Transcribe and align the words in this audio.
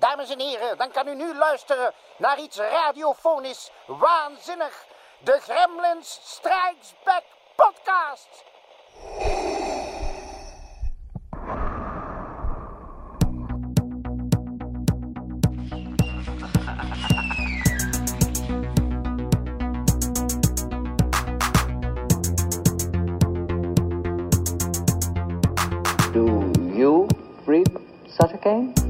Dames 0.00 0.30
en 0.30 0.40
heren, 0.40 0.78
dan 0.78 0.90
kan 0.90 1.08
u 1.08 1.14
nu 1.14 1.34
luisteren 1.34 1.92
naar 2.16 2.38
iets 2.38 2.56
radiofonisch 2.56 3.70
waanzinnig. 3.86 4.84
De 5.18 5.38
Gremlins 5.40 6.20
Strikes 6.22 6.94
Back 7.04 7.24
podcast. 7.56 8.44
Do 26.12 26.52
you 26.74 27.06
read 27.46 27.68
such 28.06 28.46
a? 28.46 28.89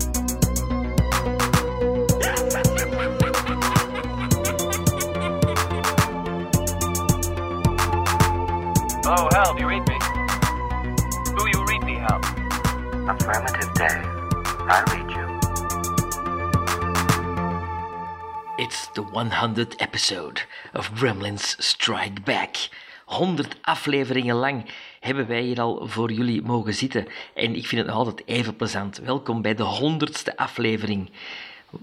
100 19.28 19.80
episode 19.80 20.40
of 20.72 20.90
Gremlins 20.94 21.56
Strike 21.58 22.20
Back. 22.24 22.56
100 23.04 23.56
afleveringen 23.62 24.36
lang 24.36 24.64
hebben 25.00 25.26
wij 25.26 25.42
hier 25.42 25.60
al 25.60 25.88
voor 25.88 26.12
jullie 26.12 26.42
mogen 26.42 26.74
zitten. 26.74 27.06
En 27.34 27.54
ik 27.54 27.66
vind 27.66 27.80
het 27.80 27.90
nog 27.90 27.96
altijd 27.96 28.26
even 28.26 28.56
plezant. 28.56 28.98
Welkom 28.98 29.42
bij 29.42 29.54
de 29.54 29.98
100ste 29.98 30.34
aflevering. 30.34 31.10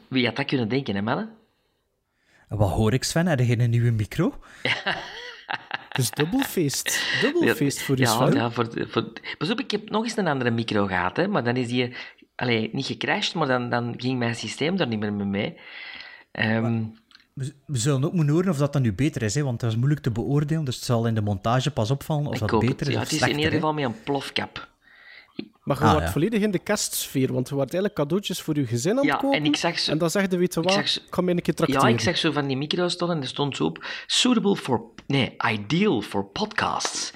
Wie 0.08 0.26
had 0.26 0.36
dat 0.36 0.46
kunnen 0.46 0.68
denken, 0.68 0.96
hè 0.96 1.02
mannen? 1.02 1.30
Wat 2.48 2.72
hoor 2.72 2.94
ik, 2.94 3.04
Sven? 3.04 3.28
Heb 3.28 3.40
je 3.40 3.60
een 3.60 3.70
nieuwe 3.70 3.92
micro? 3.92 4.34
Dus 5.92 6.12
dubbel 6.12 6.40
feest. 6.40 7.04
Dubbel 7.22 7.56
feest 7.56 7.82
voor 7.82 7.98
je 7.98 8.04
ja, 8.04 8.30
ja, 8.34 8.52
voor, 8.52 8.70
voor... 8.88 9.14
Pas 9.38 9.50
ik 9.50 9.72
heb 9.72 9.90
nog 9.90 10.04
eens 10.04 10.18
een 10.18 10.28
andere 10.28 10.52
micro 10.52 10.86
gehad, 10.86 11.18
hè, 11.18 11.28
maar 11.28 11.44
dan 11.44 11.56
is 11.56 11.68
die 11.68 11.96
allee, 12.36 12.70
niet 12.74 12.86
gecrashed, 12.86 13.34
maar 13.34 13.48
dan, 13.48 13.70
dan 13.70 13.94
ging 13.98 14.20
mijn 14.20 14.36
systeem 14.36 14.76
daar 14.76 14.88
niet 14.88 15.00
meer 15.00 15.14
mee. 15.14 15.58
Um, 16.32 16.98
we, 17.38 17.54
we 17.66 17.78
zullen 17.78 18.04
ook 18.06 18.14
moeten 18.14 18.34
horen 18.34 18.50
of 18.50 18.58
dat 18.58 18.74
dan 18.74 18.82
nu 18.82 18.94
beter 18.94 19.22
is, 19.22 19.36
hè, 19.36 19.44
want 19.44 19.60
dat 19.60 19.70
is 19.72 19.76
moeilijk 19.78 20.02
te 20.02 20.12
beoordelen. 20.12 20.64
Dus 20.66 20.76
het 20.76 20.84
zal 20.86 21.06
in 21.08 21.16
de 21.16 21.22
montage 21.22 21.72
pas 21.72 21.92
opvallen 21.92 22.28
of 22.28 22.42
ik 22.42 22.48
dat 22.48 22.60
beter 22.60 22.78
het. 22.80 22.88
is 22.88 22.94
Ja, 22.94 23.02
of 23.02 23.10
het 23.10 23.22
is 23.22 23.28
in 23.28 23.36
ieder 23.38 23.52
geval 23.52 23.74
met 23.74 23.84
een 23.84 24.04
plofkap. 24.04 24.68
Maar 25.64 25.78
je 25.78 25.84
Ah, 25.84 25.92
wordt 25.92 26.06
ja. 26.06 26.12
volledig 26.12 26.42
in 26.42 26.52
de 26.52 26.60
kerstsfeer, 26.60 27.34
want 27.34 27.48
je 27.50 27.56
wordt 27.56 27.74
eigenlijk 27.74 28.02
cadeautjes 28.02 28.42
voor 28.42 28.56
je 28.56 28.66
gezin 28.66 28.92
aan 28.92 28.98
het 28.98 29.06
Ja, 29.06 29.16
kopen. 29.16 29.38
en 29.38 29.46
ik 29.46 29.56
zag 29.56 29.80
zo- 29.80 29.92
En 29.92 29.98
dan 29.98 30.10
zeg 30.10 30.22
je, 30.32 30.38
weet 30.38 30.54
je 30.54 30.60
ik 30.62 30.70
wat, 30.70 30.78
ik 30.78 31.02
ga 31.10 31.22
mij 31.22 31.34
een 31.34 31.42
keer 31.42 31.54
Ja, 31.58 31.66
tracteren. 31.66 31.94
ik 31.94 32.00
zag 32.00 32.18
zo 32.18 32.32
van 32.32 32.48
die 32.48 32.58
micro's 32.58 32.96
en 32.96 33.22
er 33.22 33.28
stond 33.28 33.56
zo 33.56 33.64
op... 33.64 33.86
Suitable 34.08 34.56
for... 34.56 34.82
Nee, 35.08 35.36
ideal 35.54 36.02
for 36.02 36.26
podcasts. 36.26 37.14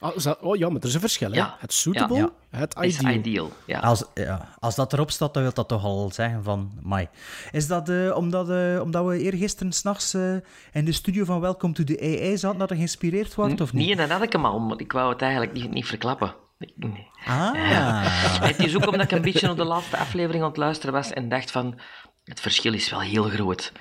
Ah, 0.00 0.16
is 0.16 0.22
dat- 0.22 0.38
oh 0.40 0.56
ja, 0.56 0.68
maar 0.68 0.80
er 0.80 0.86
is 0.88 0.94
een 0.94 1.00
verschil, 1.00 1.30
hè. 1.30 1.36
Ja. 1.36 1.56
Het 1.58 1.72
suitable, 1.72 2.16
Ja. 2.16 2.30
het 2.50 2.76
Is 2.80 3.00
ideal. 3.00 3.52
Als, 3.80 4.04
ja, 4.14 4.48
als 4.58 4.74
dat 4.74 4.92
erop 4.92 5.10
staat, 5.10 5.34
dan 5.34 5.42
wil 5.42 5.52
dat 5.52 5.68
toch 5.68 5.84
al 5.84 6.10
zeggen 6.12 6.44
van... 6.44 6.72
Mai. 6.82 7.08
Is 7.50 7.66
dat 7.66 7.88
eh, 7.88 8.16
omdat, 8.16 8.50
eh, 8.50 8.80
omdat 8.82 9.06
we 9.06 9.18
eergisteren 9.18 9.72
s'nachts 9.72 10.14
eh 10.14 10.34
in 10.72 10.84
de 10.84 10.92
studio 10.92 11.24
van 11.24 11.40
Welcome 11.40 11.72
to 11.74 11.84
the 11.84 11.98
AI 12.00 12.36
zaten, 12.38 12.58
dat 12.58 12.70
er 12.70 12.76
geïnspireerd 12.76 13.34
wordt, 13.34 13.60
of 13.60 13.72
niet? 13.72 13.86
Nee, 13.86 13.96
dan 13.96 14.10
had 14.10 14.22
ik 14.22 14.32
hem 14.32 14.44
al, 14.44 14.58
maar 14.58 14.80
ik 14.80 14.92
wou 14.92 15.12
het 15.12 15.22
eigenlijk 15.22 15.52
niet, 15.52 15.70
niet 15.70 15.86
verklappen. 15.86 16.34
Ik- 16.58 16.72
nee. 16.76 17.06
Ah. 17.26 18.40
Het 18.42 18.58
is 18.58 18.76
ook 18.76 18.86
omdat 18.86 19.00
ik 19.02 19.10
een 19.10 19.22
beetje 19.22 19.50
op 19.50 19.56
de 19.56 19.64
laatste 19.64 19.96
aflevering 19.96 20.42
aan 20.42 20.48
het 20.48 20.58
luisteren 20.58 20.94
was 20.94 21.10
en 21.10 21.28
dacht 21.28 21.50
van... 21.50 21.80
Het 22.24 22.40
verschil 22.40 22.72
is 22.74 22.90
wel 22.90 23.00
heel 23.00 23.24
groot. 23.24 23.72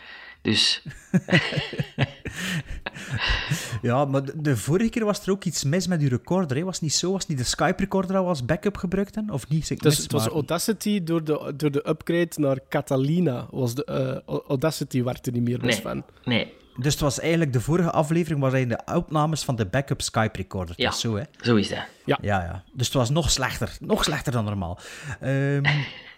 Dus 0.41 0.81
Ja, 3.81 4.05
maar 4.05 4.23
de, 4.25 4.33
de 4.35 4.57
vorige 4.57 4.89
keer 4.89 5.05
was 5.05 5.25
er 5.25 5.31
ook 5.31 5.43
iets 5.43 5.63
mis 5.63 5.87
met 5.87 6.01
uw 6.01 6.09
recorder. 6.09 6.57
Hè? 6.57 6.63
Was 6.63 6.73
het 6.73 6.83
niet 6.83 6.93
zo? 6.93 7.11
Was 7.11 7.19
het 7.19 7.29
niet 7.29 7.37
de 7.37 7.43
Skype-recorder 7.43 8.17
al 8.17 8.27
als 8.27 8.45
backup 8.45 8.77
gebruikt? 8.77 9.15
Hè? 9.15 9.21
Of 9.31 9.49
niet? 9.49 9.69
Ik 9.69 9.81
Dus 9.81 9.97
het 9.97 10.11
was 10.11 10.27
Audacity 10.27 11.03
door 11.03 11.23
de, 11.23 11.53
door 11.57 11.71
de 11.71 11.89
upgrade 11.89 12.29
naar 12.35 12.57
Catalina. 12.69 13.47
Was 13.51 13.75
de, 13.75 13.85
eh, 13.85 14.37
Audacity 14.47 15.03
werkte 15.03 15.31
niet 15.31 15.43
meer, 15.43 15.59
dus 15.59 15.73
nee, 15.73 15.81
van. 15.81 16.03
nee, 16.23 16.53
Dus 16.77 16.93
het 16.93 17.01
was 17.01 17.19
eigenlijk 17.19 17.53
de 17.53 17.61
vorige 17.61 17.91
aflevering 17.91 18.41
was 18.41 18.53
eigenlijk 18.53 18.87
de 18.87 18.95
opnames 18.95 19.43
van 19.43 19.55
de 19.55 19.65
backup 19.65 20.01
Skype-recorder. 20.01 20.75
Ja. 20.77 20.85
Dat 20.85 20.93
is 20.93 20.99
zo, 20.99 21.15
hè? 21.15 21.23
zo 21.41 21.55
is 21.55 21.69
dat. 21.69 21.83
Ja, 22.05 22.17
ja. 22.21 22.63
Dus 22.73 22.85
het 22.87 22.95
was 22.95 23.09
nog 23.09 23.31
slechter. 23.31 23.77
Nog 23.79 24.03
slechter 24.03 24.31
dan 24.31 24.45
normaal. 24.45 24.79
Ehm, 25.19 25.63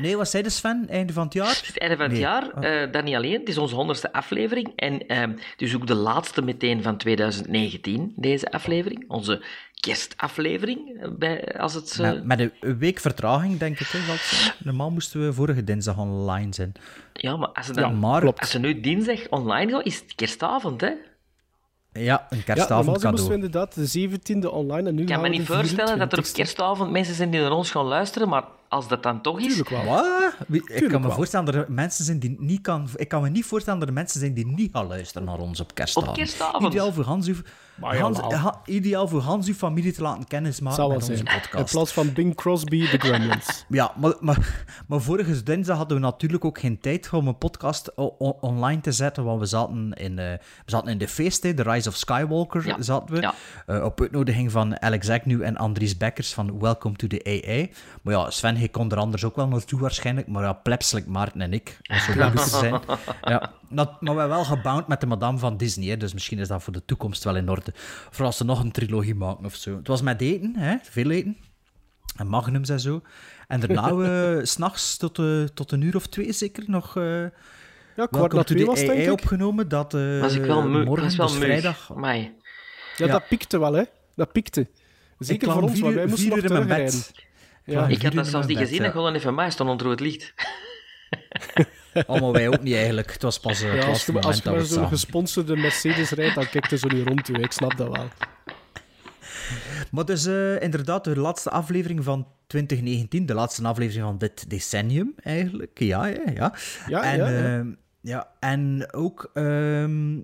nee, 0.00 0.16
wat 0.16 0.28
zei 0.30 0.42
de 0.42 0.50
Sven? 0.50 0.86
Einde 0.88 1.12
van 1.12 1.24
het 1.24 1.32
jaar? 1.32 1.62
Het 1.66 1.78
einde 1.78 1.96
van 1.96 2.04
het 2.04 2.12
Nee. 2.12 2.20
jaar, 2.20 2.50
eh 2.50 2.92
dat 2.92 3.04
niet 3.04 3.14
alleen. 3.14 3.32
Het 3.40 3.48
is 3.48 3.58
onze 3.58 3.74
honderdste 3.74 4.12
aflevering. 4.12 4.72
En 4.76 5.06
ehm 5.06 5.32
dus 5.56 5.74
ook 5.74 5.86
de 5.86 5.94
laatste 5.94 6.42
meteen 6.42 6.82
van 6.82 6.96
2019, 6.96 8.12
deze 8.16 8.50
aflevering. 8.52 9.04
Onze 9.08 9.42
kerstaflevering, 9.80 11.00
eh, 11.02 11.08
bij, 11.18 11.58
als 11.58 11.74
het... 11.74 11.98
eh, 12.00 12.12
Met, 12.12 12.24
met 12.24 12.40
een 12.60 12.78
week 12.78 12.98
vertraging, 13.00 13.58
denk 13.58 13.80
ik. 13.80 13.86
Hè. 13.86 13.98
Normaal 14.58 14.90
moesten 14.90 15.24
we 15.26 15.32
vorige 15.32 15.64
dinsdag 15.64 15.98
online 15.98 16.54
zijn. 16.54 16.72
ja, 17.12 17.36
maar 17.36 17.48
als 17.48 17.66
ze, 17.66 17.72
dan, 17.72 17.90
Ja, 17.90 17.96
maar- 17.96 18.20
klopt. 18.20 18.40
als 18.40 18.50
ze 18.50 18.58
nu 18.58 18.80
dinsdag 18.80 19.28
online 19.28 19.72
gaan, 19.72 19.82
is 19.82 20.00
het 20.00 20.14
kerstavond, 20.14 20.80
hè? 20.80 20.90
Ja, 21.92 22.26
een 22.30 22.36
Ja, 22.36 22.42
kerstavond 22.44 22.86
normaal 22.86 23.10
moesten 23.10 23.10
we 23.10 23.14
cadeau. 23.14 23.34
inderdaad 23.34 23.74
de 23.74 24.08
17e 24.48 24.50
online 24.52 24.88
en 24.88 24.94
nu 24.94 25.00
Ik 25.02 25.06
kan 25.08 25.20
me 25.20 25.28
niet 25.28 25.46
voorstellen 25.46 25.98
dat 25.98 26.12
er 26.12 26.18
op 26.18 26.24
24e. 26.24 26.32
kerstavond 26.32 26.90
mensen 26.90 27.14
zijn 27.14 27.30
die 27.30 27.40
naar 27.40 27.50
ons 27.52 27.70
gaan 27.70 27.84
luisteren, 27.84 28.28
maar 28.28 28.44
als 28.68 28.88
dat 28.88 29.02
dan 29.02 29.20
toch 29.22 29.38
is... 29.40 29.46
Tuurlijk 29.46 29.68
wel. 29.68 29.84
Wat? 29.84 30.34
Wie- 30.48 30.60
Ik 30.60 30.66
Tuurlijk 30.66 30.90
kan 30.92 31.00
me 31.00 31.06
wel. 31.06 31.16
voorstellen 31.16 31.46
dat 31.46 31.54
er 31.54 31.66
mensen 31.68 32.04
zijn 32.04 32.18
die 32.18 32.36
niet 32.38 32.60
kan... 32.60 32.88
Ik 32.96 33.08
kan 33.08 33.22
me 33.22 33.28
niet 33.28 33.44
voorstellen 33.44 33.78
dat 33.78 33.88
er 33.88 33.94
mensen 33.94 34.20
zijn 34.20 34.34
die 34.34 34.46
niet 34.46 34.70
gaan 34.72 34.86
luisteren 34.86 35.26
naar 35.26 35.38
ons 35.38 35.60
op 35.60 35.74
kerstavond. 35.74 36.12
Op 36.12 36.18
kerstavond? 36.18 36.64
Ideaal 36.72 36.92
voor 36.92 37.04
Hans, 37.04 37.30
Maar 37.82 37.98
Hans, 37.98 38.18
ha- 38.18 38.60
ideaal 38.64 39.08
voor 39.08 39.20
Hans 39.20 39.46
uw 39.48 39.54
familie 39.54 39.92
te 39.92 40.02
laten 40.02 40.26
kennismaken 40.26 40.88
met 40.88 40.96
onze 40.96 41.16
zijn. 41.16 41.26
In 41.26 41.40
podcast. 41.42 41.72
plaats 41.72 41.92
van 41.92 42.12
Bing 42.12 42.34
Crosby, 42.34 42.88
The 42.88 42.98
Gremlins. 42.98 43.64
Ja, 43.68 43.92
maar, 43.96 44.14
maar, 44.20 44.64
maar 44.86 45.00
vorige 45.00 45.42
dinsdag 45.42 45.76
hadden 45.76 45.96
we 45.96 46.02
natuurlijk 46.02 46.44
ook 46.44 46.58
geen 46.58 46.80
tijd 46.80 47.10
om 47.12 47.26
een 47.26 47.38
podcast 47.38 47.94
online 48.40 48.80
te 48.80 48.92
zetten, 48.92 49.24
want 49.24 49.40
we 49.40 49.46
zaten 49.46 49.92
in, 49.92 50.18
eh, 50.18 50.30
we 50.38 50.40
zaten 50.70 50.88
in 50.88 50.98
de 50.98 51.08
feest, 51.08 51.42
hè, 51.42 51.54
The 51.54 51.62
Rise 51.62 51.88
of 51.88 51.96
Skywalker 51.96 52.66
Ja, 52.66 52.82
zaten 52.82 53.14
we, 53.14 53.20
ja. 53.20 53.34
Eh, 53.66 53.84
op 53.84 54.00
uitnodiging 54.00 54.52
van 54.52 54.80
Alex 54.82 55.08
Agnew 55.08 55.42
en 55.42 55.56
Andries 55.56 55.96
Bekkers 55.96 56.34
van 56.34 56.58
Welcome 56.60 56.96
to 56.96 57.06
the 57.06 57.42
AA. 57.44 57.66
Maar 58.02 58.14
ja, 58.14 58.30
Sven, 58.30 58.56
hij 58.56 58.68
kon 58.68 58.90
er 58.90 58.98
anders 58.98 59.24
ook 59.24 59.36
wel 59.36 59.48
naartoe 59.48 59.80
waarschijnlijk, 59.80 60.26
maar 60.26 60.42
ja, 60.42 60.52
plebselijk 60.52 61.06
Maarten 61.06 61.40
en 61.40 61.52
ik, 61.52 61.78
als 61.82 62.06
we 62.06 62.16
logisch 62.16 62.58
zijn. 62.58 62.80
Ja, 63.22 63.52
maar 63.74 63.86
we 64.00 64.06
hebben 64.06 64.28
wel 64.28 64.44
gebound 64.44 64.86
met 64.86 65.00
de 65.00 65.06
madame 65.06 65.38
van 65.38 65.56
Disney, 65.56 65.88
hè, 65.88 65.96
dus 65.96 66.12
misschien 66.12 66.38
is 66.38 66.48
dat 66.48 66.62
voor 66.62 66.72
de 66.72 66.84
toekomst 66.84 67.24
wel 67.24 67.36
in 67.36 67.48
orde. 67.48 67.72
Voor 68.10 68.24
als 68.24 68.36
ze 68.36 68.44
nog 68.44 68.60
een 68.62 68.72
trilogie 68.72 69.14
maken 69.14 69.44
of 69.44 69.54
zo. 69.54 69.76
Het 69.76 69.86
was 69.88 70.02
met 70.02 70.20
eten, 70.20 70.56
hè, 70.56 70.76
veel 70.82 71.10
eten. 71.10 71.36
En 72.16 72.26
magnums 72.26 72.68
en 72.68 72.80
zo. 72.80 73.02
En 73.48 73.60
daarna, 73.60 73.94
we 73.94 74.40
s 74.42 74.50
s'nachts 74.52 74.96
tot, 74.96 75.18
eh, 75.18 75.42
tot 75.44 75.72
een 75.72 75.80
uur 75.80 75.96
of 75.96 76.06
twee 76.06 76.32
zeker 76.32 76.64
nog... 76.66 76.96
eh 76.96 77.02
Ja, 77.96 78.06
kwart 78.06 78.10
Welcome 78.10 78.34
na 78.34 78.42
to 78.44 78.54
twee 78.54 78.66
was 78.66 78.80
denk 78.80 78.92
ik. 79.04 79.10
opgenomen. 79.10 79.68
Dat 79.68 79.94
eh, 79.94 80.20
Was 80.20 80.34
ik 80.34 80.44
wel 80.44 80.68
moe, 80.68 80.84
morgen, 80.84 81.04
was 81.06 81.16
wel 81.16 81.26
dus 81.26 81.36
vrijdag... 81.36 81.90
Amai. 81.94 82.20
Ja, 82.96 83.06
Ja. 83.06 83.12
dat 83.12 83.28
pikte 83.28 83.58
wel, 83.58 83.72
hè. 83.72 83.82
Dat 84.14 84.32
pikte. 84.32 84.66
Zeker 85.18 85.52
voor 85.52 85.62
ons, 85.62 85.72
vier 85.72 85.82
want 85.82 85.94
wij 85.94 86.06
moesten 86.06 86.28
nog 86.28 86.38
uur 86.38 86.44
in 86.44 86.52
mijn 86.52 86.66
terugrijden. 86.66 86.98
bed. 87.00 87.24
Ja. 87.64 87.86
Ik 87.86 88.02
had 88.02 88.12
dat 88.12 88.26
zelfs 88.26 88.46
niet 88.46 88.58
gezien, 88.58 88.82
dat 88.82 88.92
gewoon 88.92 89.14
even 89.14 89.34
mij 89.34 89.50
stond 89.50 89.70
onder 89.70 89.86
het 89.90 90.00
licht. 90.00 90.34
Oh, 92.06 92.20
maar 92.20 92.32
wij 92.32 92.48
ook 92.48 92.62
niet 92.62 92.74
eigenlijk. 92.74 93.12
Het 93.12 93.22
was 93.22 93.40
pas 93.40 93.62
eh, 93.62 93.72
het 93.72 93.82
Ja, 93.82 93.88
als 93.88 94.08
als 94.20 94.36
je 94.36 94.50
maar 94.50 94.60
zo'n 94.60 94.88
gesponsorde 94.88 95.56
Mercedes 95.56 96.10
rijdt, 96.10 96.34
dan 96.34 96.48
kijkt 96.48 96.72
er 96.72 96.78
zo 96.78 96.88
niet 96.88 97.06
rond 97.06 97.24
toe. 97.24 97.38
Ik 97.38 97.52
snap 97.52 97.76
dat 97.76 97.96
wel. 97.96 98.08
Maar 99.90 100.04
dus 100.04 100.26
eh, 100.26 100.62
inderdaad, 100.62 101.04
de 101.04 101.16
laatste 101.16 101.50
aflevering 101.50 102.04
van 102.04 102.26
2019, 102.46 103.26
de 103.26 103.34
laatste 103.34 103.62
aflevering 103.66 104.04
van 104.04 104.18
dit 104.18 104.50
decennium 104.50 105.14
eigenlijk. 105.22 105.78
Ja, 105.78 106.06
ja, 106.06 106.22
ja. 106.34 106.54
Ja, 106.88 107.02
en, 107.02 107.16
ja, 107.16 107.28
ja. 107.28 107.58
ehm, 107.58 107.72
ja, 108.00 108.28
en 108.40 108.92
ook... 108.92 109.30
ehm, 109.34 110.18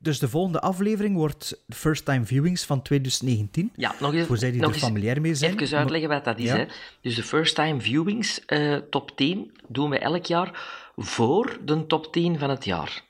dus 0.00 0.18
de 0.18 0.28
volgende 0.28 0.60
aflevering 0.60 1.16
wordt 1.16 1.64
First 1.68 2.04
Time 2.04 2.24
Viewings 2.24 2.64
van 2.64 2.82
2019. 2.82 3.72
Ja, 3.76 3.94
nog 4.00 4.14
eens, 4.14 4.26
Voor 4.26 4.38
zij 4.38 4.50
die 4.50 4.60
nog 4.60 4.74
er 4.74 4.78
familiair 4.78 5.20
mee 5.20 5.34
zijn. 5.34 5.58
Even 5.58 5.78
uitleggen 5.78 6.08
wat 6.08 6.24
dat 6.24 6.38
is. 6.38 6.44
Ja. 6.44 6.56
Hè. 6.56 6.64
Dus 7.00 7.14
de 7.14 7.22
first 7.22 7.54
time 7.54 7.80
viewings, 7.80 8.44
eh, 8.44 8.76
top 8.76 9.16
10, 9.16 9.52
doen 9.68 9.90
we 9.90 9.98
elk 9.98 10.24
jaar 10.24 10.60
voor 10.98 11.58
de 11.64 11.86
top 11.86 12.12
10 12.12 12.38
van 12.38 12.50
het 12.50 12.64
jaar. 12.64 13.02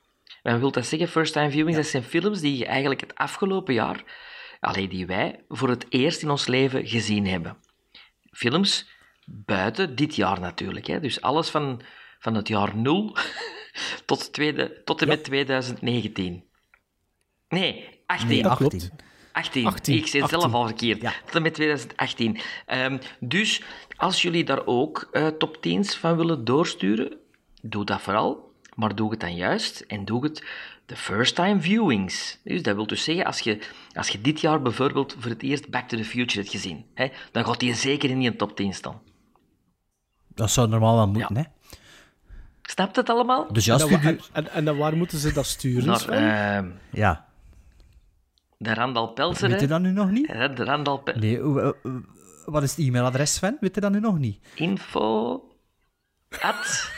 En 0.42 0.60
wil 0.60 0.70
dat 0.70 0.86
zeggen? 0.86 1.08
First 1.08 1.32
time 1.32 1.50
viewings, 1.50 1.76
dat 1.76 1.86
zijn 1.86 2.02
films 2.02 2.40
die 2.40 2.66
eigenlijk 2.66 3.00
het 3.00 3.14
afgelopen 3.14 3.74
jaar, 3.74 4.04
alleen 4.60 4.88
die 4.88 5.06
wij 5.06 5.44
voor 5.48 5.68
het 5.68 5.86
eerst 5.88 6.22
in 6.22 6.30
ons 6.30 6.46
leven 6.46 6.86
gezien 6.86 7.26
hebben. 7.26 7.56
Films 8.30 8.88
buiten 9.26 9.96
dit 9.96 10.14
jaar 10.14 10.40
natuurlijk. 10.40 10.86
Hè. 10.86 11.00
Dus 11.00 11.20
alles 11.20 11.48
van, 11.48 11.80
van 12.18 12.34
het 12.34 12.48
jaar 12.48 12.76
0 12.76 13.16
tot, 14.06 14.32
tweede, 14.32 14.82
tot 14.84 15.02
en 15.02 15.08
met 15.08 15.24
2019. 15.24 16.44
Nee, 17.48 18.02
18. 18.06 18.28
Nee, 18.28 18.42
dat 18.42 18.50
18. 18.50 18.68
klopt. 18.68 18.90
18. 19.32 19.66
18. 19.66 19.66
18, 19.66 19.96
Ik 19.96 20.06
zei 20.06 20.22
18. 20.22 20.40
zelf 20.40 20.52
al 20.54 20.66
verkeerd. 20.66 21.00
Ja. 21.00 21.12
Tot 21.24 21.34
en 21.34 21.42
met 21.42 21.54
2018. 21.54 22.40
Ehm, 22.66 22.98
dus 23.20 23.62
als 23.96 24.22
jullie 24.22 24.44
daar 24.44 24.66
ook 24.66 25.08
eh, 25.12 25.26
top 25.26 25.56
10's 25.56 25.96
van 25.96 26.16
willen 26.16 26.44
doorsturen, 26.44 27.18
doe 27.70 27.84
dat 27.84 28.00
vooral. 28.00 28.46
Maar 28.74 28.94
doe 28.94 29.10
het 29.10 29.20
dan 29.20 29.34
juist 29.36 29.80
en 29.80 30.04
doe 30.04 30.24
het 30.24 30.44
de 30.86 30.96
first 30.96 31.34
time 31.34 31.60
viewings. 31.60 32.38
Dus 32.44 32.62
dat 32.62 32.74
wil 32.74 32.86
dus 32.86 33.04
zeggen, 33.04 33.24
als 33.24 33.40
je, 33.40 33.58
als 33.92 34.08
je 34.08 34.20
dit 34.20 34.40
jaar 34.40 34.62
bijvoorbeeld 34.62 35.16
voor 35.18 35.30
het 35.30 35.42
eerst 35.42 35.70
Back 35.70 35.88
to 35.88 35.96
the 35.96 36.04
Future 36.04 36.38
hebt 36.40 36.50
gezien, 36.50 36.84
hè, 36.94 37.08
dan 37.32 37.44
gaat 37.44 37.60
die 37.60 37.74
zeker 37.74 38.10
in 38.10 38.18
die 38.18 38.36
top 38.36 38.56
10 38.56 38.74
staan. 38.74 39.00
Dat 40.34 40.50
zou 40.50 40.68
normaal 40.68 40.94
wel 40.96 41.08
moeten, 41.08 41.36
hè. 41.36 41.42
Snapt 42.62 42.96
het 42.96 43.08
allemaal? 43.10 43.52
Dus 43.52 43.64
ja, 43.64 43.78
En, 43.78 43.88
je- 43.88 43.96
en, 43.98 44.20
en, 44.32 44.50
en 44.50 44.64
dan 44.64 44.76
waar 44.76 44.96
moeten 44.96 45.18
ze 45.18 45.32
dat 45.32 45.46
sturen, 45.46 45.86
Naar 45.86 46.08
ehm, 46.08 46.70
Ja. 46.90 47.26
de 48.56 48.74
Randal 48.74 49.08
Pelser. 49.12 49.48
Weet 49.50 49.60
je 49.60 49.66
dat 49.66 49.80
nu 49.80 49.90
nog 49.90 50.10
niet? 50.10 50.26
Hè, 50.26 50.52
De 50.52 50.64
Randal 50.64 50.98
Pelser. 50.98 51.22
Nee, 51.22 51.40
wat 52.44 52.62
is 52.62 52.76
het 52.76 52.86
e-mailadres, 52.86 53.34
Sven? 53.34 53.56
Weet 53.60 53.74
je 53.74 53.80
dat 53.80 53.92
nu 53.92 54.00
nog 54.00 54.18
niet? 54.18 54.38
Info. 54.54 55.42
At. 56.40 56.90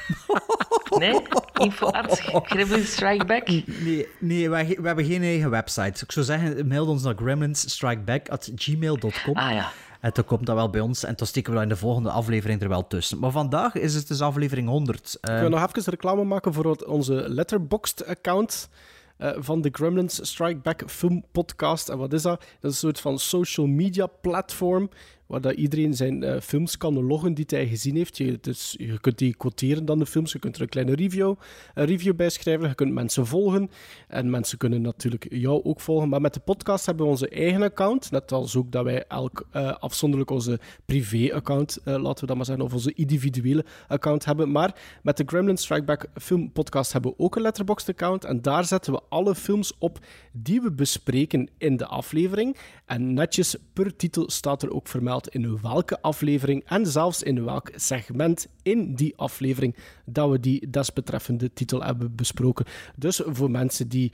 Nee? 0.99 1.21
Info 1.61 1.87
at 1.87 2.21
Gremlin 2.21 2.85
Strike 2.85 3.25
Back. 3.25 3.49
Nee, 3.49 4.07
nee 4.19 4.51
wij, 4.51 4.77
we 4.81 4.87
hebben 4.87 5.05
geen 5.05 5.23
eigen 5.23 5.51
website. 5.51 6.05
Ik 6.05 6.13
zou 6.13 6.27
zeggen, 6.27 6.67
mail 6.69 6.87
ons 6.87 7.03
naar 7.03 7.15
gremlinsstrikeback.gmail.com. 7.15 9.35
Ah 9.37 9.53
ja. 9.53 9.71
En 10.01 10.11
dan 10.15 10.25
komt 10.25 10.47
dat 10.47 10.57
wel 10.57 10.71
bij 10.71 10.81
ons 10.81 11.05
en 11.05 11.15
dan 11.17 11.27
steken 11.27 11.51
we 11.51 11.57
dat 11.59 11.63
in 11.69 11.75
de 11.75 11.81
volgende 11.81 12.11
aflevering 12.11 12.63
er 12.63 12.69
wel 12.69 12.87
tussen. 12.87 13.19
Maar 13.19 13.31
vandaag 13.31 13.75
is 13.75 13.95
het 13.95 14.09
dus 14.09 14.21
aflevering 14.21 14.69
100. 14.69 15.19
Eh, 15.21 15.35
Ik 15.35 15.41
wil 15.41 15.49
nog 15.51 15.67
even 15.77 15.91
reclame 15.91 16.25
maken 16.25 16.53
voor 16.53 16.77
onze 16.87 17.25
Letterboxd-account 17.29 18.69
eh, 19.17 19.31
van 19.39 19.61
de 19.61 19.69
Gremlins 19.73 20.29
Strike 20.29 20.59
Back 20.59 20.83
Film 20.87 21.25
Podcast. 21.33 21.89
En 21.89 21.99
wat 21.99 22.13
is 22.13 22.23
dat? 22.23 22.41
Dat 22.41 22.49
is 22.61 22.63
een 22.63 22.73
soort 22.73 23.01
van 23.01 23.19
social 23.19 23.67
media 23.67 24.07
platform 24.07 24.91
waar 25.31 25.41
dat 25.41 25.53
iedereen 25.53 25.95
zijn 25.95 26.23
eh, 26.23 26.41
films 26.41 26.77
kan 26.77 27.05
loggen 27.05 27.35
die 27.35 27.45
hij 27.49 27.67
gezien 27.67 27.97
heeft. 27.97 28.17
Je, 28.17 28.39
dus, 28.41 28.75
je 28.79 29.01
kunt 29.01 29.19
die 29.19 29.35
quoteren 29.37 29.85
dan 29.85 29.99
de 29.99 30.07
films, 30.07 30.33
je 30.33 30.39
kunt 30.39 30.57
er 30.57 30.63
een 30.63 30.69
kleine 30.69 30.95
review, 30.95 31.35
een 31.75 31.85
review 31.85 32.15
bij 32.15 32.31
schrijven, 32.31 32.69
je 32.69 32.75
kunt 32.75 32.93
mensen 32.93 33.27
volgen 33.27 33.71
en 34.09 34.31
mensen 34.31 34.59
kunnen 34.59 34.83
natuurlijk 34.83 35.27
jou 35.31 35.65
ook 35.65 35.81
volgen. 35.81 36.09
Maar 36.09 36.21
met 36.21 36.35
de 36.35 36.41
podcast 36.41 36.87
hebben 36.87 37.05
we 37.05 37.11
onze 37.11 37.29
eigen 37.29 37.63
account, 37.63 38.11
net 38.11 38.33
als 38.33 38.57
ook 38.57 38.73
dat 38.73 38.85
wij 38.85 39.05
elk 39.09 39.47
eh, 39.51 39.77
afzonderlijk 39.77 40.31
onze 40.31 40.59
privé-account, 40.85 41.77
eh, 41.77 41.85
laten 41.85 42.21
we 42.21 42.27
dat 42.27 42.37
maar 42.37 42.45
zeggen, 42.45 42.65
of 42.65 42.73
onze 42.73 42.93
individuele 42.93 43.65
account 43.89 44.25
hebben. 44.25 44.51
Maar 44.51 44.75
met 45.03 45.17
de 45.17 45.25
Gremlin 45.27 45.57
Strike 45.57 45.85
Back 45.85 46.07
Film 46.15 46.53
Podcast 46.53 46.93
hebben 46.93 47.11
we 47.11 47.19
ook 47.19 47.37
een 47.37 47.43
Letterboxd 47.43 47.89
account 47.89 48.25
en 48.25 48.43
daar 48.43 48.65
zetten 48.65 48.93
we 48.93 49.01
alle 49.09 49.35
films 49.35 49.73
op 49.79 49.99
die 50.33 50.61
we 50.61 50.73
bespreken 50.73 51.49
in 51.59 51.77
de 51.77 51.87
aflevering. 51.87 52.57
En 52.87 53.15
netjes 53.15 53.57
per 53.73 53.97
titel 53.97 54.31
staat 54.31 54.63
er 54.63 54.73
ook 54.73 54.89
vermeld 54.89 55.20
in 55.27 55.61
welke 55.63 56.03
aflevering 56.03 56.65
en 56.67 56.87
zelfs 56.87 57.23
in 57.23 57.45
welk 57.45 57.71
segment 57.75 58.47
in 58.63 58.95
die 58.95 59.17
aflevering 59.17 59.77
dat 60.05 60.31
we 60.31 60.41
die 60.41 60.71
desbetreffende 60.71 61.53
titel 61.53 61.83
hebben 61.83 62.15
besproken. 62.15 62.67
Dus 62.97 63.23
voor 63.25 63.51
mensen 63.51 63.89
die 63.89 64.13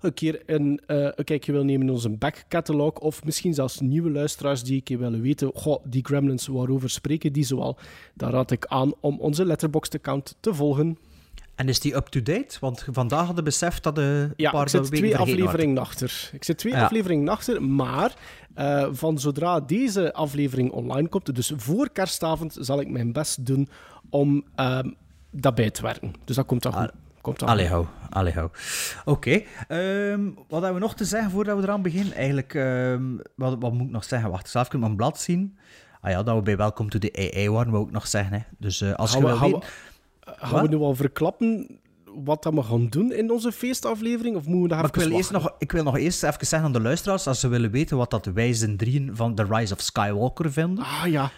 een 0.00 0.14
keer 0.14 0.42
een, 0.46 0.80
eh, 0.86 1.24
kijkje 1.24 1.52
willen 1.52 1.66
nemen 1.66 1.86
in 1.86 1.92
onze 1.92 2.10
backcatalog, 2.10 2.98
of 2.98 3.24
misschien 3.24 3.54
zelfs 3.54 3.80
nieuwe 3.80 4.10
luisteraars 4.10 4.62
die 4.62 4.74
een 4.74 4.82
keer 4.82 4.98
willen 4.98 5.20
weten, 5.20 5.50
goh, 5.54 5.84
die 5.84 6.04
gremlins, 6.04 6.46
waarover 6.46 6.90
spreken 6.90 7.32
die 7.32 7.44
zoal, 7.44 7.78
dan 8.14 8.30
raad 8.30 8.50
ik 8.50 8.66
aan 8.66 8.92
om 9.00 9.18
onze 9.20 9.44
Letterboxd-account 9.44 10.36
te 10.40 10.54
volgen. 10.54 10.98
En 11.56 11.68
is 11.68 11.80
die 11.80 11.96
up-to-date? 11.96 12.56
Want 12.60 12.86
vandaag 12.92 13.18
hadden 13.18 13.36
we 13.36 13.42
beseft 13.42 13.82
dat 13.82 13.94
de 13.94 14.30
Ja, 14.36 14.50
paar 14.50 14.62
ik 14.62 14.68
zit 14.68 14.84
twee 14.84 15.16
afleveringen 15.16 15.78
achter. 15.78 16.30
Ik 16.32 16.44
zit 16.44 16.58
twee 16.58 16.72
Ja. 16.72 16.84
afleveringen 16.84 17.28
achter, 17.28 17.62
maar 17.62 18.14
eh, 18.54 18.86
van 18.90 19.18
zodra 19.18 19.60
deze 19.60 20.12
aflevering 20.12 20.70
online 20.70 21.08
komt, 21.08 21.34
dus 21.34 21.52
voor 21.56 21.90
kerstavond, 21.90 22.56
zal 22.60 22.80
ik 22.80 22.88
mijn 22.90 23.12
best 23.12 23.46
doen 23.46 23.68
om 24.10 24.44
ehm, 24.54 24.90
dat 25.30 25.54
bij 25.54 25.70
te 25.70 25.82
werken. 25.82 26.14
Dus 26.24 26.36
dat 26.36 26.46
komt 26.46 26.62
dan 26.62 26.72
goed. 26.72 26.90
Komt 27.20 27.38
dan 27.38 27.48
Allee, 27.48 27.66
hou. 27.66 27.86
Allee, 28.10 28.32
hou. 28.32 28.50
Oké. 29.04 29.42
ehm, 29.68 30.20
wat 30.48 30.62
hebben 30.62 30.80
we 30.80 30.86
nog 30.86 30.94
te 30.94 31.04
zeggen 31.04 31.30
voordat 31.30 31.56
we 31.56 31.62
eraan 31.62 31.82
beginnen? 31.82 32.14
Eigenlijk, 32.14 32.54
ehm, 32.54 33.02
wat, 33.34 33.56
wat 33.60 33.72
moet 33.72 33.86
ik 33.86 33.92
nog 33.92 34.04
zeggen? 34.04 34.30
Wacht, 34.30 34.48
zelf 34.48 34.68
kun 34.68 34.78
je 34.78 34.84
mijn 34.84 34.96
blad 34.96 35.20
zien. 35.20 35.58
Ah 36.00 36.10
ja, 36.10 36.22
dat 36.22 36.36
we 36.36 36.42
bij 36.42 36.56
Welcome 36.56 36.88
to 36.90 36.98
the 36.98 37.32
AA 37.36 37.50
waren, 37.50 37.72
wou 37.72 37.86
ik 37.86 37.92
nog 37.92 38.06
zeggen. 38.06 38.32
Hè. 38.32 38.40
Dus 38.58 38.80
eh, 38.80 38.94
als 38.94 39.12
je 39.12 39.20
we, 39.20 39.60
gaan, 40.26 40.62
we, 40.62 40.68
nu 40.68 40.76
al 40.76 40.94
verklappen 40.94 41.78
wat 42.24 42.42
dat 42.42 42.54
we 42.54 42.62
gaan 42.62 42.88
doen 42.88 43.12
in 43.12 43.30
onze 43.30 43.52
feestaflevering? 43.52 44.36
Of 44.36 44.44
moeten 44.44 44.62
we 44.62 44.68
daar 44.68 44.78
Maar 44.78 44.88
ik 44.88 44.94
wil, 44.94 45.10
eerst 45.10 45.30
nog, 45.30 45.54
ik 45.58 45.72
wil 45.72 45.82
nog 45.82 45.96
eerst 45.96 46.22
even 46.22 46.46
zeggen 46.46 46.68
aan 46.68 46.72
de 46.72 46.80
luisteraars, 46.80 47.26
als 47.26 47.40
ze 47.40 47.48
willen 47.48 47.70
weten 47.70 47.96
wat 47.96 48.10
dat 48.10 48.26
wij 48.26 48.52
zijn 48.52 48.76
drieën 48.76 49.10
van 49.16 49.34
The 49.34 49.46
Rise 49.50 49.74
of 49.74 49.80
Skywalker 49.80 50.52
vinden, 50.52 50.84
Ah 50.84 51.06
ja, 51.06 51.30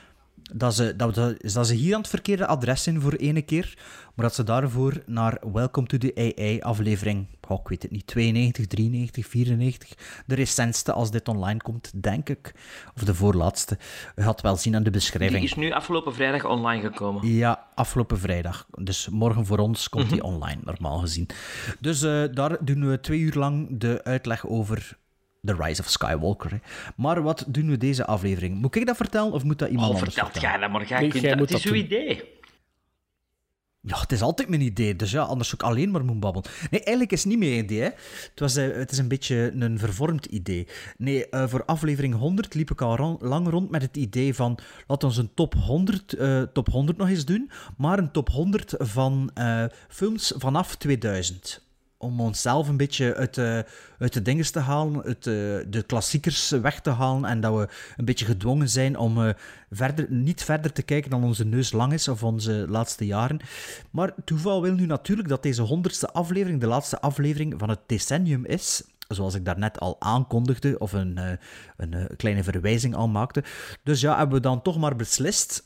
dat 0.53 0.75
ze, 0.75 0.97
dat, 0.97 1.17
we- 1.17 1.37
is 1.39 1.53
dat 1.53 1.67
ze 1.67 1.75
hier 1.75 1.95
aan 1.95 2.01
het 2.01 2.11
verkeerde 2.11 2.47
adres 2.47 2.83
zijn 2.83 3.01
voor 3.01 3.13
ene 3.13 3.43
keer, 3.43 3.75
maar 4.15 4.27
dat 4.27 4.35
ze 4.35 4.45
daarvoor 4.45 5.03
naar 5.07 5.39
Welcome 5.53 5.87
to 5.87 5.99
the 5.99 6.35
AA 6.39 6.69
aflevering, 6.69 7.27
oh, 7.49 7.61
ik 7.63 7.69
weet 7.69 7.83
het 7.83 7.91
niet, 7.91 8.07
92, 8.07 8.67
93, 8.67 9.27
94, 9.27 9.89
de 10.27 10.35
recentste 10.35 10.93
als 10.93 11.11
dit 11.11 11.29
online 11.29 11.61
komt, 11.61 12.03
denk 12.03 12.29
ik, 12.29 12.53
of 12.97 13.05
de 13.05 13.15
voorlaatste. 13.15 13.79
U 14.17 14.23
gaat 14.23 14.41
wel 14.41 14.57
zien 14.57 14.75
aan 14.75 14.83
de 14.83 14.91
Die 14.91 14.99
beschrijving. 15.01 15.45
is 15.45 15.55
nu 15.55 15.71
afgelopen 15.73 16.15
vrijdag 16.15 16.45
online 16.45 16.83
gekomen. 16.83 17.27
Ja, 17.35 17.67
afgelopen 17.75 18.19
vrijdag. 18.19 18.67
Dus 18.83 19.09
morgen 19.09 19.47
voor 19.47 19.59
ons 19.59 19.89
komt 19.89 20.11
die 20.11 20.23
online, 20.23 20.61
normaal 20.65 20.99
gezien. 20.99 21.29
Dus 21.81 22.03
eh, 22.03 22.25
daar 22.33 22.65
doen 22.65 22.89
we 22.91 23.01
twee 23.01 23.19
uur 23.21 23.35
lang 23.35 23.81
de 23.81 24.05
uitleg 24.05 24.47
over 24.47 24.97
The 25.45 25.55
Rise 25.59 25.81
of 25.83 25.89
Skywalker. 25.89 26.51
hè. 26.51 26.57
Maar 26.97 27.23
wat 27.23 27.45
doen 27.49 27.69
we 27.71 27.77
deze 27.77 28.05
aflevering? 28.07 28.61
Moet 28.61 28.75
ik 28.77 28.87
dat 28.87 28.97
vertellen 28.97 29.33
of 29.33 29.45
moet 29.45 29.59
dat 29.59 29.69
iemand 29.69 29.87
Al 29.89 29.95
anders 29.95 30.13
vertelt 30.15 30.33
vertellen? 30.33 30.59
jij 30.59 30.69
dat, 30.69 30.79
maar 30.79 30.89
jij 30.89 31.01
Nee, 31.01 31.09
kunt 31.11 31.23
jij 31.23 31.31
dat. 31.31 31.39
moet 31.41 31.49
Het 31.51 31.59
is 31.59 31.65
uw 31.71 31.75
idee. 31.75 32.37
Ja, 33.81 34.01
het 34.01 34.13
is 34.13 34.23
altijd 34.23 34.49
mijn 34.49 34.61
idee, 34.61 34.97
dus 34.97 35.11
ja, 35.11 35.23
anders 35.23 35.49
zou 35.49 35.63
ik 35.63 35.69
alleen 35.69 35.91
maar 35.91 36.01
moeten 36.01 36.21
babbelen. 36.21 36.51
Nee, 36.71 36.81
eigenlijk 36.81 37.13
is 37.13 37.19
het 37.19 37.29
niet 37.29 37.39
mijn 37.39 37.53
idee. 37.65 37.79
Hè. 37.81 37.85
Het, 37.85 38.33
was, 38.35 38.57
eh, 38.57 38.77
het 38.77 38.91
is 38.91 38.99
een 38.99 39.09
beetje 39.09 39.53
een 39.59 39.79
vervormd 39.79 40.25
idee. 40.27 40.67
Nee, 40.97 41.29
eh, 41.29 41.49
voor 41.49 41.65
aflevering 41.65 42.15
100 42.15 42.55
liep 42.55 42.71
ik 42.71 42.81
al 42.81 42.97
ron- 42.97 43.17
lang 43.21 43.49
rond 43.49 43.71
met 43.71 43.83
het 43.83 43.97
idee 43.97 44.35
van... 44.35 44.59
Laten 44.87 45.09
we 45.11 45.21
een 45.21 45.35
top 45.35 45.55
100, 45.55 46.13
eh, 46.13 46.43
top 46.43 46.69
100 46.69 46.99
nog 46.99 47.09
eens 47.09 47.25
doen, 47.25 47.51
maar 47.77 47.99
een 47.99 48.13
top 48.13 48.29
100 48.29 48.75
van 48.79 49.31
eh, 49.35 49.65
films 49.89 50.33
vanaf 50.37 50.77
2000. 50.77 51.67
Om 52.01 52.21
onszelf 52.21 52.69
een 52.69 52.77
beetje 52.77 53.15
uit 53.15 53.35
de, 53.35 53.65
uit 53.99 54.13
de 54.13 54.23
dinges 54.23 54.51
te 54.51 54.59
halen, 54.59 55.17
de, 55.21 55.67
de 55.69 55.83
klassiekers 55.83 56.51
weg 56.51 56.81
te 56.81 56.91
halen. 56.91 57.25
En 57.25 57.41
dat 57.41 57.57
we 57.57 57.69
een 57.97 58.05
beetje 58.05 58.25
gedwongen 58.25 58.69
zijn 58.69 58.97
om 58.97 59.25
eh, 59.25 59.35
verder, 59.71 60.07
niet 60.09 60.45
verder 60.45 60.73
te 60.73 60.83
kijken 60.83 61.11
dan 61.11 61.25
onze 61.25 61.45
neus 61.45 61.73
lang 61.73 61.93
is 61.93 62.09
of 62.09 62.23
onze 62.23 62.67
laatste 62.69 63.07
jaren. 63.07 63.41
Maar 63.91 64.15
toeval 64.25 64.63
wil 64.63 64.75
nu 64.75 64.87
natuurlijk 64.87 65.29
dat 65.29 65.43
deze 65.43 65.63
honderdste 65.63 66.11
aflevering 66.11 66.61
de 66.61 66.67
laatste 66.67 67.01
aflevering 67.01 67.55
van 67.59 67.69
het 67.69 67.81
decennium 67.87 68.45
is. 68.45 68.83
Zoals 69.09 69.35
ik 69.35 69.45
daarnet 69.45 69.81
al 69.81 69.97
aankondigde, 69.99 70.79
of 70.79 70.93
een, 70.93 71.19
eh, 71.19 71.33
een 71.77 71.95
eh, 71.95 72.05
kleine 72.17 72.43
verwijzing 72.43 72.95
al 72.95 73.09
maakte. 73.09 73.45
Dus 73.83 74.01
ja, 74.01 74.17
hebben 74.17 74.37
we 74.37 74.43
dan 74.43 74.63
toch 74.63 74.79
maar 74.79 74.97
beslist 74.97 75.65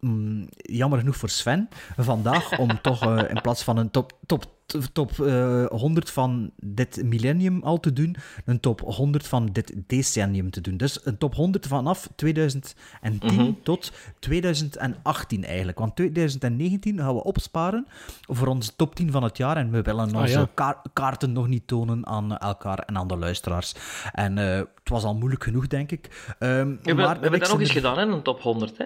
mm, 0.00 0.48
jammer 0.56 0.98
genoeg 0.98 1.16
voor 1.16 1.30
Sven, 1.30 1.68
vandaag 1.96 2.58
om 2.58 2.80
toch 2.80 3.18
in 3.28 3.40
plaats 3.40 3.62
van 3.62 3.76
een 3.76 3.90
top, 3.90 4.18
top, 4.26 4.53
top 4.92 5.10
eh, 5.20 5.66
100 5.66 6.10
van 6.10 6.50
dit 6.56 7.02
millennium 7.04 7.62
al 7.62 7.80
te 7.80 7.92
doen, 7.92 8.16
een 8.44 8.60
top 8.60 8.80
100 8.80 9.26
van 9.26 9.48
dit 9.52 9.74
decennium 9.86 10.50
te 10.50 10.60
doen. 10.60 10.76
Dus 10.76 11.06
een 11.06 11.18
top 11.18 11.34
100 11.34 11.66
vanaf 11.66 12.08
2010 12.16 13.58
tot 13.62 13.92
2018 14.18 15.44
eigenlijk. 15.44 15.78
Want 15.78 15.96
2019 15.96 16.98
gaan 16.98 17.14
we 17.14 17.24
opsparen 17.24 17.86
voor 18.20 18.46
onze 18.46 18.76
top 18.76 18.94
10 18.94 19.10
van 19.10 19.22
het 19.22 19.36
jaar 19.36 19.56
en 19.56 19.70
we 19.70 19.82
willen 19.82 20.14
onze 20.16 20.38
ja. 20.38 20.48
ka- 20.54 20.82
kaarten 20.92 21.32
nog 21.32 21.48
niet 21.48 21.66
tonen 21.66 22.06
aan 22.06 22.36
elkaar 22.38 22.78
en 22.78 22.96
aan 22.96 23.06
de 23.08 23.16
luisteraars. 23.16 23.74
En 24.12 24.38
eh, 24.38 24.56
het 24.56 24.88
was 24.88 25.04
al 25.04 25.14
moeilijk 25.14 25.44
genoeg, 25.44 25.66
denk 25.66 25.90
ik. 25.92 26.34
Ehm, 26.38 26.68
We 26.68 26.78
hebben, 26.82 26.96
we 27.04 27.10
hebben 27.20 27.40
dat 27.40 27.48
nog 27.50 27.60
eens 27.60 27.70
gedaan, 27.70 27.98
hè, 27.98 28.04
een 28.06 28.22
top 28.22 28.40
100. 28.40 28.78
Hè? 28.78 28.84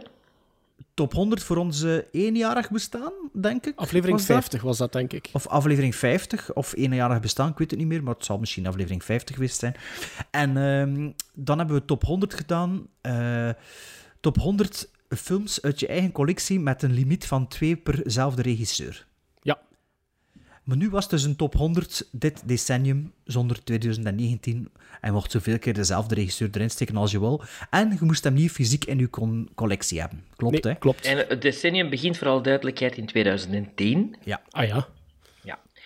Top 0.98 1.12
100 1.12 1.42
voor 1.42 1.56
onze 1.56 2.08
eenjarig 2.12 2.70
bestaan, 2.70 3.12
denk 3.32 3.66
ik. 3.66 3.78
aflevering 3.78 4.18
was 4.18 4.26
dat? 4.26 4.36
50 4.36 4.62
was 4.62 4.78
dat, 4.78 4.92
denk 4.92 5.12
ik. 5.12 5.28
Of 5.32 5.46
aflevering 5.46 5.94
50, 5.94 6.52
of 6.52 6.74
eenjarig 6.76 7.20
bestaan, 7.20 7.50
ik 7.50 7.58
weet 7.58 7.70
het 7.70 7.78
niet 7.78 7.88
meer, 7.88 8.02
maar 8.02 8.14
het 8.14 8.24
zal 8.24 8.38
misschien 8.38 8.66
aflevering 8.66 9.04
50 9.04 9.34
geweest 9.34 9.58
zijn. 9.58 9.74
En 10.30 10.56
ehm, 10.56 11.10
dan 11.34 11.58
hebben 11.58 11.76
we 11.76 11.84
top 11.84 12.04
100 12.04 12.34
gedaan. 12.34 12.86
eh, 13.00 13.50
top 14.20 14.36
100 14.36 14.90
films 15.08 15.62
uit 15.62 15.80
je 15.80 15.86
eigen 15.86 16.12
collectie 16.12 16.60
met 16.60 16.82
een 16.82 16.92
limiet 16.92 17.26
van 17.26 17.48
twee 17.48 17.76
perzelfde 17.76 18.42
regisseur. 18.42 19.06
Maar 20.68 20.76
nu 20.76 20.90
was 20.90 21.02
het 21.02 21.10
dus 21.10 21.22
een 21.22 21.36
top 21.36 21.54
100 21.54 22.08
dit 22.12 22.42
decennium, 22.44 23.12
zonder 23.24 23.64
2019. 23.64 24.68
En 25.00 25.12
mocht 25.12 25.30
zoveel 25.30 25.58
keer 25.58 25.74
dezelfde 25.74 26.14
regisseur 26.14 26.48
erin 26.52 26.70
steken 26.70 26.96
als 26.96 27.10
je 27.10 27.20
wil. 27.20 27.42
En 27.70 27.90
je 27.90 28.04
moest 28.04 28.24
hem 28.24 28.34
niet 28.34 28.50
fysiek 28.50 28.84
in 28.84 28.98
je 28.98 29.10
con- 29.10 29.48
collectie 29.54 30.00
hebben. 30.00 30.24
Klopt, 30.36 30.64
Nee, 30.64 30.72
hè? 30.72 30.78
klopt. 30.78 31.04
En 31.04 31.24
het 31.28 31.42
decennium 31.42 31.90
begint 31.90 32.18
voor 32.18 32.26
alle 32.28 32.42
duidelijkheid 32.42 32.96
in 32.96 33.06
2010. 33.06 34.16
Ja. 34.24 34.40
Ah 34.50 34.66
ja. 34.66 34.88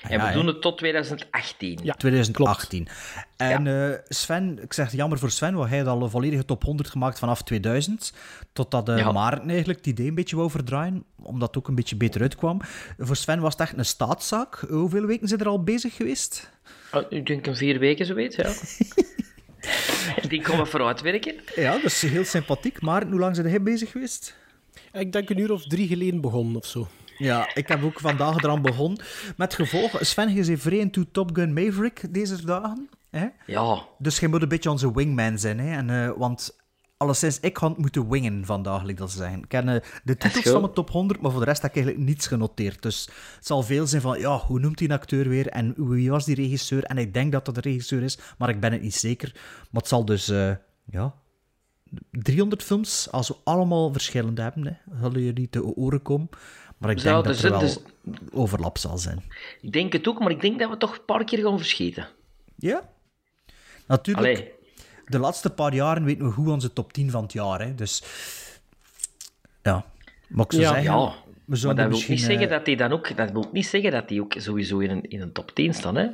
Ja. 0.03 0.09
En 0.09 0.21
we 0.21 0.27
ja, 0.27 0.33
doen 0.33 0.47
hè. 0.47 0.53
het 0.53 0.63
tot 0.63 0.79
2018. 0.79 1.79
Ja. 1.83 1.95
2018. 1.95 2.89
En 3.37 3.67
eh, 3.67 3.99
Sven, 4.09 4.63
ik 4.63 4.73
zeg 4.73 4.93
jammer 4.93 5.19
voor 5.19 5.31
Sven, 5.31 5.55
want 5.55 5.69
hij 5.69 5.79
had 5.79 5.87
al 5.87 6.03
een 6.03 6.11
volledige 6.11 6.45
top 6.45 6.63
100 6.63 6.91
gemaakt 6.91 7.19
vanaf 7.19 7.43
2000. 7.43 8.13
Totdat 8.53 8.87
de 8.87 8.93
Ja. 8.93 9.13
Maarten 9.13 9.49
eigenlijk 9.49 9.79
het 9.79 9.89
idee 9.89 10.09
een 10.09 10.15
beetje 10.15 10.37
wou 10.37 10.51
verdraaien, 10.51 11.05
omdat 11.23 11.49
het 11.49 11.59
ook 11.59 11.69
een 11.69 11.75
beetje 11.75 11.97
beter 11.97 12.21
uitkwam. 12.21 12.61
Voor 12.99 13.17
Sven 13.17 13.41
was 13.41 13.53
het 13.53 13.63
echt 13.63 13.79
een 13.79 13.85
staatszaak. 13.85 14.65
Hoeveel 14.69 15.07
weken 15.07 15.29
zijn 15.29 15.41
er 15.41 15.49
al 15.49 15.63
bezig 15.63 15.95
geweest? 15.95 16.51
Oh, 16.93 17.03
ik 17.09 17.27
denk 17.27 17.47
een 17.47 17.57
vier 17.57 17.79
weken, 17.79 18.07
zoiets, 18.07 18.37
ja. 18.37 18.53
Die 20.29 20.43
komen 20.43 20.67
vooruitwerken. 20.67 21.35
Ja, 21.55 21.73
dat 21.73 21.85
is 21.85 22.03
heel 22.03 22.25
sympathiek. 22.25 22.81
Maarten, 22.81 23.11
hoe 23.11 23.21
lang 23.21 23.35
zijn 23.35 23.49
hij 23.49 23.63
bezig 23.63 23.91
geweest? 23.91 24.37
Ik 24.93 25.13
denk 25.13 25.31
een 25.31 25.39
uur 25.39 25.53
of 25.53 25.67
drie 25.67 25.89
geleden 25.89 26.21
begonnen 26.21 26.57
of 26.57 26.67
zo. 26.67 26.89
Ja, 27.23 27.55
ik 27.55 27.69
heb 27.69 27.83
ook 27.83 28.01
vandaag 28.01 28.37
eraan 28.37 28.63
begonnen. 28.63 29.05
Met 29.37 29.55
gevolg, 29.55 29.97
Sven, 30.01 30.35
je 30.35 30.41
is 30.41 30.61
vrij 30.61 30.79
into 30.79 31.05
Top 31.13 31.31
Gun 31.33 31.53
Maverick 31.53 32.15
deze 32.15 32.45
dagen. 32.45 32.89
Hè? 33.11 33.27
Ja, 33.47 33.87
Dus 33.99 34.21
je 34.21 34.29
moet 34.29 34.43
een 34.43 34.49
beetje 34.49 34.71
onze 34.71 34.93
wingman 34.93 35.39
zijn. 35.39 35.59
Hè? 35.59 35.77
En, 35.77 35.91
eh, 35.91 36.13
want 36.17 36.61
alleszins, 36.97 37.41
ik 37.41 37.57
het 37.57 37.77
moeten 37.77 38.09
wingen 38.09 38.45
vandaag, 38.45 38.85
ik 38.85 38.97
dat 38.97 39.11
zeggen. 39.11 39.39
Ik 39.39 39.49
ken 39.49 39.69
eh, 39.69 39.81
de 40.05 40.17
titels 40.17 40.49
van 40.49 40.61
mijn 40.61 40.73
top 40.73 40.91
100, 40.91 41.21
maar 41.21 41.31
voor 41.31 41.41
de 41.41 41.47
rest 41.47 41.63
heb 41.63 41.71
ik 41.71 41.77
eigenlijk 41.77 42.07
niets 42.07 42.27
genoteerd. 42.27 42.83
Dus 42.83 43.09
het 43.37 43.47
zal 43.47 43.63
veel 43.63 43.87
zijn 43.87 44.03
van, 44.03 44.19
ja, 44.19 44.39
hoe 44.39 44.61
noemt 44.61 44.79
die 44.79 44.93
acteur 44.93 45.29
weer? 45.29 45.49
En 45.49 45.75
wie 45.77 46.11
was 46.11 46.25
die 46.25 46.35
regisseur? 46.35 46.85
En 46.85 46.99
ik 46.99 47.15
denk 47.15 47.33
dat 47.33 47.45
dat 47.45 47.55
de 47.55 47.61
regisseur 47.61 48.03
is, 48.03 48.19
maar 48.39 48.49
ik 48.49 48.61
ben 48.61 48.73
het 48.73 48.83
niet 48.83 48.95
zeker. 48.95 49.31
Maar 49.71 49.81
het 49.81 49.89
zal 49.89 50.05
dus, 50.05 50.29
eh, 50.29 50.53
ja... 50.85 51.15
300 52.11 52.63
films, 52.63 53.09
als 53.11 53.29
we 53.29 53.35
allemaal 53.45 53.93
verschillende 53.93 54.43
hebben, 54.43 54.67
hè, 54.67 55.01
zullen 55.01 55.23
jullie 55.23 55.49
te 55.49 55.65
oren 55.65 56.03
komen. 56.03 56.29
Maar 56.83 56.91
ik 56.91 57.03
denk 57.03 57.25
dat 57.25 57.39
er 57.43 57.51
wel 57.51 57.69
zin- 57.69 57.83
overlap 58.33 58.79
zal 58.79 58.99
zijn. 58.99 59.23
ik 59.61 59.73
denk 59.73 59.93
het 59.93 60.09
ook, 60.09 60.19
maar 60.21 60.31
ik 60.31 60.41
denk 60.41 60.59
dat 60.59 60.71
we 60.71 60.77
toch 60.77 60.93
een 60.93 61.05
paar 61.05 61.25
keer 61.25 61.39
gaan 61.45 61.57
verschieten. 61.59 62.09
Ja? 62.57 62.89
Natuurlijk, 63.87 64.27
Allee, 64.27 64.51
de 65.07 65.19
laatste 65.19 65.51
paar 65.51 65.75
jaren 65.75 66.05
weten 66.05 66.25
we 66.27 66.33
goed 66.33 66.49
onze 66.49 66.73
top 66.73 66.93
10 66.93 67.11
van 67.11 67.23
het 67.23 67.33
jaar. 67.33 67.61
Hè? 67.61 67.75
Dus 67.75 68.03
ja, 69.63 69.85
maar 70.29 70.45
ik 70.45 70.53
Ja. 70.53 70.59
zeggen, 70.59 70.83
ja. 70.83 71.15
Maar 71.45 71.59
dat 71.61 71.75
wil 71.75 71.89
misschien... 71.89 72.15
niet 72.15 72.23
zeggen 72.25 72.45
eh, 72.47 72.51
dat 72.51 72.65
die 72.65 72.77
dan 72.77 72.93
ook... 72.93 73.17
Dat 73.17 73.31
wil 73.31 73.49
niet 73.53 73.67
zeggen 73.67 73.91
dat 73.91 74.09
die 74.09 74.21
ook 74.23 74.35
sowieso 74.39 74.79
in 74.79 74.91
een, 74.91 75.03
in 75.11 75.21
een 75.21 75.33
top 75.33 75.51
10 75.51 75.75
staan, 75.75 75.95
hè. 75.97 76.09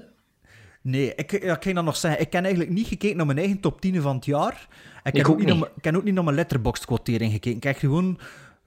Nee, 0.82 1.14
ik, 1.14 1.42
ja, 1.42 1.56
ik 1.56 1.62
ging 1.62 1.74
dan 1.74 1.84
nog 1.84 1.96
zeggen, 1.96 2.20
ik 2.20 2.32
heb 2.32 2.42
eigenlijk 2.42 2.72
niet 2.74 2.86
gekeken 2.86 3.16
naar 3.16 3.26
mijn 3.26 3.38
eigen 3.38 3.60
top 3.60 3.80
10 3.80 4.02
van 4.02 4.16
het 4.16 4.24
jaar. 4.24 4.68
Ik, 5.04 5.12
Ik 5.14 5.16
heb 5.16 5.26
ook 5.28 5.36
niet. 5.36 5.38
niet. 5.38 5.46
Naar, 5.48 5.58
mijn- 5.58 5.72
ik 5.76 5.84
heb 5.84 5.96
ook 5.96 6.04
niet 6.04 6.14
naar 6.14 6.24
mijn 6.24 6.36
letterboxd-quotering 6.36 7.32
gekeken. 7.32 7.56
Ik 7.56 7.62
heb 7.62 7.76
gewoon 7.76 8.18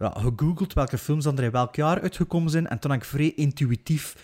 ja, 0.01 0.13
gegoogeld 0.17 0.73
welke 0.73 0.97
films 0.97 1.23
dan 1.23 1.37
er 1.37 1.43
in 1.43 1.51
welk 1.51 1.75
jaar 1.75 2.01
uitgekomen 2.01 2.49
zijn. 2.51 2.67
En 2.67 2.79
toen 2.79 2.91
heb 2.91 2.99
ik 3.01 3.05
vrij 3.07 3.33
intuïtief 3.35 4.15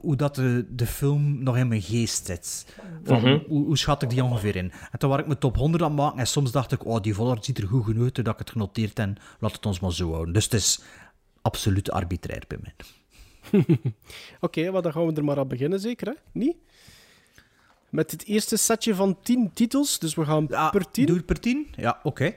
hoe, 0.00 0.16
dat 0.16 0.34
de, 0.34 0.66
de 0.70 0.86
film 0.86 1.42
nog 1.42 1.56
in 1.56 1.68
mijn 1.68 1.82
geest 1.82 2.26
zit. 2.26 2.66
Van, 3.04 3.20
Mhm. 3.20 3.38
hoe, 3.48 3.64
hoe 3.64 3.78
schat 3.78 4.02
ik 4.02 4.10
die 4.10 4.24
ongeveer 4.24 4.56
in? 4.56 4.72
En 4.90 4.98
toen 4.98 5.10
was 5.10 5.18
ik 5.18 5.26
mijn 5.26 5.38
top 5.38 5.56
100 5.56 5.82
aan 5.82 5.88
het 5.90 5.98
maken. 5.98 6.18
En 6.18 6.26
soms 6.26 6.52
dacht 6.52 6.72
ik, 6.72 6.84
oh, 6.86 7.00
die 7.00 7.14
Vollard 7.14 7.44
ziet 7.44 7.58
er 7.58 7.66
goed 7.68 7.84
genoeg 7.84 8.02
uit 8.04 8.14
dat 8.14 8.26
ik 8.32 8.38
het 8.38 8.50
genoteerd 8.50 8.98
heb. 8.98 9.20
Laat 9.38 9.52
het 9.52 9.66
ons 9.66 9.80
maar 9.80 9.92
zo 9.92 10.12
houden. 10.12 10.34
Dus 10.34 10.44
het 10.44 10.52
is 10.54 10.80
absoluut 11.42 11.90
arbitrair 11.90 12.42
bij 12.48 12.58
mij. 12.62 12.74
Oké, 14.40 14.70
maar 14.70 14.82
dan 14.82 14.92
gaan 14.92 15.06
we 15.06 15.12
er 15.12 15.24
maar 15.24 15.38
aan 15.38 15.48
beginnen, 15.48 15.80
zeker, 15.80 16.06
hè? 16.06 16.14
Niet? 16.32 16.56
Met 17.88 18.10
het 18.10 18.24
eerste 18.24 18.56
setje 18.56 18.94
van 18.94 19.18
10 19.22 19.50
titels, 19.52 19.98
dus 19.98 20.14
we 20.14 20.24
gaan 20.24 20.46
Ja, 20.48 20.70
per 20.70 20.90
10. 20.90 21.06
Doe 21.06 21.16
het 21.16 21.26
per 21.26 21.40
10? 21.40 21.66
Ja, 21.76 22.00
oké. 22.02 22.36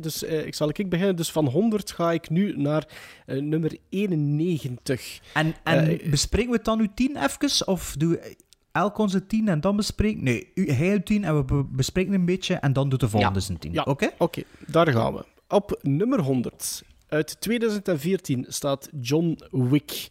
Dus 0.00 0.24
eh, 0.24 0.46
ik 0.46 0.54
zal 0.54 0.68
ik 0.68 0.88
beginnen. 0.90 1.16
Dus 1.16 1.30
van 1.32 1.46
100 1.46 1.90
ga 1.92 2.12
ik 2.12 2.30
nu 2.30 2.56
naar 2.56 2.88
eh, 3.26 3.40
nummer 3.40 3.76
91. 3.88 5.20
En, 5.34 5.54
en 5.64 5.88
Eh, 6.00 6.10
bespreken 6.10 6.50
we 6.50 6.56
het 6.56 6.64
dan 6.64 6.78
nu 6.78 6.88
tien 6.94 7.16
even? 7.16 7.66
Of 7.66 7.94
doen 7.98 8.10
we 8.10 8.36
elk 8.72 8.98
onze 8.98 9.26
tien 9.26 9.48
en 9.48 9.60
dan 9.60 9.76
bespreken? 9.76 10.22
Nee, 10.24 10.50
u, 10.54 10.70
hij 10.70 10.90
uw 10.92 11.02
tien 11.02 11.24
en 11.24 11.36
we 11.36 11.44
be- 11.44 11.64
bespreken 11.70 12.12
een 12.12 12.24
beetje 12.24 12.54
en 12.54 12.72
dan 12.72 12.88
doet 12.88 13.00
de 13.00 13.08
volgende 13.08 13.38
Ja. 13.38 13.44
zijn 13.44 13.58
tien. 13.58 13.72
Ja, 13.72 13.82
Oké? 13.82 14.10
Oké, 14.18 14.42
daar 14.66 14.88
gaan 14.92 15.14
we. 15.14 15.24
Op 15.48 15.78
nummer 15.82 16.20
100 16.20 16.82
uit 17.08 17.40
2014 17.40 18.44
staat 18.48 18.88
John 19.00 19.38
Wick. 19.50 20.08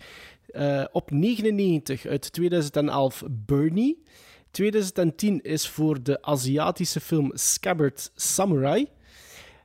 Eh, 0.48 0.84
op 0.92 1.12
99 1.12 2.06
uit 2.06 2.32
2011 2.34 3.24
Bernie. 3.30 4.04
2010 4.52 5.42
is 5.42 5.68
voor 5.70 6.04
de 6.04 6.22
Aziatische 6.22 7.00
film 7.00 7.32
Scabbard 7.34 8.12
Samurai. 8.16 8.88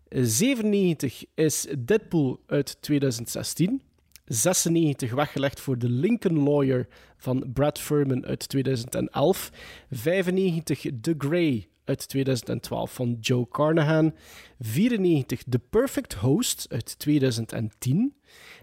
Eh, 0.09 0.23
97 0.25 1.25
is 1.35 1.67
Deadpool 1.79 2.41
uit 2.47 2.77
2016. 2.81 3.83
96 4.25 5.13
weggelegd 5.15 5.61
voor 5.61 5.79
The 5.79 5.89
Lincoln 5.89 6.39
Lawyer 6.39 6.89
van 7.17 7.53
Brad 7.53 7.79
Furman 7.79 8.25
uit 8.27 8.49
2011. 8.49 9.51
95 9.91 10.87
The 11.01 11.15
Grey 11.19 11.69
uit 11.85 12.09
2012 12.09 12.95
van 12.95 13.17
Joe 13.21 13.49
Carnahan. 13.49 14.15
94 14.61 15.43
The 15.49 15.59
Perfect 15.59 16.13
Host 16.15 16.67
uit 16.71 16.99
2010. 16.99 18.15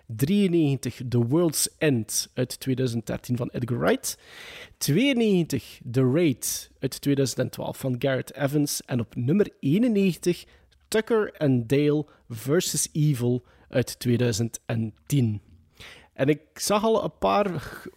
93 0.05 1.01
The 1.09 1.25
World's 1.25 1.69
End 1.77 2.29
uit 2.33 2.59
2013 2.59 3.37
van 3.37 3.49
Edgar 3.49 3.79
Wright. 3.79 4.17
92 4.77 5.79
The 5.91 6.11
Raid 6.13 6.71
uit 6.79 7.01
2012 7.01 7.77
van 7.77 7.95
Garrett 7.99 8.35
Evans. 8.35 8.81
En 8.85 8.99
op 8.99 9.15
nummer 9.15 9.49
91 9.59 10.45
Tucker 10.91 11.33
and 11.37 11.69
Dale 11.69 12.05
vs. 12.29 12.89
Evil 12.93 13.45
uit 13.69 13.99
2010. 13.99 15.41
En 16.13 16.27
ik 16.27 16.41
zag 16.53 16.83
al 16.83 17.03
een 17.03 17.17
paar 17.19 17.47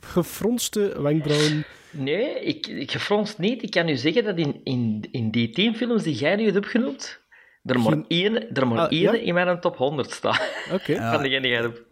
gefronste 0.01 1.03
wenkbrauwen. 1.03 1.65
Nee, 1.91 2.41
ik, 2.41 2.67
ik 2.67 2.91
gefronst 2.91 3.39
niet. 3.39 3.63
Ik 3.63 3.71
kan 3.71 3.89
u 3.89 3.97
zeggen 3.97 4.25
dat 4.25 4.37
in, 4.39 4.61
in, 4.65 5.05
in 5.11 5.31
die 5.31 5.51
tien 5.51 5.77
films 5.77 6.03
die 6.03 6.15
jij 6.15 6.37
nu 6.37 6.45
hebt 6.45 6.57
opgenoemd, 6.57 7.21
er 7.65 7.81
maar 7.81 7.93
Geen- 7.93 8.05
één, 8.09 8.51
er 8.55 8.67
maar 8.69 8.79
Ah, 8.79 8.91
één 8.93 9.01
ja? 9.01 9.13
in 9.13 9.35
mijn 9.35 9.61
top 9.61 9.77
100 9.77 10.11
staat. 10.11 10.43
Oké. 10.73 10.95
Van 11.13 11.23
degene 11.23 11.41
die 11.41 11.51
jij 11.51 11.61
hebt. 11.61 11.83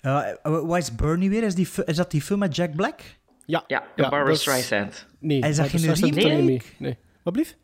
Ja, 0.00 0.24
eh, 0.42 0.60
wat 0.66 0.78
is 0.78 0.94
Bernie 0.94 1.30
weer? 1.30 1.42
Is, 1.42 1.54
die, 1.54 1.68
is 1.84 1.96
dat 1.96 2.10
die 2.10 2.22
film 2.22 2.38
met 2.38 2.56
Jack 2.56 2.76
Black? 2.76 3.00
Ja, 3.46 3.64
Ja, 3.66 3.80
de 3.96 4.02
Barbara 4.02 4.24
dat 4.24 4.34
is- 4.34 4.40
Streisand. 4.40 5.06
Nee, 5.18 5.40
Is 5.40 5.56
dat 5.56 5.68
geen 5.68 6.12
remake? 6.14 6.64
Nee. 6.78 6.96
Wat 7.22 7.32
blieft? 7.32 7.56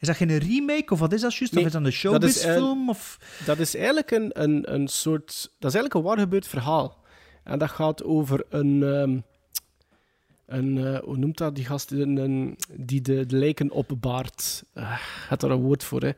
Is 0.00 0.06
dat 0.06 0.16
geen 0.16 0.38
remake 0.38 0.92
of 0.92 0.98
wat 0.98 1.12
is 1.12 1.20
dat 1.20 1.34
juist? 1.34 1.52
Nee, 1.54 1.62
of 1.62 1.66
is 1.68 1.72
dat 1.74 1.82
een 1.82 1.88
eh, 1.88 1.94
showbiz-film? 1.94 2.88
Of... 2.88 3.18
Dat 3.46 3.58
is 3.58 3.74
eigenlijk 3.76 4.10
een, 4.10 4.30
een, 4.42 4.74
een 4.74 4.88
soort... 4.88 5.26
Dat 5.58 5.70
is 5.70 5.76
eigenlijk 5.76 5.94
een 5.94 6.02
waar 6.02 6.18
gebeurd 6.18 6.46
verhaal. 6.46 6.98
En 7.44 7.58
dat 7.58 7.70
gaat 7.70 8.04
over 8.04 8.44
een... 8.48 8.82
ehm, 8.82 9.18
een 10.46 10.84
eh, 10.94 10.98
hoe 11.02 11.16
noemt 11.16 11.38
dat, 11.38 11.54
die 11.54 11.64
gast 11.64 11.90
een, 11.90 12.16
een- 12.16 12.56
die 12.76 13.00
de, 13.00 13.26
de 13.26 13.36
lijken 13.36 13.70
opbaart? 13.70 14.64
Uh, 14.74 14.98
had 15.28 15.40
daar 15.40 15.50
een 15.50 15.60
woord 15.60 15.84
voor, 15.84 16.00
hè? 16.02 16.10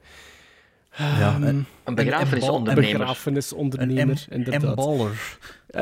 Ja, 0.97 1.35
Ehm, 1.35 1.43
een, 1.43 1.67
Een 1.85 1.95
begrafenisondernemer. 1.95 2.99
begrafenisondernemer, 2.99 4.27
een 4.29 4.37
inderdaad. 4.45 4.77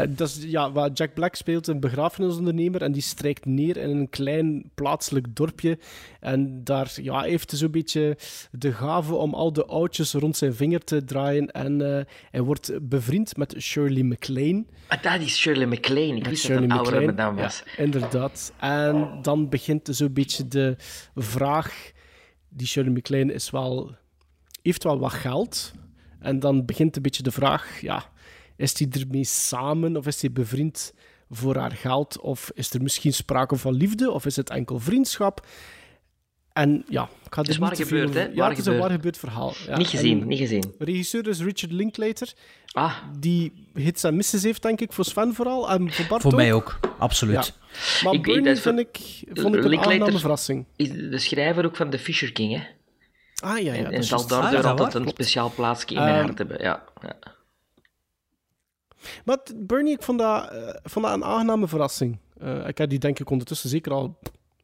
dat 0.09 0.29
is, 0.29 0.43
ja, 0.43 0.73
waar 0.73 0.91
Jack 0.91 1.15
Black 1.15 1.35
speelt 1.35 1.67
een 1.67 1.81
begrafenisondernemer 1.81 2.83
en 2.83 2.93
die 2.93 3.03
strijkt 3.03 3.45
neer 3.47 3.77
in 3.77 3.91
een 3.91 4.09
klein 4.09 4.71
plaatselijk 4.75 5.37
dorpje. 5.37 5.79
En 6.21 6.65
daar 6.65 6.93
ja, 7.03 7.21
heeft 7.23 7.51
hij 7.51 7.59
zo'n 7.59 7.71
beetje 7.71 8.17
de 8.51 8.73
gave 8.73 9.15
om 9.15 9.35
al 9.35 9.53
de 9.53 9.65
oudjes 9.65 10.13
rond 10.13 10.37
zijn 10.37 10.55
vinger 10.55 10.85
te 10.85 11.05
draaien. 11.05 11.51
En 11.51 11.97
eh, 11.97 12.05
hij 12.31 12.43
wordt 12.43 12.89
bevriend 12.89 13.37
met 13.37 13.55
Shirley 13.59 14.03
MacLaine. 14.03 14.65
Ah, 14.89 15.03
dat 15.03 15.21
is 15.21 15.37
Shirley 15.39 15.67
MacLaine. 15.67 16.17
Ik 16.17 16.23
Met 16.23 16.29
wist 16.31 16.47
dat 16.47 16.57
het 16.57 16.65
een 16.65 16.73
oudere 16.73 17.07
madame 17.07 17.43
was. 17.43 17.63
Ja, 17.77 17.83
inderdaad. 17.83 18.53
En 18.59 19.19
dan 19.23 19.49
begint 19.49 19.89
zo'n 19.91 20.13
beetje 20.13 20.49
de 20.49 20.77
vraag... 21.15 21.91
Die 22.53 22.67
Shirley 22.67 22.93
MacLaine 22.93 23.33
is 23.33 23.51
wel, 23.51 23.95
heeft 24.63 24.85
wel 24.85 24.99
wat 24.99 25.13
geld. 25.13 25.73
En 26.21 26.39
dan 26.41 26.65
begint 26.65 26.97
een 26.97 27.03
beetje 27.03 27.23
de 27.23 27.31
vraag... 27.31 27.81
Ja, 27.81 28.05
is 28.57 28.79
hij 28.79 28.89
ermee 29.01 29.25
samen 29.25 29.97
of 29.97 30.07
is 30.07 30.21
hij 30.21 30.33
bevriend 30.33 30.93
voor 31.31 31.57
haar 31.57 31.73
geld? 31.73 32.21
Of 32.21 32.51
is 32.55 32.71
er 32.73 32.83
misschien 32.83 33.13
sprake 33.13 33.57
van 33.57 33.73
liefde? 33.75 34.11
Of 34.11 34.27
is 34.27 34.37
het 34.37 34.51
enkel 34.51 34.79
vriendschap? 34.79 35.47
En 36.53 36.85
ja, 36.89 37.03
ik 37.25 37.35
ga 37.35 37.43
er 37.43 37.49
is 37.49 37.57
waar 37.57 37.69
niet 37.71 37.79
te 37.79 37.87
veel 37.87 37.99
gebeurd, 37.99 38.17
over- 38.17 38.21
hè? 38.21 38.35
Ja, 38.35 38.41
Waar 38.41 38.49
het 38.51 38.59
is 38.59 38.67
een 38.67 38.79
waar 38.79 38.91
gebeurd 38.91 39.19
verhaal. 39.19 39.53
Ja, 39.67 39.77
niet 39.77 39.87
gezien, 39.87 40.21
en 40.21 40.27
niet 40.27 40.39
gezien. 40.39 40.75
Regisseur 40.79 41.29
is 41.29 41.41
Richard 41.41 41.73
Linklater, 41.73 42.33
Ah, 42.73 42.97
die 43.19 43.53
hits 43.75 44.03
en 44.05 44.17
misses 44.17 44.43
heeft, 44.43 44.63
denk 44.63 44.81
ik, 44.81 44.93
voor 44.93 45.05
Sven 45.05 45.35
vooral. 45.35 45.71
En 45.71 45.93
voor 45.93 46.07
Bart 46.09 46.23
Voor 46.23 46.31
ook. 46.31 46.37
mij 46.37 46.53
ook, 46.53 46.81
absoluut. 46.99 47.35
Ja. 47.47 48.03
Maar 48.05 48.15
Ik 48.15 48.23
Bernie 48.23 48.57
vind 48.57 48.79
ik, 48.79 48.97
vond 49.33 49.55
ik 49.55 49.63
een 49.63 49.69
Linklater- 49.69 49.93
aangename 49.93 50.19
verrassing. 50.19 50.67
is 50.77 50.89
de 50.93 51.19
schrijver 51.19 51.65
ook 51.65 51.77
van 51.77 51.91
The 51.91 51.99
Fisher 51.99 52.33
King, 52.33 52.53
hè? 52.57 52.63
Ah 53.41 53.59
ja, 53.63 53.75
ja. 53.75 53.91
en 53.91 54.05
zal 54.05 54.27
daardoor 54.27 54.63
Ah, 54.65 54.71
altijd 54.71 54.93
waar? 54.93 55.03
een 55.03 55.09
speciaal 55.09 55.53
plaatsje 55.55 55.95
in 55.95 56.03
mijn 56.03 56.25
hart 56.25 56.39
hebben. 56.39 56.63
Ja, 56.63 56.83
ja. 57.03 57.17
Maar 59.25 59.39
Bernie, 59.57 59.93
ik 59.93 60.03
vond 60.03 60.19
dat, 60.19 60.51
eh, 60.51 60.75
vond 60.83 61.05
dat 61.05 61.15
een 61.15 61.25
aangename 61.25 61.69
verrassing. 61.69 62.19
Eh, 62.39 62.67
ik 62.69 62.79
heb 62.79 62.91
die 62.91 62.99
denk 62.99 63.19
ik 63.19 63.31
ondertussen 63.31 63.69
zeker 63.69 63.93
al 63.93 64.19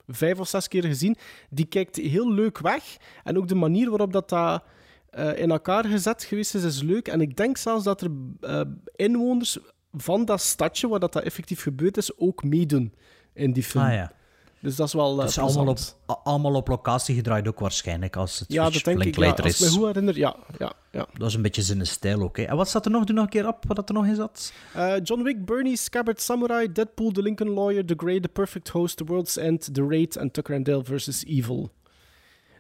vijf 0.07 0.39
of 0.39 0.49
zes 0.49 0.69
keer 0.69 0.85
gezien. 0.85 1.17
Die 1.51 1.67
kijkt 1.67 1.97
heel 1.97 2.33
leuk 2.33 2.59
weg. 2.59 2.97
En 3.25 3.37
ook 3.39 3.49
de 3.49 3.55
manier 3.55 3.89
waarop 3.89 4.13
dat, 4.13 4.29
dat 4.29 4.63
eh, 5.11 5.39
in 5.39 5.51
elkaar 5.51 5.85
gezet 5.85 6.25
geweest 6.25 6.55
is, 6.55 6.63
is 6.65 6.83
leuk. 6.83 7.09
En 7.09 7.21
ik 7.21 7.37
denk 7.37 7.57
zelfs 7.57 7.85
dat 7.85 8.01
er 8.01 8.11
eh, 8.41 8.61
inwoners 8.97 9.59
van 9.93 10.25
dat 10.25 10.41
stadje 10.41 10.89
waar 10.89 11.01
dat, 11.01 11.13
dat 11.13 11.23
effectief 11.23 11.63
gebeurd 11.63 11.97
is, 11.97 12.19
ook 12.19 12.45
meedoen 12.45 12.95
in 13.35 13.53
die 13.53 13.63
film. 13.63 13.85
Ah 13.85 13.93
ja. 13.93 14.13
Dus 14.61 14.77
dat 14.77 14.87
is 14.87 14.93
wel. 14.93 15.11
eh, 15.13 15.17
Dat 15.19 15.29
is 15.29 15.39
allemaal 15.39 15.67
op, 15.67 15.79
allemaal 16.25 16.55
op 16.55 16.69
locatie 16.69 17.15
gedraaid 17.15 17.49
ook 17.49 17.59
waarschijnlijk, 17.61 18.17
als 18.17 18.39
het 18.39 18.53
Ja, 18.53 18.71
dat 18.71 18.85
denk 18.85 19.05
ik. 19.05 19.17
Ja, 19.17 19.31
als 19.31 19.61
is. 19.61 19.69
goed 19.69 19.87
herinner, 19.87 20.17
ja. 20.19 20.37
ja, 20.59 20.73
ja. 20.91 21.07
Dat 21.19 21.29
is 21.29 21.35
een 21.35 21.43
beetje 21.43 21.63
zijn 21.63 21.87
stijl 21.87 22.23
ook. 22.23 22.37
hè. 22.37 22.43
En 22.43 22.57
wat 22.57 22.69
zat 22.69 22.85
er 22.85 22.91
nog? 22.91 23.05
Doe 23.05 23.15
nog 23.15 23.25
een 23.25 23.31
keer 23.31 23.47
op 23.49 23.65
wat 23.67 23.89
er 23.89 23.95
nog 23.95 24.07
in 24.07 24.15
zat. 24.15 24.53
Eh, 24.75 24.95
John 25.03 25.23
Wick, 25.23 25.45
Bernie, 25.45 25.77
Scabbard 25.77 26.21
Samurai, 26.21 26.73
Deadpool, 26.73 27.11
The 27.11 27.23
Lincoln 27.23 27.51
Lawyer, 27.51 27.85
The 27.85 27.95
Grey, 27.97 28.21
The 28.21 28.29
Perfect 28.29 28.69
Host, 28.69 28.97
The 28.97 29.05
World's 29.05 29.37
End, 29.37 29.75
The 29.75 29.87
Raid 29.89 30.17
en 30.17 30.31
Tucker 30.31 30.57
and 30.57 30.65
Dale 30.65 30.83
vs. 30.85 31.25
Evil. 31.25 31.71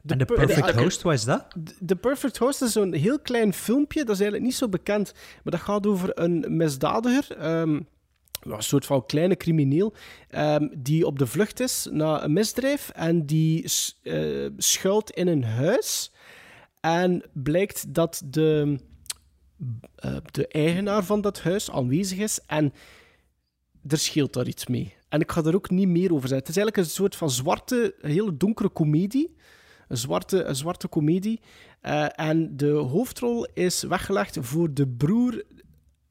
en 0.07 0.17
per- 0.19 0.27
Perfect 0.27 0.67
de- 0.75 0.83
Host, 0.83 1.03
wat 1.03 1.13
is 1.15 1.25
dat? 1.25 1.47
The 1.87 1.97
Perfect 1.97 2.37
Host 2.39 2.63
is 2.63 2.73
zo'n 2.73 2.93
heel 2.93 3.19
klein 3.21 3.53
filmpje, 3.53 3.99
dat 4.05 4.15
is 4.15 4.21
eigenlijk 4.21 4.51
niet 4.51 4.55
zo 4.59 4.69
bekend, 4.69 5.13
maar 5.15 5.53
dat 5.53 5.61
gaat 5.61 5.87
over 5.87 6.11
een 6.21 6.45
misdadiger, 6.49 7.37
ehm, 7.37 7.81
een 8.55 8.63
soort 8.63 8.87
van 8.87 9.07
kleine 9.07 9.37
crimineel, 9.37 9.95
ehm, 10.29 10.69
die 10.77 11.07
op 11.07 11.19
de 11.19 11.27
vlucht 11.27 11.61
is 11.61 11.89
na 11.91 12.25
een 12.25 12.33
misdrijf 12.33 12.89
en 12.89 13.27
die 13.27 13.73
eh, 14.03 14.47
schuilt 14.57 15.11
in 15.11 15.27
een 15.27 15.45
huis. 15.45 16.13
En 16.81 17.23
blijkt 17.33 17.95
dat 17.95 18.23
de, 18.25 18.79
eh, 19.95 20.17
de 20.31 20.47
eigenaar 20.49 21.05
van 21.05 21.21
dat 21.21 21.41
huis 21.41 21.71
aanwezig 21.71 22.19
is 22.19 22.41
en 22.47 22.73
er 23.89 23.99
scheelt 23.99 24.33
daar 24.33 24.47
iets 24.47 24.67
mee. 24.67 24.95
En 25.09 25.21
ik 25.21 25.33
ga 25.33 25.43
er 25.43 25.55
ook 25.55 25.71
niet 25.71 25.89
meer 25.89 26.13
over 26.13 26.29
zeggen. 26.29 26.47
Het 26.47 26.49
is 26.49 26.57
eigenlijk 26.57 26.77
een 26.77 26.95
soort 26.95 27.17
van 27.17 27.31
zwarte, 27.31 27.95
hele 28.01 28.37
donkere 28.37 28.69
komedie. 28.69 29.37
Een 29.89 29.97
zwarte, 29.97 30.45
een 30.45 30.57
zwarte 30.57 30.89
komedie. 30.89 31.41
Eh, 31.81 32.07
en 32.15 32.57
de 32.57 32.71
hoofdrol 32.71 33.47
is 33.55 33.83
weggelegd 33.83 34.39
voor 34.41 34.75
de 34.75 34.89
broer 34.89 35.45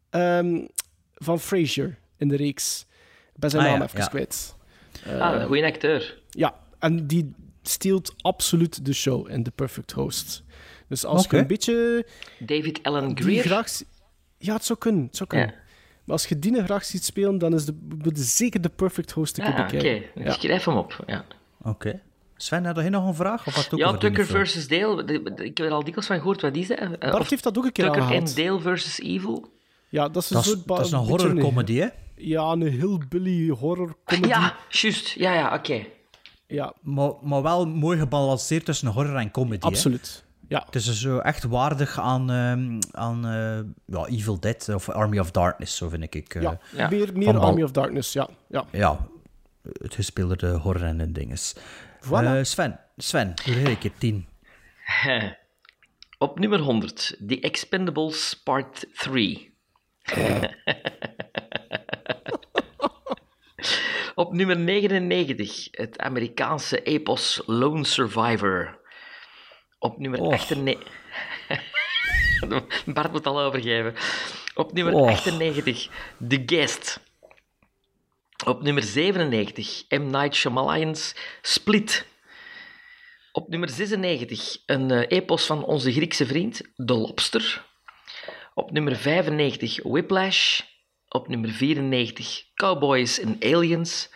ehm, 0.10 0.66
van 1.14 1.40
Frasier 1.40 1.98
in 2.18 2.28
de 2.28 2.36
reeks. 2.36 2.86
Ik 3.34 3.40
ben 3.40 3.50
zijn 3.50 3.64
Ah, 3.64 3.70
naam 3.70 3.80
ja, 3.80 3.86
even 3.86 4.00
ja. 4.00 4.06
kwijt. 4.08 4.56
Ah, 5.20 5.34
een 5.42 5.46
goede 5.48 5.66
acteur. 5.66 6.18
Ja, 6.30 6.56
en 6.80 7.08
die 7.08 7.34
steelt 7.62 8.14
absoluut 8.22 8.86
de 8.86 8.94
show 8.94 9.30
in 9.30 9.44
The 9.44 9.52
Perfect 9.52 9.92
Host. 9.92 10.44
Dus 10.88 11.06
als 11.06 11.28
je 11.30 11.38
een 11.38 11.48
beetje 11.48 12.06
David 12.40 12.84
Allen 12.84 13.18
Greer. 13.18 13.44
graag... 13.44 13.68
Ja, 14.38 14.54
het 14.54 14.66
zou 14.66 14.80
kunnen. 14.80 15.06
Het 15.06 15.16
zou 15.16 15.30
kunnen. 15.30 15.48
Ja. 15.48 15.54
Maar 16.04 16.16
als 16.16 16.26
je 16.26 16.40
die 16.40 16.64
graag 16.64 16.86
ziet 16.86 17.04
spelen, 17.04 17.38
dan 17.38 17.54
is 17.54 17.66
de, 17.66 17.74
zeker 18.14 18.62
The 18.62 18.70
Perfect 18.70 19.12
Host 19.12 19.38
een 19.38 19.44
keer 19.44 19.54
Ah, 19.54 19.60
oké. 19.60 19.72
bekijken. 19.76 20.10
Ik 20.16 20.24
Ja. 20.28 20.32
schrijf 20.32 20.64
hem 20.66 20.78
op. 20.78 21.04
Ja, 21.08 21.26
Oké. 21.62 22.02
Sven, 22.38 22.66
had 22.66 22.84
je 22.84 22.90
nog 22.90 23.08
een 23.08 23.14
vraag? 23.16 23.48
Of 23.48 23.54
had 23.56 23.68
ja 23.76 23.98
Tucker 23.98 24.26
versus 24.26 24.68
Dale. 24.68 25.04
de- 25.04 25.24
de- 25.24 25.44
Ik 25.46 25.58
heb 25.58 25.68
er 25.68 25.74
al 25.74 25.84
dikwijls 25.84 26.06
van 26.08 26.18
gehoord 26.18 26.42
wat 26.42 26.54
die 26.54 26.66
zijn. 26.66 26.80
Eh, 27.00 27.12
Bart 27.12 27.24
of 27.24 27.30
heeft 27.30 27.44
dat 27.44 27.58
ook 27.58 27.66
een 27.66 27.72
keer 27.72 27.86
Tucker 27.92 28.12
en. 28.12 28.26
Dale 28.36 28.60
versus 28.60 29.00
Evil. 29.00 29.52
Ja, 29.90 30.10
dat 30.10 30.24
is 30.24 30.30
een 30.30 30.36
Dat 30.36 30.46
is, 30.46 30.52
soort... 30.52 30.68
dat 30.68 30.86
is 30.86 30.92
een 30.92 31.00
horrorcomedy, 31.00 31.76
hè? 31.76 31.88
Ja, 32.16 32.52
een 32.52 32.62
hillbilly 32.62 33.50
horror 33.50 33.98
comedy. 34.06 34.28
Ja, 34.28 34.56
juist. 34.70 35.10
Ja, 35.10 35.34
ja, 35.34 35.54
oké. 35.54 35.86
Ja, 36.48 36.74
Maar, 36.82 37.12
maar 37.22 37.42
wel 37.42 37.68
mooi 37.68 38.00
gebalanceerd 38.00 38.66
tussen 38.66 38.88
horror 38.88 39.16
en 39.16 39.32
comedy. 39.32 39.60
hè. 39.62 39.68
absoluut. 39.68 40.24
Ja. 40.48 40.64
Het 40.66 40.76
is 40.76 41.00
zo 41.00 41.18
echt 41.18 41.44
waardig 41.44 42.00
aan, 42.00 42.32
ehm, 42.32 42.80
aan 42.92 43.26
eh, 43.26 43.60
ja, 43.98 44.06
Evil 44.06 44.40
Dead 44.40 44.70
of 44.70 44.90
Army 44.90 45.20
of 45.20 45.32
Darkness, 45.32 45.78
zo 45.78 45.90
vind 45.90 46.16
ik. 46.16 46.36
eh. 46.36 46.42
ja. 46.42 46.60
ja. 46.76 46.90
Meer, 46.90 47.10
meer 47.14 47.34
Van 47.34 47.38
Army 47.42 47.64
of 47.64 47.72
Darkness, 47.72 48.14
ja. 48.14 48.30
ja. 48.50 48.66
ja, 48.72 49.08
het 49.82 49.96
gespeelde 49.96 50.48
horror 50.50 50.84
en 50.84 51.14
dinges. 51.14 51.56
Voilà. 52.06 52.10
Eh, 52.10 52.44
Sven, 52.44 52.80
Sven, 52.98 53.34
een 53.46 53.78
keer 53.78 53.92
tien. 53.98 54.28
Op 56.18 56.40
nummer 56.40 56.60
100, 56.60 57.18
The 57.28 57.40
Expendables 57.40 58.42
Part 58.44 58.86
3. 58.94 59.54
Op 64.16 64.34
nummer 64.34 64.58
99, 64.58 65.68
het 65.72 65.98
Amerikaanse 66.00 66.84
epos 66.84 67.42
Lone 67.46 67.86
Survivor. 67.86 68.80
Op 69.80 69.98
nummer 69.98 70.20
Och. 70.20 70.34
98... 70.34 70.92
Bart 72.94 73.12
moet 73.12 73.26
al 73.26 73.40
overgeven. 73.40 73.94
Op 74.54 74.74
nummer 74.74 74.94
Och. 74.94 75.10
98, 75.10 75.90
The 76.28 76.44
Guest. 76.46 77.00
Op 78.46 78.62
nummer 78.62 78.84
97, 78.84 79.86
M. 79.90 80.10
Night 80.10 80.36
Shyamalan's 80.36 81.16
Split. 81.42 82.06
Op 83.32 83.50
nummer 83.50 83.70
96, 83.70 84.58
een 84.66 84.92
eh, 84.92 85.18
epos 85.18 85.46
van 85.46 85.64
onze 85.64 85.92
Griekse 85.92 86.26
vriend, 86.26 86.62
The 86.76 86.94
Lobster. 86.94 87.66
Op 88.58 88.72
nummer 88.72 88.96
95, 88.96 89.84
Whiplash. 89.84 90.62
Op 91.08 91.28
nummer 91.28 91.50
94, 91.50 92.44
Cowboys 92.54 93.24
and 93.24 93.44
Aliens. 93.44 94.10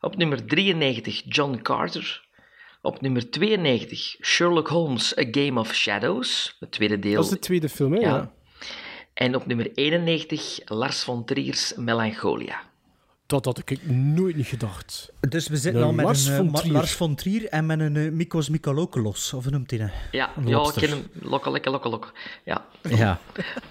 Op 0.00 0.16
nummer 0.16 0.46
93, 0.46 1.22
John 1.26 1.58
Carter. 1.62 2.28
Op 2.82 3.00
nummer 3.00 3.30
92, 3.30 4.16
Sherlock 4.20 4.68
Holmes, 4.68 5.18
A 5.18 5.24
Game 5.30 5.60
of 5.60 5.74
Shadows. 5.74 6.56
Het 6.60 6.72
tweede 6.72 6.98
deel. 6.98 7.14
Dat 7.14 7.24
is 7.24 7.30
de 7.30 7.38
tweede 7.38 7.68
film, 7.68 7.92
hè? 7.92 8.00
Ja. 8.00 8.08
ja. 8.08 8.32
En 9.14 9.34
op 9.34 9.46
nummer 9.46 9.72
91, 9.74 10.58
Lars 10.64 11.02
von 11.02 11.24
Trier's 11.24 11.74
Melancholia. 11.76 12.69
Dat 13.30 13.44
had 13.44 13.58
ik 13.58 13.86
nooit 13.90 14.36
niet 14.36 14.46
gedacht. 14.46 15.12
Dus 15.28 15.48
we 15.48 15.56
zitten 15.56 15.82
al 15.82 15.92
met 15.92 16.04
Lars 16.04 16.26
een 16.26 16.32
eh, 16.32 16.38
von 16.38 16.50
Ma- 16.50 16.58
Trier. 16.58 16.72
Lars 16.72 16.92
von 16.92 17.14
Trier 17.14 17.48
en 17.48 17.66
met 17.66 17.80
een 17.80 17.94
uh, 17.94 18.10
Mikos 18.12 18.48
Mikalokolos, 18.48 19.32
of 19.32 19.50
noemt 19.50 19.70
hij 19.70 19.78
dat? 19.78 19.90
Ja, 20.10 20.30
Een 20.36 20.46
ja 20.46 20.58
ik 20.58 20.72
ken 20.74 20.88
hem. 20.88 21.06
Lokke, 21.12 21.50
lekke, 21.50 21.70
lokke, 21.70 21.88
lok. 21.88 22.12
Ja, 22.44 22.64
Ja. 22.82 23.18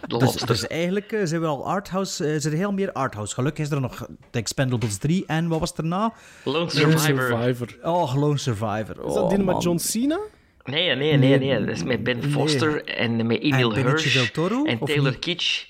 Dus, 0.08 0.34
dus 0.34 0.68
eigenlijk 0.68 1.12
eh, 1.12 1.22
zijn 1.24 1.42
we 1.42 1.48
al 1.48 1.66
arthouse, 1.68 2.26
eh, 2.26 2.40
zijn 2.40 2.54
er 2.54 2.60
heel 2.60 2.72
meer 2.72 2.92
arthouse. 2.92 3.34
Gelukkig 3.34 3.66
is 3.66 3.72
er 3.72 3.82
nog 3.82 4.08
The 4.30 4.40
Expendables 4.40 4.98
3 4.98 5.24
en 5.28 5.48
wat 5.48 5.60
was 5.60 5.74
er 5.76 5.86
na? 5.86 6.14
Lone 6.44 6.70
Survivor. 6.70 7.00
Survivor. 7.28 7.78
Oh, 7.82 8.16
Lone 8.16 8.38
Survivor. 8.38 8.96
Is 9.06 9.14
dat 9.14 9.24
oh, 9.24 9.30
die 9.30 9.38
met. 9.44 9.64
John 9.64 9.78
Cena? 9.78 10.20
Nee, 10.64 10.96
nee, 10.96 11.18
nee, 11.18 11.40
nee. 11.40 11.60
Dat 11.60 11.76
is 11.76 11.84
met 11.84 12.04
Ben 12.04 12.24
Foster 12.24 12.84
en 12.86 13.28
met 13.28 13.42
Emil 13.42 13.74
En 13.76 13.82
Hirsch 13.86 14.14
del 14.14 14.32
Toro, 14.32 14.66
en 14.66 14.80
Taylor? 14.80 15.20
Kitsch. 15.20 15.68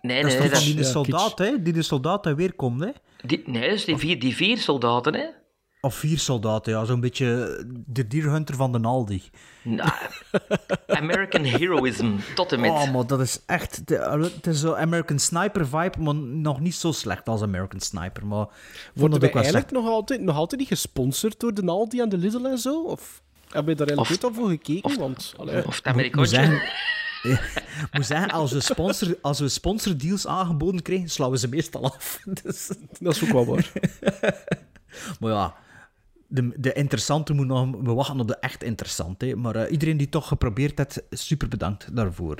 Nee, 0.00 0.22
Dat 0.22 0.32
is 0.32 0.38
nee, 0.38 0.42
toch 0.48 0.52
dat 0.52 0.62
van 0.62 0.72
die 0.76 0.84
Ja, 0.84 0.90
soldaat, 0.90 1.38
hè? 1.38 1.62
Die 1.62 1.72
de 1.72 1.82
soldaat 1.82 2.24
dat 2.24 2.36
weer 2.36 2.52
komt, 2.52 2.80
hè? 2.80 2.90
die, 3.26 3.42
nee, 3.46 3.62
dat 3.68 3.78
is 3.78 3.84
die 3.84 3.96
vier, 3.96 4.20
die 4.20 4.36
vier 4.36 4.58
soldaten, 4.58 5.14
hè? 5.14 5.24
Of 5.82 5.94
vier 5.94 6.18
soldaten, 6.18 6.72
ja. 6.72 6.84
Zo'n 6.84 7.00
beetje 7.00 7.58
de 7.86 8.06
dierhunter 8.06 8.54
van 8.54 8.72
de 8.72 8.80
Aldi. 8.80 9.22
Nou, 9.62 9.90
American 10.86 11.44
heroism, 11.44 12.10
tot 12.34 12.52
en 12.52 12.60
met. 12.60 12.70
Oh, 12.70 12.92
maar 12.92 13.06
dat 13.06 13.20
is 13.20 13.42
echt... 13.46 13.86
de- 13.88 14.30
Het 14.34 14.46
is 14.46 14.60
zo 14.60 14.74
American 14.74 15.18
Sniper 15.18 15.66
vibe, 15.68 15.98
maar 15.98 16.14
nog 16.14 16.60
niet 16.60 16.74
zo 16.74 16.92
slecht 16.92 17.28
als 17.28 17.42
American 17.42 17.80
Sniper. 17.80 18.26
Maar 18.26 18.46
Worden 18.94 19.18
slecht. 19.18 19.34
eigenlijk 19.34 19.70
nog 19.70 19.86
altijd, 19.86 20.20
nog 20.20 20.36
altijd 20.36 20.60
niet 20.60 20.70
gesponsord 20.70 21.40
door 21.40 21.54
de 21.54 21.66
Aldi 21.66 22.00
en 22.00 22.08
de 22.08 22.16
Lidl 22.18 22.46
en 22.46 22.58
zo? 22.58 22.82
Of 22.82 23.22
hebben 23.48 23.76
we 23.76 23.84
daar 23.84 23.96
eigenlijk 23.96 24.00
Of- 24.00 24.10
ooit 24.10 24.24
al 24.24 24.42
voor 24.42 24.48
gekeken? 24.50 24.98
Want, 24.98 25.34
allee, 25.36 25.66
of 25.66 25.80
het 25.82 25.86
moet 27.92 28.06
zeggen, 28.06 28.30
als 28.30 28.52
we, 28.52 28.60
sponsor, 28.60 29.16
als 29.20 29.38
we 29.40 29.48
sponsordeals 29.48 30.26
aangeboden 30.26 30.82
krijgen, 30.82 31.08
slaan 31.08 31.30
we 31.30 31.38
ze 31.38 31.48
meestal 31.48 31.84
af. 31.84 32.20
Dus, 32.42 32.70
dat 33.00 33.14
is 33.14 33.24
ook 33.24 33.30
wel 33.30 33.46
waar. 33.46 33.72
maar 35.20 35.32
ja, 35.32 35.54
de, 36.26 36.52
de 36.56 36.72
interessante 36.72 37.32
moet 37.32 37.46
nog... 37.46 37.70
We 37.70 37.92
wachten 37.92 38.20
op 38.20 38.28
de 38.28 38.36
echt 38.36 38.62
interessante. 38.62 39.36
Maar 39.36 39.56
eh, 39.56 39.72
iedereen 39.72 39.96
die 39.96 40.08
toch 40.08 40.28
geprobeerd 40.28 40.78
heeft, 40.78 41.02
super 41.10 41.48
bedankt 41.48 41.96
daarvoor. 41.96 42.36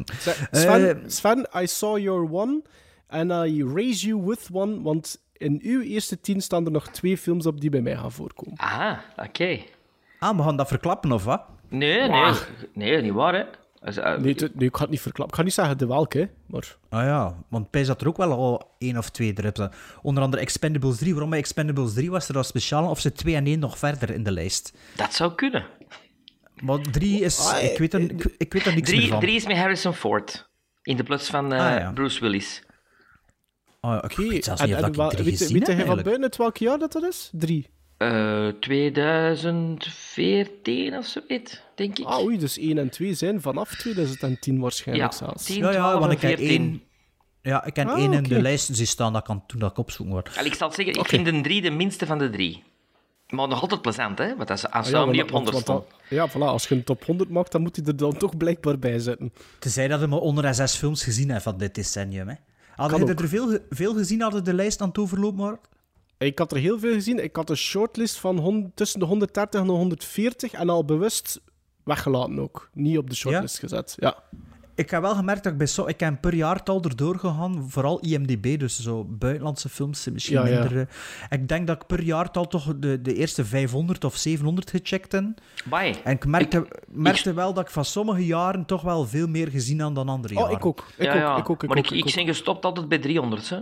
Sven, 0.51 0.89
Eh, 0.89 0.97
Sven, 1.07 1.49
I 1.57 1.67
saw 1.67 1.99
your 1.99 2.33
one 2.33 2.63
and 3.09 3.31
I 3.31 3.65
raise 3.75 4.07
you 4.07 4.23
with 4.25 4.49
one, 4.53 4.83
want 4.83 5.23
in 5.33 5.61
uw 5.63 5.81
eerste 5.81 6.21
tien 6.21 6.41
staan 6.41 6.65
er 6.65 6.71
nog 6.71 6.89
twee 6.89 7.19
films 7.19 7.47
op 7.47 7.61
die 7.61 7.71
bij 7.71 7.81
mij 7.81 7.97
gaan 7.97 8.13
voorkomen. 8.13 8.57
Ah, 8.59 8.99
oké. 9.17 9.59
Ah, 10.19 10.37
we 10.37 10.43
gaan 10.43 10.57
dat 10.57 10.69
verklappen, 10.69 11.13
of 11.13 11.25
wat? 11.25 11.43
Nee, 11.69 12.09
nee, 12.09 12.33
nee, 12.75 13.03
niet 13.03 13.13
waar, 13.13 13.35
hè? 13.35 13.45
Eh, 13.81 14.17
nee, 14.17 14.35
te, 14.35 14.51
nee, 14.55 14.69
ik 14.69 14.77
ga 14.77 14.83
het 14.83 14.91
niet 14.91 15.01
verklappen. 15.01 15.35
Ik 15.35 15.41
ga 15.41 15.43
niet 15.43 15.55
zeggen 15.55 15.79
de 15.79 15.87
welke, 15.87 16.31
maar... 16.47 16.77
Ah 16.89 17.03
ja, 17.05 17.35
want 17.49 17.71
Pijs 17.71 17.89
had 17.89 18.01
er 18.01 18.09
ook 18.09 18.17
wel 18.17 18.33
al 18.33 18.75
één 18.79 18.97
of 18.97 19.11
twee 19.11 19.33
drips 19.33 19.61
aan. 19.61 19.73
Onder 20.03 20.23
andere 20.23 20.43
Expendables 20.43 20.97
3. 20.97 21.13
Waarom 21.13 21.31
bij 21.31 21.39
Expendables 21.39 21.95
3 21.95 22.11
was 22.11 22.29
er 22.29 22.35
dan 22.35 22.45
speciaal? 22.45 22.91
Of 22.91 23.01
ze 23.01 23.13
2 23.13 23.35
en 23.35 23.47
1 23.47 23.59
nog 23.59 23.79
verder 23.79 24.11
in 24.11 24.23
de 24.23 24.33
lijst? 24.33 24.73
Dat 24.97 25.15
zou 25.15 25.35
kunnen. 25.35 25.67
Maar 26.63 26.81
3 26.81 27.21
is... 27.21 27.39
Oh, 27.39 27.63
ik, 27.63 27.79
weet 27.79 27.95
er, 27.95 28.01
ik, 28.01 28.35
ik 28.39 28.53
weet 28.53 28.67
er 28.67 28.75
niks 28.75 28.89
drie, 28.89 29.01
meer 29.01 29.09
van. 29.09 29.21
3 29.21 29.35
is 29.35 29.47
met 29.47 29.57
Harrison 29.57 29.95
Ford. 29.95 30.49
In 30.83 30.97
de 30.97 31.03
plaats 31.03 31.31
van 31.31 31.53
uh, 31.53 31.67
ah, 31.67 31.79
ja. 31.79 31.93
Bruce 31.93 32.21
Willis. 32.21 32.63
Ah 33.81 33.91
ja, 33.91 33.97
oké. 33.97 34.05
Okay. 34.13 34.25
Ik 34.25 34.31
weet 34.31 34.45
zelfs 34.45 34.63
niet 34.63 34.71
en, 34.71 34.85
en, 34.85 34.93
wat, 34.93 35.13
Weet, 35.13 35.49
weet 35.51 35.65
van 35.67 35.87
buiten 35.87 36.23
het 36.23 36.37
welk 36.37 36.57
jaar 36.57 36.79
dat 36.79 36.93
dat 36.93 37.03
is? 37.03 37.31
3 37.33 37.69
eh 38.01 38.49
2014 38.61 40.97
of 40.97 41.07
zoiets, 41.07 41.61
denk 41.75 41.99
ik. 41.99 42.07
Ah, 42.07 42.25
oei, 42.25 42.39
dus 42.39 42.59
1 42.59 42.79
en 42.79 42.91
2 42.91 43.15
zijn 43.15 43.41
vanaf 43.41 43.75
2010 43.75 44.61
waarschijnlijk 44.61 45.13
ja, 45.13 45.19
10, 45.33 45.37
12, 45.37 45.49
ja, 45.59 45.71
ja, 45.71 45.99
want 45.99 46.13
ik 46.13 46.21
heb 46.21 46.39
1. 46.39 46.83
Ja, 47.43 47.65
ik 47.65 47.75
ken 47.75 47.89
ah, 47.89 47.99
één 47.99 48.13
in 48.13 48.23
de 48.23 48.43
lijsten 48.43 48.75
zien 48.75 48.87
staan, 48.87 49.13
dat 49.13 49.23
kan 49.23 49.47
toen 49.47 49.61
dat 49.61 49.71
ik 49.71 49.79
opzoeken 49.79 50.15
word. 50.15 50.41
Ik 50.45 50.55
zal 50.55 50.73
zeggen, 50.73 50.95
ik 50.95 51.09
vind 51.09 51.25
de 51.25 51.41
drie 51.41 51.63
de 51.63 51.71
minste 51.71 52.07
van 52.07 52.19
de 52.19 52.31
drie. 52.31 52.63
Maar 53.29 53.49
nog 53.49 53.61
altijd 53.61 53.83
plezant, 53.83 54.19
hè? 54.19 54.31
Ah, 54.31 54.37
want 54.37 54.51
als, 54.51 54.61
ze 54.61 54.71
ah, 54.71 54.87
ja, 54.87 55.05
niet 55.05 55.23
op 55.23 55.31
100 55.31 55.57
stond. 55.57 55.85
Ja, 56.09 56.31
voilà, 56.31 56.33
als 56.33 56.69
je 56.69 56.75
een 56.75 56.85
top 56.85 57.05
100 57.05 57.31
maakt, 57.31 57.53
dan 57.53 57.63
moet 57.63 57.77
hij 57.77 57.85
er 57.85 57.97
dan 57.97 58.17
toch 58.17 58.37
blijkbaar 58.37 58.79
bij 58.79 58.99
zitten. 58.99 59.33
Tenzij 59.59 59.89
dat 59.89 60.01
we 60.01 60.07
maar 60.07 60.19
106 60.19 60.77
films 60.77 61.05
gezien 61.05 61.25
hebben 61.25 61.43
van 61.43 61.59
dit 61.59 61.75
decennium, 61.75 62.29
hè? 62.29 62.35
Hadden 62.77 63.17
er 63.17 63.29
veel, 63.29 63.59
veel 63.71 63.95
gezien, 63.95 64.21
hadden 64.21 64.45
de 64.45 64.55
lijst 64.55 64.81
aan 64.81 64.89
het 64.89 64.99
overlopen? 64.99 65.59
Ik 66.27 66.39
had 66.39 66.53
er 66.53 66.59
heel 66.59 66.79
veel 66.79 66.93
gezien. 66.93 67.23
Ik 67.25 67.37
had 67.37 67.51
een 67.51 67.57
shortlist 67.57 68.19
van 68.19 68.71
tussen 68.75 69.01
de 69.01 69.07
130 69.07 69.61
en 69.61 69.67
de 69.67 69.73
140 69.73 70.53
en 70.53 70.69
al 70.69 70.85
bewust 70.85 71.41
weggelaten 71.85 72.39
ook. 72.39 72.71
Niet 72.75 72.99
op 72.99 73.11
de 73.11 73.17
shortlist 73.17 73.59
gezet. 73.59 73.95
Ja. 73.99 74.17
Ik 74.75 74.91
heb 74.91 75.03
wel 75.03 75.15
gemerkt 75.15 75.43
dat 75.43 75.53
ik 75.53 75.59
bij 75.59 75.67
so 75.67 75.87
ik 75.87 76.01
heb 76.01 76.21
per 76.21 76.35
jaartal 76.35 76.83
erdoor 76.83 77.19
gegaan, 77.19 77.71
vooral 77.71 78.01
IMDb, 78.01 78.59
dus 78.59 78.81
zo 78.81 79.05
buitenlandse 79.05 79.69
films 79.69 80.09
misschien 80.09 80.37
Ja, 80.37 80.43
minder. 80.43 80.79
eh. 80.81 80.87
Ik 81.41 81.49
denk 81.49 81.67
dat 81.67 81.77
ik 81.83 81.87
per 81.87 82.03
jaartal 82.03 82.47
toch 82.47 82.73
de, 82.79 83.01
de 83.03 83.15
eerste 83.15 83.45
500 83.45 84.05
of 84.05 84.17
700 84.17 84.71
gecheckt 84.71 85.13
heb. 85.13 85.25
Bye. 85.71 85.95
En 86.05 86.13
ik 86.15 86.27
merkte, 86.27 86.67
merkte 86.89 87.33
wel 87.33 87.53
dat 87.55 87.65
ik 87.65 87.71
van 87.71 87.85
sommige 87.85 88.27
jaren 88.27 88.67
toch 88.67 88.83
wel 88.83 89.07
veel 89.07 89.27
meer 89.27 89.49
gezien 89.49 89.81
had 89.81 89.95
dan 89.95 90.09
andere 90.09 90.35
Oh, 90.35 90.41
jaren. 90.41 90.57
ik 90.57 90.67
ook. 90.67 90.87
Ik 90.97 91.05
ja, 91.05 91.13
ook. 91.13 91.19
ja. 91.21 91.37
Ik 91.37 91.51
ook. 91.51 91.63
Ik 91.63 91.69
maar 91.69 91.79
ook. 91.79 91.91
ik, 91.91 92.07
ik 92.07 92.15
ben 92.15 92.27
gestopt 92.27 92.65
altijd 92.65 92.89
bij 92.89 92.99
300, 92.99 93.49
hè. 93.49 93.59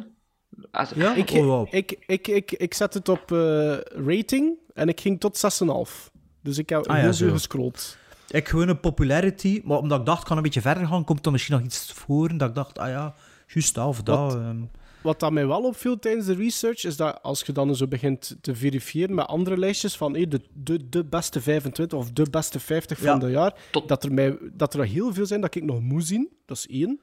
Als, 0.71 0.91
Ja? 0.95 1.15
Ik, 1.15 1.31
Oh, 1.31 1.45
wow. 1.45 1.67
ik, 1.71 1.97
ik, 2.07 2.29
ik, 2.29 2.53
ik 2.53 2.75
zet 2.75 2.95
het 2.95 3.09
op 3.09 3.33
eh, 3.33 3.77
rating 4.07 4.57
en 4.75 4.89
ik 4.89 5.01
ging 5.01 5.21
tot 5.21 5.61
6,5. 5.89 6.13
Dus 6.43 6.59
ik 6.59 6.69
heb 6.69 6.87
Ah, 6.87 6.97
heel 7.01 7.13
zo. 7.13 7.25
veel 7.25 7.35
gescrolld. 7.35 7.97
Ik 8.31 8.49
gewoon 8.49 8.69
een 8.69 8.81
popularity, 8.81 9.61
maar 9.65 9.79
omdat 9.79 9.99
ik 10.01 10.07
dacht, 10.07 10.21
ik 10.21 10.27
kan 10.27 10.37
een 10.37 10.43
beetje 10.43 10.61
verder 10.61 10.87
gaan, 10.87 11.05
komt 11.05 11.27
er 11.27 11.33
misschien 11.33 11.55
nog 11.57 11.65
iets 11.65 11.93
voor. 11.93 12.37
Dat 12.39 12.49
ik 12.49 12.55
dacht, 12.55 12.79
ah 12.79 12.89
ja, 12.89 13.15
juist 13.47 13.75
dat 13.75 13.87
of 13.87 14.03
dat. 14.03 14.19
Wat? 14.19 14.35
ehm. 14.43 14.61
Wat 15.03 15.21
dat 15.21 15.33
mij 15.33 15.47
wel 15.47 15.63
opviel 15.63 15.99
tijdens 15.99 16.27
de 16.27 16.35
research, 16.35 16.85
is 16.85 16.97
dat 16.97 17.19
als 17.23 17.43
je 17.43 17.53
dan 17.53 17.77
zo 17.77 17.87
begint 17.87 18.37
te 18.41 18.55
verifiëren 18.55 19.15
met 19.15 19.27
andere 19.27 19.57
lijstjes 19.59 19.97
van 19.97 20.15
hé, 20.17 20.29
de, 20.29 20.41
de, 20.53 20.89
de 20.89 21.05
beste 21.05 21.41
25 21.41 21.99
of 21.99 22.11
de 22.11 22.27
beste 22.31 22.61
50 22.61 22.99
van 22.99 23.07
Ja. 23.07 23.25
het 23.25 23.31
jaar, 23.35 23.55
Tot- 23.71 23.89
dat, 23.89 24.05
er 24.05 24.13
mij, 24.13 24.39
dat 24.53 24.75
er 24.75 24.85
heel 24.85 25.15
veel 25.15 25.27
zijn 25.27 25.41
dat 25.41 25.55
ik 25.55 25.65
nog 25.65 25.81
moet 25.81 26.07
zien. 26.07 26.29
Dat 26.47 26.57
is 26.57 26.67
één. 26.67 26.99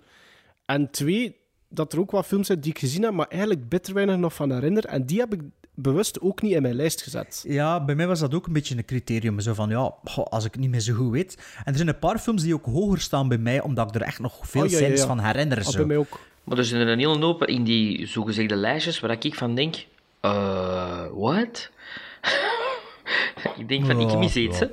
En 0.66 0.92
twee, 0.92 1.36
dat 1.76 1.94
er 1.94 2.00
ook 2.00 2.12
wat 2.12 2.26
films 2.26 2.48
zijn 2.48 2.60
die 2.60 2.72
ik 2.72 2.80
gezien 2.80 3.04
heb, 3.04 3.12
maar 3.14 3.28
eigenlijk 3.28 3.70
bitter 3.70 3.94
weinig 3.94 4.18
nog 4.18 4.34
van 4.34 4.52
herinner. 4.52 4.86
En 4.86 5.06
die 5.06 5.20
heb 5.20 5.34
ik 5.34 5.42
bewust 5.74 6.22
ook 6.22 6.42
niet 6.42 6.52
in 6.54 6.62
mijn 6.62 6.76
lijst 6.76 7.02
gezet. 7.02 7.44
Ja, 7.48 7.84
bij 7.86 7.96
mij 7.96 8.08
was 8.08 8.20
dat 8.20 8.34
ook 8.34 8.48
een 8.48 8.54
beetje 8.54 8.78
een 8.78 8.86
criterium. 8.86 9.40
Zo 9.40 9.54
van, 9.54 9.70
ja, 9.70 9.94
goh, 10.04 10.26
als 10.26 10.46
ik 10.46 10.52
het 10.52 10.62
niet 10.62 10.70
meer 10.70 10.80
zo 10.80 10.94
goed 10.94 11.12
weet. 11.12 11.38
En 11.58 11.72
er 11.72 11.76
zijn 11.76 11.88
een 11.88 12.00
paar 12.00 12.18
films 12.20 12.42
die 12.42 12.54
ook 12.54 12.66
hoger 12.66 13.00
staan 13.02 13.28
bij 13.28 13.38
mij, 13.38 13.62
omdat 13.62 13.90
ik 13.90 13.96
er 13.96 14.02
echt 14.02 14.20
nog 14.20 14.48
veel 14.48 14.64
Oh, 14.64 14.70
ja, 14.70 14.78
ja, 14.78 14.84
scènes 14.84 15.00
ja. 15.02 15.08
van 15.08 15.20
herinner. 15.20 15.58
Ah, 15.58 15.64
Zo. 15.64 15.78
bij 15.78 15.86
mij 15.86 15.98
ook. 15.98 16.20
Maar 16.44 16.58
er 16.58 16.66
zijn 16.66 16.82
er 16.82 16.88
een 16.88 17.00
hele 17.00 17.18
hoop 17.26 17.46
in 17.46 17.64
die 17.64 18.06
zogezegde 18.06 18.56
lijstjes 18.56 19.00
waar 19.00 19.26
ik 19.26 19.36
van 19.36 19.56
denk... 19.56 19.86
eh 20.22 21.06
what? 21.14 21.72
ik 23.58 23.68
denk 23.70 23.86
van, 23.86 24.00
ik 24.00 24.18
mis 24.18 24.36
iets, 24.36 24.60
hè. 24.60 24.68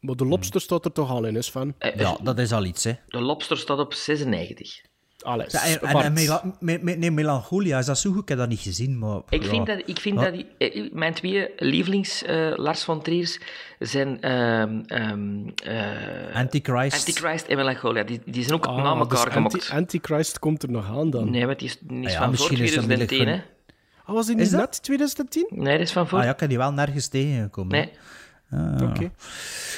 Maar 0.00 0.16
de 0.16 0.24
lobster 0.26 0.60
staat 0.60 0.84
er 0.84 0.92
toch 0.92 1.10
al 1.10 1.24
in, 1.24 1.36
is 1.36 1.50
van. 1.50 1.74
Eh, 1.78 1.96
Ja, 1.96 2.18
dat 2.22 2.38
is 2.38 2.52
al 2.52 2.64
iets, 2.64 2.84
hè. 2.84 2.92
De 3.08 3.20
lobster 3.20 3.56
staat 3.56 3.78
op 3.78 3.94
96. 3.94 4.80
Allee, 5.22 5.46
Ja, 5.48 5.62
en, 5.64 5.80
en, 5.80 5.86
apart. 5.88 6.04
en 6.04 6.12
Mela- 6.12 6.42
me- 6.60 6.78
me- 6.82 6.92
nee, 6.94 7.10
Melancholia, 7.10 7.78
is 7.78 7.86
dat 7.86 7.98
zo 7.98 8.12
goed? 8.12 8.22
Ik 8.22 8.28
heb 8.28 8.38
dat 8.38 8.48
niet 8.48 8.60
gezien, 8.60 8.98
maar... 8.98 9.20
Ik 9.28 9.42
ja. 9.42 9.48
vind 9.48 9.66
dat, 9.66 9.82
ik 9.86 9.98
vind 10.00 10.18
Ja. 10.20 10.24
dat 10.24 10.32
die- 10.32 10.46
eh, 10.58 10.90
mijn 10.92 11.14
twee 11.14 11.48
lievelings 11.56 12.22
eh, 12.24 12.52
Lars 12.56 12.84
von 12.84 13.02
Triers 13.02 13.38
zijn 13.78 14.20
ehm 14.20 14.80
ehm 14.86 15.48
eh, 15.64 16.34
Antichrist. 16.36 16.96
Antichrist 16.98 17.46
en 17.46 17.56
Melancholia. 17.56 18.02
Die, 18.02 18.20
die 18.24 18.42
zijn 18.42 18.54
ook 18.54 18.66
Ah, 18.66 18.76
na 18.76 18.82
dus 18.92 18.98
elkaar 19.00 19.18
Anti- 19.18 19.32
gemokt. 19.32 19.70
Antichrist 19.70 20.38
komt 20.38 20.62
er 20.62 20.70
nog 20.70 20.88
aan 20.98 21.10
dan. 21.10 21.30
Nee, 21.30 21.46
maar 21.46 21.56
die 21.56 21.66
is, 21.68 21.76
is 21.76 21.86
Ah 21.88 22.02
ja, 22.02 22.18
van 22.18 22.18
voor 22.18 22.30
misschien 22.30 22.58
is 22.58 22.74
dat 22.74 22.84
2010, 22.84 23.28
hè. 23.28 23.40
Ah, 24.04 24.14
was 24.14 24.26
die 24.26 24.36
Is 24.36 24.42
niet 24.42 24.50
dat? 24.50 24.60
net 24.60 24.82
2010? 24.82 25.46
Nee, 25.50 25.72
dat 25.78 25.86
is 25.86 25.92
van 25.92 26.08
voor... 26.08 26.18
Ah 26.18 26.24
ja, 26.24 26.30
ik 26.32 26.40
heb 26.40 26.48
die 26.48 26.58
wel 26.58 26.72
nergens 26.72 27.08
tegengekomen. 27.08 27.72
Nee. 27.72 27.90
Oké. 28.82 29.10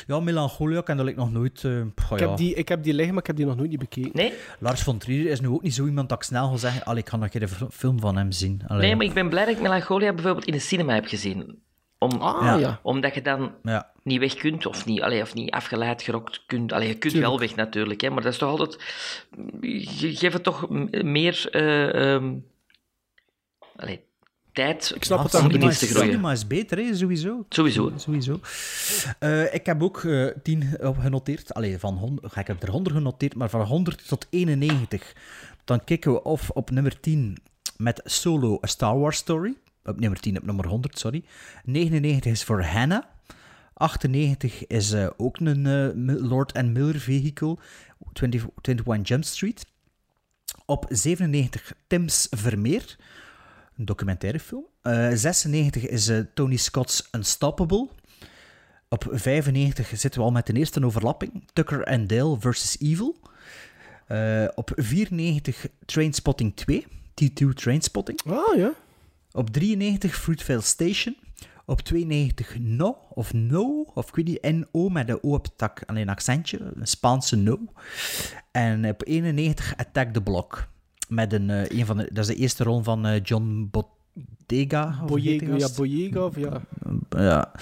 Ja, 0.07 0.21
Melancholia 0.21 0.81
ken 0.81 0.97
dat 0.97 1.07
ik 1.07 1.17
nog 1.17 1.33
nooit... 1.33 1.65
eh, 1.65 1.81
pff, 1.95 2.11
Ik, 2.11 2.19
ja. 2.19 2.29
heb 2.29 2.37
die, 2.37 2.55
ik 2.55 2.69
heb 2.69 2.83
die 2.83 2.95
liggen, 2.95 3.15
maar 3.15 3.23
ik 3.23 3.27
heb 3.27 3.37
die 3.37 3.47
nog 3.47 3.57
nooit 3.57 3.71
niet 3.71 3.79
bekeken. 3.79 4.11
Nee? 4.13 4.33
Lars 4.59 4.83
von 4.83 4.99
Trier 4.99 5.31
is 5.31 5.41
nu 5.41 5.49
ook 5.49 5.63
niet 5.63 5.75
zo 5.75 5.85
iemand 5.87 6.09
dat 6.09 6.19
ik 6.19 6.25
snel 6.25 6.49
ga 6.51 6.57
zeggen... 6.57 6.85
Allee, 6.85 7.03
ik 7.03 7.09
ga 7.09 7.17
nog 7.17 7.25
een 7.25 7.31
keer 7.31 7.43
een 7.43 7.49
f- 7.49 7.75
film 7.77 8.01
van 8.01 8.17
hem 8.17 8.33
zien. 8.33 8.63
Allee. 8.67 8.83
nee, 8.87 8.97
maar 8.97 9.07
ik 9.07 9.13
ben 9.15 9.29
blij 9.29 9.45
dat 9.45 9.55
ik 9.55 9.63
Melancholia 9.63 10.13
bijvoorbeeld 10.13 10.45
in 10.47 10.53
de 10.53 10.59
cinema 10.59 10.95
heb 10.95 11.07
gezien. 11.07 11.63
Om, 11.99 12.11
Ah, 12.11 12.45
Ja. 12.45 12.55
ja. 12.57 12.81
Omdat 12.83 13.15
je 13.15 13.23
dan 13.23 13.55
Ja. 13.63 13.91
niet 14.03 14.19
weg 14.19 14.35
kunt, 14.35 14.67
of 14.67 14.87
niet, 14.87 15.03
allee, 15.03 15.23
of 15.23 15.35
niet 15.35 15.51
afgeleid 15.51 16.03
gerokt 16.03 16.43
kunt. 16.47 16.73
Allee, 16.73 16.87
je 16.89 16.95
kunt 16.99 17.13
Tuurlijk. 17.13 17.33
wel 17.33 17.41
weg 17.41 17.55
natuurlijk, 17.57 18.01
hè, 18.01 18.11
maar 18.11 18.23
dat 18.23 18.33
is 18.33 18.39
toch 18.39 18.51
altijd... 18.51 18.79
Je 19.61 20.17
geeft 20.17 20.33
het 20.35 20.43
toch 20.43 20.69
meer... 21.03 21.49
eh, 21.51 22.15
ehm, 22.15 22.35
allee, 23.77 24.05
tijd 24.53 24.93
Ik 24.95 25.05
snap 25.05 25.19
Ah, 25.19 25.25
het 25.25 25.35
om 25.35 25.41
cinema 25.41 25.65
in 25.65 25.71
iets 25.71 25.79
te 25.79 25.85
is- 25.85 25.91
groeien. 25.91 26.09
Cinema 26.11 26.33
is 26.33 26.47
beter, 26.47 26.79
hè, 26.79 26.95
sowieso. 26.97 27.47
Sowieso. 27.49 27.93
Sowieso. 27.97 28.41
Eh, 29.19 29.55
ik 29.55 29.67
heb 29.67 29.83
ook 29.83 30.05
eh 30.05 30.27
10 30.43 30.77
op 30.81 30.99
genoteerd. 30.99 31.55
Allee, 31.55 31.79
van 31.79 31.97
100, 31.97 32.37
ik 32.37 32.47
heb 32.47 32.63
er 32.63 32.71
100 32.71 32.97
genoteerd, 32.97 33.35
maar 33.35 33.51
van 33.51 33.61
100 33.61 34.09
tot 34.09 34.27
91. 34.31 35.13
Dan 35.65 35.85
kijken 35.85 36.13
we 36.13 36.23
of 36.23 36.51
op 36.51 36.71
nummer 36.71 37.01
10 37.01 37.37
met 37.77 38.01
Solo 38.05 38.59
A 38.65 38.67
Star 38.67 38.99
Wars 38.99 39.17
Story. 39.17 39.55
Op 39.85 40.01
nummer 40.01 40.21
10, 40.21 40.37
op 40.39 40.45
nummer 40.45 40.67
100, 40.67 40.99
sorry. 40.99 41.25
99 41.65 42.33
is 42.33 42.45
voor 42.45 42.63
Hannah. 42.63 43.03
98 43.75 44.67
is 44.67 44.93
eh, 44.93 45.07
ook 45.17 45.39
een 45.41 45.67
eh, 45.67 46.15
Lord 46.29 46.53
and 46.55 46.73
Miller 46.73 46.99
vehicle. 47.01 47.57
20, 48.13 48.47
21 48.63 49.09
Jump 49.09 49.25
Street. 49.25 49.67
Op 50.67 50.87
97 50.89 51.73
Tim's 51.87 52.27
Vermeer. 52.31 52.97
Een 53.77 53.85
documentaire 53.85 54.41
film. 54.41 54.65
Eh, 54.83 55.11
96 55.13 55.89
is 55.89 56.09
eh, 56.09 56.19
Tony 56.35 56.57
Scott's 56.57 57.09
Unstoppable. 57.13 57.89
Op 58.89 59.07
95 59.11 59.89
zitten 59.95 60.21
we 60.21 60.27
al 60.27 60.33
met 60.33 60.47
de 60.47 60.53
eerste 60.53 60.85
overlapping. 60.85 61.45
Tucker 61.53 61.85
and 61.85 62.09
Dale 62.09 62.41
versus 62.41 62.79
Evil. 62.81 63.17
Eh, 64.07 64.45
op 64.55 64.71
94 64.75 65.67
Trainspotting 65.85 66.57
2. 66.57 66.87
T2 67.15 67.49
Trainspotting. 67.55 68.21
Ah, 68.23 68.57
ja. 68.57 68.73
Op 69.33 69.51
93 69.51 70.17
Fruitvale 70.17 70.61
Station. 70.61 71.17
Op 71.65 71.81
92 71.81 72.59
No, 72.59 72.99
of 73.09 73.33
No, 73.33 73.91
of 73.95 74.09
ik 74.09 74.15
weet 74.15 74.25
niet, 74.25 74.43
N-O 74.43 74.89
met 74.89 75.07
de 75.07 75.23
O 75.23 75.33
op 75.33 75.47
tak, 75.57 75.83
alleen 75.87 76.03
een 76.03 76.09
accentje, 76.09 76.73
een 76.75 76.87
Spaanse 76.87 77.37
No. 77.37 77.59
En 78.51 78.89
op 78.89 79.07
91 79.07 79.77
Attack 79.77 80.13
the 80.13 80.23
Block. 80.23 80.69
Met 81.13 81.33
een, 81.33 81.51
eh, 81.51 81.79
een 81.79 81.87
van 81.87 81.97
de, 81.97 82.09
dat 82.13 82.29
is 82.29 82.35
de 82.35 82.41
eerste 82.41 82.65
rol 82.65 82.83
van 82.83 83.07
eh, 83.07 83.21
John 83.23 83.69
Bottega. 83.71 84.99
of 85.03 85.09
Boyega, 85.09 85.57
ja? 85.57 85.69
Boyega, 85.77 86.25
of 86.25 86.37
ja. 86.37 86.63
ja. 87.11 87.53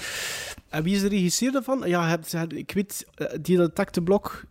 En 0.69 0.83
wie 0.83 0.95
is 0.95 1.01
de 1.01 1.07
regisseur 1.07 1.51
daarvan? 1.51 1.83
Ja, 1.85 2.07
hebt- 2.07 2.35
ik 2.53 2.71
weet, 2.71 3.07
eh, 3.15 3.27
die 3.41 3.57
dat 3.57 4.03
Block, 4.03 4.45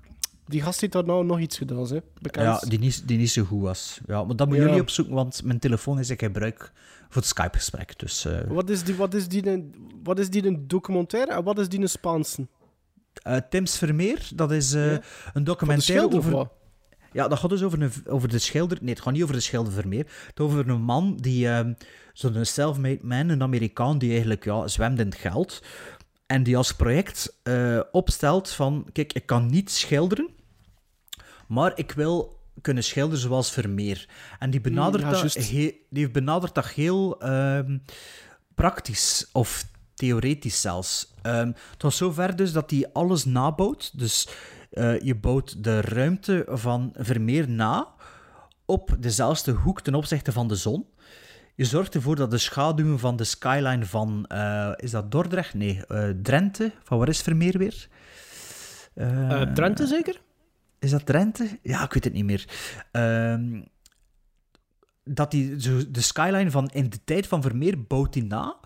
die 0.46 0.62
gast 0.62 0.80
heeft 0.80 0.92
daar 0.92 1.04
nou 1.04 1.24
nog 1.24 1.40
iets 1.40 1.58
gedaan, 1.58 1.86
hè? 1.88 1.98
Bekend. 2.20 2.44
Ja, 2.46 2.58
die 2.68 2.78
niet, 2.78 3.08
die 3.08 3.18
niet 3.18 3.30
zo 3.30 3.44
goed 3.44 3.62
was. 3.62 4.00
Ja, 4.06 4.24
maar 4.24 4.36
dat 4.36 4.46
moeten 4.46 4.56
Ja. 4.64 4.70
jullie 4.70 4.80
opzoeken, 4.82 5.14
want 5.14 5.42
mijn 5.44 5.58
telefoon 5.58 5.98
is 5.98 6.10
ik 6.10 6.20
gebruik 6.22 6.72
voor 7.08 7.22
het 7.22 7.30
Skype-gesprek. 7.30 7.98
Dus 7.98 8.26
Wat 8.48 8.70
is 8.70 8.82
die, 8.84 8.94
wat 8.94 9.14
is 9.14 9.28
die, 9.28 9.46
een, 9.48 9.74
wat 10.02 10.18
is 10.18 10.30
die 10.30 10.46
een 10.46 10.64
documentaire 10.68 11.32
en 11.32 11.44
wat 11.44 11.58
is 11.58 11.68
die 11.68 11.80
een 11.80 11.88
Spaanse? 11.88 12.46
Tim's 13.50 13.78
Vermeer, 13.78 14.28
dat 14.34 14.52
is 14.52 14.72
Ja. 14.72 15.00
een 15.32 15.44
documentaire 15.44 16.16
over... 16.16 16.48
Ja, 17.12 17.28
dat 17.28 17.38
gaat 17.38 17.50
dus 17.50 17.62
over, 17.62 17.82
een, 17.82 17.92
over 18.06 18.28
de 18.28 18.38
schilder... 18.38 18.78
Nee, 18.80 18.94
het 18.94 19.02
gaat 19.02 19.12
niet 19.12 19.22
over 19.22 19.34
de 19.34 19.40
schilder 19.40 19.72
Vermeer. 19.72 20.04
Het 20.04 20.08
gaat 20.24 20.40
over 20.40 20.68
een 20.68 20.82
man 20.82 21.16
die... 21.16 21.48
ehm 21.48 21.72
Zo'n 22.12 22.44
self-made 22.44 22.98
man, 23.02 23.28
een 23.28 23.42
Amerikaan 23.42 23.98
die 23.98 24.10
eigenlijk 24.10 24.44
ja, 24.44 24.68
zwemt 24.68 24.98
in 24.98 25.06
het 25.06 25.14
geld. 25.14 25.62
En 26.26 26.42
die 26.42 26.56
als 26.56 26.72
project 26.74 27.36
eh, 27.42 27.80
opstelt 27.92 28.50
van... 28.50 28.86
Kijk, 28.92 29.12
ik 29.12 29.26
kan 29.26 29.46
niet 29.46 29.70
schilderen, 29.70 30.28
maar 31.48 31.72
ik 31.74 31.92
wil 31.92 32.38
kunnen 32.60 32.84
schilderen 32.84 33.20
zoals 33.20 33.50
Vermeer. 33.50 34.08
En 34.38 34.50
die 34.50 34.60
benadert, 34.60 35.02
ja, 35.02 35.10
dat, 35.10 35.34
he- 35.34 35.74
die 35.90 36.10
benadert 36.10 36.54
dat 36.54 36.68
heel 36.68 37.20
ehm, 37.20 37.78
praktisch 38.54 39.28
of 39.32 39.64
theoretisch 39.94 40.60
zelfs. 40.60 41.14
Het 41.22 41.82
was 41.82 41.96
zover 41.96 42.36
dus 42.36 42.52
dat 42.52 42.70
hij 42.70 42.88
alles 42.92 43.24
nabouwt. 43.24 43.98
Dus 43.98 44.28
eh, 44.70 45.00
je 45.00 45.14
bouwt 45.14 45.64
de 45.64 45.80
ruimte 45.80 46.44
van 46.48 46.92
Vermeer 46.96 47.48
na 47.48 47.88
op 48.64 48.96
dezelfde 48.98 49.52
hoek 49.52 49.80
ten 49.80 49.94
opzichte 49.94 50.32
van 50.32 50.48
de 50.48 50.54
zon. 50.54 50.86
Je 51.54 51.64
zorgt 51.64 51.94
ervoor 51.94 52.16
dat 52.16 52.30
de 52.30 52.38
schaduwen 52.38 52.98
van 52.98 53.16
de 53.16 53.24
skyline 53.24 53.86
van... 53.86 54.26
eh, 54.26 54.72
is 54.76 54.90
dat 54.90 55.10
Dordrecht? 55.10 55.54
Nee, 55.54 55.86
eh, 55.86 56.08
Drenthe. 56.22 56.72
Van 56.82 56.98
waar 56.98 57.08
is 57.08 57.22
Vermeer 57.22 57.58
weer? 57.58 57.88
Drenthe 59.54 59.86
zeker? 59.86 60.20
is 60.78 60.90
dat 60.90 61.06
Drenthe? 61.06 61.58
Ja, 61.62 61.84
ik 61.84 61.92
weet 61.92 62.04
het 62.04 62.12
niet 62.12 62.24
meer. 62.24 62.48
Ehm, 62.90 63.62
dat 65.04 65.30
die, 65.30 65.56
de 65.90 66.00
skyline 66.00 66.50
van 66.50 66.68
in 66.68 66.90
de 66.90 67.04
tijd 67.04 67.26
van 67.26 67.42
Vermeer 67.42 67.82
bouwt 67.86 68.14
hij 68.14 68.22
na, 68.22 68.56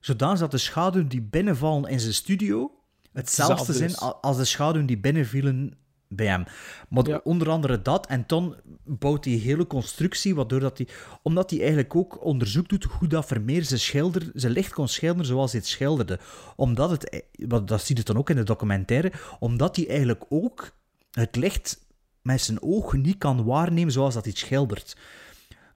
zodanig 0.00 0.38
dat 0.38 0.50
de 0.50 0.58
schaduwen 0.58 1.08
die 1.08 1.22
binnenvallen 1.22 1.90
in 1.90 2.00
zijn 2.00 2.14
studio 2.14 2.76
hetzelfde 3.16 3.72
zijn 3.72 3.94
als 4.20 4.36
de 4.36 4.44
schaduwen 4.44 4.86
die 4.86 4.98
binnenvielen 4.98 5.74
bij 6.08 6.26
hem. 6.26 6.44
Maar 6.88 7.08
Ja. 7.08 7.20
onder 7.24 7.48
andere 7.50 7.82
dat, 7.82 8.06
en 8.06 8.24
dan 8.26 8.56
bouwt 8.84 9.24
hij 9.24 9.34
een 9.34 9.40
hele 9.40 9.66
constructie, 9.66 10.34
waardoor 10.34 10.60
dat 10.60 10.78
hij, 10.78 10.88
omdat 11.22 11.50
hij 11.50 11.58
eigenlijk 11.58 11.94
ook 11.96 12.24
onderzoek 12.24 12.68
doet 12.68 12.84
hoe 12.84 13.08
dat 13.08 13.26
Vermeer 13.26 13.64
zijn, 13.64 13.80
schilder, 13.80 14.30
zijn 14.34 14.52
licht 14.52 14.72
kon 14.72 14.88
schilderen 14.88 15.26
zoals 15.26 15.50
hij 15.52 15.60
het 15.60 15.68
schilderde. 15.68 16.18
Omdat 16.56 16.90
het, 16.90 17.24
wat- 17.48 17.68
dat 17.68 17.82
zie 17.82 17.96
je 17.96 18.02
dan 18.02 18.16
ook 18.16 18.30
in 18.30 18.36
de 18.36 18.42
documentaire, 18.42 19.12
omdat 19.38 19.76
hij 19.76 19.88
eigenlijk 19.88 20.24
ook 20.28 20.70
het 21.10 21.36
licht 21.36 21.84
met 22.22 22.40
zijn 22.40 22.62
oog 22.62 22.92
niet 22.92 23.18
kan 23.18 23.44
waarnemen 23.44 23.92
zoals 23.92 24.14
dat 24.14 24.26
iets 24.26 24.40
schildert. 24.40 24.96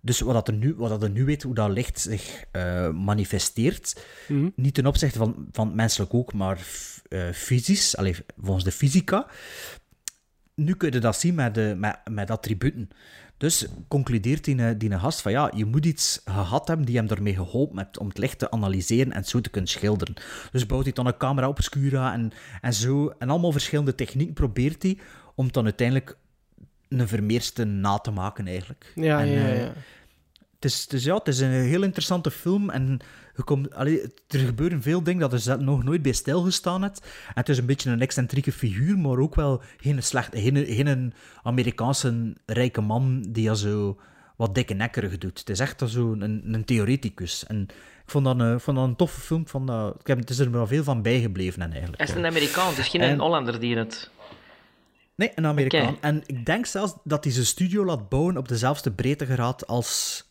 Dus 0.01 0.21
wat, 0.21 0.35
dat 0.35 0.49
er 0.49 0.55
nu, 0.55 0.75
wat 0.75 0.89
dat 0.89 1.03
er 1.03 1.11
nu 1.11 1.25
weet, 1.25 1.43
hoe 1.43 1.55
dat 1.55 1.71
licht 1.71 2.01
zich 2.01 2.45
eh, 2.53 2.91
manifesteert, 2.91 4.05
niet 4.55 4.75
ten 4.75 4.87
opzichte 4.87 5.19
van, 5.19 5.47
van 5.53 5.67
het 5.67 5.77
menselijk 5.77 6.15
oog, 6.15 6.33
maar 6.33 6.67
eh 7.11 7.33
fysisch, 7.33 7.97
allee, 7.97 8.15
volgens 8.37 8.65
de 8.65 8.73
fysica, 8.73 9.27
nu 10.55 10.75
kun 10.75 10.93
je 10.93 10.99
dat 10.99 11.17
zien 11.17 11.35
met, 11.35 11.55
de, 11.55 11.75
met, 11.77 11.99
met 12.11 12.31
attributen. 12.31 12.91
Dus 13.37 13.67
concludeert 13.89 14.45
die, 14.45 14.63
eh, 14.63 14.75
die 14.79 14.99
gast 14.99 15.21
van 15.21 15.33
ja, 15.33 15.51
je 15.55 15.65
moet 15.65 15.87
iets 15.87 16.21
gehad 16.25 16.69
hebben 16.69 16.87
die 16.87 16.97
hem 16.97 17.09
ermee 17.09 17.35
geholpen 17.35 17.79
heeft 17.79 17.99
om 17.99 18.09
het 18.09 18.19
licht 18.19 18.39
te 18.39 18.51
analyseren 18.51 19.13
en 19.13 19.25
zo 19.25 19.41
te 19.41 19.51
kunnen 19.51 19.71
schilderen. 19.71 20.15
Dus 20.53 20.67
bouwt 20.67 20.85
hij 20.85 20.93
dan 20.93 21.07
een 21.07 21.17
camera 21.17 21.49
op 21.49 21.61
Scura 21.61 22.13
en, 22.13 22.33
en 22.61 22.75
zo. 22.75 23.15
En 23.19 23.31
allemaal 23.31 23.53
verschillende 23.53 23.95
technieken 23.95 24.35
probeert 24.35 24.83
hij 24.83 24.99
om 25.35 25.53
dan 25.53 25.65
uiteindelijk 25.65 26.17
een 26.89 27.09
vermeerste 27.09 27.65
na 27.65 27.99
te 27.99 28.11
maken 28.11 28.47
eigenlijk. 28.47 28.93
Ja, 28.95 29.21
En, 29.21 29.29
ja, 29.29 29.49
eh, 29.49 29.61
ja. 29.61 29.73
het 30.55 30.65
is, 30.65 30.83
het, 30.83 30.93
is, 30.93 31.05
ja, 31.05 31.15
het 31.15 31.29
is 31.29 31.41
een 31.41 31.51
heel 31.51 31.83
interessante 31.83 32.31
film 32.31 32.71
en 32.71 33.01
je 33.41 33.47
komt, 33.47 33.75
allee, 33.75 34.03
er 34.29 34.39
gebeuren 34.39 34.83
veel 34.83 35.03
dingen 35.03 35.31
dat 35.31 35.45
er 35.47 35.63
nog 35.63 35.85
nooit 35.85 36.03
bij 36.03 36.13
stilgestaan 36.13 36.83
hebt. 36.83 37.01
En 37.01 37.35
het 37.35 37.49
is 37.49 37.59
een 37.59 37.67
beetje 37.67 37.91
een 37.91 38.01
excentrieke 38.01 38.53
figuur, 38.53 38.99
maar 38.99 39.19
ook 39.19 39.35
wel 39.35 39.63
geen, 39.81 40.03
slecht, 40.03 40.31
geen, 40.35 40.67
geen 40.67 41.13
Amerikaanse 41.43 42.37
rijke 42.47 42.81
man 42.81 43.27
die 43.29 43.43
ja 43.43 43.55
zo 43.55 43.99
wat 44.37 44.55
dikke 44.55 44.75
nekkerig 44.75 45.19
doet. 45.19 45.39
Het 45.39 45.51
is 45.51 45.61
echt 45.61 45.83
zo 45.87 46.13
een, 46.13 46.55
een 46.55 46.65
theoreticus. 46.65 47.47
En 47.47 47.63
ik 48.05 48.11
vond 48.11 48.25
dat 48.25 48.41
een, 48.41 48.55
ik 48.55 48.61
vond 48.61 48.77
dat 48.77 48.87
een 48.87 48.97
toffe 48.97 49.21
film. 49.21 49.49
Vond 49.49 49.67
dat, 49.67 49.97
ik 50.01 50.07
heb, 50.07 50.19
het 50.19 50.31
is 50.31 50.39
er 50.39 50.51
wel 50.51 50.67
veel 50.67 50.85
van 50.85 51.03
bijgebleven 51.03 51.63
en 51.63 51.71
eigenlijk. 51.71 52.03
Hij 52.03 52.11
is 52.11 52.15
een 52.15 52.27
Amerikaan, 52.27 52.69
het 52.69 52.79
is 52.79 52.89
geen 52.89 53.01
En- 53.01 53.19
Hollander 53.19 53.61
die 53.61 53.77
het... 53.77 54.11
Nee, 55.15 55.33
een 55.35 55.47
Amerikaan. 55.47 55.97
En 56.01 56.23
ik 56.27 56.47
denk 56.47 56.67
zelfs 56.67 56.95
dat 57.05 57.25
hij 57.25 57.33
zijn 57.33 57.47
studio 57.47 57.85
laat 57.85 58.09
bouwen 58.09 58.37
op 58.37 58.49
dezelfde 58.49 58.91
breedtegraad 58.93 59.67
als 59.67 60.25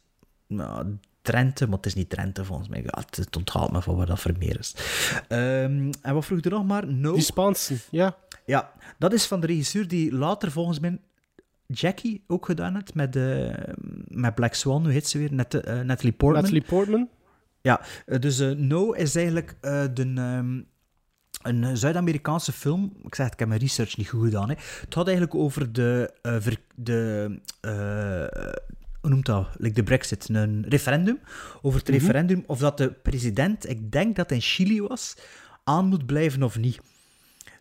nou, 0.48 0.98
Drenthe, 1.22 1.66
maar 1.68 1.78
het 1.78 1.86
is 1.86 1.94
niet 1.94 2.10
Drenthe 2.10 2.46
volgens 2.46 2.68
mij. 2.70 2.82
Ja, 2.84 3.04
het, 3.10 3.36
onthaalt 3.36 3.72
me 3.72 3.82
van 3.82 3.96
waar 3.96 4.06
dat 4.06 4.20
Vermeer 4.20 4.60
is. 4.60 4.76
Ehm, 5.28 5.92
en 6.02 6.14
wat 6.14 6.26
vroeg 6.26 6.42
er 6.42 6.52
nog 6.52 6.66
maar? 6.66 6.88
No. 6.88 7.14
Die 7.14 7.22
Spaanse, 7.24 7.76
ja. 7.92 8.18
Ja, 8.46 8.72
dat 8.98 9.14
is 9.14 9.26
van 9.26 9.40
de 9.40 9.48
regisseur 9.48 9.88
die 9.88 10.14
later 10.14 10.52
volgens 10.52 10.80
mij 10.80 11.00
Jackie 11.68 12.24
ook 12.28 12.46
gedaan 12.46 12.74
heeft 12.74 12.94
met, 12.94 13.16
eh, 13.16 13.50
met 14.08 14.36
Black 14.36 14.54
Swan. 14.54 14.84
Hoe 14.84 14.92
heet 14.92 15.08
ze 15.08 15.18
weer? 15.18 15.34
Net, 15.34 15.54
eh, 15.54 15.80
Natalie 15.80 16.12
Portman. 16.12 16.42
Natalie 16.44 16.64
Portman. 16.68 17.10
Ja, 17.62 17.82
eh, 18.06 18.20
dus 18.20 18.40
No 18.58 18.92
is 18.92 19.16
eigenlijk 19.16 19.56
de, 19.94 20.14
ehm, 20.16 20.62
een 21.42 21.78
Zuid-Amerikaanse 21.78 22.52
film. 22.52 22.94
Ik 23.04 23.16
zeg 23.16 23.32
ik 23.32 23.40
heb 23.40 23.48
mijn 23.48 23.60
research 23.60 23.98
niet 23.98 24.10
goed 24.10 24.24
gedaan. 24.24 24.50
Hè. 24.50 24.56
Het 24.82 24.94
gaat 24.94 25.08
eigenlijk 25.08 25.36
over 25.36 25.74
de, 25.74 26.14
ver- 26.22 26.62
de 26.76 27.40
hoe 29.02 29.10
noemt 29.10 29.26
dat? 29.26 29.48
Like 29.58 29.76
de 29.76 29.84
Brexit, 29.84 30.30
een 30.30 30.66
referendum. 30.68 31.20
Over 31.62 31.80
het 31.80 31.90
referendum 31.90 32.44
of 32.48 32.60
dat 32.60 32.78
de 32.78 32.92
president, 32.92 33.70
ik 33.70 33.92
denk 33.92 34.16
dat 34.16 34.32
in 34.32 34.42
Chili 34.42 34.82
was, 34.82 35.16
aan 35.64 35.86
moet 35.86 36.06
blijven 36.06 36.44
of 36.44 36.58
niet. 36.58 36.80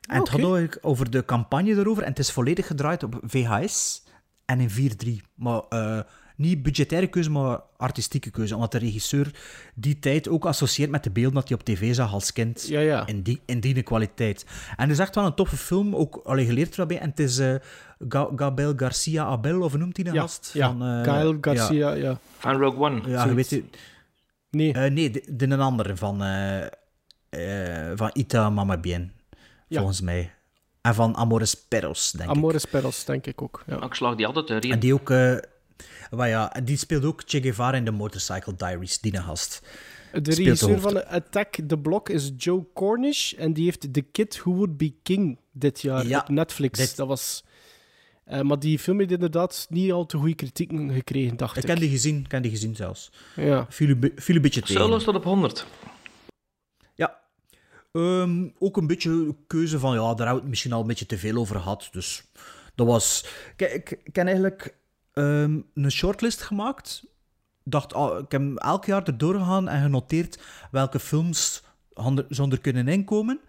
En 0.08 0.18
het 0.18 0.28
gaat 0.28 0.40
eigenlijk 0.40 0.78
over 0.80 1.10
de 1.10 1.24
campagne 1.24 1.74
daarover. 1.74 2.02
En 2.02 2.08
het 2.08 2.18
is 2.18 2.32
volledig 2.32 2.66
gedraaid 2.66 3.02
op 3.02 3.20
VHS 3.22 4.02
en 4.44 4.60
in 4.60 4.70
4.3. 4.70 5.10
Maar 5.34 5.60
eh, 5.68 6.00
niet 6.36 6.62
budgettaire 6.62 7.06
keuze, 7.06 7.30
maar 7.30 7.60
artistieke 7.76 8.30
keuze. 8.30 8.54
Omdat 8.54 8.72
de 8.72 8.78
regisseur 8.78 9.30
die 9.74 9.98
tijd 9.98 10.28
ook 10.28 10.46
associeert 10.46 10.90
met 10.90 11.04
de 11.04 11.10
beelden 11.10 11.34
dat 11.34 11.48
hij 11.48 11.58
op 11.58 11.64
tv 11.64 11.94
zag 11.94 12.12
als 12.12 12.32
kind. 12.32 12.66
Ja, 12.68 12.80
ja. 12.80 13.06
In, 13.06 13.22
die, 13.22 13.40
in 13.46 13.60
die 13.60 13.82
kwaliteit. 13.82 14.46
En 14.76 14.82
het 14.82 14.90
is 14.90 14.98
echt 14.98 15.14
wel 15.14 15.26
een 15.26 15.34
toffe 15.34 15.56
film. 15.56 15.96
Ook 15.96 16.20
allee, 16.24 16.46
geleerd 16.46 16.78
erbij. 16.78 16.98
En 16.98 17.10
het 17.10 17.20
is 17.20 17.38
eh, 17.38 17.54
Ga- 18.08 18.30
Gabel 18.36 18.72
Garcia 18.76 19.24
Abel, 19.24 19.60
of 19.62 19.76
noemt 19.76 19.96
hij 19.96 20.04
de 20.04 20.12
Ja, 20.12 20.20
gast? 20.20 20.50
ja. 20.52 20.66
Van, 20.66 20.82
eh. 20.82 21.34
Garcia, 21.40 21.92
ja. 21.92 22.18
Van 22.38 22.56
Rogue 22.60 22.80
One. 22.84 23.00
Ja, 23.10 23.24
je 23.26 23.34
weet. 23.34 23.62
Nee, 24.50 24.72
Eh, 24.72 24.90
nee, 24.90 25.10
de, 25.10 25.22
de 25.28 25.44
een 25.50 25.60
andere 25.60 25.96
van, 25.96 26.22
eh, 26.22 26.64
eh, 27.28 27.92
van 27.96 28.10
Ita 28.12 28.50
Mama 28.50 28.76
Bien, 28.78 29.12
Ja. 29.68 29.78
volgens 29.78 30.00
mij. 30.00 30.32
En 30.80 30.94
van 30.94 31.16
Amores 31.16 31.54
Perros, 31.54 32.10
denk 32.12 32.30
ik. 32.30 32.36
Amores 32.36 32.64
Perros, 32.64 33.04
denk 33.04 33.26
ik 33.26 33.42
ook. 33.42 33.62
Ja. 33.66 33.82
Ik 33.82 33.94
slag 33.94 34.14
die 34.14 34.26
altijd 34.26 34.50
erin. 34.50 34.72
En 34.72 34.78
die 34.78 34.94
ook... 34.94 35.10
eh, 35.10 35.36
maar 36.10 36.28
ja, 36.28 36.54
die 36.64 36.76
speelt 36.76 37.04
ook 37.04 37.22
Che 37.26 37.40
Guevara 37.42 37.76
in 37.76 37.84
de 37.84 37.90
Motorcycle 37.90 38.54
Diaries, 38.56 38.98
die 39.00 39.16
gast. 39.16 39.62
De 40.12 40.20
de 40.20 40.34
regisseur 40.34 40.80
van 40.80 41.06
Attack 41.06 41.58
the 41.66 41.78
Block 41.78 42.08
is 42.08 42.32
Joe 42.36 42.66
Cornish. 42.74 43.32
En 43.32 43.52
die 43.52 43.64
heeft 43.64 43.92
The 43.92 44.00
Kid 44.02 44.38
Who 44.38 44.52
Would 44.54 44.76
Be 44.76 44.94
King 45.02 45.38
dit 45.52 45.80
jaar 45.80 46.06
Ja, 46.06 46.20
op 46.20 46.28
Netflix. 46.28 46.78
dit- 46.78 46.96
Dat 46.96 47.06
was... 47.08 47.44
eh, 48.28 48.40
maar 48.40 48.58
die 48.58 48.78
film 48.78 48.98
heeft 48.98 49.10
inderdaad 49.10 49.66
niet 49.70 49.92
al 49.92 50.06
te 50.06 50.16
goede 50.16 50.34
kritieken 50.34 50.92
gekregen, 50.92 51.36
dacht 51.36 51.56
Ik 51.56 51.62
ik. 51.62 51.68
heb 51.68 51.78
die 51.78 51.90
gezien, 51.90 52.24
ik 52.24 52.30
heb 52.30 52.42
die 52.42 52.50
gezien 52.50 52.76
zelfs. 52.76 53.10
Ja. 53.36 53.66
Viel 53.68 53.96
viel 54.16 54.36
een 54.36 54.42
beetje 54.42 54.60
tegen. 54.60 54.82
Solo 54.82 54.98
staat 54.98 55.14
op 55.14 55.24
100. 55.24 55.66
Ja. 56.94 57.18
Ehm, 57.92 58.48
ook 58.58 58.76
een 58.76 58.86
beetje 58.86 59.34
keuze 59.46 59.78
van, 59.78 59.94
ja, 59.94 60.00
daar 60.00 60.16
hebben 60.16 60.34
we 60.34 60.40
het 60.40 60.48
misschien 60.48 60.72
al 60.72 60.80
een 60.80 60.86
beetje 60.86 61.06
te 61.06 61.18
veel 61.18 61.36
over 61.36 61.56
gehad. 61.56 61.88
Dus 61.92 62.24
dat 62.74 62.86
was... 62.86 63.26
Kijk, 63.56 63.72
ik, 63.72 64.00
ik 64.04 64.16
heb 64.16 64.26
eigenlijk 64.26 64.74
ehm, 65.12 65.60
een 65.74 65.90
shortlist 65.90 66.42
gemaakt. 66.42 67.02
Dacht, 67.64 67.94
ah, 67.94 68.18
ik 68.18 68.32
heb 68.32 68.56
elk 68.56 68.84
jaar 68.84 69.02
erdoor 69.02 69.34
gegaan 69.34 69.68
en 69.68 69.82
genoteerd 69.82 70.38
welke 70.70 71.00
films 71.00 71.62
zonder 72.28 72.60
kunnen 72.60 72.88
inkomen. 72.88 73.40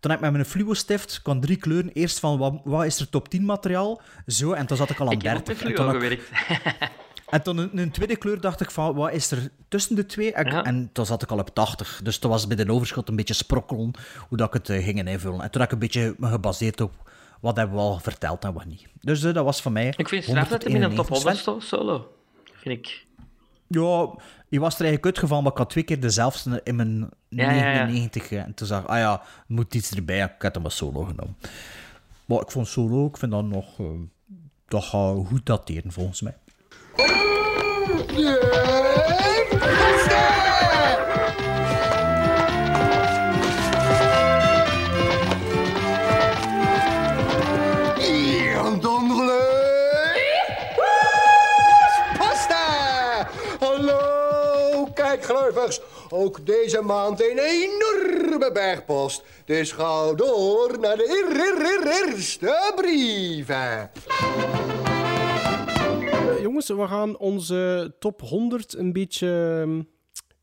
Toen 0.00 0.10
heb 0.10 0.20
ik 0.20 0.24
met 0.26 0.32
mijn 0.34 0.44
fluo-stift, 0.50 1.22
kon 1.22 1.40
drie 1.40 1.56
kleuren. 1.56 1.92
Eerst 1.92 2.18
van, 2.18 2.38
wat, 2.38 2.60
wat 2.64 2.84
is 2.84 3.00
er 3.00 3.08
top 3.08 3.28
10 3.28 3.44
materiaal? 3.44 4.00
Zo, 4.26 4.52
en 4.52 4.66
toen 4.66 4.76
zat 4.76 4.90
ik 4.90 5.00
al 5.00 5.06
aan 5.06 5.12
Ik 5.12 5.22
heb 5.22 5.36
ook 5.36 5.44
30. 5.46 5.64
met 5.64 5.66
En 5.68 5.74
Fluo 5.74 5.92
toen 5.92 5.94
had 5.94 6.12
ik- 6.12 6.20
gewerkt. 6.28 6.90
en 7.34 7.42
toen 7.42 7.58
een, 7.58 7.78
een 7.78 7.90
tweede 7.90 8.16
kleur 8.16 8.40
dacht 8.40 8.60
ik 8.60 8.70
van, 8.70 8.94
wat 8.94 9.12
is 9.12 9.30
er 9.30 9.50
tussen 9.68 9.96
de 9.96 10.06
twee? 10.06 10.32
En, 10.32 10.46
Ja. 10.46 10.64
en 10.64 10.90
toen 10.92 11.06
zat 11.06 11.22
ik 11.22 11.30
al 11.30 11.38
op 11.38 11.54
80. 11.54 12.00
Dus 12.02 12.18
toen 12.18 12.30
was 12.30 12.46
bij 12.46 12.56
de 12.56 12.72
overschot 12.72 13.08
een 13.08 13.16
beetje 13.16 13.34
sprokkelen 13.34 13.90
hoe 14.28 14.38
dat 14.38 14.46
ik 14.46 14.52
het 14.54 14.68
eh, 14.68 14.84
ging 14.84 15.08
invullen. 15.08 15.40
En 15.40 15.50
toen 15.50 15.60
heb 15.60 15.70
ik 15.70 15.72
een 15.72 15.78
beetje 15.78 16.14
gebaseerd 16.20 16.80
op 16.80 17.10
wat 17.40 17.56
hebben 17.56 17.76
we 17.76 17.82
al 17.82 17.98
verteld 17.98 18.44
en 18.44 18.52
wat 18.52 18.64
niet. 18.64 18.86
Dus 19.00 19.22
eh, 19.22 19.34
dat 19.34 19.44
was 19.44 19.62
voor 19.62 19.72
mij 19.72 19.86
Ik 19.96 20.08
vind 20.08 20.24
het 20.24 20.30
straf 20.34 20.48
dat 20.48 20.62
hij 20.64 20.72
in 20.72 20.82
een 20.82 20.94
top 20.94 21.08
191. 21.08 21.44
100 21.44 21.68
staat, 21.68 21.80
solo. 21.80 22.12
Vind 22.54 22.78
ik. 22.78 23.06
Ja, 23.72 24.08
je 24.48 24.60
was 24.60 24.74
er 24.74 24.80
eigenlijk 24.84 25.04
uitgevallen, 25.04 25.42
maar 25.42 25.52
ik 25.52 25.58
had 25.58 25.70
twee 25.70 25.84
keer 25.84 26.00
dezelfde 26.00 26.60
in 26.64 26.76
mijn 26.76 27.08
Ja, 27.28 27.50
ja, 27.52 27.72
ja. 27.72 27.84
99. 27.84 28.30
eh, 28.30 28.38
En 28.42 28.54
toen 28.54 28.66
zag 28.66 28.82
ik, 28.82 28.88
ah 28.88 28.98
ja, 28.98 29.12
er 29.20 29.26
moet 29.46 29.74
iets 29.74 29.90
erbij. 29.90 30.22
Ik 30.22 30.42
had 30.42 30.54
hem 30.54 30.62
maar 30.62 30.72
solo 30.72 31.00
genomen. 31.02 31.36
Maar 32.24 32.40
ik 32.40 32.50
vond 32.50 32.68
solo, 32.68 33.06
ik 33.06 33.16
vind 33.16 33.32
dat 33.32 33.44
nog... 33.44 33.78
eh, 33.78 33.86
dat 34.68 34.84
gaat 34.84 35.16
goed 35.26 35.46
dateren, 35.46 35.92
volgens 35.92 36.20
mij. 36.20 36.34
Hier, 38.16 38.38
Ook 56.12 56.46
deze 56.46 56.80
maand 56.80 57.20
een 57.20 57.38
enorme 57.38 58.50
bergpost. 58.52 59.22
Dus 59.44 59.72
ga 59.72 60.12
door 60.14 60.76
naar 60.80 60.96
de 60.96 61.08
eer- 61.08 61.40
eer- 61.40 61.66
eer- 61.66 62.08
eerste 62.12 62.72
brieven. 62.76 63.90
Eh, 66.10 66.42
jongens, 66.42 66.68
we 66.68 66.86
gaan 66.86 67.18
onze 67.18 67.94
top 67.98 68.20
100 68.20 68.76
een 68.76 68.92
beetje 68.92 69.60
ehm, 69.62 69.82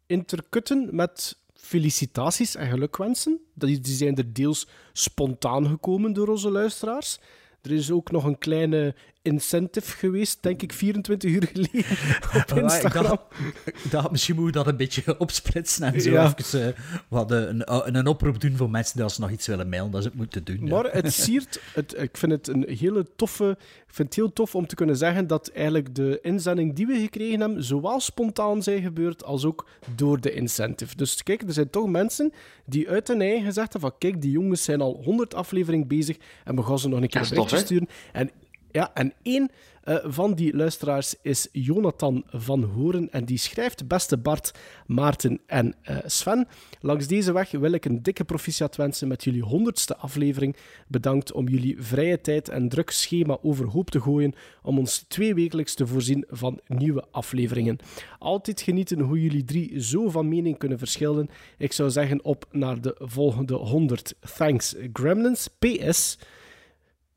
interkutten 0.05 0.89
met 0.91 1.37
felicitaties 1.53 2.55
en 2.55 2.67
gelukwensen. 2.69 3.39
Die 3.53 3.79
zijn 3.83 4.15
er 4.15 4.33
deels 4.33 4.67
spontaan 4.93 5.67
gekomen 5.67 6.13
door 6.13 6.27
onze 6.27 6.51
luisteraars. 6.51 7.19
Er 7.61 7.71
is 7.71 7.91
ook 7.91 8.11
nog 8.11 8.23
een 8.23 8.37
kleine 8.37 8.95
incentive 9.27 9.97
geweest, 9.97 10.37
denk 10.43 10.61
ik 10.61 10.73
24 10.73 11.31
uur 11.31 11.49
geleden 11.53 11.85
op 12.51 12.57
Instagram. 12.57 13.19
Ik 13.65 13.91
dacht, 13.91 14.11
misschien 14.11 14.35
moet 14.35 14.45
je 14.45 14.51
dat 14.51 14.67
een 14.67 14.77
beetje 14.77 15.19
opsplitsen 15.19 15.93
en 15.93 16.01
zo 16.01 16.09
Ja. 16.11 16.33
even 16.37 16.67
eh, 16.67 16.81
wat, 17.07 17.31
eh, 17.31 17.37
een, 17.39 17.73
een, 17.87 17.95
een 17.95 18.07
oproep 18.07 18.41
doen 18.41 18.55
voor 18.55 18.69
mensen 18.69 18.93
die 18.95 19.03
als 19.03 19.15
ze 19.15 19.21
nog 19.21 19.31
iets 19.31 19.47
willen 19.47 19.69
mailen, 19.69 19.91
dat 19.91 20.01
ze 20.01 20.07
het 20.07 20.17
moeten 20.17 20.43
doen. 20.43 20.59
ja. 20.65 20.73
Maar 20.73 20.91
het 20.91 21.13
siert, 21.13 21.61
het, 21.73 21.95
ik 22.01 22.17
vind 22.17 22.31
het 22.31 22.47
een 22.47 22.65
hele 22.79 23.05
toffe. 23.15 23.57
Ik 23.87 23.93
vind 23.93 24.07
het 24.07 24.15
heel 24.15 24.33
tof 24.33 24.55
om 24.55 24.67
te 24.67 24.75
kunnen 24.75 24.97
zeggen 24.97 25.27
dat 25.27 25.47
eigenlijk 25.47 25.95
de 25.95 26.19
inzending 26.21 26.75
die 26.75 26.87
we 26.87 26.99
gekregen 26.99 27.39
hebben, 27.39 27.63
zowel 27.63 27.99
spontaan 27.99 28.63
zijn 28.63 28.81
gebeurd 28.81 29.23
als 29.23 29.45
ook 29.45 29.67
door 29.95 30.21
de 30.21 30.31
incentive. 30.33 30.95
Dus 30.95 31.23
kijk, 31.23 31.41
er 31.41 31.53
zijn 31.53 31.69
toch 31.69 31.87
mensen 31.87 32.33
die 32.65 32.89
uit 32.89 33.07
hun 33.07 33.21
eigen 33.21 33.45
gezegd 33.45 33.73
hebben 33.73 33.89
van 33.89 33.99
kijk, 33.99 34.21
die 34.21 34.31
jongens 34.31 34.63
zijn 34.63 34.81
al 34.81 35.01
100 35.03 35.33
afleveringen 35.35 35.87
bezig 35.87 36.17
en 36.43 36.55
we 36.55 36.63
gaan 36.63 36.79
ze 36.79 36.87
nog 36.89 37.01
een 37.01 37.07
keer 37.07 37.21
een 37.21 37.29
berichtje 37.29 37.57
sturen. 37.57 37.87
En 38.13 38.29
Ja, 38.77 38.91
en 38.93 39.13
één 39.21 39.49
eh, 39.83 39.95
van 40.03 40.33
die 40.33 40.55
luisteraars 40.55 41.15
is 41.21 41.47
Jonathan 41.51 42.23
van 42.27 42.63
Horen. 42.63 43.11
En 43.11 43.25
die 43.25 43.37
schrijft: 43.37 43.87
Beste 43.87 44.17
Bart, 44.17 44.51
Maarten 44.85 45.39
en 45.45 45.75
eh, 45.81 45.97
Sven. 46.05 46.47
Langs 46.81 47.07
deze 47.07 47.31
weg 47.31 47.51
wil 47.51 47.71
ik 47.71 47.85
een 47.85 48.03
dikke 48.03 48.23
proficiat 48.23 48.75
wensen 48.75 49.07
met 49.07 49.23
jullie 49.23 49.41
honderdste 49.41 49.95
aflevering. 49.95 50.55
Bedankt 50.87 51.31
om 51.31 51.47
jullie 51.47 51.81
vrije 51.83 52.21
tijd 52.21 52.49
en 52.49 52.69
druk 52.69 52.89
schema 52.89 53.37
overhoop 53.41 53.89
te 53.89 54.01
gooien. 54.01 54.33
Om 54.61 54.77
ons 54.77 55.05
tweewekelijks 55.07 55.73
te 55.73 55.87
voorzien 55.87 56.25
van 56.29 56.59
nieuwe 56.67 57.05
afleveringen. 57.11 57.77
Altijd 58.19 58.61
genieten 58.61 58.99
hoe 58.99 59.21
jullie 59.21 59.45
drie 59.45 59.81
zo 59.81 60.09
van 60.09 60.29
mening 60.29 60.57
kunnen 60.57 60.77
verschillen. 60.77 61.29
Ik 61.57 61.73
zou 61.73 61.89
zeggen 61.89 62.23
op 62.23 62.45
naar 62.51 62.81
de 62.81 62.95
volgende 62.99 63.53
100. 63.53 64.15
Thanks, 64.35 64.75
Gremlins. 64.93 65.47
PS. 65.59 66.17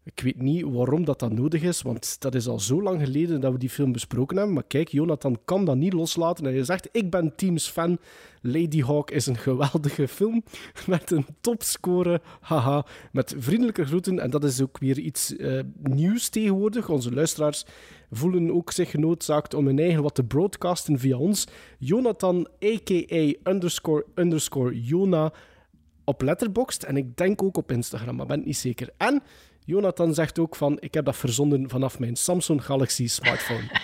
Ik 0.05 0.21
weet 0.21 0.43
niet 0.43 0.65
waarom 0.65 1.05
dat, 1.05 1.19
dat 1.19 1.33
nodig 1.33 1.63
is, 1.63 1.83
want 1.83 2.21
dat 2.21 2.35
is 2.35 2.47
al 2.47 2.61
zo 2.61 2.83
lang 2.83 3.01
geleden 3.01 3.41
dat 3.41 3.53
we 3.53 3.59
die 3.59 3.71
film 3.71 3.93
besproken 3.93 4.37
hebben. 4.37 4.55
Maar 4.55 4.65
kijk, 4.67 4.89
Jonathan 4.89 5.39
kan 5.45 5.65
dat 5.65 5.77
niet 5.77 5.93
loslaten. 5.93 6.47
En 6.47 6.55
hij 6.55 6.65
zegt, 6.65 6.89
ik 6.93 7.11
ben 7.11 7.37
Teams 7.37 7.69
fan. 7.69 7.99
Lady 8.43 8.83
Hawk 8.83 9.11
is 9.11 9.27
een 9.27 9.37
geweldige 9.37 10.09
film 10.09 10.45
met 10.87 11.11
een 11.11 11.27
topscore. 11.41 12.21
Haha, 12.41 12.87
met 13.13 13.35
vriendelijke 13.39 13.85
groeten. 13.85 14.19
En 14.19 14.31
dat 14.31 14.45
is 14.45 14.63
ook 14.63 14.79
weer 14.79 14.99
iets 14.99 15.37
eh, 15.37 15.61
nieuws 15.83 16.29
tegenwoordig. 16.29 16.89
Onze 16.89 17.13
luisteraars 17.13 17.65
voelen 18.11 18.55
ook 18.55 18.73
zich 18.73 18.91
genoodzaakt 18.91 19.55
om 19.55 19.67
hun 19.67 19.79
eigen 19.79 20.03
wat 20.03 20.15
te 20.15 20.25
broadcasten 20.25 20.99
via 20.99 21.17
ons. 21.17 21.47
Jonathan, 21.79 22.49
a.k.a. 22.65 23.51
underscore 23.51 24.07
underscore 24.15 24.81
Jona 24.81 25.33
op 26.05 26.23
Letterboxd 26.23 26.83
en 26.83 26.97
ik 26.97 27.17
denk 27.17 27.43
ook 27.43 27.57
op 27.57 27.73
Instagram, 27.73 28.17
maar 28.17 28.27
ben 28.27 28.43
niet 28.45 28.57
zeker. 28.57 28.91
En 28.97 29.23
Jonathan 29.65 30.15
zegt 30.15 30.39
ook 30.39 30.57
van, 30.57 30.77
ik 30.81 30.95
heb 30.95 31.05
dat 31.05 31.17
verzonden 31.17 31.69
vanaf 31.69 31.99
mijn 31.99 32.17
Samsung 32.17 32.65
Galaxy 32.65 33.09
smartphone. 33.09 33.71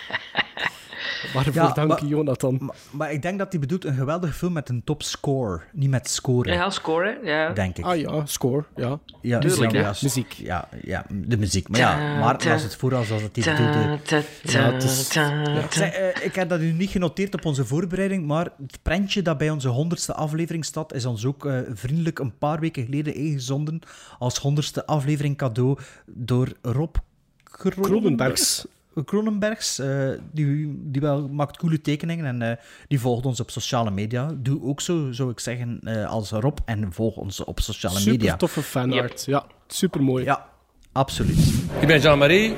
Waarvoor 1.33 1.53
Ja, 1.53 1.71
dank 1.71 1.87
maar- 1.87 2.05
Jonathan. 2.05 2.57
Maar, 2.61 2.75
maar 2.91 3.11
ik 3.11 3.21
denk 3.21 3.39
dat 3.39 3.51
hij 3.51 3.59
bedoelt 3.61 3.85
een 3.85 3.93
geweldige 3.95 4.33
film 4.33 4.53
met 4.53 4.69
een 4.69 4.83
topscore. 4.83 5.61
Niet 5.73 5.89
met 5.89 6.09
scoren, 6.09 6.53
Ja, 6.53 6.69
scoren, 6.69 7.17
ja. 7.23 7.49
denk 7.53 7.77
ik. 7.77 7.85
Ah 7.85 7.97
ja, 7.99 8.25
score, 8.25 8.63
ja. 8.75 8.99
Ja, 9.21 9.39
Tuurlijk, 9.39 9.71
ja, 9.71 9.77
hè. 9.79 9.85
ja, 9.87 9.93
Muziek. 10.01 10.31
Ja, 10.31 10.69
ja, 10.83 11.05
de 11.09 11.37
muziek. 11.37 11.67
Maar 11.69 11.79
ja, 11.79 12.19
Maarten 12.19 12.51
las 12.51 12.63
het 12.63 12.75
voor 12.75 12.95
als 12.95 13.07
dat 13.07 13.19
hij 13.19 13.29
bedoelde. 13.55 13.99
Ja, 14.43 14.71
het 14.73 14.83
is- 14.83 15.11
ja. 15.13 15.91
eh, 15.91 16.25
ik 16.25 16.35
heb 16.35 16.49
dat 16.49 16.59
nu 16.59 16.71
niet 16.71 16.89
genoteerd 16.89 17.33
op 17.33 17.45
onze 17.45 17.65
voorbereiding, 17.65 18.25
maar 18.27 18.45
het 18.67 18.79
prentje 18.81 19.21
dat 19.21 19.37
bij 19.37 19.49
onze 19.49 19.67
honderdste 19.67 20.13
aflevering 20.13 20.65
staat, 20.65 20.93
is 20.93 21.05
ons 21.05 21.25
ook 21.25 21.45
eh, 21.45 21.59
vriendelijk 21.73 22.19
een 22.19 22.37
paar 22.37 22.59
weken 22.59 22.83
geleden 22.85 23.15
ingezonden 23.15 23.79
als 24.19 24.37
honderdste 24.37 24.85
aflevering 24.85 25.37
cadeau 25.37 25.77
door 26.05 26.47
Rob 26.61 26.95
Kronenbergs. 27.43 28.65
Kronenbergs. 29.03 29.75
Kronenbergs, 29.75 30.19
eh, 30.19 30.23
die, 30.31 30.77
die 30.91 31.01
wel 31.01 31.27
maakt 31.27 31.57
coole 31.57 31.81
tekeningen 31.81 32.25
en 32.25 32.41
eh, 32.41 32.63
die 32.87 32.99
volgt 32.99 33.25
ons 33.25 33.39
op 33.39 33.49
sociale 33.49 33.91
media. 33.91 34.31
Doe 34.37 34.63
ook 34.63 34.81
zo, 34.81 35.11
zou 35.11 35.31
ik 35.31 35.39
zeggen, 35.39 35.79
eh, 35.83 36.09
als 36.09 36.31
Rob 36.31 36.57
en 36.65 36.93
volg 36.93 37.15
ons 37.15 37.43
op 37.43 37.59
sociale 37.59 37.97
Super 37.97 38.11
media. 38.11 38.35
toffe 38.35 38.61
fanart. 38.61 39.25
Ja, 39.25 39.45
super 39.67 40.03
mooi. 40.03 40.23
Ja, 40.23 40.49
absoluut. 40.91 41.37
Ik 41.79 41.87
ben 41.87 41.99
Jean-Marie 41.99 42.55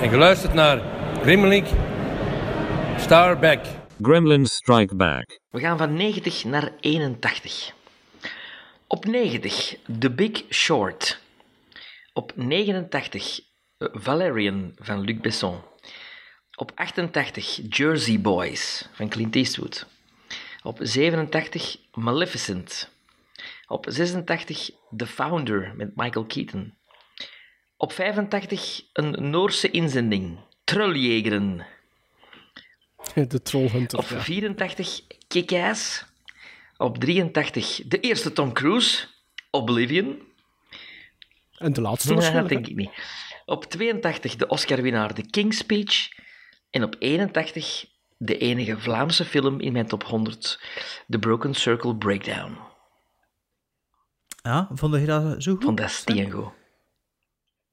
en 0.00 0.08
geluisterd 0.08 0.54
naar 0.54 0.82
Grimmelink 1.22 1.66
Starback. 2.98 3.60
Gremlins 4.02 4.54
Strike 4.54 4.94
Back. 4.94 5.40
We 5.50 5.60
gaan 5.60 5.78
van 5.78 5.96
90 5.96 6.44
naar 6.44 6.72
81. 6.80 7.72
Op 8.86 9.04
90, 9.04 9.76
The 9.98 10.10
Big 10.10 10.44
Short. 10.50 11.20
Op 12.12 12.32
89, 12.34 13.38
eh, 13.38 13.44
Valerian 13.78 14.72
van 14.76 15.00
Luc 15.00 15.20
Besson. 15.20 15.60
Op 16.54 16.72
88, 16.74 17.60
Jersey 17.68 18.20
Boys 18.20 18.88
van 18.92 19.08
Clint 19.08 19.34
Eastwood. 19.34 19.86
Op 20.62 20.78
87, 20.80 21.76
Maleficent. 21.94 22.90
Op 23.66 23.86
86, 23.88 24.70
The 24.96 25.06
Founder 25.06 25.72
met 25.76 25.96
Michael 25.96 26.24
Keaton. 26.24 26.74
Op 27.76 27.92
85, 27.92 28.82
een 28.92 29.30
Noorse 29.30 29.70
inzending, 29.70 30.38
Trolljägeren. 30.64 31.66
De 33.28 33.42
Trollhunter. 33.42 33.98
Op 33.98 34.08
ja. 34.08 34.20
84 34.20 35.00
Kick-Ass. 35.28 36.04
Op 36.76 36.98
83 36.98 37.82
de 37.86 38.00
eerste 38.00 38.32
Tom 38.32 38.52
Cruise, 38.52 39.06
Oblivion. 39.50 40.22
En 41.58 41.72
de 41.72 41.80
laatste 41.80 42.14
Nee, 42.14 42.32
dat 42.32 42.48
denk 42.48 42.66
ik 42.66 42.76
niet. 42.76 42.90
Op 43.46 43.64
82 43.64 44.36
de 44.36 44.46
Oscar-winnaar 44.46 45.14
The 45.14 45.22
King's 45.30 45.58
Speech. 45.58 46.08
En 46.70 46.82
op 46.82 46.96
81 46.98 47.86
de 48.16 48.38
enige 48.38 48.78
Vlaamse 48.78 49.24
film 49.24 49.60
in 49.60 49.72
mijn 49.72 49.86
top 49.86 50.04
100, 50.04 50.60
The 51.08 51.18
Broken 51.18 51.54
Circle 51.54 51.96
Breakdown. 51.96 52.58
Ja, 54.42 54.68
vond 54.72 54.94
je 54.94 55.06
dat 55.06 55.42
zo 55.42 55.52
goed? 55.52 55.64
Van 55.64 55.74
dat 55.74 55.90
steengo. 55.90 56.54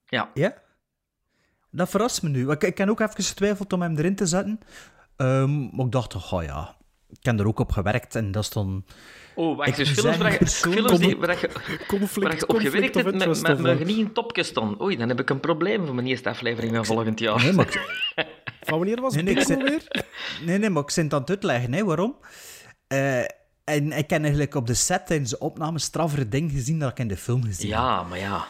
Ja. 0.06 0.32
Ja? 0.34 0.62
Dat 1.72 1.90
verrast 1.90 2.24
me 2.24 2.30
nu. 2.30 2.52
Ik, 2.52 2.64
ik 2.64 2.78
heb 2.78 2.90
ook 2.90 3.00
even 3.00 3.24
getwijfeld 3.24 3.74
om 3.74 3.82
hem 3.82 3.98
erin 3.98 4.16
te 4.16 4.26
zetten. 4.26 4.60
Ehm, 5.16 5.76
maar 5.76 5.86
ik 5.86 5.92
dacht, 5.92 6.32
oh 6.32 6.44
ja, 6.44 6.78
ik 7.20 7.26
heb 7.26 7.40
er 7.40 7.48
ook 7.48 7.60
op 7.60 7.72
gewerkt 7.72 8.16
en 8.16 8.32
dat 8.32 8.44
is 8.44 8.50
dan... 8.50 8.86
Oh, 9.36 9.58
wacht, 9.58 9.70
Ik 9.70 9.76
dus 9.76 9.90
films 9.90 10.18
waar 10.18 10.32
je, 10.32 10.48
films 10.72 11.00
die, 11.00 11.18
waar 11.18 11.40
je, 11.42 11.50
Conflict, 11.88 12.28
waar 12.28 12.36
je 12.36 12.48
op 12.48 12.58
gewerkt 12.60 12.96
hebt, 12.96 13.16
met, 13.16 13.42
met, 13.42 13.60
met 13.60 13.86
niet 13.86 13.98
in 13.98 14.14
topje 14.14 14.44
staan. 14.44 14.82
Oei, 14.82 14.98
dan 14.98 15.08
heb 15.10 15.20
ik 15.20 15.30
een 15.30 15.40
probleem 15.40 15.86
voor 15.86 15.96
mijn 15.96 16.08
eerste 16.08 16.30
aflevering 16.30 16.76
van 16.76 16.86
volgend 16.86 17.20
jaar. 17.20 17.44
Nee, 17.44 17.54
maar 17.54 17.68
ik, 17.68 18.02
Van 18.68 18.78
wanneer 18.78 19.02
was 19.02 19.14
Nee, 19.16 19.36
het 19.36 19.48
nee, 19.48 19.58
ik 19.58 19.64
nee, 19.64 19.70
weer? 19.70 20.06
nee, 20.46 20.58
nee, 20.58 20.70
maar 20.70 20.84
ik 20.84 20.90
zit 20.90 21.14
aan 21.14 21.20
het 21.20 21.30
uitleggen. 21.30 21.74
Hè, 21.74 21.84
waarom? 21.84 22.16
Eh, 22.88 23.20
en 23.64 23.92
ik 23.92 24.10
heb 24.10 24.22
eigenlijk 24.22 24.56
op 24.56 24.68
de 24.68 24.74
set 24.74 25.08
tijdens 25.08 25.30
de 25.30 25.40
opname 25.40 25.80
straffere 25.80 26.30
dingen 26.30 26.50
gezien 26.50 26.80
dan 26.80 26.90
ik 26.90 27.00
in 27.00 27.08
de 27.08 27.18
film 27.18 27.44
gezien 27.44 27.70
heb. 27.70 27.80
Ja, 27.80 28.04
maar 28.04 28.20
ja. 28.20 28.46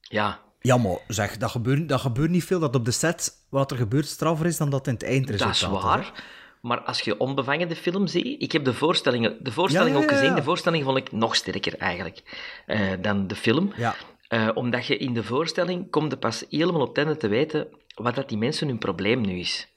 Ja, 0.00 0.40
Ja, 0.60 0.76
maar 0.76 0.98
zeg, 1.08 1.36
dat 1.36 1.50
gebeurt, 1.50 1.88
dat 1.88 2.00
gebeurt 2.00 2.30
niet 2.30 2.44
veel 2.44 2.58
dat 2.60 2.74
op 2.74 2.84
de 2.84 2.90
set 2.90 3.32
wat 3.48 3.70
er 3.70 3.76
gebeurt 3.76 4.06
straffer 4.06 4.46
is 4.46 4.56
dan 4.56 4.70
dat 4.70 4.86
in 4.86 4.92
het 4.92 5.02
dat 5.02 5.10
eindresultaat 5.10 6.00
is 6.00 6.06
hè. 6.06 6.12
Maar 6.60 6.80
als 6.80 7.00
je 7.00 7.18
onbevangen 7.18 7.68
de 7.68 7.76
film 7.76 8.06
ziet... 8.06 8.42
Ik 8.42 8.52
heb 8.52 8.64
de 8.64 8.74
voorstellingen, 8.74 9.36
de 9.40 9.52
voorstelling 9.52 9.94
Ja, 9.94 9.96
ja, 9.96 10.04
ook 10.04 10.10
gezien. 10.10 10.34
De 10.34 10.42
voorstelling 10.42 10.84
vond 10.84 10.96
ik 10.96 11.12
nog 11.12 11.36
sterker, 11.36 11.78
eigenlijk, 11.78 12.22
eh, 12.66 12.80
dan 13.00 13.26
de 13.26 13.34
film. 13.34 13.72
Ja. 13.76 13.94
Eh, 14.28 14.48
omdat 14.54 14.86
je 14.86 14.96
in 14.96 15.14
de 15.14 15.24
voorstelling 15.24 15.90
komt 15.90 16.12
er 16.12 16.18
pas 16.18 16.44
helemaal 16.50 16.80
op 16.80 16.88
het 16.88 16.98
einde 16.98 17.16
te 17.16 17.28
weten 17.28 17.68
wat 17.94 18.14
dat 18.14 18.28
die 18.28 18.38
mensen 18.38 18.68
hun 18.68 18.78
probleem 18.78 19.20
nu 19.20 19.38
is. 19.38 19.68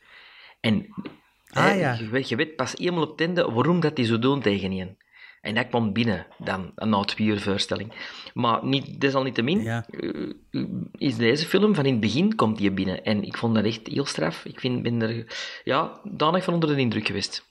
En 0.59 0.87
Ah, 1.53 1.97
je, 1.99 2.09
weet, 2.09 2.29
je 2.29 2.35
weet 2.35 2.55
pas 2.55 2.73
helemaal 2.77 3.03
op 3.03 3.11
het 3.11 3.19
einde 3.19 3.51
waarom 3.51 3.79
dat 3.79 3.95
die 3.95 4.05
zo 4.05 4.19
doen 4.19 4.41
tegen 4.41 4.71
je. 4.71 4.95
En 5.43 5.55
dat 5.55 5.67
kwam 5.67 5.93
binnen 5.93 6.25
dan, 6.37 6.71
na 6.75 6.99
twee 7.03 7.27
uur 7.27 7.39
voorstelling. 7.41 7.93
Maar 8.33 8.65
niet, 8.65 9.01
desalniettemin 9.01 9.61
Ja. 9.61 9.85
eh, 9.89 10.63
is 10.97 11.15
deze 11.17 11.45
film 11.45 11.75
van 11.75 11.85
in 11.85 11.91
het 11.91 12.01
begin 12.01 12.35
komt 12.35 12.57
die 12.57 12.71
binnen. 12.71 13.03
En 13.03 13.23
ik 13.23 13.37
vond 13.37 13.55
dat 13.55 13.63
echt 13.65 13.87
heel 13.87 14.05
straf. 14.05 14.45
Ik 14.45 14.59
vind, 14.59 14.83
ben 14.83 15.01
er 15.01 15.25
ja, 15.63 15.99
danig 16.03 16.43
van 16.43 16.53
onder 16.53 16.75
de 16.75 16.81
indruk 16.81 17.05
geweest. 17.07 17.45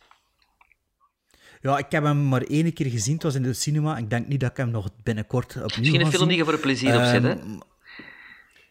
Ja, 1.60 1.78
ik 1.78 1.86
heb 1.90 2.02
hem 2.04 2.28
maar 2.28 2.42
één 2.42 2.72
keer 2.72 2.86
gezien. 2.90 3.14
Het 3.14 3.22
was 3.22 3.34
in 3.34 3.42
de 3.42 3.52
cinema. 3.52 3.96
Ik 3.96 4.10
denk 4.10 4.26
niet 4.28 4.40
dat 4.40 4.50
ik 4.50 4.56
hem 4.56 4.70
nog 4.70 4.88
binnenkort 5.02 5.48
opnieuw 5.56 5.78
Misschien 5.78 6.00
een 6.00 6.12
film 6.12 6.28
die 6.28 6.36
je 6.36 6.44
voor 6.44 6.58
plezier 6.58 6.96
opzet, 6.96 7.22
hè? 7.22 7.30
Ehm, 7.30 7.58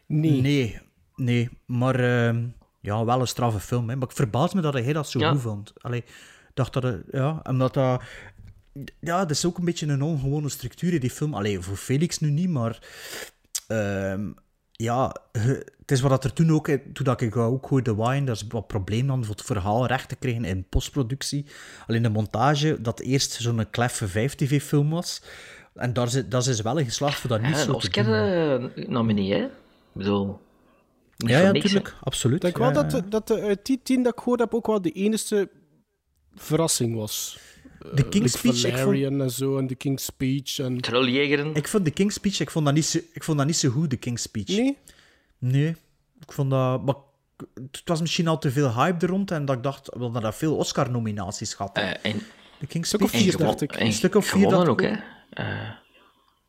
Nee. 0.08 0.42
Nee, 0.42 0.80
nee. 1.16 1.50
Maar 1.66 1.96
ehm, 2.00 2.44
ja, 2.82 3.06
wel 3.06 3.20
een 3.20 3.28
straffe 3.28 3.60
film. 3.60 3.90
Hè. 3.90 3.96
Maar 3.96 4.08
ik 4.10 4.16
verbaas 4.16 4.54
me 4.54 4.62
dat 4.62 4.74
hij 4.74 4.94
dat 4.94 5.10
zo 5.10 5.20
Ja. 5.20 5.32
goed 5.32 5.42
vond. 5.42 5.74
Allee, 5.78 6.00
ik 6.00 6.52
dacht 6.54 6.74
dat 6.74 6.84
het, 6.84 7.04
ja, 7.12 7.40
omdat 7.44 7.74
dat... 7.74 8.02
Ja, 9.00 9.20
dat 9.20 9.30
is 9.30 9.46
ook 9.46 9.58
een 9.58 9.66
beetje 9.66 9.88
een 9.88 10.02
ongewone 10.02 10.50
structuur 10.50 10.94
in 10.94 11.00
die 11.00 11.10
film. 11.10 11.34
Allee, 11.34 11.60
voor 11.60 11.76
Felix 11.76 12.20
nu 12.20 12.30
niet, 12.30 12.50
maar... 12.50 12.80
ehm, 13.68 14.32
ja, 14.72 15.16
het 15.32 15.92
is 15.92 16.02
wat 16.02 16.10
dat 16.10 16.24
er 16.24 16.34
toen 16.34 16.52
ook... 16.52 16.68
Toen 16.68 17.06
dat 17.06 17.22
ik 17.22 17.36
ook 17.36 17.66
hoorde 17.66 17.96
waaien, 17.96 18.26
dat 18.26 18.36
is 18.36 18.46
wat 18.48 18.68
probleem 18.68 19.08
dan 19.08 19.26
voor 19.26 19.36
het 19.36 19.46
verhaal 19.46 19.86
recht 19.86 20.10
te 20.10 20.16
krijgen 20.16 20.46
in 20.46 20.70
postproductie. 20.70 21.46
Alleen 21.88 22.02
de 22.02 22.10
montage, 22.10 22.82
dat 22.82 23.00
eerst 23.00 23.32
zo'n 23.32 23.70
kleffe 23.70 24.10
5-tv-film 24.10 24.90
was. 24.90 25.22
En 25.74 25.94
daar 25.94 26.06
is, 26.08 26.28
dat 26.28 26.48
is 26.48 26.62
wel 26.62 26.80
een 26.80 26.86
geslaagd 26.86 27.20
voor 27.20 27.30
dat 27.30 27.42
niet 27.42 27.56
Ja, 27.56 27.64
zo 27.64 27.74
Oscar 27.74 28.06
eh, 28.06 28.88
nominee, 28.88 29.34
hè? 29.34 29.44
Ik 29.44 29.52
bedoel... 29.92 30.40
Ja, 31.18 31.52
natuurlijk. 31.52 31.96
Absoluut. 32.04 32.36
Ik 32.36 32.42
denk 32.42 32.58
ja, 32.58 32.72
wel 32.72 32.84
ja. 32.84 32.90
dat, 32.90 33.12
dat 33.12 33.28
de, 33.28 33.42
uit 33.42 33.66
die 33.66 33.80
tien 33.84 34.04
dat 34.04 34.14
ik 34.14 34.20
gehoord 34.20 34.40
heb 34.40 34.54
ook 34.54 34.68
wel 34.68 34.82
de 34.82 34.92
enige 34.92 35.50
verrassing 36.36 36.96
was. 36.96 37.40
De 37.94 38.10
King's 38.10 38.44
Like 38.44 38.58
Speech, 38.58 38.74
ik 38.74 38.78
vond, 38.84 39.22
en 39.22 39.30
zo, 39.32 39.58
en 39.58 39.68
de 39.68 39.76
King's 39.76 40.04
Speech. 40.06 40.60
En... 40.60 40.82
Trolljägeren. 40.82 41.54
ik 41.56 41.68
vond 41.68 41.86
de 41.86 41.92
King's 41.92 42.14
Speech, 42.14 42.40
ik 42.40 42.50
vond 42.52 42.66
dat 42.66 42.74
niet 42.74 42.86
zo, 42.86 43.00
ik 43.14 43.24
vond 43.24 43.38
dat 43.38 43.48
niet 43.48 43.58
zo 43.58 43.70
goed, 43.70 43.90
de 43.90 43.98
King's 43.98 44.22
Speech. 44.22 44.48
Nee? 44.48 44.78
Nee, 45.38 45.76
ik 46.20 46.32
vond 46.32 46.50
dat... 46.50 46.86
Maar 46.86 46.96
het 47.54 47.82
was 47.86 48.02
misschien 48.02 48.28
al 48.28 48.38
te 48.38 48.52
veel 48.52 48.74
hype 48.74 49.06
er 49.06 49.12
rond 49.12 49.32
en 49.32 49.46
dat 49.46 49.56
ik 49.56 49.64
dacht 49.64 49.90
wel 49.98 50.12
dat 50.12 50.22
dat 50.22 50.36
veel 50.36 50.56
Oscar-nominaties 50.56 51.54
had. 51.54 51.78
Eh, 51.78 51.90
en 52.02 52.22
de 52.60 52.68
King's 52.68 52.88
stuk 52.88 53.02
of 53.02 53.10
Speech. 53.10 53.24
vier, 53.24 53.40
en 53.40 53.46
dacht 53.46 53.62
ik. 53.62 53.72
en 53.76 53.86
Een 53.86 53.94
stuk 53.94 54.16
of 54.16 54.26
vier 54.26 54.50
dat 54.50 54.62
ook, 54.62 54.68
ook. 54.70 54.82
hè? 54.82 54.94
Eh, 55.30 55.70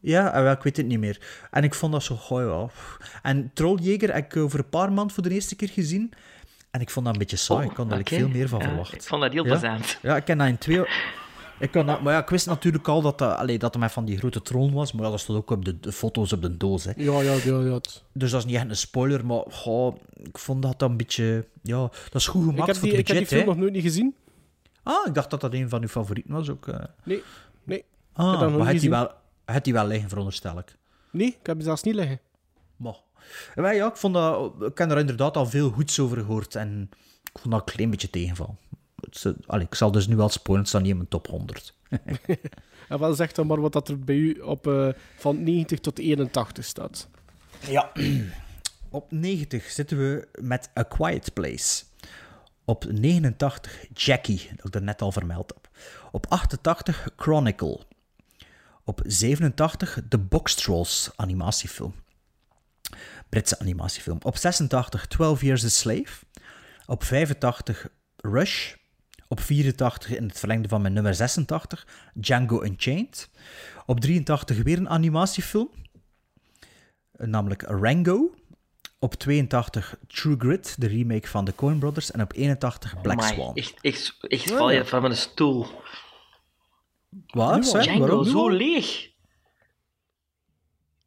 Ja, 0.00 0.32
eh, 0.34 0.42
wel, 0.42 0.52
ik 0.52 0.62
weet 0.62 0.76
het 0.76 0.86
niet 0.86 0.98
meer. 0.98 1.20
En 1.50 1.64
ik 1.64 1.74
vond 1.74 1.92
dat 1.92 2.02
zo, 2.02 2.16
goh, 2.16 2.40
ja. 2.40 2.70
En 3.22 3.50
Trolljäger 3.54 4.12
heb 4.12 4.34
ik 4.34 4.36
over 4.36 4.58
een 4.58 4.68
paar 4.68 4.92
maanden 4.92 5.14
voor 5.14 5.22
de 5.22 5.30
eerste 5.30 5.56
keer 5.56 5.68
gezien. 5.68 6.12
En 6.72 6.80
ik 6.80 6.90
vond 6.90 7.04
dat 7.04 7.14
een 7.14 7.20
beetje 7.20 7.36
saai. 7.36 7.68
ik 7.70 7.76
had 7.76 7.88
daar 7.88 7.98
Oh, 7.98 8.04
oké. 8.04 8.14
veel 8.16 8.28
meer 8.28 8.48
van 8.48 8.60
Ja, 8.60 8.66
verwacht. 8.68 8.94
Ik 8.94 9.02
vond 9.02 9.22
dat 9.22 9.32
heel 9.32 9.42
plezant. 9.44 9.98
Ja, 10.02 10.16
ik 10.16 10.24
ken 10.24 10.38
dat 10.38 10.46
in 10.46 10.58
twee... 10.58 10.84
Ik 11.58 11.70
kan 11.70 11.86
dat, 11.86 12.00
maar 12.02 12.12
ja, 12.12 12.20
ik 12.20 12.28
wist 12.28 12.46
natuurlijk 12.46 12.88
al 12.88 13.02
dat, 13.02 13.18
dat, 13.18 13.36
allee, 13.36 13.58
dat 13.58 13.72
hij 13.74 13.82
met 13.82 13.92
van 13.92 14.04
die 14.04 14.18
grote 14.18 14.42
troon 14.42 14.72
was, 14.72 14.92
maar 14.92 15.04
ja, 15.04 15.10
dat 15.10 15.20
stond 15.20 15.38
ook 15.38 15.50
op 15.50 15.64
de, 15.64 15.80
de 15.80 15.92
foto's 15.92 16.32
op 16.32 16.42
de 16.42 16.56
doos. 16.56 16.84
Hè. 16.84 16.92
Ja, 16.96 17.20
ja, 17.20 17.34
ja. 17.44 17.60
ja. 17.60 17.80
Dus 18.12 18.30
dat 18.30 18.40
is 18.40 18.46
niet 18.46 18.56
echt 18.56 18.68
een 18.68 18.76
spoiler, 18.76 19.26
maar 19.26 19.42
goh, 19.50 19.96
ik 20.22 20.38
vond 20.38 20.62
dat 20.62 20.78
dan 20.78 20.90
een 20.90 20.96
beetje... 20.96 21.46
Ja, 21.62 21.78
dat 21.80 22.14
is 22.14 22.26
goed 22.26 22.44
gemaakt 22.44 22.78
voor 22.78 22.88
het 22.88 22.98
ik 22.98 23.06
heb 23.06 23.06
die 23.06 23.14
budget, 23.14 23.28
film 23.28 23.40
hè. 23.40 23.46
nog 23.46 23.56
nooit 23.56 23.72
niet 23.72 23.82
gezien. 23.82 24.14
Ah, 24.82 25.06
ik 25.06 25.14
dacht 25.14 25.30
dat 25.30 25.40
dat 25.40 25.54
een 25.54 25.68
van 25.68 25.82
uw 25.82 25.88
favorieten 25.88 26.32
was 26.32 26.50
ook. 26.50 26.68
eh. 26.68 26.80
Nee, 27.04 27.22
nee. 27.64 27.84
Ah, 28.12 28.56
maar 28.56 28.66
het 28.68 28.80
die 28.80 28.90
wel, 28.90 29.10
het 29.44 29.64
die 29.64 29.72
wel 29.72 29.86
liggen, 29.86 30.08
veronderstel 30.08 30.58
ik. 30.58 30.76
Nee, 31.10 31.26
ik 31.40 31.46
heb 31.46 31.56
die 31.56 31.64
zelfs 31.64 31.82
niet 31.82 31.94
liggen. 31.94 32.20
Maar, 32.76 32.96
ja, 33.54 33.70
ja, 33.70 33.86
ik, 33.86 33.96
vond 33.96 34.14
dat, 34.14 34.52
ik 34.60 34.78
heb 34.78 34.90
er 34.90 34.98
inderdaad 34.98 35.36
al 35.36 35.46
veel 35.46 35.70
goeds 35.70 35.98
over 35.98 36.16
gehoord 36.18 36.54
en 36.54 36.90
ik 37.32 37.38
vond 37.40 37.54
dat 37.54 37.68
een 37.68 37.74
klein 37.74 37.90
beetje 37.90 38.10
tegenval. 38.10 38.56
Allee, 39.46 39.66
ik 39.66 39.74
zal 39.74 39.92
dus 39.92 40.06
nu 40.06 40.16
wel 40.16 40.28
spoilen, 40.28 40.60
het 40.60 40.68
staat 40.68 40.82
niet 40.82 40.90
in 40.90 40.96
mijn 40.96 41.08
top 41.08 41.26
100. 41.26 41.74
En 42.88 42.98
wel 42.98 43.14
zeg 43.14 43.32
dan 43.32 43.46
maar 43.46 43.60
wat 43.60 43.72
dat 43.72 43.88
er 43.88 43.98
bij 43.98 44.14
u 44.14 44.32
op 44.40 44.66
eh, 44.66 44.88
van 45.16 45.42
90 45.42 45.80
tot 45.80 45.98
81 45.98 46.64
staat. 46.64 47.08
Ja. 47.68 47.92
Op 48.90 49.12
90 49.12 49.70
zitten 49.70 49.98
we 49.98 50.28
met 50.40 50.70
A 50.78 50.82
Quiet 50.82 51.32
Place. 51.32 51.84
Op 52.64 52.84
89 52.90 53.86
Jackie, 53.94 54.50
dat 54.56 54.66
ik 54.66 54.74
er 54.74 54.82
net 54.82 55.02
al 55.02 55.12
vermeld 55.12 55.52
heb. 55.54 55.68
Op 56.10 56.26
88 56.28 57.08
Chronicle. 57.16 57.80
Op 58.84 59.00
87 59.04 59.98
The 60.08 60.18
Box 60.18 60.54
Trolls 60.54 61.10
animatiefilm. 61.16 61.94
Britse 63.28 63.58
animatiefilm. 63.58 64.18
Op 64.22 64.36
86 64.36 65.06
12 65.06 65.40
Years 65.42 65.64
a 65.64 65.68
Slave. 65.68 66.24
Op 66.86 67.04
85 67.04 67.88
Rush. 68.16 68.74
Op 69.28 69.40
84 69.40 70.16
in 70.16 70.28
het 70.28 70.38
verlengde 70.38 70.68
van 70.68 70.82
mijn 70.82 70.92
nummer 70.94 71.14
86 71.14 71.86
Django 72.14 72.62
Unchained. 72.62 73.30
Op 73.86 74.00
83 74.00 74.62
weer 74.62 74.78
een 74.78 74.88
animatiefilm 74.88 75.70
namelijk 77.12 77.62
Rango. 77.62 78.34
Op 78.98 79.14
82 79.14 79.96
True 80.06 80.36
Grit, 80.38 80.80
de 80.80 80.86
remake 80.86 81.28
van 81.28 81.44
de 81.44 81.54
Coen 81.54 81.78
Brothers. 81.78 82.10
En 82.10 82.22
op 82.22 82.32
81 82.32 83.00
Black 83.00 83.22
Swan. 83.22 83.54
Echt, 83.54 83.74
echt, 83.80 84.16
echt 84.20 84.50
val 84.50 84.70
je 84.70 84.84
van 84.84 85.02
mijn 85.02 85.16
stoel. 85.16 85.66
Wat? 87.26 87.66
Sven? 87.66 87.82
Django, 87.82 88.00
Waarom? 88.00 88.24
zo 88.24 88.48
leeg. 88.48 89.10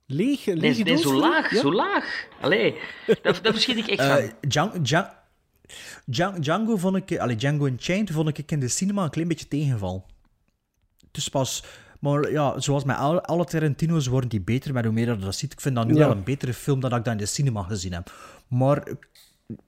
Leeg, 0.07 0.45
Nee, 0.45 0.55
lege 0.55 0.83
nee, 0.83 0.97
zo 0.97 1.13
laag, 1.19 1.51
Ja? 1.53 1.59
zo 1.61 1.73
laag. 1.73 2.27
Allee, 2.41 2.75
daar, 3.21 3.41
daar 3.41 3.51
verschiet 3.53 3.77
ik 3.77 3.87
echt 3.87 3.99
Eh, 3.99 4.13
van. 4.15 4.31
Djan- 4.49 4.81
Djan- 4.81 5.09
Djan- 6.05 6.39
Django 6.39 6.77
vond 6.77 6.95
ik... 6.95 7.17
Allee, 7.19 7.35
Django 7.35 7.65
Unchained 7.65 8.11
vond 8.11 8.37
ik 8.37 8.51
in 8.51 8.59
de 8.59 8.67
cinema 8.67 9.03
een 9.03 9.09
klein 9.09 9.27
beetje 9.27 9.47
tegenval. 9.47 10.05
Dus 11.11 11.29
pas... 11.29 11.63
Maar 11.99 12.31
ja, 12.31 12.59
zoals 12.59 12.83
met 12.83 12.95
alle, 12.97 13.23
alle 13.23 13.45
Tarantino's 13.45 14.07
worden 14.07 14.29
die 14.29 14.41
beter 14.41 14.73
met 14.73 14.83
hoe 14.85 14.93
meer 14.93 15.05
dat 15.05 15.19
je 15.19 15.25
dat 15.25 15.35
ziet. 15.35 15.51
Ik 15.53 15.61
vind 15.61 15.75
dat 15.75 15.87
nu 15.87 15.93
Ja. 15.93 15.99
wel 15.99 16.11
een 16.11 16.23
betere 16.23 16.53
film 16.53 16.79
dan 16.79 16.89
dat 16.89 16.99
ik 16.99 17.05
dat 17.05 17.13
in 17.13 17.19
de 17.19 17.25
cinema 17.25 17.63
gezien 17.63 17.93
heb. 17.93 18.13
Maar... 18.47 18.83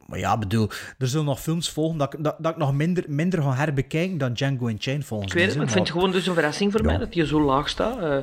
Maar 0.06 0.20
ja, 0.20 0.38
bedoel, 0.38 0.70
er 0.98 1.08
zullen 1.08 1.26
nog 1.26 1.40
films 1.42 1.70
volgen 1.72 1.98
dat, 1.98 2.14
ik- 2.14 2.24
dat, 2.24 2.36
dat 2.40 2.52
ik 2.52 2.58
nog 2.58 2.74
minder, 2.74 3.04
minder 3.08 3.42
ga 3.42 3.54
herbekijken 3.56 4.18
dan 4.18 4.34
Django 4.34 4.68
Unchained 4.68 5.06
volgens 5.06 5.32
Ik 5.32 5.38
weet 5.38 5.48
het, 5.48 5.56
mij, 5.58 5.66
maar 5.66 5.68
ik 5.68 5.74
vind 5.74 5.88
het 5.88 5.98
gewoon 5.98 6.12
dus 6.14 6.28
een 6.28 6.34
verrassing 6.34 6.72
voor 6.72 6.82
Ja. 6.82 6.88
mij 6.88 6.98
dat 6.98 7.14
hij 7.14 7.26
zo 7.26 7.42
laag 7.42 7.70
staat. 7.70 7.98
Eh, 7.98 8.18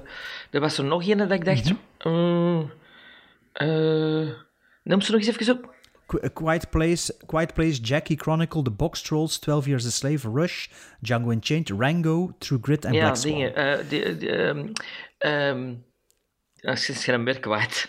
er 0.50 0.60
was 0.60 0.78
er 0.78 0.84
nog 0.84 1.02
een 1.08 1.18
dat 1.18 1.30
ik 1.30 1.44
dacht... 1.44 1.72
mm, 2.04 2.70
eh, 3.52 4.28
noem 4.82 5.00
ze 5.00 5.10
nog 5.12 5.20
eens 5.20 5.38
even 5.38 5.54
op. 5.54 5.72
Qu- 6.06 6.24
A 6.24 6.28
Quiet 6.28 6.70
Place, 6.70 7.14
Quiet 7.26 7.54
Place, 7.54 7.80
Jackie 7.80 8.18
Chronicle, 8.18 8.62
The 8.62 8.70
Box 8.70 9.02
Trolls, 9.02 9.38
12 9.38 9.66
Years 9.66 9.86
a 9.86 9.90
Slave, 9.90 10.30
Rush, 10.34 10.66
Django 11.00 11.30
Unchained, 11.30 11.70
Rango, 11.78 12.34
True 12.38 12.58
Grit 12.62 12.84
en 12.84 12.92
ja, 12.92 13.00
Black 13.00 13.16
Swan. 13.16 13.32
dingen. 13.32 13.54
eh 13.54 13.78
de, 13.88 14.16
de, 14.16 14.72
ja, 16.54 16.70
ik 16.70 16.88
is 16.88 17.04
geen 17.04 17.22
merk 17.22 17.40
kwijt. 17.40 17.88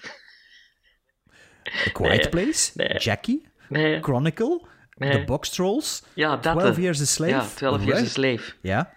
A 1.88 1.92
Quiet 1.92 2.10
Nee, 2.10 2.30
Place, 2.30 2.72
nee. 2.76 2.98
Jackie, 2.98 3.48
Nee. 3.70 4.02
Chronicle, 4.02 4.68
Nee. 4.98 5.12
The 5.12 5.24
Box 5.26 5.50
Trolls, 5.50 6.04
Ja, 6.14 6.38
dat. 6.38 6.60
12 6.60 6.76
eh. 6.78 6.84
Years 6.84 7.02
a 7.02 7.06
Slave, 7.06 7.32
Ja, 7.32 7.46
12 7.56 7.84
Years 7.84 8.02
a. 8.02 8.06
Slave. 8.06 8.54
Ja, 8.62 8.94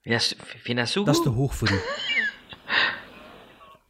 Ja, 0.00 0.18
vind 0.18 0.62
je 0.66 0.74
dat 0.74 0.88
zo 0.88 1.04
dat 1.04 1.14
is 1.14 1.22
te 1.22 1.28
hoog 1.28 1.54
voor 1.56 1.70
u. 1.70 1.78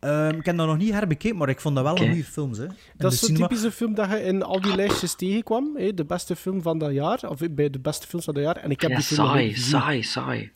Ehm, 0.00 0.38
ik 0.38 0.46
heb 0.46 0.56
dat 0.56 0.66
nog 0.66 0.76
niet 0.76 0.92
herbekeken, 0.92 1.36
maar 1.36 1.48
ik 1.48 1.60
vond 1.60 1.74
dat 1.74 1.84
wel 1.84 1.98
een 1.98 2.06
goede 2.08 2.24
film. 2.24 2.52
Hè. 2.52 2.66
Dat 2.66 2.76
de 2.96 3.06
is 3.06 3.18
zo'n 3.20 3.34
typische 3.34 3.70
film 3.72 3.94
dat 3.94 4.10
je 4.10 4.22
in 4.22 4.42
al 4.42 4.60
die 4.60 4.76
lijstjes 4.76 5.14
tegenkwam. 5.14 5.76
Hè? 5.76 5.94
De 5.94 6.04
beste 6.04 6.36
film 6.36 6.62
van 6.62 6.78
dat 6.78 6.92
jaar. 6.92 7.28
Of 7.28 7.40
bij 7.50 7.70
de 7.70 7.78
beste 7.80 8.06
films 8.06 8.24
van 8.24 8.34
dat 8.34 8.42
jaar. 8.42 8.56
En 8.56 8.70
ik 8.70 8.80
heb 8.80 8.90
Ja, 8.90 8.96
die 8.96 9.04
film 9.04 9.26
saai, 9.28 9.44
niet 9.46 9.54
gezien. 9.54 9.80
saai, 9.80 10.02
saai. 10.02 10.52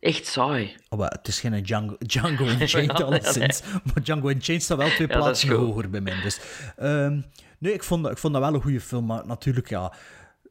Echt 0.00 0.26
saai. 0.26 0.76
Oh, 0.88 0.98
maar 0.98 1.10
het 1.10 1.28
is 1.28 1.40
geen 1.40 1.62
Django, 1.62 1.96
Django 1.98 2.44
Unchained, 2.60 2.98
Ja, 2.98 3.08
nee, 3.08 3.20
alleszins. 3.20 3.62
Maar 3.84 4.02
Django 4.02 4.28
Unchained 4.28 4.62
staat 4.64 4.78
wel 4.78 4.88
twee 4.88 5.06
plaatsen 5.06 5.48
hoger 5.48 5.90
bij 5.90 6.00
mij. 6.00 6.20
Dus, 6.22 6.40
ehm, 6.76 7.20
nee, 7.62 7.72
ik 7.72 7.82
vond, 7.82 8.02
dat- 8.02 8.12
ik 8.12 8.18
vond 8.18 8.32
dat 8.32 8.42
wel 8.42 8.54
een 8.54 8.62
goede 8.62 8.80
film. 8.80 9.06
Maar 9.06 9.26
natuurlijk, 9.26 9.68
ja, 9.68 9.92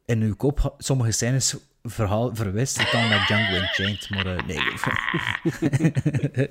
in 0.06 0.20
uw 0.22 0.36
kop, 0.36 0.74
sommige 0.78 1.10
scènes 1.10 1.56
verhaal, 1.82 2.34
verwist 2.34 2.78
het 2.78 2.90
dan 2.92 3.08
met 3.08 3.26
Django 3.26 3.54
Unchained. 3.54 4.10
Maar 4.10 4.26
eh, 4.26 4.46
nee. 4.46 4.58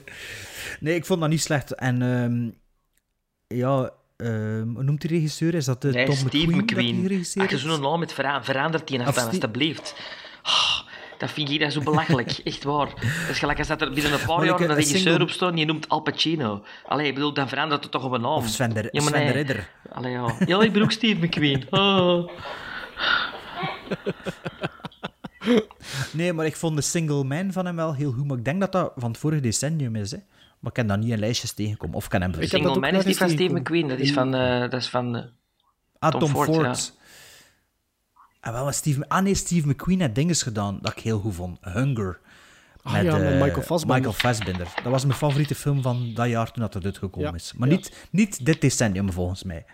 nee, 0.80 0.96
ik 0.96 1.06
vond 1.06 1.20
dat 1.22 1.30
niet 1.30 1.42
slecht. 1.42 1.72
En 1.76 2.02
ehm, 2.02 2.50
ja, 3.58 3.90
ehm, 4.18 4.68
hoe 4.74 4.84
noemt 4.84 5.02
die 5.02 5.10
regisseur? 5.10 5.54
Is 5.56 5.66
dat 5.66 5.82
de 5.82 5.90
Nee, 5.90 6.06
Tom 6.06 6.16
Steve 6.16 6.48
McQueen, 6.56 6.96
McQueen. 6.96 7.20
Als 7.20 7.34
je 7.34 7.42
heeft? 7.42 7.60
zo'n 7.60 7.82
naam 7.82 8.00
met 8.00 8.14
vera 8.14 8.44
verandert 8.44 8.88
die 8.88 8.98
Of 9.00 9.04
dan, 9.06 9.14
Steve- 9.14 9.28
alstublieft. 9.30 9.96
Ah, 10.42 10.80
dat 11.22 11.32
vind 11.32 11.50
ik 11.50 11.60
dat 11.60 11.74
zo 11.74 11.82
belachelijk. 11.82 12.32
Echt 12.44 12.64
waar. 12.64 12.86
Dat 12.96 13.30
is 13.30 13.40
gelijk 13.40 13.58
als 13.60 13.68
dat 13.68 13.82
er 13.82 13.92
binnen 13.94 14.14
een 14.14 14.26
paar 14.26 14.46
jaar 14.46 14.60
een 14.62 14.68
regisseur 14.68 15.00
single- 15.00 15.22
op 15.24 15.30
staat 15.30 15.52
en 15.52 15.58
je 15.58 15.66
noemt 15.66 15.90
Al 15.90 16.00
Pacino. 16.02 16.64
Allee, 16.86 17.08
ik 17.08 17.14
bedoel, 17.14 17.34
dan 17.34 17.50
verandert 17.50 17.84
het 17.84 17.92
toch 17.92 18.04
op 18.04 18.12
een 18.12 18.22
naam. 18.22 18.32
Of 18.32 18.48
Sven 18.48 18.74
de, 18.74 18.82
Ja, 18.92 19.02
maar 19.02 19.02
Sven 19.02 19.20
de 19.20 19.26
nee. 19.26 19.32
Ridder. 19.34 19.70
Allee, 19.92 20.12
ja. 20.12 20.36
ja, 20.46 20.62
ik 20.62 20.74
ben 20.74 20.82
ook 20.82 20.92
Steve 20.92 21.26
McQueen. 21.26 21.68
Ah. 21.70 22.30
Nee, 26.14 26.34
maar 26.34 26.46
ik 26.46 26.56
vond 26.56 26.76
de 26.76 26.82
Single 26.82 27.24
Man 27.24 27.52
van 27.52 27.66
hem 27.66 27.76
wel 27.76 27.94
heel 27.94 28.12
goed. 28.12 28.28
Maar 28.28 28.38
ik 28.38 28.46
denk 28.46 28.60
dat 28.60 28.72
dat 28.72 28.92
van 28.96 29.10
het 29.10 29.20
vorige 29.20 29.42
decennium 29.42 29.96
is. 29.96 30.12
Hè. 30.12 30.18
Maar 30.60 30.72
ik 30.72 30.74
kan 30.74 30.88
dat 30.88 31.00
niet 31.00 31.12
in 31.12 31.20
lijstjes 31.20 31.54
tegenkomen. 31.54 31.96
Of 31.96 32.08
kan 32.08 32.22
hem 32.22 32.30
Ik 32.32 32.40
heb 32.40 32.50
Single 32.50 32.80
Man 32.80 32.94
is 32.94 33.06
niet 33.06 33.18
van 33.18 33.30
Steve 33.30 33.54
McQueen. 33.54 33.88
Dat 33.88 34.00
is 34.00 34.14
van... 34.14 34.36
eh, 34.36 34.60
dat 34.60 34.74
is 34.74 34.90
van 34.90 35.30
Ah, 36.00 36.12
Tom 36.12 36.20
Tom, 36.20 36.30
Ford, 36.30 36.48
Ford. 36.48 36.94
Ah, 38.42 38.54
wel, 38.54 38.72
Steve, 38.72 39.08
ah 39.08 39.24
nee, 39.24 39.36
Steve 39.36 39.68
McQueen 39.68 40.02
had 40.02 40.16
dinges 40.16 40.44
gedaan 40.44 40.80
dat 40.82 40.92
ik 40.92 41.00
heel 41.00 41.20
goed 41.20 41.36
vond. 41.36 41.58
Hunger. 41.62 42.20
Ah 42.84 43.04
ja, 43.04 43.18
met 43.18 43.32
eh, 43.32 43.42
Michael 43.42 43.62
Fassbender. 43.62 43.96
Michael 43.96 44.14
Fassbender. 44.14 44.74
Dat 44.84 44.92
was 44.92 45.06
mijn 45.06 45.18
favoriete 45.18 45.56
film 45.56 45.82
van 45.82 46.12
dat 46.14 46.28
jaar 46.28 46.52
toen 46.52 46.64
dat 46.64 46.74
het 46.74 46.86
uitgekomen 46.86 47.30
Ja, 47.30 47.36
is. 47.36 47.54
Maar 47.58 47.70
ja. 47.70 47.76
niet, 47.76 48.08
niet 48.12 48.46
dit 48.46 48.62
decennium, 48.62 49.12
volgens 49.12 49.44
mij. 49.44 49.66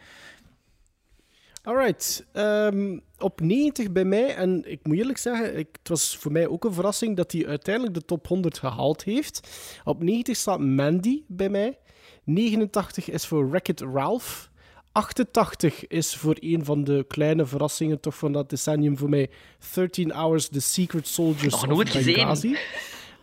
Alright. 1.63 2.25
ehm, 2.31 2.97
op 3.17 3.41
90 3.41 3.91
bij 3.91 4.05
mij, 4.05 4.35
en 4.35 4.71
ik 4.71 4.79
moet 4.83 4.97
eerlijk 4.97 5.17
zeggen, 5.17 5.57
ik, 5.57 5.67
het 5.71 5.87
was 5.87 6.17
voor 6.17 6.31
mij 6.31 6.47
ook 6.47 6.63
een 6.63 6.73
verrassing 6.73 7.15
dat 7.17 7.31
hij 7.31 7.47
uiteindelijk 7.47 7.95
de 7.95 8.05
top 8.05 8.27
100 8.27 8.57
gehaald 8.57 9.03
heeft. 9.03 9.49
Op 9.83 10.03
90 10.03 10.35
staat 10.35 10.59
Mandy 10.59 11.21
bij 11.27 11.49
mij. 11.49 11.77
89 12.23 13.09
is 13.09 13.25
voor 13.25 13.49
Wreck-It 13.49 13.81
Ralph. 13.81 14.49
88 14.97 15.87
is 15.87 16.15
voor 16.15 16.35
een 16.39 16.65
van 16.65 16.83
de 16.83 17.05
kleine 17.07 17.45
verrassingen 17.45 17.99
toch 17.99 18.17
van 18.17 18.31
dat 18.31 18.49
decennium 18.49 18.97
voor 18.97 19.09
mij 19.09 19.29
13 19.73 20.11
Hours 20.11 20.47
The 20.47 20.59
Secret 20.61 21.07
Soldiers 21.07 21.53
Nog 21.53 21.61
of 21.63 21.69
nooit 21.69 21.89
gezien. 21.89 22.13
Benghazi. 22.13 22.57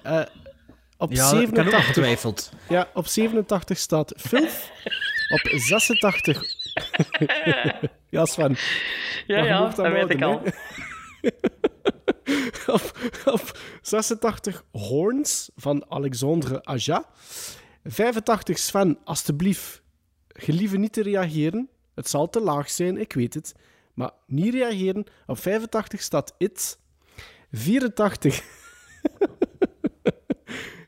Eh, 0.02 0.20
op 0.98 1.12
Ja, 1.12 1.32
ik 1.32 1.56
heb 1.56 1.66
ook 1.66 1.72
87 1.72 1.86
getwijfeld. 1.86 2.52
ja, 2.68 2.88
op 2.94 3.06
87 3.06 3.78
staat 3.78 4.12
Filth. 4.16 4.70
op 5.28 5.40
86... 5.60 6.42
ja, 8.16 8.24
Sven. 8.24 8.56
Ja, 9.26 9.44
ja, 9.44 9.68
dat 9.68 9.92
weet 9.92 10.10
ik 10.10 10.22
al. 10.22 10.32
op, 12.66 13.12
op 13.24 13.58
86 13.82 14.64
Horns 14.70 15.50
van 15.56 15.84
Alexandre 15.88 16.64
Aja. 16.64 17.06
85 17.84 18.58
Sven, 18.58 18.98
alstublieft, 19.04 19.82
gelieve 20.34 20.76
niet 20.76 20.92
te 20.92 21.02
reageren. 21.02 21.68
Het 21.94 22.08
zal 22.08 22.30
te 22.30 22.40
laag 22.40 22.70
zijn, 22.70 22.96
ik 22.96 23.12
weet 23.12 23.34
het. 23.34 23.54
Maar 23.94 24.10
niet 24.26 24.54
reageren. 24.54 25.04
Op 25.26 25.38
85 25.38 26.02
staat 26.02 26.34
It. 26.38 26.78
84 27.52 28.42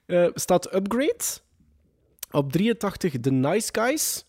eh, 0.07 0.29
staat 0.35 0.75
Upgrade. 0.75 1.25
Op 2.31 2.53
83 2.53 3.21
The 3.21 3.31
Nice 3.31 3.69
Guys. 3.73 4.25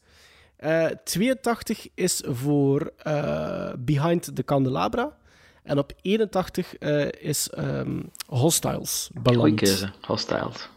Eh 0.58 0.86
82 1.04 1.88
is 1.94 2.22
voor 2.26 2.92
eh, 2.98 3.74
Behind 3.80 4.36
the 4.36 4.44
Candelabra. 4.44 5.18
En 5.64 5.78
op 5.78 5.94
81 6.02 6.76
eh, 6.78 7.12
is 7.12 7.50
ehm, 7.50 8.02
Hostiles 8.28 9.10
beland. 9.14 9.56
keuze. 9.56 9.92
Hostiles. 10.02 10.70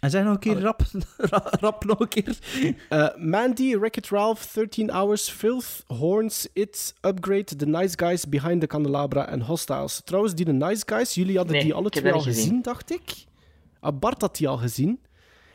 En 0.00 0.10
zeg 0.10 0.24
nog 0.24 0.32
een 0.32 0.38
keer 0.38 0.60
rap, 0.60 0.82
ra- 1.16 1.50
rap 1.60 1.84
nog 1.84 2.00
een 2.00 2.08
keer. 2.08 2.38
Eh, 2.88 3.08
Mandy, 3.16 3.76
Wreck-It 3.78 4.08
Ralph, 4.08 4.52
13 4.52 4.90
Hours, 4.90 5.28
Filth, 5.30 5.82
Horns, 5.86 6.48
It, 6.52 6.94
Upgrade, 7.00 7.44
The 7.56 7.66
Nice 7.66 7.94
Guys, 7.98 8.28
Behind 8.28 8.60
the 8.60 8.66
Candelabra 8.66 9.28
en 9.28 9.40
Hostiles. 9.40 10.00
Trouwens, 10.04 10.34
die 10.34 10.44
The 10.44 10.52
Nice 10.52 10.82
Guys, 10.86 11.14
jullie 11.14 11.36
hadden 11.36 11.54
Nee, 11.54 11.64
die 11.64 11.74
alle 11.74 11.90
twee 11.90 12.12
al 12.12 12.20
gezien, 12.20 12.42
gezien. 12.44 12.62
dacht 12.62 12.90
ik. 12.92 13.14
Ah, 13.80 13.98
Bart 13.98 14.20
had 14.20 14.36
die 14.36 14.48
al 14.48 14.56
gezien. 14.56 15.00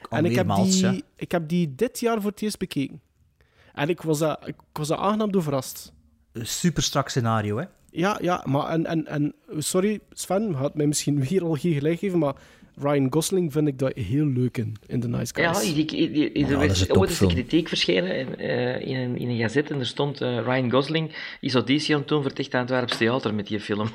En 0.10 0.26
ik 0.26 0.36
heb, 0.36 0.56
die, 0.56 0.78
ja. 0.80 0.96
ik 1.16 1.32
heb 1.32 1.48
die 1.50 1.76
dit 1.76 2.00
jaar 2.00 2.22
voor 2.22 2.32
het 2.32 2.42
eerst 2.42 2.58
bekeken. 2.58 3.02
En 3.74 3.90
ik 3.90 4.02
was 4.02 4.20
daar, 4.20 4.38
ik 4.48 4.56
was 4.74 4.88
daar 4.88 4.98
aangenaam 4.98 5.32
door 5.32 5.44
verrast. 5.44 5.94
Super 6.34 6.84
strak 6.84 7.10
scenario, 7.10 7.58
hè? 7.58 7.66
Ja, 7.92 8.18
ja, 8.22 8.44
maar 8.48 8.68
en, 8.70 8.86
en, 8.86 9.08
en 9.08 9.34
sorry 9.58 10.00
Sven, 10.12 10.54
had 10.54 10.76
mij 10.76 10.86
misschien 10.88 11.24
weer 11.28 11.44
al 11.44 11.54
geen 11.56 11.74
gelijk 11.74 12.00
geven, 12.00 12.20
maar 12.20 12.36
Ryan 12.78 13.08
Gosling 13.14 13.52
vind 13.52 13.68
ik 13.68 13.80
dat 13.80 13.96
heel 13.96 14.26
leuk 14.26 14.58
in, 14.58 14.76
in 14.88 15.00
The 15.00 15.08
Nice 15.08 15.42
Ja, 15.42 15.54
Guys. 15.54 15.70
ik, 15.74 15.78
ik, 15.78 15.92
ik, 15.92 16.16
ik- 16.16 16.36
Ja, 16.38 16.48
er 16.48 16.52
een 16.54 16.98
ooit 16.98 17.10
eens 17.10 17.20
een 17.20 17.28
kritiek 17.28 17.68
verschenen 17.68 18.16
in, 18.18 18.38
eh, 18.38 18.82
in, 18.88 18.96
een, 18.96 19.18
in 19.18 19.30
een 19.30 19.38
gazet 19.38 19.72
en 19.72 19.80
er 19.80 19.86
stond 19.86 20.22
eh, 20.22 20.38
Ryan 20.38 20.72
Gosling 20.72 21.16
is 21.40 21.54
auditie 21.54 21.94
aan 21.94 22.00
het 22.00 22.10
doen 22.10 22.22
voor 22.22 22.32
het 22.32 22.54
Antwerps 22.54 22.98
Theater 22.98 23.34
met 23.34 23.48
die 23.48 23.60
film. 23.60 23.90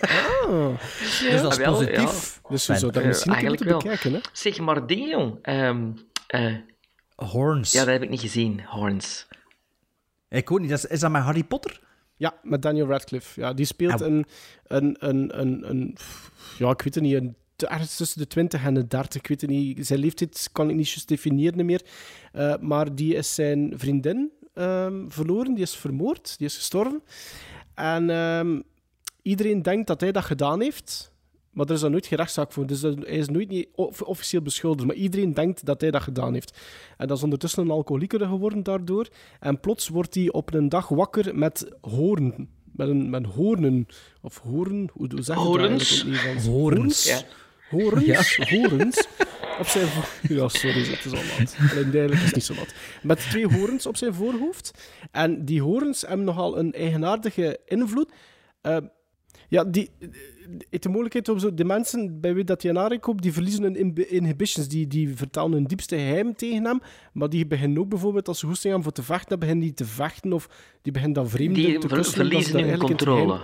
Ah, 0.00 0.68
Dus 1.00 1.40
dat 1.40 1.52
is 1.52 1.58
Ah, 1.58 1.64
wel, 1.64 1.72
positief. 1.72 2.00
dus 2.08 2.40
je 2.48 2.56
Sven. 2.58 2.78
zou 2.78 2.92
dat 2.92 3.02
Eh, 3.02 3.08
misschien 3.08 3.30
moeten 3.32 3.48
eigenlijk 3.48 3.64
wel. 3.70 3.78
bekijken, 3.78 4.12
hè? 4.12 4.18
Zeg 4.32 4.58
maar 4.58 4.86
ding, 4.86 5.10
jong. 5.10 5.38
Ehm, 5.42 5.90
eh, 6.26 6.54
Horns. 7.16 7.72
ja, 7.72 7.78
dat 7.84 7.92
heb 7.92 8.02
ik 8.02 8.08
niet 8.10 8.20
gezien, 8.20 8.60
Horns. 8.64 9.26
Ik 10.28 10.50
ook 10.50 10.60
niet. 10.60 10.70
Dat 10.70 10.78
is, 10.78 10.84
is 10.86 11.00
dat 11.00 11.10
met 11.10 11.22
Harry 11.22 11.44
Potter? 11.44 11.80
Ja, 12.18 12.34
met 12.42 12.62
Daniel 12.62 12.86
Radcliffe. 12.86 13.40
Ja, 13.40 13.52
die 13.52 13.66
speelt 13.66 14.00
een, 14.00 14.26
een, 14.66 14.96
een, 14.98 15.40
een, 15.40 15.70
een... 15.70 15.96
Ja, 16.58 16.70
ik 16.70 16.82
weet 16.82 16.94
het 16.94 17.04
niet. 17.04 17.14
Een, 17.14 17.36
ergens 17.56 17.96
tussen 17.96 18.20
de 18.20 18.26
20 18.26 18.64
en 18.64 18.74
de 18.74 18.86
30. 18.86 19.20
Ik 19.20 19.28
weet 19.28 19.40
het 19.40 19.50
niet. 19.50 19.86
Zijn 19.86 19.98
leeftijd 19.98 20.48
kan 20.52 20.70
ik 20.70 20.76
niet 20.76 20.88
juist 20.88 21.08
definiëren 21.08 21.66
meer. 21.66 21.82
Eh, 22.32 22.54
maar 22.60 22.94
die 22.94 23.14
is 23.14 23.34
zijn 23.34 23.72
vriendin 23.76 24.30
ehm, 24.54 25.08
verloren. 25.08 25.54
Die 25.54 25.62
is 25.62 25.76
vermoord. 25.76 26.38
Die 26.38 26.46
is 26.46 26.56
gestorven. 26.56 27.02
En 27.74 28.10
ehm, 28.10 28.60
iedereen 29.22 29.62
denkt 29.62 29.86
dat 29.86 30.00
hij 30.00 30.12
dat 30.12 30.24
gedaan 30.24 30.60
heeft. 30.60 31.12
Maar 31.58 31.66
er 31.66 31.72
is 31.74 31.80
dan 31.80 31.90
nooit 31.90 32.06
geen 32.06 32.18
rechtszaak 32.18 32.52
voor. 32.52 32.66
Dus 32.66 32.80
dat- 32.80 32.96
hij 32.98 33.16
is 33.16 33.28
nooit 33.28 33.48
niet 33.48 33.68
of- 33.74 34.02
officieel 34.02 34.42
beschuldigd. 34.42 34.86
Maar 34.86 34.96
iedereen 34.96 35.34
denkt 35.34 35.64
dat 35.64 35.80
hij 35.80 35.90
dat 35.90 36.02
gedaan 36.02 36.32
heeft. 36.32 36.58
En 36.96 37.06
dat 37.06 37.16
is 37.16 37.22
ondertussen 37.22 37.62
een 37.62 37.70
alcoholieker 37.70 38.26
geworden 38.26 38.62
daardoor. 38.62 39.08
En 39.40 39.60
plots 39.60 39.88
wordt 39.88 40.14
hij 40.14 40.30
op 40.32 40.54
een 40.54 40.68
dag 40.68 40.88
wakker 40.88 41.36
met 41.38 41.70
hoorn. 41.80 42.48
Met, 42.72 42.88
een, 42.88 43.10
met 43.10 43.26
hoornen. 43.26 43.86
Of 44.22 44.38
hoorn, 44.38 44.90
hoe 44.92 45.06
hoe 45.10 45.22
zeg 45.22 45.36
je 45.36 45.42
dat 45.42 45.52
Horens? 45.52 45.90
eigenlijk 45.90 46.04
in 46.04 46.12
het 46.12 46.46
Nederlands? 46.46 46.46
Horens. 46.46 47.04
Ja. 47.08 47.20
Horens, 47.70 48.36
horens. 48.36 49.06
Op 49.58 49.66
zijn 49.66 49.88
Ja, 50.28 50.48
sorry, 50.48 50.84
het 50.86 51.04
is 51.04 51.12
al 51.12 51.38
laat. 51.38 51.56
Alleen 51.70 51.82
eigenlijk 51.84 52.12
is 52.12 52.22
het 52.24 52.34
niet 52.34 52.44
zo 52.44 52.54
laat. 52.54 52.74
Met 53.02 53.18
twee 53.18 53.46
horens 53.46 53.86
op 53.86 53.96
zijn 53.96 54.14
voorhoofd. 54.14 54.70
En 55.10 55.44
die 55.44 55.62
horens 55.62 56.00
hebben 56.00 56.26
nogal 56.26 56.58
een 56.58 56.72
eigenaardige 56.72 57.58
invloed. 57.64 58.12
Eh, 58.60 58.76
ja, 59.48 59.64
die, 59.64 59.90
de 60.70 60.88
mogelijkheid 60.88 61.28
om 61.28 61.38
zo... 61.38 61.54
De 61.54 61.64
mensen 61.64 62.20
bij 62.20 62.34
wie 62.34 62.44
dat 62.44 62.60
die 62.60 62.78
aankoopt, 62.78 63.22
die 63.22 63.32
verliezen 63.32 63.62
hun 63.62 63.94
inhibitions. 64.08 64.68
Die, 64.68 64.86
die 64.86 65.16
vertellen 65.16 65.52
hun 65.52 65.64
diepste 65.64 65.96
geheim 65.96 66.34
tegen 66.34 66.64
hem. 66.64 66.80
Maar 67.12 67.28
die 67.28 67.46
beginnen 67.46 67.78
ook 67.78 67.88
bijvoorbeeld, 67.88 68.28
als 68.28 68.38
ze 68.38 68.46
goesting 68.46 68.74
hebben 68.74 68.92
voor 68.92 69.04
te 69.04 69.12
vechten, 69.12 69.28
dan 69.28 69.38
beginnen 69.38 69.64
die 69.64 69.74
te 69.74 69.84
vechten. 69.84 70.32
Of 70.32 70.48
die 70.82 70.92
beginnen 70.92 71.16
dan 71.16 71.28
vreemden 71.28 71.64
Die 71.64 71.78
te 71.78 71.86
kussen, 71.86 72.04
ze 72.04 72.10
verliezen 72.10 72.68
hun 72.68 72.78
controle. 72.78 73.40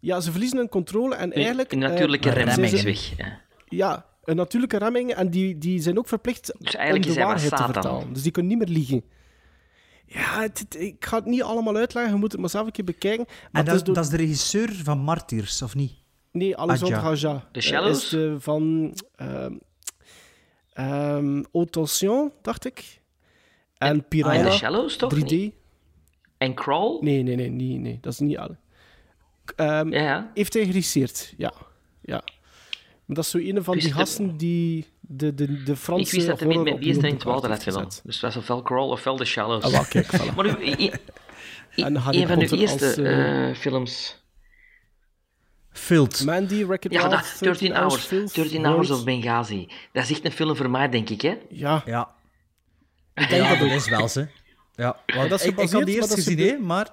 Ja, 0.00 0.20
ze 0.20 0.30
verliezen 0.30 0.58
hun 0.58 0.68
controle 0.68 1.14
en 1.14 1.32
eigenlijk... 1.32 1.72
Een 1.72 1.82
eh, 1.82 1.88
natuurlijke 1.88 2.28
maar 2.28 2.36
remming 2.36 2.72
is 2.72 2.82
weg. 2.82 3.16
Ja. 3.16 3.40
ja, 3.68 4.06
een 4.24 4.36
natuurlijke 4.36 4.78
remming. 4.78 5.14
En 5.14 5.30
die, 5.30 5.58
die 5.58 5.80
zijn 5.80 5.98
ook 5.98 6.08
verplicht 6.08 6.54
Dus 6.58 6.76
om 6.76 7.00
de 7.00 7.14
waarheid 7.14 7.56
te 7.56 7.62
vertalen. 7.64 8.12
Dus 8.12 8.22
die 8.22 8.32
kunnen 8.32 8.50
niet 8.50 8.68
meer 8.68 8.76
liegen. 8.76 9.02
Ja, 10.12 10.40
het, 10.40 10.58
het- 10.58 10.80
ik 10.80 11.04
ga 11.04 11.16
het 11.16 11.24
niet 11.26 11.42
allemaal 11.42 11.76
uitleggen. 11.76 12.12
Je 12.12 12.18
moet 12.18 12.32
het 12.32 12.40
maar 12.40 12.50
zelf 12.50 12.66
een 12.66 12.72
keer 12.72 12.84
bekijken. 12.84 13.24
Maar 13.28 13.48
En 13.62 13.64
dat, 13.64 13.74
is 13.74 13.82
door- 13.82 13.94
dat 13.94 14.04
is 14.04 14.10
de 14.10 14.16
regisseur 14.16 14.74
van 14.74 14.98
Martyrs, 14.98 15.62
of 15.62 15.74
niet? 15.74 15.92
Nee, 16.32 16.56
Alexandre 16.56 16.96
Adja. 17.00 17.28
Aja. 17.30 17.48
The 17.52 17.58
Eh, 17.58 17.64
Shallows? 17.66 18.02
is 18.04 18.08
de 18.08 18.36
van... 18.38 18.94
ehm 19.16 19.54
ehm 20.72 21.42
Tension, 21.70 22.32
dacht 22.42 22.64
ik. 22.64 23.00
En 23.78 23.88
En 23.88 24.08
Piranha. 24.08 24.50
The 24.50 24.56
Shallows, 24.56 24.96
toch? 24.96 25.14
3D. 25.14 25.24
Niet? 25.30 25.54
En 26.38 26.54
Crawl? 26.54 26.98
Nee, 27.04 27.22
nee, 27.22 27.36
nee, 27.36 27.50
nee, 27.50 27.76
nee. 27.78 27.98
Dat 28.00 28.12
is 28.12 28.18
niet 28.18 28.36
alle. 28.38 28.56
Ehm, 29.56 29.92
Ja, 29.92 30.02
ja. 30.02 30.30
Heeft 30.34 30.52
hij 30.54 30.62
geregisseerd, 30.64 31.34
ja. 31.36 31.52
ja. 32.02 32.22
Maar 33.04 33.16
dat 33.16 33.24
is 33.24 33.30
zo 33.30 33.38
een 33.38 33.64
van 33.64 33.78
die 33.78 33.92
gasten 33.92 34.36
die 34.36 34.86
de, 35.12 35.34
de, 35.34 35.62
de 35.62 35.76
Franse 35.76 36.04
Ik 36.04 36.10
wist 36.12 36.26
dat 36.26 36.40
met 36.48 36.56
op 36.58 36.78
wie 36.78 36.88
is 36.90 36.96
er 36.96 37.04
in 37.04 37.14
het 37.14 37.22
had 37.22 37.46
heeft 37.46 37.62
gedaan. 37.62 37.84
Dus 37.84 38.14
het 38.14 38.20
was 38.20 38.36
ofwel 38.36 38.62
Crawl 38.62 38.90
ofwel 38.90 39.16
The 39.16 39.24
Shallows. 39.24 39.64
Ah, 39.64 39.70
wel, 39.70 39.84
kijk, 39.84 40.06
voilà. 40.06 40.34
Maar 40.36 40.46
u, 40.46 40.66
i- 40.66 40.82
i- 41.76 41.82
En 41.82 41.96
Harry 41.96 42.20
een 42.22 42.28
van 42.28 42.40
uw 42.40 42.58
eerste 42.58 42.86
als, 42.86 42.96
eh, 42.96 43.54
films. 43.54 44.18
Filt. 45.72 46.24
Mandy, 46.24 46.66
Wreck-It 46.66 46.92
Ja, 46.92 47.08
dat, 47.08 47.36
13 47.40 47.74
Hours. 47.76 47.94
Filth, 48.04 48.34
13 48.34 48.64
Hours 48.64 48.88
World. 48.88 49.00
of 49.00 49.04
Benghazi. 49.04 49.68
Dat 49.92 50.02
is 50.02 50.10
echt 50.10 50.24
een 50.24 50.32
film 50.32 50.56
voor 50.56 50.70
mij, 50.70 50.88
denk 50.88 51.08
ik, 51.10 51.20
hè? 51.20 51.36
Ja, 51.48 51.82
Ja. 51.86 52.10
ik 53.14 53.28
denk 53.28 53.42
ja, 53.42 53.50
dat 53.50 53.58
dat 53.58 53.70
is 53.70 53.88
wel 53.88 54.08
ze. 54.08 54.26
Ja, 54.74 54.96
want 55.06 55.30
dat 55.30 55.40
is 55.40 55.46
ik, 55.46 55.50
ik 55.52 55.58
had 55.58 55.68
gebaseerd, 55.68 55.86
die 55.86 55.94
maar 55.94 55.94
eerst 55.94 56.08
dat 56.08 56.18
is 56.18 56.24
gezien, 56.24 56.48
hè, 56.48 56.58
maar... 56.58 56.88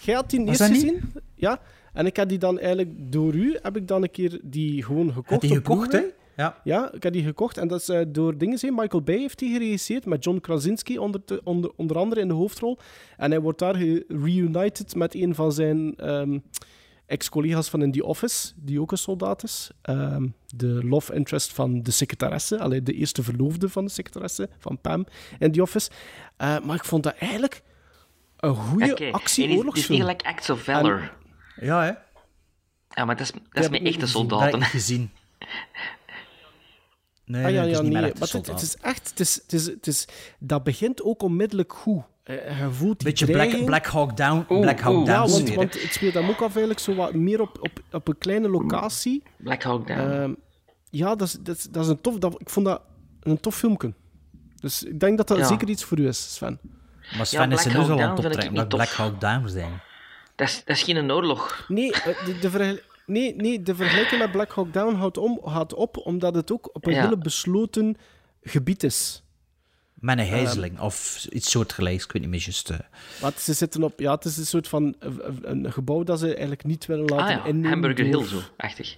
Jij 0.00 0.14
had 0.14 0.30
die 0.30 0.38
Was 0.40 0.48
eerst 0.48 0.60
dat 0.60 0.70
niet? 0.70 0.80
gezien? 0.80 1.12
Ja. 1.34 1.60
En 1.92 2.06
ik 2.06 2.16
heb 2.16 2.28
die 2.28 2.38
dan 2.38 2.58
eigenlijk 2.58 2.90
door 3.12 3.34
u, 3.34 3.58
heb 3.62 3.76
ik 3.76 3.88
dan 3.88 4.02
een 4.02 4.10
keer 4.10 4.38
die 4.42 4.84
gewoon 4.84 5.08
gekocht. 5.08 5.30
Had 5.30 5.40
die 5.40 5.54
gekocht, 5.54 5.92
hè? 5.92 6.02
Ja. 6.38 6.60
Ja, 6.64 6.92
ik 6.92 7.02
heb 7.02 7.12
die 7.12 7.24
gekocht. 7.24 7.56
En 7.58 7.68
dat 7.68 7.80
is 7.80 7.88
eh, 7.88 8.00
door 8.08 8.38
dingen 8.38 8.58
zijn. 8.58 8.74
Michael 8.74 9.02
Bay 9.02 9.18
heeft 9.18 9.38
die 9.38 9.52
geregisseerd 9.52 10.06
met 10.06 10.24
John 10.24 10.38
Krasinski 10.40 10.98
onder, 10.98 11.24
te- 11.24 11.40
onder, 11.44 11.70
onder 11.76 11.96
andere 11.98 12.20
in 12.20 12.28
de 12.28 12.34
hoofdrol. 12.34 12.78
En 13.16 13.30
hij 13.30 13.40
wordt 13.40 13.58
daar 13.58 13.76
reunited 14.08 14.94
met 14.94 15.14
een 15.14 15.34
van 15.34 15.52
zijn 15.52 15.96
ehm, 15.96 16.38
ex-collega's 17.06 17.68
van 17.68 17.82
in 17.82 17.92
The 17.92 18.04
Office, 18.04 18.52
die 18.56 18.80
ook 18.80 18.90
een 18.92 18.98
soldaat 18.98 19.42
is. 19.42 19.70
Ehm, 19.82 20.26
de 20.46 20.80
love 20.84 21.14
interest 21.14 21.52
van 21.52 21.82
de 21.82 21.90
secretaresse, 21.90 22.58
allee, 22.58 22.82
de 22.82 22.92
eerste 22.92 23.22
verloofde 23.22 23.68
van 23.68 23.84
de 23.84 23.90
secretaresse, 23.90 24.48
van 24.58 24.78
Pam 24.80 25.06
in 25.38 25.52
The 25.52 25.62
Office. 25.62 25.90
Eh, 26.36 26.58
maar 26.60 26.76
ik 26.76 26.84
vond 26.84 27.02
dat 27.02 27.14
eigenlijk 27.14 27.62
een 28.36 28.54
goede 28.54 28.90
Oké. 28.92 29.02
En 29.04 29.06
is- 29.08 29.12
Het 29.12 29.14
is 29.14 29.20
actie-oorlogsfilm. 29.20 29.98
gelijk 30.00 30.22
Acts 30.22 30.50
of 30.50 30.62
Valor. 30.62 31.12
Ja, 31.60 31.82
hè? 31.82 31.92
Ja, 32.90 33.04
maar 33.04 33.16
dat 33.16 33.20
is, 33.26 33.32
dat 33.32 33.42
is 33.52 33.64
ik 33.64 33.70
met 33.70 33.82
niet 33.82 33.92
echte 33.92 34.00
gezien. 34.06 34.28
Dat 34.28 34.40
heb 34.40 34.50
soldaten. 34.50 34.60
ik 34.60 34.72
gezien. 34.80 35.10
Nee, 37.28 37.44
Ah 37.44 37.50
ja, 37.52 37.60
nee, 37.60 37.68
het 37.68 37.76
ja, 37.76 37.82
niet 37.82 37.92
nee. 37.92 38.02
meer 38.02 38.12
Maar 38.18 38.28
een 38.32 38.38
het, 38.38 38.46
het 38.46 38.62
is 38.62 38.76
echt, 38.76 39.08
het 39.10 39.20
is, 39.20 39.34
het 39.34 39.52
is, 39.52 39.66
het 39.66 39.86
is, 39.86 40.08
dat 40.38 40.62
begint 40.64 41.02
ook 41.02 41.22
onmiddellijk 41.22 41.72
goed. 41.72 42.02
Eh, 42.22 42.60
Je 42.60 42.70
voelt 42.70 42.98
die 42.98 43.08
Beetje 43.08 43.26
Black. 43.26 43.64
Black 43.64 43.86
Hawk 43.86 44.16
Down, 44.16 44.46
Oeh, 44.50 44.60
Black 44.60 44.80
Hawk 44.80 44.96
oeh. 44.96 45.06
Down 45.06 45.28
Ja, 45.28 45.32
want, 45.36 45.54
want 45.54 45.82
het 45.82 45.92
speelt 45.92 46.14
hem 46.14 46.28
ook 46.28 46.36
af 46.40 46.48
eigenlijk 46.50 46.78
zo 46.78 46.94
wat 46.94 47.14
meer 47.14 47.40
op, 47.40 47.58
op, 47.60 47.70
op 47.92 48.08
een 48.08 48.18
kleine 48.18 48.48
locatie. 48.48 49.22
Black 49.36 49.62
Hawk 49.62 49.86
Down. 49.86 50.00
Ehm, 50.00 50.32
ja, 50.90 51.14
dat 51.14 51.28
is, 51.28 51.32
dat, 51.40 51.56
is, 51.56 51.62
dat 51.64 51.84
is 51.84 51.90
een 51.90 52.00
tof... 52.00 52.18
Dat, 52.18 52.40
ik 52.40 52.50
vond 52.50 52.66
dat 52.66 52.82
een 53.20 53.40
tof 53.40 53.54
filmpje. 53.56 53.92
Dus 54.60 54.82
ik 54.82 55.00
denk 55.00 55.16
dat 55.16 55.28
dat 55.28 55.38
Ja. 55.38 55.46
zeker 55.46 55.68
iets 55.68 55.84
voor 55.84 55.98
u 55.98 56.06
is, 56.08 56.34
Sven. 56.34 56.58
Maar 57.16 57.26
Sven 57.26 57.48
Black 57.48 57.58
is 57.58 57.64
er 57.66 57.72
Hawk 57.72 57.86
dus 57.86 57.96
al 57.96 58.02
aan 58.02 58.16
het 58.16 58.24
optrekken 58.24 58.54
dat 58.54 58.68
Black. 58.68 58.88
Hawk 58.88 59.20
Down 59.20 59.48
zijn. 59.48 59.80
dat, 60.34 60.48
is, 60.48 60.62
dat 60.64 60.76
is 60.76 60.82
geen 60.82 61.12
oorlog. 61.12 61.64
Nee, 61.68 61.92
eh, 61.92 62.24
de, 62.24 62.38
de, 62.38 62.82
nee, 63.08 63.34
nee, 63.34 63.62
de 63.62 63.74
vergelijking 63.74 64.20
met 64.20 64.30
Black 64.30 64.52
Hawk 64.52 64.72
Down 64.72 64.94
houdt, 64.94 65.16
om, 65.18 65.40
houdt 65.42 65.74
op 65.74 65.96
omdat 65.96 66.34
het 66.34 66.52
ook 66.52 66.70
op 66.72 66.86
een 66.86 66.92
Ja. 66.92 67.02
hele 67.02 67.18
besloten 67.18 67.96
gebied 68.42 68.82
is. 68.82 69.22
Met 69.94 70.18
een 70.18 70.24
Ehm. 70.24 70.34
gijzeling 70.34 70.80
of 70.80 71.24
iets 71.30 71.50
soortgelijks, 71.50 72.04
ik 72.04 72.12
weet 72.12 72.22
niet 72.22 72.30
meer 72.30 72.40
juist. 72.42 72.70
eh. 72.70 72.78
Maar 73.22 73.32
ze 73.38 73.52
zitten 73.52 73.82
op... 73.82 74.00
Ja, 74.00 74.14
het 74.14 74.24
is 74.24 74.36
een 74.36 74.46
soort 74.46 74.68
van 74.68 74.94
eh, 75.00 75.10
een, 75.42 75.64
een 75.64 75.72
gebouw 75.72 76.02
dat 76.02 76.18
ze 76.18 76.26
eigenlijk 76.28 76.64
niet 76.64 76.86
willen 76.86 77.04
laten 77.04 77.24
Ah 77.36 77.42
ja, 77.42 77.44
innemen. 77.44 77.70
Hamburger 77.70 78.04
Hill 78.04 78.24
zo, 78.24 78.40
achtig. 78.56 78.96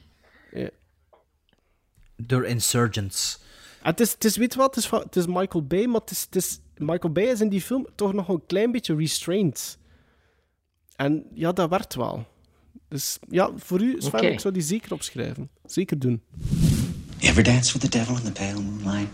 Door 2.16 2.46
insurgents. 2.46 3.38
Ah, 3.80 3.86
het, 3.86 4.00
is, 4.00 4.12
het 4.12 4.24
is, 4.24 4.36
weet 4.36 4.52
je 4.52 4.58
wat, 4.58 4.74
het 4.74 4.84
is, 4.84 4.86
van- 4.90 5.00
het 5.02 5.16
is 5.16 5.26
Michael 5.26 5.66
Bay, 5.66 5.84
maar 5.84 6.00
het 6.00 6.10
is, 6.10 6.20
het 6.22 6.36
is, 6.36 6.60
Michael 6.76 7.12
Bay 7.12 7.24
is 7.24 7.40
in 7.40 7.48
die 7.48 7.60
film 7.60 7.86
toch 7.94 8.12
nog 8.12 8.28
een 8.28 8.46
klein 8.46 8.72
beetje 8.72 8.96
restrained. 8.96 9.78
En 10.96 11.26
ja, 11.34 11.52
dat 11.52 11.68
werkt 11.70 11.94
wel. 11.94 12.26
Dus 12.90 13.18
ja, 13.28 13.50
voor 13.56 13.80
u, 13.80 13.94
Sven, 13.98 14.32
ik 14.32 14.40
zou 14.40 14.54
die 14.54 14.62
zeker 14.62 14.92
opschrijven. 14.92 15.50
Zeker 15.64 15.98
doen. 15.98 16.22
Ever 17.18 17.42
dance 17.42 17.72
with 17.72 17.82
the 17.82 17.98
devil 17.98 18.16
in 18.16 18.22
the 18.22 18.32
pale 18.32 18.60
moonlight? 18.62 19.10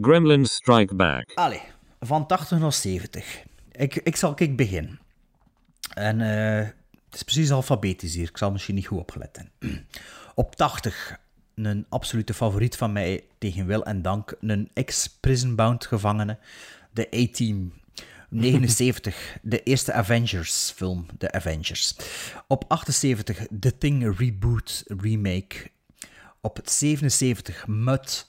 Gremlins 0.00 0.54
Strike 0.54 0.94
Back. 0.94 1.30
Allee, 1.34 1.60
van 2.00 2.26
80 2.26 2.58
naar 2.58 2.72
70. 2.72 3.42
Ik, 3.72 3.94
ik 3.94 4.16
zal 4.16 4.34
kijk 4.34 4.56
beginnen. 4.56 5.00
En 5.94 6.20
eh, 6.20 6.66
het 7.04 7.14
is 7.14 7.22
precies 7.22 7.50
alfabetisch 7.50 8.14
hier. 8.14 8.28
Ik 8.28 8.36
zal 8.38 8.50
misschien 8.50 8.74
niet 8.74 8.86
goed 8.86 8.98
opgelet 8.98 9.36
hebben. 9.36 9.86
Op 10.34 10.56
80, 10.56 11.18
een 11.54 11.86
absolute 11.88 12.34
favoriet 12.34 12.76
van 12.76 12.92
mij 12.92 13.24
tegen 13.38 13.66
wil 13.66 13.84
en 13.84 14.02
dank. 14.02 14.34
Een 14.40 14.70
ex-prisonbound 14.74 15.86
gevangene. 15.86 16.38
De 16.92 17.08
A-Team. 17.14 17.72
79, 18.28 19.38
de 19.42 19.62
eerste 19.62 19.92
Avengers-film, 19.92 21.06
de 21.18 21.32
Avengers. 21.32 21.96
Op 22.46 22.64
78, 22.68 23.46
The 23.60 23.78
Thing 23.78 24.18
Reboot 24.18 24.84
Remake. 24.86 25.70
Op 26.40 26.60
77, 26.64 27.66
Mud. 27.66 28.26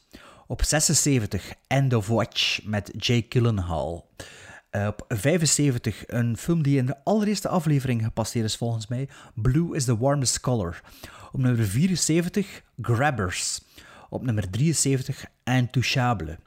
Op 0.47 0.63
76, 0.63 1.53
End 1.67 1.93
of 1.93 2.07
Watch 2.07 2.63
met 2.63 2.91
Jake 2.97 3.25
Gyllenhaal. 3.29 4.09
Uh, 4.71 4.87
op 4.87 5.05
75, 5.07 6.03
een 6.07 6.37
film 6.37 6.63
die 6.63 6.77
in 6.77 6.85
de 6.85 6.95
allereerste 7.03 7.47
aflevering 7.47 8.03
gepasseerd 8.03 8.45
is 8.45 8.55
volgens 8.55 8.87
mij. 8.87 9.09
Blue 9.35 9.75
is 9.75 9.85
the 9.85 9.97
warmest 9.97 10.39
color. 10.39 10.81
Op 11.31 11.39
nummer 11.39 11.65
74, 11.65 12.61
Grabbers. 12.81 13.61
Op 14.09 14.23
nummer 14.23 14.49
73, 14.49 15.25
Intouchable. 15.43 16.37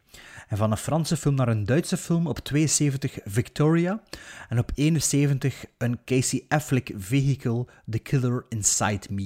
En 0.52 0.58
van 0.58 0.70
een 0.70 0.76
Franse 0.76 1.16
film 1.16 1.34
naar 1.34 1.48
een 1.48 1.64
Duitse 1.64 1.96
film 1.96 2.26
op 2.26 2.38
72 2.38 3.18
Victoria. 3.24 4.02
En 4.48 4.58
op 4.58 4.70
71 4.74 5.64
een 5.78 5.98
Casey 6.04 6.44
Affleck 6.48 6.92
vehicle 6.96 7.66
The 7.90 7.98
Killer 7.98 8.44
Inside 8.48 9.00
Me. 9.10 9.22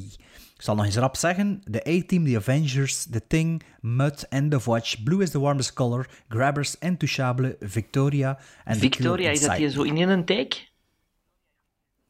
Ik 0.55 0.63
zal 0.63 0.75
nog 0.75 0.85
eens 0.85 0.97
rap 0.97 1.17
zeggen. 1.17 1.61
De 1.65 1.79
A-Team, 1.89 2.25
The 2.25 2.37
Avengers, 2.37 3.07
The 3.11 3.27
Thing, 3.27 3.63
Mud, 3.81 4.27
End 4.29 4.55
of 4.55 4.65
Watch, 4.65 5.03
Blue 5.03 5.23
is 5.23 5.31
the 5.31 5.41
Warmest 5.41 5.73
Color, 5.73 6.09
Grabbers, 6.29 6.79
Intouchable, 6.79 7.57
Victoria 7.61 8.39
en 8.65 8.77
Victoria, 8.77 9.27
The 9.27 9.33
is 9.33 9.41
dat 9.41 9.57
hier 9.57 9.71
zo 9.71 9.83
in 9.83 9.97
een 9.97 10.25
take? 10.25 10.57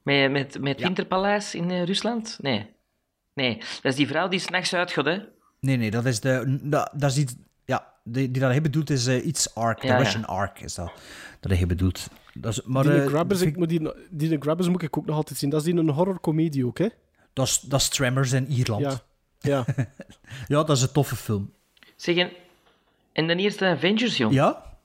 Met, 0.02 0.30
met, 0.30 0.60
met 0.60 0.80
Winterpaleis 0.80 1.54
in 1.54 1.70
eh, 1.70 1.84
Rusland? 1.84 2.38
Nee. 2.40 2.66
Nee, 3.34 3.56
dat 3.56 3.92
is 3.92 3.94
die 3.94 4.06
vrouw 4.06 4.28
die 4.28 4.40
s'nachts 4.40 4.74
uitgaat, 4.74 5.04
hè? 5.04 5.18
Nee, 5.60 5.76
nee, 5.76 5.90
dat 5.90 6.04
is 6.04 6.20
de. 6.20 6.58
Dat, 6.62 6.90
dat 6.94 7.10
is 7.10 7.16
iets. 7.16 7.34
Ja, 7.66 7.92
die, 8.04 8.30
die 8.30 8.40
dat 8.40 8.50
hij 8.50 8.60
bedoelt 8.60 8.90
is 8.90 9.06
eh, 9.06 9.26
iets 9.26 9.54
arc. 9.54 9.82
Ja, 9.82 9.88
de 9.88 9.94
ja. 9.94 9.98
Russian 9.98 10.24
arc 10.24 10.60
is 10.60 10.74
dat. 10.74 10.92
Dat 11.40 11.52
hij 11.52 11.66
bedoelt. 11.66 12.08
Dat 12.34 12.52
is, 12.52 12.62
maar, 12.62 12.82
die 12.82 12.92
eh, 12.92 13.06
Grabbers, 13.06 13.40
ik 13.40 13.56
moet 13.56 13.68
die, 13.68 13.92
die 14.10 14.36
Grabbers 14.40 14.68
moet 14.68 14.82
ik 14.82 14.98
ook 14.98 15.06
nog 15.06 15.16
altijd 15.16 15.38
zien. 15.38 15.50
Dat 15.50 15.60
is 15.60 15.66
die 15.66 15.76
een 15.76 15.88
horrorcomedie 15.88 16.66
ook, 16.66 16.78
hè? 16.78 16.88
dat, 17.36 17.46
is, 17.46 17.60
dat 17.60 17.80
is 17.80 17.88
Tremors 17.88 18.32
in 18.32 18.46
Ierland. 18.46 18.82
Ja. 18.82 19.00
Ja. 19.40 19.64
Ja, 20.48 20.62
dat 20.62 20.76
is 20.76 20.82
een 20.82 20.92
toffe 20.92 21.16
film. 21.16 21.52
Zeggen, 21.96 22.30
en 23.12 23.26
de 23.26 23.36
eerste 23.36 23.64
Avengers, 23.64 24.16
jong? 24.16 24.34
Ja. 24.34 24.78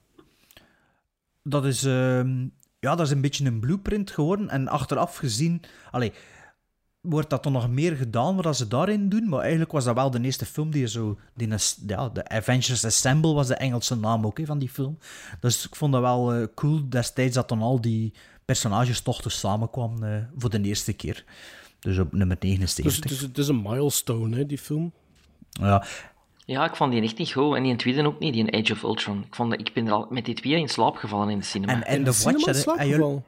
Dat 1.43 1.65
is, 1.65 1.83
ehm, 1.83 2.47
ja, 2.79 2.95
dat 2.95 2.99
is 2.99 3.11
een 3.11 3.21
beetje 3.21 3.45
een 3.45 3.59
blueprint 3.59 4.11
geworden. 4.11 4.49
En 4.49 4.67
achteraf 4.67 5.15
gezien... 5.15 5.61
Allee, 5.91 6.13
wordt 7.01 7.29
dat 7.29 7.43
dan 7.43 7.51
nog 7.51 7.69
meer 7.69 7.95
gedaan 7.95 8.41
wat 8.41 8.57
ze 8.57 8.67
daarin 8.67 9.09
doen. 9.09 9.29
Maar 9.29 9.39
eigenlijk 9.39 9.71
was 9.71 9.83
dat 9.83 9.95
wel 9.95 10.11
de 10.11 10.21
eerste 10.21 10.45
film 10.45 10.71
die 10.71 10.81
je 10.81 10.87
zo... 10.87 11.17
Die, 11.33 11.47
ja, 11.87 12.09
de 12.09 12.27
Avengers 12.27 12.85
Assemble 12.85 13.33
was 13.33 13.47
de 13.47 13.55
Engelse 13.55 13.95
naam 13.95 14.25
ook 14.25 14.37
hè, 14.37 14.45
van 14.45 14.59
die 14.59 14.69
film. 14.69 14.97
Dus 15.39 15.65
ik 15.65 15.75
vond 15.75 15.91
dat 15.93 16.01
wel 16.01 16.33
eh, 16.33 16.47
cool 16.55 16.89
destijds 16.89 17.35
dat 17.35 17.49
dan 17.49 17.61
al 17.61 17.81
die 17.81 18.13
personages 18.45 19.01
toch 19.01 19.21
dus 19.21 19.39
samenkwamen 19.39 20.13
eh, 20.15 20.23
voor 20.37 20.49
de 20.49 20.61
eerste 20.61 20.93
keer. 20.93 21.23
Dus 21.79 21.97
op 21.97 22.11
nummer 22.13 22.37
Dus 22.39 22.49
79. 22.49 23.03
het 23.03 23.11
is, 23.11 23.21
het 23.21 23.37
is 23.37 23.47
een 23.47 23.61
milestone, 23.61 24.35
hè, 24.35 24.45
die 24.45 24.57
film. 24.57 24.91
Ja, 25.49 25.85
Ja, 26.45 26.65
ik 26.65 26.75
vond 26.75 26.91
die 26.91 27.01
echt 27.01 27.17
niet 27.17 27.31
goed. 27.31 27.55
En 27.55 27.63
die 27.63 27.75
tweede 27.75 28.05
ook 28.05 28.19
niet, 28.19 28.33
die 28.33 28.47
in 28.47 28.63
Age 28.63 28.73
of 28.73 28.83
Ultron. 28.83 29.23
Ik, 29.27 29.35
vond 29.35 29.49
dat, 29.49 29.59
ik 29.59 29.73
ben 29.73 29.85
er 29.87 29.91
al 29.93 30.07
met 30.09 30.25
die 30.25 30.35
twee 30.35 30.53
in 30.59 30.69
slaap 30.69 30.95
gevallen 30.95 31.29
in 31.29 31.37
de 31.39 31.43
cinema. 31.45 31.73
en 31.73 31.83
End 31.83 32.07
of 32.07 32.23
Watch... 32.23 32.39
Cinema 32.39 32.73
hè, 32.73 32.79
en 32.79 32.87
jullie- 32.87 33.01
slaapgeval. 33.03 33.23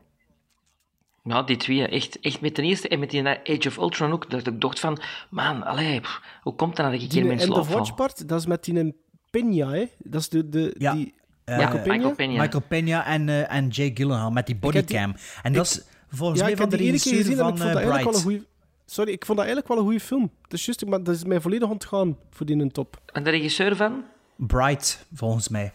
Ja, 1.23 1.43
die 1.43 1.57
twee. 1.57 1.87
Echt, 1.87 2.19
echt 2.19 2.41
met 2.41 2.55
de 2.55 2.61
eerste 2.61 2.87
en 2.87 2.99
met 2.99 3.09
die 3.09 3.27
Age 3.27 3.67
of 3.67 3.77
Ultron 3.77 4.11
ook. 4.11 4.29
Dat 4.29 4.47
ik 4.47 4.61
dacht 4.61 4.79
van, 4.79 4.99
man, 5.29 5.63
allee, 5.63 6.01
pff, 6.01 6.21
hoe 6.41 6.55
komt 6.55 6.75
dat 6.75 6.85
dat 6.85 6.93
ik 6.93 6.99
hier 6.99 7.09
Die 7.09 7.19
in 7.19 7.27
mijn 7.27 7.39
End 7.39 7.47
slaap 7.47 7.61
of 7.61 7.67
Watch 7.73 7.87
val? 7.87 7.95
part, 7.95 8.27
dat 8.29 8.39
is 8.39 8.45
met 8.45 8.63
die 8.63 8.95
Peña, 9.37 9.67
hè? 9.67 9.85
Dat 9.97 10.21
is 10.21 10.29
de... 10.29 10.49
de 10.49 10.75
Ja. 10.77 10.93
die, 10.93 11.13
Eh, 11.45 11.57
Michael 11.57 11.79
Peña? 11.79 11.87
Michael 11.87 12.13
Peña. 12.13 12.37
Michael 12.37 12.63
Peña 12.69 13.05
en, 13.05 13.29
eh, 13.29 13.55
en 13.55 13.67
Jake 13.67 13.91
Gyllenhaal 13.93 14.31
met 14.31 14.45
die 14.45 14.55
bodycam. 14.55 15.15
En 15.41 15.53
dat 15.53 15.65
is 15.65 15.81
volgens 16.09 16.39
ja, 16.39 16.45
mij 16.45 16.57
van 16.57 16.69
de 16.69 16.75
regisseur 16.75 17.15
gezien 17.15 17.31
en 17.31 17.37
van 17.37 17.47
ik 17.53 17.57
vond 17.57 17.73
dat 17.73 17.81
eh, 17.81 17.89
eigenlijk 17.89 18.03
wel 18.03 18.13
een 18.13 18.21
Bright. 18.21 18.43
goede... 18.43 18.51
Sorry, 18.85 19.11
ik 19.11 19.25
vond 19.25 19.37
dat 19.37 19.47
eigenlijk 19.47 19.67
wel 19.67 19.77
een 19.77 19.83
goede 19.83 19.99
film. 20.05 20.31
Dat 20.41 20.53
is 20.59 20.65
juist, 20.65 20.85
maar 20.85 21.03
dat 21.03 21.15
is 21.15 21.23
mij 21.23 21.41
volledig 21.41 21.69
ontgaan 21.69 22.17
voor 22.29 22.45
die 22.45 22.55
een 22.59 22.71
top. 22.71 23.01
En 23.05 23.23
de 23.23 23.29
regisseur 23.29 23.75
van? 23.75 24.03
Bright, 24.35 25.05
volgens 25.13 25.49
mij. 25.49 25.71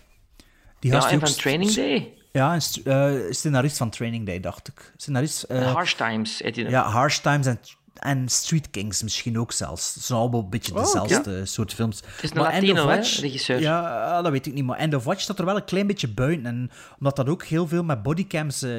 Die 0.78 0.92
Ja, 0.92 1.10
en 1.10 1.20
van 1.20 1.32
Training 1.32 1.72
Day. 1.72 2.14
Ja, 2.32 2.54
een 2.54 2.62
st- 2.62 2.76
eh, 2.76 3.12
scenarist 3.30 3.76
van 3.76 3.90
Training 3.90 4.26
Day, 4.26 4.40
dacht 4.40 4.68
ik. 4.68 4.92
Scenarist... 4.96 5.42
eh, 5.42 5.72
Harsh 5.72 5.92
Times 5.94 6.38
heet 6.38 6.54
hij 6.54 6.64
dan. 6.64 6.72
ja, 6.72 6.82
Harsh 6.88 7.18
Times 7.18 7.46
en, 7.46 7.58
en 7.94 8.28
Street 8.28 8.70
Kings 8.70 9.02
misschien 9.02 9.38
ook 9.38 9.52
zelfs. 9.52 9.94
Het 9.94 10.02
zijn 10.04 10.18
allemaal 10.18 10.40
een 10.40 10.50
beetje 10.50 10.74
Oh, 10.74 10.80
dezelfde 10.84 11.46
soort 11.46 11.74
films. 11.74 11.96
Het 12.14 12.22
is 12.24 12.30
een 12.30 12.36
Maar 12.36 12.50
End 12.52 12.62
Latino, 12.62 12.82
of 12.84 12.90
hè, 12.90 12.96
Watch- 12.96 13.20
regisseur. 13.20 13.60
Ja, 13.60 14.06
eh, 14.16 14.22
dat 14.22 14.32
weet 14.32 14.46
ik 14.46 14.52
niet. 14.54 14.64
Maar 14.64 14.78
End 14.78 14.94
of 14.94 15.04
Watch 15.04 15.20
staat 15.20 15.38
er 15.38 15.44
wel 15.44 15.56
een 15.56 15.64
klein 15.64 15.86
beetje 15.86 16.08
buiten. 16.08 16.46
En 16.46 16.70
omdat 16.98 17.16
dat 17.16 17.28
ook 17.28 17.44
heel 17.44 17.68
veel 17.68 17.84
met 17.84 18.02
bodycams, 18.02 18.62
eh, 18.62 18.70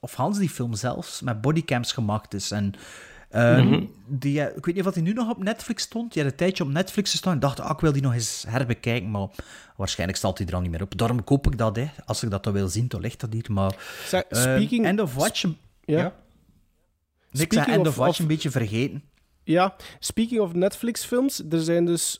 of 0.00 0.14
Hans 0.14 0.38
die 0.38 0.50
film 0.50 0.74
zelfs, 0.74 1.20
met 1.20 1.40
bodycams 1.40 1.92
gemaakt 1.92 2.34
is. 2.34 2.50
En 2.50 2.74
eh, 3.34 3.64
Mhm. 3.64 3.84
die, 4.06 4.40
ik 4.40 4.64
weet 4.64 4.74
niet 4.74 4.86
of 4.86 4.92
die 4.94 5.02
nu 5.02 5.12
nog 5.12 5.30
op 5.30 5.42
Netflix 5.42 5.82
stond. 5.82 6.12
Die 6.12 6.22
had 6.22 6.30
een 6.32 6.38
tijdje 6.38 6.64
op 6.64 6.70
Netflix 6.70 7.10
gestaan. 7.10 7.34
Ik 7.34 7.40
dacht, 7.40 7.60
ah, 7.60 7.70
ik 7.70 7.80
wil 7.80 7.92
die 7.92 8.02
nog 8.02 8.12
eens 8.12 8.44
herbekijken. 8.48 9.10
Maar 9.10 9.28
waarschijnlijk 9.76 10.18
staat 10.18 10.38
hij 10.38 10.46
er 10.46 10.54
al 10.54 10.60
niet 10.60 10.70
meer 10.70 10.82
op. 10.82 10.98
Daarom 10.98 11.24
koop 11.24 11.46
ik 11.46 11.58
dat, 11.58 11.76
hè. 11.76 11.86
Als 12.04 12.22
ik 12.22 12.30
dat 12.30 12.44
dan 12.44 12.52
wil 12.52 12.68
zien, 12.68 12.88
dan 12.88 13.00
ligt 13.00 13.20
dat 13.20 13.32
hier. 13.32 13.44
Maar 13.52 13.76
Zeg, 14.06 14.22
eh, 14.22 14.40
speaking... 14.40 14.86
End 14.86 15.00
of 15.00 15.14
Watch... 15.14 15.42
ja. 15.42 15.50
ja. 15.84 16.14
Ik 17.32 17.52
zei 17.52 17.66
End 17.72 17.80
of- 17.80 17.86
of 17.88 17.96
Watch 17.96 18.10
of- 18.10 18.18
een 18.18 18.26
beetje 18.26 18.50
vergeten. 18.50 19.02
Ja, 19.44 19.76
speaking 19.98 20.40
of 20.40 20.52
Netflix-films, 20.52 21.42
er 21.50 21.60
zijn 21.62 21.84
dus... 21.84 22.18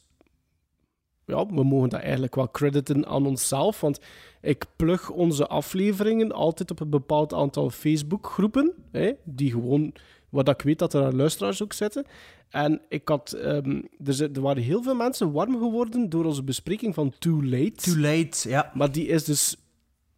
Ja, 1.26 1.46
we 1.46 1.64
mogen 1.64 1.88
dat 1.88 2.00
eigenlijk 2.00 2.34
wel 2.34 2.50
crediten 2.50 3.06
aan 3.06 3.26
onszelf, 3.26 3.80
want 3.80 4.00
ik 4.40 4.64
plug 4.76 5.10
onze 5.10 5.46
afleveringen 5.46 6.32
altijd 6.32 6.70
op 6.70 6.80
een 6.80 6.90
bepaald 6.90 7.34
aantal 7.34 7.70
Facebook-groepen, 7.70 8.72
hè, 8.92 9.12
die 9.24 9.50
gewoon, 9.50 9.92
wat 10.34 10.48
ik 10.48 10.62
weet 10.62 10.78
dat 10.78 10.94
er 10.94 11.04
aan 11.04 11.16
luisteraars 11.16 11.62
ook 11.62 11.72
zitten. 11.72 12.04
En 12.50 12.80
ik 12.88 13.08
had, 13.08 13.32
ehm, 13.32 13.80
er, 14.04 14.30
er 14.32 14.40
waren 14.40 14.62
heel 14.62 14.82
veel 14.82 14.94
mensen 14.94 15.32
warm 15.32 15.58
geworden 15.58 16.08
door 16.08 16.24
onze 16.24 16.42
bespreking 16.44 16.94
van 16.94 17.12
Too 17.18 17.44
Late. 17.44 17.72
Too 17.72 17.96
late, 17.96 18.48
ja. 18.48 18.70
Maar 18.74 18.92
die 18.92 19.06
is 19.06 19.24
dus... 19.24 19.56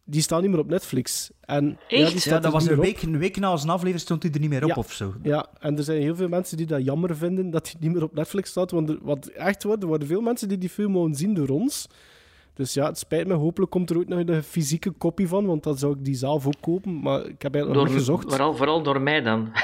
Die 0.09 0.21
staat 0.21 0.41
niet 0.41 0.49
meer 0.49 0.59
op 0.59 0.69
Netflix. 0.69 1.31
En, 1.41 1.77
Echt? 1.87 2.01
Ja, 2.01 2.09
die 2.09 2.19
staat 2.19 2.23
Ja, 2.23 2.31
dat 2.39 2.43
dus 2.43 2.51
was 2.51 2.67
een 2.67 2.79
week, 2.79 3.01
een 3.01 3.17
week 3.17 3.37
na 3.39 3.57
zijn 3.57 3.69
aflevering 3.69 3.99
stond 4.01 4.23
hij 4.23 4.31
er 4.31 4.39
niet 4.39 4.49
meer 4.49 4.63
op 4.63 4.69
Ja. 4.69 4.75
of 4.75 4.91
zo. 4.91 5.13
Ja, 5.23 5.45
en 5.59 5.77
er 5.77 5.83
zijn 5.83 6.01
heel 6.01 6.15
veel 6.15 6.27
mensen 6.27 6.57
die 6.57 6.65
dat 6.65 6.83
jammer 6.85 7.15
vinden 7.17 7.49
dat 7.49 7.67
hij 7.71 7.75
niet 7.79 7.93
meer 7.93 8.03
op 8.03 8.13
Netflix 8.15 8.49
staat. 8.49 8.71
Want 8.71 8.89
er, 8.89 8.97
wat 9.01 9.25
echt 9.27 9.63
wordt, 9.63 9.81
er 9.81 9.87
worden 9.87 10.07
veel 10.07 10.21
mensen 10.21 10.47
die 10.47 10.57
die 10.57 10.69
film 10.69 10.91
mogen 10.91 11.15
zien 11.15 11.33
door 11.33 11.49
ons. 11.49 11.87
Dus 12.53 12.73
ja, 12.73 12.85
het 12.85 12.97
spijt 12.97 13.27
me. 13.27 13.33
Hopelijk 13.33 13.71
komt 13.71 13.89
er 13.89 13.97
ook 13.97 14.07
nog 14.07 14.19
een 14.25 14.43
fysieke 14.43 14.91
kopie 14.91 15.27
van, 15.27 15.45
want 15.45 15.63
dan 15.63 15.77
zou 15.77 15.93
ik 15.93 16.05
die 16.05 16.15
zelf 16.15 16.47
ook 16.47 16.61
kopen. 16.61 16.99
Maar 16.99 17.25
ik 17.25 17.41
heb 17.41 17.55
eigenlijk 17.55 17.85
nog 17.85 17.97
gezocht. 17.97 18.29
vooral, 18.29 18.55
vooral 18.55 18.83
door 18.83 19.01
mij 19.01 19.21
dan. 19.21 19.49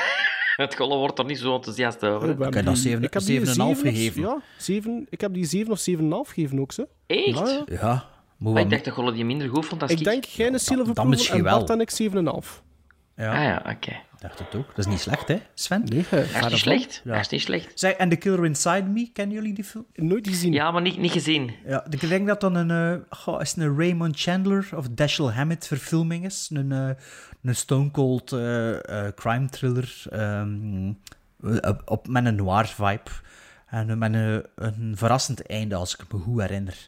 Het 0.64 0.76
golle 0.76 0.96
wordt 0.98 1.20
er 1.20 1.26
niet 1.26 1.38
zo 1.40 1.56
enthousiast 1.56 2.04
over. 2.04 2.30
Ik 2.30 2.40
heb 2.40 2.54
dat 2.54 2.66
die- 2.66 2.76
zeven- 2.76 3.04
ik 3.04 3.14
heb 3.14 3.24
die 3.24 3.40
7,5 3.40 3.54
zeven 3.54 3.70
of- 3.72 3.80
gegeven. 3.80 4.22
Ja, 4.22 4.42
zeven, 4.58 5.08
ik 5.10 5.22
heb 5.22 5.34
die 5.34 5.46
7 5.46 5.72
of 5.72 5.80
7,5 5.80 6.34
gegeven 6.34 6.60
ook. 6.60 6.72
Ze. 6.72 6.88
Echt? 7.08 7.26
Ja, 7.38 7.48
ja. 7.48 7.64
Ja, 7.80 8.10
moet 8.38 8.54
Maar 8.54 8.54
wel 8.54 8.64
ik 8.64 8.70
dacht 8.70 8.86
dat 8.86 8.94
Golle 8.94 9.12
die 9.14 9.26
minder 9.26 9.50
goed 9.50 9.66
vond 9.66 9.80
dan 9.80 9.90
Ik 9.90 10.04
denk 10.04 10.24
jij 10.24 10.48
een 10.54 10.60
Seal 10.60 10.80
of 10.80 10.86
dan 10.86 10.90
Approval 10.90 11.12
misschien 11.12 11.38
en 11.38 11.44
wel. 11.44 11.58
Bart 11.58 11.70
en 11.70 11.80
ik 11.82 11.90
7,5. 11.90 12.64
Ja, 13.16 13.32
Ah 13.38 13.44
ja, 13.44 13.58
oké. 13.72 13.90
ik 13.92 14.20
dacht 14.20 14.40
het 14.40 14.56
ook. 14.56 14.68
Dat 14.68 14.78
is 14.78 14.86
niet 14.86 15.00
slecht, 15.00 15.28
hè, 15.28 15.38
Sven? 15.54 15.84
Nee, 15.86 16.06
Dat 16.10 16.20
is 16.24 16.30
verder 16.32 16.50
niet 16.52 16.60
slecht. 16.60 17.02
Ja. 17.04 17.20
Is 17.20 17.30
niet 17.30 17.42
slecht. 17.42 17.72
Zeg, 17.80 17.92
en 17.94 18.10
The 18.10 18.16
Killer 18.16 18.46
Inside 18.46 18.84
Me, 18.84 19.10
kennen 19.14 19.36
jullie 19.36 19.54
die 19.54 19.64
film? 19.64 19.86
Nooit 19.96 20.28
gezien. 20.28 20.54
Ja, 20.54 20.72
maar 20.72 20.82
niet, 20.82 20.98
niet 20.98 21.12
gezien. 21.12 21.52
Ja, 21.66 21.86
ik 21.90 22.08
denk 22.10 22.28
dat 22.28 22.42
dan 22.42 22.56
een, 22.56 22.72
eh, 23.02 23.18
goh, 23.18 23.42
is 23.42 23.56
een 23.56 23.78
Raymond 23.78 24.20
Chandler 24.20 24.68
of 24.76 24.88
Dashiell 24.90 25.30
Hammett 25.32 25.68
verfilming 25.68 26.26
is. 26.26 26.50
Een, 26.54 26.72
eh, 26.72 26.90
een 27.44 27.56
stone 27.56 27.92
cold 27.92 28.32
eh, 28.32 29.06
eh, 29.08 29.14
crime 29.16 29.50
thriller 29.50 30.04
ehm, 30.10 30.92
eh, 31.44 31.72
op, 31.86 32.08
met 32.08 32.26
een 32.26 32.36
noir 32.36 32.68
vibe. 32.68 33.10
En 33.68 33.90
eh, 33.90 33.96
met 33.96 34.14
een, 34.14 34.46
een 34.56 34.94
verrassend 34.98 35.46
einde, 35.46 35.76
als 35.76 35.96
ik 35.96 36.14
me 36.14 36.20
goed 36.20 36.42
herinner. 36.42 36.88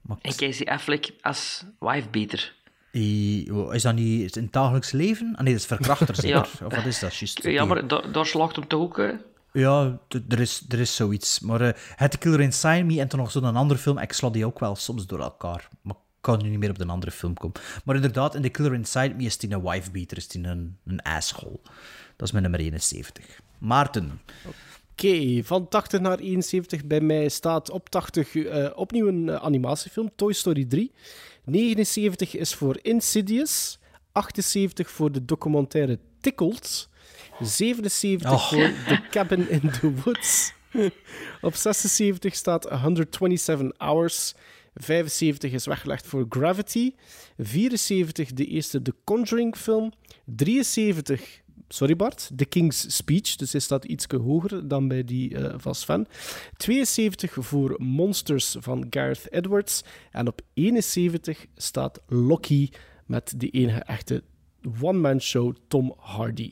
Maar 0.00 0.16
En 0.20 0.36
Casey 0.36 0.66
Affleck 0.66 1.10
als 1.20 1.64
wifebeater. 1.78 2.54
Die- 2.96 3.52
is 3.72 3.82
dat 3.82 3.94
niet 3.94 4.36
in 4.36 4.42
het 4.42 4.52
dagelijks 4.52 4.90
leven? 4.92 5.32
Ah 5.36 5.42
nee, 5.42 5.52
dat 5.52 5.60
is 5.62 5.66
verkrachter 5.66 6.14
zeker. 6.20 6.40
Of 6.40 6.58
wat 6.58 6.84
is 6.84 6.98
dat 6.98 7.16
juist? 7.16 7.42
Ja, 7.42 7.64
maar 7.64 7.86
daar, 7.88 8.12
daar 8.12 8.26
slaagt 8.26 8.56
hem 8.56 8.66
toch 8.66 8.80
ook... 8.80 9.14
Ja, 9.52 9.98
er 10.28 10.40
is, 10.40 10.64
er 10.68 10.78
is 10.80 10.94
zoiets. 10.96 11.40
Maar 11.40 11.60
eh 11.60 11.72
het 11.96 12.10
The 12.10 12.18
Killer 12.18 12.40
Inside 12.40 12.82
Me 12.84 13.00
en 13.00 13.08
toen 13.08 13.18
nog 13.18 13.30
zo'n 13.30 13.56
andere 13.56 13.80
film, 13.80 13.98
ik 13.98 14.12
sla 14.12 14.30
die 14.30 14.46
ook 14.46 14.58
wel 14.58 14.76
soms 14.76 15.06
door 15.06 15.20
elkaar. 15.20 15.68
Maar 15.82 15.94
ik 15.94 16.00
kan 16.20 16.42
nu 16.42 16.48
niet 16.48 16.58
meer 16.58 16.70
op 16.70 16.78
de 16.78 16.86
andere 16.86 17.12
film 17.12 17.34
komen. 17.34 17.56
Maar 17.84 17.94
inderdaad, 17.94 18.34
in 18.34 18.42
The 18.42 18.48
Killer 18.48 18.74
Inside 18.74 19.14
Me 19.16 19.22
is 19.24 19.38
die 19.38 19.50
een 19.52 19.62
wifebeater, 19.70 20.16
is 20.16 20.28
die 20.28 20.44
een, 20.46 20.76
een 20.86 21.02
asshole. 21.02 21.58
Dat 22.16 22.26
is 22.26 22.30
mijn 22.30 22.42
nummer 22.42 22.60
71. 22.60 23.24
Maarten. 23.58 24.20
Oké, 24.90 25.42
van 25.44 25.68
80 25.68 26.00
naar 26.00 26.18
71 26.18 26.84
bij 26.84 27.00
mij 27.00 27.28
staat 27.28 27.70
op 27.70 27.88
80 27.88 28.34
eh, 28.36 28.70
opnieuw 28.74 29.06
een 29.08 29.28
eh, 29.28 29.34
animatiefilm, 29.34 30.10
Toy 30.16 30.32
Story 30.32 30.64
3. 30.64 30.92
79 31.46 32.36
is 32.36 32.54
voor 32.54 32.78
Insidious. 32.82 33.78
78 34.12 34.90
voor 34.90 35.12
de 35.12 35.24
documentaire 35.24 35.98
Tickled. 36.20 36.88
77 37.40 38.32
Och. 38.32 38.48
voor 38.48 38.72
The 38.86 39.00
Cabin 39.10 39.50
in 39.50 39.70
the 39.80 39.94
Woods. 39.94 40.52
op 41.40 41.54
76 41.54 42.34
staat 42.34 42.64
127 42.64 43.78
Hours. 43.78 44.34
75 44.74 45.52
is 45.52 45.66
weggelegd 45.66 46.06
voor 46.06 46.26
Gravity. 46.28 46.94
74 47.38 48.32
de 48.32 48.46
eerste 48.46 48.82
The 48.82 48.94
Conjuring 49.04 49.56
film. 49.56 49.92
73, 50.24 51.40
sorry 51.68 51.96
Bart, 51.96 52.30
The 52.36 52.44
King's 52.44 52.96
Speech. 52.96 53.36
Dus 53.36 53.54
is 53.54 53.64
staat 53.64 53.84
iets 53.84 54.06
hoger 54.06 54.68
dan 54.68 54.88
bij 54.88 55.04
die 55.04 55.36
eh, 55.36 55.54
van 55.56 55.74
Sven. 55.74 56.06
72 56.56 57.36
voor 57.38 57.74
Monsters 57.78 58.56
van 58.58 58.86
Gareth 58.90 59.32
Edwards. 59.32 59.82
En 60.10 60.26
op 60.26 60.40
71 60.54 61.46
staat 61.56 62.00
Loki 62.06 62.70
met 63.06 63.34
de 63.36 63.50
enige 63.50 63.80
echte 63.80 64.22
one-man 64.80 65.20
show 65.20 65.54
Tom 65.68 65.94
Hardy. 65.98 66.50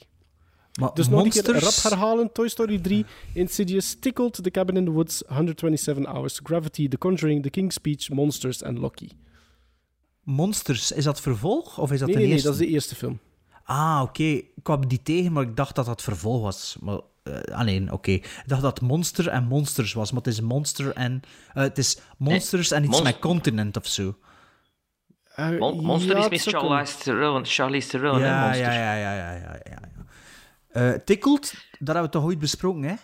Maar 0.80 0.94
Dus 0.94 1.08
nog 1.08 1.24
een 1.24 1.30
keer 1.30 1.52
rap 1.52 1.82
herhalen. 1.82 2.32
Toy 2.32 2.48
Story 2.48 2.78
3, 2.78 3.04
Insidious, 3.32 3.96
Tickled, 4.00 4.42
The 4.42 4.50
Cabin 4.50 4.76
in 4.76 4.84
the 4.84 4.90
Woods, 4.90 5.22
127 5.26 6.06
Hours, 6.06 6.40
Gravity, 6.42 6.88
The 6.88 6.98
Conjuring, 6.98 7.42
The 7.42 7.50
King's 7.50 7.74
Speech, 7.74 8.08
Monsters 8.08 8.62
en 8.62 8.78
Loki. 8.78 9.08
Monsters, 10.22 10.92
is 10.92 11.04
dat 11.04 11.20
vervolg 11.20 11.78
of 11.78 11.92
is 11.92 11.98
dat 11.98 12.08
Nee, 12.08 12.16
de 12.16 12.22
nee, 12.22 12.32
nee, 12.32 12.32
eerste? 12.32 12.46
dat 12.50 12.60
is 12.60 12.66
de 12.66 12.72
eerste 12.72 12.94
film. 12.94 13.18
Ah, 13.64 14.00
oké. 14.02 14.22
Ik 14.22 14.50
kwam 14.62 14.88
die 14.88 15.02
tegen, 15.02 15.32
maar 15.32 15.42
ik 15.42 15.56
dacht 15.56 15.74
dat 15.74 15.86
dat 15.86 16.02
vervolg 16.02 16.42
was. 16.42 16.76
Maar, 16.80 16.98
eh, 17.22 17.54
ah 17.56 17.64
nee, 17.64 17.92
oké. 17.92 18.10
Ik 18.10 18.42
dacht 18.46 18.62
dat 18.62 18.80
Monster 18.80 19.28
en 19.28 19.44
Monsters 19.44 19.92
was, 19.92 20.10
maar 20.12 20.22
het 20.22 20.32
is 20.32 20.40
Monster 20.40 20.92
en... 20.92 21.20
eh, 21.54 21.62
het 21.62 21.78
is 21.78 21.98
Monsters 22.18 22.70
en 22.70 22.78
iets 22.82 22.88
Monst- 22.90 23.04
met 23.04 23.18
Continent 23.18 23.76
of 23.76 23.86
zo. 23.86 24.16
Eh, 25.34 25.58
Mon- 25.58 25.84
Monster 25.84 26.16
ja, 26.18 26.30
is 26.30 26.44
met. 26.44 26.54
Charlize 26.54 26.98
Theron, 26.98 27.44
Charlize 27.44 27.88
Theron, 27.88 28.20
hè, 28.20 28.26
ja, 28.26 28.44
Monster. 28.44 28.64
ja, 28.64 28.72
ja, 28.72 28.94
ja, 28.94 29.14
ja, 29.14 29.32
ja, 29.32 29.52
ja, 29.54 29.58
ja. 29.64 29.80
Eh, 30.68 30.98
Tickled, 31.04 31.54
dat 31.78 31.94
hebben 31.94 32.02
we 32.02 32.08
toch 32.08 32.24
ooit 32.24 32.38
besproken, 32.38 32.82
hè? 32.82 32.94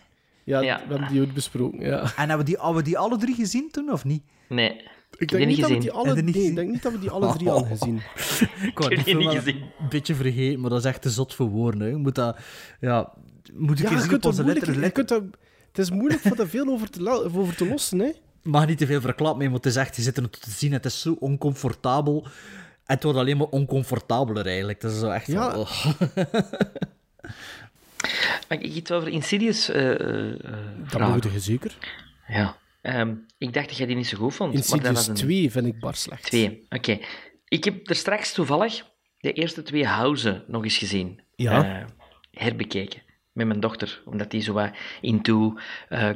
Ja, 0.44 0.60
Ja. 0.60 0.80
we 0.86 0.90
hebben 0.92 1.08
die 1.08 1.20
ooit 1.20 1.34
besproken, 1.34 1.80
ja. 1.80 2.00
En 2.00 2.10
hebben 2.16 2.36
we 2.38 2.44
die, 2.44 2.56
hebben 2.56 2.74
we 2.74 2.82
die 2.82 2.98
alle 2.98 3.16
drie 3.16 3.34
gezien 3.34 3.70
toen, 3.70 3.92
of 3.92 4.04
niet? 4.04 4.22
Nee, 4.48 4.88
Ik 5.18 5.30
heb 5.30 5.38
denk 5.38 5.46
niet, 5.46 5.56
niet 5.56 5.60
dat 5.60 5.70
we 5.70 5.78
die 5.78 5.92
alle, 5.92 6.14
nee, 6.14 6.22
niet 6.22 6.36
ik 6.36 6.54
denk 6.54 6.70
niet 6.70 6.82
dat 6.82 6.92
we 6.92 6.98
die 6.98 7.10
alle 7.10 7.32
drie 7.32 7.46
Oh. 7.48 7.52
hadden 7.54 7.70
gezien. 7.78 7.96
Ik 8.68 8.78
had 8.78 8.88
heb 8.88 8.88
die 8.88 8.96
die 8.96 9.04
film 9.04 9.18
niet 9.18 9.26
wel 9.32 9.42
gezien. 9.42 9.60
een 9.80 9.88
beetje 9.88 10.14
vergeten, 10.14 10.60
maar 10.60 10.70
dat 10.70 10.78
is 10.78 10.84
echt 10.84 11.02
te 11.02 11.10
zot 11.10 11.34
voor 11.34 11.48
woorden. 11.48 11.80
Hè. 11.80 11.96
Moet 11.96 12.14
dat... 12.14 12.36
Ja, 12.80 13.12
moet 13.52 13.78
ik 13.80 13.88
Ja, 13.90 13.94
eens 13.96 14.12
op 14.12 14.24
onze 14.24 14.44
letter... 14.44 15.06
dat, 15.06 15.22
het 15.68 15.78
is 15.78 15.90
moeilijk 15.90 16.20
voor 16.22 16.36
daar 16.36 16.46
veel 16.48 16.66
over 16.68 16.90
te, 16.90 17.02
la- 17.02 17.12
over 17.34 17.54
te 17.56 17.68
lossen, 17.68 17.98
hè. 17.98 18.10
mag 18.42 18.66
niet 18.66 18.78
te 18.78 18.86
veel 18.86 19.00
verklappen, 19.00 19.38
mee, 19.38 19.50
want 19.50 19.64
het 19.64 19.72
is 19.74 19.78
echt, 19.80 19.96
je 19.96 20.02
zit 20.02 20.16
er 20.16 20.30
te 20.30 20.50
zien, 20.50 20.72
het 20.72 20.84
is 20.84 21.00
zo 21.00 21.16
oncomfortabel. 21.20 22.24
En 22.86 22.94
het 22.96 23.02
wordt 23.04 23.18
alleen 23.18 23.36
maar 23.36 23.46
oncomfortabeler 23.46 24.46
eigenlijk. 24.46 24.80
Dat 24.80 24.92
is 24.92 24.98
zo 24.98 25.08
echt 25.10 25.26
Ja. 25.26 25.50
van, 25.50 25.60
oh. 25.60 25.84
Mag 28.48 28.58
ik 28.58 28.62
iets 28.74 28.90
over 28.90 29.08
Insidious 29.08 29.68
eh 29.68 29.90
eh, 30.00 30.30
eh, 30.44 30.56
Dat 30.90 31.00
mogen 31.00 31.32
je 31.32 31.40
zeker. 31.40 31.76
Ja. 32.28 32.56
Ehm, 32.80 33.14
ik 33.38 33.52
dacht 33.52 33.68
dat 33.68 33.76
jij 33.76 33.86
die 33.86 33.96
niet 33.96 34.06
zo 34.06 34.16
goed 34.18 34.34
vond. 34.34 34.52
maar 34.52 34.62
dat 34.62 34.70
Insidious 34.72 34.96
was 34.96 35.08
een... 35.08 35.14
2 35.14 35.50
vind 35.50 35.66
ik 35.66 35.80
bar 35.80 35.94
slecht. 35.94 36.22
Twee, 36.22 36.66
oké. 36.68 36.98
Ik 37.48 37.64
heb 37.64 37.88
er 37.88 37.94
straks 37.96 38.32
toevallig 38.32 38.86
de 39.18 39.32
eerste 39.32 39.62
twee 39.62 39.86
Housen 39.86 40.44
nog 40.46 40.64
eens 40.64 40.78
gezien. 40.78 41.22
Ja. 41.36 41.80
Eh, 41.80 41.86
herbekeken. 42.30 43.02
Met 43.32 43.46
mijn 43.46 43.60
dochter. 43.60 44.02
Omdat 44.04 44.30
die 44.30 44.40
zo 44.40 44.52
wat 44.52 44.70
into 45.00 45.58
eh, 45.88 46.10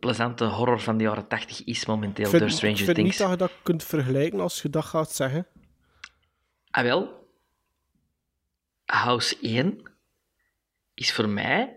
plezante 0.00 0.44
horror 0.44 0.80
van 0.80 0.96
de 0.96 1.04
jaren 1.04 1.28
tachtig 1.28 1.64
is 1.64 1.86
momenteel 1.86 2.24
Ik 2.24 2.30
vind, 2.30 2.42
door 2.42 2.50
ik 2.50 2.56
Stranger 2.56 2.76
vind 2.84 2.94
Things. 2.96 3.10
niet 3.10 3.18
dat 3.18 3.30
je 3.30 3.36
dat 3.36 3.52
kunt 3.62 3.84
vergelijken 3.84 4.40
als 4.40 4.62
je 4.62 4.70
dat 4.70 4.84
gaat 4.84 5.12
zeggen. 5.12 5.46
Ah, 6.70 6.82
wel. 6.82 7.28
House 8.84 9.36
1 9.40 9.80
is 10.94 11.12
voor 11.12 11.28
mij, 11.28 11.76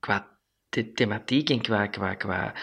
qua 0.00 0.38
the- 0.68 0.92
thematiek 0.92 1.50
en 1.50 1.60
qua, 1.62 1.86
qua, 1.86 2.14
qua 2.14 2.54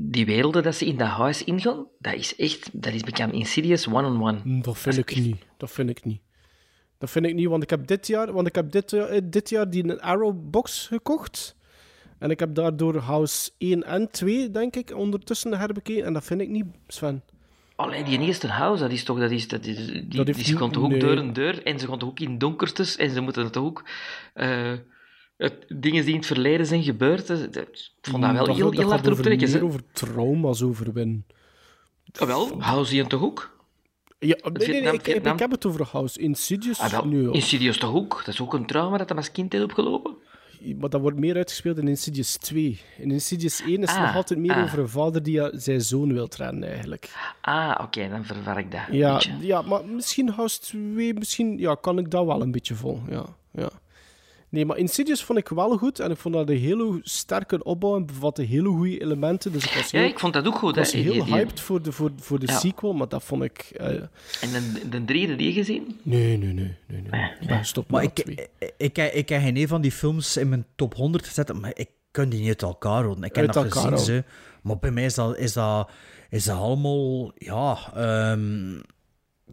die 0.00 0.26
werelden 0.26 0.62
dat 0.62 0.74
ze 0.74 0.86
in 0.86 0.96
dat 0.96 1.08
huis 1.08 1.44
ingaan, 1.44 1.86
dat 1.98 2.14
is 2.14 2.36
echt, 2.36 2.68
dat 2.72 2.92
is 2.92 3.02
bekend 3.02 3.32
Insidious 3.32 3.88
one-on-one. 3.88 4.38
Hm, 4.42 4.60
Dat 4.60 4.78
vind 4.78 4.96
ik 4.98 5.10
echt- 5.10 5.20
niet. 5.20 5.36
Dat 5.56 5.70
vind 5.70 5.90
ik 5.90 6.04
niet. 6.04 6.20
Dat 6.98 7.10
vind 7.10 7.26
ik 7.26 7.34
niet, 7.34 7.46
want 7.48 7.62
ik 7.62 7.70
heb 7.70 7.86
dit 7.86 8.06
jaar, 8.06 8.32
want 8.32 8.46
ik 8.46 8.54
heb 8.54 8.70
dit, 8.70 8.92
eh, 8.92 9.18
dit 9.24 9.48
jaar 9.50 9.70
die 9.70 9.92
Arrow-box 9.92 10.86
gekocht. 10.86 11.56
En 12.18 12.30
ik 12.30 12.38
heb 12.40 12.54
daardoor 12.54 12.96
House 12.96 13.50
1 13.58 13.82
en 13.84 14.10
2, 14.10 14.50
denk 14.50 14.76
ik, 14.76 14.96
ondertussen 14.96 15.58
herbekeken. 15.58 16.04
En 16.04 16.12
dat 16.12 16.24
vind 16.24 16.40
ik 16.40 16.48
niet, 16.48 16.64
Sven. 16.86 17.22
Allee, 17.76 18.04
die 18.04 18.18
eerste 18.18 18.46
huis, 18.46 18.80
dat 18.80 18.90
is 18.90 19.04
toch, 19.04 19.18
dat 19.18 19.30
is, 19.30 19.48
dat 19.48 19.66
is, 19.66 19.86
die, 19.86 20.08
Dat 20.08 20.26
die 20.26 20.56
gaan 20.56 20.70
toch 20.70 20.82
ook 20.82 20.90
nee. 20.90 20.98
deur 20.98 21.18
en 21.18 21.32
deur, 21.32 21.62
en 21.62 21.78
ze 21.78 21.86
gaan 21.86 21.98
toch 21.98 22.08
ook 22.08 22.20
in 22.20 22.38
donkertes, 22.38 22.96
en 22.96 23.10
ze 23.10 23.20
moeten 23.20 23.50
toch 23.50 23.64
ook 23.64 23.84
eh, 24.34 24.72
het, 25.38 25.54
dingen 25.68 26.02
die 26.04 26.10
in 26.12 26.16
het 26.18 26.26
verleden 26.26 26.66
zijn 26.66 26.82
gebeurd, 26.82 27.26
dat- 27.26 27.52
dat- 27.52 27.68
ik 27.68 27.92
vond 28.10 28.22
dat 28.22 28.32
wel 28.32 28.46
dat, 28.46 28.56
heel, 28.56 28.64
dat 28.70 28.78
heel 28.80 28.88
hard 28.88 29.06
erop 29.06 29.18
trekken. 29.18 29.48
meer 29.48 29.58
hè. 29.58 29.64
over 29.64 29.80
trauma's 29.92 30.62
overwinnen. 30.62 31.26
Ah, 32.18 32.26
wel, 32.26 32.60
House 32.62 32.94
1 32.96 33.06
toch 33.08 33.22
ook? 33.22 33.56
Ja, 34.18 34.36
nee, 34.52 34.68
nee, 34.68 34.80
ik, 34.82 34.92
ik, 34.92 35.04
Vietnam. 35.04 35.32
ik 35.32 35.38
heb 35.38 35.50
het 35.50 35.66
over 35.66 35.86
House. 35.90 36.20
Insidious, 36.20 36.78
Ah, 36.80 36.90
wel, 36.90 37.06
nu, 37.06 37.30
Insidious 37.32 37.78
toch 37.78 37.94
ook? 37.94 38.16
Dat 38.24 38.34
is 38.34 38.40
ook 38.40 38.54
een 38.54 38.66
trauma 38.66 38.96
dat 38.96 39.08
hij 39.08 39.18
als 39.18 39.32
kind 39.32 39.52
heeft 39.52 39.64
opgelopen? 39.64 40.14
maar 40.78 40.88
dat 40.90 41.00
wordt 41.00 41.18
meer 41.18 41.36
uitgespeeld 41.36 41.78
in 41.78 41.88
Insidious 41.88 42.36
2. 42.36 42.80
In 42.98 43.10
Insidious 43.10 43.60
1 43.60 43.70
is 43.82 43.88
het 43.90 43.98
Ah, 43.98 44.04
nog 44.06 44.14
altijd 44.14 44.40
meer 44.40 44.54
ah. 44.54 44.62
over 44.62 44.78
een 44.78 44.88
vader 44.88 45.22
die 45.22 45.34
ja, 45.34 45.50
zijn 45.58 45.80
zoon 45.80 46.12
wil 46.12 46.28
rennen, 46.36 46.68
eigenlijk. 46.68 47.10
Ah, 47.40 47.78
oké, 47.82 48.08
dan 48.08 48.24
verwar 48.24 48.58
ik 48.58 48.70
dat. 48.70 48.80
een 48.88 48.96
Ja, 48.96 49.20
ja, 49.40 49.62
maar 49.62 49.84
misschien 49.84 50.28
House 50.30 50.60
2, 50.60 51.14
misschien 51.14 51.58
ja, 51.58 51.74
kan 51.74 51.98
ik 51.98 52.10
dat 52.10 52.26
wel 52.26 52.42
een 52.42 52.50
beetje 52.50 52.74
vol. 52.74 53.00
Ja, 53.10 53.24
ja. 53.52 53.70
Nee, 54.50 54.64
maar 54.64 54.76
Insidious 54.76 55.24
vond 55.24 55.38
ik 55.38 55.48
wel 55.48 55.76
goed 55.76 56.00
en 56.00 56.10
ik 56.10 56.16
vond 56.16 56.34
dat 56.34 56.48
een 56.48 56.56
hele 56.58 57.00
sterke 57.02 57.62
opbouw 57.64 57.96
en 57.96 58.06
bevatte 58.06 58.42
hele 58.42 58.68
goede 58.68 59.00
elementen. 59.00 59.52
Dus 59.52 59.64
ik 59.64 59.72
was 59.74 59.90
Ja, 59.90 59.98
heel, 60.00 60.08
ik 60.08 60.18
vond 60.18 60.32
dat 60.32 60.46
ook 60.46 60.54
goed. 60.54 60.70
ik 60.70 60.76
was 60.76 60.92
heel 60.92 61.12
Die- 61.12 61.24
die- 61.24 61.32
hyped 61.34 61.60
voor 61.60 61.82
de, 61.82 61.92
voor, 61.92 62.10
voor 62.16 62.38
de 62.38 62.46
Ja. 62.46 62.58
sequel, 62.58 62.92
maar 62.92 63.08
dat 63.08 63.24
vond 63.24 63.42
ik... 63.42 63.58
eh, 63.76 63.86
En 63.86 64.08
de, 64.40 64.88
de 64.88 65.04
drie, 65.04 65.20
heb 65.20 65.30
je 65.30 65.36
die 65.36 65.52
gezien? 65.52 65.98
nee, 66.02 66.36
nee, 66.38 66.52
nee, 66.52 66.76
nee, 66.86 67.02
nee. 67.10 67.30
Ik 67.40 67.46
ben 67.46 67.58
gestopt 67.58 67.90
Maar 67.90 68.02
met 68.02 68.18
ik, 68.28 68.48
ik, 68.76 68.98
ik, 69.12 69.28
heb 69.28 69.42
geen 69.42 69.56
een 69.56 69.68
van 69.68 69.80
die 69.80 69.92
films 69.92 70.36
in 70.36 70.48
mijn 70.48 70.66
top 70.76 70.94
100 70.94 71.26
gezet, 71.26 71.60
maar 71.60 71.70
ik 71.74 71.88
kan 72.10 72.28
die 72.28 72.38
niet 72.40 72.48
uit 72.48 72.62
elkaar 72.62 73.02
houden. 73.02 73.24
Ik 73.24 73.34
heb 73.34 73.44
Uit 73.44 73.54
dat 73.54 73.72
gezien, 73.72 73.98
ze. 73.98 74.24
maar 74.62 74.78
bij 74.78 74.90
mij 74.90 75.04
is 75.04 75.14
dat, 75.14 75.36
is 75.38 75.52
dat, 75.52 75.90
is 76.30 76.44
dat 76.44 76.56
allemaal, 76.56 77.32
ja, 77.34 77.78
ehm, 77.94 78.80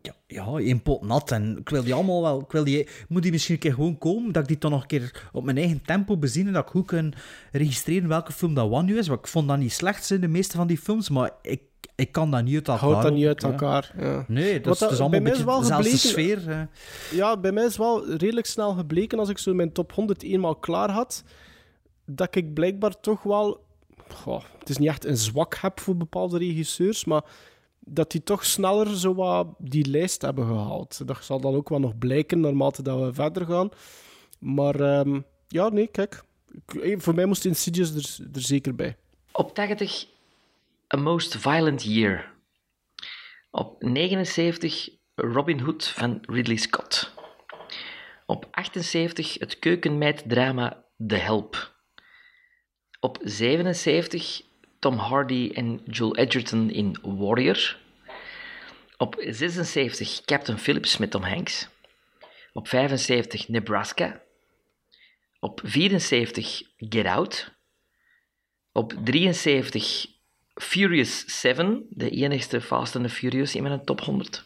ja, 0.06 0.14
ja, 0.28 0.58
één 0.58 0.82
pot 0.82 1.02
nat. 1.02 1.32
En 1.32 1.58
ik 1.58 1.70
wil 1.70 1.84
die 1.84 1.94
allemaal 1.94 2.22
wel, 2.22 2.40
ik 2.40 2.52
wil 2.52 2.64
die, 2.64 2.88
moet 3.08 3.22
die 3.24 3.32
misschien 3.32 3.54
een 3.54 3.60
keer 3.62 3.74
gewoon 3.74 3.98
komen, 3.98 4.32
dat 4.32 4.42
ik 4.42 4.48
die 4.48 4.58
dan 4.58 4.72
nog 4.72 4.82
een 4.82 4.88
keer 4.88 5.30
op 5.32 5.44
mijn 5.44 5.58
eigen 5.58 5.82
tempo 5.86 6.18
bezien 6.18 6.48
en 6.48 6.54
dat 6.54 6.64
ik 6.64 6.70
goed 6.70 6.86
kan 6.86 7.14
registreren 7.52 8.08
welke 8.10 8.32
film 8.32 8.54
dat 8.54 8.70
wat 8.70 8.84
nu 8.84 8.98
is. 8.98 9.08
Want 9.08 9.20
ik 9.20 9.28
vond 9.28 9.48
dat 9.48 9.58
niet 9.58 9.74
slecht, 9.74 10.06
zijn 10.06 10.22
de 10.22 10.28
meeste 10.28 10.58
van 10.58 10.68
die 10.68 10.78
films, 10.78 11.10
maar 11.10 11.32
ik, 11.42 11.62
ik 11.96 12.12
kan 12.12 12.32
dat 12.32 12.44
niet 12.44 12.56
uit 12.56 12.68
elkaar 12.68 12.90
Houdt 12.90 13.04
dat 13.04 13.14
niet 13.14 13.28
uit 13.28 13.42
ja. 13.42 13.48
elkaar. 13.48 13.94
Ja. 14.00 14.26
Nee, 14.28 14.62
dat, 14.62 14.74
is, 14.74 14.80
dat 14.80 14.92
is 14.92 14.98
dat- 14.98 15.00
allemaal 15.00 15.18
een 15.20 15.24
beetje 15.38 15.60
dezelfde 15.60 15.98
sfeer. 15.98 16.68
Ja, 17.12 17.38
bij 17.38 17.52
mij 17.52 17.66
is 17.66 17.78
wel 17.78 18.10
redelijk 18.16 18.48
snel 18.48 18.74
gebleken 18.74 19.20
als 19.20 19.30
ik 19.30 19.38
zo 19.38 19.54
mijn 19.54 19.72
top 19.72 19.92
100 19.94 20.24
eenmaal 20.24 20.56
klaar 20.56 20.90
had, 20.92 21.24
dat 22.06 22.36
ik 22.36 22.54
blijkbaar 22.54 23.00
toch 23.00 23.24
wel. 23.24 23.64
goh, 24.14 24.44
het 24.60 24.70
is 24.70 24.78
niet 24.78 24.90
echt 24.90 25.06
een 25.06 25.18
zwak 25.18 25.56
heb 25.62 25.80
voor 25.80 25.98
bepaalde 25.98 26.38
regisseurs, 26.38 27.06
maar 27.06 27.24
dat 27.86 28.12
die 28.12 28.24
toch 28.24 28.46
sneller 28.46 28.98
zo 28.98 29.56
die 29.58 29.86
lijst 29.86 30.22
hebben 30.22 30.46
gehaald. 30.46 31.08
Dat 31.08 31.24
zal 31.24 31.40
dan 31.40 31.56
ook 31.56 31.70
wel 31.70 31.80
nog 31.80 31.98
blijken 31.98 32.40
naarmate 32.40 32.82
dat 32.82 33.00
we 33.00 33.14
verder 33.14 33.46
gaan. 33.46 33.70
Maar 34.40 34.80
ehm, 34.80 35.22
ja, 35.48 35.70
nee, 35.70 35.88
kijk. 35.88 36.24
Eh, 36.82 37.00
Voor 37.00 37.16
mij 37.16 37.26
moest 37.26 37.46
Insidious 37.46 37.94
er, 37.96 38.28
er 38.34 38.42
zeker 38.42 38.76
bij. 38.76 38.98
Op 39.32 39.56
80, 39.56 40.06
A 40.96 40.98
Most 40.98 41.38
Violent 41.38 41.84
Year. 41.84 42.34
Op 43.52 43.84
79, 43.84 44.90
Robin 45.16 45.60
Hood 45.60 45.88
van 45.88 46.20
Ridley 46.22 46.56
Scott. 46.56 47.14
Op 48.26 48.48
78, 48.52 49.40
het 49.40 49.60
keukenmeiddrama 49.60 50.86
The 51.08 51.16
Help. 51.16 51.74
Op 53.00 53.18
77, 53.22 54.42
Tom 54.86 54.98
Hardy 54.98 55.52
en 55.54 55.82
Joel 55.86 56.16
Edgerton 56.16 56.70
in 56.70 56.98
Warrior. 57.02 57.78
Op 58.98 59.16
76, 59.20 60.22
Captain 60.26 60.58
Phillips 60.58 60.98
met 60.98 61.12
Tom 61.12 61.24
Hanks. 61.24 61.70
Op 62.54 62.68
75, 62.68 63.48
Nebraska. 63.48 64.22
Op 65.40 65.62
74, 65.64 66.62
Get 66.78 67.06
Out. 67.06 67.52
Op 68.72 68.94
73 69.04 70.06
Furious 70.54 71.40
7, 71.42 71.86
de 71.90 72.10
enigste 72.10 72.62
Fast 72.62 72.96
and 72.96 73.06
the 73.06 73.12
Furious 73.12 73.56
in 73.56 73.64
mijn 73.64 73.86
top 73.86 74.02
100. 74.02 74.42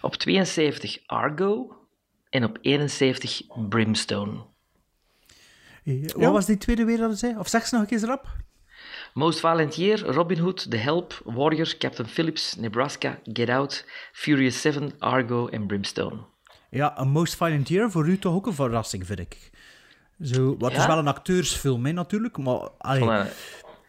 Op 0.00 0.14
72 0.14 0.98
Argo. 1.06 1.76
En 2.30 2.44
op 2.44 2.58
71 2.60 3.42
Brimstone. 3.68 4.44
Wat 6.14 6.32
was 6.32 6.46
die 6.46 6.58
tweede 6.58 6.84
weer 6.84 6.98
dat 6.98 7.10
je 7.10 7.16
zei? 7.16 7.38
Of 7.38 7.48
zeg 7.48 7.66
ze 7.66 7.74
nog 7.74 7.82
een 7.82 7.98
keer 7.98 8.06
rap? 8.06 8.44
Most 9.16 9.40
Violent 9.40 9.74
Year, 9.76 9.98
Robin 10.12 10.38
Hood, 10.38 10.70
The 10.70 10.76
Help, 10.76 11.20
Warrior, 11.24 11.74
Captain 11.78 12.06
Phillips, 12.08 12.56
Nebraska, 12.56 13.18
Get 13.32 13.48
Out, 13.48 13.84
Furious 14.12 14.60
7, 14.60 14.92
Argo 14.98 15.46
en 15.48 15.66
Brimstone. 15.66 16.16
Ja, 16.70 16.98
een 17.00 17.08
Most 17.08 17.36
Violent 17.36 17.68
Year 17.68 17.90
voor 17.90 18.08
u 18.08 18.18
toch 18.18 18.34
ook 18.34 18.46
een 18.46 18.54
verrassing, 18.54 19.06
vind 19.06 19.18
ik. 19.18 19.50
Zo, 20.22 20.56
wat 20.58 20.72
is 20.72 20.86
wel 20.86 20.98
een 20.98 21.08
acteursfilm, 21.08 21.86
hè, 21.86 21.92
natuurlijk, 21.92 22.38
maar... 22.38 22.68
allee, 22.78 23.00
Van, 23.04 23.26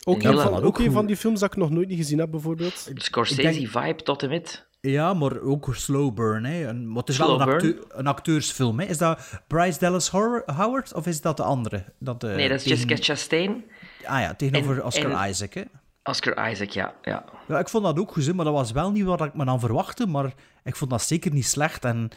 Ook, 0.03 0.23
Een 0.23 0.39
van, 0.39 0.63
ook 0.63 0.80
een 0.80 0.91
van 0.91 1.05
die 1.05 1.17
films 1.17 1.39
dat 1.39 1.51
ik 1.51 1.57
nog 1.57 1.69
nooit 1.69 1.88
niet 1.88 1.97
gezien 1.97 2.19
heb, 2.19 2.32
bijvoorbeeld. 2.32 2.91
Scorsese-vibe 2.95 4.03
tot 4.03 4.23
en 4.23 4.30
met. 4.30 4.65
Ja, 4.82 5.13
maar 5.13 5.41
ook 5.41 5.75
slow 5.75 6.13
burn. 6.13 6.45
Hè. 6.45 6.67
Een, 6.67 6.88
maar 6.88 6.97
het 6.97 7.09
is 7.09 7.15
Slow 7.15 7.28
wel 7.28 7.39
een, 7.39 7.45
burn. 7.45 7.57
acteur- 7.75 7.97
een 7.99 8.07
acteursfilm. 8.07 8.80
Hè. 8.80 8.86
Is 8.86 8.97
dat 8.97 9.41
Bryce 9.47 9.80
Dallas 9.80 10.09
Howard 10.09 10.93
of 10.93 11.07
is 11.07 11.21
dat 11.21 11.38
de 11.38 11.43
andere? 11.43 11.84
Dat, 11.99 12.23
eh, 12.23 12.36
Nee, 12.36 12.49
dat 12.49 12.59
is 12.59 12.65
Jessica 12.65 12.95
Chastain. 12.99 13.63
Ah 14.08 14.20
ja, 14.22 14.34
tegenover 14.36 14.76
En- 14.78 14.84
Oscar 14.86 15.12
en- 15.12 15.30
Isaac. 15.30 15.53
Hè. 15.53 15.64
Oscar 16.03 16.51
Isaac, 16.51 16.70
ja. 16.70 16.93
ja. 17.01 17.26
Ja, 17.47 17.60
ik 17.60 17.70
vond 17.70 17.84
dat 17.84 17.99
ook 17.99 18.12
goed, 18.12 18.34
maar 18.34 18.45
dat 18.45 18.53
was 18.53 18.72
wel 18.72 18.91
niet 18.91 19.03
wat 19.03 19.22
ik 19.24 19.34
me 19.34 19.45
dan 19.45 19.60
verwachtte. 19.60 20.08
Maar 20.08 20.34
ik 20.64 20.76
vond 20.76 20.91
dat 20.91 21.01
zeker 21.01 21.32
niet 21.32 21.45
slecht. 21.45 21.86
En 21.86 22.10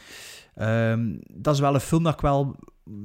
ehm, 0.55 1.17
dat 1.33 1.55
is 1.55 1.61
wel 1.61 1.75
een 1.75 1.81
film 1.81 2.03
dat 2.03 2.13
ik 2.15 2.21
wel 2.21 2.57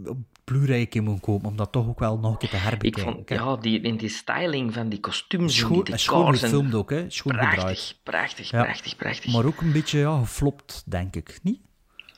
op 0.06 0.18
Blu-ray 0.44 0.86
keer 0.86 1.04
moet 1.04 1.20
kopen, 1.20 1.48
om 1.50 1.56
dat 1.56 1.72
toch 1.72 1.88
ook 1.88 2.00
wel 2.00 2.20
nog 2.20 2.32
een 2.32 2.38
keer 2.38 2.50
te 2.50 2.56
Ik 2.56 2.62
herbekijken. 2.62 3.14
vond, 3.14 3.30
ja, 3.30 3.56
die, 3.56 3.82
in 3.82 3.98
die 3.98 4.10
styling 4.10 4.74
van 4.74 4.90
die 4.90 5.00
kostuums 5.00 5.56
Schoon, 5.58 5.84
die 5.84 5.98
schoon 5.98 6.38
gefilmd 6.38 6.74
ook, 6.74 6.90
hè. 6.90 7.10
Schoon 7.10 7.34
gedraaid. 7.34 7.56
Prachtig, 7.56 7.96
prachtig, 8.04 8.50
Ja. 8.52 8.64
prachtig, 8.64 8.96
prachtig. 8.96 9.34
Maar 9.34 9.46
ook 9.46 9.62
een 9.62 9.72
beetje 9.72 10.00
ja, 10.00 10.18
geflopt, 10.20 10.84
denk 10.86 11.16
ik. 11.16 11.40
Niet? 11.44 11.60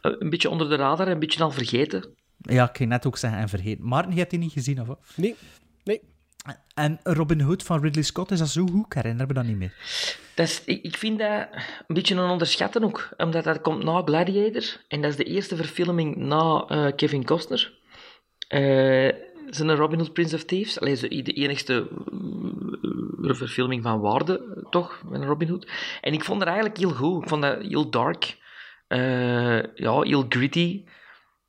Eh, 0.01 0.11
Een 0.19 0.29
beetje 0.29 0.49
onder 0.49 0.69
de 0.69 0.75
radar, 0.75 1.07
een 1.07 1.19
beetje 1.19 1.43
al 1.43 1.51
vergeten. 1.51 2.05
Ja, 2.37 2.69
ik 2.69 2.77
ging 2.77 2.89
net 2.89 3.05
ook 3.05 3.17
zeggen 3.17 3.39
en 3.39 3.49
vergeten. 3.49 3.87
Maarten, 3.87 4.11
je 4.11 4.17
hebt 4.17 4.29
die 4.29 4.39
niet 4.39 4.51
gezien, 4.51 4.81
of 4.81 4.87
wat? 4.87 4.99
Nee. 5.15 5.35
En 6.73 6.99
Robin 7.03 7.41
Hood 7.41 7.63
van 7.63 7.81
Ridley 7.81 8.03
Scott, 8.03 8.31
is 8.31 8.39
dat 8.39 8.47
zo 8.47 8.65
goed? 8.65 8.85
Ik 8.85 8.93
herinner 8.93 9.27
me 9.27 9.33
dat 9.33 9.43
niet 9.43 9.57
meer. 9.57 9.73
Dat 10.35 10.47
is, 10.47 10.63
ik, 10.65 10.97
vind 10.97 11.19
dat 11.19 11.47
een 11.87 11.95
beetje 11.95 12.15
een 12.15 12.29
onderschatten 12.29 12.83
ook, 12.83 13.09
omdat 13.17 13.43
dat 13.43 13.61
komt 13.61 13.83
na 13.83 14.01
Gladiator 14.05 14.63
en 14.87 15.01
dat 15.01 15.11
is 15.11 15.17
de 15.17 15.23
eerste 15.23 15.55
verfilming 15.55 16.15
na 16.15 16.65
eh, 16.67 16.95
Kevin 16.95 17.25
Costner. 17.25 17.73
Eh 18.47 19.25
zijn 19.49 19.75
Robin 19.75 19.99
Hood 19.99 20.13
Prince 20.13 20.35
of 20.35 20.43
Thieves. 20.43 20.79
Allee, 20.79 20.95
zo 20.95 21.07
de 21.07 21.33
enigste 21.33 21.87
eh, 23.23 23.33
verfilming 23.33 23.83
van 23.83 23.99
waarde, 23.99 24.65
toch, 24.69 25.01
van 25.09 25.23
Robin 25.23 25.49
Hood. 25.49 25.71
En 26.01 26.13
ik 26.13 26.23
vond 26.23 26.39
het 26.39 26.47
eigenlijk 26.47 26.79
heel 26.79 26.91
goed. 26.91 27.23
Ik 27.23 27.29
vond 27.29 27.41
dat 27.41 27.61
heel 27.61 27.89
dark. 27.89 28.37
ja, 29.75 30.01
heel 30.01 30.25
gritty. 30.29 30.83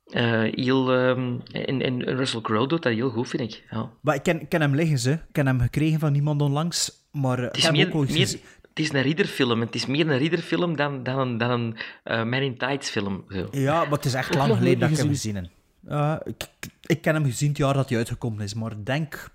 Eh, 0.09 0.41
heel, 0.65 0.93
ehm, 0.93 1.37
en, 1.51 1.81
en 1.81 2.03
Russell 2.03 2.41
Crowe 2.41 2.67
doet 2.67 2.83
dat 2.83 2.93
heel 2.93 3.09
goed, 3.09 3.27
vind 3.27 3.41
ik. 3.53 3.63
Ja. 3.71 3.89
Maar 4.01 4.15
ik 4.15 4.23
ken, 4.23 4.47
ken 4.47 4.61
hem 4.61 4.75
liggen, 4.75 4.99
ze. 4.99 5.11
Ik 5.11 5.19
ken 5.31 5.45
hem 5.47 5.59
gekregen 5.59 5.99
van 5.99 6.15
iemand 6.15 6.41
onlangs, 6.41 6.91
maar 7.11 7.37
Het 7.37 7.57
is, 7.57 7.71
meer, 7.71 7.87
ook 7.87 7.95
ooit 7.95 8.09
meer, 8.09 8.19
gezien. 8.19 8.39
het 8.69 8.79
is 8.79 8.93
een 8.93 9.01
ridderfilm. 9.01 9.59
Het 9.61 9.75
is 9.75 9.85
meer 9.85 10.09
een 10.09 10.17
ridderfilm 10.17 10.75
dan, 10.75 11.03
dan, 11.03 11.19
een- 11.19 11.37
dan 11.37 11.49
een 11.51 11.77
eh 12.03 12.17
Man 12.23 12.33
in 12.41 12.57
Tights 12.57 12.89
film. 12.89 13.23
Zo. 13.29 13.47
Ja, 13.51 13.79
maar 13.83 13.91
het 13.91 14.05
is 14.05 14.13
echt 14.13 14.35
lang 14.35 14.55
geleden 14.57 14.79
dat 14.79 14.89
ik 14.89 14.97
hem 14.97 15.07
gezien. 15.07 15.35
heb. 15.35 16.27
Ik, 16.27 16.47
ik- 16.85 17.01
ken 17.01 17.13
hem 17.13 17.25
gezien 17.25 17.49
het 17.49 17.57
jaar 17.57 17.73
dat 17.73 17.89
hij 17.89 17.97
uitgekomen 17.97 18.43
is, 18.43 18.53
maar 18.53 18.83
denk... 18.83 19.29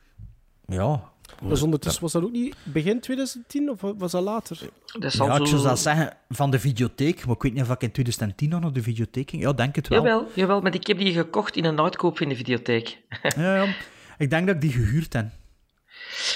Ja... 0.67 1.13
Dus 1.43 1.63
ondertussen 1.63 2.03
was 2.03 2.13
dat 2.13 2.23
ook 2.23 2.31
niet 2.33 2.57
begin 2.63 3.01
2010 3.01 3.71
of 3.71 3.81
was 3.99 4.11
dat 4.13 4.23
later? 4.23 4.59
Dat 4.99 5.13
zal 5.13 5.27
Ja, 5.27 5.33
ik 5.37 5.47
zo... 5.47 5.57
zou 5.57 5.63
dat 5.69 5.79
zeggen, 5.79 6.17
van 6.29 6.51
de 6.51 6.59
videotheek. 6.59 7.27
Maar 7.27 7.35
ik 7.35 7.43
weet 7.43 7.53
niet 7.53 7.63
of 7.63 7.71
ik 7.71 7.83
in 7.83 7.91
2010 7.93 8.49
nog 8.49 8.61
naar 8.61 8.73
de 8.73 8.83
videotheek 8.83 9.31
ging. 9.31 9.43
Ja, 9.43 9.53
denk 9.53 9.77
het 9.77 9.89
wel. 9.89 9.99
Jawel, 9.99 10.29
jawel, 10.35 10.61
maar 10.61 10.75
ik 10.75 10.87
heb 10.87 10.99
die 10.99 11.13
gekocht 11.13 11.57
in 11.57 11.65
een 11.65 11.81
uitkoop 11.81 12.21
in 12.21 12.29
de 12.29 12.37
videotheek. 12.37 12.99
Ja, 13.37 13.55
ja. 13.57 13.75
Ik 14.19 14.31
denk 14.31 14.47
dat 14.47 14.55
ik 14.55 14.61
die 14.61 14.73
gehuurd 14.73 15.13
heb. 15.13 15.27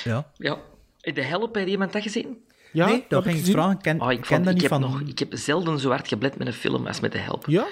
Ja. 0.05 0.30
ja. 0.36 0.59
De 1.01 1.22
Help, 1.24 1.55
heb 1.55 1.64
je 1.64 1.70
iemand 1.70 1.93
dat 1.93 2.03
gezien? 2.03 2.39
Ja, 2.72 2.86
nee, 2.86 2.95
heb 2.95 3.09
dat 3.11 3.24
ik 3.26 3.32
ging 3.32 3.47
ik 3.47 3.53
vragen. 3.53 3.72
Ik 3.72 3.78
ken, 3.82 4.01
Oh, 4.01 4.12
ik 4.12 4.16
ken 4.20 4.26
vond, 4.26 4.45
dat 4.45 4.55
ik, 4.55 4.61
niet 4.62 4.70
heb 4.70 4.80
van... 4.80 4.91
nog, 4.91 5.01
ik 5.01 5.18
heb 5.18 5.28
zelden 5.36 5.78
zo 5.78 5.89
hard 5.91 6.09
geblet 6.09 6.39
met 6.39 6.47
een 6.47 6.53
film 6.53 6.86
als 6.86 7.01
met 7.01 7.12
de 7.12 7.18
Help. 7.18 7.47
Ja, 7.47 7.66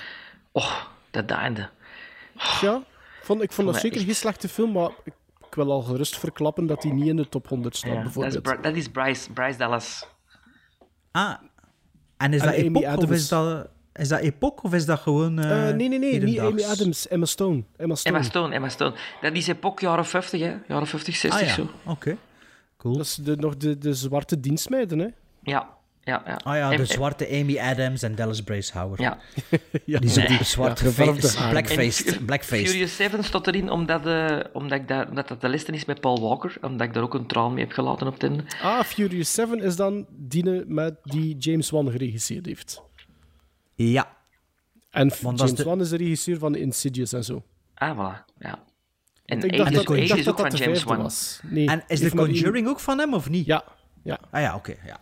Oh, 0.53 0.77
dat 1.11 1.31
einde. 1.31 1.69
ja. 2.61 2.83
Vond, 3.23 3.43
ik 3.43 3.53
vond 3.53 3.67
dat 3.67 3.75
dat 3.75 3.83
zeker 3.85 3.97
echt- 3.97 4.07
geen 4.07 4.15
slechte 4.15 4.49
film, 4.49 4.73
maar 4.73 4.91
ik, 5.05 5.13
ik 5.49 5.55
wil 5.55 5.71
al 5.73 5.83
gerust 5.83 6.19
verklappen 6.19 6.67
dat 6.67 6.83
hij 6.83 6.93
niet 6.93 7.07
in 7.07 7.17
de 7.17 7.29
top 7.29 7.49
100 7.49 7.77
staat, 7.77 7.91
Ja, 7.93 7.97
dat 7.97 8.07
is, 8.07 8.13
bijvoorbeeld. 8.15 8.63
Dat 8.63 8.75
is 8.77 8.89
Bryce, 8.89 9.33
Bryce 9.33 9.59
Dallas. 9.59 10.07
Ah, 11.11 11.35
en 12.17 12.33
is 12.33 12.41
En 12.41 12.47
dat 12.47 12.55
Amy 12.57 12.67
Epoch 12.67 12.83
of 12.83 12.89
Adams. 13.03 13.11
is 13.11 13.29
dat... 13.29 13.69
Is 13.93 14.09
dat 14.09 14.21
Epoch 14.21 14.63
of 14.63 14.75
is 14.75 14.87
dat 14.87 14.99
gewoon... 15.01 15.39
eh, 15.39 15.69
Eh, 15.69 15.77
nee, 15.77 15.89
nee, 15.89 15.99
nee, 15.99 16.21
niet? 16.21 16.39
Amy 16.39 16.65
Adams, 16.65 17.09
Emma 17.09 17.25
Stone. 17.25 17.65
Emma 17.77 17.95
Stone. 17.95 18.17
Emma 18.17 18.29
Stone, 18.29 18.55
Emma 18.55 18.69
Stone. 18.69 18.95
Dat 19.21 19.33
is 19.35 19.47
epoch 19.49 19.81
jaren 19.81 20.05
50, 20.07 20.41
hè? 20.41 20.57
Jaren 20.69 20.87
50, 20.87 21.17
60 21.17 21.41
Ah 21.41 21.47
ja, 21.49 21.55
zo. 21.55 21.69
oké. 21.85 22.17
Cool. 22.77 22.97
Dat 22.97 23.05
is 23.07 23.15
de, 23.15 23.37
nog 23.37 23.57
de, 23.57 23.79
de 23.79 23.95
zwarte 23.95 24.41
dienstmeiden, 24.41 24.99
hè? 24.99 25.07
Ja, 25.43 25.76
ja, 26.07 26.23
ja. 26.27 26.35
Ah 26.45 26.55
ja, 26.57 26.71
En- 26.71 26.77
de 26.77 26.83
en- 26.83 26.87
zwarte 26.89 27.29
Amy 27.31 27.59
Adams 27.59 28.03
en 28.03 28.15
Dallas 28.15 28.43
Brace 28.43 28.79
Howard. 28.79 29.01
Ja. 29.01 29.19
Ja, 29.85 29.99
Die 29.99 30.11
zijn 30.11 30.27
die- 30.27 30.45
zwarte 30.45 30.85
ja, 30.85 30.89
geverfde 30.91 31.21
face, 31.29 31.39
haren. 31.39 31.51
blackfaced. 31.63 32.17
En 32.17 32.25
blackfaced. 32.25 32.69
Furious 32.69 32.97
7 32.97 33.25
stond 33.25 33.47
erin 33.47 33.71
omdat, 33.71 34.07
eh, 34.07 34.39
omdat, 34.53 34.79
ik 34.81 34.89
daar, 34.89 35.09
omdat 35.09 35.29
dat 35.29 35.41
de 35.41 35.49
liste 35.49 35.73
is 35.73 35.85
met 35.85 36.01
Paul 36.01 36.21
Walker. 36.21 36.57
Omdat 36.63 36.87
ik 36.87 36.95
daar 36.95 37.03
ook 37.03 37.15
een 37.15 37.27
traan 37.27 37.55
mee 37.55 37.65
heb 37.65 37.73
gelaten 37.73 38.07
op 38.07 38.13
het 38.13 38.23
einde. 38.23 38.45
Ah, 38.63 38.83
Furious 38.83 39.33
7 39.35 39.61
is 39.63 39.77
dan 39.77 40.07
die 40.11 40.65
met 40.67 40.95
die 41.03 41.37
James 41.39 41.71
Wan 41.71 41.91
geregisseerd 41.91 42.47
heeft. 42.47 42.83
Ja. 43.75 44.17
En 44.91 45.13
Want 45.23 45.39
James 45.39 45.55
de- 45.55 45.65
Wan 45.65 45.81
is 45.81 45.89
de 45.89 45.97
regisseur 45.97 46.39
van 46.39 46.55
Insidious 46.55 47.13
en 47.13 47.25
zo. 47.25 47.43
Ah, 47.75 47.91
voilà. 47.99 48.25
Ja. 48.39 48.59
En 49.25 49.43
Ik 49.43 49.57
dacht, 49.57 49.75
dat, 49.75 49.87
dacht 49.87 49.99
is 49.99 50.13
ook 50.29 50.37
dat 50.37 50.41
van 50.51 50.51
James 50.59 50.83
Wan. 50.83 51.03
was. 51.03 51.41
Nee, 51.43 51.69
En 51.69 51.83
is 51.87 52.01
de 52.01 52.11
Conjuring 52.11 52.69
ook 52.69 52.81
van 52.81 52.99
hem, 52.99 53.15
of 53.15 53.29
niet? 53.31 53.47
Ja, 53.47 53.65
ja. 54.03 54.19
Ah 54.31 54.41
ja, 54.41 54.55
oké, 54.55 54.75
ja. 54.87 55.01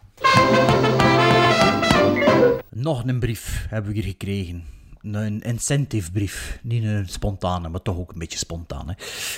Nog 2.70 3.04
een 3.06 3.20
brief 3.20 3.66
hebben 3.68 3.92
we 3.92 3.96
hier 4.00 4.08
gekregen. 4.08 4.64
Een 5.02 5.40
incentive 5.40 6.12
brief. 6.12 6.58
Niet 6.62 6.84
een 6.84 7.08
spontane, 7.08 7.68
maar 7.68 7.82
toch 7.82 7.96
ook 7.98 8.12
een 8.12 8.18
beetje 8.18 8.38
spontaan. 8.38 8.88
Hè. 8.88 8.94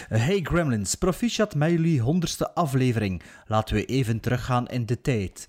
Eh, 0.08 0.24
Hey 0.24 0.40
Gremlins, 0.42 0.94
proficiat 0.94 1.54
met 1.54 1.70
jullie 1.70 2.00
honderdste 2.00 2.54
aflevering. 2.54 3.22
Laten 3.46 3.74
we 3.74 3.84
even 3.84 4.20
teruggaan 4.20 4.66
in 4.68 4.86
de 4.86 5.00
tijd. 5.00 5.48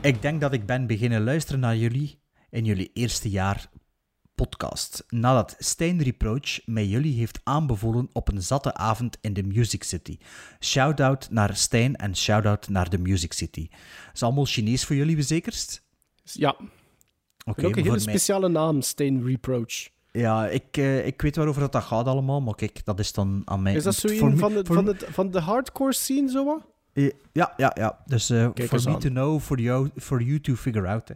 Ik 0.00 0.22
denk 0.22 0.40
dat 0.40 0.52
ik 0.52 0.66
ben 0.66 0.86
beginnen 0.86 1.24
luisteren 1.24 1.60
naar 1.60 1.76
jullie 1.76 2.18
in 2.50 2.64
jullie 2.64 2.90
eerste 2.92 3.30
jaar 3.30 3.70
podcast. 4.46 5.04
Nadat 5.08 5.54
Stijn 5.58 6.02
Reproach 6.02 6.66
mij 6.66 6.86
jullie 6.86 7.18
heeft 7.18 7.40
aanbevolen 7.44 8.08
op 8.12 8.28
een 8.28 8.42
zatte 8.42 8.74
avond 8.74 9.16
in 9.20 9.32
de 9.32 9.42
Music 9.42 9.82
City. 9.84 10.18
Shout-out 10.60 11.30
naar 11.30 11.56
Stijn 11.56 11.96
en 11.96 12.16
shout-out 12.16 12.68
naar 12.68 12.90
de 12.90 12.98
Music 12.98 13.32
City. 13.32 13.68
is 14.14 14.22
allemaal 14.22 14.44
Chinees 14.44 14.84
voor 14.84 14.96
jullie, 14.96 15.22
zekerst? 15.22 15.82
Ja, 16.22 16.56
Oké, 17.44 17.60
en 17.60 17.66
ook 17.66 17.76
een 17.76 17.82
hele 17.82 17.90
mij- 17.90 17.98
speciale 17.98 18.48
naam, 18.48 18.82
Stain 18.82 19.24
Reproach. 19.26 19.88
Ja, 20.12 20.46
ik, 20.48 20.76
eh, 20.76 21.06
ik 21.06 21.22
weet 21.22 21.36
waarover 21.36 21.60
dat, 21.60 21.72
dat 21.72 21.82
gaat 21.82 22.06
allemaal, 22.06 22.40
maar 22.40 22.54
kijk, 22.54 22.84
dat 22.84 22.98
is 22.98 23.12
dan 23.12 23.42
aan 23.44 23.62
mij... 23.62 23.74
Is 23.74 23.82
dat 23.82 23.94
zo 23.94 24.08
voor 24.08 24.26
een 24.28 24.32
me- 24.34 24.38
van 24.40 24.52
de, 24.54 24.64
van, 24.64 24.84
de, 24.84 24.96
van 25.10 25.30
de 25.30 25.40
hardcore 25.40 25.92
scene, 25.94 26.30
zo 26.30 26.44
wat? 26.44 26.66
Eh, 26.92 27.10
Ja, 27.32 27.52
ja, 27.56 27.70
ja. 27.74 27.98
Dus 28.06 28.26
Kijk 28.26 28.62
for 28.68 28.80
me 28.84 28.88
aan. 28.94 28.98
to 28.98 29.08
know, 29.08 29.40
for 29.40 29.60
you, 29.60 29.90
for 29.96 30.22
you 30.22 30.40
to 30.40 30.54
figure 30.54 30.88
out. 30.88 31.08
hè. 31.08 31.14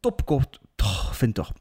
Top, 0.00 0.22
vind 1.12 1.34
toch. 1.34 1.52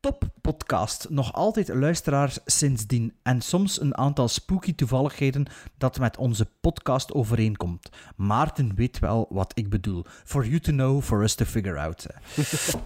Top 0.00 0.24
podcast. 0.40 1.06
Nog 1.10 1.32
altijd 1.32 1.68
luisteraars 1.68 2.38
sindsdien. 2.44 3.12
En 3.22 3.40
soms 3.40 3.80
een 3.80 3.96
aantal 3.96 4.28
spooky 4.28 4.74
toevalligheden 4.74 5.46
dat 5.78 5.98
met 5.98 6.16
onze 6.16 6.48
podcast 6.60 7.12
overeenkomt. 7.12 7.88
Maarten 8.16 8.74
weet 8.74 8.98
wel 8.98 9.26
wat 9.30 9.52
ik 9.54 9.70
bedoel. 9.70 10.04
For 10.24 10.46
you 10.46 10.60
to 10.60 10.72
know, 10.72 11.02
for 11.02 11.22
us 11.22 11.34
to 11.34 11.44
figure 11.44 11.78
out. 11.78 12.06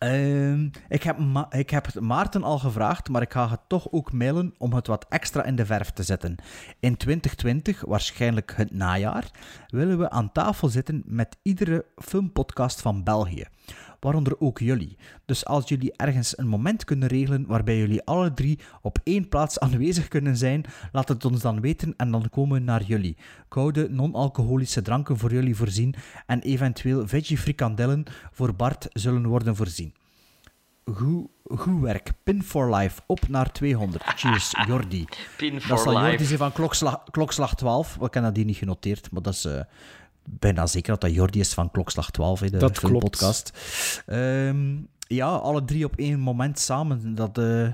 Ehm, 0.00 0.68
ik, 0.88 1.02
heb 1.02 1.18
Ma- 1.18 1.52
ik 1.52 1.70
heb 1.70 1.86
het 1.86 2.00
Maarten 2.00 2.42
al 2.42 2.58
gevraagd, 2.58 3.08
maar 3.08 3.22
ik 3.22 3.32
ga 3.32 3.48
het 3.48 3.60
toch 3.66 3.92
ook 3.92 4.12
mailen 4.12 4.54
om 4.58 4.72
het 4.72 4.86
wat 4.86 5.06
extra 5.08 5.44
in 5.44 5.56
de 5.56 5.66
verf 5.66 5.90
te 5.90 6.02
zetten. 6.02 6.36
In 6.78 6.96
2020, 6.96 7.80
waarschijnlijk 7.86 8.52
het 8.56 8.72
najaar, 8.72 9.30
willen 9.66 9.98
we 9.98 10.10
aan 10.10 10.32
tafel 10.32 10.68
zitten 10.68 11.02
met 11.06 11.36
iedere 11.42 11.84
filmpodcast 11.96 12.80
van 12.80 13.04
België. 13.04 13.44
Waaronder 14.00 14.40
ook 14.40 14.58
jullie. 14.58 14.96
Dus 15.24 15.44
als 15.44 15.68
jullie 15.68 15.92
ergens 15.96 16.38
een 16.38 16.48
moment 16.48 16.84
kunnen 16.84 17.08
regelen 17.08 17.46
waarbij 17.46 17.76
jullie 17.78 18.04
alle 18.04 18.32
drie 18.32 18.58
op 18.82 18.98
één 19.04 19.28
plaats 19.28 19.58
aanwezig 19.58 20.08
kunnen 20.08 20.36
zijn, 20.36 20.64
laat 20.92 21.08
het 21.08 21.24
ons 21.24 21.40
dan 21.40 21.60
weten 21.60 21.94
en 21.96 22.10
dan 22.10 22.28
komen 22.30 22.58
we 22.58 22.64
naar 22.64 22.82
jullie. 22.82 23.16
Koude, 23.48 23.88
non-alcoholische 23.90 24.82
dranken 24.82 25.18
voor 25.18 25.32
jullie 25.32 25.56
voorzien 25.56 25.94
en 26.26 26.40
eventueel 26.40 27.08
veggie 27.08 27.38
frikandellen 27.38 28.04
voor 28.32 28.54
Bart 28.54 28.86
zullen 28.92 29.26
worden 29.26 29.56
voorzien. 29.56 29.94
Goed, 30.94 31.26
goed 31.44 31.80
werk. 31.80 32.12
Pin 32.22 32.42
for 32.42 32.74
life. 32.76 33.00
Op 33.06 33.28
naar 33.28 33.52
200. 33.52 34.02
Cheers, 34.04 34.54
Jordi. 34.68 35.04
Pin 35.36 35.52
Dat 35.54 35.62
for 35.62 35.78
zal 35.78 35.92
Jordi 35.92 36.10
life. 36.10 36.24
zijn 36.24 36.38
van 36.38 36.52
klokslag, 36.52 37.02
klokslag 37.10 37.54
12. 37.54 37.94
We 37.94 38.00
hebben 38.02 38.22
dat 38.22 38.36
hier 38.36 38.44
niet 38.44 38.56
genoteerd, 38.56 39.10
maar 39.10 39.22
dat 39.22 39.34
is 39.34 39.44
eh, 39.44 39.60
bijna 40.24 40.66
zeker 40.66 40.90
dat 40.90 41.00
dat 41.00 41.14
Jordi 41.14 41.40
is 41.40 41.54
van 41.54 41.70
klokslag 41.70 42.10
12, 42.10 42.40
hè, 42.40 42.50
de 42.50 42.56
Dat 42.56 42.70
klopt. 42.70 42.78
filmpodcast. 42.78 43.52
Ehm, 44.06 44.76
ja, 44.98 45.28
alle 45.28 45.64
drie 45.64 45.84
op 45.84 45.96
één 45.96 46.20
moment 46.20 46.58
samen. 46.58 47.14
Dat, 47.14 47.38
eh, 47.38 47.68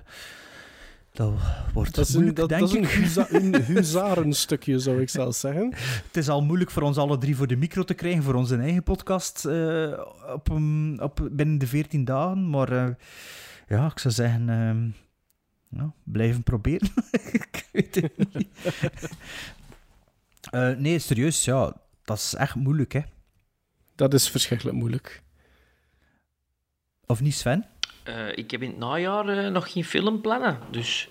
dat 1.12 1.32
wordt 1.72 1.94
Dat 1.94 2.08
is 2.08 2.14
een, 2.14 2.34
dat, 2.34 2.48
denk 2.48 2.60
dat 2.60 2.70
is 2.70 2.76
een, 2.76 2.82
ik. 2.82 2.90
huza, 2.90 3.26
een 3.40 3.62
huzarenstukje, 3.62 4.78
zou 4.78 5.00
ik 5.00 5.08
zelfs 5.08 5.40
zeggen. 5.40 5.72
Het 6.06 6.16
is 6.16 6.28
al 6.28 6.42
moeilijk 6.42 6.70
voor 6.70 6.82
ons 6.82 6.96
alle 6.96 7.18
drie 7.18 7.36
voor 7.36 7.46
de 7.46 7.56
micro 7.56 7.82
te 7.82 7.94
krijgen 7.94 8.22
voor 8.22 8.34
onze 8.34 8.56
eigen 8.56 8.82
podcast 8.82 9.44
eh, 9.44 9.92
op, 10.34 10.50
op, 10.98 11.28
binnen 11.32 11.58
de 11.58 11.66
14 11.66 12.04
dagen. 12.04 12.50
Maar 12.50 12.72
eh, 12.72 12.94
ja, 13.68 13.86
ik 13.86 13.98
zou 13.98 14.14
zeggen, 14.14 14.48
ehm, 14.48 15.88
blijven 16.04 16.42
proberen. 16.42 16.88
ik 17.32 17.68
weet 17.72 17.94
het 17.94 18.34
niet. 18.34 18.48
Nee, 20.78 20.98
serieus, 20.98 21.44
ja. 21.44 21.72
Dat 22.06 22.16
is 22.16 22.34
echt 22.34 22.54
moeilijk, 22.54 22.92
hè. 22.92 23.00
Dat 23.94 24.14
is 24.14 24.28
verschrikkelijk 24.28 24.76
moeilijk. 24.76 25.22
Of 27.06 27.20
niet, 27.20 27.34
Sven? 27.34 27.64
Eh, 28.02 28.36
ik 28.36 28.50
heb 28.50 28.62
in 28.62 28.68
het 28.70 28.78
najaar 28.78 29.28
eh, 29.28 29.50
nog 29.50 29.72
geen 29.72 29.84
filmplannen, 29.84 30.58
dus 30.70 31.08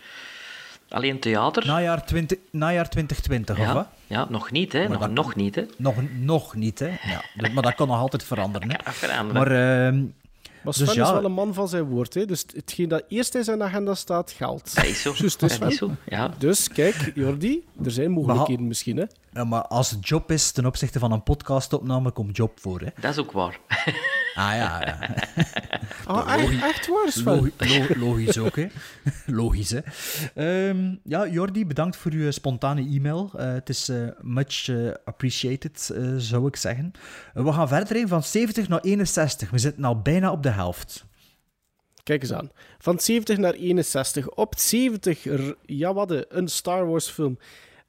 alleen 0.89 1.19
theater. 1.19 1.65
Najaar, 1.65 2.05
20, 2.05 2.37
najaar 2.51 2.89
2020, 2.89 3.59
of 3.59 3.71
wat? 3.73 3.87
ja, 4.07 4.27
nog 4.29 4.51
niet, 4.51 4.73
hè. 4.73 4.87
Nog, 4.87 4.99
dat- 4.99 5.11
nog 5.11 5.35
niet, 5.35 5.55
hè. 5.55 5.65
Nog, 5.77 5.95
nog 6.19 6.55
niet, 6.55 6.79
hè. 6.79 6.87
Ja, 6.87 7.23
maar 7.53 7.63
dat 7.63 7.75
kan 7.75 7.87
nog 7.87 7.97
altijd 7.97 8.23
veranderen, 8.23 8.69
hè. 8.71 8.91
Veranderen. 8.91 9.41
Maar, 9.41 9.85
ehm, 9.87 10.03
Maar 10.63 10.73
Sven 10.73 10.85
Dus 10.85 10.95
is 10.95 11.09
wel 11.11 11.25
een 11.25 11.31
man 11.31 11.53
van 11.53 11.67
zijn 11.67 11.83
woord. 11.83 12.13
Hè? 12.13 12.25
Dus 12.25 12.45
hetgeen 12.55 12.89
dat 12.89 13.03
eerst 13.07 13.35
in 13.35 13.43
zijn 13.43 13.63
agenda 13.63 13.95
staat, 13.95 14.31
geldt. 14.31 14.75
Dat 14.75 14.85
is 14.85 15.01
zo. 15.01 15.13
Hè, 15.17 15.27
Dat 15.37 15.71
is 15.71 15.77
zo, 15.77 15.91
ja. 16.05 16.33
Dus 16.37 16.67
kijk, 16.67 17.11
Jordi, 17.15 17.65
er 17.83 17.91
zijn 17.91 18.11
mogelijkheden 18.11 18.67
misschien. 18.67 18.97
Hè? 18.97 19.05
Ja, 19.35 19.43
maar 19.43 19.61
als 19.67 19.91
het 19.91 20.07
job 20.07 20.31
is 20.31 20.51
ten 20.51 20.65
opzichte 20.65 20.99
van 20.99 21.11
een 21.11 21.23
podcastopname, 21.23 22.11
komt 22.11 22.37
job 22.37 22.59
voor, 22.59 22.79
hè. 22.79 22.87
Dat 22.99 23.11
is 23.11 23.17
ook 23.17 23.31
waar. 23.31 23.59
Ah 24.35 24.53
ja, 24.55 24.81
ja. 24.85 24.97
Ah, 26.07 26.33
echt, 26.33 26.63
echt 26.63 26.87
waar, 26.87 27.11
Sven? 27.11 27.35
Logi- 27.35 27.51
lo- 27.57 28.07
logisch 28.07 28.37
ook, 28.37 28.55
hè. 28.55 28.67
Logisch, 29.25 29.69
hè. 29.69 29.79
Ehm, 30.69 30.95
ja, 31.03 31.27
Jordi, 31.27 31.65
bedankt 31.65 31.95
voor 31.97 32.11
uw 32.11 32.31
spontane 32.31 32.81
e-mail. 32.81 33.31
Eh, 33.37 33.45
Het 33.53 33.69
is 33.69 33.89
eh, 33.89 34.07
much 34.21 34.67
eh, 34.69 34.91
appreciated, 35.05 35.89
eh, 35.95 36.03
zou 36.17 36.47
ik 36.47 36.55
zeggen. 36.55 36.91
We 37.33 37.53
gaan 37.53 37.67
verder 37.67 37.95
in 37.95 38.07
van 38.07 38.23
70 38.23 38.67
naar 38.67 38.79
61. 38.79 39.49
We 39.49 39.57
zitten 39.57 39.83
al 39.83 40.01
bijna 40.01 40.31
op 40.31 40.43
de 40.43 40.49
helft. 40.49 41.05
Kijk 42.03 42.21
eens 42.21 42.33
aan. 42.33 42.51
Van 42.79 42.99
70 42.99 43.37
naar 43.37 43.53
61. 43.53 44.29
Op 44.29 44.53
70, 44.57 45.25
er- 45.25 45.55
ja, 45.65 45.93
wat 45.93 46.25
een 46.29 46.47
Star 46.47 46.87
Wars 46.87 47.07
film. 47.09 47.37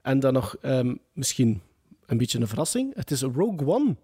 En 0.06 0.20
dan 0.20 0.32
nog 0.32 0.56
ehm, 0.60 0.94
misschien 1.12 1.62
een 2.06 2.16
beetje 2.16 2.38
een 2.38 2.48
verrassing. 2.48 2.94
Het 2.94 3.10
is 3.10 3.22
Rogue 3.22 3.66
One. 3.66 3.96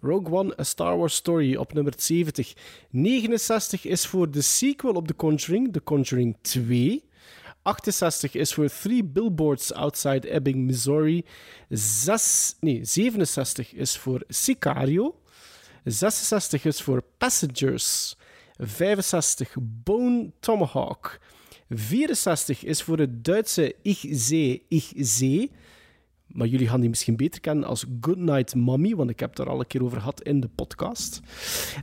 Rogue 0.00 0.32
One, 0.32 0.60
A 0.60 0.62
Star 0.62 0.98
Wars 0.98 1.14
Story 1.14 1.56
op 1.56 1.72
nummer 1.72 1.92
70. 1.96 2.54
69 2.90 3.84
is 3.84 4.06
voor 4.06 4.30
de 4.30 4.40
sequel 4.40 4.92
op 4.92 5.06
The 5.06 5.16
Conjuring, 5.16 5.72
The 5.72 5.82
Conjuring 5.82 6.36
2. 6.40 7.04
68 7.62 8.34
is 8.34 8.54
voor 8.54 8.68
Three 8.68 9.04
Billboards 9.04 9.72
Outside 9.72 10.30
Ebbing, 10.30 10.56
Missouri. 10.56 11.24
6, 11.68 12.56
nee, 12.60 12.84
67 12.84 13.74
is 13.74 13.96
voor 13.96 14.22
Sicario. 14.28 15.20
66 15.84 16.64
is 16.64 16.82
voor 16.82 17.02
Passengers. 17.18 18.16
65 18.58 19.54
Bone 19.60 20.30
Tomahawk. 20.40 21.18
64 21.68 22.64
is 22.64 22.82
voor 22.82 22.98
het 22.98 23.24
Duitse 23.24 23.74
Ich 23.82 24.06
sehe, 24.10 24.62
Ich 24.68 24.92
sehe. 24.96 25.50
Maar 26.26 26.46
jullie 26.46 26.68
gaan 26.68 26.80
die 26.80 26.88
misschien 26.88 27.16
beter 27.16 27.40
kennen 27.40 27.64
als 27.64 27.84
Goodnight 28.00 28.54
Mommy, 28.54 28.94
want 28.94 29.10
ik 29.10 29.20
heb 29.20 29.30
het 29.30 29.38
er 29.38 29.48
al 29.48 29.60
een 29.60 29.66
keer 29.66 29.82
over 29.82 29.98
gehad 29.98 30.22
in 30.22 30.40
de 30.40 30.48
podcast. 30.54 31.20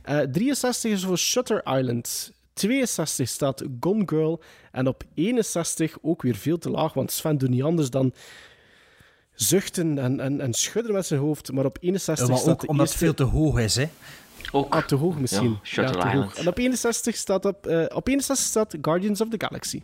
Eh, 0.02 0.20
63 0.20 0.92
is 0.92 1.04
voor 1.04 1.18
Shutter 1.18 1.78
Island. 1.78 2.32
62 2.52 3.28
staat 3.28 3.64
Gone 3.80 4.02
Girl. 4.06 4.42
En 4.72 4.86
op 4.88 5.04
61 5.14 5.96
ook 6.02 6.22
weer 6.22 6.34
veel 6.34 6.58
te 6.58 6.70
laag, 6.70 6.92
want 6.92 7.12
Sven 7.12 7.38
doet 7.38 7.50
niet 7.50 7.62
anders 7.62 7.90
dan 7.90 8.12
zuchten 9.34 9.98
en, 9.98 10.20
en, 10.20 10.40
en 10.40 10.52
schudden 10.52 10.92
met 10.92 11.06
zijn 11.06 11.20
hoofd. 11.20 11.52
Maar 11.52 11.64
op 11.64 11.78
61 11.80 12.24
Eh, 12.24 12.30
maar 12.32 12.40
staat 12.42 12.60
de 12.60 12.66
omdat 12.66 12.88
het 12.88 12.96
veel 12.96 13.14
te 13.14 13.22
hoog 13.22 13.58
is, 13.58 13.76
hè. 13.76 13.88
Ook. 14.52 14.74
Ah, 14.74 14.84
te 14.86 14.94
hoog 14.94 15.18
misschien. 15.18 15.50
Ja, 15.50 15.58
Shutter 15.62 15.94
te 15.94 15.98
hoog. 16.00 16.12
Island. 16.14 16.34
En 16.36 16.48
op 16.48 16.58
61 16.58 17.16
staat, 17.16 17.44
op, 17.44 17.66
eh, 17.66 17.96
op 17.96 18.08
61 18.08 18.46
staat 18.46 18.76
Guardians 18.82 19.20
of 19.20 19.28
the 19.28 19.36
Galaxy. 19.46 19.82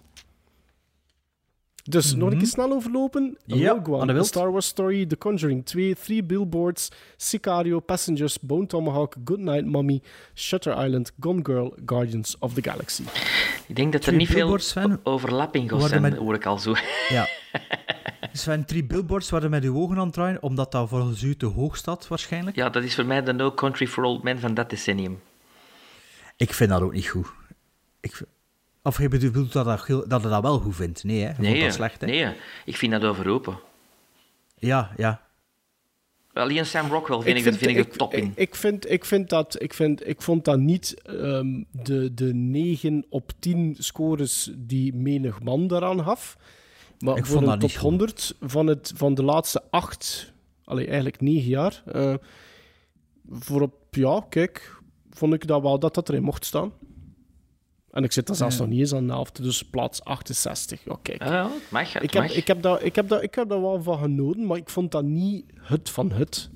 Dus 1.85 2.15
nog 2.15 2.31
een 2.33 2.39
keer 2.39 2.47
snel 2.47 2.73
overlopen. 2.73 3.39
Mhm. 3.47 3.59
Ja, 3.59 3.71
Rogue 3.73 3.95
One, 3.95 4.13
de. 4.13 4.25
Star 4.25 4.51
Wars 4.53 4.67
Story, 4.67 5.07
The 5.07 5.19
Conjuring 5.19 5.67
2, 5.67 5.95
Three 5.95 6.25
Billboards, 6.25 6.89
Sicario, 7.17 7.81
Passengers, 7.81 8.39
Bone 8.41 8.67
Tomahawk, 8.67 9.15
Goodnight 9.25 9.67
Mommy, 9.67 10.03
Shutter 10.35 10.85
Island, 10.85 11.13
Gone 11.21 11.41
Girl, 11.43 11.75
Guardians 11.87 12.37
of 12.39 12.55
the 12.55 12.63
Galaxy. 12.63 13.03
Ik 13.67 13.77
denk 13.77 13.93
dat 13.93 14.01
er 14.01 14.07
Twee 14.07 14.19
niet 14.19 14.29
veel 14.29 14.99
overlapping 15.03 15.63
gaat 15.63 15.79
Worden 15.81 15.89
zijn, 15.89 16.03
met- 16.03 16.17
hoor 16.21 16.35
ik 16.35 16.47
al 16.47 16.59
zo. 16.59 16.75
Ja. 17.09 17.29
Sven, 18.33 18.65
drie 18.65 18.85
billboards 18.85 19.31
waar 19.31 19.43
je 19.43 19.49
met 19.49 19.65
uw 19.65 19.77
ogen 19.77 19.97
aan 19.99 20.05
het 20.05 20.13
draaien, 20.13 20.43
omdat 20.43 20.73
dat 20.73 20.89
volgens 20.89 21.23
u 21.23 21.37
te 21.37 21.47
hoog 21.47 21.77
staat, 21.77 22.09
waarschijnlijk. 22.09 22.57
Ja, 22.57 22.69
dat 22.71 22.83
is 22.83 22.95
voor 22.95 23.07
mij 23.07 23.23
de 23.23 23.33
No 23.33 23.53
Country 23.55 23.87
for 23.87 24.05
Old 24.05 24.23
Men 24.23 24.39
van 24.41 24.55
dat 24.55 24.71
decennium. 24.71 25.21
Ik 26.37 26.53
vind 26.55 26.71
dat 26.71 26.81
ook 26.83 26.93
niet 26.93 27.07
goed. 27.09 27.27
Ik, 28.01 28.15
vind- 28.17 28.29
of 28.83 28.99
je 28.99 29.09
bedoelt 29.09 29.53
dat, 29.53 29.65
dat, 29.65 29.85
je 29.87 30.05
dat 30.09 30.23
wel 30.43 30.59
goed 30.59 30.77
vindt? 30.77 31.05
Nee, 31.05 31.21
hè? 31.21 31.29
Je 31.29 31.35
vond 31.35 31.47
Nee, 31.49 31.63
dat 31.63 31.73
slecht, 31.75 32.01
hè? 32.01 32.07
nee, 32.07 32.35
ik 32.65 32.77
vind 32.77 32.93
dat 32.93 33.05
overopen. 33.05 33.59
Ja, 34.59 34.91
ja. 34.97 35.29
Alleen 36.33 36.67
Sam 36.67 36.89
Rockwell 36.91 37.21
vind 37.21 37.39
ik, 37.39 37.45
dat 37.45 37.57
vind 37.57 37.71
ik, 37.71 37.77
er 37.77 37.97
top 37.97 38.15
in. 38.15 38.25
Ik, 38.25 38.33
ik, 38.37 38.55
vind, 38.55 38.91
ik, 38.91 39.05
vind 39.05 39.29
dat, 39.29 39.63
ik, 39.63 39.75
vind, 39.75 40.07
ik 40.09 40.23
vond 40.23 40.45
dat 40.45 40.59
niet 40.59 41.03
ehm, 41.03 41.63
de, 41.71 42.15
de 42.15 42.35
9 42.35 43.05
op 43.09 43.33
10 43.39 43.77
scores 43.79 44.51
die 44.57 44.95
menig 44.95 45.43
man 45.43 45.67
daaraan 45.67 46.05
gaf. 46.05 46.37
Maar 47.05 47.17
Ik 47.17 47.27
voor 47.27 47.33
vond 47.35 47.45
een 47.45 47.51
dat 47.51 47.61
top 47.61 47.69
niet 47.69 47.79
goed. 47.79 47.89
100 47.89 48.35
van, 48.41 48.67
het, 48.67 48.93
van 48.97 49.15
de 49.15 49.23
laatste 49.23 49.63
8, 49.71 50.33
allee, 50.65 50.87
eigenlijk 50.87 51.21
9 51.21 51.49
jaar. 51.49 51.83
eh 51.87 52.15
voor 53.31 53.61
op, 53.61 53.75
ja, 53.91 54.25
kijk, 54.29 54.77
vond 55.11 55.35
ik 55.35 55.47
dat 55.47 55.63
wel 55.63 55.79
dat 55.79 55.95
dat 55.95 56.09
erin 56.09 56.23
mocht 56.23 56.45
staan. 56.45 56.73
En 57.91 58.05
ik 58.05 58.13
zit 58.13 58.27
daar 58.27 58.37
zelfs 58.37 58.55
Ja. 58.57 58.61
nog 58.61 58.71
niet 58.71 58.79
eens 58.81 58.95
aan 58.95 59.07
de 59.07 59.13
helft, 59.13 59.43
dus 59.43 59.63
plaats 59.63 60.05
68. 60.05 60.85
Ja, 60.85 60.97
kijk. 61.03 61.23
Ja, 61.25 61.33
ja, 61.33 61.43
het 61.45 61.71
mag, 61.71 61.93
het 61.93 62.03
ik, 62.03 62.13
heb, 62.13 62.23
mag. 62.23 62.33
ik, 62.35 62.47
heb 62.47 62.63
daar, 62.63 62.83
ik, 62.83 62.95
heb 62.97 63.09
daar, 63.09 63.23
ik 63.23 63.35
heb 63.35 63.49
daar 63.49 63.61
wel 63.61 63.83
van 63.83 63.99
genoten, 63.99 64.47
maar 64.47 64.57
ik 64.57 64.71
vond 64.71 64.91
dat 64.93 65.05
niet 65.05 65.45
het 65.61 65.91
van 65.91 66.11
het. 66.13 66.51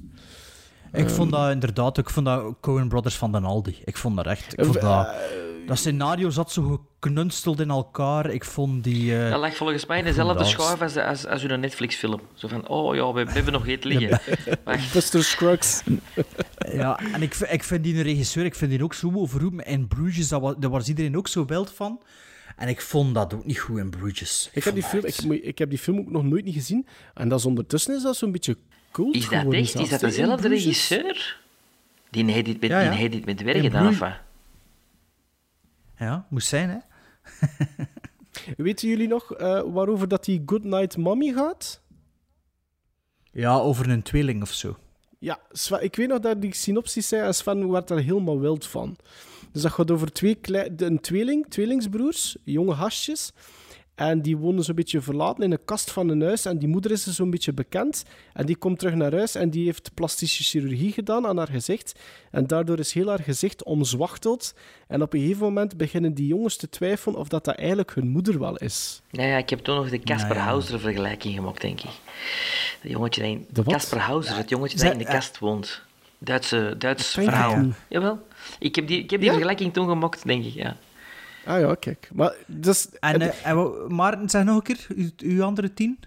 Ik 0.93 1.09
vond 1.11 1.33
Ehm. 1.33 1.41
dat 1.43 1.51
inderdaad, 1.53 1.99
ik 1.99 2.11
vond 2.11 2.27
dat 2.27 2.55
Coen 2.61 2.89
Brothers 2.89 3.17
van 3.17 3.33
Den 3.33 3.45
Aldi. 3.45 3.77
Ik 3.85 3.97
vond 3.97 4.17
dat 4.17 4.27
echt. 4.27 4.59
Ik 4.59 4.65
vond 4.65 4.77
Eh, 4.77 4.83
dat, 4.83 5.15
dat 5.67 5.79
scenario 5.79 6.31
zat 6.31 6.53
zo 6.53 6.87
geknunsteld 7.01 7.61
in 7.61 7.71
elkaar. 7.71 8.31
Ik 8.31 8.45
vond 8.45 8.85
die. 8.85 9.19
eh, 9.19 9.31
Dat 9.31 9.41
lag 9.41 9.57
volgens 9.57 9.87
mij 9.87 9.99
in 9.99 10.05
dezelfde 10.05 10.45
schuif 10.45 10.81
als, 10.83 10.97
als, 10.97 11.27
als 11.27 11.43
een 11.43 11.61
Netflix-film. 11.61 12.21
Zo 12.35 12.49
van, 12.49 12.69
oh 12.69 12.95
ja, 12.95 13.13
we, 13.13 13.25
we 13.25 13.31
hebben 13.33 13.53
nog 13.53 13.67
iets 13.67 13.85
liggen. 13.87 14.21
Buster 14.93 15.25
Scruggs. 15.25 15.83
Ja, 16.73 16.99
en 17.13 17.23
ik, 17.23 17.35
vind- 17.35 17.53
ik 17.53 17.65
vind 17.65 17.85
die 17.85 17.97
een 17.97 18.03
regisseur, 18.03 18.45
ik 18.45 18.55
vind 18.55 18.71
die 18.71 18.83
ook 18.85 18.95
zo 18.95 19.13
overroepen. 19.15 19.67
En 19.67 19.89
Bruges, 19.89 20.29
dat 20.29 20.41
was, 20.41 20.55
daar 20.59 20.71
was 20.71 20.89
iedereen 20.89 21.17
ook 21.17 21.29
zo 21.29 21.45
wild 21.45 21.73
van. 21.73 22.01
En 22.57 22.69
ik 22.69 22.81
vond 22.81 23.15
dat 23.15 23.35
ook 23.35 23.45
niet 23.45 23.59
goed 23.59 23.79
in 23.79 23.91
Bruges. 23.91 24.51
Ik 24.53 24.65
heb, 24.65 24.75
die 24.75 24.83
film, 24.83 25.05
ik, 25.05 25.43
ik 25.45 25.59
heb 25.59 25.71
die 25.71 25.79
film 25.79 25.99
ook 25.99 26.11
nog 26.11 26.23
nooit 26.25 26.45
niet 26.45 26.55
gezien. 26.55 26.87
En 27.15 27.29
dat 27.29 27.39
is 27.39 27.45
ondertussen 27.47 27.97
is 27.97 28.03
dat 28.03 28.17
zo'n 28.17 28.33
beetje 28.33 28.57
cult 28.93 29.15
Is 29.15 29.21
dat 29.29 29.39
geworden 29.39 29.61
echt? 29.61 29.75
Is 29.75 29.89
dat 29.89 30.01
dezelfde 30.01 30.49
regisseur? 30.49 31.37
Die 32.11 32.31
heeft 32.33 32.45
dit 32.45 32.61
met, 32.61 32.71
Ja, 32.71 32.81
ja. 32.81 32.89
die 32.91 32.99
heeft 32.99 33.13
dit 33.13 33.25
met 33.25 33.43
werk 33.43 33.61
gedaan, 33.63 33.83
Bruges- 33.83 34.01
of 34.01 34.09
wat? 34.09 34.19
Ja, 36.05 36.27
moest 36.31 36.49
zijn, 36.49 36.71
hè? 36.71 36.79
Weten 38.65 38.89
jullie 38.89 39.09
nog 39.09 39.35
eh, 39.35 39.63
waarover 39.67 40.09
dat 40.09 40.25
die 40.25 40.43
Goodnight 40.47 40.97
Mommy 40.97 41.33
gaat? 41.33 41.81
Ja, 43.33 43.59
over 43.59 43.91
een 43.91 44.03
tweeling 44.03 44.43
of 44.43 44.53
zo. 44.53 44.77
Ja, 45.19 45.41
ik 45.81 45.97
weet 45.97 46.09
nog 46.09 46.21
dat 46.21 46.41
die 46.41 46.55
synopsis 46.55 47.09
zei 47.09 47.23
en 47.23 47.35
Sven 47.35 47.71
werd 47.71 47.89
daar 47.89 47.99
helemaal 47.99 48.41
wild 48.41 48.67
van. 48.67 48.97
Dus 49.53 49.63
dat 49.63 49.73
gaat 49.73 49.91
over 49.91 50.13
twee 50.13 50.39
een 50.77 51.01
tweeling, 51.01 51.47
tweelingsbroers, 51.49 52.37
jonge 52.45 52.73
hasjes. 52.73 53.33
En 53.95 54.23
die 54.23 54.37
wonen 54.37 54.65
zo'n 54.65 54.75
beetje 54.75 55.01
verlaten 55.01 55.45
in 55.45 55.53
een 55.53 55.65
kast 55.65 55.91
van 55.91 56.09
een 56.09 56.23
huis. 56.23 56.45
En 56.45 56.59
die 56.59 56.69
moeder 56.69 56.91
is 56.91 57.07
er 57.07 57.13
zo'n 57.13 57.31
beetje 57.31 57.53
bekend. 57.53 58.05
En 58.33 58.47
die 58.47 58.57
komt 58.57 58.79
terug 58.79 58.95
naar 58.95 59.13
huis 59.13 59.35
en 59.35 59.51
die 59.51 59.65
heeft 59.65 59.91
plastische 59.95 60.43
chirurgie 60.43 60.93
gedaan 60.93 61.27
aan 61.27 61.37
haar 61.37 61.49
gezicht. 61.49 62.01
En 62.31 62.47
daardoor 62.47 62.79
is 62.79 62.93
heel 62.93 63.09
haar 63.09 63.23
gezicht 63.23 63.65
omzwachteld. 63.65 64.55
En 64.89 65.03
op 65.03 65.13
een 65.13 65.21
gegeven 65.21 65.43
moment 65.43 65.77
beginnen 65.77 66.15
die 66.15 66.27
jongens 66.27 66.57
te 66.57 66.69
twijfelen 66.69 67.19
of 67.19 67.29
dat, 67.29 67.45
dat 67.45 67.57
eigenlijk 67.57 67.95
hun 67.95 68.09
moeder 68.09 68.39
wel 68.39 68.57
is. 68.57 69.03
Ja, 69.11 69.25
ja, 69.25 69.37
ik 69.37 69.51
heb 69.51 69.59
toen 69.59 69.77
nog 69.77 69.91
de 69.91 69.99
Casper 69.99 70.29
Nou 70.29 70.39
ja. 70.39 70.45
Hauser-vergelijking 70.45 71.35
gemaakt, 71.35 71.61
denk 71.61 71.81
ik. 71.81 71.91
Dat 72.83 72.91
jongetje 72.91 73.21
dat 73.21 73.31
in... 73.31 73.47
De 73.51 73.63
wat? 73.63 73.75
Casper 73.75 73.99
Hauser, 73.99 74.37
het 74.37 74.49
jongetje 74.49 74.79
dat 74.79 74.93
in 74.93 74.99
de 74.99 75.05
kast 75.05 75.39
woont. 75.39 75.83
Duitse, 76.19 76.75
Duits 76.79 77.11
verhaal. 77.11 77.65
Jawel. 77.89 78.27
Ik 78.59 78.75
heb 78.75 78.87
die, 78.87 78.99
ik 79.03 79.11
heb 79.11 79.19
die 79.21 79.29
Ja? 79.29 79.35
vergelijking 79.35 79.73
toen 79.73 79.89
gemaakt, 79.89 80.27
denk 80.27 80.45
ik, 80.45 80.53
ja. 80.55 80.77
Ah 81.47 81.61
ja, 81.61 81.75
kijk. 81.75 82.11
Maar 82.13 82.35
dus, 82.47 82.89
En, 83.01 83.21
eh, 83.21 83.47
en 83.47 83.95
Maarten, 83.95 84.31
zeg 84.31 84.45
nog 84.45 84.57
een 84.57 84.63
keer, 84.63 84.87
uw, 84.89 85.11
uw 85.17 85.43
andere 85.43 85.75
tien? 85.75 85.99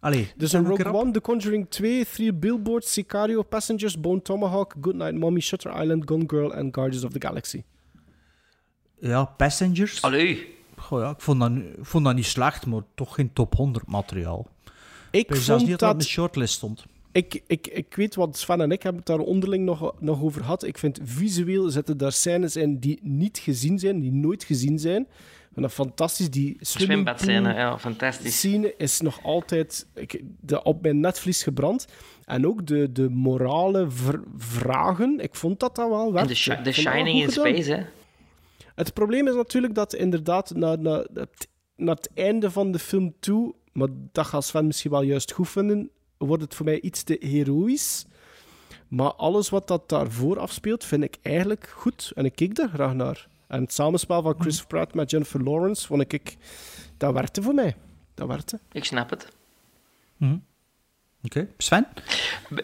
Allee, 0.00 0.32
Dus 0.36 0.52
een 0.52 0.66
Rogue. 0.66 0.92
One, 0.92 1.10
The 1.10 1.20
Conjuring 1.20 1.66
2, 1.68 2.06
Three 2.06 2.34
Billboards, 2.34 2.92
Sicario, 2.92 3.42
Passengers, 3.42 4.00
Bone 4.00 4.22
Tomahawk, 4.22 4.74
Goodnight 4.80 5.18
Mommy, 5.18 5.40
Shutter 5.40 5.82
Island, 5.82 6.08
Gone 6.08 6.24
Girl 6.26 6.54
en 6.54 6.68
Guardians 6.74 7.04
of 7.04 7.12
the 7.12 7.20
Galaxy. 7.20 7.62
Ja, 8.98 9.24
Passengers. 9.24 10.02
Allee. 10.02 10.54
Goh, 10.76 11.00
ja, 11.00 11.10
ik, 11.10 11.20
vond 11.20 11.40
dat, 11.40 11.52
vond 11.80 12.04
dat 12.04 12.14
niet 12.14 12.26
slecht, 12.26 12.66
maar 12.66 12.82
toch 12.94 13.14
geen 13.14 13.32
top 13.32 13.54
100 13.54 13.86
materiaal. 13.86 14.48
Ik 15.10 15.30
Ik 15.30 15.36
vond 15.36 15.60
niet 15.60 15.70
dat 15.70 15.78
dat... 15.78 16.00
de 16.00 16.06
shortlist 16.06 16.54
stond. 16.54 16.84
Ik, 17.12 17.42
ik, 17.46 17.66
ik 17.66 17.94
weet 17.94 18.14
wat 18.14 18.36
Sven 18.36 18.60
en 18.60 18.70
ik 18.70 18.82
hebben 18.82 19.02
het 19.04 19.16
daar 19.16 19.26
onderling 19.26 19.64
nog, 19.64 19.94
nog 19.98 20.22
over 20.22 20.40
gehad. 20.40 20.64
Ik 20.64 20.78
vind 20.78 21.00
visueel 21.02 21.70
zitten 21.70 21.96
daar 21.96 22.12
scènes 22.12 22.56
in 22.56 22.78
die 22.78 22.98
niet 23.02 23.38
gezien 23.38 23.78
zijn, 23.78 24.00
die 24.00 24.12
nooit 24.12 24.44
gezien 24.44 24.78
zijn. 24.78 25.06
En 25.54 25.62
dat 25.62 25.72
fantastisch. 25.72 26.30
Die 26.30 26.56
Zwembadscène, 26.60 27.54
ja, 27.54 27.78
fantastisch. 27.78 28.38
scene 28.38 28.74
is 28.76 29.00
nog 29.00 29.24
altijd 29.24 29.86
ik, 29.94 30.22
de, 30.40 30.62
op 30.62 30.82
mijn 30.82 31.00
netvlies 31.00 31.42
gebrand. 31.42 31.86
En 32.24 32.46
ook 32.46 32.66
de, 32.66 32.92
de 32.92 33.08
morale 33.08 33.86
vragen. 34.36 35.20
Ik 35.20 35.34
vond 35.34 35.60
dat 35.60 35.76
dat 35.76 35.88
wel 35.88 36.12
wel 36.12 36.28
Shining 36.28 37.22
in 37.22 37.28
gedaan. 37.28 37.46
Space, 37.46 37.72
hè. 37.72 37.82
Het 38.74 38.92
probleem 38.92 39.28
is 39.28 39.34
natuurlijk 39.34 39.74
dat 39.74 39.94
inderdaad 39.94 40.54
naar, 40.54 40.78
naar, 40.78 41.06
het, 41.14 41.48
naar 41.76 41.94
het 41.94 42.10
einde 42.14 42.50
van 42.50 42.72
de 42.72 42.78
film 42.78 43.14
toe, 43.20 43.54
maar 43.72 43.88
dat 44.12 44.26
gaat 44.26 44.44
Sven 44.44 44.66
misschien 44.66 44.90
wel 44.90 45.02
juist 45.02 45.32
goed 45.32 45.48
vinden, 45.48 45.90
wordt 46.26 46.42
het 46.42 46.54
voor 46.54 46.64
mij 46.64 46.80
iets 46.80 47.02
te 47.02 47.16
heroïs. 47.20 48.06
Maar 48.88 49.12
alles 49.14 49.48
wat 49.48 49.68
dat 49.68 49.88
daarvoor 49.88 50.38
afspeelt, 50.38 50.84
vind 50.84 51.02
ik 51.02 51.16
eigenlijk 51.22 51.68
goed. 51.76 52.12
En 52.14 52.24
ik 52.24 52.34
keek 52.34 52.54
daar 52.54 52.68
graag 52.68 52.94
naar. 52.94 53.26
En 53.46 53.60
het 53.62 53.72
samenspel 53.72 54.22
van 54.22 54.34
Chris 54.38 54.64
Pratt 54.64 54.94
met 54.94 55.10
Jennifer 55.10 55.42
Lawrence, 55.42 55.86
vond 55.86 56.12
ik, 56.12 56.36
dat 56.96 57.12
werkte 57.12 57.42
voor 57.42 57.54
mij. 57.54 57.76
Dat 58.14 58.28
werkte. 58.28 58.60
Ik 58.72 58.84
snap 58.84 59.10
het. 59.10 59.28
Oké, 61.24 61.48
Sven? 61.58 61.86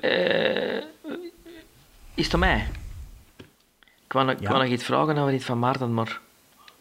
Eh, 0.00 0.82
is 2.14 2.24
het 2.24 2.34
aan 2.34 2.40
mij? 2.40 2.68
Ik 4.04 4.12
wou, 4.12 4.30
ik 4.30 4.40
Ja. 4.40 4.48
wou 4.48 4.62
nog 4.62 4.72
iets 4.72 4.84
vragen 4.84 5.18
over 5.18 5.34
iets 5.34 5.44
van 5.44 5.58
Maarten, 5.58 5.94
maar... 5.94 6.20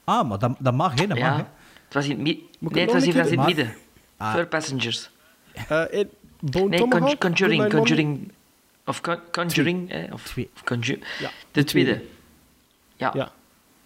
Ah, 0.03 0.29
maar 0.29 0.39
dat, 0.39 0.55
dat 0.59 0.73
mag, 0.73 0.99
hè? 0.99 1.07
Dat 1.07 1.17
mag, 1.19 1.35
hè? 1.37 1.43
het 1.85 1.93
was 1.93 2.03
in 2.05 2.11
het 2.11 2.19
midden. 2.19 2.43
Nee, 2.59 2.83
het 2.83 2.93
was 2.93 3.03
in 3.03 3.17
het 3.17 3.45
midden. 3.45 3.75
Ah. 4.17 4.33
Third 4.33 4.49
Passengers. 4.49 5.09
Eh, 5.67 5.83
in 5.89 6.09
Bone 6.51 6.67
Nee, 6.69 6.79
Tomahawk, 6.79 7.19
Conjuring, 7.19 7.69
Conjuring... 7.69 8.31
Of 8.85 9.01
Con- 9.01 9.19
Conjuring, 9.31 9.91
eh, 9.91 10.13
of, 10.13 10.23
Twee. 10.23 10.49
of 10.55 10.63
Conju- 10.63 10.99
Ja, 11.19 11.29
De 11.51 11.63
tweede. 11.63 12.01
Ja. 12.95 13.11
Ja. 13.15 13.31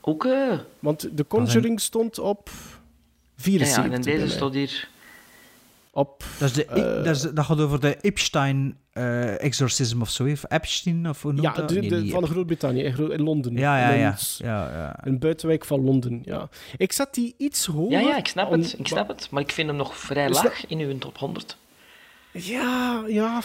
Ook, 0.01 0.25
eh, 0.25 0.31
ja, 0.31 0.63
Want 0.79 1.17
de 1.17 1.27
Conjuring 1.27 1.81
stond 1.81 2.19
op 2.19 2.49
ja, 2.49 2.55
74. 3.35 3.83
en 3.83 3.89
bij 3.89 3.99
deze 4.17 4.29
stond 4.33 4.53
hier... 4.53 4.89
Op... 5.93 6.23
Dat, 6.39 6.49
is 6.49 6.55
de, 6.55 6.65
Eh, 6.65 7.03
dat, 7.03 7.15
is, 7.15 7.21
dat 7.21 7.45
gaat 7.45 7.59
over 7.59 7.79
de 7.79 7.97
Epstein-exorcism 8.01 10.01
of 10.01 10.09
zo, 10.09 10.31
of 10.31 10.43
Epstein, 10.47 11.09
of 11.09 11.21
hoe 11.21 11.31
noemt 11.31 11.43
Ja, 11.45 11.53
dat? 11.53 11.69
de, 11.69 11.79
Nee, 11.79 11.89
de- 11.89 12.09
van 12.09 12.27
Groot-Brittannië, 12.27 12.81
in, 12.83 13.21
Londen. 13.21 13.53
Ja, 13.53 13.79
ja, 13.79 13.89
ja. 13.95 14.15
Ja, 14.37 14.69
ja. 14.77 14.99
Een 15.03 15.19
buitenwijk 15.19 15.65
van 15.65 15.83
Londen, 15.83 16.21
ja. 16.25 16.49
Ik 16.77 16.91
zet 16.91 17.13
die 17.13 17.33
iets 17.37 17.65
hoger. 17.65 17.91
Ja, 17.91 17.99
ja, 18.07 18.17
ik 18.17 18.27
snap 18.27 18.51
om- 18.51 18.59
het. 18.61 18.75
Ik 18.79 18.87
snap 18.87 19.07
het. 19.07 19.27
Maar 19.31 19.41
ik 19.41 19.51
vind 19.51 19.67
hem 19.67 19.77
nog 19.77 19.97
vrij 19.97 20.29
laag 20.29 20.65
in 20.67 20.79
uw 20.79 20.97
top 20.97 21.17
100. 21.17 21.57
Ja, 22.33 23.03
ja, 23.07 23.41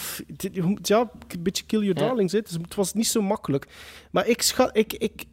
ja, 0.86 1.10
een 1.28 1.42
beetje 1.42 1.64
kill 1.66 1.80
your 1.82 2.00
Ja. 2.00 2.06
darlings. 2.06 2.32
Dus 2.32 2.50
het 2.62 2.74
was 2.74 2.92
niet 2.92 3.06
zo 3.06 3.22
makkelijk. 3.22 3.66
Maar 4.10 4.26
ik 4.28 4.42
schat... 4.42 4.70
Ik, 4.76 4.92
ik, 4.92 5.24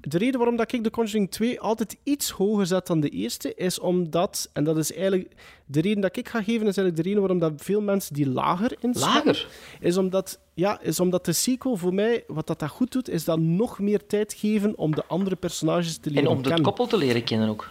de 0.00 0.18
reden 0.18 0.36
waarom 0.38 0.56
dat 0.56 0.72
ik 0.72 0.84
de 0.84 0.90
Conjuring 0.90 1.30
2 1.30 1.60
altijd 1.60 1.96
iets 2.02 2.30
hoger 2.30 2.66
zet 2.66 2.86
dan 2.86 3.00
de 3.00 3.08
eerste, 3.08 3.54
is 3.54 3.78
omdat... 3.78 4.50
En 4.52 4.64
dat 4.64 4.78
is 4.78 4.92
eigenlijk... 4.92 5.34
De 5.66 5.80
reden 5.80 6.00
dat 6.00 6.16
ik 6.16 6.28
ga 6.28 6.38
geven, 6.42 6.60
is 6.66 6.76
eigenlijk 6.76 6.96
de 6.96 7.02
reden 7.02 7.18
waarom 7.20 7.38
dat 7.38 7.52
veel 7.56 7.80
mensen 7.80 8.14
die 8.14 8.28
lager 8.28 8.76
inschatten. 8.80 9.26
Lager? 9.32 9.48
Is 9.80 9.96
omdat, 9.96 10.40
ja, 10.54 10.80
is 10.80 11.00
omdat 11.00 11.24
de 11.24 11.32
sequel 11.32 11.76
voor 11.76 11.94
mij, 11.94 12.24
wat 12.26 12.46
dat, 12.46 12.58
dat 12.58 12.68
goed 12.68 12.92
doet, 12.92 13.08
is 13.08 13.24
dat 13.24 13.38
nog 13.38 13.78
meer 13.78 14.06
tijd 14.06 14.32
geven 14.34 14.78
om 14.78 14.94
de 14.94 15.04
andere 15.06 15.36
personages 15.36 15.98
te 15.98 16.08
leren 16.10 16.24
En 16.24 16.30
om 16.30 16.36
het 16.36 16.46
kennen. 16.46 16.64
koppel 16.64 16.86
te 16.86 16.96
leren 16.96 17.24
kennen 17.24 17.48
ook. 17.48 17.68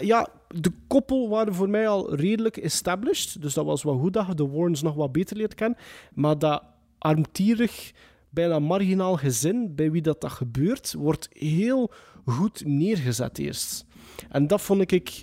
Ja, 0.00 0.28
de 0.48 0.70
koppel 0.86 1.28
waren 1.28 1.54
voor 1.54 1.68
mij 1.68 1.88
al 1.88 2.14
redelijk 2.14 2.56
established. 2.56 3.42
Dus 3.42 3.54
dat 3.54 3.64
was 3.64 3.82
wel 3.82 3.98
goed 3.98 4.12
dat 4.12 4.26
je 4.26 4.34
de 4.34 4.46
Warrens 4.48 4.82
nog 4.82 4.94
wat 4.94 5.12
beter 5.12 5.36
leert 5.36 5.54
kennen. 5.54 5.78
Maar 6.14 6.38
dat 6.38 6.62
armtierig, 6.98 7.92
bijna 8.30 8.58
marginaal 8.58 9.16
gezin, 9.16 9.74
bij 9.74 9.90
wie 9.90 10.02
dat, 10.02 10.20
dat 10.20 10.32
gebeurt, 10.32 10.94
wordt 10.98 11.28
heel 11.32 11.90
goed 12.26 12.62
neergezet 12.66 13.38
eerst. 13.38 13.84
En 14.30 14.46
dat 14.46 14.60
vond 14.60 14.92
ik 14.92 15.22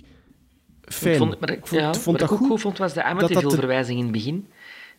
fijn. 0.80 1.12
Ik 1.12 1.18
vond, 1.18 1.40
maar, 1.40 1.50
Ik 1.50 1.66
vond, 1.66 1.80
ja, 1.80 1.94
vond 1.94 2.04
wat 2.04 2.18
dat 2.18 2.22
ik 2.28 2.32
ook 2.32 2.38
goed. 2.38 2.48
goed 2.50 2.60
vond, 2.60 2.78
was 2.78 2.92
de 2.94 3.04
Amityville-verwijzing 3.04 3.98
in 3.98 4.04
het 4.04 4.12
begin. 4.12 4.46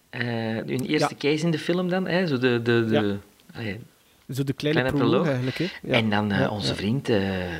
Eh 0.10 0.22
hun 0.56 0.86
eerste 0.86 1.16
Ja. 1.18 1.18
case 1.32 1.46
in 1.46 1.52
de 1.52 1.60
film 1.60 1.90
dan, 1.90 2.08
hè, 2.08 2.28
zo 2.28 2.38
de... 2.38 2.62
de, 2.62 2.86
de 2.86 3.18
Ja. 3.64 3.76
Zo 4.34 4.44
de 4.44 4.54
kleine, 4.54 4.80
kleine 4.80 4.98
proloog, 4.98 5.10
proloog. 5.24 5.28
eigenlijk. 5.28 5.58
Hè? 5.58 5.88
Ja. 5.88 5.94
En 5.94 6.10
dan 6.10 6.32
eh, 6.32 6.52
onze 6.52 6.76
vriend... 6.76 7.10
eh, 7.10 7.60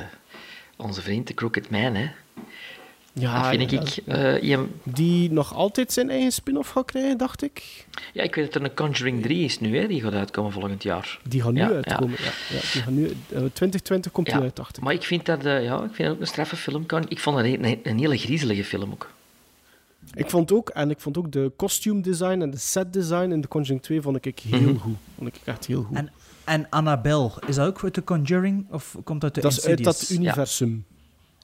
onze 0.76 1.02
vriend, 1.02 1.26
de 1.26 1.34
Crooked 1.34 1.70
Man, 1.70 1.94
hè. 1.94 2.10
Ja, 3.12 3.40
dat 3.42 3.50
vind 3.58 3.70
ja, 3.70 3.80
ik... 3.80 4.42
eh, 4.42 4.58
Die 4.82 5.30
nog 5.32 5.54
altijd 5.54 5.92
zijn 5.92 6.10
eigen 6.10 6.32
spin-off 6.32 6.70
gaat 6.70 6.84
krijgen, 6.84 7.18
dacht 7.18 7.42
ik. 7.42 7.86
ja, 8.12 8.22
ik 8.22 8.34
weet 8.34 8.52
dat 8.52 8.62
er 8.62 8.68
een 8.68 8.74
Conjuring 8.76 9.22
3 9.22 9.44
is 9.44 9.60
nu, 9.60 9.78
hè. 9.78 9.86
Die 9.86 10.00
gaat 10.00 10.12
uitkomen 10.12 10.52
volgend 10.52 10.82
jaar. 10.82 11.18
Die 11.28 11.42
gaan 11.42 11.52
nu 11.54 11.60
Ja, 11.60 11.68
uitkomen. 11.68 12.16
Ja. 12.18 12.24
Ja, 12.56 12.60
die 12.72 12.82
gaan 12.82 12.94
nu, 12.94 13.04
eh, 13.06 13.14
2020 13.28 14.12
komt 14.12 14.26
die 14.26 14.34
uit, 14.36 14.56
dacht 14.56 14.76
ik. 14.76 14.82
maar 14.82 14.92
ik 14.94 15.02
vind 15.02 15.26
dat... 15.26 15.44
eh, 15.44 15.64
ja, 15.64 15.74
ik 15.82 15.90
vind 15.94 15.98
dat 16.08 16.10
ook 16.16 16.20
een 16.20 16.26
straffe 16.26 16.56
film. 16.56 16.86
Con- 16.86 17.08
Ik 17.08 17.18
vond 17.18 17.36
het 17.36 17.46
een, 17.46 17.64
een, 17.64 17.80
een 17.82 17.98
hele 17.98 18.18
griezelige 18.18 18.64
film 18.64 18.90
ook. 18.92 19.10
Ik 20.14 20.30
vond 20.30 20.52
ook, 20.52 20.68
en 20.68 20.90
ik 20.90 21.00
vond 21.00 21.18
ook 21.18 21.32
de 21.32 21.52
costume 21.56 22.00
design 22.00 22.40
en 22.40 22.50
de 22.50 22.56
set 22.58 22.92
design 22.92 23.30
in 23.30 23.40
de 23.40 23.48
Conjuring 23.48 23.82
2 23.82 24.00
vond 24.00 24.26
ik 24.26 24.38
heel 24.38 24.60
Mhm. 24.60 24.76
goed. 24.76 24.96
Vond 25.16 25.28
ik 25.28 25.40
echt 25.44 25.66
heel 25.66 25.82
goed. 25.82 25.96
En, 25.96 26.10
en 26.44 26.66
Annabelle, 26.70 27.30
is 27.46 27.54
dat 27.54 27.66
ook 27.66 27.84
uit 27.84 27.94
de 27.94 28.04
Conjuring? 28.04 28.66
Of 28.70 28.96
komt 29.04 29.20
dat 29.20 29.24
uit 29.24 29.34
de 29.34 29.40
dat 29.40 29.52
is 29.52 29.66
uit 29.66 29.84
dat 29.84 30.10
universum. 30.10 30.84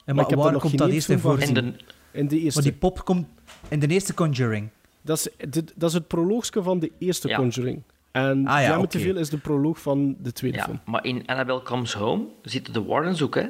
En 0.05 0.15
maar 0.15 0.27
maar 0.27 0.37
waar 0.37 0.59
komt 0.59 0.79
dat 0.79 0.89
eerst 0.91 1.09
in 1.09 1.19
voor? 1.19 1.39
gezien. 1.39 1.55
de, 1.55 1.73
In 2.13 2.29
de 2.29 2.39
eerste. 2.41 2.61
Maar 2.61 2.71
die 2.71 2.79
pop 2.79 3.05
komt 3.05 3.27
in 3.69 3.79
de 3.81 3.87
eerste 3.87 4.15
Conjuring. 4.15 4.69
dat, 5.03 5.19
is, 5.19 5.49
de- 5.51 5.65
dat 5.75 5.89
is 5.89 5.95
het 5.95 6.07
proloogske 6.07 6.63
van 6.63 6.79
de 6.79 6.91
eerste 6.99 7.29
Ja. 7.29 7.37
Conjuring. 7.37 7.83
En 8.11 8.47
Ah 8.47 8.61
ja, 8.61 8.67
oké. 8.69 8.77
Amityville 8.77 9.21
is 9.21 9.29
de 9.29 9.39
proloog 9.39 9.81
van 9.81 10.17
de 10.23 10.33
tweede 10.33 10.57
ja, 10.57 10.65
film. 10.65 10.81
maar 10.85 11.05
in 11.05 11.23
Annabelle 11.27 11.63
Comes 11.63 11.93
Home 11.93 12.25
zitten 12.43 12.73
de 12.73 12.83
Warrens 12.83 13.23
ook, 13.23 13.35
hè. 13.35 13.47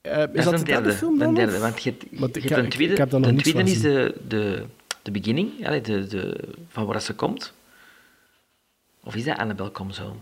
Eh, 0.00 0.18
is 0.20 0.26
Dat 0.26 0.34
is 0.36 0.44
dat 0.44 0.52
een 0.52 0.58
de 0.58 0.64
derde. 0.64 0.82
derde 0.82 0.98
film 0.98 1.34
derde, 1.34 1.58
want 1.58 1.82
je 1.82 1.90
hebt, 1.90 2.02
je 2.10 2.40
ik 2.42 2.50
een 2.50 2.68
tweede. 2.68 2.92
ik 2.92 2.98
heb 2.98 3.10
daar 3.10 3.20
nog 3.20 3.30
de 3.34 3.42
tweede 3.42 3.70
is 3.70 3.80
de, 3.80 4.14
de, 4.28 4.64
de 5.02 5.10
beginning, 5.10 5.66
de, 5.82 6.06
de, 6.06 6.48
van 6.68 6.86
waar 6.86 7.00
ze 7.00 7.14
komt. 7.14 7.52
Of 9.04 9.14
is 9.16 9.24
dat 9.24 9.36
Annabelle 9.38 9.70
Comes 9.70 9.98
Home? 9.98 10.18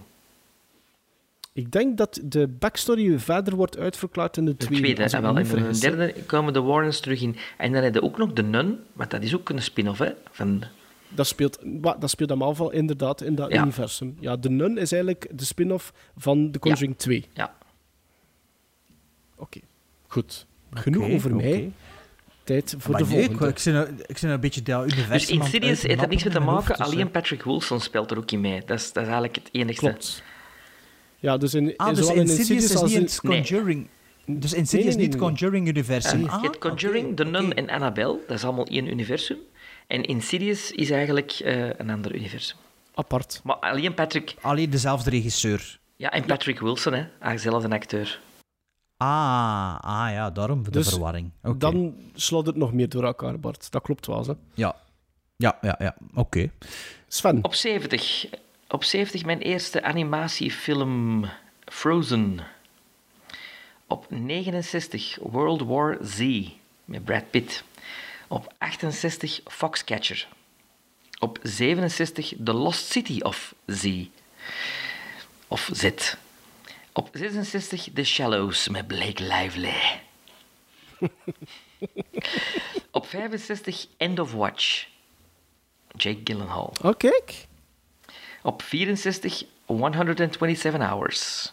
Ik 1.52 1.72
denk 1.72 1.96
dat 1.98 2.20
de 2.22 2.48
backstory 2.48 3.18
verder 3.18 3.54
wordt 3.56 3.78
uitverklaard 3.78 4.36
in 4.36 4.44
de 4.44 4.50
De 4.50 4.56
tweede. 4.66 4.82
tweede. 4.94 5.02
En, 5.02 5.22
me 5.22 5.26
wel, 5.26 5.36
en 5.36 5.66
in 5.66 5.72
de 5.72 5.78
derde 5.78 6.14
komen 6.26 6.52
de 6.52 6.60
Warrens 6.60 7.00
terug 7.00 7.20
in. 7.22 7.36
En 7.56 7.72
dan 7.72 7.82
heb 7.82 7.94
je 7.94 8.02
ook 8.02 8.18
nog 8.18 8.32
de 8.32 8.42
Nun, 8.42 8.78
want 8.92 9.10
dat 9.10 9.22
is 9.22 9.34
ook 9.34 9.48
een 9.48 9.62
spin-off, 9.62 9.98
hè. 9.98 10.10
Van, 10.30 10.62
Dat 11.08 11.26
speelt, 11.26 11.58
dat 12.00 12.10
speelt 12.10 12.30
allemaal 12.30 12.56
wel 12.56 12.70
inderdaad 12.70 13.20
in 13.22 13.34
dat 13.34 13.52
Ja. 13.52 13.62
universum. 13.62 14.16
Ja, 14.20 14.36
de 14.36 14.50
Nun 14.50 14.78
is 14.78 14.92
eigenlijk 14.92 15.26
de 15.32 15.44
spin-off 15.44 15.92
van 16.16 16.50
The 16.50 16.58
Conjuring 16.58 16.96
2. 16.98 17.26
ja. 17.32 17.54
Oké, 19.36 19.60
goed. 20.06 20.46
Genoeg 20.72 21.10
over 21.10 21.36
mij. 21.36 21.72
Tijd 22.50 22.74
voor 22.78 22.90
Maar 22.90 23.02
de 23.02 23.08
nee, 23.08 23.18
ik, 23.18 23.26
volgende. 23.26 23.52
ik, 23.52 23.58
zit 23.58 23.74
nou, 23.74 23.88
ik 23.88 24.06
zit 24.06 24.20
nou 24.20 24.34
een 24.34 24.40
beetje 24.40 24.62
dat 24.62 24.82
universum 24.82 25.12
Dus 25.12 25.30
aan 25.30 25.36
het 25.36 25.44
Insidious 25.44 25.82
heeft 25.82 26.02
er 26.02 26.08
niks 26.08 26.24
mee 26.24 26.32
te 26.32 26.40
maken, 26.40 26.76
dus, 26.76 26.86
alleen 26.86 27.06
eh. 27.06 27.12
Patrick 27.12 27.42
Wilson 27.42 27.80
speelt 27.80 28.10
er 28.10 28.16
ook 28.18 28.30
in 28.30 28.40
mee. 28.40 28.62
Dat 28.66 28.78
is, 28.78 28.92
dat 28.92 29.02
is 29.02 29.08
eigenlijk 29.08 29.34
het 29.34 29.48
enigste. 29.52 29.86
Klopt. 29.86 30.22
Ja, 31.18 31.36
dus 31.36 31.54
in, 31.54 31.74
Ah, 31.76 31.88
dus 31.88 31.98
zowel 31.98 32.14
in 32.14 32.20
Insidious 32.20 32.64
is 32.64 32.76
als 32.76 32.90
niet 32.90 32.98
in... 32.98 33.02
het 33.02 33.20
Conjuring. 33.20 33.88
Dus 34.26 34.52
Insidious 34.52 34.72
nee, 34.72 34.80
is 34.80 34.96
nee, 34.96 35.04
niet 35.04 35.12
het 35.12 35.22
nee. 35.22 35.30
Conjuring-universum. 35.30 36.20
Je 36.20 36.28
Ah, 36.28 36.42
hebt 36.42 36.58
Conjuring, 36.58 37.04
oké, 37.06 37.14
The 37.14 37.24
Nun 37.24 37.54
en 37.54 37.70
Annabelle. 37.70 38.18
Dat 38.26 38.36
is 38.36 38.44
allemaal 38.44 38.66
één 38.66 38.86
universum. 38.86 39.38
En 39.86 40.04
Insidious 40.04 40.70
is 40.70 40.90
eigenlijk 40.90 41.32
eh, 41.32 41.68
een 41.78 41.90
ander 41.90 42.14
universum. 42.14 42.56
Apart. 42.94 43.40
Maar 43.44 43.56
alleen 43.56 43.94
Patrick... 43.94 44.34
Alleen 44.40 44.70
dezelfde 44.70 45.10
regisseur. 45.10 45.78
Ja, 45.96 46.10
en 46.10 46.24
Patrick 46.24 46.60
Wilson, 46.60 46.92
hè. 46.92 47.04
Eigenlijk 47.20 47.64
een 47.64 47.72
acteur. 47.72 48.20
Ah, 49.02 49.78
ah 49.80 50.12
ja, 50.12 50.30
daarom 50.30 50.62
de 50.62 50.70
Dus 50.70 50.88
verwarring. 50.88 51.30
Dan 51.56 51.94
slaat 52.14 52.46
het 52.46 52.56
nog 52.56 52.72
meer 52.72 52.88
door 52.88 53.04
elkaar, 53.04 53.40
Bart. 53.40 53.70
Dat 53.70 53.82
klopt 53.82 54.06
wel, 54.06 54.26
hè. 54.26 54.32
Ja, 54.54 54.76
ja, 55.36 55.58
ja. 55.60 55.76
ja. 55.78 55.96
Oké. 56.14 56.50
Sven. 57.08 57.44
Op 57.44 57.54
70. 57.54 58.26
Op 58.68 58.84
70 58.84 59.24
mijn 59.24 59.38
eerste 59.38 59.82
animatiefilm 59.82 61.24
Frozen. 61.64 62.40
Op 63.86 64.06
69 64.10 65.18
World 65.22 65.62
War 65.62 65.98
Z 66.02 66.48
met 66.84 67.04
Brad 67.04 67.30
Pitt. 67.30 67.64
Op 68.28 68.52
68 68.58 69.40
Foxcatcher. 69.44 70.28
Op 71.18 71.38
67 71.42 72.34
The 72.44 72.52
Lost 72.52 72.90
City 72.90 73.20
of 73.20 73.54
Z. 73.66 74.04
Of 75.48 75.70
Z. 75.72 75.90
Op 76.92 77.08
66 77.12 77.88
The 77.94 78.04
Shallows 78.04 78.68
met 78.68 78.86
Blake 78.86 79.22
Lively. 79.22 80.00
Op 82.90 83.06
65 83.06 83.86
End 83.96 84.18
of 84.18 84.32
Watch. 84.32 84.86
Jake 85.96 86.20
Gyllenhaal. 86.24 86.72
Oh, 86.82 86.96
kijk. 86.96 87.46
Op 88.42 88.62
64 88.62 89.44
127 89.64 90.80
Hours. 90.80 91.52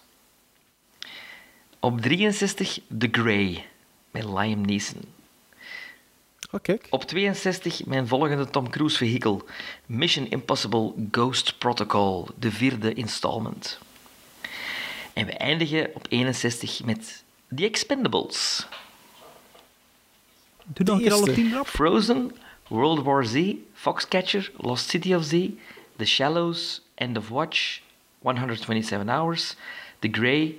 Op 1.79 2.01
63 2.01 2.79
The 2.97 3.07
Grey 3.11 3.65
met 4.11 4.23
Liam 4.23 4.61
Neeson. 4.61 5.01
Oh, 6.51 6.61
kijk. 6.61 6.87
Op 6.89 7.03
62 7.03 7.85
mijn 7.85 8.07
volgende 8.07 8.49
Tom 8.49 8.69
Cruise 8.69 8.97
vehikel 8.97 9.45
Mission 9.85 10.27
Impossible 10.27 10.93
Ghost 11.11 11.57
Protocol, 11.57 12.27
de 12.39 12.51
vierde 12.51 12.93
installment. 12.93 13.79
En 15.17 15.25
we 15.25 15.31
eindigen 15.31 15.89
op 15.93 16.05
61 16.09 16.83
met 16.83 17.23
The 17.55 17.65
Expendables. 17.65 18.67
Doe 20.65 20.85
dan 20.85 20.99
keer 20.99 21.13
alle 21.13 21.33
tien 21.33 21.53
rap. 21.53 21.67
Frozen, 21.67 22.31
World 22.67 23.03
War 23.03 23.25
Z, 23.25 23.53
Foxcatcher, 23.73 24.51
Lost 24.57 24.89
City 24.89 25.13
of 25.13 25.23
Z, 25.23 25.49
The 25.95 26.05
Shallows, 26.05 26.81
End 26.95 27.17
of 27.17 27.29
Watch, 27.29 27.81
127 28.19 29.09
Hours, 29.09 29.55
The 29.99 30.07
Grey, 30.11 30.55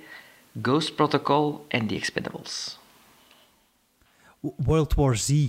Ghost 0.61 0.95
Protocol 0.95 1.65
en 1.67 1.87
The 1.87 1.95
Expendables. 1.95 2.79
World 4.39 4.93
War 4.93 5.17
Z. 5.17 5.47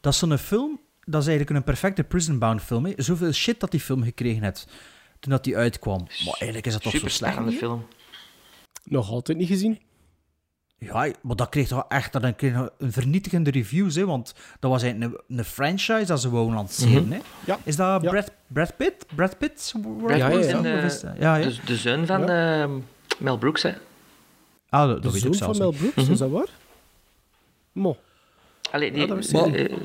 Dat 0.00 0.12
is 0.12 0.18
zo'n 0.18 0.38
film, 0.38 0.80
dat 1.04 1.20
is 1.20 1.26
eigenlijk 1.28 1.56
een 1.56 1.64
perfecte 1.64 2.04
prison 2.04 2.38
bound 2.38 2.62
film. 2.62 2.84
Hè. 2.84 2.92
Zoveel 2.96 3.32
shit 3.32 3.60
dat 3.60 3.70
die 3.70 3.80
film 3.80 4.02
gekregen 4.02 4.42
heeft 4.42 4.66
toen 5.20 5.32
dat 5.32 5.44
die 5.44 5.56
uitkwam. 5.56 5.98
Maar 6.24 6.34
eigenlijk 6.38 6.66
is 6.66 6.72
dat 6.72 6.82
toch 6.82 6.92
zo 6.92 6.98
Super 6.98 7.12
slecht 7.12 7.58
film. 7.58 7.86
Nog 8.84 9.10
altijd 9.10 9.38
niet 9.38 9.48
gezien. 9.48 9.80
Ja, 10.78 11.12
maar 11.22 11.36
dat 11.36 11.48
kreeg 11.48 11.68
toch 11.68 11.84
echt 11.88 12.14
een 12.14 12.92
vernietigende 12.92 13.50
reviews, 13.50 13.94
hè, 13.94 14.04
want 14.06 14.34
dat 14.60 14.70
was 14.70 14.82
eigenlijk 14.82 15.22
een, 15.28 15.38
een 15.38 15.44
franchise 15.44 16.04
dat 16.06 16.20
ze 16.20 16.30
wouden 16.30 16.54
lanceren. 16.54 17.02
Mhm. 17.02 17.12
hè. 17.12 17.18
Ja. 17.46 17.58
Is 17.64 17.76
dat 17.76 18.02
Ja. 18.02 18.10
Brad, 18.10 18.30
Brad 18.46 18.76
Pitt? 18.76 19.06
Brad 19.14 19.38
Pitt? 19.38 19.74
Brad 20.02 20.16
Ja, 20.18 20.28
Pitt 20.28 20.44
ja, 20.50 20.56
en 20.56 20.62
ja. 20.62 20.82
eh, 20.82 21.20
ja, 21.20 21.36
ja. 21.36 21.48
de, 21.48 21.56
de 21.64 21.76
zoon 21.76 22.06
van 22.06 22.28
eh, 22.30 22.70
Mel 23.18 23.38
Brooks, 23.38 23.62
hè. 23.62 23.72
Ah, 24.68 24.86
dat, 24.86 24.96
De 24.96 25.02
dat 25.02 25.12
weet 25.12 25.24
ik 25.24 25.34
zoon 25.34 25.34
zelfs 25.34 25.58
van 25.58 25.68
Mel. 25.68 25.78
Brooks, 25.92 26.08
is 26.08 26.18
dat 26.18 26.30
waar? 26.30 26.48
Mo. 27.72 27.96
Allee, 28.70 28.90
die, 28.92 29.00
Ja, 29.00 29.06
dat 29.06 29.18
is- 29.18 29.32
eh, 29.32 29.76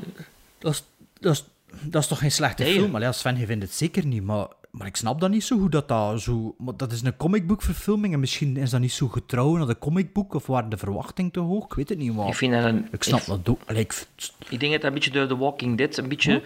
Dat 0.58 0.72
is, 0.72 0.84
dat, 1.20 1.32
is, 1.32 1.44
dat 1.82 2.02
is 2.02 2.08
toch 2.08 2.18
geen 2.18 2.32
slechte 2.32 2.62
Nee. 2.62 2.72
film? 2.72 2.94
Allee, 2.94 3.12
Sven, 3.12 3.38
je 3.38 3.46
vindt 3.46 3.64
het 3.64 3.72
zeker 3.74 4.06
niet, 4.06 4.22
maar, 4.22 4.46
maar 4.70 4.86
ik 4.86 4.96
snap 4.96 5.20
dat 5.20 5.30
niet 5.30 5.44
zo 5.44 5.58
goed. 5.58 5.72
Dat, 5.72 5.88
dat, 5.88 6.20
zo, 6.20 6.54
maar 6.58 6.76
dat 6.76 6.92
is 6.92 7.02
een 7.02 7.16
comicboekverfilming 7.16 8.12
en 8.12 8.20
misschien 8.20 8.56
is 8.56 8.70
dat 8.70 8.80
niet 8.80 8.92
zo 8.92 9.08
getrouw 9.08 9.56
naar 9.56 9.66
de 9.66 9.78
comicboek 9.78 10.34
of 10.34 10.46
waren 10.46 10.70
de 10.70 10.76
verwachtingen 10.76 11.30
te 11.30 11.40
hoog? 11.40 11.64
Ik 11.64 11.72
weet 11.72 11.88
het 11.88 11.98
niet, 11.98 12.14
maar 12.14 12.28
ik 12.28 12.34
vind 12.34 12.52
dat 12.52 12.64
een... 12.64 12.88
ik 12.90 13.02
snap 13.02 13.24
dat 13.26 13.48
ook. 13.48 13.60
Allee, 13.66 13.82
ik, 13.82 14.06
Ik 14.48 14.60
denk 14.60 14.72
dat 14.72 14.80
dat 14.80 14.84
een 14.90 14.94
beetje 14.94 15.10
door 15.10 15.26
The 15.26 15.36
Walking 15.36 15.78
Dead 15.78 15.96
een 15.96 16.08
beetje 16.08 16.42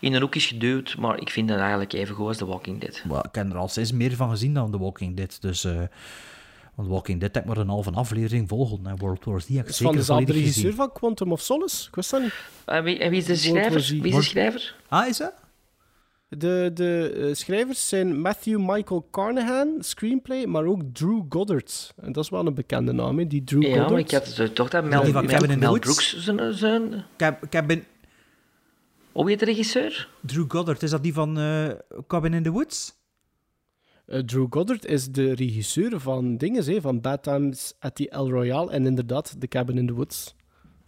in 0.00 0.14
een 0.14 0.20
hoek 0.20 0.34
is 0.34 0.46
geduwd, 0.46 0.96
maar 0.98 1.20
ik 1.20 1.30
vind 1.30 1.48
dat 1.48 1.58
eigenlijk 1.58 1.92
even 1.92 2.14
goed 2.14 2.26
als 2.26 2.36
The 2.36 2.46
Walking 2.46 2.80
Dead. 2.80 3.02
maar 3.08 3.24
ik 3.24 3.34
heb 3.34 3.50
er 3.50 3.56
al 3.56 3.68
steeds 3.68 3.92
meer 3.92 4.16
van 4.16 4.30
gezien 4.30 4.54
dan 4.54 4.70
The 4.70 4.78
Walking 4.78 5.16
Dead. 5.16 5.38
Dus, 5.40 5.64
eh, 5.64 5.80
want 6.74 6.88
Walking 6.88 7.20
Dead 7.20 7.34
heb 7.34 7.42
ik 7.42 7.48
maar 7.48 7.58
een 7.58 7.68
halve 7.68 7.90
aflevering 7.90 8.48
volgen. 8.48 8.86
En 8.86 8.96
World 8.96 9.24
War 9.24 9.40
Z 9.40 9.48
heb 9.48 9.56
ik 9.56 9.68
is 9.68 9.76
zeker 9.76 9.92
van 9.92 9.96
dezelfde 9.96 10.32
regisseur 10.32 10.74
van 10.74 10.92
Quantum 10.92 11.32
of 11.32 11.40
Solace. 11.40 11.88
Ik 11.88 11.94
wist 11.94 12.10
dat 12.10 12.22
niet. 12.22 12.34
En 12.64 12.84
wie, 12.84 12.98
en 12.98 13.10
wie 13.10 13.18
is 13.18 13.26
de 13.26 13.36
schrijver? 13.36 14.00
Wie 14.00 14.06
is 14.06 14.14
de 14.14 14.22
schrijver? 14.22 14.74
Ah, 14.88 15.08
is 15.08 15.16
dat? 15.16 15.32
De, 16.38 16.70
de 16.74 17.12
eh, 17.16 17.34
schrijvers 17.34 17.88
zijn 17.88 18.20
Matthew 18.20 18.58
Michael 18.58 19.08
Carnahan, 19.10 19.76
screenplay, 19.78 20.46
maar 20.46 20.64
ook 20.64 20.80
Drew 20.92 21.22
Goddard. 21.28 21.94
En 21.96 22.12
dat 22.12 22.24
is 22.24 22.30
wel 22.30 22.46
een 22.46 22.54
bekende 22.54 22.92
naam, 22.92 23.18
hè, 23.18 23.26
die 23.26 23.44
Drew 23.44 23.62
Ja, 23.62 23.68
Goddard. 23.68 23.90
maar 23.90 24.00
ik 24.00 24.10
had 24.10 24.54
toch 24.54 24.70
dat 24.70 24.84
Mel, 24.84 25.02
Mel, 25.02 25.12
Cabin 25.12 25.40
in 25.42 25.48
the 25.48 25.56
Mel 25.56 25.68
Woods? 25.68 25.84
Brooks 25.84 26.24
zijn... 26.24 26.54
zijn 26.54 26.92
Ik 26.92 27.20
heb, 27.20 27.44
ik 27.44 27.52
heb 27.52 27.70
een, 27.70 27.84
hoe 29.12 29.28
heet 29.28 29.38
de 29.38 29.44
regisseur? 29.44 30.08
Drew 30.20 30.44
Goddard, 30.48 30.82
is 30.82 30.90
dat 30.90 31.02
die 31.02 31.12
van 31.12 31.38
eh, 31.38 31.68
Cabin 32.06 32.34
in 32.34 32.42
the 32.42 32.50
Woods? 32.50 32.94
Eh, 34.06 34.20
Drew 34.20 34.46
Goddard 34.50 34.84
is 34.84 35.10
de 35.10 35.34
regisseur 35.34 36.00
van 36.00 36.36
dingen, 36.36 36.64
hè, 36.64 36.80
van 36.80 37.00
Bad 37.00 37.22
Times 37.22 37.74
at 37.78 37.94
the 37.94 38.08
El 38.08 38.30
Royale 38.30 38.70
en 38.70 38.86
inderdaad 38.86 39.36
The 39.38 39.46
Cabin 39.46 39.78
in 39.78 39.86
the 39.86 39.92
Woods. 39.92 40.34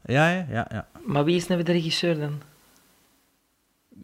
Ja, 0.04 0.30
ja, 0.30 0.46
ja. 0.50 0.66
ja. 0.70 0.88
Maar 1.04 1.24
wie 1.24 1.36
is 1.36 1.46
nou 1.46 1.62
de 1.62 1.72
regisseur 1.72 2.18
dan? 2.18 2.40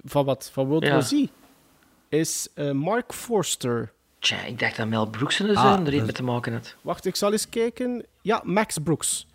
Van 0.05 0.25
wat? 0.25 0.51
Van 0.53 0.67
World 0.67 0.85
Ja. 0.85 0.91
War 0.93 1.03
Z? 1.03 1.25
Is 2.09 2.49
eh, 2.55 2.71
Mark 2.71 3.13
Forster. 3.15 3.93
Tja, 4.19 4.43
ik 4.45 4.59
dacht 4.59 4.77
dat 4.77 4.89
Mel 4.89 5.07
Brooks 5.11 5.37
zijn 5.37 5.57
Ah, 5.57 5.87
er 5.87 5.95
iets 5.95 6.03
mee 6.05 6.13
te 6.13 6.23
maken 6.23 6.53
had. 6.53 6.77
Wacht, 6.81 7.05
ik 7.07 7.17
zal 7.17 7.33
eens 7.33 7.49
kijken. 7.49 8.05
Ja, 8.23 8.41
Max 8.45 8.79
Brooks. 8.79 9.27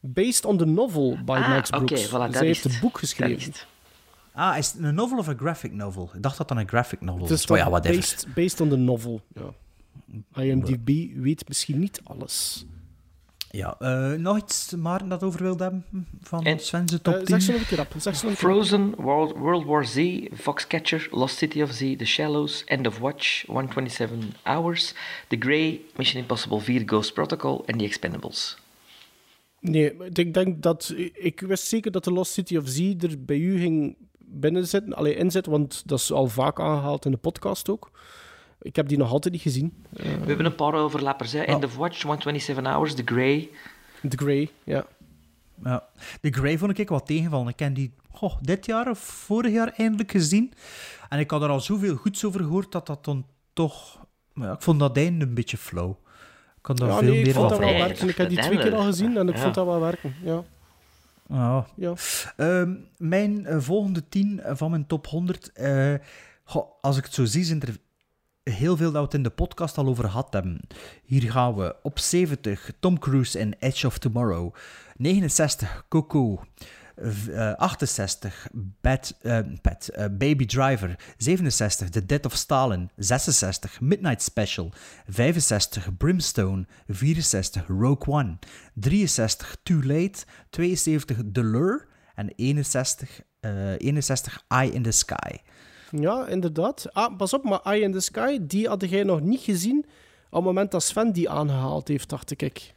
Based 0.00 0.44
on 0.44 0.56
the 0.56 0.64
novel 0.64 1.18
by 1.24 1.32
Ah, 1.32 1.48
Max 1.48 1.70
oké, 1.70 1.84
Brooks. 1.84 2.06
voilà, 2.08 2.10
Dus 2.10 2.18
hij 2.18 2.28
is 2.30 2.38
heeft 2.40 2.62
het. 2.64 2.72
een 2.72 2.80
boek 2.80 2.98
geschreven. 2.98 3.52
Ah, 4.34 4.58
is 4.58 4.72
het 4.72 4.82
een 4.82 4.94
novel 4.94 5.18
of 5.18 5.26
een 5.26 5.38
graphic 5.38 5.72
novel? 5.72 6.10
Ik 6.14 6.22
dacht 6.22 6.36
dat 6.38 6.48
dat 6.48 6.56
een 6.56 6.68
graphic 6.68 7.00
novel 7.00 7.28
was. 7.28 7.44
toch 7.44 7.56
ja, 7.56 7.68
whatever. 7.70 7.96
based, 8.00 8.26
based 8.34 8.60
on 8.60 8.68
the 8.68 8.76
novel. 8.76 9.20
Ja. 9.34 10.42
IMDb 10.42 10.88
weet 11.22 11.48
misschien 11.48 11.78
niet 11.78 12.00
alles. 12.04 12.64
Ja, 13.54 13.76
eh, 13.78 14.12
nog 14.12 14.36
iets, 14.38 14.74
Maarten, 14.74 15.08
dat 15.08 15.22
over 15.22 15.42
wilde 15.42 15.62
hebben 15.62 15.84
van 16.22 16.44
En- 16.44 16.58
Sven's 16.58 16.98
top 17.02 17.14
Eh, 17.14 17.20
10? 17.22 17.26
zeg 17.28 17.42
ze 17.42 17.52
nog 17.52 17.60
een 17.60 17.66
keer 17.66 17.80
op. 17.80 17.86
Zeg 17.96 18.16
ze 18.16 18.24
nog 18.24 18.32
een 18.32 18.38
keer 18.38 18.48
op. 18.48 18.54
Frozen, 18.54 18.94
World, 18.96 19.36
World 19.36 19.64
War 19.64 19.86
Z, 19.86 20.20
Foxcatcher, 20.34 21.08
Lost 21.10 21.36
City 21.36 21.62
of 21.62 21.70
Z, 21.70 21.96
The 21.96 22.04
Shallows, 22.04 22.64
End 22.64 22.86
of 22.86 22.98
Watch, 22.98 23.46
127 23.46 24.18
Hours, 24.42 24.94
The 25.28 25.36
Grey, 25.38 25.80
Mission 25.96 26.20
Impossible 26.22 26.60
4, 26.60 26.82
Ghost 26.86 27.14
Protocol 27.14 27.62
en 27.66 27.78
The 27.78 27.84
Expendables. 27.84 28.56
Nee, 29.60 29.92
ik 30.12 30.34
denk 30.34 30.62
dat... 30.62 30.94
Ik 31.12 31.40
wist 31.40 31.66
zeker 31.66 31.90
dat 31.90 32.04
de 32.04 32.12
Lost 32.12 32.32
City 32.32 32.56
of 32.56 32.68
Z 32.68 32.78
er 33.00 33.24
bij 33.24 33.36
u 33.38 33.58
ging 33.58 33.96
binnenzitten. 34.18 34.92
Alleen 34.94 35.16
inzitten, 35.16 35.52
want 35.52 35.82
dat 35.88 35.98
is 35.98 36.12
al 36.12 36.26
vaak 36.26 36.60
aangehaald 36.60 37.04
in 37.04 37.10
de 37.10 37.16
podcast 37.16 37.68
ook. 37.70 37.90
Ik 38.62 38.76
heb 38.76 38.88
die 38.88 38.98
nog 38.98 39.10
altijd 39.10 39.34
niet 39.34 39.42
gezien. 39.42 39.84
We 39.90 40.08
hebben 40.08 40.46
een 40.46 40.54
paar 40.54 40.74
overlappers. 40.74 41.32
Hè. 41.32 41.40
End 41.40 41.64
of 41.64 41.76
Watch, 41.76 42.02
127 42.02 42.72
Hours, 42.72 42.94
The 42.94 43.02
Grey. 43.04 43.48
The 44.08 44.16
Grey, 44.16 44.50
ja. 44.64 44.84
Ja. 45.64 45.84
The 46.20 46.30
Grey 46.32 46.58
vond 46.58 46.78
ik 46.78 46.88
wat 46.88 47.06
tegenvallen. 47.06 47.48
Ik 47.48 47.56
ken 47.56 47.74
die 47.74 47.92
goh, 48.12 48.34
dit 48.40 48.66
jaar 48.66 48.90
of 48.90 48.98
vorig 48.98 49.52
jaar 49.52 49.72
eindelijk 49.76 50.10
gezien. 50.10 50.52
En 51.08 51.18
ik 51.18 51.30
had 51.30 51.42
er 51.42 51.48
al 51.48 51.60
zoveel 51.60 51.96
goeds 51.96 52.24
over 52.24 52.40
gehoord 52.40 52.72
dat 52.72 52.86
dat 52.86 53.04
dan 53.04 53.26
toch... 53.52 54.06
maar 54.32 54.46
Ja, 54.48 54.54
ik 54.54 54.62
vond 54.62 54.78
dat 54.78 54.96
einde 54.96 55.24
een 55.24 55.34
beetje 55.34 55.56
flow. 55.56 55.90
Ik 55.90 56.62
kan 56.62 56.76
daar 56.76 56.88
Ja, 56.88 56.98
veel 56.98 57.08
nee, 57.08 57.18
ik 57.18 57.24
meer 57.24 57.34
vond 57.34 57.48
van 57.48 57.58
dat 57.60 57.68
wel 57.68 57.76
Nee, 57.78 57.86
werken. 57.88 58.08
Ik 58.08 58.16
heb 58.16 58.28
die 58.28 58.38
twee 58.40 58.58
keer 58.58 58.74
al 58.74 58.84
gezien 58.84 59.16
en 59.16 59.28
ik 59.28 59.34
ja. 59.36 59.42
vond 59.42 59.54
dat 59.54 59.66
wel 59.66 59.80
werken. 59.80 60.14
Ja. 60.22 60.42
Ja. 61.28 61.66
Ja. 61.76 61.94
Ehm, 62.36 62.74
mijn 62.96 63.46
eh, 63.46 63.60
volgende 63.60 64.08
10 64.08 64.40
van 64.44 64.70
mijn 64.70 64.86
top 64.86 65.06
100. 65.06 65.52
eh, 65.52 65.94
goh, 66.44 66.66
als 66.80 66.96
ik 66.96 67.04
het 67.04 67.14
zo 67.14 67.24
zie, 67.24 67.44
zijn 67.44 67.60
er 67.60 67.76
heel 68.42 68.76
veel 68.76 68.90
dat 68.92 69.00
we 69.00 69.06
het 69.06 69.14
in 69.14 69.22
de 69.22 69.30
podcast 69.30 69.78
al 69.78 69.86
over 69.86 70.04
gehad 70.04 70.32
hebben. 70.32 70.60
Hier 71.04 71.30
gaan 71.32 71.54
we 71.54 71.76
op 71.82 71.98
70 71.98 72.70
Tom 72.80 72.98
Cruise 72.98 73.38
in 73.38 73.54
Edge 73.58 73.86
of 73.86 73.98
Tomorrow. 73.98 74.54
69 74.96 75.84
Coco. 75.88 76.44
V- 76.96 77.28
eh, 77.28 77.52
68 77.56 78.48
Bad, 78.80 79.14
eh, 79.22 79.38
Bad, 79.62 79.88
eh, 79.88 80.04
Baby 80.10 80.44
Driver. 80.46 80.98
67 81.16 81.88
The 81.90 82.06
Death 82.06 82.26
of 82.26 82.34
Stalin. 82.36 82.90
66 82.96 83.80
Midnight 83.80 84.22
Special. 84.22 84.72
65 85.08 85.96
Brimstone. 85.96 86.66
64 86.88 87.66
Rogue 87.66 88.06
One. 88.12 88.38
63 88.74 89.56
Too 89.62 89.82
Late. 89.82 90.24
72 90.50 91.22
The 91.32 91.44
Lure. 91.44 91.86
En 92.14 92.32
61, 92.36 93.22
eh 93.40 93.50
61 93.78 94.42
Eye 94.48 94.70
in 94.72 94.82
the 94.82 94.90
Sky. 94.90 95.36
Ja, 96.00 96.26
inderdaad. 96.26 96.92
Ah, 96.92 97.16
pas 97.16 97.34
op, 97.34 97.44
maar 97.44 97.60
Eye 97.62 97.80
in 97.80 97.92
the 97.92 98.00
Sky, 98.00 98.38
die 98.40 98.68
had 98.68 98.90
jij 98.90 99.02
nog 99.02 99.20
niet 99.20 99.40
gezien 99.40 99.86
op 100.32 100.38
het 100.38 100.44
moment 100.44 100.70
dat 100.70 100.82
Sven 100.82 101.12
die 101.12 101.30
aangehaald 101.30 101.88
heeft, 101.88 102.08
dacht 102.08 102.42
ik. 102.42 102.74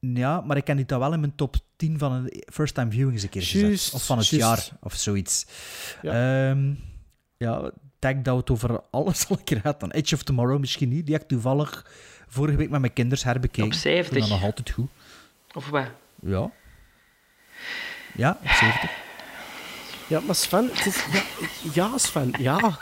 Ja, 0.00 0.40
maar 0.40 0.56
ik 0.56 0.64
ken 0.64 0.76
die 0.76 0.86
dan 0.86 0.98
wel 0.98 1.12
in 1.12 1.20
mijn 1.20 1.34
top 1.34 1.56
10 1.76 1.98
van 1.98 2.12
een 2.12 2.42
first 2.52 2.74
time 2.74 2.90
viewing 2.90 3.12
eens 3.12 3.22
een 3.22 3.28
keer 3.28 3.42
gezet. 3.42 3.94
Of 3.94 4.06
van 4.06 4.18
het 4.18 4.28
jaar, 4.28 4.68
of 4.80 4.94
zoiets. 4.94 5.46
Ja. 6.02 6.48
Ja, 6.48 6.56
ja 7.36 7.66
ik 7.66 7.72
denk 7.98 8.24
dat 8.24 8.34
we 8.34 8.40
het 8.40 8.50
over 8.50 8.80
alles 8.90 9.28
al 9.28 9.36
een 9.36 9.44
keer 9.44 9.60
hadden. 9.62 9.88
Dan 9.88 9.90
Edge 9.90 10.14
of 10.14 10.22
Tomorrow 10.22 10.60
misschien 10.60 10.88
niet. 10.88 11.04
Die 11.04 11.14
heb 11.14 11.22
ik 11.22 11.28
toevallig 11.28 11.86
vorige 12.28 12.56
week 12.56 12.70
met 12.70 12.80
mijn 12.80 12.92
kinders 12.92 13.24
herbekeken. 13.24 13.64
Op 13.64 13.72
70. 13.72 14.06
Ik 14.06 14.12
vind 14.12 14.28
dat 14.28 14.38
nog 14.38 14.46
altijd 14.46 14.70
goed. 14.70 14.90
Of 15.54 15.68
wat? 15.68 15.86
Ja. 16.20 16.50
Ja, 18.14 18.38
op 18.42 18.48
70. 18.48 19.01
Ja, 20.12 20.20
maar 20.20 20.34
Sven, 20.34 20.68
het 20.72 20.86
is, 20.86 21.04
ja, 21.12 21.22
ja, 21.72 21.98
Sven, 21.98 22.32
ja. 22.38 22.78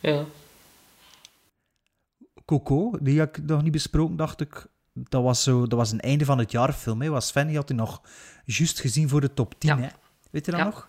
Ja. 0.00 0.24
Coco, 2.44 2.90
die 3.00 3.18
heb 3.18 3.36
ik 3.36 3.44
nog 3.46 3.62
niet 3.62 3.72
besproken, 3.72 4.16
dacht 4.16 4.40
ik. 4.40 4.66
Dat 4.92 5.22
was, 5.22 5.42
zo, 5.42 5.66
dat 5.66 5.78
was 5.78 5.92
een 5.92 6.00
einde 6.00 6.24
van 6.24 6.38
het 6.38 6.50
jaar 6.50 6.72
film. 6.72 7.02
Hè. 7.02 7.08
Was 7.08 7.26
Sven, 7.26 7.46
die 7.46 7.56
had 7.56 7.66
die 7.68 7.76
nog 7.76 8.02
juist 8.44 8.80
gezien 8.80 9.08
voor 9.08 9.20
de 9.20 9.34
top 9.34 9.54
10. 9.58 9.70
Ja. 9.76 9.82
Hè. 9.82 9.88
Weet 10.30 10.44
je 10.44 10.50
dat 10.50 10.60
Ja. 10.60 10.66
nog? 10.66 10.88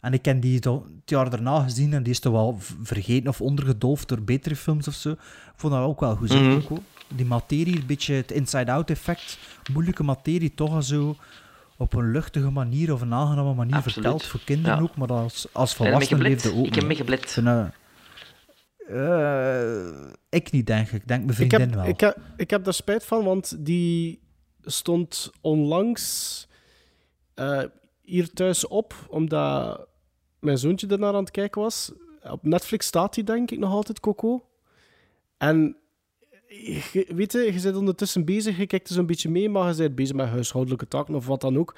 En 0.00 0.12
ik 0.12 0.24
heb 0.24 0.42
die 0.42 0.54
het 0.54 0.68
jaar 1.04 1.30
daarna 1.30 1.62
gezien 1.62 1.92
en 1.92 2.02
die 2.02 2.12
is 2.12 2.20
toch 2.20 2.32
wel 2.32 2.58
vergeten 2.82 3.28
of 3.28 3.40
ondergedolfd 3.40 4.08
door 4.08 4.22
betere 4.22 4.56
films 4.56 4.88
of 4.88 4.94
zo. 4.94 5.10
Ik 5.10 5.18
vond 5.56 5.72
dat 5.72 5.82
ook 5.82 6.00
wel 6.00 6.16
goed, 6.16 6.28
Mhm. 6.28 6.60
Coco. 6.60 6.82
Die 7.08 7.26
materie, 7.26 7.76
een 7.76 7.86
beetje 7.86 8.14
het 8.14 8.30
inside-out 8.32 8.90
effect. 8.90 9.38
Moeilijke 9.72 10.02
materie, 10.02 10.54
toch 10.54 10.74
al 10.74 10.82
zo 10.82 11.16
op 11.80 11.92
een 11.94 12.10
luchtige 12.10 12.50
manier 12.50 12.92
of 12.92 13.00
een 13.00 13.12
aangename 13.14 13.54
manier 13.54 13.74
Absoluut. 13.74 13.94
verteld. 13.94 14.24
Voor 14.26 14.40
kinderen 14.44 14.76
Ja. 14.76 14.82
ook, 14.82 14.96
maar 14.96 15.08
als, 15.12 15.46
als 15.52 15.74
volwassenen 15.74 16.22
leefde 16.22 16.54
ook 16.54 16.66
Ik 16.66 16.74
heb 16.74 16.84
me 16.84 16.94
geblit. 16.94 17.36
Eh, 18.88 20.10
ik 20.28 20.50
niet, 20.50 20.66
denk 20.66 20.86
ik. 20.86 20.92
Ik 20.92 21.08
denk 21.08 21.24
mijn 21.24 21.30
Ik 21.30 21.34
vriendin 21.34 21.60
heb, 21.60 21.74
wel. 21.74 21.84
ik, 21.86 22.00
heb, 22.00 22.18
ik 22.36 22.50
heb 22.50 22.64
daar 22.64 22.74
spijt 22.74 23.04
van, 23.04 23.24
want 23.24 23.64
die 23.64 24.20
stond 24.62 25.30
onlangs 25.40 26.46
eh, 27.34 27.62
hier 28.02 28.32
thuis 28.32 28.66
op, 28.66 28.94
omdat 29.08 29.86
mijn 30.40 30.58
zoontje 30.58 30.86
ernaar 30.86 31.14
aan 31.14 31.22
het 31.22 31.30
kijken 31.30 31.60
was. 31.60 31.92
Op 32.22 32.42
Netflix 32.44 32.86
staat 32.86 33.14
die, 33.14 33.24
denk 33.24 33.50
ik, 33.50 33.58
nog 33.58 33.72
altijd, 33.72 34.00
Coco. 34.00 34.44
En 35.38 35.76
je, 36.50 37.06
weet 37.14 37.32
je, 37.32 37.52
je 37.52 37.60
bent 37.62 37.76
ondertussen 37.76 38.24
bezig, 38.24 38.56
je 38.56 38.66
kijkt 38.66 38.88
er 38.88 38.94
zo'n 38.94 39.06
beetje 39.06 39.30
mee, 39.30 39.48
maar 39.48 39.70
je 39.70 39.76
bent 39.76 39.94
bezig 39.94 40.16
met 40.16 40.28
huishoudelijke 40.28 40.88
taken 40.88 41.14
of 41.14 41.26
wat 41.26 41.40
dan 41.40 41.58
ook. 41.58 41.76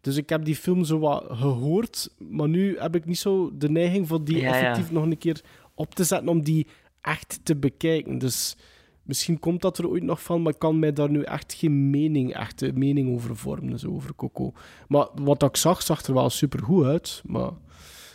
Dus 0.00 0.16
ik 0.16 0.28
heb 0.28 0.44
die 0.44 0.56
film 0.56 0.84
zo 0.84 0.98
wat 0.98 1.24
gehoord, 1.28 2.10
maar 2.18 2.48
nu 2.48 2.78
heb 2.78 2.94
ik 2.94 3.04
niet 3.04 3.18
zo 3.18 3.50
de 3.54 3.70
neiging 3.70 4.08
voor 4.08 4.24
die 4.24 4.36
Ja, 4.36 4.42
ja. 4.42 4.54
effectief 4.54 4.90
nog 4.90 5.04
een 5.04 5.18
keer 5.18 5.40
op 5.74 5.94
te 5.94 6.04
zetten 6.04 6.28
om 6.28 6.42
die 6.42 6.66
echt 7.00 7.40
te 7.42 7.56
bekijken. 7.56 8.18
Dus 8.18 8.56
misschien 9.02 9.38
komt 9.38 9.62
dat 9.62 9.78
er 9.78 9.88
ooit 9.88 10.02
nog 10.02 10.22
van, 10.22 10.42
maar 10.42 10.52
ik 10.52 10.58
kan 10.58 10.78
mij 10.78 10.92
daar 10.92 11.10
nu 11.10 11.22
echt 11.22 11.54
geen 11.54 11.90
mening, 11.90 12.34
echte 12.34 12.72
mening 12.74 13.14
over 13.14 13.36
vormen, 13.36 13.78
zo 13.78 13.90
over 13.90 14.14
Coco. 14.14 14.52
Maar 14.88 15.08
wat 15.14 15.42
ik 15.42 15.56
zag, 15.56 15.82
zag 15.82 16.02
er 16.02 16.14
wel 16.14 16.30
supergoed 16.30 16.84
uit, 16.84 17.22
maar 17.26 17.50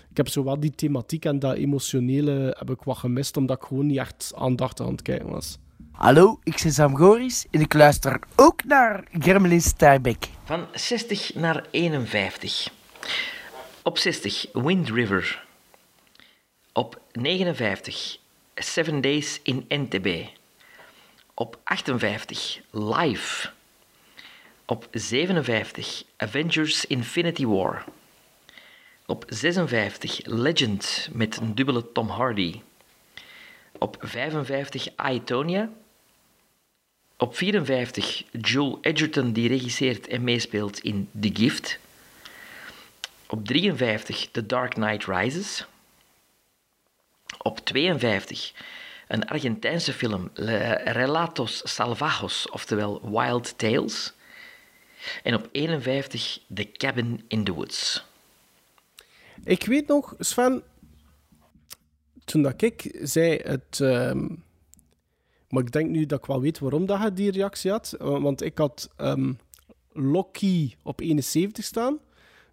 ik 0.10 0.18
heb 0.18 0.28
zo 0.28 0.44
wel 0.44 0.60
die 0.60 0.72
thematiek 0.72 1.26
en 1.26 1.40
dat 1.40 1.56
emotionele 1.56 2.56
heb 2.58 2.70
ik 2.70 2.84
wat 2.84 2.98
gemist, 2.98 3.38
omdat 3.38 3.58
ik 3.58 3.68
gewoon 3.68 3.86
niet 3.86 3.98
echt 3.98 4.32
aandachtig 4.36 4.86
aan 4.86 4.92
het 4.92 5.02
kijken 5.02 5.30
was. 5.30 5.60
Hallo, 5.98 6.40
ik 6.44 6.60
ben 6.64 6.72
Sam 6.72 6.96
Goris 6.96 7.46
en 7.52 7.62
ik 7.62 7.74
luister 7.74 8.20
ook 8.36 8.64
naar 8.64 9.04
Gremlin 9.20 9.62
Stuyback. 9.62 10.24
Van 10.44 10.68
60 10.74 11.36
naar 11.36 11.66
51. 11.72 12.70
Op 13.84 13.98
60 13.98 14.46
Wind 14.54 14.90
River. 14.90 15.46
Op 16.74 17.02
59 17.12 18.18
Seven 18.56 19.02
Days 19.02 19.40
in 19.44 19.66
NTB. 19.68 20.28
Op 21.34 21.60
58 21.64 22.60
Live. 22.72 23.50
Op 24.66 24.88
57 24.92 26.04
Avengers 26.18 26.86
Infinity 26.86 27.46
War. 27.46 27.86
Op 29.06 29.26
56 29.28 30.20
Legend 30.24 31.10
met 31.14 31.38
een 31.38 31.56
dubbele 31.56 31.92
Tom 31.92 32.10
Hardy. 32.10 32.62
Op 33.78 33.98
55 34.00 34.88
Aitonia. 34.96 35.70
Op 37.20 37.36
54 37.36 38.24
Joel 38.32 38.78
Edgerton, 38.82 39.34
die 39.34 39.48
regisseert 39.48 40.08
en 40.08 40.24
meespeelt 40.24 40.80
in 40.80 41.10
The 41.20 41.30
Gift. 41.34 41.80
Op 43.28 43.46
53 43.46 44.30
The 44.32 44.46
Dark 44.46 44.74
Knight 44.74 45.06
Rises. 45.06 45.66
Op 47.38 47.60
52 47.60 48.54
een 49.08 49.28
Argentijnse 49.28 49.94
film, 49.94 50.30
Relatos 50.84 51.62
Salvajos, 51.64 52.50
oftewel 52.50 53.12
Wild 53.12 53.58
Tales. 53.58 54.14
En 55.24 55.34
op 55.34 55.50
51 55.52 56.40
The 56.54 56.72
Cabin 56.72 57.24
in 57.28 57.44
the 57.44 57.54
Woods. 57.54 58.06
Ik 59.44 59.66
weet 59.66 59.88
nog, 59.88 60.16
Sven, 60.20 60.64
toen 62.26 62.42
dat 62.42 62.62
ik 62.62 62.98
zei 63.02 63.40
het. 63.44 63.80
ehm, 63.80 64.28
maar 65.50 65.64
ik 65.64 65.72
denk 65.72 65.90
nu 65.90 66.06
dat 66.06 66.20
ik 66.20 66.26
wel 66.26 66.42
weet 66.42 66.60
waarom 66.60 66.86
dat 66.86 67.02
je 67.02 67.14
die 67.14 67.32
reactie 67.32 67.72
had. 67.72 67.96
Eh, 68.00 68.22
Want 68.22 68.42
ik 68.44 68.58
had 68.58 68.90
ehm 68.96 69.34
Loki 69.94 70.76
op 70.84 71.00
71 71.02 71.64
staan. 71.64 71.98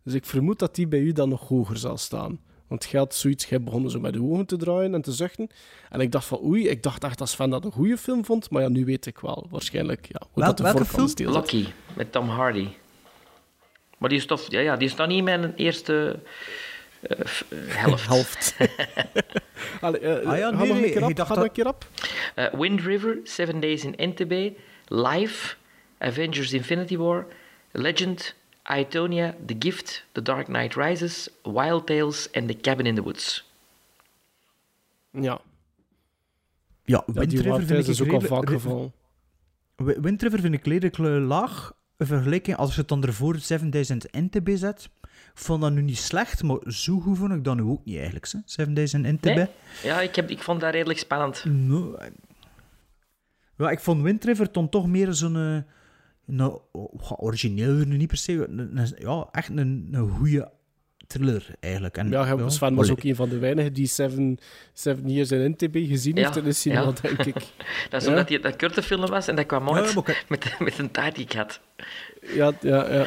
Dus 0.03 0.15
ik 0.15 0.25
vermoed 0.25 0.59
dat 0.59 0.75
die 0.75 0.87
bij 0.89 0.99
u 1.01 1.13
dan 1.13 1.29
nog 1.29 1.49
hoger 1.49 1.77
zal 1.77 1.97
staan. 1.97 2.41
Want 2.69 2.85
je 2.91 2.97
had 2.97 3.15
zoiets, 3.15 3.45
jij 3.45 3.63
begon 3.63 3.91
zo 3.91 4.01
met 4.01 4.13
de 4.13 4.23
ogen 4.23 4.47
te 4.47 4.57
draaien 4.57 4.95
en 4.95 5.03
te 5.03 5.13
zuchten. 5.13 5.49
En 5.91 6.01
ik 6.01 6.13
dacht 6.13 6.27
van, 6.27 6.45
oei, 6.45 6.69
ik 6.69 6.83
dacht 6.83 7.05
echt 7.05 7.19
dat 7.19 7.29
Sven 7.29 7.51
dat 7.51 7.65
een 7.65 7.73
goede 7.73 7.97
film 7.99 8.25
vond. 8.25 8.51
Maar 8.51 8.63
ja, 8.63 8.69
nu 8.69 8.85
weet 8.85 9.07
ik 9.07 9.19
wel, 9.19 9.47
waarschijnlijk, 9.51 10.07
ja, 10.09 10.21
hoe 10.21 10.29
Wel- 10.43 10.47
dat 10.47 10.57
de 10.57 10.63
welke 10.63 10.79
vork 10.79 10.91
van 10.91 11.07
de 11.07 11.13
film? 11.13 11.33
zit. 11.33 11.37
Loki, 11.37 11.73
met 11.97 12.13
Tom 12.13 12.29
Hardy. 12.29 12.69
Maar 13.99 14.09
die 14.09 14.19
is 14.19 14.27
tof. 14.27 14.51
Ja, 14.51 14.61
ja 14.61 14.77
die 14.77 14.89
staat 14.89 15.09
niet 15.09 15.19
in 15.19 15.25
mijn 15.25 15.55
eerste 15.55 16.23
helft. 17.67 18.07
Helft. 18.09 18.57
Allee, 19.81 20.01
eh, 20.01 20.27
Ah 20.29 20.39
ja, 20.39 20.51
nee, 20.51 20.59
nog 20.59 20.69
een 20.77 20.81
nee, 20.83 20.93
keer 20.93 21.03
ik 21.03 21.09
op, 21.09 21.17
dacht 21.17 21.35
dat- 21.35 21.53
keer 21.53 21.67
op. 21.67 21.87
Eh, 22.35 22.53
Wind 22.55 22.81
River, 22.81 23.19
Seven 23.23 23.61
Days 23.61 23.85
in 23.85 23.95
NTB, 24.11 24.57
Live, 24.89 25.55
Avengers 25.99 26.53
Infinity 26.53 26.97
War, 26.97 27.27
Legend, 27.71 28.35
Itonia, 28.79 29.35
The 29.47 29.57
Gift, 29.59 30.05
The 30.13 30.23
Dark 30.23 30.47
Knight 30.47 30.75
Rises, 30.75 31.29
Wild 31.43 31.87
Tales 31.87 32.31
en 32.31 32.47
The 32.47 32.57
Cabin 32.57 32.87
in 32.87 32.95
the 32.95 33.03
Woods. 33.03 33.51
Ja, 35.11 35.21
Ja, 35.23 35.41
ja 36.85 37.03
Wind 37.07 37.33
River 37.33 37.63
vind 37.63 37.89
ik 38.01 38.03
ook 38.03 38.13
al 38.13 38.21
vaak 38.29 38.49
gevallen. 38.51 38.93
Wi- 39.77 40.01
Wind 40.01 40.23
River 40.23 40.41
vind 40.41 40.55
ik 40.55 40.67
redelijk 40.67 40.99
eh, 40.99 41.27
laag. 41.27 41.73
In 41.99 42.07
vergelijking, 42.07 42.57
als 42.57 42.75
je 42.75 42.81
het 42.81 42.89
dan 42.89 43.05
ervoor 43.05 43.39
7000 43.39 44.07
NTB 44.13 44.49
zet, 44.55 44.89
vond 45.35 45.61
dat 45.63 45.73
nu 45.73 45.83
niet 45.83 45.99
slecht, 45.99 46.43
maar 46.43 46.59
zo 46.67 46.99
goed 47.01 47.19
vond 47.19 47.33
ik 47.33 47.45
dat 47.45 47.57
nu 47.57 47.63
ook 47.63 47.85
niet 47.85 47.97
eigenlijk. 47.97 48.27
Hè? 48.33 48.39
7000 48.45 49.05
NTB. 49.07 49.25
Nee? 49.25 49.47
Ja, 49.83 50.01
ik, 50.01 50.15
heb, 50.17 50.31
ik 50.31 50.43
vond 50.43 50.61
dat 50.61 50.73
redelijk 50.73 50.99
spannend. 50.99 51.45
No, 51.45 51.95
eh, 51.95 52.07
ja, 53.57 53.71
ik 53.71 53.81
vond 53.81 54.03
Wind 54.03 54.25
River 54.25 54.53
dan 54.53 54.69
toch 54.69 54.87
meer 54.87 55.13
zo'n... 55.13 55.37
eh, 55.37 55.57
nou, 56.27 56.61
oh, 56.73 57.13
origineel 57.17 57.73
nu 57.75 57.97
niet 57.97 58.09
per 58.09 58.17
se. 58.17 58.33
een- 58.49 58.79
een- 58.79 58.95
ja, 58.99 59.29
echt 59.33 59.49
een, 59.49 59.89
een 59.93 60.09
goede 60.11 60.51
thriller 61.07 61.47
eigenlijk. 61.61 61.97
En, 61.97 62.09
Ja, 62.11 62.27
ja, 62.27 62.49
Sven 62.49 62.75
was 62.75 62.91
ook 62.91 63.03
een 63.03 63.15
van 63.17 63.29
de 63.29 63.39
weinigen 63.39 63.73
die 63.73 63.87
Seven, 63.87 64.39
Seven 64.73 65.11
Years 65.11 65.31
in 65.31 65.51
NTB 65.51 65.77
gezien 65.89 66.17
heeft 66.17 66.35
Ja, 66.35 66.41
in 66.41 66.47
de 66.47 66.53
cinema, 66.53 66.83
ja. 66.83 66.93
denk 67.03 67.19
ik. 67.25 67.35
Dat 67.91 68.01
is 68.01 68.05
Ja. 68.07 68.11
omdat 68.13 68.29
die, 68.29 68.41
dat 68.41 68.57
korte 68.57 68.83
film 68.83 69.07
was 69.07 69.29
en 69.29 69.37
dat 69.37 69.47
kwam 69.47 69.71
uit 69.75 69.95
met, 70.29 70.55
met 70.59 70.79
een 70.79 70.91
tijd 70.91 71.15
die 71.15 71.25
ik 71.25 71.33
had. 71.33 71.61
Ja, 72.35 72.53
ja, 72.61 72.93
ja. 72.95 73.07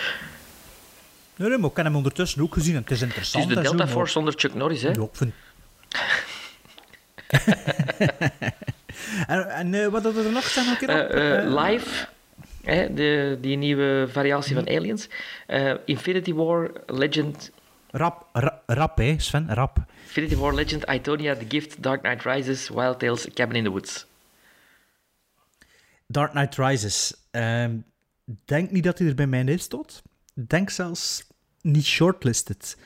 Nee, 1.38 1.50
nee, 1.50 1.58
maar 1.58 1.70
ik 1.70 1.76
heb 1.76 1.86
hem 1.86 1.96
ondertussen 1.96 2.42
ook 2.42 2.54
gezien 2.54 2.76
en 2.76 2.82
het 2.82 2.92
is 2.92 3.00
Het 3.00 3.10
interessant. 3.10 3.50
is 3.50 3.56
de 3.56 3.64
zo, 3.64 3.70
Delta 3.70 3.88
Force 3.88 4.12
zonder 4.12 4.34
Chuck 4.38 4.54
Norris, 4.54 4.82
hè? 4.82 4.90
Ja, 4.90 5.02
ik 5.02 5.10
vind... 5.12 5.34
en 9.28 9.50
en 9.50 9.74
eh, 9.74 9.88
wat 9.88 10.04
hadden 10.04 10.22
we 10.22 10.28
er 10.28 10.34
nog 10.34 10.44
staan? 10.44 10.66
Nog 10.66 10.82
een 10.82 10.88
keer 10.88 11.04
op? 11.06 11.10
Eh, 11.12 11.38
eh, 11.38 11.66
live, 11.66 12.08
hè, 12.64 12.94
de, 12.94 13.38
die 13.42 13.58
nieuwe 13.58 14.08
variatie 14.12 14.56
van 14.56 14.68
Aliens. 14.68 15.10
Eh, 15.48 15.74
Infinity 15.86 16.34
War, 16.34 16.72
Legend, 16.86 17.52
Rap, 17.92 18.26
ra- 18.34 18.62
rap, 18.66 18.98
hè, 18.98 19.16
Sven, 19.18 19.54
rap. 19.54 19.78
Infinity 20.04 20.36
War, 20.36 20.54
Legend, 20.54 20.90
Itonia, 20.90 21.36
The 21.36 21.46
Gift, 21.48 21.84
Dark 21.84 22.02
Knight 22.02 22.24
Rises, 22.24 22.70
Wild 22.70 23.00
Tales, 23.00 23.28
Cabin 23.34 23.56
in 23.56 23.64
the 23.64 23.70
Woods. 23.70 24.06
Dark 26.08 26.32
Knight 26.32 26.56
Rises. 26.58 27.14
Ehm, 27.32 27.76
denk 28.46 28.72
niet 28.72 28.84
dat 28.84 28.98
hij 29.00 29.08
er 29.08 29.16
bij 29.16 29.28
mij 29.28 29.40
in 29.40 29.60
stond. 29.60 30.02
Denk 30.46 30.70
zelfs 30.70 31.28
niet 31.62 31.86
shortlisted. 31.86 32.78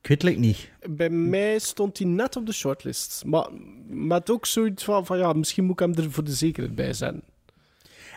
Ik 0.00 0.08
weet 0.08 0.22
het 0.22 0.38
niet. 0.38 0.70
Bij 0.90 1.10
mij 1.10 1.58
stond 1.58 1.98
hij 1.98 2.06
net 2.06 2.36
op 2.36 2.46
de 2.46 2.52
shortlist. 2.52 3.22
Maar 3.26 3.48
met 3.86 4.30
ook 4.30 4.46
zoiets 4.46 4.84
van, 4.84 5.06
van 5.06 5.18
ja, 5.18 5.32
misschien 5.32 5.64
moet 5.64 5.80
ik 5.80 5.86
hem 5.86 6.04
er 6.04 6.10
voor 6.10 6.24
de 6.24 6.32
zekerheid 6.32 6.74
bij 6.74 6.92
zijn. 6.92 7.22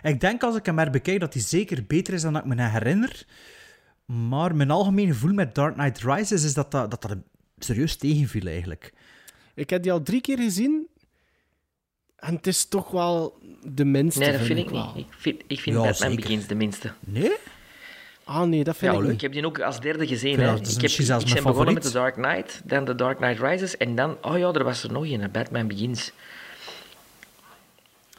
Ik 0.01 0.19
denk 0.19 0.43
als 0.43 0.55
ik 0.55 0.65
hem 0.65 0.75
maar 0.75 0.89
bekijk 0.89 1.19
dat 1.19 1.33
hij 1.33 1.41
zeker 1.41 1.85
beter 1.85 2.13
is 2.13 2.21
dan 2.21 2.33
dat 2.33 2.45
ik 2.45 2.55
me 2.55 2.69
herinner. 2.69 3.25
Maar 4.05 4.55
mijn 4.55 4.71
algemeen 4.71 5.07
gevoel 5.07 5.33
met 5.33 5.55
Dark 5.55 5.73
Knight 5.73 6.01
Rises 6.01 6.43
is 6.43 6.53
dat 6.53 6.71
dat, 6.71 6.91
dat, 6.91 7.01
dat 7.01 7.17
serieus 7.57 7.95
tegenviel 7.95 8.47
eigenlijk. 8.47 8.93
Ik 9.55 9.69
heb 9.69 9.83
die 9.83 9.91
al 9.91 10.03
drie 10.03 10.21
keer 10.21 10.37
gezien. 10.37 10.87
En 12.15 12.35
het 12.35 12.47
is 12.47 12.65
toch 12.65 12.91
wel 12.91 13.37
de 13.63 13.85
minste. 13.85 14.19
Nee, 14.19 14.31
dat 14.31 14.41
vind 14.41 14.59
ik 14.59 14.71
niet. 14.71 14.95
Ik 14.95 15.13
vind, 15.17 15.41
ik 15.47 15.59
vind 15.59 15.75
Ja, 15.75 15.81
Batman 15.81 16.09
zeker. 16.09 16.15
Begins 16.15 16.47
de 16.47 16.55
minste. 16.55 16.93
Nee? 16.99 17.31
Ah 18.25 18.41
nee, 18.47 18.63
dat 18.63 18.77
vind 18.77 18.91
Ja, 18.93 18.97
ik 18.97 19.03
ik 19.05 19.11
niet. 19.11 19.21
heb 19.21 19.31
die 19.31 19.45
ook 19.45 19.59
als 19.59 19.79
derde 19.79 20.07
gezien. 20.07 20.39
Ja, 20.39 20.53
Hè. 20.53 20.59
Ik, 20.59 20.81
heb, 20.81 20.89
ik 20.91 21.33
ben 21.33 21.43
begonnen 21.43 21.73
met. 21.73 21.83
The 21.83 21.91
Dark 21.91 22.13
Knight, 22.13 22.61
dan 22.63 22.85
The 22.85 22.95
Dark 22.95 23.17
Knight 23.17 23.39
Rises 23.41 23.77
en 23.77 23.95
dan, 23.95 24.17
oh 24.21 24.37
ja, 24.37 24.51
er 24.53 24.63
was 24.63 24.83
er 24.83 24.91
nog 24.91 25.05
een, 25.07 25.31
Batman 25.31 25.67
Begins. 25.67 26.11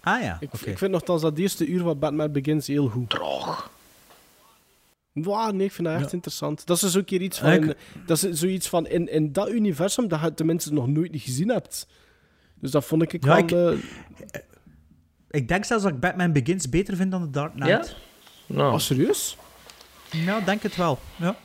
Ah 0.02 0.22
ja, 0.22 0.36
Ik, 0.40 0.54
oké. 0.54 0.70
ik 0.70 0.78
vind 0.78 0.90
nogthans 0.90 1.22
dat 1.22 1.38
eerste 1.38 1.66
uur 1.66 1.80
van 1.82 1.98
Batman 1.98 2.32
Begins 2.32 2.66
heel 2.66 2.88
goed. 2.88 3.10
Droog. 3.10 3.70
Wow, 5.12 5.52
nee, 5.52 5.66
ik 5.66 5.72
vind 5.72 5.86
dat 5.88 5.96
echt 5.96 6.06
Ja. 6.06 6.12
interessant. 6.12 6.66
Dat 6.66 6.76
is 6.76 6.82
dus 6.82 6.96
ook 6.96 7.06
keer 7.06 7.20
iets 7.20 7.38
van... 7.38 7.52
Ik- 7.52 7.64
in- 7.64 7.74
dat 8.06 8.22
is 8.22 8.38
zoiets 8.40 8.68
van 8.68 8.86
in, 8.86 9.10
in 9.10 9.32
dat 9.32 9.50
universum 9.50 10.08
dat 10.08 10.20
je 10.20 10.34
tenminste 10.34 10.72
nog 10.72 10.86
nooit 10.88 11.12
niet 11.12 11.22
gezien 11.22 11.48
hebt. 11.48 11.86
Dus 12.60 12.70
dat 12.70 12.84
vond 12.84 13.02
ik 13.02 13.24
Ja, 13.24 13.44
wel... 13.44 13.72
ik- 13.72 13.80
eh, 14.30 14.40
Ik 15.30 15.48
denk 15.48 15.64
zelfs 15.64 15.82
dat 15.84 15.92
ik 15.92 16.00
Batman 16.00 16.32
Begins 16.32 16.68
beter 16.68 16.96
vind 16.96 17.10
dan 17.10 17.22
The 17.22 17.30
Dark 17.30 17.52
Knight. 17.54 17.88
Ja? 17.88 18.54
Nou, 18.56 18.72
Oh, 18.72 18.78
serieus? 18.78 19.36
Ja, 20.10 20.40
denk 20.40 20.62
het 20.62 20.76
wel. 20.76 20.98
Ja. 21.16 21.36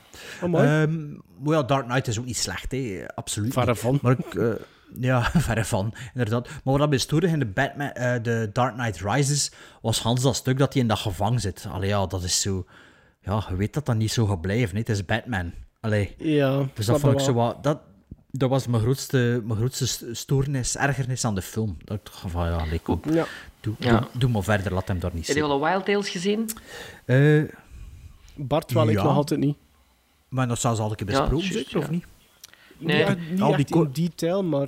Oh, 0.42 0.50
mooi. 0.50 0.68
Ehm, 0.68 1.14
ja, 1.52 1.64
Dark 1.64 1.86
Knight 1.88 2.08
is 2.08 2.20
ook 2.20 2.26
niet 2.26 2.38
slecht, 2.38 2.72
hè. 2.72 3.04
absoluut 3.16 3.54
Verre 3.54 3.72
niet. 3.72 3.80
van. 3.80 4.00
Maar 4.02 4.12
ik, 4.20 4.36
eh, 4.36 4.50
ja, 5.00 5.24
verre 5.48 5.66
van, 5.66 5.94
inderdaad. 6.14 6.48
Maar 6.48 6.60
wat 6.64 6.78
dat 6.80 6.90
mij 6.90 6.98
stoorde 6.98 7.28
in 7.28 7.40
de, 7.40 7.46
Batman, 7.46 7.92
eh, 7.92 8.24
de 8.24 8.50
Dark 8.54 8.74
Knight 8.74 9.00
Rises, 9.02 9.52
was 9.82 10.02
Hans 10.02 10.22
dat 10.22 10.36
stuk 10.36 10.58
dat 10.58 10.74
hij 10.74 10.82
in 10.82 10.88
dat 10.88 11.00
gevangen 11.00 11.40
zit. 11.40 11.66
Allee, 11.72 11.90
ja, 11.90 12.06
dat 12.06 12.24
is 12.24 12.42
zo... 12.42 12.66
Ja, 13.24 13.44
je 13.50 13.56
weet 13.56 13.74
dat 13.74 13.86
dat 13.86 13.96
niet 13.96 14.12
zo 14.12 14.26
gaat 14.26 14.42
blijven, 14.42 14.74
hè. 14.74 14.80
het 14.80 14.90
is 14.90 15.06
Batman. 15.06 15.52
Allee, 15.80 16.16
ja, 16.18 16.66
dus 16.74 16.86
dat 16.86 17.00
vond 17.00 17.14
ik 17.14 17.20
zo 17.20 17.34
wat... 17.34 17.64
Dat, 17.64 17.80
dat 18.32 18.50
was 18.50 18.68
mijn 18.68 18.82
grootste, 18.82 19.42
mijn 19.44 19.58
grootste 19.60 19.88
st- 19.88 20.06
stoornis, 20.12 20.78
ergernis 20.78 21.26
aan 21.26 21.36
de 21.36 21.42
film. 21.42 21.78
Dat 21.84 21.98
ik 21.98 22.06
dacht 22.06 22.24
van, 22.28 22.46
ja, 22.48 22.56
allee, 22.56 22.80
kom, 22.80 23.02
Ja. 23.12 23.26
doe, 23.60 23.76
Ja. 23.80 24.00
doe, 24.00 24.08
doe 24.14 24.30
maar 24.30 24.44
verder, 24.44 24.74
laat 24.74 24.88
hem 24.88 25.00
daar 25.00 25.12
niet 25.14 25.28
heb 25.28 25.36
je 25.36 25.44
al 25.44 25.64
Wild 25.64 25.86
Tales 25.86 26.10
gezien? 26.10 26.50
Eh, 27.06 27.42
Bart 28.36 28.72
wel, 28.72 28.88
ik 28.88 28.96
Ja. 28.96 29.04
nog 29.04 29.16
altijd 29.16 29.40
niet. 29.40 29.58
maar 30.30 30.48
dat 30.48 30.60
zou 30.60 30.76
ze 30.76 30.82
al 30.82 30.90
een 30.90 30.96
keer 30.96 31.10
Ja, 31.12 31.20
besproken, 31.20 31.48
juist, 31.48 31.54
zeker, 31.58 31.78
of 31.78 31.86
ja. 31.86 31.92
niet? 31.92 32.06
Nee. 32.78 33.06
Niet, 33.16 33.42
Al 33.42 33.56
die 33.56 33.66
in 33.76 33.90
detail, 33.92 34.44
maar... 34.44 34.66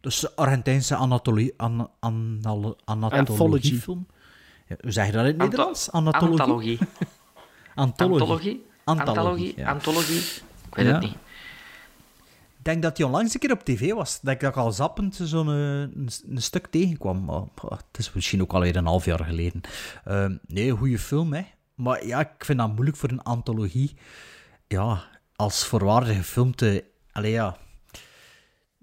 Dat 0.00 0.12
Dus 0.12 0.36
Argentijnse 0.36 0.96
anatolie, 0.96 1.54
an, 1.56 1.90
anatologiefilm. 2.84 4.06
Ja, 4.68 4.76
hoe 4.80 4.90
zeg 4.92 5.06
je 5.06 5.12
dat 5.12 5.20
in 5.20 5.26
het 5.26 5.34
Anto- 5.40 5.44
Nederlands? 5.50 5.90
Anatologie? 5.90 6.38
Antologie. 6.40 6.78
Antologie. 7.74 8.64
Antologie. 8.84 9.16
Antologie. 9.18 9.52
ja. 9.56 9.70
Antologie. 9.70 10.18
Ik 10.68 10.74
weet 10.74 10.86
Ja. 10.86 10.92
het 10.92 11.02
niet. 11.02 11.14
Ik 12.58 12.72
denk 12.72 12.82
dat 12.82 12.96
die 12.96 13.06
onlangs 13.06 13.34
een 13.34 13.40
keer 13.40 13.52
op 13.52 13.64
tv 13.64 13.92
was. 13.92 14.20
Dat 14.20 14.32
ik 14.34 14.40
dat 14.40 14.56
al 14.56 14.72
zappend 14.72 15.18
zo'n 15.22 15.48
eh, 15.48 15.54
een, 15.80 16.08
een 16.28 16.42
stuk 16.42 16.66
tegenkwam. 16.66 17.24
Maar, 17.24 17.42
het 17.68 17.98
is 17.98 18.12
misschien 18.12 18.42
ook 18.42 18.52
alweer 18.52 18.76
een 18.76 18.86
half 18.86 19.04
jaar 19.04 19.24
geleden. 19.24 19.60
Ehm, 20.04 20.36
nee, 20.46 20.70
goede 20.70 20.98
film, 20.98 21.32
hè. 21.32 21.42
Maar 21.76 22.06
ja, 22.06 22.20
ik 22.20 22.44
vind 22.44 22.58
dat 22.58 22.72
moeilijk 22.72 22.96
voor 22.96 23.10
een 23.10 23.22
antologie. 23.22 23.96
Ja, 24.66 25.04
als 25.36 25.66
voorwaardige 25.66 26.22
film 26.22 26.54
te... 26.54 26.84
Allee, 27.12 27.30
ja... 27.32 27.56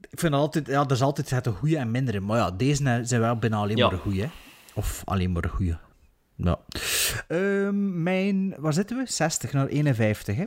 Ik 0.10 0.20
vind 0.20 0.34
altijd... 0.34 0.68
Ja, 0.68 0.84
er 0.86 0.92
is 0.92 1.02
altijd 1.02 1.30
het 1.30 1.48
goede 1.48 1.78
en 1.78 1.92
mindere. 1.92 2.20
Maar 2.20 2.38
ja, 2.38 2.52
deze 2.52 3.00
zijn 3.04 3.22
wel 3.22 3.38
bijna 3.38 3.58
alleen 3.58 3.78
Ja. 3.78 3.86
maar 3.86 3.94
een 3.94 4.00
goede. 4.00 4.30
Of 4.74 5.02
alleen 5.06 5.32
maar 5.32 5.44
een 5.44 5.50
goede. 5.50 5.78
Ja. 6.36 6.60
Ehm, 7.28 8.04
mijn... 8.04 8.56
Waar 8.58 8.74
zitten 8.74 8.98
we? 8.98 9.04
60 9.12 9.52
naar 9.54 9.68
51, 9.68 10.36
hè. 10.36 10.46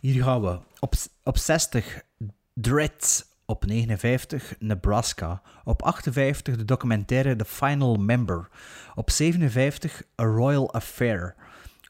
Hier 0.00 0.22
gaan 0.24 0.40
we. 0.42 0.58
Op, 0.80 0.94
op 1.22 1.38
60 1.38 2.02
Dread. 2.54 3.26
Op 3.46 3.66
59 3.66 4.54
Nebraska. 4.58 5.42
Op 5.64 5.82
58 5.82 6.56
de 6.56 6.64
documentaire 6.64 7.36
The 7.36 7.44
Final 7.44 7.94
Member. 7.94 8.48
Op 8.94 9.10
57 9.10 10.02
A 10.20 10.24
Royal 10.24 10.72
Affair. 10.72 11.34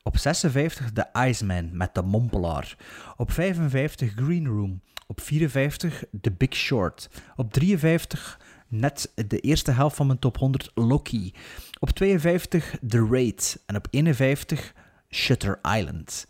Op 0.02 0.16
56 0.16 0.92
The 0.92 1.06
Iceman 1.28 1.76
met 1.76 1.94
de 1.94 2.02
mompelaar. 2.02 2.76
Op 3.16 3.30
55 3.30 4.12
Green 4.16 4.46
Room. 4.46 4.80
Op 5.06 5.20
54 5.20 6.04
The 6.20 6.32
Big 6.32 6.54
Short. 6.54 7.08
Op 7.36 7.52
53 7.52 8.40
net 8.68 9.12
de 9.28 9.40
eerste 9.40 9.70
helft 9.70 9.96
van 9.96 10.06
mijn 10.06 10.18
top 10.18 10.36
100 10.38 10.70
Loki. 10.74 11.32
Op 11.80 11.90
52 11.90 12.74
The 12.88 13.06
Raid. 13.10 13.62
En 13.66 13.76
op 13.76 13.86
51 13.90 14.72
Shutter 15.10 15.58
Island. 15.76 16.26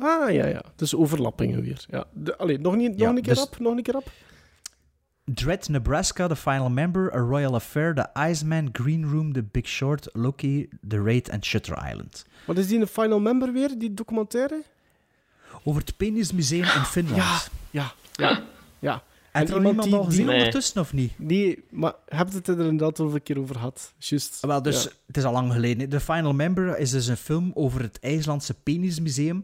Ah, 0.00 0.32
ja, 0.32 0.46
ja. 0.46 0.62
Dus 0.76 0.94
overlappingen 0.94 1.62
weer. 1.62 1.84
Ja. 1.88 2.04
De, 2.12 2.36
allee, 2.36 2.58
nog, 2.58 2.76
niet, 2.76 2.90
nog 2.90 3.00
Ja, 3.00 3.08
een 3.08 3.22
keer 3.22 3.34
dus- 3.34 3.42
op, 3.42 3.58
nog 3.58 3.76
een 3.76 3.82
keer 3.82 3.96
op. 3.96 4.10
Dread, 5.34 5.68
Nebraska, 5.68 6.26
The 6.28 6.36
Final 6.36 6.70
Member, 6.70 7.10
A 7.14 7.20
Royal 7.20 7.54
Affair, 7.54 7.94
The 7.94 8.08
Iceman, 8.14 8.70
Green 8.72 9.04
Room, 9.04 9.32
The 9.32 9.42
Big 9.42 9.66
Short, 9.66 10.08
Loki, 10.14 10.68
The 10.88 11.02
Raid 11.02 11.28
en 11.28 11.42
Shutter 11.42 11.76
Island. 11.90 12.24
Wat 12.46 12.58
is 12.58 12.66
die 12.68 12.80
een 12.80 12.86
final 12.86 13.20
member 13.20 13.52
weer, 13.52 13.78
die 13.78 13.94
documentaire? 13.94 14.62
Over 15.64 15.80
het 15.80 15.96
Penismuseum 15.96 16.64
in 16.64 16.84
Finland. 16.84 17.22
Ja, 17.22 17.40
ja, 17.70 17.92
ja. 18.12 18.42
ja. 18.78 19.02
En 19.38 19.48
er 19.54 19.66
iemand 19.66 19.92
al 19.92 20.04
gezien 20.04 20.26
Nee. 20.26 20.36
ondertussen, 20.36 20.80
of 20.80 20.92
niet? 20.92 21.12
Nee, 21.18 21.64
maar 21.70 21.92
heb 22.08 22.28
je 22.30 22.36
het 22.36 22.48
er 22.48 22.58
inderdaad 22.60 22.98
al 23.00 23.14
een 23.14 23.22
keer 23.22 23.38
over 23.38 23.54
gehad? 23.54 23.92
Juist. 23.98 24.38
Wel, 24.40 24.62
dus 24.62 24.82
Ja. 24.82 24.90
het 25.06 25.16
is 25.16 25.24
al 25.24 25.32
lang 25.32 25.52
geleden. 25.52 25.88
The 25.88 26.00
Final 26.00 26.32
Member 26.34 26.78
is 26.78 26.90
dus 26.90 27.06
een 27.06 27.16
film 27.16 27.50
over 27.54 27.80
het 27.82 27.98
IJslandse 28.00 28.54
penismuseum. 28.54 29.42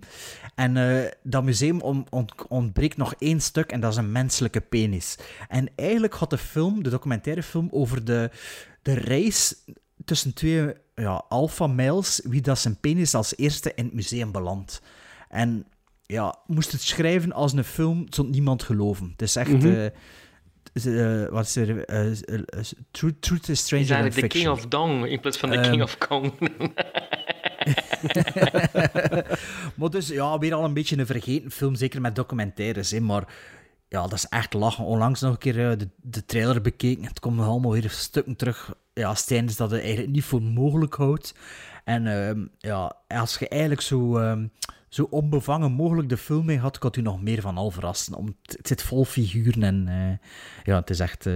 En 0.55 0.77
eh, 0.77 1.11
dat 1.23 1.45
museum 1.45 1.81
on- 1.81 2.07
on- 2.11 2.29
ontbreekt 2.49 2.97
nog 2.97 3.15
één 3.19 3.41
stuk 3.41 3.73
en 3.73 3.81
dat 3.81 3.91
is 3.93 3.97
een 3.99 4.13
menselijke 4.13 4.61
penis. 4.61 5.17
En 5.49 5.69
eigenlijk 5.77 6.15
gaat 6.15 6.31
de 6.31 6.39
film, 6.39 6.83
de 6.83 6.91
documentaire 6.91 7.43
film, 7.43 7.69
over 7.71 8.05
de, 8.05 8.31
de 8.83 8.93
reis 8.95 9.55
tussen 10.05 10.35
twee 10.35 10.73
ja, 10.95 11.25
alpha 11.29 11.67
males, 11.67 12.21
wie 12.25 12.41
dat 12.41 12.59
zijn 12.59 12.77
penis 12.81 13.15
als 13.15 13.37
eerste 13.37 13.73
in 13.75 13.85
het 13.85 13.95
museum 13.95 14.33
belandt. 14.33 14.83
En 15.29 15.67
ja, 16.07 16.39
moest 16.47 16.73
het 16.73 16.81
schrijven 16.81 17.33
als 17.33 17.53
een 17.53 17.65
film, 17.65 18.07
zond 18.09 18.31
niemand 18.31 18.63
geloven. 18.63 19.09
Het 19.11 19.23
is 19.23 19.37
echt... 19.37 19.65
Is, 20.73 20.87
eh, 20.87 21.27
wat 21.29 21.47
is 21.47 21.57
er? 21.57 21.85
eh, 21.85 22.07
truth, 22.91 23.23
truth 23.23 23.49
is 23.49 23.61
stranger 23.61 23.87
Is 23.87 23.93
than 23.93 24.03
de 24.05 24.13
fiction. 24.13 24.43
King 24.43 24.49
of 24.49 24.67
Dong 24.67 25.07
in 25.07 25.21
plaats 25.21 25.37
van 25.37 25.51
de 25.51 25.57
Ehm, 25.57 25.71
King 25.71 25.83
of 25.83 25.99
Kong. 25.99 26.33
maar 29.75 29.91
dus 29.91 30.09
ja, 30.09 30.39
weer 30.39 30.55
al 30.55 30.65
een 30.65 30.75
beetje 30.75 30.99
een 30.99 31.07
vergeten 31.07 31.51
film, 31.51 31.75
zeker 31.75 32.01
met 32.01 32.17
documentaires. 32.17 32.91
Hè, 32.91 33.01
maar 33.01 33.35
ja, 33.89 34.03
dat 34.03 34.13
is 34.13 34.27
echt 34.29 34.53
lachen. 34.53 34.85
Onlangs 34.85 35.21
nog 35.21 35.33
een 35.33 35.39
keer 35.39 35.71
eh, 35.71 35.79
de, 35.79 35.89
de 36.03 36.25
trailer 36.25 36.61
bekeken. 36.61 37.05
Het 37.05 37.21
komt 37.21 37.37
nog 37.37 37.47
allemaal 37.47 37.73
weer 37.73 37.91
stukken 37.91 38.37
terug. 38.37 38.75
Ja, 38.93 39.15
Stijn 39.15 39.47
is 39.47 39.57
dat 39.57 39.71
het 39.71 39.81
eigenlijk 39.81 40.13
niet 40.13 40.25
voor 40.25 40.43
mogelijk 40.43 40.95
houdt. 40.95 41.35
En 41.85 42.07
ehm, 42.07 42.47
ja, 42.59 42.97
als 43.09 43.39
je 43.39 43.49
eigenlijk 43.49 43.81
zo, 43.81 44.19
ehm, 44.19 44.47
zo 44.95 45.07
onbevangen 45.11 45.73
mogelijk 45.73 46.09
de 46.09 46.17
film 46.17 46.45
mee 46.45 46.59
had, 46.59 46.79
kan 46.79 46.93
u 46.99 47.01
nog 47.01 47.23
meer 47.23 47.41
van 47.41 47.57
al 47.57 47.71
verrassen. 47.71 48.15
Om, 48.15 48.27
het 48.27 48.57
het 48.57 48.69
zit 48.69 48.83
vol 48.83 49.05
figuren 49.05 49.63
en 49.63 49.89
eh, 49.89 50.29
ja, 50.65 50.77
het 50.81 50.91
is 50.91 51.01
echt 51.01 51.27
eh, 51.27 51.33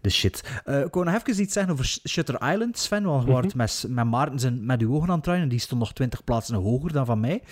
de 0.00 0.10
shit. 0.10 0.60
Eh, 0.64 0.80
ik 0.80 0.94
wou 0.94 1.04
nog 1.06 1.14
even 1.14 1.42
iets 1.42 1.52
zeggen 1.52 1.72
over 1.72 1.84
Sh- 1.84 1.98
Shutter 2.08 2.52
Island, 2.52 2.78
Sven. 2.78 3.04
Want 3.04 3.24
we 3.24 3.32
het 3.32 3.54
met, 3.54 3.84
met 3.88 4.04
Maarten 4.04 4.38
zijn 4.38 4.66
met 4.66 4.80
uw 4.80 4.94
ogen 4.94 5.08
aan 5.08 5.14
het 5.14 5.24
draaien 5.24 5.42
en 5.42 5.48
die 5.48 5.58
stond 5.58 5.80
nog 5.80 5.92
20 5.92 6.24
plaatsen 6.24 6.54
hoger 6.54 6.92
dan 6.92 7.06
van 7.06 7.20
mij. 7.20 7.42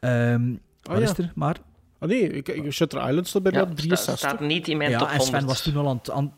Ehm 0.00 0.54
wat 0.82 0.98
ja. 0.98 1.02
is 1.02 1.18
er, 1.18 1.32
maar? 1.34 1.56
Ah 1.98 2.08
nee, 2.08 2.28
ik, 2.28 2.48
ik, 2.48 2.72
Shutter 2.72 3.08
Island 3.08 3.28
staat 3.28 3.42
bij 3.42 3.52
mij 3.52 3.60
Ja, 3.60 3.66
op 3.66 3.72
sta- 3.78 3.86
63. 3.86 4.18
staat 4.18 4.40
niet 4.40 4.68
in 4.68 4.76
mijn 4.76 4.90
ja, 4.90 4.98
top 4.98 5.08
en 5.08 5.20
Sven 5.20 5.32
100. 5.38 5.44
was 5.52 5.62
toen 5.62 5.76
al 5.76 5.88
aan 5.88 5.96
het... 5.96 6.10
Aan... 6.10 6.32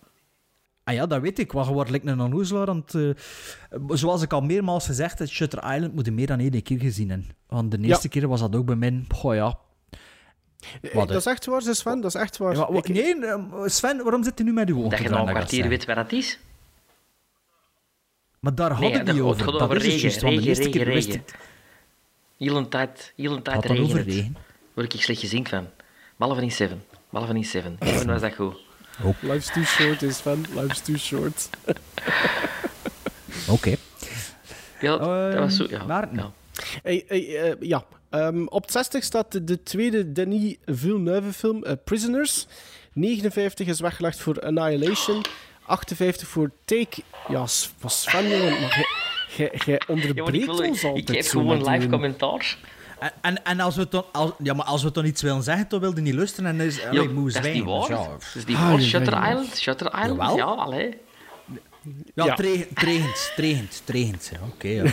Ah 0.88 0.94
ja, 0.94 1.06
dat 1.06 1.20
weet 1.20 1.38
ik. 1.38 1.52
Wat 1.52 1.66
wordt 1.66 1.90
lijkt 1.90 2.06
een 2.06 2.20
onnozelaar 2.20 2.68
aan 2.68 2.84
het... 2.86 2.94
eh, 2.94 3.80
Zoals 3.96 4.22
ik 4.22 4.32
al 4.32 4.40
meermaals 4.40 4.86
gezegd 4.86 5.18
heb, 5.18 5.28
Shutter 5.28 5.74
Island 5.74 5.94
moet 5.94 6.04
je 6.04 6.12
meer 6.12 6.26
dan 6.26 6.38
één 6.38 6.62
keer 6.62 6.78
gezien. 6.80 7.10
Hè. 7.10 7.18
Want 7.46 7.70
de 7.70 7.78
eerste 7.80 8.08
keer 8.08 8.28
was 8.28 8.40
dat 8.40 8.56
ook 8.56 8.66
bij 8.66 8.76
mij... 8.76 9.04
Goh 9.14 9.34
ja. 9.34 9.58
Eh, 10.80 10.94
Wat, 10.94 11.08
dat 11.08 11.16
is 11.16 11.26
echt 11.26 11.46
waar, 11.46 11.62
Sven, 11.62 12.00
dat 12.00 12.14
is 12.14 12.20
echt 12.20 12.36
waar. 12.36 12.56
Ja, 12.56 12.68
Ik- 12.72 12.88
nee, 12.88 13.26
eh, 13.26 13.38
Sven, 13.64 14.02
waarom 14.02 14.24
zit 14.24 14.38
je 14.38 14.44
nu 14.44 14.52
met 14.52 14.68
uw 14.68 14.76
ogen 14.78 14.90
Dat 14.90 14.98
je 14.98 15.08
nou 15.08 15.20
een 15.22 15.28
ik 15.28 15.34
kwartier 15.34 15.68
weet 15.68 15.84
waar 15.84 15.94
dat 15.94 16.12
is. 16.12 16.38
Maar 18.40 18.54
daar 18.54 18.70
had 18.70 18.80
Nee, 18.80 18.92
het 18.92 19.08
gaat 19.08 19.20
over. 19.20 19.44
gaat 19.44 19.52
Dat 19.52 19.62
over 19.62 19.76
is 19.76 19.82
het 19.82 19.92
regen, 19.92 20.00
juist, 20.08 20.20
want 20.22 20.34
de 20.34 20.40
regen, 20.40 20.48
eerste 20.48 20.64
regen, 20.64 20.84
keer 20.84 20.94
wist 20.94 21.06
regen. 21.06 21.22
ik... 21.26 21.38
Heel 22.38 22.56
een 22.56 22.68
tijd, 22.68 23.12
heel 23.16 23.36
een 23.36 23.42
tijd 23.42 23.64
regent 23.64 23.92
het. 23.92 24.06
regen? 24.06 24.36
Word 24.74 24.94
ik 24.94 25.00
slecht 25.02 25.20
gezien 25.20 25.46
van. 25.46 25.66
Behalve 26.16 26.42
in 26.42 26.50
Seven. 26.50 26.84
Behalve 27.10 27.34
in 27.34 27.44
Seven. 27.44 27.76
Seven 27.84 28.06
was 28.06 28.20
dat 28.20 28.34
goed. 28.34 28.66
Life's 29.20 29.52
too 29.52 29.64
short 29.64 30.02
is 30.02 30.16
Sven, 30.16 30.44
life's 30.54 30.80
too 30.80 30.96
short. 30.96 31.48
Oké. 33.48 33.74
Ja, 34.80 34.96
dat 35.30 35.38
was 35.38 35.56
zo, 35.56 35.66
ja. 35.70 35.84
Maarten. 35.84 36.16
ja. 36.16 36.32
Hey, 36.82 37.04
hey, 37.08 37.36
eh, 37.50 37.54
ja. 37.60 37.84
Ehm, 38.10 38.46
op 38.46 38.62
het 38.62 38.72
60 38.72 39.04
staat 39.04 39.32
de, 39.32 39.44
de 39.44 39.62
tweede 39.62 40.12
Denis 40.12 40.56
Villeneuve 40.66 41.32
film, 41.32 41.64
eh, 41.64 41.72
Prisoners. 41.84 42.46
59 42.92 43.66
is 43.66 43.80
weggelegd 43.80 44.20
voor 44.20 44.40
Annihilation. 44.40 45.22
58 45.66 46.28
voor 46.28 46.50
Take... 46.64 47.02
Ja, 47.28 47.46
S- 47.46 47.72
wat 47.80 47.92
Sven, 47.92 48.28
jongen, 48.28 48.60
maar 48.60 48.86
jij- 49.36 49.52
jij 49.52 49.58
Ja, 49.66 49.78
maar 49.86 49.96
onderbreekt 49.96 50.34
ik, 50.34 50.44
wil, 50.44 50.58
ons 50.68 50.84
altijd 50.84 51.08
ik 51.08 51.14
geef 51.16 51.30
gewoon 51.30 51.70
live 51.70 51.88
commentaar. 51.88 52.56
En, 53.00 53.12
en, 53.20 53.44
en 53.44 53.60
als 53.60 53.76
we 53.76 53.86
dan, 53.90 54.04
als, 54.12 54.30
ja, 54.42 54.54
maar 54.54 54.66
als 54.66 54.82
we 54.82 54.90
dan 54.92 55.04
iets 55.04 55.22
willen 55.22 55.42
zeggen, 55.42 55.68
dan 55.68 55.80
wilde 55.80 55.96
je 55.96 56.02
niet 56.02 56.14
luisteren 56.14 56.50
en 56.50 56.66
is 56.66 56.76
Ja, 56.76 56.88
allee, 56.88 57.08
moe 57.08 57.32
dat 57.32 57.44
is 57.44 57.52
niet 57.52 57.62
zwijgen. 57.62 57.96
waar. 57.96 58.18
Dus 58.18 58.26
Dat 58.32 58.34
is 58.34 58.44
niet 58.44 58.56
Ah, 58.56 58.62
waar. 58.68 58.80
ja, 58.80 58.86
Shutter 58.86 59.12
ja, 59.12 59.24
ja. 59.24 59.30
Island. 59.30 59.56
Shutter 59.56 59.86
Island. 59.86 60.16
Jawel. 60.18 60.36
Ja, 60.36 60.44
allee. 60.44 60.96
Ja, 61.44 61.54
Ja. 62.14 62.24
ja. 62.24 62.34
Tregend, 62.34 63.32
tregend, 63.36 63.82
tregend. 63.84 64.30
Ja, 64.32 64.38
Oké, 64.54 64.68
ja. 64.68 64.84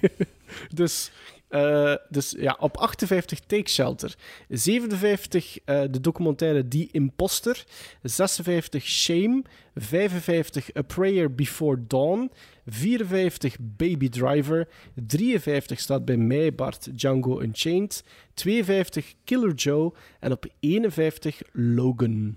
Dus, 0.74 1.10
eh, 1.48 1.94
dus 2.08 2.34
ja, 2.38 2.56
op 2.60 2.76
58 2.76 3.40
Take 3.46 3.68
Shelter. 3.70 4.14
57 4.48 5.58
eh, 5.64 5.80
de 5.90 6.00
documentaire 6.00 6.68
The 6.68 6.88
Imposter. 6.92 7.64
56 8.02 8.84
Shame. 8.86 9.42
55 9.74 10.76
A 10.76 10.82
Prayer 10.82 11.34
Before 11.34 11.84
Dawn. 11.86 12.30
54 12.68 13.56
Baby 13.60 14.08
Driver. 14.08 14.68
53 15.06 15.80
staat 15.80 16.04
bij 16.04 16.16
mij 16.16 16.54
Bart 16.54 16.98
Django 16.98 17.40
Unchained. 17.40 18.04
52 18.34 19.14
Killer 19.24 19.54
Joe. 19.54 19.92
En 20.20 20.32
op 20.32 20.46
51 20.60 21.40
Logan. 21.52 22.36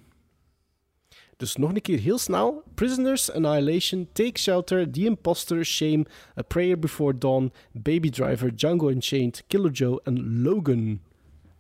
Dus 1.37 1.55
nog 1.55 1.73
een 1.73 1.81
keer 1.81 1.99
heel 1.99 2.17
snel. 2.17 2.63
Prisoners, 2.75 3.31
Annihilation, 3.31 4.07
Take 4.11 4.39
Shelter, 4.39 4.91
The 4.91 5.03
Imposter, 5.05 5.65
Shame, 5.65 6.05
A 6.37 6.41
Prayer 6.41 6.79
Before 6.79 7.17
Dawn, 7.17 7.51
Baby 7.71 8.09
Driver, 8.09 8.55
Django 8.55 8.89
Unchained, 8.89 9.43
Killer 9.47 9.71
Joe 9.71 10.01
en 10.03 10.41
Logan. 10.41 10.99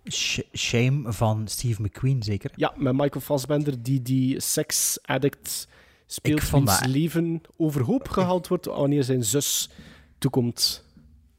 Sh- 0.07 0.39
Shame 0.53 1.13
van 1.13 1.47
Steve 1.47 1.81
McQueen, 1.81 2.23
zeker? 2.23 2.51
Ja, 2.55 2.73
met 2.77 2.93
Michael 2.93 3.21
Fassbender 3.21 3.83
die 3.83 4.01
die 4.01 4.39
sex 4.39 4.99
addict 5.01 5.67
speelt 6.13 6.39
Ik 6.39 6.45
vond 6.45 6.67
wiens 6.67 6.79
dat- 6.81 6.89
leven 6.89 7.41
overhoop 7.57 8.09
gehaald 8.09 8.47
wordt 8.47 8.65
wanneer 8.65 9.03
zijn 9.03 9.23
zus 9.23 9.69
toekomt. 10.17 10.85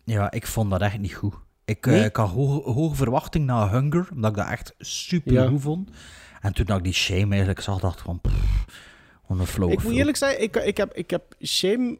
Ja, 0.04 0.30
ik 0.30 0.46
vond 0.46 0.70
dat 0.70 0.80
echt 0.80 0.98
niet 0.98 1.14
goed. 1.14 1.34
Ik, 1.64 1.86
Nee? 1.86 1.98
eh, 2.00 2.04
ik 2.04 2.16
had 2.16 2.28
hoge, 2.30 2.70
hoge 2.70 2.94
verwachting 2.94 3.46
na 3.46 3.70
Hunger, 3.70 4.08
omdat 4.12 4.30
ik 4.30 4.36
dat 4.36 4.48
echt 4.48 4.74
super 4.78 5.32
Ja. 5.32 5.46
goed 5.46 5.60
vond. 5.60 5.90
En 6.40 6.52
toen 6.52 6.76
ik 6.76 6.82
die 6.84 6.92
Shame 6.92 7.28
eigenlijk 7.30 7.60
zag, 7.60 7.80
dacht 7.80 7.98
ik 7.98 8.04
van... 8.04 8.20
Pff, 8.20 8.64
flow 9.44 9.72
Ik 9.72 9.82
moet 9.82 9.92
eerlijk 9.92 10.16
zeggen, 10.16 10.42
ik, 10.42 10.56
ik, 10.56 10.76
heb, 10.76 10.94
ik 10.94 11.10
heb 11.10 11.34
Shame 11.44 11.98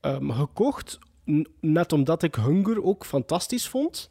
ehm, 0.00 0.30
gekocht, 0.30 0.98
net 1.60 1.92
omdat 1.92 2.22
ik 2.22 2.34
Hunger 2.34 2.82
ook 2.82 3.04
fantastisch 3.06 3.68
vond. 3.68 4.10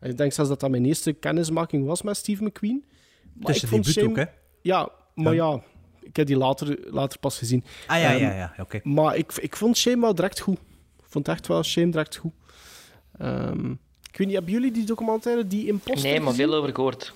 En 0.00 0.10
ik 0.10 0.16
denk 0.16 0.32
zelfs 0.32 0.50
dat 0.50 0.60
dat 0.60 0.70
mijn 0.70 0.84
eerste 0.84 1.12
kennismaking 1.12 1.86
was 1.86 2.02
met 2.02 2.16
Steve 2.16 2.44
McQueen. 2.44 2.84
Maar 3.32 3.52
Tussen 3.52 3.82
die 3.82 3.94
boet 3.94 4.04
ook, 4.10 4.16
hè? 4.16 4.24
Ja, 4.62 4.88
maar 5.14 5.34
ja. 5.34 5.62
Ik 6.02 6.16
heb 6.16 6.26
die 6.26 6.36
later, 6.36 6.78
later 6.90 7.18
pas 7.18 7.38
gezien. 7.38 7.64
Ah 7.86 7.98
ja, 8.00 8.10
Ehm, 8.12 8.22
ja, 8.22 8.34
ja, 8.34 8.52
oké. 8.58 8.80
Maar 8.82 9.16
ik, 9.16 9.32
ik 9.32 9.56
vond 9.56 9.76
Shame 9.76 10.00
wel 10.00 10.14
direct 10.14 10.40
goed. 10.40 10.58
Ik 10.98 11.04
vond 11.08 11.28
echt 11.28 11.46
wel 11.46 11.62
Shame 11.62 11.90
direct 11.90 12.16
goed. 12.16 12.32
Ehm, 13.18 13.70
ik 14.10 14.18
weet 14.18 14.26
niet, 14.26 14.32
hebben 14.36 14.52
jullie 14.52 14.72
die 14.72 14.84
documentaire, 14.84 15.46
die 15.46 15.66
Imposter 15.66 16.10
Nee, 16.10 16.20
maar 16.20 16.30
gezien? 16.30 16.46
veel 16.48 16.54
over 16.58 16.74
gehoord. 16.74 17.14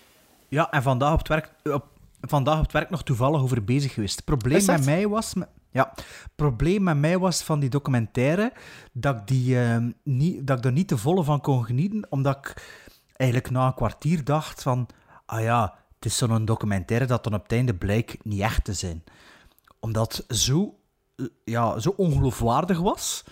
Ja, 0.49 0.71
en 0.71 0.83
vandaag 0.83 1.13
op 1.13 1.19
het 1.19 1.29
werk, 1.29 1.51
op, 1.65 1.87
vandaag 2.21 2.57
op 2.57 2.63
het 2.63 2.73
werk 2.73 2.91
nog 2.91 3.03
toevallig 3.03 3.41
over 3.41 3.65
bezig 3.65 3.93
geweest. 3.95 4.17
Het 4.17 4.25
probleem 4.25 4.65
met 4.67 4.85
mij 4.85 5.09
was... 5.09 5.35
met- 5.35 5.49
Ja, 5.71 5.93
het 5.95 6.31
probleem 6.35 6.83
met 6.83 6.97
mij 6.97 7.19
was 7.19 7.43
van 7.43 7.61
die 7.61 7.69
documentaire 7.71 8.53
dat 8.93 9.17
ik, 9.17 9.27
die, 9.27 9.59
ehm, 9.61 9.91
niet, 10.03 10.47
dat 10.47 10.59
ik 10.59 10.65
er 10.65 10.73
niet 10.73 10.89
te 10.89 10.99
volle 10.99 11.25
van 11.25 11.41
kon 11.41 11.65
genieten, 11.65 12.07
omdat 12.09 12.37
ik 12.37 12.63
eigenlijk 13.17 13.51
na 13.51 13.67
een 13.67 13.75
kwartier 13.75 14.25
dacht 14.25 14.63
van... 14.63 14.89
Ah 15.27 15.43
ja, 15.43 15.75
is 16.07 16.17
zo'n 16.17 16.45
documentaire 16.45 17.07
dat 17.07 17.25
dan 17.25 17.35
op 17.35 17.43
het 17.43 17.53
einde 17.53 17.75
blijkt 17.75 18.25
niet 18.25 18.41
echt 18.41 18.65
te 18.65 18.73
zijn. 18.73 19.05
Omdat 19.81 20.23
het 20.27 20.39
zo, 20.39 20.75
eh, 21.17 21.27
ja, 21.45 21.79
zo 21.79 21.95
ongeloofwaardig 21.97 22.79
was... 22.79 23.25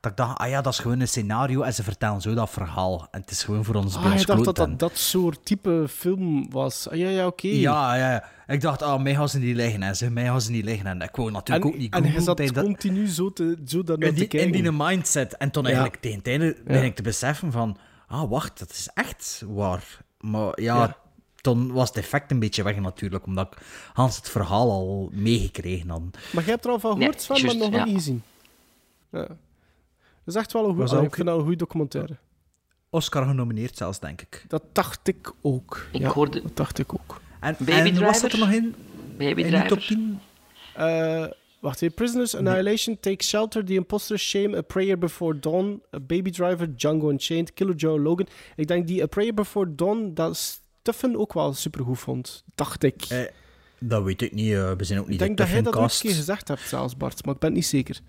Dat 0.00 0.10
ik 0.10 0.16
dacht, 0.16 0.38
ah 0.38 0.48
ja, 0.48 0.60
dat 0.60 0.72
is 0.72 0.78
gewoon 0.78 1.00
een 1.00 1.08
scenario 1.08 1.62
en 1.62 1.74
ze 1.74 1.82
vertellen 1.82 2.20
zo 2.20 2.34
dat 2.34 2.50
verhaal. 2.50 3.08
En 3.10 3.20
het 3.20 3.30
is 3.30 3.42
gewoon 3.44 3.64
voor 3.64 3.74
ons 3.74 3.96
Ah, 3.96 4.02
bij 4.02 4.10
ons 4.12 4.20
je 4.20 4.26
dacht 4.26 4.44
dat 4.44 4.56
dat 4.56 4.78
dat 4.78 4.96
soort 4.98 5.44
type 5.44 5.84
film 5.88 6.50
was. 6.50 6.88
Ah, 6.88 6.96
ja, 6.98 7.08
ja, 7.08 7.26
oké. 7.26 7.46
ja, 7.48 7.94
ja, 7.94 8.10
ja. 8.10 8.24
Ik 8.54 8.60
dacht, 8.60 8.82
ah, 8.82 9.02
mij 9.02 9.14
gaan 9.14 9.28
ze 9.28 9.38
niet 9.38 9.56
liggen. 9.56 9.82
En 9.82 9.96
ze, 9.96 10.10
mij 10.10 10.24
gaan 10.24 10.40
ze 10.40 10.50
niet 10.50 10.64
liggen. 10.64 10.86
En 10.86 11.00
ik 11.00 11.16
wou 11.16 11.30
natuurlijk 11.30 11.66
En, 11.66 11.72
ook 11.72 11.78
niet 11.78 11.92
en 11.94 12.02
googlen 12.04 12.22
zat 12.22 12.36
dat- 12.36 12.52
continu 12.64 13.06
zo, 13.06 13.32
te, 13.32 13.58
zo 13.66 13.82
daarnaar 13.82 14.08
in 14.08 14.14
die, 14.14 14.28
in 14.28 14.52
die 14.52 14.72
mindset. 14.72 15.36
En 15.36 15.50
toen 15.50 15.62
Ja. 15.62 15.68
eigenlijk 15.70 16.02
tegen 16.02 16.18
het 16.18 16.26
einde 16.26 16.56
ben 16.64 16.84
ik 16.84 16.94
te 16.96 17.02
beseffen 17.02 17.52
van... 17.52 17.76
Ah, 18.06 18.30
wacht, 18.30 18.58
dat 18.58 18.70
is 18.70 18.88
echt 18.94 19.42
waar. 19.48 19.98
Maar 20.20 20.60
ja, 20.60 20.76
Ja. 20.76 20.96
Toen 21.42 21.72
was 21.72 21.88
het 21.88 21.98
effect 21.98 22.30
een 22.30 22.38
beetje 22.38 22.62
weg 22.62 22.80
natuurlijk. 22.80 23.26
Omdat 23.26 23.52
ik 23.52 23.58
Hans 23.92 24.16
het 24.16 24.28
verhaal 24.28 24.70
al 24.70 25.10
meegekregen 25.12 25.88
had. 25.88 26.00
Maar 26.32 26.42
jij 26.44 26.52
hebt 26.52 26.64
er 26.64 26.70
al 26.70 26.78
van 26.78 26.98
Nee, 26.98 27.12
gehoord, 27.12 27.22
Sven, 27.40 27.46
maar 27.46 27.56
nog 27.70 27.72
ja. 27.78 27.84
niet 27.84 27.94
gezien. 27.94 28.22
Ja. 29.10 29.26
Dat 30.24 30.34
is 30.34 30.34
echt 30.34 30.52
wel 30.52 30.64
een 30.68 30.70
Ik 30.80 30.92
ook- 30.92 31.14
vind 31.14 31.26
dat 31.26 31.36
een 31.36 31.42
goede 31.42 31.56
documentaire. 31.56 32.16
Oscar 32.90 33.26
genomineerd 33.26 33.76
zelfs, 33.76 34.00
denk 34.00 34.20
ik. 34.22 34.44
Dat 34.48 34.62
dacht 34.72 35.08
ik 35.08 35.32
ook. 35.40 35.86
Ik 35.92 36.00
ja, 36.00 36.08
hoorde- 36.08 36.42
Dat 36.42 36.56
dacht 36.56 36.78
ik 36.78 36.94
ook. 36.94 37.20
En, 37.40 37.56
Baby 37.58 37.88
en 37.88 38.00
was 38.00 38.20
dat 38.20 38.32
er 38.32 38.38
nog 38.38 38.50
in? 38.52 38.74
Baby 39.18 39.42
In 39.42 39.50
top 39.50 39.78
Driver. 39.78 39.86
10? 39.86 40.18
Eh, 40.74 41.24
wacht 41.60 41.82
even. 41.82 41.94
Prisoners, 41.94 42.34
Annihilation, 42.34 42.96
Take 43.00 43.24
Shelter, 43.24 43.64
The 43.64 43.74
Imposter, 43.74 44.18
Shame, 44.18 44.56
A 44.56 44.60
Prayer 44.62 44.98
Before 44.98 45.38
Dawn, 45.38 45.82
A 45.94 46.00
Baby 46.00 46.30
Driver, 46.30 46.76
Django 46.76 47.10
Unchained, 47.10 47.52
Killer 47.54 47.74
Joe 47.74 48.00
Logan. 48.00 48.26
Ik 48.56 48.66
denk 48.68 48.86
die 48.86 49.02
A 49.02 49.06
Prayer 49.06 49.34
Before 49.34 49.74
Dawn, 49.74 50.10
dat 50.14 50.60
Stuffen 50.82 51.16
ook 51.16 51.32
wel 51.32 51.52
supergoed 51.52 51.98
vond. 51.98 52.44
Dacht 52.54 52.82
ik. 52.82 53.02
Eh, 53.08 53.20
dat 53.78 54.02
weet 54.02 54.22
ik 54.22 54.32
niet. 54.32 54.52
eh, 54.52 54.72
we 54.72 54.84
zijn 54.84 54.98
ook 54.98 55.04
ik 55.04 55.10
niet 55.10 55.18
denk 55.18 55.36
de 55.36 55.42
dat 55.42 55.52
jij 55.52 55.62
dat 55.62 55.74
ook 55.76 55.82
een 55.82 55.98
keer 55.98 56.14
gezegd 56.14 56.48
hebt 56.48 56.60
zelfs, 56.68 56.96
Bart, 56.96 57.24
maar 57.24 57.34
ik 57.34 57.40
ben 57.40 57.48
het 57.48 57.58
niet 57.58 57.68
zeker. 57.68 58.00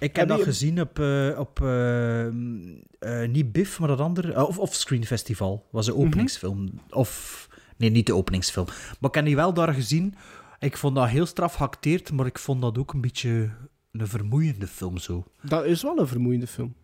Ik 0.00 0.16
heb 0.16 0.16
Heb 0.16 0.28
dat 0.28 0.38
je- 0.38 0.44
gezien 0.44 0.80
op, 0.80 0.98
eh, 0.98 1.38
op 1.38 1.60
eh, 1.62 3.26
niet 3.28 3.52
BIF, 3.52 3.78
maar 3.78 3.88
dat 3.88 4.00
andere, 4.00 4.46
of 4.46 4.58
Offscreen 4.58 5.06
Festival. 5.06 5.66
was 5.70 5.88
Mhm. 5.88 5.96
een 5.98 6.04
openingsfilm. 6.06 6.68
Of, 6.90 7.48
nee, 7.76 7.90
niet 7.90 8.06
de 8.06 8.14
openingsfilm. 8.14 8.66
Maar 9.00 9.10
ik 9.10 9.14
heb 9.14 9.24
die 9.24 9.36
wel 9.36 9.54
daar 9.54 9.74
gezien. 9.74 10.14
Ik 10.58 10.76
vond 10.76 10.94
dat 10.94 11.08
heel 11.08 11.26
straf 11.26 11.54
geacteerd, 11.54 12.12
maar 12.12 12.26
ik 12.26 12.38
vond 12.38 12.62
dat 12.62 12.78
ook 12.78 12.92
een 12.92 13.00
beetje 13.00 13.50
een 13.92 14.06
vermoeiende 14.08 14.66
film 14.66 14.98
zo. 14.98 15.24
Dat 15.42 15.64
is 15.64 15.82
wel 15.82 15.98
een 15.98 16.06
vermoeiende 16.08 16.46
film. 16.46 16.74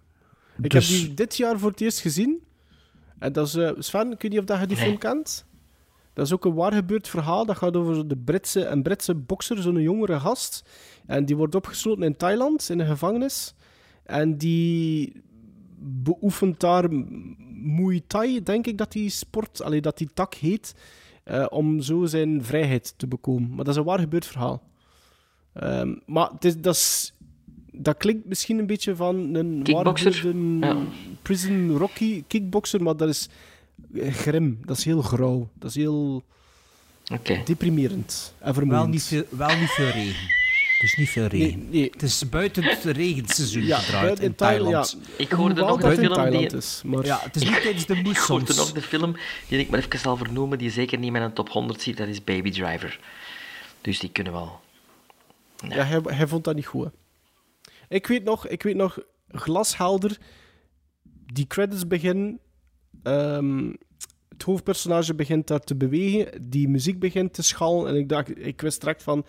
Ik 0.63 0.71
Dus- 0.71 0.89
heb 0.89 0.99
die 0.99 1.15
dit 1.15 1.37
jaar 1.37 1.59
voor 1.59 1.71
het 1.71 1.81
eerst 1.81 2.01
gezien. 2.01 2.43
En 3.19 3.33
dat 3.33 3.47
is... 3.47 3.55
eh, 3.55 3.71
Sven, 3.79 4.13
ik 4.13 4.23
weet 4.23 4.31
niet 4.31 4.41
of 4.41 4.47
dat 4.47 4.61
je 4.61 4.67
die 4.67 4.77
Nee. 4.77 4.87
film 4.87 4.99
kent. 4.99 5.47
Dat 6.13 6.27
is 6.27 6.33
ook 6.33 6.45
een 6.45 6.55
waar 6.55 6.73
gebeurd 6.73 7.09
verhaal. 7.09 7.47
Dat 7.47 7.57
gaat 7.57 7.77
over 7.77 8.09
de 8.09 8.17
Britse, 8.17 8.65
een 8.67 8.83
Britse 8.83 9.15
bokser, 9.15 9.63
zo'n 9.63 9.81
jongere 9.83 10.21
gast. 10.21 10.69
En 11.07 11.25
die 11.25 11.37
wordt 11.37 11.55
opgesloten 11.55 12.03
in 12.03 12.17
Thailand, 12.17 12.69
in 12.71 12.79
een 12.81 12.87
gevangenis. 12.87 13.55
En 14.05 14.39
die 14.39 15.23
beoefent 15.81 16.61
daar 16.61 16.93
Muay 17.63 18.03
Thai, 18.07 18.43
denk 18.43 18.67
ik 18.67 18.79
dat 18.79 18.93
die 18.93 19.11
sport, 19.11 19.63
allee, 19.63 19.81
dat 19.81 19.99
die 19.99 20.09
tak 20.15 20.35
heet, 20.35 20.75
eh, 21.25 21.47
om 21.51 21.81
zo 21.81 22.05
zijn 22.07 22.45
vrijheid 22.45 22.95
te 22.97 23.07
bekomen. 23.07 23.49
Maar 23.49 23.65
dat 23.65 23.69
is 23.69 23.77
een 23.77 23.85
waar 23.87 23.99
gebeurd 23.99 24.27
verhaal. 24.27 24.63
Ehm, 25.53 25.95
maar 26.07 26.31
het 26.31 26.45
is, 26.45 26.61
dat, 26.61 26.75
is, 26.75 27.15
dat 27.73 27.97
klinkt 27.97 28.27
misschien 28.27 28.59
een 28.59 28.67
beetje 28.67 28.97
van 28.97 29.35
een 29.35 29.63
waargebeurde 29.85 30.39
Ja. 30.61 30.77
Prison 31.29 31.77
Rocky 31.77 32.25
kickboxer, 32.27 32.83
maar 32.83 32.97
dat 32.97 33.09
is 33.09 33.29
eh, 33.95 34.13
grim. 34.15 34.59
Dat 34.65 34.77
is 34.79 34.85
heel 34.85 35.03
grauw. 35.03 35.49
Dat 35.55 35.71
is 35.71 35.77
heel 35.77 36.23
Oké. 37.13 37.43
deprimerend 37.45 38.35
en 38.39 38.55
vermoeiend. 38.55 38.83
Wel 38.85 38.93
niet, 38.93 39.03
veel, 39.05 39.25
wel 39.39 39.57
niet 39.59 39.69
veel 39.71 39.89
regen. 39.91 40.37
Dus 40.79 40.97
niet 40.97 41.09
veel 41.09 41.27
regen. 41.27 41.59
Nee, 41.59 41.69
nee. 41.71 41.91
Het 41.93 42.03
is 42.03 42.29
buiten 42.29 42.65
het 42.65 42.85
regenseizoen 42.85 43.65
Ja, 43.65 43.79
gedraaid 43.79 44.05
buiten 44.05 44.25
in 44.25 44.35
Thailand. 44.35 44.91
Ja, 44.91 44.99
Ik 45.25 45.31
hoorde 45.31 45.61
nog 45.61 45.83
in 45.83 45.91
film 45.91 46.01
die... 46.01 46.09
Thailand 46.15 46.53
is. 46.53 46.83
Maar 46.85 47.05
Ja, 47.05 47.21
het 47.23 47.37
is 47.37 47.43
niet 47.43 47.63
tijdens 47.63 47.87
de 47.87 47.95
Ik 47.95 48.17
hoorde 48.17 48.55
nog 48.55 48.73
de 48.73 48.83
film 48.83 49.17
die 49.49 49.59
ik 49.59 49.71
maar 49.71 49.81
even 49.81 49.99
zal 49.99 50.17
vernoemen, 50.17 50.59
die 50.59 50.71
zeker 50.71 50.99
niet 50.99 51.13
met 51.13 51.23
een 51.23 51.33
top 51.33 51.49
100 51.49 51.81
ziet, 51.81 51.97
dat 51.97 52.09
is 52.09 52.25
Baby 52.25 52.51
Driver. 52.51 53.01
Dus 53.81 53.99
die 53.99 54.11
kunnen 54.11 54.33
wel. 54.33 54.61
Ja, 55.69 55.85
hij, 55.85 56.01
hij 56.05 56.27
vond 56.27 56.45
dat 56.45 56.55
niet 56.55 56.67
goed. 56.67 56.85
hè. 56.85 56.91
Ik 57.97 58.07
weet 58.07 58.25
nog, 58.25 58.47
ik 58.49 58.63
weet 58.63 58.77
nog, 58.77 58.99
glashelder, 59.33 60.19
die 61.33 61.47
credits 61.47 61.87
beginnen, 61.87 62.39
ehm, 63.03 63.73
het 64.29 64.43
hoofdpersonage 64.43 65.15
begint 65.15 65.47
daar 65.47 65.61
te 65.61 65.77
bewegen, 65.77 66.49
die 66.51 66.69
muziek 66.69 66.99
begint 66.99 67.33
te 67.33 67.43
schallen 67.43 67.89
en 67.89 67.97
ik 67.97 68.09
dacht, 68.09 68.47
ik 68.47 68.61
wist 68.61 68.81
direct 68.81 69.03
van, 69.03 69.27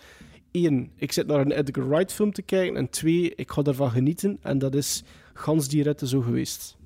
één, 0.50 0.90
ik 0.96 1.12
zit 1.12 1.26
naar 1.26 1.40
een 1.40 1.52
Edgar 1.52 1.88
Wright 1.88 2.12
film 2.12 2.32
te 2.32 2.42
kijken 2.42 2.76
en 2.76 2.90
twee, 2.90 3.34
ik 3.34 3.50
ga 3.50 3.62
ervan 3.62 3.90
genieten 3.90 4.38
en 4.42 4.58
dat 4.58 4.74
is 4.74 5.02
gans 5.34 5.68
die 5.68 5.82
ritten 5.82 6.06
zo 6.06 6.20
geweest. 6.20 6.76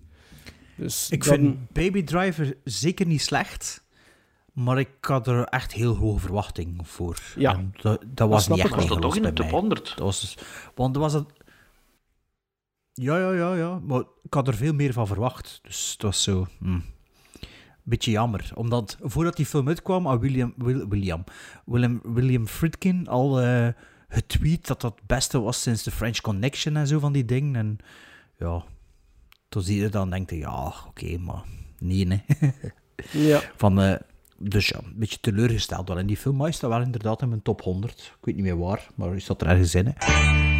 Dus 0.76 1.10
Ik 1.10 1.24
dan- 1.24 1.34
vind 1.34 1.72
Baby 1.72 2.02
Driver 2.04 2.56
zeker 2.64 3.06
niet 3.06 3.22
slecht. 3.22 3.82
Maar 4.52 4.78
ik 4.78 4.88
had 5.00 5.26
er 5.26 5.44
echt 5.44 5.72
heel 5.72 5.94
hoge 5.96 6.18
verwachtingen 6.18 6.84
voor. 6.84 7.18
Ja. 7.36 7.54
En 7.54 7.72
dat, 7.82 8.04
dat 8.06 8.28
was 8.28 8.48
niet 8.48 8.58
ik 8.58 8.64
echt 8.64 8.74
Was 8.74 8.86
dat 8.86 9.00
toch 9.00 9.16
in 9.16 9.22
de 9.22 9.32
top 9.32 9.44
mij. 9.44 9.54
100? 9.54 9.84
Dat 9.88 9.98
was 9.98 10.20
dus- 10.20 10.38
want 10.74 10.94
er 10.94 11.00
was 11.00 11.12
het... 11.12 11.26
Ja, 12.94 13.18
ja, 13.18 13.32
ja, 13.32 13.54
ja. 13.54 13.78
Maar 13.78 14.00
ik 14.22 14.34
had 14.34 14.48
er 14.48 14.54
veel 14.54 14.72
meer 14.72 14.92
van 14.92 15.06
verwacht. 15.06 15.58
Dus 15.62 15.90
het 15.92 16.02
was 16.02 16.22
zo... 16.22 16.46
hm. 16.58 16.78
Beetje 17.82 18.10
jammer. 18.10 18.50
Omdat 18.54 18.98
voordat 19.00 19.36
die 19.36 19.46
film 19.46 19.68
uitkwam, 19.68 20.06
had 20.06 20.20
William, 20.20 20.54
Will- 20.56 20.86
William, 20.88 21.24
William, 21.66 22.00
William 22.02 22.46
Friedkin 22.46 23.08
al 23.08 23.40
eh 23.40 23.68
getweet 24.08 24.66
dat 24.66 24.80
dat 24.80 24.94
het 24.94 25.06
beste 25.06 25.40
was 25.40 25.62
sinds 25.62 25.82
de 25.82 25.90
French 25.90 26.20
Connection 26.20 26.76
en 26.76 26.86
zo 26.86 26.98
van 26.98 27.12
die 27.12 27.24
dingen. 27.24 27.56
En 27.56 27.78
ja, 28.38 28.64
toen 29.48 29.62
zie 29.62 29.80
je 29.80 29.88
dan 29.88 30.10
denkt 30.10 30.30
je, 30.30 30.36
ja, 30.38 30.72
oké, 30.88 31.18
maar 31.18 31.42
nee, 31.78 32.04
nee. 32.06 32.24
ja. 33.30 33.40
Van, 33.56 33.80
eh, 33.80 33.94
dus 34.38 34.68
ja, 34.68 34.78
een 34.78 34.92
beetje 34.96 35.20
teleurgesteld 35.20 35.88
wel 35.88 35.98
in 35.98 36.06
die 36.06 36.16
film. 36.16 36.36
Maar 36.36 36.48
is 36.48 36.60
dat 36.60 36.70
wel 36.70 36.80
inderdaad 36.80 37.22
in 37.22 37.28
mijn 37.28 37.42
top 37.42 37.62
100. 37.62 38.00
Ik 38.18 38.24
weet 38.24 38.34
niet 38.34 38.44
meer 38.44 38.58
waar, 38.58 38.86
maar 38.94 39.14
is 39.16 39.26
dat 39.26 39.40
er 39.40 39.46
ergens 39.46 39.74
in. 39.74 39.86
Hè? 39.96 40.53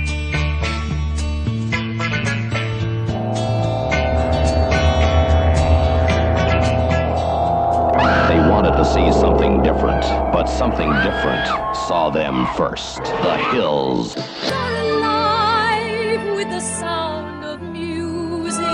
To 8.85 8.90
see 8.90 9.12
something 9.12 9.62
different, 9.62 10.02
but 10.32 10.47
something 10.48 10.90
different 11.02 11.47
saw 11.86 12.11
them 12.11 12.47
first. 12.56 13.02
The 13.23 13.36
hills. 13.52 14.16
alive 14.52 16.36
with 16.36 16.48
the 16.48 16.61
sound 16.61 17.44
of 17.44 17.61
music. 17.61 18.65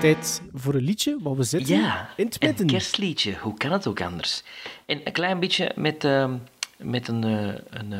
Tijd 0.00 0.42
voor 0.54 0.74
een 0.74 0.82
liedje, 0.84 1.16
want 1.20 1.36
we 1.36 1.42
zitten 1.42 1.76
Ja, 1.76 2.08
in 2.16 2.24
het 2.24 2.42
een 2.42 2.48
midden. 2.48 2.66
kerstliedje. 2.66 3.36
Hoe 3.40 3.56
kan 3.56 3.72
het 3.72 3.86
ook 3.86 4.00
anders? 4.00 4.42
En 4.86 5.00
een 5.04 5.12
klein 5.12 5.40
beetje 5.40 5.72
met, 5.74 6.04
ehm, 6.04 6.34
met 6.76 7.08
een, 7.08 7.24
eh, 7.24 7.80
een 7.80 7.92
eh, 7.92 7.98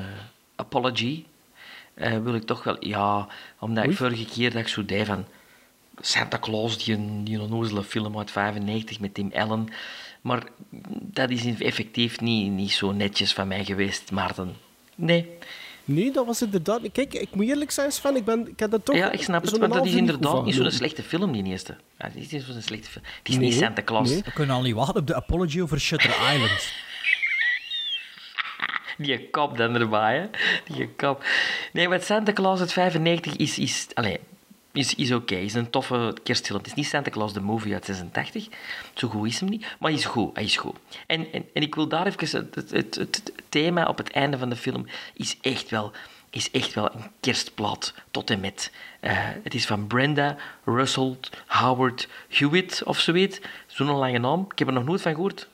apology 0.57 1.24
eh, 1.95 2.19
wil 2.19 2.35
ik 2.35 2.43
toch 2.43 2.65
wel... 2.65 2.77
Ja, 2.81 3.27
omdat 3.59 3.85
ik 3.85 3.97
vorige 3.97 4.24
keer 4.24 4.51
dat 4.51 4.61
ik 4.61 4.69
zo 4.69 4.85
deed 4.85 5.07
van... 5.07 5.24
Santa 6.00 6.38
Claus, 6.38 6.84
die, 6.84 6.94
een- 6.94 7.24
die 7.24 7.40
onnozele 7.40 7.82
film 7.84 8.18
uit 8.18 8.30
95 8.30 9.00
met 9.00 9.14
Tim 9.14 9.30
Allen. 9.34 9.68
Maar 10.20 10.42
dat 10.92 11.30
is 11.30 11.44
effectief 11.58 12.20
niet, 12.20 12.50
niet 12.52 12.72
zo 12.72 12.92
netjes 12.92 13.32
van 13.32 13.48
mij 13.48 13.64
geweest, 13.64 14.10
Maarten. 14.12 14.56
Nee. 14.94 15.28
Nee, 15.84 16.10
dat 16.12 16.26
was 16.26 16.42
inderdaad... 16.42 16.80
Kijk, 16.92 17.14
ik 17.14 17.34
moet 17.34 17.46
eerlijk 17.46 17.70
zijn, 17.70 17.92
Sven, 17.92 18.16
ik, 18.16 18.24
ben, 18.24 18.48
ik 18.48 18.58
heb 18.58 18.70
dat 18.70 18.84
toch... 18.84 18.96
ja, 18.96 19.10
ik 19.10 19.22
snap 19.22 19.44
het, 19.44 19.58
maar 19.58 19.68
dat 19.68 19.86
is 19.86 19.94
inderdaad 19.94 20.44
niet 20.44 20.54
zo'n 20.54 20.70
slechte 20.70 21.02
film, 21.02 21.32
die 21.32 21.44
eerste. 21.44 21.76
Ja, 21.98 22.06
het 22.06 22.16
is 22.16 22.28
niet 22.30 22.42
zo'n 22.42 22.62
slechte 22.62 22.90
film. 22.90 23.04
Het 23.18 23.28
is 23.28 23.36
Nee, 23.36 23.48
niet 23.48 23.58
Santa 23.58 23.82
Claus. 23.82 24.08
nee. 24.10 24.22
We 24.24 24.32
kunnen 24.32 24.54
al 24.56 24.62
niet 24.62 24.74
wachten 24.74 25.00
op 25.00 25.06
de 25.06 25.14
apology 25.14 25.60
over 25.60 25.80
Shutter 25.80 26.10
Island. 26.10 26.72
Die 28.98 29.30
kop 29.30 29.56
dan 29.56 29.74
erbij, 29.74 30.16
hè. 30.18 30.26
Die 30.74 30.88
kop. 30.88 31.24
Nee, 31.72 31.88
wat 31.88 32.04
Santa 32.04 32.32
Claus 32.32 32.60
uit 32.60 32.72
95 32.72 33.36
is... 33.36 33.58
is 33.58 33.86
allee, 33.94 34.18
is, 34.73 34.95
is 34.95 35.12
oké. 35.12 35.35
is 35.35 35.55
een 35.55 35.70
toffe 35.70 36.15
kerstfilm. 36.23 36.59
Het 36.59 36.66
is 36.66 36.74
niet 36.74 36.86
Santa 36.86 37.11
Claus 37.11 37.32
the 37.32 37.40
Movie 37.40 37.74
uit 37.74 37.85
86. 37.85 38.49
Zo 38.95 39.09
goed 39.09 39.28
is 39.28 39.40
hem 39.40 39.49
niet. 39.49 39.61
Maar 39.78 39.90
hij 39.90 39.99
is 39.99 40.05
goed. 40.05 40.35
Hij 40.35 40.45
is 40.45 40.57
goed. 40.57 40.77
En, 41.07 41.32
en, 41.32 41.45
en 41.55 41.62
ik 41.62 41.74
wil 41.74 41.89
daar 41.89 42.07
even... 42.07 42.39
Het, 42.39 42.55
het, 42.55 42.70
het, 42.70 42.95
het 42.95 43.32
thema 43.49 43.85
op 43.86 43.99
het 43.99 44.11
einde 44.11 44.39
van 44.39 44.49
de 44.49 44.57
film 44.57 44.86
is 45.15 45.36
echt 45.40 45.70
wel, 45.70 45.93
is 46.31 46.51
echt 46.51 46.74
wel 46.74 46.95
een 46.95 47.11
kerstplaat 47.20 47.95
tot 48.11 48.31
en 48.31 48.40
met. 48.40 48.73
Eh, 49.01 49.12
het 49.43 49.55
is 49.55 49.66
van 49.66 49.86
Brenda 49.86 50.36
Russell 50.65 51.16
Howard 51.47 52.09
Hewitt 52.28 52.82
of 52.85 52.99
zoiets. 53.01 53.40
Zo'n 53.66 53.86
lange 53.86 54.19
naam. 54.19 54.47
Ik 54.51 54.59
heb 54.59 54.69
er 54.69 54.74
nog 54.74 54.85
nooit 54.85 55.03
van 55.03 55.15
gehoord. 55.15 55.49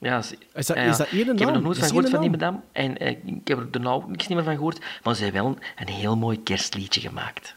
Ja, 0.00 0.18
Is 0.18 0.66
dat- 0.66 0.76
ja, 0.76 0.82
is 0.82 0.96
dat 0.96 1.12
Ik 1.12 1.26
heb 1.26 1.40
er 1.40 1.52
nog 1.52 1.62
nooit 1.62 1.78
van 1.78 1.86
gehoord 1.88 2.10
van 2.10 2.20
die 2.20 2.30
madame. 2.30 2.58
En 2.72 2.98
eh, 2.98 3.10
ik 3.10 3.48
heb 3.48 3.58
er 3.58 3.70
de 3.70 3.78
nou 3.78 4.10
niks 4.10 4.28
meer 4.28 4.42
van 4.42 4.54
gehoord. 4.54 4.84
Maar 5.02 5.14
ze 5.14 5.22
heeft 5.22 5.34
wel 5.34 5.46
een, 5.46 5.58
een 5.76 5.88
heel 5.88 6.16
mooi 6.16 6.42
kerstliedje 6.42 7.00
gemaakt. 7.00 7.54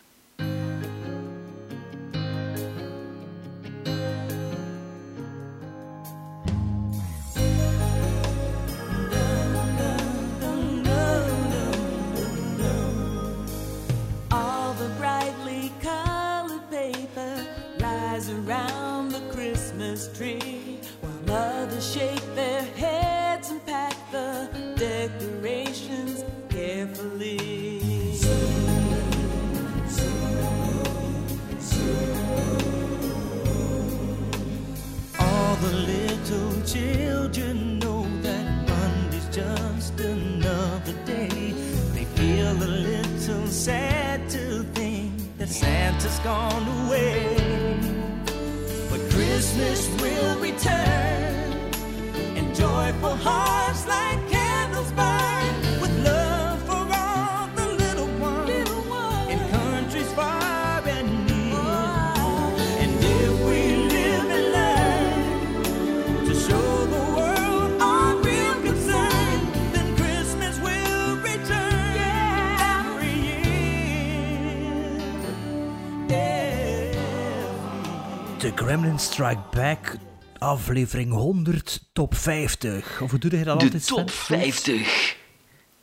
Sad 43.58 44.30
to 44.30 44.62
think 44.76 45.12
that 45.40 45.50
Santa's 45.50 46.20
gone 46.20 46.86
away. 46.86 47.36
But 48.90 49.00
Christmas 49.10 49.90
will 50.00 50.40
return, 50.40 51.74
and 52.38 52.56
joyful 52.56 53.16
hearts 53.16 53.87
Gremlin 78.58 79.00
Strike 79.00 79.42
Back, 79.52 79.98
aflevering 80.38 81.12
100, 81.12 81.90
top 81.94 82.16
50. 82.16 83.02
Of 83.02 83.10
hoe 83.12 83.20
doe 83.20 83.38
je 83.38 83.44
dat 83.44 83.60
De 83.60 83.66
altijd, 83.66 83.84
Sven? 83.84 83.96
top 83.96 84.10
50 84.12 85.16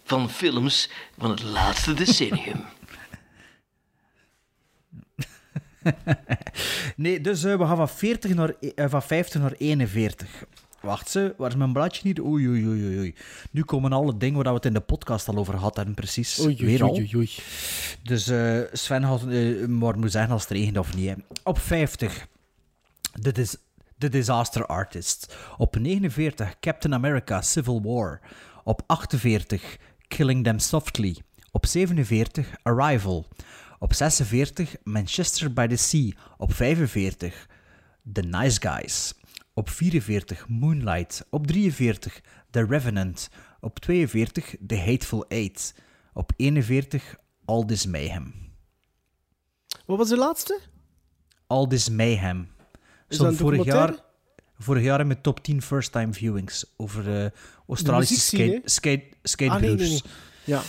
van 0.05 0.31
films 0.31 0.91
van 1.19 1.31
het 1.31 1.43
laatste 1.43 1.95
decennium. 1.95 2.61
Nee, 6.97 7.21
dus 7.21 7.45
eh, 7.45 7.57
we 7.59 7.65
gaan 7.67 7.77
van, 7.77 7.89
40 7.89 8.35
naar, 8.35 8.55
eh, 8.75 8.85
van 8.89 9.03
50 9.03 9.41
naar 9.41 9.53
41. 9.53 10.29
Wacht 10.81 11.11
ze, 11.11 11.35
waar 11.39 11.49
is 11.51 11.57
mijn 11.57 11.73
bladje 11.73 12.01
niet? 12.05 12.21
Oei, 12.21 12.49
oei, 12.49 12.67
oei, 12.67 12.85
oei, 12.85 12.99
oei. 12.99 13.15
Nu 13.51 13.63
komen 13.63 13.93
alle 13.93 14.17
dingen 14.17 14.35
waar 14.43 14.45
we 14.53 14.55
het 14.57 14.65
in 14.65 14.73
de 14.73 14.81
podcast 14.81 15.29
al 15.29 15.37
over 15.37 15.55
gehad 15.55 15.77
hebben, 15.77 15.95
precies. 15.95 16.41
Oei, 16.41 16.55
oei, 16.55 16.65
Weer 16.65 16.83
al. 16.83 16.91
oei, 16.91 17.01
oei, 17.01 17.17
oei. 17.17 17.31
Dus 18.03 18.29
eh, 18.29 18.59
Sven 18.73 19.03
had 19.03 19.27
eh, 19.29 19.67
maar 19.67 19.99
moet 19.99 20.11
zeggen 20.13 20.33
als 20.33 20.43
het 20.43 20.51
regent 20.51 20.79
of 20.79 20.95
niet. 20.97 21.09
hè. 21.09 21.15
Op 21.43 21.59
50, 21.59 22.27
The, 23.23 23.32
Dis- 23.32 23.57
The 23.99 24.09
Disaster 24.09 24.66
Artist. 24.66 25.36
Op 25.59 25.77
49, 25.77 26.59
Captain 26.61 26.95
America 26.95 27.41
Civil 27.43 27.82
War. 27.82 28.20
Op 28.65 28.82
48, 28.86 29.78
Killing 30.09 30.45
Them 30.45 30.59
Softly. 30.59 31.16
Op 31.53 31.66
47, 31.66 32.55
Arrival. 32.62 33.27
Op 33.78 33.93
46, 33.95 34.77
Manchester 34.85 35.53
by 35.53 35.66
the 35.66 35.77
Sea. 35.77 36.12
Op 36.39 36.53
45, 36.53 37.47
The 38.12 38.23
Nice 38.23 38.61
Guys. 38.61 39.15
Op 39.55 39.70
44, 39.70 40.49
Moonlight. 40.49 41.27
Op 41.31 41.47
43, 41.47 42.20
The 42.51 42.65
Revenant. 42.65 43.28
Op 43.61 43.78
42, 43.78 44.55
The 44.66 44.78
Hateful 44.78 45.24
Eight. 45.28 45.74
Op 46.12 46.32
41, 46.36 47.16
All 47.45 47.65
This 47.65 47.86
Mayhem. 47.86 48.35
Wat 49.86 49.99
was 49.99 50.09
de 50.09 50.16
laatste? 50.16 50.61
All 51.47 51.66
This 51.66 51.89
Mayhem. 51.89 52.49
Stond 53.09 53.36
vorig 53.36 53.64
jaar, 53.64 53.94
vorig 54.59 54.82
jaar 54.82 55.06
met 55.06 55.22
top 55.22 55.43
10 55.43 55.62
first-time 55.62 56.12
viewings 56.12 56.64
over 56.76 57.05
de 57.05 57.32
Australische 57.68 58.20
skate, 58.20 58.60
skate, 58.64 59.05
Ah, 59.10 59.16
skatebroers. 59.22 59.62
nee, 59.62 59.76
nee, 59.76 59.89
nee. 59.89 60.01
Ja, 60.44 60.62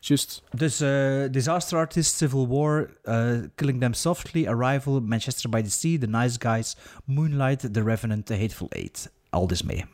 juist. 0.00 0.42
Dus 0.50 0.80
eh, 0.80 1.24
Disaster 1.30 1.78
Artist, 1.78 2.16
Civil 2.16 2.48
War, 2.48 2.90
eh, 3.02 3.38
Killing 3.54 3.80
Them 3.80 3.92
Softly, 3.94 4.46
Arrival, 4.46 5.00
Manchester 5.00 5.50
by 5.50 5.62
the 5.62 5.70
Sea, 5.70 5.98
The 5.98 6.06
Nice 6.06 6.36
Guys, 6.38 6.76
Moonlight, 7.04 7.72
The 7.74 7.82
Revenant, 7.82 8.26
The 8.26 8.34
Hateful 8.36 8.66
Eight. 8.70 9.10
All 9.30 9.46
This 9.46 9.62
Mayhem. 9.62 9.88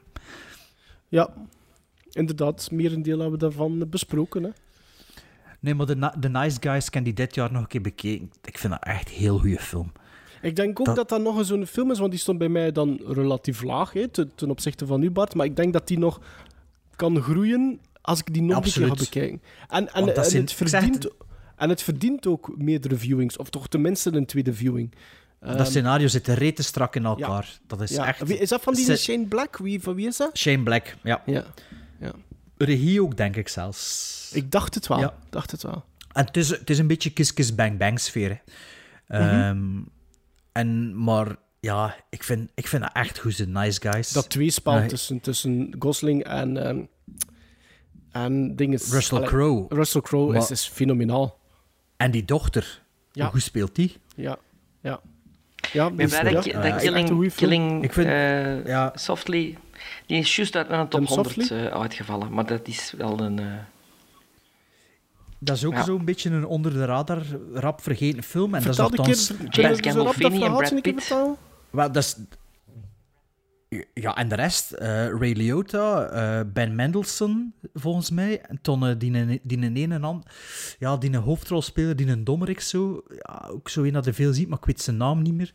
Ja, 1.08 1.34
inderdaad. 2.10 2.70
Merendeel 2.70 3.18
hebben 3.18 3.38
we 3.38 3.44
daarvan 3.44 3.88
besproken. 3.88 4.42
Hè. 4.42 4.50
Nee, 5.60 5.74
maar 5.74 5.86
The 6.20 6.28
Nice 6.28 6.56
Guys 6.60 6.90
kan 6.90 7.02
die 7.02 7.12
dit 7.12 7.34
jaar 7.34 7.52
nog 7.52 7.62
een 7.62 7.68
keer 7.68 7.80
bekeken. 7.80 8.30
Ik 8.44 8.58
vind 8.58 8.72
dat 8.72 8.82
echt 8.84 9.08
een 9.08 9.14
heel 9.14 9.38
goede 9.38 9.58
film. 9.58 9.92
Ik 10.42 10.56
denk 10.56 10.80
ook 10.80 10.86
Dat- 10.86 10.96
dat 10.96 11.08
dat, 11.08 11.20
nog 11.20 11.38
eens 11.38 11.48
zo'n 11.48 11.66
film 11.66 11.90
is, 11.90 11.98
want 11.98 12.10
die 12.10 12.20
stond 12.20 12.38
bij 12.38 12.48
mij 12.48 12.72
dan 12.72 13.00
relatief 13.06 13.62
laag 13.62 13.92
hè, 13.92 14.08
ten, 14.08 14.32
ten 14.34 14.50
opzichte 14.50 14.86
van 14.86 15.00
nu, 15.00 15.10
Bart. 15.10 15.34
Maar 15.34 15.46
ik 15.46 15.56
denk 15.56 15.72
dat 15.72 15.86
die 15.88 15.98
nog 15.98 16.20
kan 16.96 17.20
groeien 17.22 17.80
als 18.00 18.18
ik 18.20 18.32
die 18.32 18.42
nog 18.42 18.56
een 18.56 18.62
keer 18.62 18.72
ga 18.72 18.88
Absoluut. 18.88 19.10
bekijken. 19.10 19.42
En, 19.68 19.92
en, 19.94 20.06
het 20.06 20.52
verdient, 20.52 21.02
het- 21.02 21.12
en 21.56 21.68
het 21.68 21.82
verdient 21.82 22.26
ook 22.26 22.54
meerdere 22.56 22.96
viewings, 22.96 23.36
of 23.36 23.50
toch 23.50 23.68
tenminste 23.68 24.12
een 24.14 24.26
tweede 24.26 24.54
viewing. 24.54 24.94
dat 25.40 25.56
Ehm, 25.56 25.64
scenario 25.64 26.06
zit 26.06 26.28
rete 26.28 26.62
strak 26.62 26.96
in 26.96 27.04
elkaar. 27.04 27.58
Dat 27.66 27.80
is 27.80 27.90
ja. 27.90 28.06
echt... 28.06 28.22
Wie- 28.26 28.38
Is 28.38 28.48
dat 28.48 28.62
van 28.62 28.74
die 28.74 28.96
Shane 28.96 29.26
Black? 29.26 29.56
Wie, 29.56 29.80
van 29.82 29.94
wie 29.94 30.06
is 30.06 30.16
dat? 30.16 30.38
Shane 30.38 30.62
Black, 30.62 30.96
ja. 31.02 31.22
Ja. 31.26 31.44
ja. 32.00 32.12
Regie 32.56 33.02
ook, 33.02 33.16
denk 33.16 33.36
ik 33.36 33.48
zelfs. 33.48 34.30
Ik 34.34 34.50
dacht 34.50 34.74
het 34.74 34.86
wel. 34.86 34.98
Ja. 34.98 35.14
dacht 35.30 35.50
het 35.50 35.62
wel. 35.62 35.84
En 36.12 36.24
het 36.24 36.36
is, 36.36 36.48
het 36.48 36.70
is 36.70 36.78
een 36.78 36.86
beetje 36.86 37.10
Kiss 37.10 37.34
Kiss 37.34 37.54
Bang 37.54 37.78
Bang 37.78 38.00
sfeer. 38.00 38.40
Hè. 39.06 39.18
Ehm, 39.18 39.58
en, 40.52 41.02
maar 41.04 41.36
ja, 41.60 41.96
ik 42.10 42.22
vind, 42.22 42.50
ik 42.54 42.66
vind 42.66 42.82
dat 42.82 42.90
echt 42.92 43.18
goed, 43.18 43.36
de 43.36 43.46
Nice 43.46 43.80
Guys. 43.80 44.12
Dat 44.12 44.28
tweespel 44.30 44.72
Nee. 44.72 44.88
tussen, 44.88 45.20
tussen 45.20 45.74
Gosling 45.78 46.24
en, 46.24 46.56
ehm 46.66 46.80
en 48.10 48.56
dinges. 48.56 48.90
Russell 48.92 49.20
Crowe. 49.22 49.74
Russell 49.74 50.00
Crowe 50.00 50.36
is, 50.36 50.50
is 50.50 50.66
fenomenaal. 50.68 51.38
En 51.96 52.10
die 52.10 52.24
dochter, 52.24 52.82
Ja. 53.12 53.30
hoe 53.30 53.40
speelt 53.40 53.74
die? 53.74 53.96
Ja, 54.16 54.36
ja. 54.80 55.00
Ja, 55.72 55.86
Ik 55.86 55.96
ben 55.96 56.08
dus- 56.08 56.18
blij 56.20 56.32
dat, 56.32 56.44
ja, 56.44 56.76
Killing, 56.76 57.34
killing 57.34 57.82
Ik 57.84 57.92
vind- 57.92 58.06
eh, 58.06 58.66
ja. 58.66 58.92
Softly... 58.94 59.56
Die 60.06 60.18
is 60.18 60.36
juist 60.36 60.56
uit 60.56 60.70
een 60.70 60.88
top 60.88 60.90
Them 60.90 61.04
100 61.06 61.34
Softly? 61.34 61.56
eh, 61.56 61.80
uitgevallen. 61.80 62.32
Maar 62.32 62.46
dat 62.46 62.68
is 62.68 62.94
wel 62.96 63.20
een... 63.20 63.38
eh, 63.38 63.46
Dat 65.44 65.56
is 65.56 65.64
ook 65.64 65.72
Ja. 65.74 65.84
zo'n 65.84 66.04
beetje 66.04 66.30
een 66.30 66.46
onder 66.46 66.72
de 66.72 66.84
radar 66.84 67.22
rap 67.54 67.80
vergeten 67.82 68.22
film. 68.22 68.54
En 68.54 68.62
Vertel 68.62 68.90
dat 68.90 68.98
een 69.06 69.12
is 69.12 69.26
keer, 69.26 69.36
althans... 69.36 69.50
kunnen 69.50 69.70
James 69.74 69.80
Gandolfini 69.94 70.44
en 70.44 70.52
Brad 70.52 70.70
een 70.70 70.80
keer 70.82 70.92
Pitt. 70.94 71.04
vertellen? 71.06 71.36
Wel, 71.70 71.92
dat 71.92 72.02
is... 72.02 72.16
Ja, 73.94 74.16
en 74.16 74.28
de 74.28 74.34
rest, 74.34 74.72
eh, 74.72 74.88
Ray 75.08 75.32
Liotta, 75.32 76.04
eh, 76.04 76.40
Ben 76.52 76.74
Mendelsohn, 76.74 77.54
volgens 77.74 78.10
mij, 78.10 78.40
en 78.40 78.58
toen 78.62 78.86
eh, 78.86 78.94
die, 78.98 79.12
een- 79.18 79.40
die 79.42 79.58
een 79.58 79.76
ene 79.76 79.94
en 79.94 80.04
an, 80.04 80.24
ja, 80.78 80.96
die 80.96 81.10
een 81.12 81.20
hoofdrolspeler, 81.22 81.96
die 81.96 82.06
een 82.06 82.24
dommerik 82.24 82.60
zo, 82.60 83.02
ja, 83.18 83.48
ook 83.50 83.68
zo 83.68 83.82
een 83.82 83.92
dat 83.92 84.04
je 84.04 84.12
veel 84.12 84.32
ziet, 84.32 84.48
maar 84.48 84.58
ik 84.58 84.64
weet 84.64 84.80
zijn 84.80 84.96
naam 84.96 85.22
niet 85.22 85.34
meer. 85.34 85.52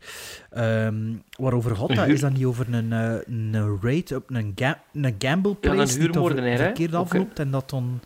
Ehm, 0.50 1.14
waarover 1.38 1.76
gaat 1.76 1.94
dat? 1.94 2.06
Is 2.08 2.20
dat 2.20 2.32
niet 2.32 2.44
over 2.44 2.74
een, 2.74 2.92
eh, 2.92 3.14
een 3.26 3.78
raid 3.82 4.12
op 4.14 4.30
een, 4.30 4.52
ga 4.54 4.82
een 4.92 5.14
gamble 5.18 5.56
Ja, 5.60 5.68
een 5.70 5.74
place 5.76 5.98
die 5.98 6.06
toch 6.06 6.14
huurmoordenaar, 6.14 6.50
hè? 6.50 6.56
verkeerd 6.64 6.94
afloopt 6.94 7.38
en 7.38 7.50
dat 7.50 7.70
dan 7.70 7.82
een 7.84 8.00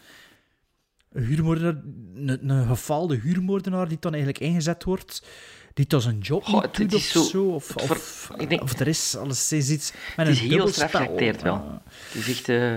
huurmoordenaar, 1.15 1.83
een, 2.15 2.49
een 2.51 2.67
gefaalde 2.67 3.17
huurmoordenaar 3.17 3.89
die 3.89 3.97
dan 4.01 4.15
eigenlijk 4.15 4.45
ingezet 4.45 4.85
wordt, 4.85 5.27
die 5.75 5.87
toch 5.87 6.03
zijn 6.03 6.19
job 6.19 6.45
Goh, 6.45 6.55
niet 6.55 6.63
het- 6.63 6.75
doet 6.75 6.87
het 6.87 6.95
of 6.95 7.01
is 7.01 7.11
zo- 7.11 7.23
zo, 7.23 7.45
of, 7.45 7.65
ver- 7.65 8.49
denk- 8.49 8.63
of 8.63 8.79
er 8.81 8.89
is 8.89 9.17
alleszins 9.17 9.71
iets 9.71 9.93
met 9.93 10.03
het 10.17 10.27
een 10.27 10.33
is 10.33 10.41
heel 10.41 10.67
geacteerd 10.91 11.43
wel. 11.43 11.55
Ah. 11.55 11.73
Het 11.85 12.15
is 12.15 12.29
echt... 12.31 12.49
eh, 12.49 12.73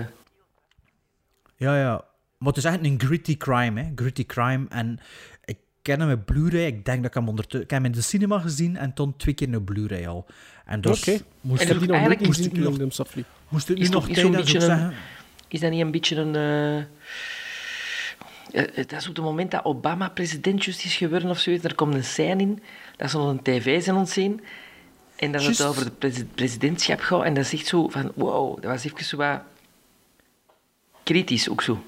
Ja, 1.56 1.78
ja. 1.78 2.04
Maar 2.38 2.48
het 2.48 2.56
is 2.56 2.64
echt 2.64 2.84
een 2.84 3.00
gritty 3.00 3.36
crime, 3.36 3.82
hè. 3.82 3.90
Gritty 3.94 4.26
crime. 4.26 4.66
En 4.68 4.98
ik, 5.44 5.58
ken 5.82 5.98
hem 6.00 6.08
met 6.08 6.24
Blu-ray. 6.24 6.66
Ik 6.66 6.84
denk 6.84 6.96
dat 6.98 7.06
ik 7.06 7.14
hem 7.14 7.28
ondertussen... 7.28 7.62
Ik 7.62 7.70
heb 7.70 7.82
hem 7.82 7.90
in 7.92 7.96
de 7.98 8.04
cinema 8.04 8.38
gezien 8.38 8.76
en 8.76 8.94
toen 8.94 9.16
twee 9.16 9.34
keer 9.34 9.52
een 9.54 9.64
Blu-ray 9.64 10.06
al. 10.06 10.26
En 10.64 10.80
dus 10.80 11.00
Oké. 11.00 11.18
moest 11.40 11.62
ik 11.62 11.68
heb 11.68 11.78
die 11.78 11.86
nog 11.86 11.96
eigenlijk 11.96 12.26
moest 12.26 12.40
ik 12.40 12.52
nog- 12.52 12.78
moest 13.48 13.68
ik 13.68 13.76
nu 13.76 13.82
Is, 13.82 13.90
nog 13.90 14.08
is, 14.08 14.14
beetje 14.36 14.56
ik 14.56 14.62
een, 14.62 14.68
zeggen. 14.70 14.94
is 15.48 15.60
dat 15.60 15.70
niet 15.70 15.80
een 15.80 15.90
beetje 15.90 16.16
een... 16.16 16.34
eh, 16.34 16.84
dat 18.74 18.92
is 18.92 19.08
op 19.08 19.16
het 19.16 19.24
moment 19.24 19.50
dat 19.50 19.64
Obama 19.64 20.08
president 20.08 20.66
is 20.66 20.96
geworden 20.96 21.30
of 21.30 21.38
zoiets. 21.38 21.64
Er 21.64 21.74
komt 21.74 21.94
een 21.94 22.04
scène 22.04 22.42
in 22.42 22.62
dat 22.96 23.10
ze 23.10 23.16
nog 23.16 23.28
een 23.28 23.42
tv 23.42 23.82
zijn 23.82 23.96
ontzien. 23.96 24.40
En 25.16 25.32
dat 25.32 25.44
het 25.44 25.56
Juist. 25.56 25.70
over 25.70 25.84
het 25.84 25.98
presi- 25.98 26.24
presidentschap 26.34 27.00
gaat. 27.00 27.22
En 27.24 27.34
dat 27.34 27.44
is 27.44 27.52
echt 27.52 27.66
zo 27.66 27.88
van... 27.88 28.12
Wow, 28.14 28.54
dat 28.62 28.70
was 28.70 28.84
even 28.84 29.04
zo 29.04 29.16
wat... 29.16 29.40
Kritisch 31.02 31.48
ook 31.48 31.62
zo. 31.62 31.82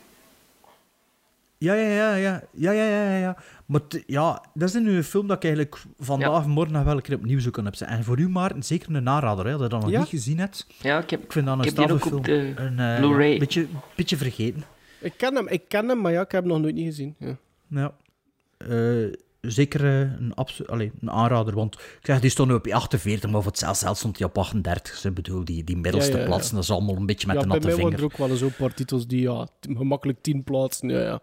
Ja, 1.58 1.74
ja, 1.74 1.88
ja, 1.88 2.14
ja, 2.14 2.42
ja, 2.52 2.72
ja, 2.72 2.84
ja, 3.02 3.16
ja. 3.18 3.36
Maar 3.66 3.80
ja, 4.06 4.42
dat 4.54 4.68
is 4.68 4.74
nu 4.74 4.96
een 4.96 5.04
film 5.04 5.26
dat 5.26 5.36
ik 5.36 5.44
eigenlijk 5.44 5.82
vandaag 5.98 6.44
en 6.44 6.50
morgen 6.50 6.72
nog 6.72 6.84
wel 6.84 6.96
een 6.96 7.02
keer 7.02 7.14
opnieuw 7.16 7.38
zou 7.40 7.50
kunnen 7.50 7.72
hebben. 7.78 7.96
En 7.98 8.04
voor 8.04 8.18
u, 8.18 8.28
Maarten, 8.28 8.62
zeker 8.62 8.94
een 8.94 9.08
aanrader, 9.08 9.44
hè, 9.44 9.50
dat 9.50 9.60
je 9.60 9.68
dat 9.68 9.80
nog 9.80 9.90
Ja? 9.90 9.98
niet 9.98 10.08
gezien 10.08 10.38
hebt. 10.38 10.66
Ja, 10.80 10.98
ik 10.98 11.10
heb, 11.10 11.22
Ik 11.22 11.32
vind 11.32 11.46
dat 11.46 11.54
een 11.54 11.64
ik 11.64 11.76
heb 11.76 11.86
die 11.88 12.12
op 12.14 12.24
de 12.24 12.52
Een, 12.56 12.78
eh, 12.78 12.96
Blu-ray. 12.98 13.32
ja, 13.32 13.38
beetje, 13.38 13.66
beetje 13.96 14.16
vergeten. 14.16 14.64
Ik 15.00 15.12
ken 15.16 15.34
hem, 15.34 15.48
ik 15.48 15.62
ken 15.68 15.88
hem, 15.88 16.00
maar 16.00 16.12
ja, 16.12 16.20
ik 16.20 16.30
heb 16.32 16.42
hem 16.42 16.52
nog 16.52 16.60
nooit 16.60 16.74
niet 16.74 16.86
gezien. 16.86 17.14
Ja. 17.18 17.36
Ja. 17.68 17.94
Eh, 18.58 19.12
zeker 19.40 19.84
eh, 19.84 19.98
een, 20.00 20.32
abso- 20.34 20.64
allee, 20.64 20.92
een 21.00 21.10
aanrader, 21.10 21.54
want 21.54 21.74
ik 21.74 21.98
zeg, 22.02 22.20
die 22.20 22.30
stond 22.30 22.48
nu 22.48 22.54
op 22.54 22.66
48, 22.66 23.30
maar 23.30 23.42
voor 23.42 23.50
het 23.50 23.60
zelfs 23.60 23.78
zelfs 23.80 23.98
stond 23.98 24.18
hij 24.18 24.26
op 24.26 24.38
38. 24.38 25.04
Ik 25.04 25.14
bedoel, 25.14 25.44
die, 25.44 25.64
die 25.64 25.76
middelste 25.76 26.10
Ja, 26.10 26.16
ja, 26.16 26.22
ja. 26.22 26.28
plaatsen, 26.28 26.54
dat 26.54 26.64
is 26.64 26.70
allemaal 26.70 26.96
een 26.96 27.06
beetje 27.06 27.26
met 27.26 27.36
ja, 27.36 27.42
de 27.42 27.48
bij 27.48 27.56
natte 27.58 27.68
mij 27.74 27.76
waren 27.84 27.98
vinger. 27.98 28.08
er 28.10 28.12
ook 28.14 28.18
wel 28.26 28.30
eens 28.30 28.40
een 28.52 28.56
paar 28.66 28.74
titels 28.74 29.06
die 29.06 29.20
ja, 29.20 29.44
t- 29.44 29.66
gemakkelijk 29.76 30.18
10 30.22 30.44
plaatsen. 30.44 30.88
Ja, 30.88 31.00
ja. 31.00 31.20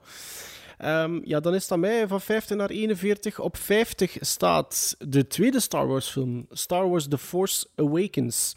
Ehm, 0.77 1.19
ja, 1.23 1.39
dan 1.39 1.53
is 1.53 1.61
het 1.61 1.71
aan 1.71 1.79
mij 1.79 2.07
van 2.07 2.21
50 2.21 2.57
naar 2.57 2.69
41. 2.69 3.39
Op 3.39 3.57
50 3.57 4.17
staat 4.19 4.95
de 5.07 5.27
tweede 5.27 5.59
Star 5.59 5.87
Wars 5.87 6.07
film, 6.09 6.45
Star 6.49 6.89
Wars 6.89 7.07
The 7.07 7.17
Force 7.17 7.67
Awakens. 7.75 8.55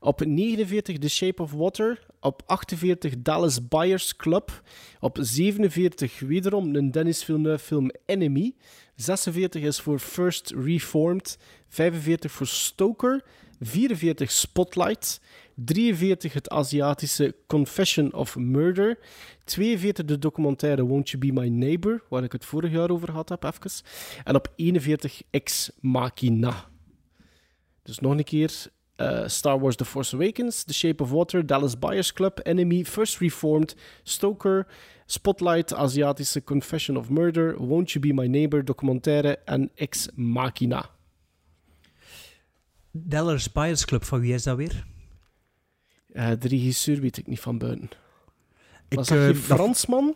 Op 0.00 0.24
49 0.24 0.98
The 0.98 1.08
Shape 1.08 1.42
of 1.42 1.52
Water. 1.52 2.06
Op 2.26 2.42
48 2.46 3.14
Dallas 3.18 3.68
Buyers 3.68 4.16
Club. 4.16 4.62
Op 5.00 5.18
47 5.20 6.20
wederom 6.20 6.74
een 6.74 6.90
Dennis 6.90 7.24
Villeneuve 7.24 7.64
film 7.64 7.90
Enemy. 8.06 8.54
46 8.94 9.62
is 9.62 9.80
voor 9.80 9.98
First 9.98 10.50
Reformed. 10.50 11.38
45 11.68 12.32
voor 12.32 12.46
Stoker. 12.46 13.24
44 13.60 14.30
Spotlight. 14.30 15.20
43 15.54 16.32
het 16.32 16.48
Aziatische 16.48 17.34
Confession 17.46 18.12
of 18.14 18.36
Murder. 18.36 18.98
42 19.44 20.04
de 20.04 20.18
documentaire 20.18 20.84
Won't 20.84 21.10
You 21.10 21.26
Be 21.26 21.40
My 21.40 21.48
Neighbor, 21.48 22.02
waar 22.08 22.24
ik 22.24 22.32
het 22.32 22.44
vorig 22.44 22.72
jaar 22.72 22.90
over 22.90 23.08
gehad 23.08 23.28
heb, 23.28 23.44
even. 23.44 23.70
En 24.24 24.34
op 24.34 24.52
41 24.56 25.22
Ex 25.30 25.70
Machina. 25.80 26.68
Dus 27.82 27.98
nog 27.98 28.12
een 28.12 28.24
keer 28.24 28.66
eh, 28.96 29.26
Star 29.28 29.60
Wars 29.60 29.76
The 29.76 29.84
Force 29.84 30.14
Awakens, 30.16 30.64
The 30.64 30.72
Shape 30.72 31.02
of 31.02 31.10
Water, 31.10 31.42
Dallas 31.46 31.76
Buyers 31.78 32.12
Club, 32.12 32.40
Enemy, 32.44 32.84
First 32.84 33.18
Reformed, 33.20 33.74
Stoker, 34.02 34.66
Spotlight, 35.06 35.72
Aziatische 35.74 36.40
Confession 36.44 36.96
of 36.96 37.08
Murder, 37.10 37.54
Won't 37.58 37.90
You 37.92 38.00
Be 38.00 38.12
My 38.12 38.26
Neighbor, 38.28 38.64
documentaire 38.64 39.38
en 39.46 39.70
Ex 39.74 40.08
Machina. 40.14 40.90
Dallas 42.92 43.52
Buyers 43.52 43.84
Club, 43.84 44.04
van 44.04 44.20
wie 44.20 44.34
is 44.34 44.42
dat 44.42 44.56
weer? 44.56 44.84
Eh, 46.12 46.30
de 46.38 46.48
regisseur 46.48 47.00
weet 47.00 47.16
ik 47.18 47.26
niet 47.26 47.40
van 47.40 47.58
buiten. 47.58 47.90
Ik, 48.88 48.96
Was 48.98 49.08
dat 49.08 49.18
geen 49.18 49.32
dat- 49.32 49.36
Fransman? 49.42 50.14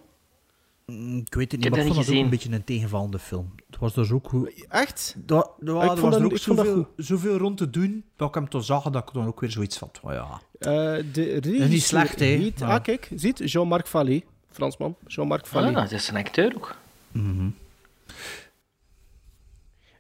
Mm, 0.90 1.18
Ik 1.18 1.34
weet 1.34 1.52
het 1.52 1.60
niet, 1.60 1.70
maar 1.70 1.78
dat 1.78 1.88
ik 1.88 1.94
vond 1.94 2.06
dat 2.06 2.14
ook 2.16 2.22
een 2.22 2.30
beetje 2.30 2.52
een 2.52 2.64
tegenvallende 2.64 3.18
film. 3.18 3.52
Het 3.70 3.78
was 3.78 3.94
dus 3.94 4.10
ook 4.10 4.28
goed. 4.28 4.66
Echt? 4.68 5.16
Ik 5.26 5.30
er 5.30 5.42
vond 5.66 6.00
was 6.00 6.04
er 6.04 6.10
dat- 6.10 6.22
ook 6.22 6.32
ik 6.32 6.38
zoveel, 6.38 6.88
zoveel 6.96 7.36
rond 7.36 7.56
te 7.56 7.70
doen, 7.70 8.04
dat 8.16 8.28
ik 8.28 8.34
hem 8.34 8.48
toch 8.48 8.64
zag 8.64 8.82
dat 8.90 9.08
ik 9.08 9.14
dan 9.14 9.26
ook 9.26 9.40
weer 9.40 9.50
zoiets 9.50 9.78
van, 9.78 9.90
oh 10.02 10.12
ja. 10.12 10.40
Eh, 10.58 10.68
de 11.12 11.22
regisseur 11.22 11.68
niet 11.68 11.82
slecht, 11.82 12.20
hè, 12.20 12.50
maar- 12.58 12.68
Ah, 12.78 12.82
kijk, 12.82 13.10
ziet, 13.14 13.50
Jean-Marc 13.52 13.86
Vallée. 13.86 14.24
Fransman, 14.50 14.96
Jean-Marc 15.06 15.46
Vallée. 15.46 15.68
Ah, 15.68 15.82
dat 15.82 15.92
is 15.92 16.08
een 16.08 16.16
acteur 16.16 16.52
ook. 16.56 16.76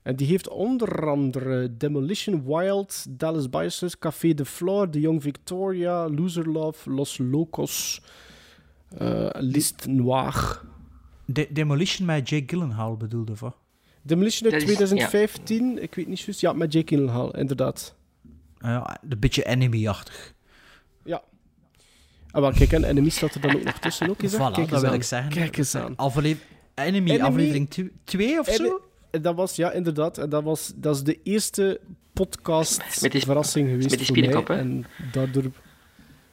En 0.02 0.16
die 0.16 0.26
heeft 0.26 0.48
onder 0.48 1.08
andere 1.10 1.76
Demolition 1.76 2.44
Wild, 2.46 3.04
Dallas 3.08 3.50
Buyers 3.50 3.78
Club, 3.78 3.96
Café 3.98 4.34
de 4.34 4.44
Flore, 4.44 4.90
The 4.90 5.00
Young 5.00 5.22
Victoria, 5.22 6.08
Loser 6.08 6.48
Love, 6.50 6.90
Los 6.90 7.18
Locos, 7.18 8.02
eh 8.98 9.28
List 9.32 9.86
Noir. 9.86 10.60
De 11.32 11.46
Demolition 11.50 12.06
met 12.06 12.28
Jake 12.28 12.44
Gyllenhaal 12.46 12.96
bedoelde, 12.96 13.32
of 13.32 13.40
wat? 13.40 13.56
Demolition 14.02 14.50
uit 14.52 14.60
Dat 14.60 14.68
is- 14.68 14.76
2015, 14.76 15.82
ik 15.82 15.94
weet 15.94 16.06
niet 16.06 16.20
juist. 16.20 16.40
Ja, 16.40 16.52
met 16.52 16.72
Jake 16.72 16.94
Gyllenhaal, 16.94 17.34
inderdaad. 17.36 17.94
Ja, 18.58 18.98
een 19.08 19.18
beetje 19.18 19.44
enemy-achtig. 19.44 20.34
Ja. 21.04 21.22
Ah, 22.30 22.40
wel, 22.40 22.52
kijk, 22.52 22.72
en 22.72 22.84
Enemy 22.84 23.08
staat 23.08 23.34
er 23.34 23.40
dan 23.40 23.54
ook 23.56 23.62
nog 23.64 23.78
tussen. 23.78 24.08
Ook, 24.10 24.22
eens, 24.22 24.32
hè. 24.32 24.38
Voilà, 24.38 24.52
kijk 24.54 24.68
dat 24.68 24.80
wil 24.80 24.90
aan. 24.90 24.96
ik 24.96 25.02
zeggen. 25.02 25.32
Kijk 25.32 25.56
eens 25.56 25.74
aan. 25.74 25.96
Afle 25.96 26.36
enemy, 26.74 27.10
Enemy- 27.10 27.20
aflevering 27.20 27.90
2 28.04 28.38
of 28.38 28.46
En- 28.46 28.54
zo? 28.54 28.80
en 29.10 29.22
dat 29.22 29.34
was, 29.34 29.56
ja, 29.56 29.70
inderdaad. 29.72 30.18
En 30.18 30.28
dat, 30.28 30.42
was, 30.42 30.72
dat 30.76 30.94
is 30.96 31.02
de 31.02 31.18
eerste 31.22 31.80
podcast 32.12 33.00
Met 33.02 33.12
die- 33.12 33.20
verrassing 33.20 33.68
geweest 33.68 33.90
met 33.90 33.98
die 33.98 34.32
voor 34.32 34.42
mij. 34.46 34.58
En 34.58 34.86
daardoor... 35.12 35.42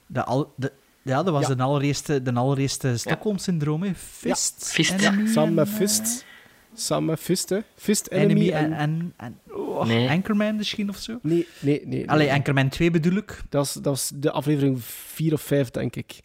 De 0.08 0.24
al, 0.24 0.54
de, 0.56 0.72
ja, 1.08 1.24
dat 1.24 1.34
was 1.34 1.48
Ja. 1.48 1.56
de 1.56 1.64
allereerste, 1.64 2.22
de 2.22 2.34
allereerste 2.34 2.98
Stockholm-syndroom, 2.98 3.84
hè. 3.84 3.96
Fist. 3.96 4.72
Fist. 4.72 4.92
Enemy 4.92 5.24
Ja, 5.24 5.32
samen 5.32 5.54
met 5.54 5.70
Fist. 5.70 6.26
Samen 6.74 7.06
met 7.06 7.20
Fist, 7.20 7.50
hè. 7.50 7.60
Fist, 7.76 8.06
eh, 8.08 8.22
Enemy, 8.22 8.40
Enemy 8.42 8.56
en... 8.56 8.74
en... 8.74 9.14
en, 9.18 9.40
en 9.48 9.54
oh, 9.56 9.86
Nee. 9.86 10.10
Anchorman 10.10 10.56
misschien, 10.56 10.90
of 10.90 10.98
zo? 10.98 11.20
Nee, 11.22 11.48
nee, 11.60 11.82
nee. 11.86 12.10
Allee, 12.10 12.28
nee. 12.28 12.36
Anchorman 12.36 12.70
2 12.70 12.92
bedoel 12.92 13.16
ik. 13.18 13.42
Dat 13.50 13.66
is, 13.66 13.74
dat 13.74 13.96
is 13.96 14.12
de 14.16 14.32
aflevering 14.32 14.84
4 14.84 15.34
of 15.34 15.42
5, 15.42 15.70
denk 15.70 15.96
ik. 15.96 16.20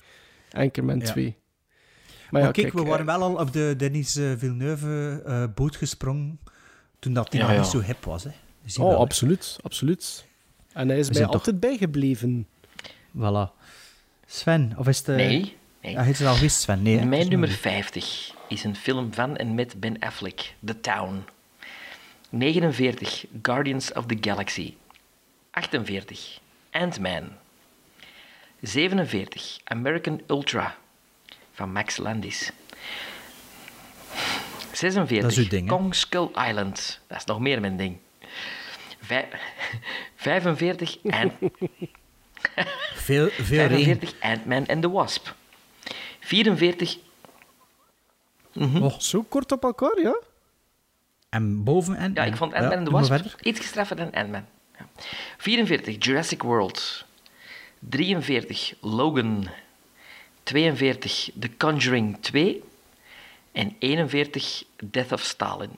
Anchorman 0.50 0.98
Ja. 0.98 1.04
2. 1.04 1.36
Maar, 2.30 2.52
kijk, 2.52 2.72
we 2.72 2.80
eh, 2.80 2.88
waren 2.88 3.06
wel 3.06 3.22
al 3.22 3.34
op 3.34 3.52
de 3.52 3.74
Denis 3.76 4.16
eh, 4.16 4.32
Villeneuve 4.36 5.22
eh, 5.26 5.44
boot 5.54 5.76
gesprongen 5.76 6.38
toen 6.98 7.12
dat 7.12 7.30
die 7.30 7.40
Ja, 7.40 7.46
nog 7.46 7.54
ja. 7.54 7.62
niet 7.62 7.70
zo 7.70 7.80
hip 7.80 8.04
was. 8.04 8.24
Hè. 8.24 8.30
Oh, 8.30 8.76
wel, 8.76 8.90
hè. 8.90 8.96
absoluut, 8.96 9.56
absoluut. 9.62 10.26
En 10.72 10.88
hij 10.88 10.98
is 10.98 11.08
We 11.08 11.14
mij 11.14 11.26
altijd 11.26 11.60
bijgebleven. 11.60 12.46
Voilà. 13.16 13.61
Sven, 14.32 14.72
of 14.76 14.88
is 14.88 14.98
het... 14.98 15.08
eh, 15.08 15.14
Nee. 15.16 15.56
nee. 15.80 15.92
Ja, 15.92 16.02
heet 16.02 16.18
het 16.18 16.26
al 16.26 16.34
geweest, 16.34 16.60
Sven? 16.60 16.82
Nee, 16.82 16.98
hè? 16.98 17.04
Mijn 17.04 17.28
nummer 17.28 17.48
nog 17.48 17.58
50 17.58 18.34
is 18.48 18.64
een 18.64 18.76
film 18.76 19.12
van 19.14 19.36
en 19.36 19.54
met 19.54 19.80
Ben 19.80 19.98
Affleck, 19.98 20.54
The 20.64 20.80
Town. 20.80 21.24
49, 22.30 23.24
Guardians 23.42 23.92
of 23.92 24.06
the 24.06 24.16
Galaxy. 24.20 24.74
48, 25.50 26.38
Ant-Man. 26.70 27.28
47, 28.60 29.58
American 29.64 30.20
Ultra, 30.26 30.76
van 31.52 31.72
Max 31.72 31.96
Landis. 31.96 32.50
46, 34.72 35.20
Dat 35.22 35.30
is 35.30 35.36
uw 35.44 35.48
ding? 35.48 35.68
Kong 35.68 35.94
Skull 35.94 36.28
Island. 36.48 37.00
Dat 37.06 37.18
is 37.18 37.24
nog 37.24 37.40
meer 37.40 37.60
mijn 37.60 37.76
ding. 37.76 37.96
Vij- 39.00 39.28
45, 40.16 40.96
Ant- 41.10 41.32
Veel, 42.94 43.28
veel 43.28 43.66
regen. 43.66 43.84
45, 43.84 44.20
Ant-Man 44.20 44.66
and 44.66 44.82
the 44.82 44.90
Wasp. 44.90 45.28
44, 46.20 46.98
Oh, 48.54 48.98
Zo 48.98 49.22
kort 49.22 49.52
op 49.52 49.64
elkaar, 49.64 50.00
ja? 50.00 50.20
en 51.28 51.64
boven 51.64 51.96
en... 51.96 52.10
Ja, 52.14 52.24
ik 52.24 52.36
vond 52.36 52.52
Ant-Man 52.52 52.72
and 52.72 52.84
the 52.86 52.90
doe 52.90 53.00
maar 53.00 53.08
Wasp 53.22 53.40
iets 53.42 53.60
gestraffer 53.60 53.96
dan 53.96 54.12
Ant-Man. 54.12 54.44
Ja. 54.78 54.86
44, 55.38 55.96
Jurassic 55.98 56.42
World. 56.42 57.04
43, 57.78 58.74
Logan. 58.80 59.48
42, 60.42 61.30
The 61.38 61.56
Conjuring 61.56 62.16
2. 62.20 62.62
En 63.52 63.76
41, 63.78 64.64
Death 64.84 65.12
of 65.12 65.22
Stalin. 65.22 65.70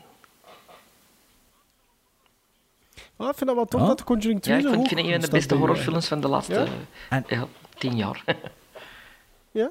Ah, 3.16 3.28
ik 3.28 3.34
vind 3.36 3.46
dat 3.46 3.54
wel 3.54 3.64
tof 3.64 3.80
Ja? 3.80 3.86
dat 3.86 3.98
de 3.98 4.04
Conjuring 4.04 4.42
2 4.42 4.62
Ja, 4.62 4.68
ik 4.68 4.90
een 4.90 5.10
van 5.10 5.20
de 5.20 5.28
beste 5.30 5.54
horrorfilms 5.54 6.06
van 6.08 6.20
de 6.20 6.28
laatste 6.28 6.52
Ja? 6.52 6.66
En- 7.10 7.24
ja, 7.28 7.46
tien 7.78 7.96
jaar. 7.96 8.24
Ja? 9.50 9.70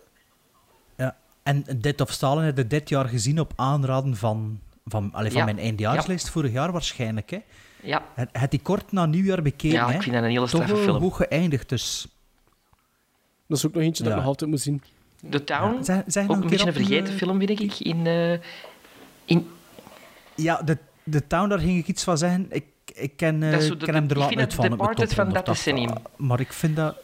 Ja. 0.98 1.16
En 1.44 1.66
Dead 1.78 2.02
of 2.02 2.12
Stalin 2.12 2.44
heb 2.44 2.60
ik 2.60 2.70
dit 2.70 2.90
jaar 2.90 3.08
gezien 3.08 3.40
op 3.40 3.54
aanraden 3.56 4.16
van, 4.16 4.60
van, 4.86 5.10
allee, 5.14 5.30
van 5.30 5.40
Ja. 5.40 5.46
mijn 5.46 5.60
eindjaarslijst 5.60 6.30
vorig 6.30 6.52
jaar 6.52 6.72
waarschijnlijk. 6.72 7.30
Hè. 7.30 7.40
ja, 7.82 8.04
Het, 8.14 8.30
het 8.32 8.52
die 8.52 8.60
kort 8.62 8.92
na 8.92 9.06
nieuwjaar 9.06 9.42
bekeken. 9.42 9.78
Ja, 9.78 9.88
ik 9.88 9.94
hè. 9.96 10.02
vind 10.02 10.16
dat 10.16 10.24
een 10.24 10.30
hele 10.30 10.48
straffe 10.48 10.76
film. 10.76 11.02
hoog 11.02 11.16
geëindigd, 11.18 11.70
dus... 11.70 12.08
Dat 13.48 13.58
is 13.58 13.66
ook 13.66 13.74
nog 13.74 13.84
eentje 13.84 14.04
dat 14.04 14.12
Ja. 14.12 14.18
ik 14.18 14.24
nog 14.24 14.32
altijd 14.32 14.50
moet 14.50 14.62
zien. 14.62 14.82
The 15.30 15.44
Town, 15.44 15.80
Ja, 15.84 16.24
ook 16.28 16.30
een 16.44 16.50
beetje 16.50 16.68
een 16.68 16.74
vergeten 16.74 17.14
eh, 17.14 17.18
film, 17.18 17.38
vind 17.40 17.60
ik. 17.60 17.80
In, 17.80 18.08
eh, 18.08 18.40
in, 19.26 19.50
Ja, 20.36 20.62
de, 20.62 20.78
de 21.04 21.28
Town, 21.28 21.50
daar 21.50 21.60
ging 21.60 21.78
ik 21.78 21.88
iets 21.88 22.04
van 22.04 22.18
zeggen. 22.18 22.46
Ik, 22.50 22.66
ik 22.94 23.18
ken, 23.18 23.44
eh, 23.44 23.60
de- 23.60 23.78
ken 23.78 23.94
hem 23.94 24.10
er 24.10 24.18
laat 24.18 24.28
vind 24.28 24.40
uit 24.40 24.54
van. 24.54 24.70
Departed 24.70 25.14
van 25.14 25.30
dat 25.30 25.34
180. 25.48 25.54
decennium. 25.54 25.94
Maar 26.16 26.40
ik 26.40 26.54
vind 26.54 26.76
dat... 26.76 26.96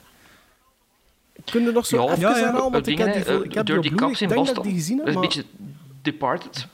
Kun 1.45 1.63
je 1.63 1.71
nog 1.71 1.85
zo 1.85 2.03
Ja, 2.03 2.03
even 2.11 2.19
ja, 2.19 2.29
ja. 2.29 2.35
herhalen? 2.43 2.71
Want 2.71 2.87
ik 2.87 2.97
heb 2.97 3.13
die, 3.13 3.23
hè, 3.23 3.43
ik 3.43 3.53
heb 3.53 3.65
Dirty. 3.65 3.89
Cops 3.95 4.21
in 4.21 4.27
dat 4.27 4.37
Boston. 4.37 4.57
ik 4.57 4.63
die 4.63 4.73
gezien 4.73 4.97
heb, 4.97 5.05
Dat 5.05 5.15
is 5.15 5.35
een 5.35 5.41
beetje 5.43 5.43
Departed. 6.01 6.67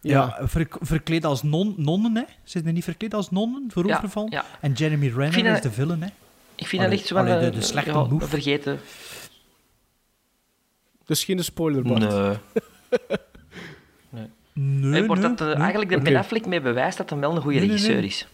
Ja, 0.00 0.38
ver- 0.42 0.66
verkleed 0.80 1.24
als 1.24 1.42
non, 1.42 1.74
nonnen, 1.76 2.16
hè? 2.16 2.22
Ze 2.44 2.60
zijn 2.62 2.74
niet 2.74 2.84
verkleed 2.84 3.14
als 3.14 3.30
nonnen 3.30 3.64
voor 3.68 3.86
Ja, 3.86 3.96
overval. 3.96 4.26
ja. 4.30 4.44
En 4.60 4.72
Jeremy 4.72 5.06
Renner 5.16 5.44
is 5.46 5.52
dat- 5.52 5.62
de 5.62 5.70
villain, 5.70 6.02
hè? 6.02 6.08
Ik 6.54 6.66
vind 6.66 6.82
dat 6.82 6.90
echt 6.92 7.12
allee, 7.12 7.38
de, 7.38 7.46
eh, 7.46 7.52
de 7.52 7.60
slechte 7.62 7.90
ja, 7.90 8.04
move. 8.04 8.26
vergeten. 8.26 8.80
Dus 11.04 11.24
geen 11.24 11.44
spoiler, 11.44 11.82
Bart. 11.82 11.98
Nee. 12.00 12.36
nee. 14.56 14.74
Nee, 14.78 14.90
Hey, 14.92 15.06
wordt 15.06 15.22
nee, 15.22 15.30
dat 15.34 15.40
eh, 15.40 15.46
nee. 15.46 15.56
eigenlijk 15.56 15.90
de 15.90 15.96
Oké. 15.96 16.04
Ben 16.04 16.16
Affleck 16.16 16.46
mee 16.46 16.60
bewijst 16.60 16.98
dat 16.98 17.10
hij 17.10 17.18
wel 17.18 17.36
een 17.36 17.42
goede 17.42 17.58
Nee, 17.58 17.66
nee, 17.66 17.76
regisseur 17.76 18.00
nee. 18.00 18.06
is? 18.06 18.28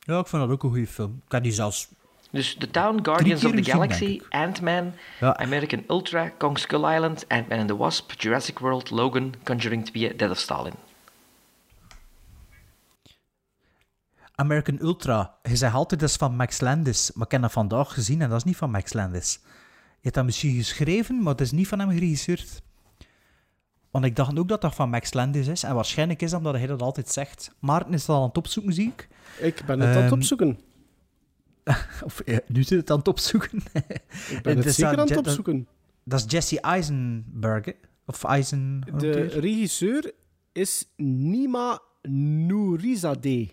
Ja, 0.00 0.18
ik 0.18 0.26
vond 0.26 0.42
dat 0.42 0.50
ook 0.50 0.62
een 0.62 0.70
goede 0.70 0.86
film. 0.86 1.22
Ik 1.26 1.32
had 1.32 1.42
die 1.42 1.52
zelfs... 1.52 1.88
Dus 2.30 2.56
The 2.58 2.70
Town, 2.70 2.98
Guardians 3.02 3.44
of 3.44 3.52
the 3.52 3.62
Galaxy, 3.62 4.20
Ant-Man, 4.28 4.92
Ja. 5.20 5.36
American 5.36 5.84
Ultra, 5.88 6.28
Kong 6.28 6.58
Skull 6.58 6.94
Island, 6.94 7.28
Ant-Man 7.28 7.58
and 7.58 7.68
the 7.68 7.76
Wasp, 7.76 8.12
Jurassic 8.20 8.58
World, 8.58 8.90
Logan, 8.90 9.34
Conjuring 9.44 9.84
2, 9.84 10.16
Dead 10.16 10.30
of 10.30 10.38
Stalin. 10.38 10.72
American 14.34 14.78
Ultra. 14.80 15.34
Je 15.42 15.56
zegt 15.56 15.74
altijd 15.74 16.00
dat 16.00 16.08
is 16.08 16.16
van 16.16 16.36
Max 16.36 16.60
Landis, 16.60 17.10
maar 17.14 17.26
ik 17.26 17.32
heb 17.32 17.40
dat 17.42 17.52
vandaag 17.52 17.92
gezien 17.92 18.22
en 18.22 18.28
dat 18.28 18.38
is 18.38 18.44
niet 18.44 18.56
van 18.56 18.70
Max 18.70 18.92
Landis. 18.92 19.38
Je 19.42 20.08
hebt 20.08 20.14
dat 20.14 20.24
misschien 20.24 20.54
geschreven, 20.56 21.22
maar 21.22 21.32
het 21.32 21.40
is 21.40 21.50
niet 21.50 21.68
van 21.68 21.78
hem 21.78 21.90
geregisseerd. 21.90 22.62
Want 23.92 24.04
ik 24.04 24.16
dacht 24.16 24.38
ook 24.38 24.48
dat 24.48 24.60
dat 24.60 24.74
van 24.74 24.90
Max 24.90 25.12
Landis 25.12 25.46
is. 25.46 25.62
En 25.62 25.74
waarschijnlijk 25.74 26.22
is 26.22 26.30
dat 26.30 26.38
omdat 26.38 26.54
hij 26.54 26.66
dat 26.66 26.82
altijd 26.82 27.08
zegt. 27.08 27.50
Maarten 27.58 27.92
is 27.94 28.04
dat 28.04 28.16
aan 28.16 28.22
het 28.22 28.36
opzoeken, 28.36 28.72
zie 28.72 28.88
ik. 28.88 29.08
Ik 29.38 29.62
ben 29.66 29.80
het 29.80 29.88
aan 29.88 29.94
het 30.02 30.04
Ehm, 30.04 30.12
opzoeken. 30.12 30.58
Of 32.04 32.22
nu 32.46 32.62
zit 32.62 32.78
het 32.80 32.90
aan 32.90 32.98
het 32.98 33.08
opzoeken. 33.08 33.62
Ik 34.30 34.38
ben 34.42 34.56
het 34.56 34.74
zeker 34.74 34.98
aan 34.98 35.08
het 35.08 35.16
opzoeken. 35.16 35.66
Dat 36.04 36.18
is 36.18 36.24
Jesse 36.28 36.60
Eisenberg, 36.60 37.64
hè? 37.64 37.72
Of 38.06 38.24
Eisen... 38.24 38.80
De 38.96 39.10
regisseur 39.26 40.12
is 40.52 40.86
Nima 40.96 41.80
Nourizadeh. 42.08 43.48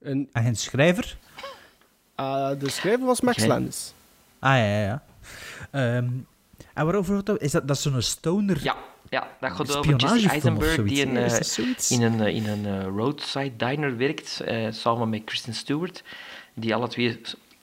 En 0.00 0.28
En 0.32 0.46
een 0.46 0.56
schrijver? 0.56 1.18
ah, 2.14 2.58
de 2.60 2.70
schrijver 2.70 3.06
was 3.06 3.20
Max. 3.20 3.46
Landis. 3.46 3.92
Ah, 4.38 4.56
ja, 4.56 4.64
ja, 4.80 5.02
ja. 5.72 6.02
En 6.78 6.84
waarover 6.84 7.14
gaat 7.14 7.26
dat? 7.26 7.40
Is 7.40 7.52
dat, 7.52 7.68
dat 7.68 7.76
is 7.76 7.82
zo'n 7.82 8.02
stoner... 8.02 8.58
Ja, 8.62 8.76
ja 9.08 9.28
dat 9.40 9.52
gaat 9.52 9.76
over 9.76 9.96
Jesse 9.96 10.28
Eisenberg, 10.28 10.82
die 10.84 11.00
in, 11.00 11.16
eh, 11.16 11.40
in 11.88 12.02
een, 12.02 12.20
eh, 12.20 12.34
in 12.34 12.46
een 12.46 12.66
eh, 12.66 12.86
roadside 12.96 13.56
diner 13.56 13.96
werkt, 13.96 14.42
samen 14.70 15.08
met 15.08 15.24
Kristen 15.24 15.54
Stewart, 15.54 16.02
die 16.54 16.74
alle 16.74 16.88
twee 16.88 17.20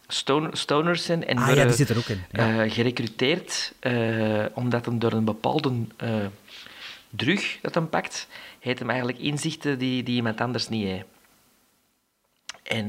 stoner, 0.07 0.57
stoners 0.57 1.05
zijn. 1.05 1.25
En 1.27 1.37
Ah, 1.37 1.45
worden, 1.45 1.63
ja, 1.63 1.67
die 1.67 1.77
zit 1.77 1.89
er 1.89 1.97
ook 1.97 2.07
in, 2.07 2.23
ja. 2.31 2.69
gerecruiteerd, 2.69 3.73
omdat 4.53 4.85
hem 4.85 4.99
door 4.99 5.11
een 5.11 5.25
bepaalde 5.25 5.71
drug 7.09 7.57
dat 7.61 7.73
hem 7.73 7.89
pakt, 7.89 8.27
heeft 8.59 8.79
hem 8.79 8.89
eigenlijk 8.89 9.19
inzichten 9.19 9.77
die, 9.77 10.03
die 10.03 10.15
iemand 10.15 10.41
anders 10.41 10.69
niet 10.69 10.87
heeft. 10.87 11.05
En 12.63 12.87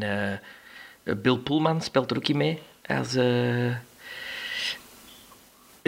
Bill 1.02 1.36
Pullman 1.36 1.80
speelt 1.80 2.10
er 2.10 2.16
ook 2.16 2.28
in 2.28 2.36
mee, 2.36 2.62
als... 2.86 3.16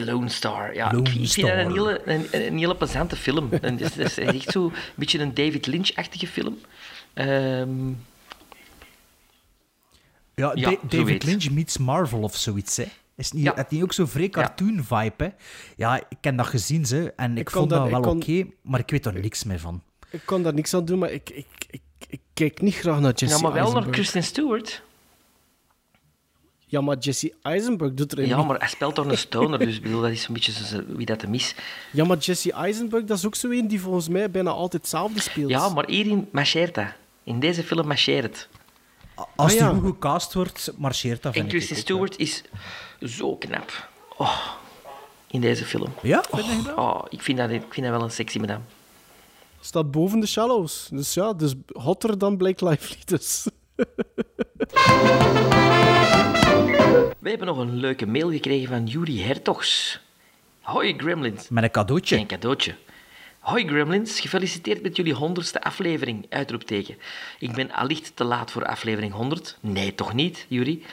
Lone 0.05 0.29
Star, 0.29 0.75
ja. 0.75 0.93
Lone 0.93 1.11
ik, 1.11 1.15
ik 1.15 1.29
vind 1.31 1.47
dat 1.47 1.57
een 1.57 1.73
hele, 1.73 2.01
een, 2.05 2.27
een 2.47 2.59
hele 2.59 2.77
plezante 2.77 3.16
film. 3.16 3.49
En 3.61 3.73
Het 3.73 3.81
is, 3.81 3.95
het 3.95 4.19
is 4.19 4.35
echt 4.35 4.51
zo 4.51 4.65
een 4.65 4.73
beetje 4.95 5.19
een 5.19 5.35
David 5.35 5.66
Lynch-achtige 5.66 6.27
film. 6.27 6.59
Ehm, 7.15 7.89
Ja, 10.35 10.53
Ja, 10.55 10.70
Da- 10.70 10.77
zo 10.91 10.97
David. 10.99 11.25
Lynch 11.25 11.51
meets 11.51 11.79
Marvel 11.79 12.20
of 12.23 12.37
zoiets, 12.37 12.77
hè. 12.77 12.85
Is 13.16 13.33
niet, 13.33 13.45
Ja. 13.45 13.53
Het 13.55 13.70
niet 13.70 13.83
ook 13.83 13.93
zo'n 13.93 14.09
vrij 14.09 14.29
cartoon-vibe, 14.29 15.12
hè. 15.25 15.29
Ja, 15.77 15.97
ik 16.09 16.16
heb 16.20 16.37
dat 16.37 16.47
gezien, 16.47 16.87
ze, 16.87 17.12
en 17.16 17.33
ik, 17.33 17.39
Ik 17.39 17.45
kon 17.45 17.55
vond 17.55 17.70
dat, 17.70 17.81
dat- 17.81 17.91
wel 17.91 18.12
oké, 18.12 18.25
kon- 18.43 18.55
maar 18.62 18.81
ik 18.81 18.91
weet 18.91 19.07
er 19.07 19.20
niks 19.20 19.45
meer 19.45 19.61
van. 19.61 19.83
Ik 20.11 20.20
kan 20.25 20.43
daar 20.43 20.55
niks 20.55 20.75
aan 20.75 20.85
doen, 20.85 20.99
maar 20.99 21.11
ik, 21.11 21.31
ik, 21.31 21.47
ik, 21.70 21.81
ik 22.09 22.20
kijk 22.35 22.61
niet 22.61 22.75
graag 22.75 23.01
naar 23.01 23.12
Jesse 23.15 23.37
ja, 23.37 23.43
maar 23.43 23.53
wel 23.53 23.73
naar. 23.73 23.87
Kristen 23.89 24.23
Stewart. 24.23 24.83
Ja, 26.70 26.81
maar 26.81 26.97
Jesse 26.99 27.32
Eisenberg 27.43 27.95
doet 27.95 28.12
er 28.12 28.27
Ja, 28.27 28.43
maar 28.43 28.59
hij 28.59 28.69
speelt 28.69 28.95
toch 28.95 29.07
een 29.07 29.19
stoner, 29.19 29.59
dus 29.59 29.77
ik 29.77 29.82
bedoel, 29.82 30.01
dat 30.01 30.11
is 30.11 30.27
een 30.28 30.35
beetje 30.35 30.53
zo- 30.53 30.82
wie 30.86 31.07
dat 31.07 31.20
hem 31.23 31.35
is. 31.35 31.55
Ja, 31.93 32.05
maar 32.05 32.16
Jesse 32.16 32.53
Eisenberg, 32.53 33.05
dat 33.05 33.19
is 33.19 33.27
ook 33.27 33.35
zo 33.35 33.51
een 33.51 33.69
die 33.69 33.81
volgens 33.81 34.09
mij 34.09 34.31
bijna 34.31 34.51
altijd 34.51 34.82
hetzelfde 34.82 35.20
speelt. 35.20 35.51
Ja, 35.51 35.69
maar 35.69 35.86
hierin 35.89 36.28
marcheert 36.32 36.74
dat. 36.74 36.86
In 37.24 37.40
deze 37.40 37.62
film 37.62 37.86
marcheert 37.86 38.23
het. 38.24 38.49
Als 39.36 39.53
Ah, 39.53 39.59
ja. 39.59 39.70
die 39.73 39.81
goed 39.81 39.90
gecast 39.90 40.35
wordt, 40.35 40.73
marcheert 40.77 41.23
dat, 41.23 41.35
En 41.36 41.47
Kristen 41.47 41.77
ook, 41.77 41.82
Stewart 41.82 42.16
is 42.19 42.43
zo 43.03 43.36
knap. 43.36 43.89
Oh, 44.16 44.39
in 45.27 45.40
deze 45.40 45.65
film. 45.65 45.93
Ja? 46.03 46.24
Oh, 46.77 47.05
ik, 47.09 47.23
vind 47.23 47.39
dat, 47.39 47.51
ik 47.51 47.62
vind 47.69 47.86
dat 47.86 47.95
wel 47.97 48.05
een 48.05 48.11
sexy 48.11 48.39
madame. 48.39 48.62
Staat 49.61 49.90
boven 49.90 50.20
de 50.20 50.27
shallows. 50.27 50.89
Dus 50.90 51.15
ja, 51.15 51.32
dus 51.32 51.55
hotter 51.73 52.19
dan 52.19 52.36
Blake 52.36 52.69
Lively. 52.69 52.97
Dus. 53.05 53.47
We 57.19 57.29
hebben 57.29 57.47
nog 57.47 57.59
een 57.59 57.77
leuke 57.77 58.07
mail 58.07 58.31
gekregen 58.31 58.69
van 58.69 58.87
Yuri 58.87 59.23
Hertogs. 59.23 60.01
Hoi 60.61 60.95
Gremlins. 60.97 61.49
Met 61.49 61.65
een 61.65 61.71
cadeautje. 61.71 62.17
Een 62.17 62.27
cadeautje. 62.27 62.75
Hoi 63.39 63.67
Gremlins, 63.67 64.21
gefeliciteerd 64.21 64.83
met 64.83 64.97
jullie 64.97 65.15
honderdste 65.15 65.63
aflevering, 65.63 66.27
uitroepteken. 66.29 66.99
Ik 67.39 67.53
ben 67.53 67.71
allicht 67.71 68.17
te 68.17 68.25
laat 68.25 68.51
voor 68.51 68.67
aflevering 68.67 69.13
100. 69.13 69.57
Nee, 69.61 69.95
toch 69.95 70.13
niet, 70.13 70.47
Yuri. 70.49 70.85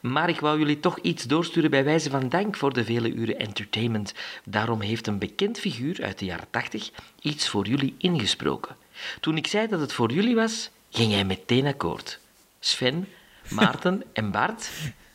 Maar 0.00 0.28
ik 0.28 0.40
wou 0.40 0.58
jullie 0.58 0.80
toch 0.80 0.98
iets 0.98 1.24
doorsturen 1.24 1.70
bij 1.70 1.84
wijze 1.84 2.10
van 2.10 2.28
dank 2.28 2.56
voor 2.56 2.72
de 2.72 2.84
vele 2.84 3.12
uren 3.12 3.38
entertainment. 3.38 4.14
Daarom 4.44 4.80
heeft 4.80 5.06
een 5.06 5.18
bekend 5.18 5.58
figuur 5.58 6.02
uit 6.02 6.18
de 6.18 6.24
jaren 6.24 6.46
80 6.50 6.90
iets 7.20 7.48
voor 7.48 7.66
jullie 7.66 7.94
ingesproken. 7.98 8.76
Toen 9.20 9.36
ik 9.36 9.46
zei 9.46 9.68
dat 9.68 9.80
het 9.80 9.92
voor 9.92 10.12
jullie 10.12 10.34
was, 10.34 10.70
ging 10.90 11.12
hij 11.12 11.24
meteen 11.24 11.66
akkoord. 11.66 12.20
Sven, 12.64 13.08
Maarten 13.48 14.02
en 14.12 14.30
Bart, 14.30 14.70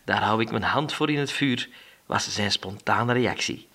daar 0.06 0.24
hou 0.24 0.42
ik 0.42 0.52
mijn 0.52 0.64
hand 0.64 0.94
voor 0.94 1.10
in 1.10 1.18
het 1.20 1.32
vuur, 1.32 1.70
was 2.06 2.34
zijn 2.34 2.52
spontane 2.52 3.14
reactie. 3.14 3.68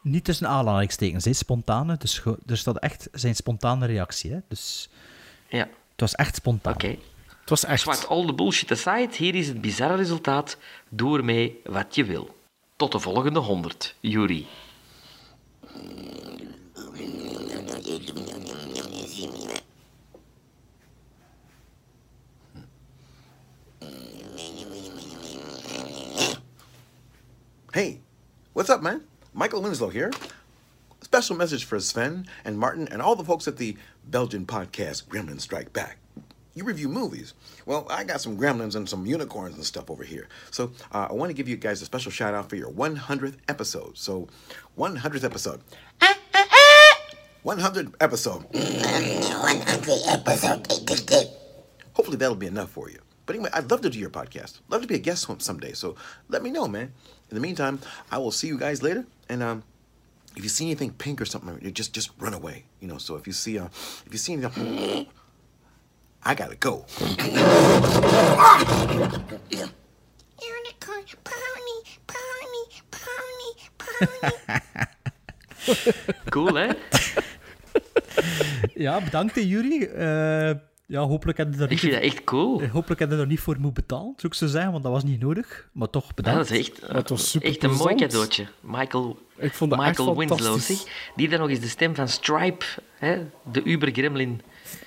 Niet 0.00 0.24
tussen 0.24 0.48
aanhalingstekens, 0.48 1.24
hè. 1.24 1.32
Spontane, 1.32 1.96
dus 1.98 2.22
er 2.46 2.56
staat 2.58 2.78
echt 2.78 3.08
zijn 3.12 3.34
spontane 3.36 3.86
reactie, 3.86 4.32
hè. 4.32 4.38
Dus 4.48 4.88
Ja. 5.48 5.58
het 5.90 6.00
was 6.00 6.14
echt 6.14 6.34
spontaan. 6.34 6.72
Oké. 6.74 6.96
Het 7.40 7.50
was 7.50 7.64
echt. 7.64 7.80
Zwart 7.80 8.08
all 8.08 8.26
the 8.26 8.34
bullshit 8.34 8.70
aside, 8.70 9.08
hier 9.16 9.34
is 9.34 9.48
het 9.48 9.60
bizarre 9.60 9.96
resultaat. 9.96 10.56
Doe 10.88 11.18
ermee 11.18 11.60
wat 11.64 11.94
je 11.94 12.04
wil. 12.04 12.36
Tot 12.76 12.92
de 12.92 12.98
volgende 12.98 13.38
100, 13.40 13.94
Yuri. 14.00 14.46
What's 28.64 28.70
up, 28.72 28.82
man? 28.82 29.02
Michael 29.34 29.60
Winslow 29.60 29.90
here. 29.90 30.10
Special 31.02 31.36
message 31.36 31.66
for 31.66 31.78
Sven 31.78 32.24
and 32.46 32.58
Martin 32.58 32.88
and 32.90 33.02
all 33.02 33.14
the 33.14 33.22
folks 33.22 33.46
at 33.46 33.58
the 33.58 33.76
Belgian 34.06 34.46
podcast 34.46 35.04
Gremlin 35.04 35.38
Strike 35.38 35.74
Back. 35.74 35.98
You 36.54 36.64
review 36.64 36.88
movies. 36.88 37.34
Well, 37.66 37.86
I 37.90 38.04
got 38.04 38.22
some 38.22 38.38
gremlins 38.38 38.74
and 38.74 38.88
some 38.88 39.04
unicorns 39.04 39.56
and 39.56 39.66
stuff 39.66 39.90
over 39.90 40.02
here. 40.02 40.28
So 40.50 40.72
uh, 40.92 41.08
I 41.10 41.12
want 41.12 41.28
to 41.28 41.34
give 41.34 41.46
you 41.46 41.58
guys 41.58 41.82
a 41.82 41.84
special 41.84 42.10
shout 42.10 42.32
out 42.32 42.48
for 42.48 42.56
your 42.56 42.70
100th 42.70 43.36
episode. 43.48 43.98
So, 43.98 44.28
100th 44.78 45.24
episode. 45.24 45.60
100th 47.44 47.94
episode. 48.00 48.50
100th 48.50 50.08
episode. 50.08 51.28
Hopefully 51.92 52.16
that'll 52.16 52.34
be 52.34 52.46
enough 52.46 52.70
for 52.70 52.88
you. 52.88 53.00
But 53.26 53.36
anyway, 53.36 53.50
I'd 53.52 53.70
love 53.70 53.80
to 53.82 53.90
do 53.90 53.98
your 53.98 54.10
podcast. 54.10 54.60
Love 54.68 54.82
to 54.82 54.86
be 54.86 54.94
a 54.96 54.98
guest 54.98 55.22
some- 55.22 55.40
someday. 55.40 55.72
So 55.72 55.96
let 56.28 56.42
me 56.42 56.50
know, 56.50 56.68
man. 56.68 56.92
In 57.34 57.42
the 57.42 57.48
meantime, 57.48 57.80
I 58.12 58.18
will 58.18 58.30
see 58.30 58.46
you 58.46 58.56
guys 58.56 58.80
later. 58.80 59.04
And 59.28 59.42
um, 59.42 59.64
if 60.36 60.44
you 60.44 60.48
see 60.48 60.66
anything 60.66 60.92
pink 60.92 61.20
or 61.20 61.24
something, 61.24 61.58
you 61.60 61.72
just 61.72 61.92
just 61.92 62.10
run 62.20 62.32
away. 62.32 62.62
You 62.78 62.86
know. 62.86 62.96
So 62.98 63.16
if 63.16 63.26
you 63.26 63.32
see 63.32 63.58
uh, 63.58 63.66
if 64.06 64.12
you 64.12 64.18
see 64.18 64.34
anything, 64.34 65.08
I 66.22 66.36
gotta 66.36 66.54
go. 66.54 66.86
Unicorn, 70.38 71.04
pony, 71.24 71.78
pony, 72.06 72.62
pony, 72.94 73.50
pony. 73.82 74.60
Cool, 76.30 76.54
hè? 76.54 76.68
Ja, 78.74 79.00
bedankt, 79.00 79.34
hè, 79.34 79.40
Yuri. 79.40 79.88
Eh, 80.86 80.94
ja, 80.96 81.00
hopelijk 81.00 81.38
heb 81.38 81.52
je 81.52 81.58
er 81.58 81.62
Ik 81.64 81.70
niet... 81.70 81.80
vind 81.80 81.92
dat 81.92 82.02
echt 82.02 82.24
cool. 82.24 82.60
Eh, 82.60 82.70
Hopelijk 82.70 83.00
heb 83.00 83.10
je 83.10 83.16
er 83.16 83.26
niet 83.26 83.40
voor 83.40 83.54
moeten 83.60 83.74
betalen, 83.86 84.12
zou 84.16 84.32
ik 84.32 84.34
zo 84.38 84.46
zeggen, 84.46 84.70
want 84.72 84.82
dat 84.82 84.92
was 84.92 85.04
niet 85.04 85.20
nodig. 85.20 85.68
Maar 85.72 85.90
toch, 85.90 86.06
Ja, 86.06 86.12
bedankt. 86.14 86.48
dat 86.48 86.58
is 86.58 86.68
echt, 86.68 86.80
Het 86.86 87.08
was 87.08 87.30
super 87.30 87.48
echt 87.48 87.62
een 87.62 87.74
mooi 87.74 87.94
cadeautje. 87.94 88.46
Michael, 88.60 89.18
Ik 89.36 89.52
vond 89.54 89.70
dat 89.70 89.80
echt 89.80 89.88
Michael 89.98 90.16
Winslow, 90.16 90.58
zeg. 90.58 91.10
Die 91.16 91.28
dan 91.28 91.40
nog 91.40 91.48
eens 91.48 91.60
de 91.60 91.68
stem 91.68 91.94
van 91.94 92.08
Stripe, 92.08 92.64
hè? 92.98 93.22
de 93.52 93.62
Uber 93.62 93.90
Gremlin. 93.92 94.40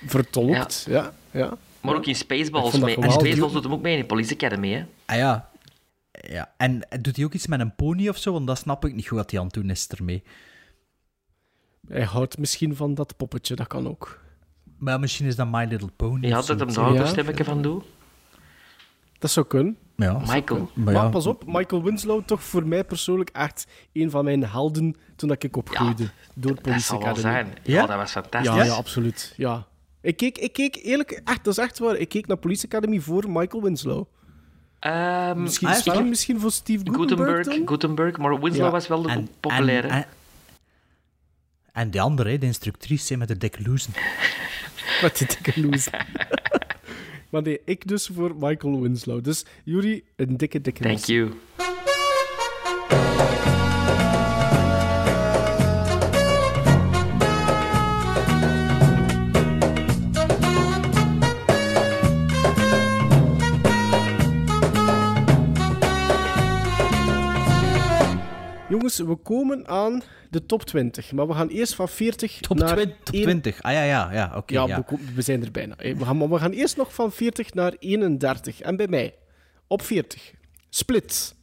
Vertolkt, 0.06 0.84
ja. 0.88 1.12
ja. 1.30 1.56
Maar 1.80 1.94
ook 1.94 2.06
in 2.06 2.14
Spaceballs. 2.16 2.78
Mee. 2.78 2.96
En. 2.96 3.12
Spaceballs 3.12 3.52
doet 3.52 3.62
hem 3.62 3.72
ook 3.72 3.82
mee 3.82 3.94
in 3.94 4.00
de 4.00 4.06
Police 4.06 4.34
Academy. 4.34 4.72
Hè? 4.72 4.84
Ah 5.06 5.16
ja. 5.16 5.50
ja. 6.10 6.52
En 6.56 6.86
doet 7.00 7.16
hij 7.16 7.24
ook 7.24 7.32
iets 7.34 7.46
met 7.46 7.60
een 7.60 7.74
pony 7.74 8.08
of 8.08 8.16
zo? 8.18 8.32
Want 8.32 8.46
dat 8.46 8.58
snap 8.58 8.84
ik 8.84 8.94
niet 8.94 9.08
goed 9.08 9.18
wat 9.18 9.30
hij 9.30 9.40
aan 9.40 9.46
het 9.46 9.54
doen 9.54 9.70
is 9.70 9.88
ermee. 9.88 10.22
Hij 11.88 12.02
houdt 12.04 12.38
misschien 12.38 12.76
van 12.76 12.94
dat 12.94 13.16
poppetje, 13.16 13.54
dat 13.54 13.66
kan 13.66 13.88
ook. 13.88 14.20
Maar 14.78 15.00
misschien 15.00 15.26
is 15.26 15.36
dat 15.36 15.48
My 15.50 15.64
Little 15.64 15.90
Pony. 15.96 16.26
Je 16.26 16.34
had 16.34 16.48
het 16.48 16.58
hem 16.60 16.72
daar 16.72 16.84
ook 16.88 16.94
een 16.94 17.00
Ja. 17.00 17.06
stemmetje 17.06 17.44
van 17.44 17.62
doen. 17.62 17.82
Dat 19.18 19.30
zou 19.30 19.46
kunnen. 19.46 19.76
Ja, 19.96 20.12
dat 20.12 20.26
zou 20.26 20.38
Michael. 20.40 20.70
kunnen. 20.74 20.94
Maar, 20.94 21.10
pas 21.10 21.26
op, 21.26 21.42
Michael 21.46 21.82
Winslow, 21.82 22.24
toch 22.24 22.42
voor 22.42 22.66
mij 22.66 22.84
persoonlijk 22.84 23.30
echt 23.30 23.66
een 23.92 24.10
van 24.10 24.24
mijn 24.24 24.44
helden 24.46 24.96
toen 25.16 25.30
ik 25.30 25.56
opgroeide. 25.56 26.10
door 26.34 26.54
Dat 26.54 26.62
Police 26.62 26.80
zal 26.86 26.98
wel 26.98 27.08
Academy. 27.08 27.32
zijn. 27.34 27.48
Ja, 27.62 27.86
dat 27.86 27.96
was 27.96 28.10
fantastisch. 28.10 28.54
Ja, 28.54 28.62
ja, 28.64 28.72
absoluut. 28.74 29.34
Ja. 29.36 29.66
Ik 30.00 30.16
keek, 30.16 30.38
ik 30.38 30.52
keek 30.52 30.76
eerlijk, 30.82 31.10
echt, 31.10 31.44
dat 31.44 31.58
is 31.58 31.64
echt 31.64 31.78
waar. 31.78 31.96
Ik 31.96 32.08
keek 32.08 32.26
naar 32.26 32.36
Police 32.36 32.66
Academy 32.66 33.00
voor 33.00 33.24
Michael 33.30 33.62
Winslow. 33.62 34.04
Ehm, 34.78 35.42
Misschien, 35.42 35.68
ah, 35.68 36.04
misschien, 36.04 36.40
voor 36.40 36.50
Steve 36.52 36.84
Gutenberg, 36.84 37.36
Gutenberg? 37.36 37.68
Gutenberg, 37.68 38.16
maar 38.18 38.40
Winslow 38.40 38.64
Ja. 38.66 38.70
was 38.70 38.86
wel 38.88 39.02
de 39.02 39.08
En- 39.08 39.28
populaire. 39.40 39.88
En, 39.88 39.94
en, 39.96 40.06
en 41.72 41.90
die 41.90 42.00
andere, 42.00 42.30
hè, 42.30 42.38
de 42.38 42.46
instructrice 42.46 43.16
met 43.16 43.28
de 43.28 43.36
dikke 43.36 43.62
loezen. 43.62 43.92
Met 45.02 45.18
die 45.18 45.26
dikke 45.26 45.60
loes. 45.60 45.88
maar 47.30 47.42
nee, 47.42 47.60
ik 47.64 47.88
dus 47.88 48.10
voor 48.14 48.34
Michael 48.38 48.80
Winslow. 48.80 49.24
Dus 49.24 49.44
Yuri, 49.64 50.04
een 50.16 50.36
dikke, 50.36 50.60
dikke 50.60 50.82
Thank 50.82 51.04
you. 51.04 51.30
Jongens, 68.88 69.16
we 69.18 69.22
komen 69.22 69.68
aan 69.68 70.02
de 70.30 70.46
top 70.46 70.62
20. 70.64 71.12
Maar 71.12 71.26
we 71.26 71.34
gaan 71.34 71.48
eerst 71.48 71.74
van 71.74 71.88
40 71.88 72.40
Top, 72.40 72.56
naar... 72.58 72.74
twin- 72.74 72.94
top 73.04 73.14
één- 73.14 73.22
20. 73.22 73.62
Ah 73.62 73.72
ja, 73.72 73.82
ja, 73.82 74.12
ja 74.12 74.32
oké. 74.36 74.52
ja, 74.54 74.66
ja. 74.66 74.84
We, 75.14 75.22
zijn 75.22 75.42
er 75.44 75.50
bijna. 75.50 75.74
hè. 75.76 75.94
We 75.94 76.04
gaan, 76.04 76.16
maar 76.16 76.28
we 76.28 76.38
gaan 76.38 76.50
eerst 76.52 76.76
nog 76.76 76.94
van 76.94 77.12
40 77.12 77.54
naar 77.54 77.74
31. 77.78 78.60
En 78.60 78.76
bij 78.76 78.86
mij, 78.88 79.14
op 79.66 79.82
40, 79.82 80.32
Split. 80.70 81.34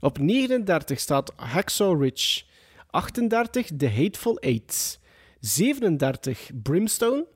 Op 0.00 0.18
39 0.18 1.00
staat 1.00 1.32
Hacksaw 1.36 2.02
Ridge. 2.02 2.42
38, 2.90 3.66
The 3.76 3.88
Hateful 3.90 4.38
Eight. 4.38 5.00
37, 5.40 6.50
Brimstone. 6.62 7.26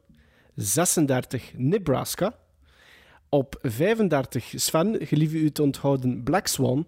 36, 0.54 1.52
Nebraska. 1.56 2.34
Op 3.28 3.56
35, 3.62 4.52
Sven, 4.56 4.96
gelieve 5.06 5.36
u 5.36 5.50
te 5.50 5.62
onthouden, 5.62 6.22
Black 6.22 6.46
Swan. 6.46 6.86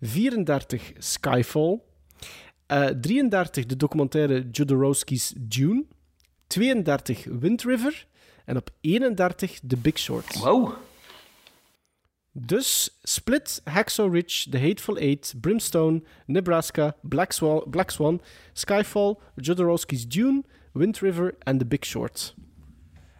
34, 0.00 0.92
Skyfall. 0.98 1.80
Eh, 2.72 2.94
33, 3.00 3.66
de 3.66 3.76
documentaire 3.76 4.48
Jodorowsky's 4.50 5.32
Dune. 5.36 5.84
32, 6.46 7.24
Wind 7.40 7.62
River. 7.62 8.06
En 8.44 8.56
op 8.56 8.70
31, 8.80 9.60
The 9.66 9.76
Big 9.76 9.98
Short. 9.98 10.38
Wow. 10.38 10.72
Dus 12.32 12.98
Split, 13.02 13.60
Hacksaw 13.64 14.12
Ridge, 14.12 14.50
The 14.50 14.58
Hateful 14.58 14.96
Eight, 14.96 15.34
Brimstone, 15.40 16.02
Nebraska, 16.26 16.96
Black 17.00 17.32
Swan, 17.32 17.62
Black 17.66 17.90
Swan 17.90 18.20
Skyfall, 18.52 19.18
Jodorowsky's 19.36 20.08
Dune, 20.08 20.44
Wind 20.72 20.98
River 20.98 21.34
en 21.38 21.58
The 21.58 21.66
Big 21.66 21.84
Short. 21.84 22.34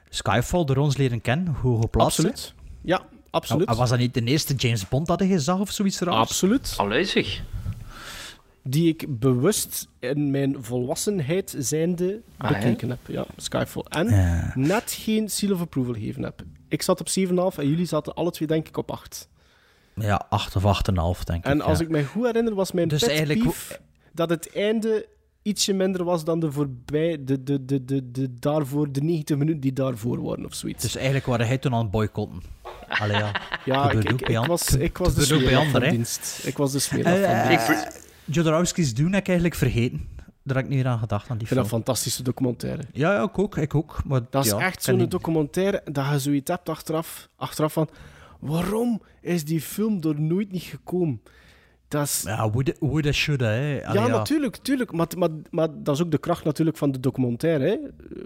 Skyfall, 0.08 0.64
door 0.64 0.76
ons 0.76 0.96
leren 0.96 1.20
kennen, 1.20 1.54
hoe 1.54 1.80
geplaatst. 1.80 2.18
Absoluut. 2.18 2.54
Ja, 2.82 3.06
absoluut. 3.30 3.68
En 3.68 3.76
was 3.76 3.88
dat 3.88 3.98
niet 3.98 4.14
de 4.14 4.24
eerste 4.24 4.54
James 4.54 4.88
Bond 4.88 5.06
dat 5.06 5.20
je 5.20 5.40
zag 5.40 5.58
of 5.58 5.70
zoiets 5.70 6.00
raars? 6.00 6.16
Absoluut. 6.16 6.74
Allee 6.76 7.04
zeg. 7.04 7.42
Die 8.64 8.88
ik 8.88 9.04
bewust 9.18 9.88
in 9.98 10.30
mijn 10.30 10.56
volwassenheid 10.60 11.54
zijnde 11.58 12.20
Ah, 12.36 12.48
bekeken 12.50 12.88
heb. 12.90 12.98
Ja, 13.06 13.26
Skyfall. 13.36 13.84
En 13.88 14.08
Ja. 14.08 14.52
net 14.54 14.92
geen 14.92 15.28
seal 15.28 15.52
of 15.52 15.60
approval 15.60 15.94
gegeven 15.94 16.22
heb. 16.22 16.42
Ik 16.68 16.82
zat 16.82 17.00
op 17.00 17.08
7,5 17.08 17.58
en 17.58 17.68
jullie 17.68 17.86
zaten 17.86 18.14
alle 18.14 18.30
twee 18.30 18.48
denk 18.48 18.68
ik 18.68 18.76
op 18.76 18.90
8. 18.90 19.28
Ja, 19.94 20.26
8 20.28 20.56
of 20.56 20.64
8,5 20.64 21.24
denk 21.24 21.44
ik. 21.44 21.50
En 21.50 21.60
als 21.60 21.78
ja. 21.78 21.84
ik 21.84 21.90
me 21.90 22.04
goed 22.04 22.24
herinner, 22.26 22.54
was 22.54 22.72
mijn 22.72 22.88
Dus 22.88 23.02
eigenlijk 23.02 23.80
dat 24.12 24.30
het 24.30 24.50
einde 24.54 25.06
ietsje 25.42 25.72
minder 25.72 26.04
was 26.04 26.24
dan 26.24 26.40
de 26.40 26.52
voorbij, 26.52 27.24
de, 27.24 27.42
de, 27.42 27.64
de, 27.64 27.84
de, 27.84 28.10
de, 28.10 28.34
daarvoor, 28.38 28.92
de 28.92 29.00
90 29.02 29.36
minuten 29.36 29.60
die 29.60 29.72
daarvoor 29.72 30.22
waren 30.22 30.44
of 30.44 30.54
zoiets. 30.54 30.82
Dus 30.82 30.94
eigenlijk 30.96 31.26
waren 31.26 31.46
hij 31.46 31.58
toen 31.58 31.74
aan 31.74 31.82
het 31.82 31.90
boycotten. 31.90 32.42
Allee, 32.88 33.16
ja. 33.16 33.40
ja, 33.64 33.90
ik, 33.90 34.46
was, 34.46 34.68
ik 34.76 34.98
was 34.98 35.14
de 35.14 35.24
smeerlap 35.24 35.66
van 35.66 35.80
dienst. 35.80 36.40
Ik 36.44 36.56
was 36.56 36.72
de 36.72 36.78
smeerlap 36.78 37.14
Eh, 37.14 37.20
van 37.20 37.30
eh, 37.30 37.48
dienst. 37.48 38.10
Jodorowsky's 38.32 38.94
Doen 38.94 39.12
heb 39.12 39.20
ik 39.20 39.26
eigenlijk 39.26 39.56
vergeten. 39.56 40.08
Daar 40.42 40.56
heb 40.56 40.64
ik 40.64 40.70
niet 40.70 40.84
aan 40.84 40.98
gedacht, 40.98 41.30
aan 41.30 41.38
die 41.38 41.46
Ik 41.46 41.52
vind 41.52 41.60
film. 41.60 41.62
dat 41.62 41.72
een 41.72 41.84
fantastische 41.84 42.22
documentaire. 42.22 42.82
Ja, 42.92 43.12
ja, 43.12 43.22
ik 43.22 43.38
ook. 43.38 43.56
Ik 43.56 43.74
ook 43.74 44.02
maar, 44.04 44.20
Dat 44.30 44.44
is 44.44 44.52
echt 44.52 44.82
zo'n 44.82 45.08
documentaire 45.08 45.82
dat 45.92 46.10
je 46.10 46.18
zoiets 46.18 46.50
hebt 46.50 46.68
achteraf, 46.68 47.28
achteraf 47.36 47.72
van... 47.72 47.88
Waarom 48.40 49.02
is 49.20 49.44
die 49.44 49.60
film 49.60 50.00
er 50.02 50.20
nooit 50.20 50.52
niet 50.52 50.62
gekomen? 50.62 51.22
Dat 51.88 52.02
is... 52.06 52.22
Ja, 52.26 52.50
woulda, 52.50 52.72
woulda, 52.80 53.12
shoulda, 53.12 53.46
hè. 53.46 53.86
Allee, 53.86 54.02
ja, 54.02 54.08
natuurlijk, 54.08 54.56
tuurlijk. 54.56 54.92
Maar, 54.92 55.06
maar, 55.18 55.28
maar 55.50 55.68
dat 55.82 55.94
is 55.94 56.02
ook 56.02 56.10
de 56.10 56.18
kracht 56.18 56.44
natuurlijk 56.44 56.76
van 56.76 56.92
de 56.92 57.00
documentaire. 57.00 57.64
Hè? 57.64 57.76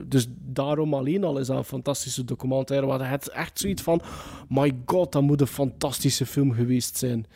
Dus 0.06 0.26
daarom 0.30 0.94
alleen 0.94 1.24
al 1.24 1.38
is 1.38 1.46
dat 1.46 1.56
een 1.56 1.64
fantastische 1.64 2.24
documentaire. 2.24 2.86
Want 2.86 3.02
het 3.02 3.22
is 3.22 3.28
echt 3.34 3.58
zoiets 3.60 3.82
van... 3.82 4.00
My 4.48 4.76
god, 4.86 5.12
dat 5.12 5.22
moet 5.22 5.40
een 5.40 5.46
fantastische 5.46 6.26
film 6.26 6.52
geweest 6.52 6.96
zijn. 6.98 7.26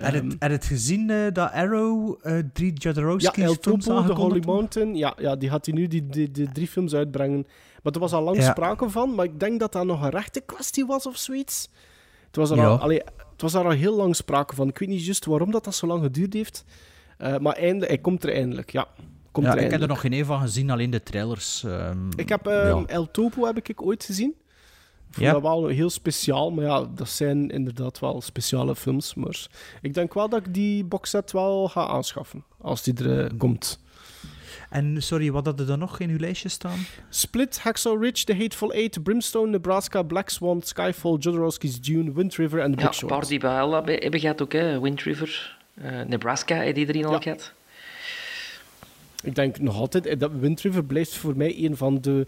Heb 0.00 0.12
je 0.14 0.20
het- 0.20 0.36
heb 0.38 0.50
je 0.50 0.56
het 0.56 0.64
gezien 0.64 1.10
eh, 1.10 1.16
dat 1.32 1.50
Arrow 1.52 2.18
eh, 2.22 2.38
drie 2.52 2.70
Ja, 2.74 2.78
Jodorowsky's 2.78 3.44
El 3.44 3.54
films 3.60 3.84
Topo, 3.84 4.06
The 4.06 4.12
Holy? 4.12 4.42
Mountain. 4.46 4.96
Ja, 4.96 5.14
ja, 5.18 5.36
die 5.36 5.50
gaat 5.50 5.66
hij 5.66 5.74
nu 5.74 5.86
die, 5.86 6.06
die, 6.06 6.30
die 6.30 6.52
drie 6.52 6.66
films 6.68 6.94
uitbrengen. 6.94 7.46
Maar 7.82 7.92
er 7.92 8.00
was 8.00 8.12
al 8.12 8.22
lang 8.22 8.36
Ja. 8.36 8.50
sprake 8.50 8.90
van. 8.90 9.14
Maar 9.14 9.24
ik 9.24 9.40
denk 9.40 9.60
dat 9.60 9.72
dat 9.72 9.84
nog 9.84 10.02
een 10.02 10.10
rechte 10.10 10.40
kwestie 10.40 10.86
was 10.86 11.06
of 11.06 11.16
zoiets. 11.16 11.68
Het 12.26 12.36
was 12.36 12.50
er, 12.50 12.56
Ja. 12.56 12.66
al, 12.66 12.78
allee, 12.78 12.98
het 13.32 13.40
was 13.42 13.54
al 13.54 13.70
heel 13.70 13.96
lang 13.96 14.16
sprake 14.16 14.54
van. 14.54 14.68
Ik 14.68 14.78
weet 14.78 14.88
niet 14.88 15.04
juist 15.04 15.24
waarom 15.24 15.50
dat, 15.50 15.64
dat 15.64 15.74
zo 15.74 15.86
lang 15.86 16.02
geduurd 16.02 16.32
heeft. 16.34 16.64
Eh, 17.18 17.38
maar 17.38 17.54
eindelijk, 17.56 17.88
hij 17.90 17.98
komt 18.00 18.24
er 18.24 18.32
eindelijk. 18.34 18.70
Ja, 18.72 18.86
komt 19.32 19.46
Ja, 19.46 19.56
er 19.56 19.62
ik 19.62 19.70
heb 19.70 19.80
er 19.80 19.88
nog 19.88 20.00
geen 20.00 20.12
een 20.12 20.24
van 20.24 20.40
gezien, 20.40 20.70
alleen 20.70 20.90
de 20.90 21.02
trailers. 21.02 21.64
ehm, 21.64 21.98
Ik 22.16 22.28
heb 22.28 22.46
ehm, 22.46 22.66
ja. 22.78 22.82
El 22.86 23.10
Topo 23.10 23.44
heb 23.46 23.56
ik 23.68 23.82
ooit 23.82 24.04
gezien. 24.04 24.34
Ik 25.10 25.16
vond 25.16 25.26
Ja. 25.26 25.32
dat 25.32 25.42
wel 25.42 25.66
heel 25.66 25.90
speciaal. 25.90 26.50
Maar 26.50 26.64
ja, 26.64 26.86
dat 26.94 27.08
zijn 27.08 27.50
inderdaad 27.50 27.98
wel 27.98 28.20
speciale 28.20 28.76
films. 28.76 29.14
Maar 29.14 29.46
ik 29.82 29.94
denk 29.94 30.14
wel 30.14 30.28
dat 30.28 30.46
ik 30.46 30.54
die 30.54 30.84
boxset 30.84 31.32
wel 31.32 31.68
ga 31.68 31.86
aanschaffen. 31.86 32.44
Als 32.60 32.82
die 32.82 32.94
er 32.94 33.24
eh, 33.24 33.30
komt. 33.38 33.78
En 34.70 35.02
sorry, 35.02 35.30
wat 35.32 35.46
had 35.46 35.60
er 35.60 35.66
dan 35.66 35.78
nog 35.78 35.98
in 36.00 36.10
uw 36.10 36.18
lijstje 36.18 36.48
staan? 36.48 36.78
Split, 37.08 37.58
Hacksaw 37.58 38.02
Ridge, 38.02 38.24
The 38.24 38.34
Hateful 38.36 38.72
Eight, 38.72 39.02
Brimstone, 39.02 39.50
Nebraska, 39.50 40.02
Black 40.02 40.28
Swan, 40.28 40.62
Skyfall, 40.62 41.16
Jodorowsky's 41.16 41.80
Dune, 41.80 42.12
Wind 42.12 42.34
River 42.36 42.60
en 42.60 42.70
The 42.74 42.78
Ja, 42.80 42.82
Big 42.82 42.86
een 42.86 42.94
Short. 42.94 43.12
paar 43.12 43.26
die 43.28 43.38
bij 43.38 43.60
Al 43.60 43.72
hebben 43.72 43.94
hebben 43.98 44.20
gehad 44.20 44.42
ook, 44.42 44.52
hè. 44.52 44.80
Wind 44.80 45.02
River, 45.02 45.56
eh, 45.74 46.00
Nebraska, 46.02 46.54
heb 46.54 46.74
die 46.74 46.86
erin 46.88 47.04
al 47.04 47.12
Ja. 47.12 47.20
gehad. 47.20 47.52
Ik 49.22 49.34
denk 49.34 49.58
nog 49.58 49.76
altijd, 49.76 50.06
eh, 50.06 50.18
dat 50.18 50.30
Wind 50.40 50.60
River 50.60 50.84
blijft 50.84 51.14
voor 51.16 51.36
mij 51.36 51.64
een 51.64 51.76
van 51.76 52.00
de, 52.00 52.26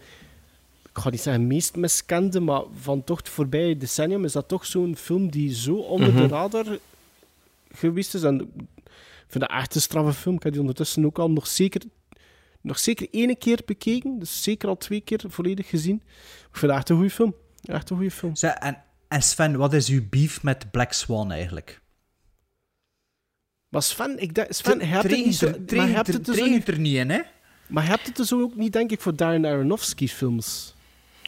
ik 0.94 0.98
ga 0.98 1.10
niet 1.10 1.20
zeggen 1.20 1.46
meest 1.46 1.76
miskende, 1.76 2.40
maar 2.40 2.62
van 2.80 3.04
toch 3.04 3.18
het 3.18 3.28
voorbije 3.28 3.76
decennium 3.76 4.24
is 4.24 4.32
dat 4.32 4.48
toch 4.48 4.66
zo'n 4.66 4.96
film 4.96 5.30
die 5.30 5.54
zo 5.54 5.74
onder 5.74 6.08
Mhm. 6.12 6.16
de 6.22 6.26
radar 6.26 6.78
geweest 7.74 8.14
is. 8.14 8.22
En 8.22 8.40
ik 8.40 9.28
vind 9.28 9.48
dat 9.48 9.50
echt 9.50 9.74
een 9.74 9.80
straffe 9.80 10.12
film. 10.12 10.34
Ik 10.34 10.42
heb 10.42 10.52
die 10.52 10.60
ondertussen 10.60 11.04
ook 11.06 11.18
al 11.18 11.30
nog 11.30 11.46
zeker, 11.46 11.82
nog 12.60 12.78
zeker 12.78 13.08
één 13.10 13.38
keer 13.38 13.60
bekeken. 13.66 14.18
Dus 14.18 14.42
zeker 14.42 14.68
al 14.68 14.76
twee 14.76 15.00
keer 15.00 15.20
volledig 15.28 15.68
gezien. 15.68 16.02
Ik 16.50 16.56
vind 16.58 16.70
dat 16.72 16.80
echt 16.80 16.88
een 16.88 16.96
goede 16.96 17.10
film. 17.10 17.34
Echt 17.62 17.90
een 17.90 17.96
goede 17.96 18.10
film. 18.10 18.32
En, 18.40 18.82
en 19.08 19.22
Sven, 19.22 19.56
wat 19.56 19.72
is 19.72 19.88
uw 19.88 20.02
beef 20.10 20.42
met 20.42 20.70
Black 20.70 20.92
Swan 20.92 21.32
eigenlijk? 21.32 21.80
Maar 23.68 23.82
Sven, 23.82 24.18
ik 24.18 24.34
denk, 24.34 24.52
Sven, 24.52 24.72
Het 24.72 24.80
hij 24.80 24.90
hebt 24.90 25.10
het 25.10 25.24
niet 25.24 25.34
zo... 25.34 25.46
regent 25.46 25.70
er- 25.72 25.96
het 25.96 26.06
het 26.06 26.16
er- 26.16 26.22
dus 26.34 26.54
het 26.54 26.68
er 26.68 26.78
niet 26.78 26.96
in, 26.96 27.10
hè? 27.10 27.20
Maar 27.68 27.82
je 27.82 27.88
hebt 27.90 28.06
het 28.06 28.16
dus 28.16 28.32
ook 28.32 28.54
niet, 28.56 28.72
denk 28.72 28.90
ik, 28.90 29.00
voor 29.00 29.16
Darren 29.16 29.46
Aronofsky 29.46 30.08
films. 30.08 30.74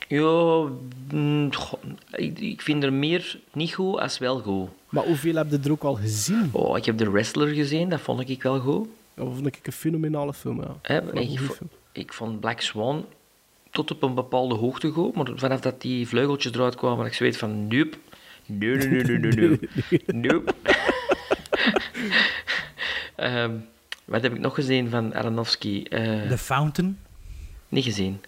Ja, 0.09 0.69
mm, 1.11 1.55
goh, 1.55 1.83
ik, 2.11 2.39
ik 2.39 2.63
vind 2.63 2.83
er 2.83 2.93
meer 2.93 3.39
niet 3.53 3.75
goed 3.75 3.99
als 3.99 4.19
wel 4.19 4.41
goed. 4.41 4.69
Maar 4.89 5.05
hoeveel 5.05 5.35
heb 5.35 5.51
je 5.51 5.59
er 5.65 5.71
ook 5.71 5.83
al 5.83 5.95
gezien? 5.95 6.49
Oh, 6.53 6.77
ik 6.77 6.85
heb 6.85 6.97
The 6.99 7.11
Wrestler 7.11 7.49
gezien, 7.49 7.89
dat 7.89 8.01
vond 8.01 8.29
ik 8.29 8.43
wel 8.43 8.61
goed. 8.61 8.89
Dat 9.15 9.27
vond 9.35 9.47
ik 9.47 9.59
een 9.63 9.73
fenomenale 9.73 10.35
film, 10.35 10.61
ja. 10.61 11.01
Ik, 11.13 11.39
film. 11.39 11.69
vond 12.07 12.41
Black 12.41 12.61
Swan 12.61 13.05
tot 13.71 13.91
op 13.91 14.03
een 14.03 14.15
bepaalde 14.15 14.55
hoogte 14.55 14.91
goed, 14.91 15.15
maar 15.15 15.27
vanaf 15.35 15.61
dat 15.61 15.81
die 15.81 16.09
vleugeltjes 16.09 16.53
eruit 16.53 16.75
kwamen, 16.75 17.07
ik 17.07 17.15
zoiets 17.15 17.39
van, 17.39 17.67
nope. 17.67 17.97
Nee, 18.47 18.77
nee, 18.77 19.03
nee, 19.05 19.19
nee, 19.19 19.33
nee. 19.33 19.61
Nope. 20.31 20.55
Ehm, 23.15 23.53
wat 24.05 24.23
heb 24.23 24.35
ik 24.35 24.41
nog 24.41 24.55
gezien 24.55 24.91
van 24.91 25.15
Aronofsky? 25.15 25.85
Eh, 25.89 26.29
The 26.29 26.39
Fountain, 26.39 26.99
Niet 27.69 27.85
gezien. 27.85 28.21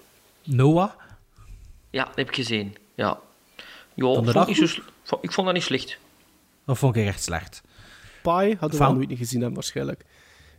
Noah. 0.45 0.91
Ja, 1.97 2.05
dat 2.05 2.17
heb 2.17 2.29
ik 2.29 2.35
gezien. 2.35 2.77
Ja. 2.95 3.05
Ja, 3.95 4.05
Vond 4.05 4.19
ik 4.19 4.25
je 4.25 4.33
vond, 4.33 4.33
dat 4.33 4.47
niet 4.47 4.57
zo 5.03 5.19
ik 5.21 5.33
vond 5.33 5.47
dat 5.47 5.55
niet 5.57 5.65
slecht. 5.65 5.99
Dat 6.67 6.79
vond 6.79 6.97
ik 6.97 7.07
echt 7.07 7.23
slecht. 7.23 7.63
Pi 8.23 8.31
hadden 8.31 8.57
we 8.59 8.77
Found- 8.77 8.81
al 8.81 8.95
nooit 8.95 9.09
niet 9.09 9.19
gezien 9.19 9.39
hebben, 9.39 9.55
waarschijnlijk. 9.59 10.05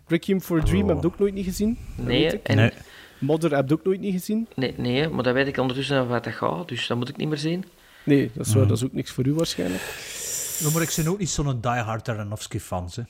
Requiem 0.08 0.42
for 0.42 0.60
a 0.60 0.64
Dream 0.64 0.82
Oh. 0.84 0.88
heb 0.88 0.98
ik 0.98 1.06
ook 1.06 1.20
nooit 1.20 1.34
niet 1.34 1.46
gezien. 1.46 1.78
Dat 1.96 2.06
Nee, 2.06 2.26
ik. 2.26 2.44
en 2.48 2.56
Nee. 2.56 2.72
Modder 3.20 3.56
heb 3.56 3.68
je 3.70 3.74
ook 3.74 3.84
nooit 3.84 4.00
niet 4.00 4.14
gezien? 4.14 4.48
Nee, 4.56 4.74
nee, 4.78 5.10
maar 5.10 5.24
dan 5.24 5.34
weet 5.34 5.48
ik 5.48 5.58
ondertussen 5.58 6.08
wat 6.08 6.24
dat 6.24 6.34
gaat, 6.34 6.68
dus 6.68 6.88
dat 6.88 6.98
moet 6.98 7.10
ik 7.10 7.18
niet 7.18 7.28
meer 7.28 7.38
zien. 7.38 7.66
Nee, 8.04 8.32
dat 8.34 8.46
is, 8.46 8.52
waar, 8.54 8.60
Mhm. 8.60 8.68
dat 8.70 8.78
is 8.78 8.84
ook 8.84 8.94
niks 8.94 9.12
voor 9.12 9.26
u 9.26 9.34
waarschijnlijk. 9.34 9.84
Ja, 10.60 10.70
maar 10.70 10.82
ik 10.82 10.94
ben 10.96 11.08
ook 11.08 11.18
niet 11.20 11.30
zo'n 11.30 11.62
diehard 11.62 12.10
Aronofsky-fan. 12.10 12.90
hè. 12.96 13.02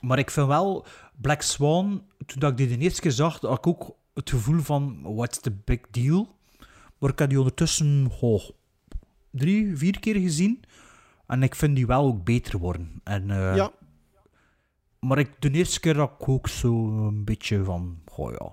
Maar 0.00 0.18
ik 0.18 0.30
vind 0.30 0.46
wel 0.46 0.86
Black 1.20 1.42
Swan, 1.42 2.02
toen 2.26 2.38
dat 2.40 2.50
ik 2.50 2.56
die 2.56 2.68
de 2.68 2.78
eerste 2.78 3.00
keer 3.00 3.10
zag, 3.10 3.40
had 3.40 3.58
ik 3.58 3.66
ook 3.66 3.90
het 4.14 4.30
gevoel 4.30 4.60
van, 4.60 4.98
what's 5.02 5.40
the 5.40 5.52
big 5.64 5.78
deal? 5.90 6.36
Maar 6.98 7.10
ik 7.10 7.18
heb 7.18 7.28
die 7.28 7.38
ondertussen 7.38 8.10
oh, 8.20 8.42
drie, 9.30 9.76
vier 9.76 10.00
keer 10.00 10.14
gezien. 10.14 10.64
En 11.26 11.42
ik 11.42 11.54
vind 11.54 11.76
die 11.76 11.86
wel 11.86 12.04
ook 12.04 12.24
beter 12.24 12.58
worden. 12.58 13.00
En, 13.04 13.30
eh, 13.30 13.56
Ja. 13.56 13.70
Maar 14.98 15.18
ik, 15.18 15.30
de 15.38 15.50
eerste 15.50 15.80
keer 15.80 15.96
had 15.96 16.12
ik 16.18 16.28
ook 16.28 16.48
zo 16.48 16.72
een 17.06 17.24
beetje 17.24 17.64
van, 17.64 17.98
oh 18.16 18.32
ja. 18.32 18.52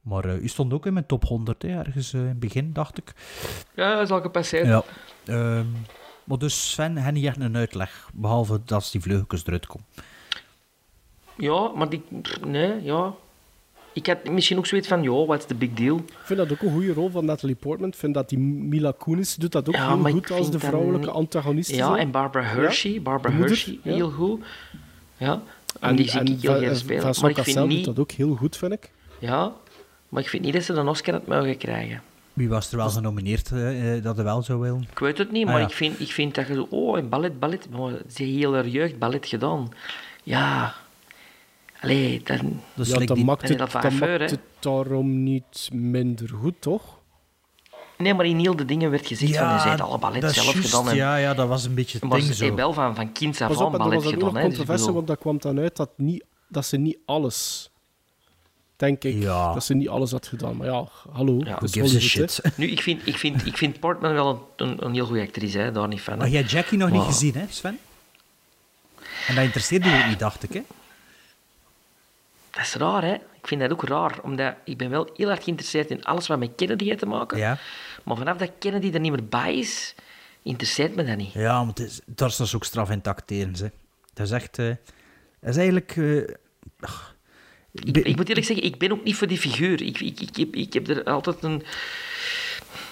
Maar 0.00 0.24
eh, 0.24 0.42
u 0.42 0.48
stond 0.48 0.72
ook 0.72 0.86
in 0.86 0.92
mijn 0.92 1.06
top 1.06 1.24
100, 1.24 1.62
hè, 1.62 1.68
ergens 1.68 2.12
eh, 2.12 2.20
in 2.20 2.26
het 2.26 2.40
begin, 2.40 2.72
dacht 2.72 2.98
ik. 2.98 3.14
Ja, 3.74 3.94
dat 3.94 4.02
is 4.02 4.10
al 4.10 4.20
gepasseerd. 4.20 4.66
Ja. 4.66 4.82
Ehm, 5.24 5.66
maar 6.24 6.38
dus 6.38 6.70
Sven, 6.70 6.96
heb 6.96 7.14
niet 7.14 7.24
echt 7.24 7.40
een 7.40 7.56
uitleg. 7.56 8.10
Behalve 8.14 8.52
dat 8.52 8.72
als 8.72 8.90
die 8.90 9.00
vleugeltjes 9.00 9.46
eruit 9.46 9.66
komen. 9.66 9.86
Ja, 11.36 11.68
maar 11.68 11.88
die... 11.88 12.02
Nee, 12.46 12.82
ja. 12.82 13.14
Ik 13.92 14.06
had 14.06 14.28
misschien 14.30 14.58
ook 14.58 14.66
zoiets 14.66 14.88
van, 14.88 15.02
ja, 15.02 15.10
what's 15.24 15.46
the 15.46 15.54
big 15.54 15.72
deal? 15.72 15.96
Ik 15.96 16.12
vind 16.24 16.38
dat 16.38 16.52
ook 16.52 16.60
een 16.62 16.72
goede 16.72 16.92
rol 16.92 17.10
van 17.10 17.24
Natalie 17.24 17.54
Portman. 17.54 17.88
Ik 17.88 17.94
vind 17.94 18.14
dat 18.14 18.28
die 18.28 18.38
Mila 18.38 18.92
Kunis 18.98 19.34
doet 19.34 19.52
dat 19.52 19.68
ook 19.68 19.74
Ja, 19.74 19.96
heel 19.96 20.10
goed 20.12 20.30
als 20.30 20.50
de 20.50 20.58
vrouwelijke 20.58 21.06
niet- 21.06 21.14
antagonist. 21.14 21.70
Ja, 21.70 21.86
zo. 21.86 21.94
en 21.94 22.10
Barbara 22.10 22.44
Hershey. 22.44 22.92
Ja, 22.92 23.00
Barbara 23.00 23.34
moeder, 23.34 23.50
Hershey, 23.50 23.78
ja. 23.82 23.92
heel 23.94 24.10
goed. 24.10 24.44
Ja, 25.16 25.32
en, 25.32 25.88
En, 25.88 25.96
die 25.96 26.08
zie 26.10 26.20
en 26.20 26.26
ik 26.26 26.40
heel 26.40 26.54
graag 26.56 26.76
spelen. 26.76 27.02
Maar 27.02 27.10
ik 27.10 27.16
vind 27.20 27.34
Cassel 27.36 27.62
doet 27.66 27.76
niet... 27.76 27.84
dat 27.84 27.98
ook 27.98 28.10
heel 28.10 28.34
goed, 28.34 28.56
vind 28.56 28.72
ik. 28.72 28.90
Ja, 29.18 29.52
maar 30.08 30.22
ik 30.22 30.28
vind 30.28 30.42
niet 30.44 30.52
dat 30.52 30.62
ze 30.62 30.72
een 30.72 30.88
Oscar 30.88 31.14
had 31.14 31.26
mogen 31.26 31.56
krijgen. 31.56 32.02
Wie 32.32 32.48
was 32.48 32.70
er 32.70 32.76
wel 32.76 32.90
genomineerd 32.90 33.50
eh, 33.52 33.96
eh, 33.96 34.02
dat 34.04 34.18
er 34.18 34.24
wel 34.24 34.42
zou 34.42 34.60
willen? 34.60 34.86
Ik 34.90 34.98
weet 34.98 35.18
het 35.18 35.30
niet, 35.32 35.44
Ah, 35.46 35.50
maar 35.52 35.60
ja. 35.60 35.66
ik, 35.66 35.72
vind, 35.72 36.00
ik 36.00 36.10
vind 36.12 36.34
dat 36.34 36.46
je 36.46 36.54
zo... 36.54 36.66
Oh, 36.70 36.98
een 36.98 37.08
ballet, 37.08 37.38
ballet. 37.38 37.66
Maar 37.70 37.90
ze 37.90 38.22
heeft 38.22 38.36
heel 38.38 38.54
haar 38.54 38.66
jeugd 38.68 38.98
ballet 38.98 39.26
gedaan. 39.26 39.68
Ja... 40.22 40.74
Allee, 41.80 42.20
dan... 42.24 42.60
Dus 42.74 42.88
ja, 42.88 42.98
dan 42.98 43.24
maakt, 43.24 43.48
het, 43.48 43.58
dat 43.58 43.72
maakt 43.72 44.38
daarom 44.58 45.22
niet 45.22 45.68
minder 45.72 46.28
goed, 46.28 46.54
toch? 46.60 46.98
Nee, 47.98 48.14
maar 48.14 48.26
in 48.26 48.38
heel 48.38 48.56
de 48.56 48.64
dingen 48.64 48.90
werd 48.90 49.06
gezegd 49.06 49.36
van... 49.36 49.46
Je 49.72 49.82
alle 49.82 49.98
ballet 49.98 50.20
dat 50.20 50.32
zelf 50.34 50.52
juist, 50.52 50.68
gedaan. 50.70 50.88
En, 50.88 50.96
Ja, 50.96 51.16
ja, 51.16 51.34
dat 51.34 51.48
was 51.48 51.64
een 51.64 51.74
beetje 51.74 51.98
het 51.98 52.08
maar 52.08 52.18
ding 52.18 52.30
ze 52.30 52.36
zo. 52.36 52.44
heeft 52.44 52.56
wel 52.56 52.72
van, 52.72 52.94
van 52.94 53.12
kind 53.12 53.40
af 53.40 53.60
aan 53.60 53.72
ballet 53.72 54.02
was 54.02 54.12
gedaan. 54.12 54.28
hè, 54.28 54.32
dus 54.32 54.40
ik 54.40 54.42
controverse, 54.42 54.78
bedoel- 54.80 54.94
want 54.94 55.06
dat 55.06 55.18
kwam 55.18 55.38
dan 55.38 55.58
uit 55.58 55.76
dat, 55.76 55.90
niet, 55.96 56.24
dat 56.48 56.66
ze 56.66 56.76
niet 56.76 56.98
alles... 57.06 57.70
Denk 58.76 59.04
ik, 59.04 59.14
Ja. 59.14 59.52
dat 59.52 59.64
ze 59.64 59.74
niet 59.74 59.88
alles 59.88 60.10
had 60.10 60.26
gedaan. 60.26 60.56
Maar 60.56 60.66
ja, 60.66 60.84
hallo. 61.12 61.36
Ja, 61.38 61.52
dat 61.54 61.62
is 61.62 61.72
gives 61.72 61.94
a 61.96 61.98
shit. 62.00 62.40
Nu, 62.56 62.66
ik 62.66 62.80
vind, 62.82 63.06
ik 63.06 63.16
vind, 63.18 63.46
ik 63.46 63.56
vind 63.56 63.80
Portman 63.80 64.12
wel 64.12 64.52
een, 64.56 64.68
een, 64.68 64.84
een 64.84 64.92
heel 64.94 65.06
goede 65.06 65.22
actrice, 65.22 65.58
hè, 65.58 65.72
daar 65.72 65.88
niet 65.88 66.00
van. 66.00 66.12
hè. 66.12 66.18
Maar 66.18 66.28
jij 66.28 66.38
hebt 66.38 66.50
Jackie 66.50 66.78
nog 66.78 66.90
niet 66.90 67.02
gezien, 67.02 67.34
hè, 67.34 67.44
Sven? 67.48 67.78
En 69.26 69.34
dat 69.34 69.44
interesseerde 69.44 69.88
je 69.88 69.98
ook 70.02 70.08
niet, 70.08 70.18
dacht 70.18 70.42
ik, 70.42 70.52
hè? 70.52 70.60
Dat 72.50 72.62
is 72.62 72.74
raar, 72.74 73.02
hè? 73.02 73.14
Ik 73.14 73.46
vind 73.46 73.60
dat 73.60 73.72
ook 73.72 73.84
raar, 73.84 74.18
omdat 74.22 74.54
ik 74.64 74.76
ben 74.76 74.90
wel 74.90 75.10
heel 75.16 75.30
erg 75.30 75.44
geïnteresseerd 75.44 75.90
in 75.90 76.04
alles 76.04 76.26
wat 76.26 76.38
met 76.38 76.50
Kennedy 76.56 76.84
heeft 76.84 76.98
te 76.98 77.06
maken. 77.06 77.38
Ja. 77.38 77.58
Maar 78.04 78.16
vanaf 78.16 78.36
dat 78.36 78.50
Kennedy 78.58 78.90
er 78.92 79.00
niet 79.00 79.12
meer 79.12 79.24
bij 79.24 79.58
is, 79.58 79.94
interesseert 80.42 80.94
me 80.94 81.04
dat 81.04 81.16
niet. 81.16 81.32
Ja, 81.32 81.64
maar 81.64 81.74
is, 81.80 82.00
daar 82.06 82.28
is 82.28 82.36
dus 82.36 82.54
ook 82.54 82.64
straf 82.64 82.90
in 82.90 82.98
het 82.98 83.06
acteren, 83.06 83.54
hè. 83.56 83.68
Dat 84.14 84.26
is 84.26 84.32
echt... 84.32 84.58
eh, 84.58 84.66
dat 85.40 85.50
is 85.50 85.56
eigenlijk... 85.56 85.96
eh, 85.96 86.34
ach, 86.80 87.16
Ik, 87.72 87.96
ik 87.96 88.16
moet 88.16 88.28
eerlijk 88.28 88.46
zeggen, 88.46 88.64
ik 88.66 88.78
ben 88.78 88.92
ook 88.92 89.04
niet 89.04 89.16
voor 89.16 89.26
die 89.26 89.38
figuur. 89.38 89.82
Ik, 89.82 90.00
ik, 90.00 90.20
ik, 90.20 90.36
heb, 90.36 90.54
ik 90.54 90.72
heb 90.72 90.88
er 90.88 91.04
altijd 91.04 91.42
een... 91.42 91.62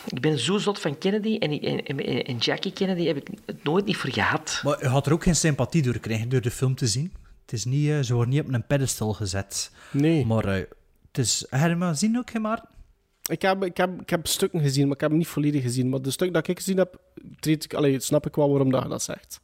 Ik 0.08 0.20
ben 0.20 0.38
zo 0.38 0.58
zot 0.58 0.80
van 0.80 0.98
Kennedy 0.98 1.36
en, 1.38 1.84
en 2.24 2.36
Jackie 2.36 2.72
Kennedy 2.72 3.06
heb 3.06 3.16
ik 3.16 3.28
het 3.46 3.64
nooit 3.64 3.84
niet 3.84 3.96
voor 3.96 4.10
gehad. 4.10 4.60
Maar 4.64 4.82
je 4.82 4.88
had 4.88 5.06
er 5.06 5.12
ook 5.12 5.22
geen 5.22 5.36
sympathie 5.36 5.82
door 5.82 5.92
gekregen 5.92 6.28
door 6.28 6.40
de 6.40 6.50
film 6.50 6.74
te 6.74 6.86
zien. 6.86 7.12
Het 7.48 7.58
is 7.58 7.64
niet, 7.64 7.88
eh, 7.88 8.00
ze 8.00 8.14
worden 8.14 8.34
niet 8.34 8.42
op 8.42 8.52
een 8.52 8.66
pedestal 8.66 9.12
gezet. 9.12 9.72
Nee. 9.90 10.26
Maar 10.26 10.44
eh, 10.44 10.64
het 11.06 11.18
is... 11.18 11.46
Heb 11.50 11.78
je 11.78 11.84
gezien 11.84 12.18
ook, 12.18 12.38
Maarten? 12.38 12.68
Ik 13.22 13.42
heb, 13.42 13.64
ik, 13.64 13.76
heb, 13.76 14.00
ik 14.00 14.10
heb 14.10 14.26
stukken 14.26 14.60
gezien, 14.60 14.84
maar 14.84 14.94
ik 14.94 15.00
heb 15.00 15.10
hem 15.10 15.18
niet 15.18 15.28
volledig 15.28 15.62
gezien. 15.62 15.88
Maar 15.88 16.02
de 16.02 16.10
stuk 16.10 16.32
dat 16.32 16.48
ik 16.48 16.58
gezien 16.58 16.76
heb, 16.76 17.00
treed 17.40 17.64
ik, 17.64 17.74
allee, 17.74 18.00
snap 18.00 18.26
ik 18.26 18.34
wel 18.34 18.50
waarom 18.50 18.70
dat 18.70 18.82
je 18.82 18.88
dat 18.88 19.02
zegt. 19.02 19.40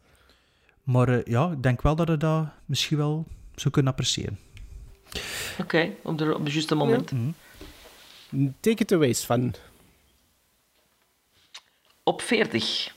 Maar 0.82 1.08
eh, 1.08 1.24
ja, 1.24 1.50
ik 1.50 1.62
denk 1.62 1.82
wel 1.82 1.96
dat 1.96 2.08
je 2.08 2.16
dat 2.16 2.46
misschien 2.64 2.96
wel 2.96 3.26
zou 3.54 3.74
kunnen 3.74 3.92
appreciëren. 3.92 4.38
Oké, 5.60 5.90
op, 6.02 6.18
de, 6.18 6.34
op 6.34 6.44
het 6.44 6.52
juiste 6.52 6.74
moment. 6.74 7.12
Take 8.60 8.82
it 8.82 8.92
away, 8.92 9.12
Sven. 9.12 9.54
Op 12.02 12.22
40. 12.22 12.94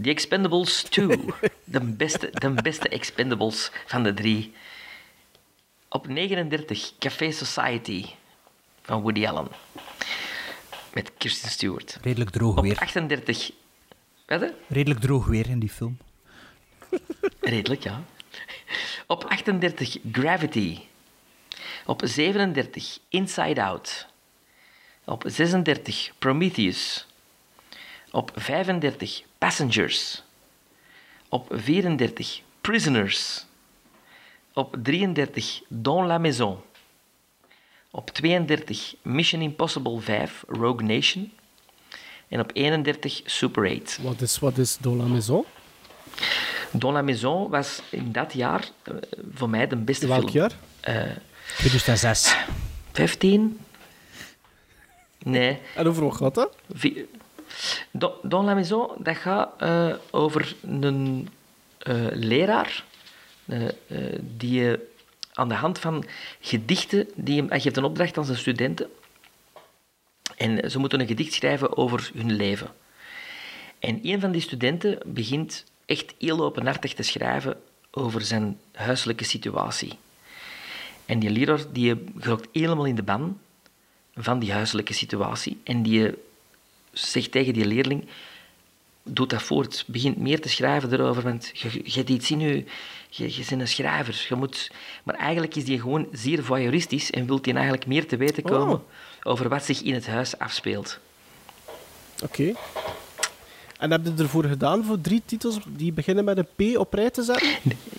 The 0.00 0.10
Expendables 0.10 0.82
2. 0.82 1.06
de, 1.64 1.80
beste, 1.80 2.30
de 2.32 2.50
beste 2.50 2.88
Expendables 2.88 3.70
van 3.86 4.02
de 4.02 4.14
drie. 4.14 4.52
Op 5.88 6.08
39. 6.08 6.92
Café 6.98 7.30
Society 7.30 8.04
van 8.82 9.00
Woody 9.02 9.26
Allen. 9.26 9.48
Met 10.94 11.12
Kirsten 11.18 11.50
Stewart. 11.50 11.98
Redelijk 12.02 12.30
droog 12.30 12.56
Op 12.56 12.62
weer. 12.62 12.78
38. 12.78 13.50
Wat? 14.26 14.40
hè? 14.40 14.48
Redelijk 14.68 15.00
droog 15.00 15.26
weer 15.26 15.48
in 15.48 15.58
die 15.58 15.68
film. 15.70 15.98
Redelijk, 17.40 17.82
ja. 17.82 18.02
Op 19.06 19.24
38 19.24 19.96
Gravity. 20.12 20.80
Op 21.86 22.00
37 22.04 22.98
Inside 23.08 23.62
Out. 23.62 24.06
Op 25.04 25.24
36 25.26 26.12
Prometheus. 26.18 27.06
Op 28.12 28.30
35 28.34 29.22
Passengers. 29.38 30.22
Op 31.28 31.46
34 31.50 32.40
Prisoners. 32.60 33.44
Op 34.52 34.76
33 34.82 35.62
Dans 35.68 36.06
la 36.06 36.18
Maison. 36.18 36.58
Op 37.90 38.10
32 38.10 38.94
Mission 39.02 39.42
Impossible 39.42 40.00
5 40.00 40.44
Rogue 40.48 40.86
Nation. 40.86 41.32
En 42.28 42.40
op 42.40 42.50
31 42.54 43.20
Super 43.24 43.80
8. 43.80 43.98
Wat 44.02 44.20
is, 44.20 44.38
wat 44.38 44.58
is 44.58 44.78
Dans 44.80 44.96
la 45.02 45.06
Maison? 45.06 45.44
Dans 46.70 46.94
la 46.94 47.02
Maison 47.02 47.48
was 47.50 47.82
in 47.90 48.12
dat 48.12 48.32
jaar 48.32 48.68
eh, 48.82 48.94
voor 49.34 49.50
mij 49.50 49.66
de 49.66 49.76
beste 49.76 50.06
Welk 50.06 50.30
film. 50.30 50.32
jaar? 50.32 50.52
Eh, 50.80 51.16
2006. 51.56 52.36
15? 52.92 53.60
Nee. 55.18 55.58
En 55.74 55.86
over 55.86 56.04
wat 56.04 56.16
gaat 56.16 56.34
dat? 56.34 56.56
Dans 58.22 58.44
la 58.46 58.54
Maison, 58.54 58.90
dat 58.98 59.16
gaat 59.16 59.50
eh, 59.58 59.94
over 60.10 60.54
een 60.62 61.28
eh, 61.78 62.06
leraar 62.10 62.84
eh, 63.44 63.68
die 64.20 64.76
aan 65.32 65.48
de 65.48 65.54
hand 65.54 65.78
van 65.78 66.04
gedichten, 66.40 67.08
die 67.14 67.36
hem, 67.36 67.48
hij 67.48 67.60
geeft 67.60 67.76
een 67.76 67.84
opdracht 67.84 68.18
aan 68.18 68.24
zijn 68.24 68.38
studenten 68.38 68.90
en 70.36 70.70
ze 70.70 70.78
moeten 70.78 71.00
een 71.00 71.06
gedicht 71.06 71.32
schrijven 71.32 71.76
over 71.76 72.10
hun 72.14 72.32
leven. 72.32 72.70
En 73.78 73.98
een 74.02 74.20
van 74.20 74.32
die 74.32 74.40
studenten 74.40 74.98
begint 75.06 75.64
echt 75.86 76.14
heel 76.18 76.40
openhartig 76.40 76.94
te 76.94 77.02
schrijven 77.02 77.60
over 77.90 78.20
zijn 78.20 78.58
huiselijke 78.72 79.24
situatie. 79.24 79.98
En 81.06 81.18
die 81.18 81.30
leraar 81.30 81.60
die 81.72 81.94
helemaal 82.52 82.84
in 82.84 82.94
de 82.94 83.02
ban 83.02 83.38
van 84.14 84.38
die 84.38 84.52
huiselijke 84.52 84.92
situatie. 84.92 85.60
En 85.64 85.82
die 85.82 86.14
zegt 86.92 87.30
tegen 87.30 87.52
die 87.52 87.64
leerling, 87.66 88.04
doe 89.02 89.26
dat 89.26 89.42
voort. 89.42 89.84
Begint 89.86 90.16
meer 90.16 90.40
te 90.40 90.48
schrijven 90.48 90.92
erover, 90.92 91.22
want 91.22 91.50
je, 91.54 91.68
je 91.84 91.92
hebt 91.92 92.08
iets 92.10 92.30
in 92.30 92.40
je... 92.40 92.64
Je, 93.14 93.24
je 93.36 93.44
bent 93.48 93.60
een 93.60 93.68
schrijver. 93.68 94.26
Je 94.28 94.34
moet... 94.34 94.70
Maar 95.04 95.14
eigenlijk 95.14 95.56
is 95.56 95.64
die 95.64 95.80
gewoon 95.80 96.08
zeer 96.12 96.44
voyeuristisch 96.44 97.10
en 97.10 97.26
wil 97.26 97.38
hij 97.42 97.52
eigenlijk 97.54 97.86
meer 97.86 98.06
te 98.06 98.16
weten 98.16 98.42
komen 98.42 98.74
Oh. 98.76 98.80
over 99.22 99.48
wat 99.48 99.64
zich 99.64 99.82
in 99.82 99.94
het 99.94 100.06
huis 100.06 100.38
afspeelt. 100.38 100.98
Oké. 102.24 102.52
En 103.78 103.90
heb 103.90 104.04
je 104.04 104.12
ervoor 104.18 104.44
gedaan 104.44 104.84
voor 104.84 105.00
drie 105.00 105.22
titels 105.24 105.58
die 105.68 105.92
beginnen 105.92 106.24
met 106.24 106.38
een 106.38 106.72
P 106.74 106.78
op 106.78 106.94
rij 106.94 107.10
te 107.10 107.22
zetten? 107.22 107.48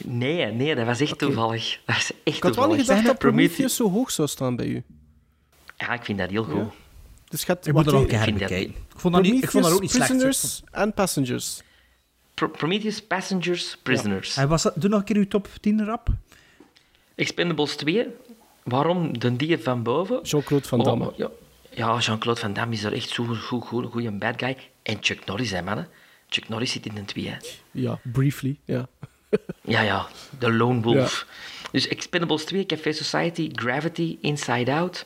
Nee, 0.03 0.45
nee, 0.51 0.75
dat 0.75 0.85
was 0.85 0.99
echt 0.99 1.17
toevallig. 1.19 1.79
Dat 1.85 1.95
was 1.95 2.11
echt 2.23 2.37
Ik 2.37 2.43
had 2.43 2.55
wel 2.55 2.67
niet 2.67 2.77
toevallig. 2.77 2.85
gedacht 3.01 3.05
dat 3.05 3.17
Prometheus- 3.29 3.55
Prometheus 3.55 3.75
zo 3.75 3.89
hoog 3.89 4.11
zou 4.11 4.27
staan 4.27 4.55
bij 4.55 4.65
u. 4.65 4.83
Ja, 5.77 5.93
ik 5.93 6.03
vind 6.03 6.17
dat 6.17 6.29
heel 6.29 6.43
goed. 6.43 6.55
Ja. 6.55 6.71
Dus 7.33 7.41
je 7.41 7.47
hebt- 7.51 7.67
Ik 7.67 7.73
moet 7.73 7.85
er 7.85 7.91
nog 7.93 8.01
een 8.01 8.07
keer 8.07 8.51
Ik 8.51 8.73
vond 8.95 9.13
dat, 9.13 9.23
niet, 9.23 9.43
ik 9.43 9.51
vond 9.51 9.63
dat 9.63 9.73
ook 9.73 9.81
niet 9.81 9.91
slecht. 9.91 10.07
Prisoners 10.09 10.61
en 10.71 10.93
Passengers. 10.93 11.61
Pro- 12.33 12.47
Prometheus, 12.49 13.01
Passengers, 13.03 13.77
Prisoners. 13.83 14.35
Hij 14.35 14.47
was, 14.47 14.63
dat- 14.63 14.73
doe 14.75 14.89
nog 14.89 14.99
een 14.99 15.05
keer 15.05 15.15
uw 15.15 15.27
top 15.27 15.47
10 15.61 15.85
rap. 15.85 16.07
Expendables 17.15 17.75
2. 17.75 18.07
Waarom 18.63 19.19
de 19.19 19.35
dier 19.35 19.59
van 19.59 19.83
boven? 19.83 20.21
Jean-Claude 20.21 20.67
Van 20.67 20.79
Oh, 20.79 20.85
Damme. 20.85 21.07
oh, 21.11 21.17
ja, 21.17 21.29
ja 21.69 21.97
Jean-Claude 21.99 22.39
Van 22.39 22.53
Damme 22.53 22.73
is 22.73 22.83
er 22.83 22.93
echt 22.93 23.09
zo'n 23.09 23.35
goed, 23.35 23.63
goed, 23.65 23.85
goede 23.91 24.11
bad 24.11 24.33
guy. 24.39 24.57
En 24.83 24.97
Chuck 25.01 25.25
Norris, 25.25 25.51
hè, 25.51 25.61
mannen. 25.61 25.87
Chuck 26.29 26.49
Norris 26.49 26.71
zit 26.71 26.85
in 26.85 26.95
de 26.95 27.05
twee. 27.05 27.27
hè. 27.29 27.37
Ja, 27.71 27.99
briefly. 28.03 28.57
Ja. 28.65 28.87
Ja, 29.61 29.81
ja, 29.81 30.07
de 30.39 30.51
Lone 30.53 30.81
Wolf. 30.81 31.27
Dus 31.71 31.87
Expendables 31.87 32.43
2, 32.45 32.65
Café 32.65 32.91
Society, 32.91 33.49
Gravity, 33.51 34.17
Inside 34.21 34.71
Out, 34.73 35.05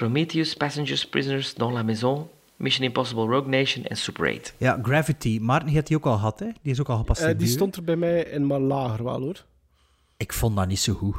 Prometheus, 0.00 0.54
Passengers, 0.54 1.06
Prisoners, 1.06 1.54
Dans 1.54 1.72
la 1.72 1.82
Maison, 1.82 2.28
Mission 2.56 2.84
Impossible 2.84 3.26
Rogue 3.26 3.48
Nation 3.48 3.84
en 3.84 3.96
Super 3.96 4.28
8. 4.38 4.54
Ja, 4.58 4.78
Gravity. 4.82 5.38
Maarten 5.42 5.68
heeft 5.68 5.86
die 5.86 5.96
ook 5.96 6.06
al 6.06 6.14
gehad, 6.14 6.38
hè? 6.38 6.46
Die 6.62 6.72
is 6.72 6.80
ook 6.80 6.88
al 6.88 6.96
gepasseerd. 6.96 7.32
Eh, 7.32 7.38
die 7.38 7.48
stond 7.48 7.76
er 7.76 7.84
bij 7.84 7.96
mij 7.96 8.22
in, 8.22 8.46
maar 8.46 8.60
lager 8.60 9.04
wel 9.04 9.20
hoor. 9.20 9.44
Ik 10.16 10.32
vond 10.32 10.56
dat 10.56 10.66
niet 10.68 10.78
zo 10.78 10.92
goed. 10.94 11.16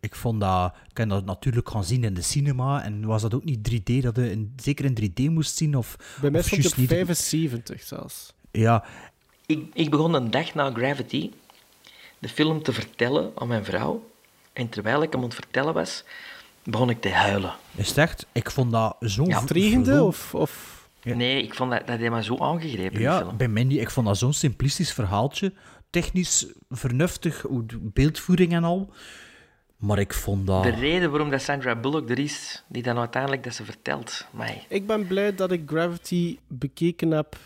Ik 0.00 0.14
vond 0.14 0.40
dat... 0.40 0.74
Ik 0.90 0.96
heb 0.96 1.08
dat 1.08 1.24
natuurlijk 1.24 1.68
gaan 1.70 1.84
zien 1.84 2.04
in 2.04 2.14
de 2.14 2.22
cinema. 2.22 2.82
En 2.84 3.06
was 3.06 3.22
dat 3.22 3.34
ook 3.34 3.44
niet 3.44 3.70
3D, 3.70 4.02
dat 4.02 4.16
je 4.16 4.30
in- 4.30 4.52
zeker 4.56 4.84
in 4.84 4.94
3D 5.10 5.30
moest 5.32 5.56
zien? 5.56 5.76
Of, 5.76 5.96
Bij 6.20 6.30
mij 6.30 6.40
of 6.40 6.46
stond 6.46 6.66
op 6.66 6.76
niet? 6.76 6.88
75 6.88 7.82
zelfs. 7.82 8.32
Ja, 8.50 8.84
Ik, 9.46 9.64
ik 9.72 9.90
begon 9.90 10.14
een 10.14 10.30
dag 10.30 10.54
na 10.54 10.70
Gravity 10.72 11.30
de 12.18 12.28
film 12.28 12.62
te 12.62 12.72
vertellen 12.72 13.32
aan 13.34 13.48
mijn 13.48 13.64
vrouw. 13.64 14.08
En 14.52 14.68
terwijl 14.68 15.02
ik 15.02 15.12
hem 15.12 15.20
aan 15.20 15.26
het 15.26 15.34
vertellen 15.34 15.74
was, 15.74 16.04
begon 16.64 16.90
ik 16.90 17.00
te 17.00 17.08
huilen. 17.10 17.54
is 17.74 17.88
het 17.88 17.98
echt? 17.98 18.26
Ik 18.32 18.50
vond 18.50 18.70
dat 18.72 18.96
zo... 19.00 19.24
Ja, 19.24 20.02
of... 20.02 20.34
of... 20.34 20.78
Nee, 21.02 21.42
ik 21.42 21.54
vond 21.54 21.70
dat, 21.70 21.86
dat 21.86 21.98
me 21.98 22.22
zo 22.22 22.36
aangegrepen, 22.38 22.92
die 22.92 23.00
Ja, 23.00 23.18
film. 23.18 23.36
bij 23.36 23.48
mij 23.48 23.64
niet. 23.64 23.80
Ik 23.80 23.90
vond 23.90 24.06
dat 24.06 24.18
zo'n 24.18 24.32
simplistisch 24.32 24.92
verhaaltje. 24.92 25.52
Technisch 25.90 26.46
vernuftig, 26.68 27.44
beeldvoering 27.80 28.52
en 28.52 28.64
al. 28.64 28.92
Maar 29.76 29.98
ik 29.98 30.14
vond 30.14 30.46
dat... 30.46 30.62
De 30.62 30.70
reden 30.70 31.10
waarom 31.10 31.30
dat 31.30 31.42
Sandra 31.42 31.76
Bullock 31.76 32.10
er 32.10 32.18
is, 32.18 32.64
die 32.68 32.82
dan 32.82 32.98
uiteindelijk 32.98 33.44
dat 33.44 33.54
ze 33.54 33.64
vertelt. 33.64 34.26
Mij. 34.30 34.64
Ik 34.68 34.86
ben 34.86 35.06
blij 35.06 35.34
dat 35.34 35.52
ik 35.52 35.62
Gravity 35.66 36.38
bekeken 36.48 37.10
heb. 37.10 37.36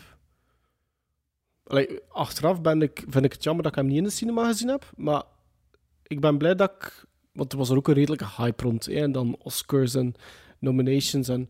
Allee, 1.67 1.99
achteraf 2.09 2.61
ben 2.61 2.81
ik, 2.81 3.03
vind 3.09 3.25
ik 3.25 3.31
het 3.33 3.43
jammer 3.43 3.63
dat 3.63 3.71
ik 3.71 3.77
hem 3.77 3.87
niet 3.87 3.97
in 3.97 4.03
de 4.03 4.09
cinema 4.09 4.47
gezien 4.47 4.67
heb. 4.67 4.91
Maar 4.97 5.23
ik 6.03 6.19
ben 6.19 6.37
blij 6.37 6.55
dat 6.55 6.71
ik... 6.71 7.03
Want 7.35 7.51
er 7.51 7.57
was 7.57 7.69
er 7.69 7.75
ook 7.77 7.87
een 7.87 7.93
redelijke 7.93 8.25
hype 8.37 8.63
rond. 8.63 8.85
Hè, 8.85 8.93
en 8.93 9.11
dan 9.11 9.35
Oscars 9.43 9.95
en 9.95 10.15
nominations. 10.59 11.27
En, 11.27 11.49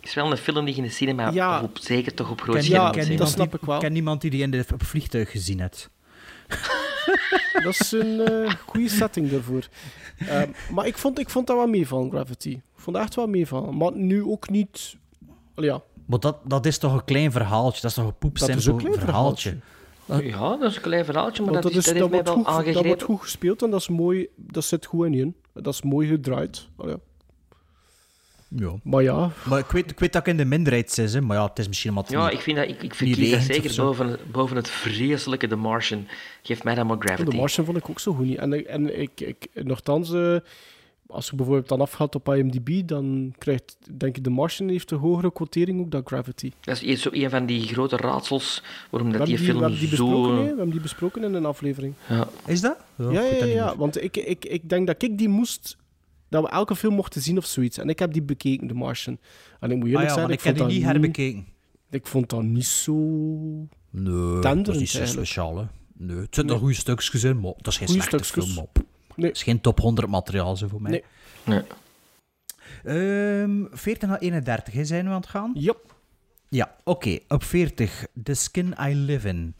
Het 0.00 0.08
is 0.08 0.14
wel 0.14 0.30
een 0.30 0.36
film 0.36 0.64
die 0.64 0.74
je 0.74 0.80
in 0.80 0.86
de 0.86 0.92
cinema 0.94 1.30
Ja. 1.30 1.62
op, 1.62 1.78
zeker 1.78 2.14
toch 2.14 2.30
op 2.30 2.40
groot 2.40 2.54
ken, 2.54 2.64
scherm 2.64 2.82
ja, 2.82 2.90
ken 2.90 3.26
snap 3.28 3.54
ik 3.54 3.60
wel. 3.60 3.78
ken 3.78 3.92
niemand 3.92 4.20
die 4.20 4.30
die 4.30 4.42
in 4.42 4.50
de, 4.50 4.64
op 4.72 4.82
vliegtuig 4.84 5.30
gezien 5.30 5.60
heeft. 5.60 5.90
dat 7.64 7.80
is 7.80 7.92
een 7.92 8.20
eh, 8.20 8.54
goede 8.66 8.88
setting 8.88 9.30
daarvoor. 9.30 9.68
Ehm, 10.18 10.50
maar 10.70 10.86
ik 10.86 10.98
vond, 10.98 11.18
ik 11.18 11.30
vond 11.30 11.46
dat 11.46 11.56
wel 11.56 11.66
meevallen, 11.66 12.10
Gravity. 12.10 12.50
Ik 12.50 12.62
vond 12.74 12.96
dat 12.96 13.04
echt 13.04 13.14
wel 13.14 13.26
meevallen. 13.26 13.76
Maar 13.76 13.92
nu 13.94 14.24
ook 14.24 14.50
niet... 14.50 14.96
Ja, 15.54 15.82
Maar 16.06 16.18
dat, 16.18 16.36
dat 16.44 16.66
is 16.66 16.78
toch 16.78 16.92
een 16.92 17.04
klein 17.04 17.32
verhaaltje? 17.32 17.80
Dat 17.80 17.90
is 17.90 17.96
toch 17.96 18.06
een 18.06 18.14
dat 18.20 18.32
is 18.32 18.46
een 18.46 18.52
poepstempel 18.58 18.74
klein 18.90 19.04
verhaaltje? 19.06 19.58
Ja, 20.06 20.56
dat 20.56 20.70
is 20.70 20.76
een 20.76 20.82
klein 20.82 21.04
verhaaltje, 21.04 21.42
maar 21.42 21.52
Want 21.52 21.62
dat, 21.64 21.72
is, 21.72 21.84
dat 21.84 21.94
heeft 21.94 21.98
mij 21.98 22.08
wordt 22.10 22.26
wel 22.28 22.36
goed, 22.36 22.44
dat 22.44 22.54
aangegrepen. 22.54 22.86
wordt 22.86 23.02
goed 23.02 23.20
gespeeld 23.20 23.62
en 23.62 23.70
dat 23.70 23.80
is 23.80 23.88
mooi. 23.88 24.26
Dat 24.36 24.64
zit 24.64 24.86
goed 24.86 25.06
in 25.06 25.14
in. 25.14 25.34
Dat 25.54 25.74
is 25.74 25.82
mooi 25.82 26.08
gedraaid. 26.08 26.68
Allee, 26.76 26.92
ja. 26.94 27.00
Ja. 28.56 28.72
Maar 28.82 29.02
ja, 29.02 29.30
Maar 29.48 29.58
ik 29.58 29.66
weet, 29.70 29.90
ik 29.90 29.98
weet 30.00 30.12
dat 30.12 30.20
ik 30.22 30.28
in 30.32 30.36
de 30.36 30.44
minderheid 30.44 30.90
zit, 30.90 31.12
hè, 31.12 31.20
maar 31.20 31.36
ja, 31.36 31.44
het 31.46 31.58
is 31.58 31.68
misschien 31.68 31.96
het 31.96 32.10
Ja, 32.10 32.24
niet- 32.24 32.32
ik, 32.32 32.40
vind 32.40 32.56
dat, 32.56 32.68
ik, 32.68 32.82
ik 32.82 32.94
verkies 32.94 33.30
dat 33.30 33.40
zeker 33.40 33.76
boven, 33.76 34.18
boven 34.32 34.56
het 34.56 34.68
vreselijke 34.68 35.46
The 35.46 35.56
Martian. 35.56 36.06
Geef 36.42 36.64
mij 36.64 36.74
dan 36.74 36.86
maar 36.86 36.96
Gravity. 36.98 37.30
de 37.30 37.36
Martian 37.36 37.66
vond 37.66 37.76
ik 37.78 37.90
ook 37.90 38.00
zo 38.00 38.12
goed 38.14 38.24
niet. 38.26 38.38
En, 38.38 38.66
en 38.68 39.00
ik, 39.00 39.20
ik, 39.20 39.46
nogthans, 39.54 40.12
eh, 40.12 40.36
als 41.12 41.30
je 41.30 41.36
bijvoorbeeld 41.36 41.68
dan 41.68 41.80
afgaat 41.80 42.14
op 42.14 42.34
IMDb, 42.34 42.88
dan 42.88 43.34
krijgt, 43.38 43.76
denk 43.90 44.16
ik, 44.16 44.24
de 44.24 44.30
Martian 44.30 44.68
heeft 44.68 44.90
een 44.90 44.98
hogere 44.98 45.32
quotering 45.32 45.80
ook 45.80 45.90
dan 45.90 46.02
Gravity. 46.04 46.50
Dat 46.60 46.82
is 46.82 47.02
zo 47.02 47.08
een 47.12 47.30
van 47.30 47.46
die 47.46 47.62
grote 47.62 47.96
raadsels 47.96 48.62
waarom 48.90 49.10
We 49.10 49.18
dat 49.18 49.26
die 49.26 49.36
hebben 49.36 49.54
die, 49.54 49.70
we 49.70 49.76
film 49.76 49.88
die 49.88 49.96
zo... 49.96 50.36
We 50.36 50.42
hebben 50.46 50.70
die 50.70 50.80
besproken 50.80 51.24
in 51.24 51.34
een 51.34 51.44
aflevering. 51.44 51.94
Ja. 52.08 52.28
Is 52.46 52.60
dat? 52.60 52.76
Ja, 52.96 53.22
ik 53.22 53.38
ja, 53.38 53.44
ja, 53.44 53.76
want 53.76 54.02
ik, 54.02 54.16
ik, 54.16 54.44
ik 54.44 54.68
denk 54.68 54.86
dat 54.86 55.02
ik 55.02 55.18
die 55.18 55.28
moest... 55.28 55.76
Dat 56.28 56.42
we 56.42 56.48
elke 56.48 56.76
film 56.76 56.94
mochten 56.94 57.22
zien 57.22 57.36
of 57.36 57.46
zoiets. 57.46 57.78
En 57.78 57.88
ik 57.88 57.98
heb 57.98 58.12
die 58.12 58.22
bekeken, 58.22 58.66
de 58.66 58.74
Martian. 58.74 59.18
En 59.60 59.70
ik 59.70 59.76
moet 59.76 59.86
Ah 59.86 59.90
eerlijk 59.90 60.08
ja, 60.08 60.14
zijn, 60.14 60.26
want 60.26 60.32
ik, 60.32 60.38
ik 60.38 60.44
heb 60.46 60.56
vond 60.56 60.68
die 60.70 60.78
niet 60.78 60.88
herbekeken. 60.88 61.46
Ik 61.90 62.06
vond 62.06 62.30
dat 62.30 62.42
niet 62.42 62.66
zo... 62.66 62.94
Nee, 63.90 64.38
dat 64.40 64.68
is 64.68 64.78
niet 64.78 64.88
zo 64.90 65.06
speciaal, 65.06 65.58
hè. 65.58 65.64
Nee, 65.96 66.16
het 66.16 66.34
zijn 66.34 66.46
Nee. 66.46 66.54
nog 66.54 66.64
goede 66.64 66.74
stukjes 66.74 67.24
in, 67.24 67.40
maar 67.40 67.52
dat 67.56 67.66
is 67.66 67.76
geen 67.76 67.86
Goeie 67.86 68.02
slechte 68.02 68.24
stukjes. 68.24 68.52
film. 68.52 68.68
Maar 68.74 68.84
Nee. 69.16 69.26
Het 69.26 69.36
is 69.36 69.42
geen 69.42 69.60
top 69.60 69.80
100 69.80 70.08
materiaal, 70.08 70.56
zo 70.56 70.68
voor 70.68 70.82
mij. 70.82 70.90
Nee. 70.90 71.02
Nee. 71.44 71.62
Ehm 72.84 73.64
40 73.70 74.08
naar 74.08 74.18
31, 74.18 74.74
hè, 74.74 74.84
zijn 74.84 75.04
we 75.04 75.10
aan 75.10 75.16
het 75.16 75.26
gaan? 75.26 75.50
Yep. 75.54 75.94
Ja, 76.48 76.74
oké. 76.84 77.18
Op 77.28 77.44
40, 77.44 78.06
The 78.22 78.34
Skin 78.34 78.74
I 78.80 78.94
Live 78.94 79.28
In. 79.28 79.54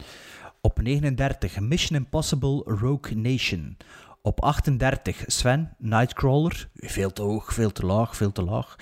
Op 0.61 0.83
39, 0.83 1.61
Mission 1.61 1.99
Impossible 1.99 2.62
Rogue 2.65 3.16
Nation. 3.16 3.77
Op 4.23 4.41
38, 4.41 5.23
Sven, 5.27 5.74
Nightcrawler. 5.79 6.69
Veel 6.74 7.12
te 7.12 7.23
hoog, 7.23 7.55
veel 7.55 7.73
te 7.73 7.87
laag, 7.87 8.16
veel 8.16 8.33
te 8.33 8.43
laag. 8.43 8.77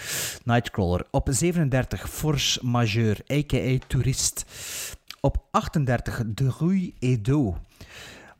Nightcrawler. 0.45 1.07
Op 1.11 1.29
37, 1.31 2.11
Force 2.11 2.67
Majeure, 2.67 3.25
a.k.a. 3.33 3.87
Tourist. 3.87 4.45
Op 5.21 5.45
38, 5.51 6.23
De 6.27 6.51
Rue 6.59 6.93
Edo. 6.99 7.59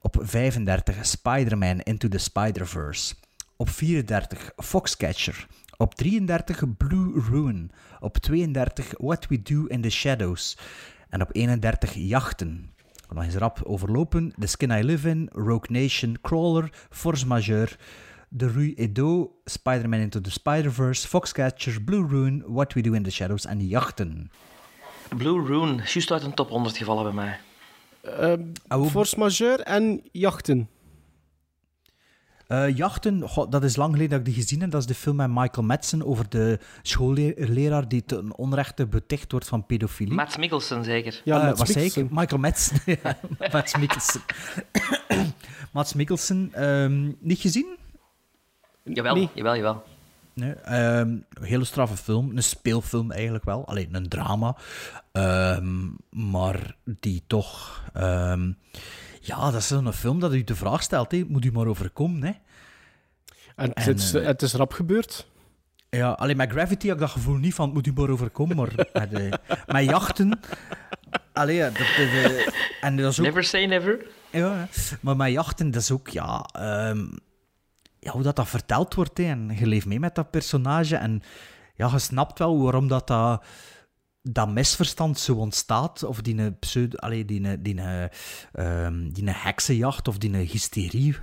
Op 0.03 0.17
35, 0.21 1.07
Spider-Man 1.07 1.81
Into 1.81 2.09
the 2.09 2.19
Spider-Verse. 2.19 3.15
Op 3.57 3.69
34, 3.69 4.53
Foxcatcher. 4.57 5.47
Op 5.77 5.95
33, 5.95 6.77
Blue 6.77 7.21
Ruin. 7.31 7.71
Op 8.01 8.17
32, 8.17 8.93
What 8.97 9.27
We 9.27 9.43
Do 9.43 9.65
in 9.65 9.81
the 9.81 9.91
Shadows. 9.91 10.59
En 11.09 11.23
op 11.23 11.29
31, 11.33 11.95
Jachten. 11.95 12.71
Nog 13.09 13.25
eens 13.25 13.35
rap 13.35 13.61
overlopen. 13.63 14.33
The 14.39 14.47
Skin 14.47 14.71
I 14.71 14.83
Live 14.85 15.09
In, 15.09 15.29
Rogue 15.33 15.81
Nation, 15.81 16.19
Crawler, 16.23 16.73
Force 16.91 17.27
Majeure, 17.27 17.71
The 18.37 18.49
Rue 18.49 18.75
Edo, 18.75 19.33
Spider-Man 19.45 20.01
Into 20.01 20.21
the 20.21 20.31
Spider-Verse, 20.31 21.09
Foxcatcher, 21.09 21.83
Blue 21.85 22.09
Ruin, 22.09 22.43
What 22.47 22.73
We 22.73 22.81
Do 22.81 22.93
in 22.93 23.03
the 23.03 23.11
Shadows 23.11 23.47
en 23.47 23.67
Jachten. 23.67 24.31
Blue 25.17 25.47
Rune, 25.47 25.75
juist 25.75 26.11
uit 26.11 26.23
een 26.23 26.35
top 26.35 26.49
100 26.49 26.77
gevallen 26.77 27.05
bij 27.05 27.13
mij. 27.13 27.39
Ehm, 28.03 28.43
Ah, 28.69 28.87
Force 28.87 29.19
Majeure 29.19 29.63
en 29.63 30.01
Jachten. 30.13 30.69
Eh, 32.47 32.77
jachten, 32.77 33.29
goh, 33.29 33.51
dat 33.51 33.65
is 33.65 33.77
lang 33.77 33.91
geleden 33.93 34.11
dat 34.11 34.19
ik 34.19 34.25
die 34.35 34.43
gezien 34.43 34.61
heb. 34.61 34.71
Dat 34.71 34.81
is 34.81 34.87
de 34.87 34.95
film 34.95 35.17
met 35.17 35.29
Michael 35.31 35.67
Madsen 35.67 36.07
over 36.07 36.29
de 36.29 36.59
schoolleraar 36.83 37.89
die 37.89 38.05
ten 38.05 38.37
onrechte 38.37 38.87
beticht 38.87 39.31
wordt 39.33 39.47
van 39.47 39.67
pedofilie. 39.67 40.15
Matt 40.15 40.39
Mikkelsen 40.39 40.85
zeker. 40.85 41.21
Ja, 41.25 41.41
Eh, 41.51 41.57
Mads 41.59 41.73
zei 41.73 41.85
ik? 41.85 41.97
Mikkelsen. 41.97 42.09
Michael 42.19 42.41
Madsen. 42.41 42.81
Ja, 43.03 43.19
Mads 43.53 43.77
Mikkelsen. 43.77 44.21
Mads 45.73 45.95
Mikkelsen. 45.95 46.51
ehm, 46.53 47.13
niet 47.19 47.39
gezien? 47.41 47.77
Jawel, 48.85 49.15
Nee. 49.15 49.29
jawel, 49.35 49.57
jawel. 49.57 49.83
Nee, 50.35 50.53
ehm, 50.53 51.09
een 51.09 51.25
hele 51.43 51.65
straffe 51.65 51.97
film. 51.97 52.37
Een 52.37 52.43
speelfilm 52.43 53.11
eigenlijk 53.13 53.45
wel. 53.45 53.67
Alleen 53.67 53.95
een 53.95 54.09
drama. 54.09 54.57
Ehm, 55.13 55.89
maar 56.11 56.77
die 56.85 57.23
toch... 57.27 57.83
ehm, 57.93 58.53
ja, 59.21 59.51
dat 59.51 59.55
is 59.55 59.67
zo'n 59.67 59.93
film 59.93 60.21
dat 60.21 60.35
u 60.35 60.45
de 60.45 60.55
vraag 60.55 60.83
stelt. 60.83 61.13
Hè. 61.13 61.25
Moet 61.29 61.45
u 61.45 61.53
maar 61.53 61.67
overkomen, 61.67 62.23
hè. 62.23 62.33
En, 63.57 63.73
En, 63.73 63.83
het, 63.83 63.99
is, 63.99 64.15
eh, 64.15 64.25
het 64.27 64.43
is 64.43 64.53
rap 64.53 64.73
gebeurd. 64.73 65.27
Ja, 65.91 66.11
alleen 66.11 66.37
met 66.37 66.51
Gravity 66.51 66.87
had 66.87 66.95
ik 66.95 67.01
dat 67.01 67.11
gevoel 67.11 67.37
niet 67.37 67.55
van 67.55 67.65
het 67.65 67.75
moet 67.75 67.87
u 67.87 67.93
maar 67.93 68.09
overkomen, 68.09 68.57
maar 68.57 68.73
met, 68.93 69.13
eh, 69.13 69.33
met 69.67 69.85
jachten... 69.85 70.41
Allee, 71.33 71.57
ja, 71.57 71.65
dat, 71.67 71.77
dat, 71.77 71.87
eh, 71.97 72.47
en 72.81 72.97
dat 72.97 73.13
is 73.13 73.19
ook... 73.19 73.25
Never 73.27 73.45
say 73.45 73.67
never. 73.67 74.07
Ja, 74.31 74.69
maar 75.01 75.17
met 75.17 75.31
jachten, 75.31 75.71
dat 75.71 75.83
is 75.83 75.91
ook, 75.91 76.09
ja... 76.09 76.49
ehm, 76.53 77.07
ja 78.01 78.13
hoe 78.13 78.23
dat, 78.23 78.37
dat 78.37 78.49
verteld 78.49 78.95
wordt, 78.95 79.19
hè, 79.19 79.25
en 79.25 79.57
je 79.59 79.67
leeft 79.67 79.87
mee 79.87 80.01
met 80.01 80.15
dat 80.15 80.31
personage, 80.31 80.97
en 80.97 81.23
ja, 81.75 81.91
je 81.93 81.99
snapt 81.99 82.39
wel 82.39 82.63
waarom 82.63 82.89
dat... 82.89 83.09
dat 84.23 84.49
misverstand 84.49 85.19
zo 85.19 85.35
ontstaat, 85.35 86.03
of 86.03 86.21
die 86.21 86.39
een 86.39 86.59
pseudo, 86.59 86.97
allee, 86.97 87.25
die 87.25 87.43
een, 87.43 87.63
die 87.63 87.81
ehm, 88.53 89.09
die 89.11 89.31
heksenjacht 89.31 90.09
of 90.09 90.19
die 90.19 90.37
hysterie. 90.37 91.17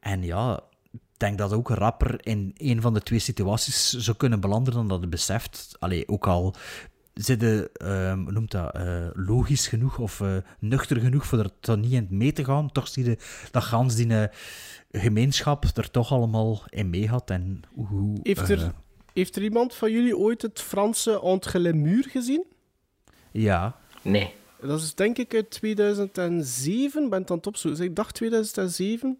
En 0.00 0.22
ja, 0.22 0.60
ik 0.92 1.00
denk 1.16 1.38
dat 1.38 1.52
ook 1.52 1.70
een 1.70 1.76
rapper 1.76 2.26
in 2.26 2.50
een 2.54 2.80
van 2.80 2.94
de 2.94 3.00
twee 3.00 3.18
situaties 3.18 3.90
zou 3.90 4.16
kunnen 4.16 4.40
belanden 4.40 4.74
dan 4.74 4.88
dat 4.88 5.00
het 5.00 5.10
beseft. 5.10 5.76
Allee, 5.78 6.08
ook 6.08 6.26
al 6.26 6.54
zitten, 7.14 7.68
hoe 7.78 8.32
noemt 8.32 8.50
dat, 8.50 8.74
eh, 8.74 9.06
logisch 9.12 9.68
genoeg 9.68 9.98
of 9.98 10.20
eh, 10.20 10.36
nuchter 10.58 11.00
genoeg 11.00 11.26
voor 11.26 11.38
er 11.38 11.50
toch 11.60 11.76
niet 11.76 11.92
in 11.92 12.06
mee 12.10 12.32
te 12.32 12.44
gaan, 12.44 12.72
toch 12.72 12.88
zie 12.88 13.04
je 13.04 13.18
dat 13.50 13.62
gans 13.62 13.94
die 13.94 14.18
eh, 14.18 14.28
gemeenschap 15.00 15.64
er 15.64 15.90
toch 15.90 16.12
allemaal 16.12 16.62
in 16.68 16.90
mee 16.90 17.08
had. 17.08 17.30
En 17.30 17.62
hoe, 17.74 18.18
Heeft 18.22 18.50
eh, 18.50 18.62
er, 18.62 18.72
heeft 19.12 19.36
er 19.36 19.42
iemand 19.42 19.74
van 19.74 19.90
jullie 19.92 20.16
ooit 20.16 20.42
het 20.42 20.60
Franse 20.60 21.20
Entre 21.20 21.58
les 21.58 21.72
Murs 21.74 22.06
gezien? 22.06 22.44
ja, 23.30 23.76
Nee. 24.02 24.34
Dat 24.60 24.80
is 24.80 24.94
denk 24.94 25.18
ik 25.18 25.34
uit 25.34 25.50
2007. 25.50 27.08
Ben 27.10 27.20
het 27.20 27.30
aan 27.30 27.36
het 27.36 27.46
opzoeken. 27.46 27.84
Ik 27.84 27.96
dacht 27.96 28.14
2007. 28.14 29.18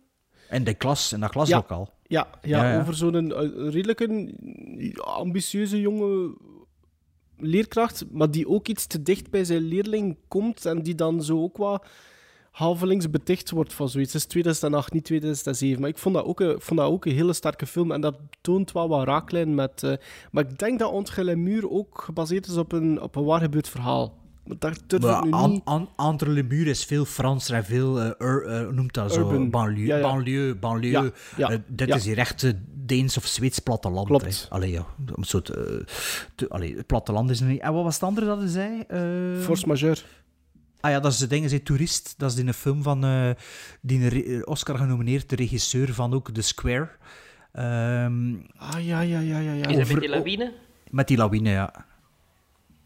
en 0.49 0.65
de 0.65 0.75
klas, 0.75 1.13
en 1.13 1.21
dat 1.21 1.31
klas 1.31 1.49
Ja. 1.49 1.57
ook 1.57 1.71
al. 1.71 1.91
Ja, 2.03 2.29
ja, 2.43 2.63
Ja, 2.65 2.73
ja. 2.73 2.81
over 2.81 2.95
zo'n 2.95 3.33
eh, 3.33 3.69
redelijke 3.73 4.33
ambitieuze 5.05 5.81
jonge 5.81 6.35
leerkracht, 7.39 8.05
maar 8.11 8.31
die 8.31 8.49
ook 8.49 8.69
iets 8.69 8.87
te 8.87 9.03
dicht 9.03 9.31
bij 9.31 9.45
zijn 9.45 9.63
leerling 9.63 10.17
komt 10.29 10.67
en 10.67 10.83
die 10.83 10.95
dan 10.95 11.23
zo 11.23 11.43
ook 11.43 11.57
wat 11.57 11.87
halvelings 12.57 13.11
beticht 13.11 13.51
wordt 13.51 13.73
van 13.75 13.89
zoiets. 13.89 14.13
Het 14.13 14.23
is 14.23 14.29
2008, 14.29 14.93
niet 14.93 15.05
2007. 15.05 15.81
Maar 15.81 15.91
ik 15.91 15.99
vond 15.99 16.15
dat 16.15 16.25
ook 16.25 16.41
een, 16.41 16.57
vond 16.61 16.81
dat 16.81 16.89
ook 16.91 17.05
een 17.05 17.13
hele 17.15 17.33
sterke 17.33 17.67
film. 17.67 17.93
En 17.93 18.01
dat 18.01 18.19
toont 18.41 18.73
wel 18.73 18.89
wat 18.89 19.07
raaklijnen 19.07 19.55
met... 19.55 19.83
eh, 19.83 19.93
maar 20.31 20.45
ik 20.49 20.59
denk 20.59 20.79
dat 20.79 20.93
Entre 20.93 21.37
Murs 21.37 21.65
ook 21.69 22.03
gebaseerd 22.03 22.47
is 22.47 22.57
op 22.57 22.73
een, 22.73 23.01
op 23.03 23.17
een 23.17 23.25
waar 23.25 23.41
gebeurd 23.41 23.69
verhaal. 23.69 24.15
Maar 24.47 24.57
daar 24.59 24.77
durf 24.87 25.03
ik 25.05 25.25
nu 25.25 25.31
niet... 25.47 25.63
An- 25.65 25.89
is 26.49 26.85
veel 26.85 27.05
Frans 27.05 27.51
en 27.51 27.65
veel, 27.65 28.01
eh, 28.01 28.11
ur- 28.27 28.47
eh, 28.47 28.69
noemt 28.69 28.95
dat 28.95 29.13
zo? 29.13 29.49
Banlieue, 29.49 29.87
Ja, 29.87 29.97
ja. 29.97 30.03
banlieue, 30.03 30.55
banlieue. 30.55 31.13
Ja, 31.37 31.59
dit 31.67 31.95
is 31.95 32.05
hier 32.05 32.19
echt 32.19 32.53
Deens 32.87 33.17
of 33.17 33.27
Zweeds 33.27 33.59
platteland. 33.59 34.07
Klopt. 34.07 34.47
Allee, 34.51 34.71
ja. 34.71 34.87
Een 35.15 35.25
soort... 35.25 35.51
allee, 36.49 36.77
het 36.77 36.87
platteland 36.87 37.31
is 37.31 37.41
er 37.41 37.47
niet... 37.47 37.61
En 37.61 37.73
wat 37.73 37.85
was 37.85 37.95
het 37.95 38.03
andere 38.03 38.27
dat 38.27 38.39
hij 38.39 38.49
zei? 38.49 38.85
Force 39.43 39.67
majeure. 39.67 40.01
Ah 40.87 40.93
ja, 40.93 41.01
dat 41.01 41.13
is 41.13 41.19
de 41.19 41.27
ding, 41.27 41.45
is 41.45 41.59
Toerist. 41.65 42.15
Dat 42.17 42.33
is 42.33 42.39
in 42.39 42.49
een 42.49 42.55
film 42.55 42.83
van... 42.83 43.05
eh, 43.05 43.31
die 43.81 44.47
Oscar 44.47 44.77
genomineerd, 44.79 45.29
de 45.29 45.37
regisseur 45.37 45.95
van 45.95 46.15
ook 46.15 46.31
The 46.31 46.43
Square. 46.43 46.89
Ehm, 47.53 48.35
Ah, 48.57 48.85
ja, 48.87 49.01
ja, 49.01 49.19
ja, 49.21 49.39
ja. 49.39 49.53
ja. 49.53 49.67
Is 49.67 49.77
dat 49.77 49.89
met 49.89 50.01
die 50.01 50.09
lawine? 50.09 50.53
met 50.91 51.09
die 51.09 51.17
lawine, 51.17 51.51
ja. 51.51 51.73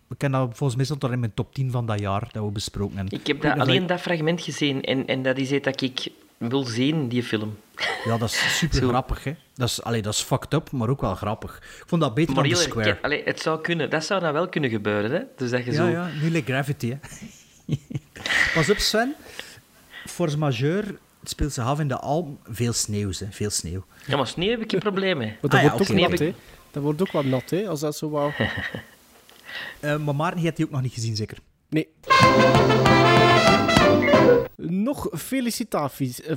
We 0.07 0.17
kennen 0.17 0.41
dat 0.41 0.49
volgens 0.57 0.77
mij 0.77 0.85
stond 0.85 1.01
dat 1.01 1.11
in 1.13 1.21
mijn 1.21 1.35
top 1.35 1.55
10 1.55 1.71
van 1.71 1.87
dat 1.87 2.01
jaar 2.01 2.29
dat 2.33 2.45
we 2.45 2.51
besproken 2.51 2.97
hebben. 2.97 3.19
Ik 3.19 3.27
heb 3.27 3.41
dat, 3.41 3.59
alleen 3.59 3.83
ik- 3.83 3.89
dat 3.89 4.01
fragment 4.01 4.41
gezien 4.43 4.83
en, 4.83 5.07
en 5.07 5.23
dat 5.23 5.39
is 5.39 5.51
iets 5.51 5.65
dat 5.65 5.81
ik 5.81 6.09
wil 6.37 6.65
zien, 6.65 7.09
die 7.09 7.23
film. 7.23 7.57
Ja, 8.05 8.19
dat 8.19 8.29
is 8.31 8.59
super 8.59 8.89
grappig, 8.89 9.25
hè. 9.25 9.35
Dat 9.55 9.69
is, 9.69 9.83
allee, 9.83 10.03
dat 10.03 10.15
is 10.15 10.21
fucked 10.21 10.53
up, 10.55 10.71
maar 10.71 10.89
ook 10.89 11.01
wel 11.01 11.15
grappig. 11.15 11.57
Ik 11.57 11.85
vond 11.87 12.03
dat 12.03 12.15
beter 12.15 12.35
Maar 12.35 12.45
dan 12.45 12.53
The 12.53 12.61
Square. 12.61 12.99
allee, 13.03 13.23
het 13.25 13.41
zou 13.41 13.61
kunnen, 13.61 13.91
dat 13.91 14.05
zou 14.05 14.21
nou 14.21 14.33
wel 14.33 14.49
kunnen 14.49 14.71
gebeuren, 14.71 15.11
hè? 15.11 15.21
Dus 15.37 15.51
dat 15.51 15.65
je 15.65 15.71
Ja, 15.71 15.77
zo... 15.77 15.87
ja, 15.89 16.09
nu 16.23 16.31
like 16.31 16.53
Gravity, 16.53 16.89
hè. 16.91 16.97
Pas 18.55 18.71
op, 18.71 18.79
Sven. 18.79 19.15
Force 20.07 20.39
Majeure 20.39 20.99
het 21.21 21.29
speelt 21.29 21.53
zich 21.53 21.65
af 21.65 21.81
in 21.81 21.89
de 21.89 21.97
Alpen. 21.99 22.39
Veel 22.45 22.73
sneeuw, 22.73 23.11
hè. 23.19 23.27
Veel 23.31 23.51
sneeuw. 23.51 23.85
Ja, 24.07 24.17
maar 24.17 24.27
sneeuw 24.27 24.51
heb 24.51 24.61
ik 24.61 24.71
geen 24.71 24.81
probleem 24.81 25.17
mee. 25.19 25.27
Maar 25.29 25.39
dat 25.41 25.55
Ah, 25.55 25.63
ja, 25.63 25.69
wordt 25.71 25.91
ook 25.91 25.99
oké. 25.99 26.09
nat, 26.09 26.19
hè. 26.19 26.35
Dat 26.71 26.83
wordt 26.83 27.01
ook 27.01 27.11
wat 27.13 27.25
nat, 27.25 27.51
hè, 27.51 27.69
als 27.69 27.81
dat 27.81 27.97
zo 27.97 28.11
wou. 28.11 28.33
Eh, 29.81 29.97
maar 29.97 30.15
Maarten, 30.15 30.39
je 30.41 30.45
hebt 30.45 30.57
die 30.57 30.67
ook 30.67 30.73
nog 30.73 30.83
niet 30.83 30.93
gezien, 30.93 31.17
zeker? 31.17 31.39
Nee. 31.69 31.89
Nog 34.57 35.09
felicitaties. 35.13 36.21
eh, 36.23 36.37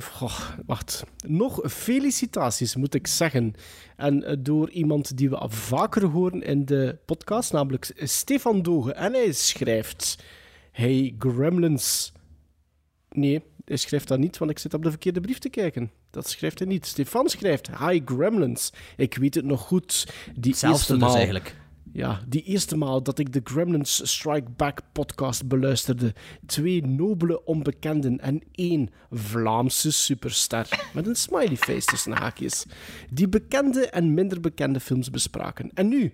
wacht. 0.66 1.04
Nog 1.26 1.60
felicitaties, 1.66 2.76
moet 2.76 2.94
ik 2.94 3.06
zeggen. 3.06 3.54
En 3.96 4.24
eh, 4.24 4.36
door 4.38 4.70
iemand 4.70 5.16
die 5.16 5.30
we 5.30 5.36
al 5.36 5.48
vaker 5.48 6.04
horen 6.04 6.42
in 6.42 6.64
de 6.64 6.98
podcast, 7.06 7.52
namelijk 7.52 7.90
Stefan 7.96 8.62
Dogen. 8.62 8.96
En 8.96 9.12
hij 9.12 9.32
schrijft: 9.32 10.18
Hey 10.74 11.14
Gremlins. 11.18 12.12
Nee, 13.10 13.42
hij 13.64 13.76
schrijft 13.76 14.08
dat 14.08 14.18
niet, 14.18 14.38
want 14.38 14.50
ik 14.50 14.58
zit 14.58 14.74
op 14.74 14.82
de 14.82 14.90
verkeerde 14.90 15.20
brief 15.20 15.38
te 15.38 15.48
kijken. 15.48 15.90
Dat 16.10 16.28
schrijft 16.28 16.58
hij 16.58 16.68
niet. 16.68 16.86
Stefan 16.86 17.28
schrijft: 17.28 17.78
Hi 17.78 18.00
Gremlins. 18.04 18.72
Ik 18.96 19.14
weet 19.14 19.34
het 19.34 19.44
nog 19.44 19.60
goed. 19.60 20.06
Die 20.34 20.50
Hetzelfde 20.50 20.76
eerste 20.78 20.92
dus 20.92 21.02
maal. 21.02 21.14
eigenlijk. 21.16 21.56
Ja, 21.92 22.20
die 22.28 22.42
eerste 22.42 22.76
maal 22.76 23.02
dat 23.02 23.18
ik 23.18 23.32
de 23.32 23.40
Gremlins 23.44 24.10
Strike 24.10 24.50
Back 24.56 24.80
podcast 24.92 25.48
beluisterde. 25.48 26.14
Twee 26.46 26.86
nobele 26.86 27.44
onbekenden 27.44 28.20
en 28.20 28.42
één 28.52 28.90
Vlaamse 29.10 29.92
superster. 29.92 30.88
Met 30.94 31.06
een 31.06 31.16
smiley 31.16 31.56
face 31.56 31.86
tussen 31.86 32.12
haakjes. 32.12 32.66
Die 33.10 33.28
bekende 33.28 33.88
en 33.88 34.14
minder 34.14 34.40
bekende 34.40 34.80
films 34.80 35.10
bespraken. 35.10 35.70
En 35.74 35.88
nu, 35.88 36.12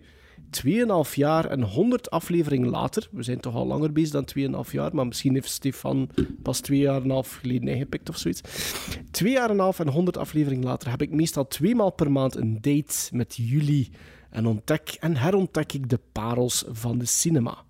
2,5 0.51 1.15
jaar 1.15 1.45
en 1.45 1.63
100 1.63 2.11
afleveringen 2.11 2.69
later. 2.69 3.09
We 3.11 3.23
zijn 3.23 3.41
toch 3.41 3.55
al 3.55 3.67
langer 3.67 3.93
bezig 3.93 4.11
dan 4.11 4.65
2,5 4.65 4.71
jaar, 4.71 4.95
maar 4.95 5.07
misschien 5.07 5.35
heeft 5.35 5.51
Stefan 5.51 6.11
pas 6.43 6.61
2 6.61 6.79
jaar 6.79 6.97
en 6.97 7.05
een 7.05 7.11
half 7.11 7.35
geleden 7.35 7.69
ingepikt 7.69 8.09
of 8.09 8.17
zoiets. 8.17 8.41
2 9.11 9.33
jaar 9.33 9.49
en 9.49 9.55
een 9.55 9.61
half 9.61 9.79
en 9.79 9.89
100 9.89 10.17
afleveringen 10.17 10.65
later 10.65 10.91
heb 10.91 11.03
ik 11.03 11.11
meestal 11.11 11.49
twee 11.49 11.75
maal 11.75 11.93
per 11.93 12.13
maand 12.13 12.37
een 12.37 12.59
date 12.61 13.09
met 13.13 13.35
jullie. 13.37 13.91
En 14.31 14.47
ontdek 14.47 14.97
en 15.01 15.17
herontdek 15.17 15.73
ik 15.73 15.89
de 15.89 16.01
parels 16.13 16.65
van 16.69 16.99
de 16.99 17.07
cinema. 17.07 17.65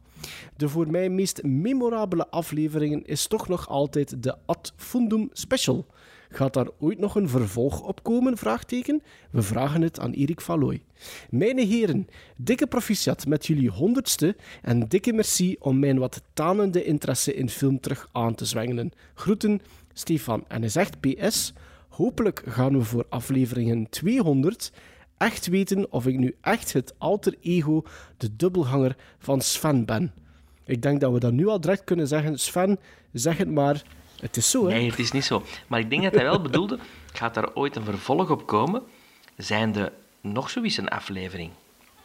De 0.57 0.69
voor 0.69 0.90
mij 0.90 1.09
meest 1.09 1.43
memorabele 1.43 2.28
afleveringen 2.28 3.05
is 3.05 3.27
toch 3.27 3.48
nog 3.48 3.69
altijd 3.69 4.23
de 4.23 4.36
Ad 4.47 4.73
Fundum 4.77 5.28
Special. 5.32 5.86
Gaat 6.32 6.55
daar 6.55 6.69
ooit 6.78 6.98
nog 6.98 7.15
een 7.15 7.28
vervolg 7.28 7.81
op 7.81 8.02
komen? 8.02 8.36
Vraagteken? 8.36 9.02
We 9.31 9.43
vragen 9.43 9.82
het 9.82 10.01
aan 10.01 10.12
Erik 10.12 10.40
Valoy. 10.40 10.82
Mijn 11.31 11.59
heren, 11.59 12.09
dikke 12.36 12.66
proficiat 12.66 13.27
met 13.27 13.47
jullie 13.47 13.70
honderdste 13.70 14.36
en 14.62 14.89
dikke 14.89 15.12
merci 15.12 15.57
om 15.59 15.78
mijn 15.78 15.98
wat 15.98 16.23
tanende 16.32 16.85
interesse 16.85 17.35
in 17.35 17.48
film 17.48 17.81
terug 17.81 18.09
aan 18.12 18.35
te 18.35 18.44
zwengelen. 18.44 18.93
Groeten, 19.15 19.61
Stefan. 19.93 20.44
En 20.48 20.61
hij 20.61 20.70
zegt 20.70 21.01
PS, 21.01 21.52
hopelijk 21.89 22.43
gaan 22.47 22.78
we 22.78 22.85
voor 22.85 23.07
afleveringen 23.09 23.89
200 23.89 24.73
echt 25.16 25.47
weten 25.47 25.93
of 25.93 26.07
ik 26.07 26.19
nu 26.19 26.36
echt 26.40 26.73
het 26.73 26.94
alter 26.98 27.35
ego, 27.40 27.82
de 28.16 28.36
dubbelganger 28.36 28.97
van 29.19 29.40
Sven 29.40 29.85
ben. 29.85 30.12
Ik 30.65 30.82
denk 30.82 31.01
dat 31.01 31.12
we 31.12 31.19
dat 31.19 31.32
nu 31.32 31.47
al 31.47 31.61
direct 31.61 31.85
kunnen 31.85 32.07
zeggen. 32.07 32.39
Sven, 32.39 32.78
zeg 33.12 33.36
het 33.36 33.51
maar. 33.51 33.82
Het 34.20 34.36
is 34.36 34.51
zo, 34.51 34.66
hè? 34.66 34.72
Nee, 34.72 34.90
het 34.90 34.98
is 34.98 35.12
niet 35.12 35.24
zo. 35.24 35.44
Maar 35.66 35.80
ik 35.80 35.90
denk 35.90 36.02
dat 36.02 36.14
hij 36.14 36.22
wel 36.24 36.40
bedoelde, 36.40 36.78
gaat 37.12 37.34
daar 37.34 37.55
ooit 37.55 37.76
een 37.76 37.84
vervolg 37.84 38.30
op 38.30 38.47
komen? 38.47 38.82
Zijn 39.36 39.76
er 39.76 39.92
nog 40.20 40.51
zoiets 40.51 40.76
een 40.76 40.88
aflevering? 40.88 41.51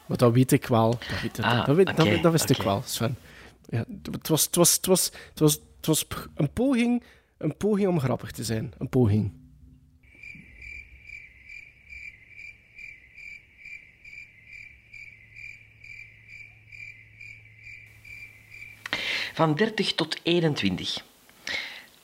Maar 0.05 0.17
dat 0.17 0.33
weet 0.33 0.51
ik 0.51 0.65
wel. 0.65 0.89
Dat, 0.89 1.21
weet, 1.21 1.39
Ah, 1.41 1.65
dat, 1.65 1.75
weet- 1.75 2.21
dat, 2.23 2.31
wist 2.31 2.49
ik 2.49 2.55
oké. 2.57 2.65
wel, 2.65 2.81
Sven. 2.85 3.17
Ja, 3.69 3.85
het, 4.11 4.27
was, 4.27 4.45
het, 4.45 4.55
was, 4.55 4.75
het, 4.75 4.85
was, 4.85 5.05
het, 5.29 5.39
was, 5.39 5.53
het 5.77 5.85
was 5.85 6.05
een 6.35 6.53
poging, 6.53 7.03
een 7.37 7.57
poging 7.57 7.87
om 7.87 7.99
grappig 7.99 8.31
te 8.31 8.43
zijn. 8.43 8.73
Een 8.77 8.89
poging. 8.89 9.31
Van 19.33 19.55
30 19.55 19.93
tot 19.93 20.19
21. 20.23 21.03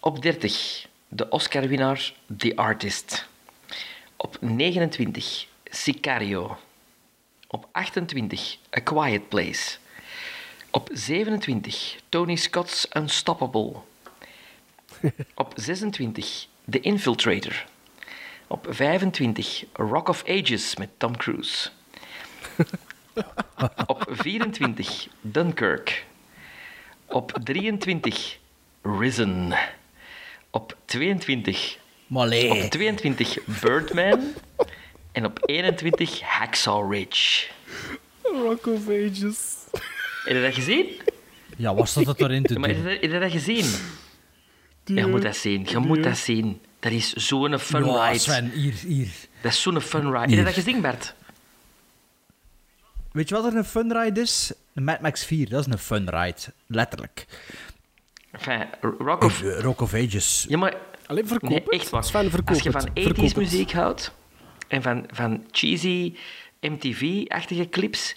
Op 0.03 0.21
30 0.21 0.87
de 1.07 1.29
Oscar-winnaar 1.29 2.13
The 2.37 2.55
Artist. 2.55 3.27
Op 4.15 4.37
29 4.39 5.47
Sicario. 5.63 6.57
Op 7.47 7.67
28 7.71 8.57
A 8.77 8.79
Quiet 8.79 9.29
Place. 9.29 9.77
Op 10.71 10.89
27 10.91 11.97
Tony 12.09 12.35
Scott's 12.35 12.87
Unstoppable. 12.97 13.75
Op 15.35 15.53
26 15.55 16.47
The 16.69 16.79
Infiltrator. 16.79 17.65
Op 18.47 18.67
25 18.69 19.65
Rock 19.73 20.07
of 20.07 20.23
Ages 20.27 20.75
met 20.75 20.89
Tom 20.97 21.17
Cruise. 21.17 21.69
Op 23.85 24.07
24 24.09 25.07
Dunkirk. 25.21 26.05
Op 27.05 27.31
23 27.43 28.39
Risen. 28.81 29.53
Op 30.51 30.77
22 30.85 31.77
Malé. 32.07 32.49
Op 32.63 32.69
22 32.69 33.37
Birdman. 33.61 34.19
En 35.11 35.25
op 35.25 35.39
21 35.45 36.19
Hacksaw 36.21 36.91
Ridge. 36.93 37.47
Rock 38.23 38.65
of 38.67 38.87
Ages. 38.89 39.55
Heb 40.23 40.35
je 40.35 40.41
dat 40.41 40.53
gezien? 40.53 40.85
Ja, 41.57 41.75
wat 41.75 41.89
staat 41.89 42.05
dat 42.05 42.19
erin 42.21 42.43
te 42.43 42.53
Ja, 42.53 42.59
maar 42.59 42.69
heb 42.69 42.77
doen? 42.77 42.87
je 42.87 42.93
dat- 42.93 43.01
heb 43.01 43.11
je 43.11 43.19
dat 43.19 43.31
gezien? 43.31 43.65
Je 44.85 45.05
moet 45.05 45.21
dat 45.21 45.35
zien. 45.35 45.65
Je 45.69 45.77
moet 45.77 46.03
dat 46.03 46.17
zien. 46.17 46.61
Dat 46.79 46.91
is 46.91 47.13
zo'n 47.13 47.59
fun 47.59 47.85
Ja, 47.85 48.07
ride. 48.07 48.19
Sven, 48.19 48.49
hier, 48.51 48.73
hier. 48.73 49.07
Dat 49.41 49.51
is 49.51 49.61
zo'n 49.61 49.81
fun 49.81 50.01
ride. 50.05 50.19
Heb 50.19 50.29
je 50.29 50.43
dat 50.43 50.53
gezien, 50.53 50.81
Bert? 50.81 51.13
Weet 53.11 53.29
je 53.29 53.35
wat 53.35 53.45
er 53.45 53.55
een 53.55 53.65
fun 53.65 53.93
ride 54.01 54.21
is? 54.21 54.51
Een 54.73 54.83
Mad 54.83 55.01
Max 55.01 55.25
4, 55.25 55.49
dat 55.49 55.67
is 55.67 55.73
een 55.73 55.79
fun 55.79 56.09
ride. 56.09 56.39
Letterlijk. 56.67 57.25
Enfin, 58.31 58.65
Rock 58.97 59.23
of... 59.23 59.41
Eh, 59.41 59.59
Rock 59.59 59.81
of 59.81 59.93
Ages. 59.93 60.45
Ja, 60.49 60.57
maar... 60.57 60.75
Alleen 61.05 61.27
verkoop 61.27 61.49
Nee, 61.49 61.59
het. 61.59 61.69
echt 61.69 61.89
waar. 61.89 62.03
Sven, 62.03 62.29
verkoop 62.29 62.49
Als 62.55 62.63
je 62.63 62.71
van 62.71 62.81
Verkoop 62.81 63.15
80s 63.17 63.21
het. 63.21 63.35
muziek 63.35 63.71
houdt 63.71 64.11
en 64.67 64.81
van, 64.81 65.05
van 65.13 65.43
cheesy 65.51 66.15
MTV-achtige 66.61 67.69
clips 67.69 68.15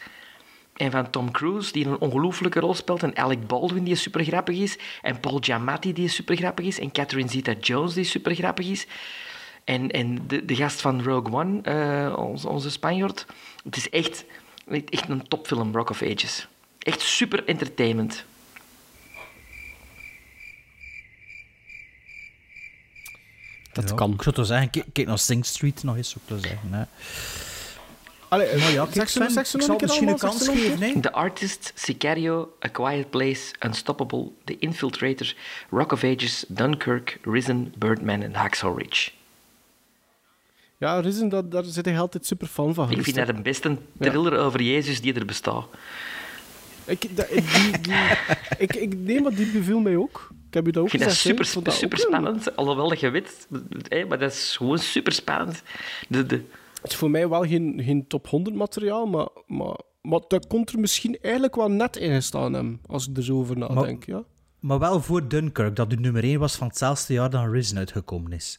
en 0.76 0.90
van 0.90 1.10
Tom 1.10 1.30
Cruise, 1.30 1.72
die 1.72 1.86
een 1.86 1.98
ongelooflijke 2.00 2.60
rol 2.60 2.74
speelt, 2.74 3.02
en 3.02 3.16
Alec 3.16 3.46
Baldwin, 3.46 3.84
die 3.84 3.94
super 3.94 4.24
grappig 4.24 4.58
is, 4.58 4.78
en 5.02 5.20
Paul 5.20 5.38
Giamatti, 5.40 5.92
die 5.92 6.08
super 6.08 6.36
grappig 6.36 6.66
is, 6.66 6.78
en 6.78 6.92
Catherine 6.92 7.28
Zeta-Jones, 7.28 7.94
die 7.94 8.04
super 8.04 8.34
grappig 8.34 8.66
is, 8.68 8.86
en, 9.64 9.90
en 9.90 10.18
de, 10.26 10.44
de 10.44 10.54
gast 10.56 10.80
van 10.80 11.02
Rogue 11.02 11.32
One, 11.32 11.60
eh, 11.62 12.18
onze, 12.18 12.48
onze 12.48 12.70
Spanjaard. 12.70 13.26
Het 13.64 13.76
is 13.76 13.90
echt, 13.90 14.24
echt 14.88 15.08
een 15.08 15.28
topfilm, 15.28 15.74
Rock 15.74 15.90
of 15.90 16.02
Ages. 16.02 16.46
Echt 16.78 17.00
super 17.00 17.44
entertainment. 17.44 18.24
Dat 23.74 23.88
Ja, 23.88 23.94
kan. 23.94 24.12
Ik 24.12 24.22
zou 24.22 24.34
toch 24.34 24.46
zeggen, 24.46 24.70
kijk, 24.70 24.86
kijk 24.92 25.06
naar 25.06 25.18
Sing 25.18 25.46
Street 25.46 25.82
nog 25.82 25.96
eens, 25.96 26.08
zou 26.10 26.20
ik 26.26 26.34
toch 26.42 26.50
zeggen. 26.50 26.72
Hè. 26.72 26.84
Allee, 28.28 28.56
Maar 28.56 28.70
ja, 28.72 28.84
zeg 28.84 28.92
kijk, 28.94 29.08
ze- 29.08 29.12
Sven, 29.18 29.30
zeg 29.30 29.46
ze 29.46 29.58
ik 29.58 29.66
nog 29.66 29.78
zal 29.78 29.88
misschien 29.88 30.08
een 30.08 30.18
kans 30.18 30.48
geven. 30.48 31.00
The 31.00 31.12
Artist, 31.12 31.72
Sicario, 31.74 32.52
A 32.64 32.68
Quiet 32.68 33.10
Place, 33.10 33.54
Unstoppable, 33.66 34.30
The 34.44 34.56
Infiltrator, 34.58 35.34
Rock 35.70 35.92
of 35.92 36.04
Ages, 36.04 36.44
Dunkirk, 36.48 37.18
Risen, 37.22 37.74
Birdman 37.78 38.22
en 38.22 38.34
Hacksaw 38.34 38.78
Ridge. 38.78 39.10
Ja, 40.78 41.00
Risen, 41.00 41.28
dat, 41.28 41.50
daar 41.50 41.64
zit 41.64 41.84
hij 41.84 41.98
altijd 41.98 42.26
super 42.26 42.46
fan 42.46 42.74
van. 42.74 42.90
Ik 42.90 43.02
vind 43.02 43.16
dat 43.16 43.26
de 43.26 43.32
beste 43.42 43.76
thriller 44.00 44.38
over 44.38 44.62
Jezus 44.62 45.00
die 45.00 45.14
er 45.14 45.24
bestaat. 45.24 45.64
Ik, 46.84 47.16
dat, 47.16 47.28
die, 47.28 47.80
die, 47.80 47.94
ik, 48.58 48.74
ik 48.76 48.94
neem 48.96 49.34
die 49.34 49.46
beviel 49.52 49.78
mij 49.80 49.96
ook. 49.96 50.28
Ik 50.54 50.64
heb 50.64 50.74
je 50.74 50.80
dat 50.80 50.82
ook 50.82 50.92
Ik 50.92 50.98
vind 50.98 51.10
dat 51.10 51.20
gezegd, 51.20 51.38
hè. 51.38 51.44
super, 51.44 51.72
super 51.72 51.98
spannend, 51.98 52.56
alhoewel 52.56 52.88
dat 52.88 53.00
je 53.00 53.10
weet, 53.10 53.48
hè, 53.88 54.04
maar 54.04 54.18
dat 54.18 54.32
is 54.32 54.56
gewoon 54.56 54.78
super 54.78 55.12
spannend. 55.12 55.62
De, 56.08 56.26
de, 56.26 56.44
Het 56.82 56.90
is 56.90 56.96
voor 56.96 57.10
mij 57.10 57.28
wel 57.28 57.42
geen, 57.42 57.80
geen 57.84 58.06
top 58.06 58.28
100 58.28 58.56
materiaal, 58.56 59.06
maar, 59.06 59.28
maar, 59.46 59.78
maar 60.02 60.20
dat 60.28 60.46
kon 60.46 60.66
er 60.72 60.78
misschien 60.78 61.18
eigenlijk 61.20 61.54
wel 61.54 61.70
net 61.70 61.96
in 61.96 62.14
gestaan 62.14 62.52
hebben, 62.52 62.80
als 62.86 63.08
ik 63.08 63.16
er 63.16 63.22
zo 63.22 63.36
over 63.36 63.58
nadenk. 63.58 64.06
Ja? 64.06 64.24
Maar 64.60 64.78
wel 64.78 65.00
voor 65.00 65.28
Dunkirk, 65.28 65.76
dat 65.76 65.90
de 65.90 65.96
nummer 65.96 66.24
1 66.24 66.38
was 66.38 66.56
van 66.56 66.66
hetzelfde 66.66 67.12
jaar 67.12 67.30
dan 67.30 67.50
Risen 67.50 67.78
uitgekomen 67.78 68.32
is. 68.32 68.58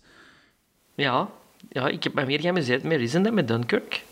ja, 0.95 1.29
ja, 1.69 1.87
ik 1.87 2.03
heb 2.03 2.13
me 2.13 2.25
meer 2.25 2.39
geamuseerd 2.39 2.83
met 2.83 2.97
Risen 2.97 3.23
dan 3.23 3.33
met 3.33 3.47
Dunkirk. 3.47 4.03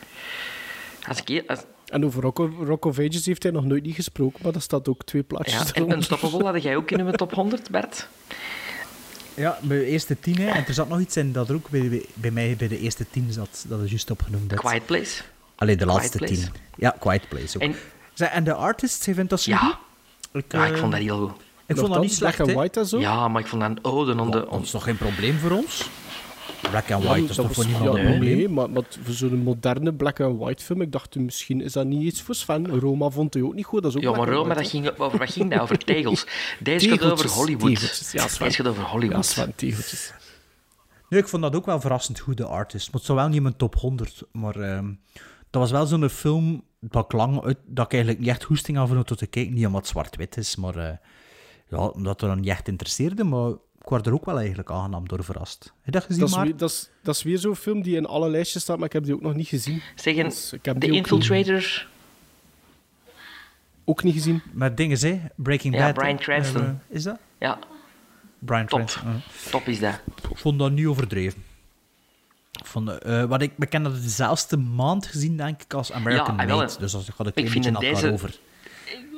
Als 1.08 1.24
ik, 1.24 1.50
als, 1.50 1.64
En 1.94 2.06
over 2.06 2.22
Rock 2.22 2.40
of, 2.40 2.50
Rock 2.64 2.86
of 2.86 3.00
Ages 3.00 3.26
heeft 3.26 3.44
hij 3.44 3.52
nog 3.52 3.66
nooit 3.66 3.84
niet 3.84 3.96
gesproken, 3.96 4.40
maar 4.44 4.52
dat 4.52 4.62
staat 4.62 4.88
ook 4.88 5.04
twee 5.04 5.24
plaatjes 5.24 5.54
ja, 5.68 5.74
en. 5.74 5.92
Unstoppable 5.92 6.44
had 6.44 6.64
jij 6.64 6.76
ook 6.76 6.92
in 6.92 7.04
mijn 7.04 7.16
top 7.16 7.34
100, 7.34 7.70
Bert. 7.72 8.08
Ja, 9.34 9.58
mijn 9.62 9.82
eerste 9.82 10.20
tien. 10.20 10.38
Hè. 10.38 10.48
En 10.50 10.66
er 10.68 10.74
zat 10.74 10.90
nog 10.90 11.00
iets 11.00 11.18
in 11.18 11.32
dat 11.32 11.50
er 11.50 11.56
ook 11.56 11.70
bij, 11.70 12.06
bij 12.14 12.32
mij 12.32 12.56
bij 12.58 12.68
de 12.68 12.80
eerste 12.80 13.06
tien 13.10 13.32
zat. 13.32 13.66
Dat 13.68 13.82
is 13.82 13.90
juist 13.90 14.12
opgenoemd. 14.12 14.50
Dat. 14.50 14.60
Quiet 14.60 14.86
Place. 14.86 15.24
Allee, 15.56 15.76
de 15.76 15.84
Quiet 15.86 15.98
laatste 15.98 16.18
Place. 16.18 16.34
tien. 16.34 16.50
Ja, 16.76 16.96
Quiet 17.00 17.28
Place 17.30 17.56
ook. 17.58 17.62
En- 18.16 18.32
en 18.32 18.44
de 18.44 18.54
artist, 18.54 19.06
hij 19.06 19.14
vindt 19.14 19.30
dat 19.30 19.42
zo 19.42 19.52
Ja. 19.52 19.80
Ik, 20.32 20.46
Ja, 20.52 20.66
ik 20.66 20.74
eh, 20.74 20.80
vond 20.80 20.92
dat 20.92 21.02
heel 21.02 21.18
goed. 21.28 21.42
Ik 21.66 21.78
vond 21.78 21.94
dat 21.94 22.02
niet 22.02 22.18
Black 22.20 22.34
slecht. 22.34 22.54
White 22.54 22.80
en 22.80 22.86
zo? 22.86 23.00
Ja, 23.00 23.28
maar 23.28 23.42
ik 23.42 23.48
vond 23.48 23.62
dat 23.62 23.72
een 23.72 23.84
ode 23.84 24.16
aan 24.16 24.32
de... 24.32 24.48
Dat 24.52 24.62
is 24.62 24.72
toch 24.72 24.84
geen 24.84 24.98
probleem 24.98 25.38
voor 25.40 25.52
ons? 25.52 25.90
Black 26.70 26.92
and 26.92 27.04
Ja, 27.04 27.10
White 27.10 27.30
is 27.30 27.36
dat 27.36 27.46
toch 27.46 27.56
voor 27.56 27.64
was- 27.64 27.74
niemand 27.74 27.98
ja, 27.98 28.04
een 28.04 28.10
probleem? 28.10 28.38
Nee, 28.38 28.50
maar, 28.50 28.70
maar 28.70 28.84
voor 29.04 29.14
zo'n 29.14 29.38
moderne 29.44 29.94
black 29.94 30.20
and 30.20 30.40
white 30.40 30.64
film, 30.64 30.82
ik 30.82 30.92
dacht 30.92 31.16
misschien 31.16 31.62
is 31.62 31.74
dat 31.74 31.86
niet 31.86 32.02
iets 32.02 32.22
voor 32.22 32.36
Sven. 32.36 32.80
Roma 32.80 33.10
vond 33.10 33.34
hij 33.34 33.44
ook 33.44 33.54
niet 33.54 33.66
goed, 33.66 33.82
dat 33.82 33.92
is 33.92 33.98
ook 33.98 34.04
Ja, 34.04 34.12
maar 34.18 34.28
Roma, 34.30 34.54
dat 34.54 34.68
ging 34.68 34.98
over, 34.98 35.18
wat 35.20 35.30
ging 35.32 35.52
dat? 35.52 35.60
Over 35.60 35.78
tegels. 35.94 36.28
Deze 36.60 36.90
gaat 36.90 37.12
over 37.12 37.30
Hollywood. 37.30 37.74
tegeltjes. 37.76 38.12
Ja, 38.12 38.28
Sven. 38.28 38.46
Deze 38.48 38.64
gaat 38.64 38.72
over. 38.72 38.84
Hollywood. 38.84 39.16
Ja, 39.16 39.22
Sven, 39.22 39.54
tegeltjes. 39.56 40.14
Nee, 41.10 41.22
ik 41.22 41.28
vond 41.28 41.42
dat 41.44 41.56
ook 41.56 41.66
wel 41.66 41.80
verrassend 41.82 42.20
goed, 42.20 42.38
de 42.38 42.46
artist. 42.46 42.86
Maar 42.86 42.96
het 42.96 43.06
zou 43.06 43.18
wel 43.18 43.28
niet 43.28 43.36
in 43.38 43.44
mijn 43.44 43.56
top 43.58 43.76
100. 43.76 44.22
Maar 44.32 44.56
ehm, 44.56 44.86
dat 45.50 45.62
was 45.62 45.72
wel 45.72 45.86
zo'n 45.86 46.10
film 46.10 46.64
dat 46.80 47.06
ik 47.06 47.12
lang 47.12 47.44
uit, 47.44 47.58
dat 47.66 47.86
ik 47.86 47.92
eigenlijk 47.92 48.22
niet 48.22 48.30
echt 48.32 48.44
hoesting 48.44 48.78
had 48.78 48.90
om 48.90 49.04
tot 49.04 49.18
te 49.18 49.28
kijken. 49.28 49.54
Niet 49.54 49.66
omdat 49.66 49.82
het 49.82 49.90
zwart-wit 49.90 50.38
is, 50.38 50.56
maar 50.56 50.76
eh, 50.76 50.96
ja, 51.68 51.78
omdat 51.78 52.22
het 52.22 52.30
dan 52.30 52.40
niet 52.40 52.50
echt 52.50 52.68
interesseerde. 52.68 53.24
Maar 53.24 53.52
ik 53.84 53.90
word 53.90 54.06
er 54.08 54.14
ook 54.14 54.26
wel 54.26 54.38
eigenlijk 54.40 54.72
aangenaam 54.72 55.08
door 55.08 55.24
verrast. 55.24 55.64
Heb 55.64 55.74
je 55.86 55.92
dat 55.92 56.04
gezien, 56.04 56.20
Dat 56.20 56.30
is, 56.30 56.36
maar? 56.36 56.46
weer, 56.46 56.58
dat, 56.58 56.70
is, 56.70 56.90
dat 57.02 57.16
is 57.16 57.24
weer 57.24 57.38
zo'n 57.38 57.56
film 57.56 57.82
die 57.82 57.96
in 57.96 58.06
alle 58.06 58.30
lijstjes 58.30 58.62
staat, 58.62 58.78
maar 58.78 58.86
ik 58.86 58.94
heb 58.94 59.04
die 59.04 59.14
ook 59.14 59.22
nog 59.22 59.34
niet 59.36 59.48
gezien. 59.48 59.82
Zeggen, 59.96 60.24
Dus 60.24 60.54
ik 60.54 60.66
heb 60.66 60.74
The 60.74 60.80
die 60.80 60.90
ook 60.90 60.96
Infiltrator... 60.98 61.88
Ook 63.86 64.04
niet 64.04 64.14
gezien. 64.14 64.42
Met 64.52 64.78
dingen, 64.78 65.00
hè? 65.00 65.22
Breaking 65.36 65.76
Ja, 65.76 65.86
Bad. 65.86 65.94
Bryan 65.94 66.16
hè? 66.16 66.22
Cranston. 66.24 66.62
Eh, 66.64 66.70
is 66.96 67.04
dat? 67.04 67.18
Ja, 67.38 67.60
Brian 68.40 68.66
top. 68.66 68.80
Cranston. 68.80 69.22
Top 69.52 69.68
is 69.68 69.80
dat. 69.80 70.00
Ik 70.30 70.38
vond 70.38 70.60
dat 70.60 70.72
niet 70.72 70.86
overdreven. 70.86 71.44
Ik 72.60 72.66
vond, 72.66 72.90
eh, 72.90 73.24
wat 73.24 73.42
ik 73.42 73.58
bekend 73.58 73.84
dat 73.86 74.02
dezelfde 74.02 74.58
maand 74.58 75.06
gezien, 75.06 75.38
denk 75.38 75.62
ik, 75.62 75.74
als 75.74 75.92
American 75.92 76.36
Ja, 76.38 76.46
Made. 76.46 76.72
hè. 76.72 76.80
Dus 76.80 76.94
als 76.96 77.08
ik 77.08 77.14
had 77.18 77.26
een 77.26 77.34
klein 77.34 77.50
vind 77.50 77.64
beetje 77.80 77.80
deze- 77.94 78.12
over. 78.12 78.36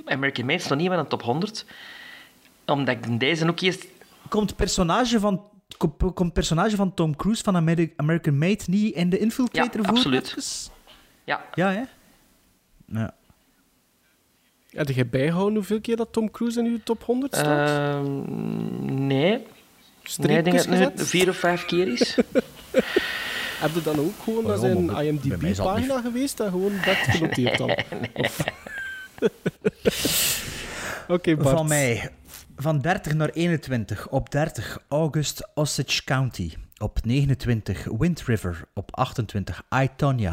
American 0.05 0.45
Made 0.45 0.57
is 0.59 0.67
nog 0.67 0.79
niet 0.79 0.89
meer 0.89 0.97
de 0.97 1.07
top 1.07 1.21
100. 1.21 1.65
Omdat 2.65 2.95
ik 2.95 3.19
deze 3.19 3.47
ook 3.49 3.59
eerst... 3.59 3.85
Komt 4.29 4.49
het 4.49 4.57
personage 4.57 5.19
van, 5.19 5.49
komt, 5.77 6.01
het 6.17 6.33
personage 6.33 6.75
van 6.75 6.93
Tom 6.93 7.15
Cruise 7.15 7.43
van 7.43 7.55
Ameri- 7.55 7.93
American 7.95 8.37
Made 8.37 8.63
niet 8.67 8.95
in 8.95 9.09
de 9.09 9.17
Infiltrator 9.19 9.81
Ja, 9.81 9.87
voor? 9.87 9.95
absoluut. 9.97 10.27
even? 10.37 10.73
Ja, 11.23 11.45
Ja, 11.53 11.71
hè? 11.71 11.81
Ja. 12.85 13.13
Heb 14.69 14.89
jij 14.89 15.09
bijgehouden 15.09 15.55
hoeveel 15.55 15.81
keer 15.81 15.95
dat 15.95 16.13
Tom 16.13 16.31
Cruise 16.31 16.59
in 16.59 16.65
uw 16.65 16.79
top 16.83 17.03
100 17.03 17.35
staat? 17.35 17.69
Ehm, 17.69 19.05
nee. 19.07 19.07
Nee, 19.07 19.37
ik 19.39 19.47
Streepjes 20.03 20.43
denk 20.65 20.69
dat 20.69 20.79
het 20.89 20.97
nu 20.97 21.05
vier 21.05 21.29
of 21.29 21.37
vijf 21.37 21.65
keer 21.65 21.87
is. 21.87 22.15
Heb 23.61 23.73
je 23.73 23.81
dan 23.83 23.99
ook 23.99 24.13
gewoon 24.23 24.43
naar 24.43 24.53
ja, 24.53 24.59
zijn 24.59 24.89
IMDb-pagina 25.05 26.01
geweest 26.01 26.39
en 26.39 26.49
gewoon 26.49 26.71
dat 26.85 26.95
genoteerd 26.95 27.57
dan? 27.57 27.69
Of- 28.13 28.43
Oké, 31.07 31.35
Bart. 31.35 31.49
Van 31.57 31.67
mij. 31.67 32.09
Van 32.57 32.79
30 32.79 33.13
naar 33.13 33.29
21. 33.29 34.09
Op 34.09 34.31
30 34.31 34.79
August 34.87 35.49
Osage 35.53 36.03
County. 36.03 36.53
Op 36.77 36.99
29 37.05 37.87
Wind 37.97 38.21
River. 38.21 38.67
Op 38.73 38.95
28 38.95 39.63
I. 39.75 39.89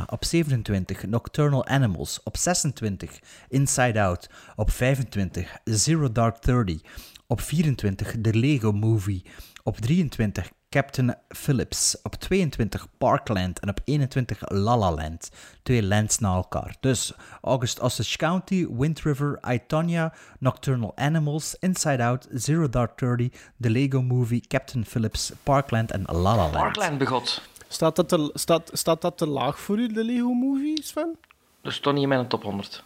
Op 0.07 0.24
27 0.24 1.07
Nocturnal 1.07 1.66
Animals. 1.66 2.23
Op 2.23 2.36
26 2.36 3.19
Inside 3.49 4.01
Out. 4.01 4.31
Op 4.57 4.70
25 4.70 5.57
Zero 5.65 6.12
Dark 6.12 6.36
Thirty. 6.36 6.81
Op 7.27 7.40
24 7.40 8.15
The 8.23 8.35
Lego 8.35 8.73
Movie. 8.73 9.23
Op 9.62 9.77
23 9.77 10.51
Captain 10.73 11.15
Phillips. 11.28 11.97
Op 12.03 12.15
22 12.15 12.86
Parkland. 12.99 13.61
En 13.61 13.69
op 13.69 13.81
21 13.85 14.43
La 14.51 14.77
La 14.78 14.93
Land. 14.93 15.31
Twee 15.62 15.82
lands 15.82 16.19
na 16.19 16.35
elkaar. 16.35 16.77
Dus 16.81 17.12
August 17.40 17.81
Osage 17.81 18.16
County, 18.16 18.66
Wind 18.70 19.01
River, 19.01 19.39
I, 19.53 19.61
Tonya, 19.66 20.12
Nocturnal 20.39 20.93
Animals, 20.97 21.57
Inside 21.61 22.03
Out, 22.03 22.28
Zero 22.36 22.69
Dark 22.69 22.97
Thirty, 22.97 23.31
The 23.61 23.70
Lego 23.70 24.03
Movie, 24.03 24.40
Captain 24.49 24.85
Phillips, 24.85 25.32
Parkland 25.43 25.90
en 25.90 26.03
La 26.07 26.12
La 26.23 26.36
Land. 26.36 26.53
Parkland 26.53 26.99
begot. 26.99 27.43
Staat 27.69 27.97
dat, 27.97 28.09
te, 28.09 28.31
staat, 28.35 28.70
staat 28.73 29.01
dat 29.01 29.19
te 29.19 29.27
laag 29.27 29.61
voor 29.61 29.78
u, 29.78 29.86
de 29.93 30.05
Lego 30.05 30.32
Movie, 30.32 30.82
Sven? 30.82 31.16
Dat 31.62 31.73
stond 31.73 31.94
niet 31.94 32.03
in 32.05 32.09
mijn 32.09 32.28
top 32.28 32.43
100. 32.43 32.85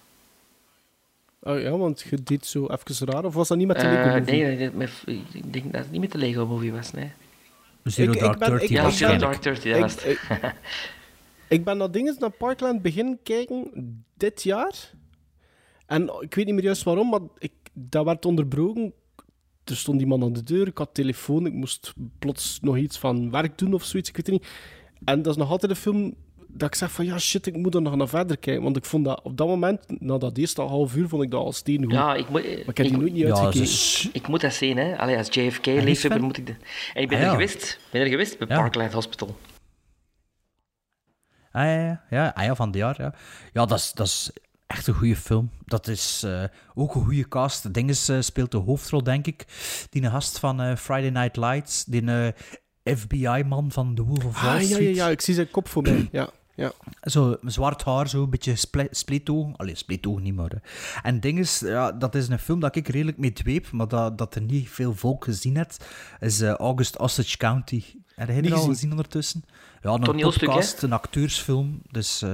Oh 1.41 1.61
ja, 1.61 1.71
want 1.77 2.01
je 2.11 2.23
deed 2.23 2.47
zo 2.47 2.67
even 2.67 3.07
raar. 3.07 3.25
Of 3.25 3.35
was 3.35 3.49
dat 3.49 3.59
niet 3.59 3.67
met 3.67 3.81
de 3.81 3.87
Eh, 3.87 3.93
Lego 3.93 4.09
Movie? 4.19 4.33
nee, 4.33 4.45
nee, 4.45 4.57
nee, 4.57 4.71
met- 4.71 5.03
ik 5.33 5.53
denk 5.53 5.73
dat 5.73 5.81
het 5.83 5.91
niet 5.91 6.01
met 6.01 6.13
de 6.13 6.19
Lego 6.19 6.47
Movie 6.47 6.73
was, 6.73 6.91
nee. 6.93 7.13
Zero 7.91 8.11
Ik- 8.13 8.17
ik 8.17 8.23
Dark 8.23 8.39
ben- 8.39 8.49
Thirty 8.49 8.65
ik- 8.65 8.71
Ja, 8.71 8.87
ik 8.87 8.93
Zero 8.93 9.11
ben- 9.11 9.21
Dark 9.21 9.35
Thirty, 9.41 9.73
dat 9.73 10.05
ik- 11.49 11.65
ben 11.65 11.79
dat 11.79 11.93
ding 11.93 12.09
eens 12.09 12.19
naar 12.19 12.31
Parkland 12.31 12.83
beginnen 12.83 13.19
kijken 13.23 13.71
dit 14.17 14.43
jaar. 14.43 14.91
En 15.87 16.03
ik 16.21 16.35
weet 16.35 16.45
niet 16.47 16.55
meer 16.55 16.65
juist 16.65 16.83
waarom, 16.83 17.09
maar 17.09 17.21
ik, 17.39 17.53
dat 17.73 18.05
werd 18.05 18.25
onderbroken. 18.25 18.93
Er 19.65 19.77
stond 19.77 20.01
iemand 20.01 20.23
aan 20.23 20.33
de 20.33 20.43
deur, 20.43 20.67
ik 20.67 20.79
had 20.79 20.95
telefoon, 20.95 21.47
ik 21.47 21.53
moest 21.53 21.93
plots 22.19 22.59
nog 22.61 22.77
iets 22.77 22.99
van 22.99 23.31
werk 23.31 23.59
doen 23.59 23.75
of 23.75 23.85
zoiets, 23.85 24.09
ik 24.09 24.17
weet 24.17 24.27
het 24.27 24.35
niet. 24.41 24.47
En 25.05 25.23
dat 25.23 25.33
is 25.33 25.39
nog 25.39 25.51
altijd 25.51 25.71
een 25.71 25.77
film 25.77 26.15
dat 26.57 26.69
ik 26.69 26.75
zeg 26.75 26.91
van 26.93 27.05
ja 27.05 27.19
shit, 27.19 27.47
ik 27.47 27.57
moet 27.57 27.75
er 27.75 27.83
nog 27.83 27.97
naar 27.97 28.09
verder 28.09 28.37
kijken. 28.39 28.63
Want 28.63 28.77
ik 28.77 28.85
vond 28.85 29.05
dat 29.05 29.21
op 29.23 29.37
dat 29.37 29.47
moment, 29.47 30.01
na 30.01 30.19
dat 30.19 30.37
eerste 30.37 30.63
half 30.63 30.95
uur, 30.97 31.09
vond 31.09 31.23
ik 31.23 31.31
dat 31.31 31.41
al 31.45 31.53
steengoed. 31.53 31.93
Ja, 31.93 32.15
ik 32.15 32.29
moet... 32.29 32.43
maar 32.43 32.51
ik 32.69 32.77
heb 32.77 32.87
die 32.87 32.97
nooit 32.97 33.13
niet 33.13 33.23
Ja, 33.23 33.29
uitgekeken. 33.29 33.61
dus- 33.61 34.09
Ik 34.13 34.29
moet 34.29 34.41
dat 34.41 34.53
zien, 34.55 34.77
hè. 34.77 34.99
Allee, 34.99 35.17
als 35.17 35.29
JFK-liefhebber 35.31 36.23
moet 36.23 36.37
ik... 36.37 36.47
De... 36.47 36.57
En 36.95 37.03
ik 37.03 37.09
ben 37.09 37.19
Ah, 37.19 37.25
er 37.25 37.31
ja. 37.31 37.33
geweest. 37.33 37.79
ben 37.91 38.01
er 38.01 38.09
geweest 38.09 38.39
bij 38.39 38.49
Ja. 38.49 38.57
Parkland 38.57 38.93
Hospital. 38.93 39.37
Ah, 41.53 41.65
ja, 41.65 41.75
ja, 41.77 42.03
ja, 42.11 42.33
ah, 42.35 42.45
ja, 42.45 42.55
van 42.55 42.71
jaar, 42.73 42.95
ja. 42.99 43.15
Ja, 43.53 43.67
dat 43.67 43.79
is, 43.79 43.93
dat 43.93 44.07
is 44.07 44.31
echt 44.67 44.87
een 44.87 44.95
goede 44.95 45.17
film. 45.17 45.51
Dat 45.65 45.89
is 45.89 46.23
eh, 46.23 46.45
ook 46.75 46.95
een 46.95 47.05
goede 47.05 47.29
cast. 47.29 47.75
Dinges 47.75 48.09
eh, 48.09 48.21
speelt 48.21 48.51
de 48.51 48.57
hoofdrol, 48.57 49.03
denk 49.03 49.27
ik. 49.27 49.45
Die 49.91 50.03
een 50.03 50.11
gast 50.11 50.39
van 50.39 50.61
eh, 50.61 50.77
Friday 50.77 51.11
Night 51.11 51.37
Lights. 51.37 51.85
Die 51.85 52.05
eh, 52.05 52.29
FBI-man 52.97 53.73
van 53.73 53.95
The 53.95 54.03
Wolf 54.03 54.25
of 54.25 54.43
Wall 54.43 54.55
Ah, 54.55 54.61
ja, 54.61 54.67
Street. 54.67 54.97
ja, 54.97 55.05
ja, 55.05 55.11
ik 55.11 55.21
zie 55.21 55.35
zijn 55.35 55.51
kop 55.51 55.69
voor 55.69 55.83
mij. 55.83 56.09
Ja, 56.13 56.31
ja. 56.57 56.73
Zo 57.03 57.37
zwart 57.45 57.83
haar, 57.85 58.09
zo 58.09 58.23
een 58.23 58.31
beetje 58.31 58.55
splitoog. 58.91 59.57
Allee, 59.59 59.75
splitoog 59.75 60.21
niet 60.21 60.35
meer. 60.35 60.51
hè. 60.51 60.59
En 61.03 61.21
ding 61.21 61.39
is, 61.39 61.61
ja, 61.61 61.93
dat 61.93 62.15
is 62.15 62.29
een 62.29 62.39
film 62.39 62.61
dat 62.61 62.77
ik 62.77 62.89
redelijk 62.89 63.19
mee 63.19 63.33
dweep, 63.33 63.71
maar 63.71 63.89
dat, 63.89 64.19
dat 64.19 64.35
er 64.35 64.43
niet 64.43 64.69
veel 64.69 64.95
volk 64.95 65.25
gezien 65.25 65.57
heeft, 65.57 65.85
is 66.21 66.41
eh, 66.41 66.53
August 66.53 66.99
Osage 66.99 67.37
County. 67.37 67.85
Heb 68.15 68.45
je 68.45 68.55
al 68.55 68.63
gezien. 68.65 68.91
ondertussen? 68.91 69.45
Ja, 69.83 69.91
een 69.93 70.01
Toneelstuk, 70.01 70.49
podcast, 70.49 70.83
een 70.83 70.93
acteursfilm. 70.93 71.83
Dus 71.91 72.23
eh, 72.23 72.33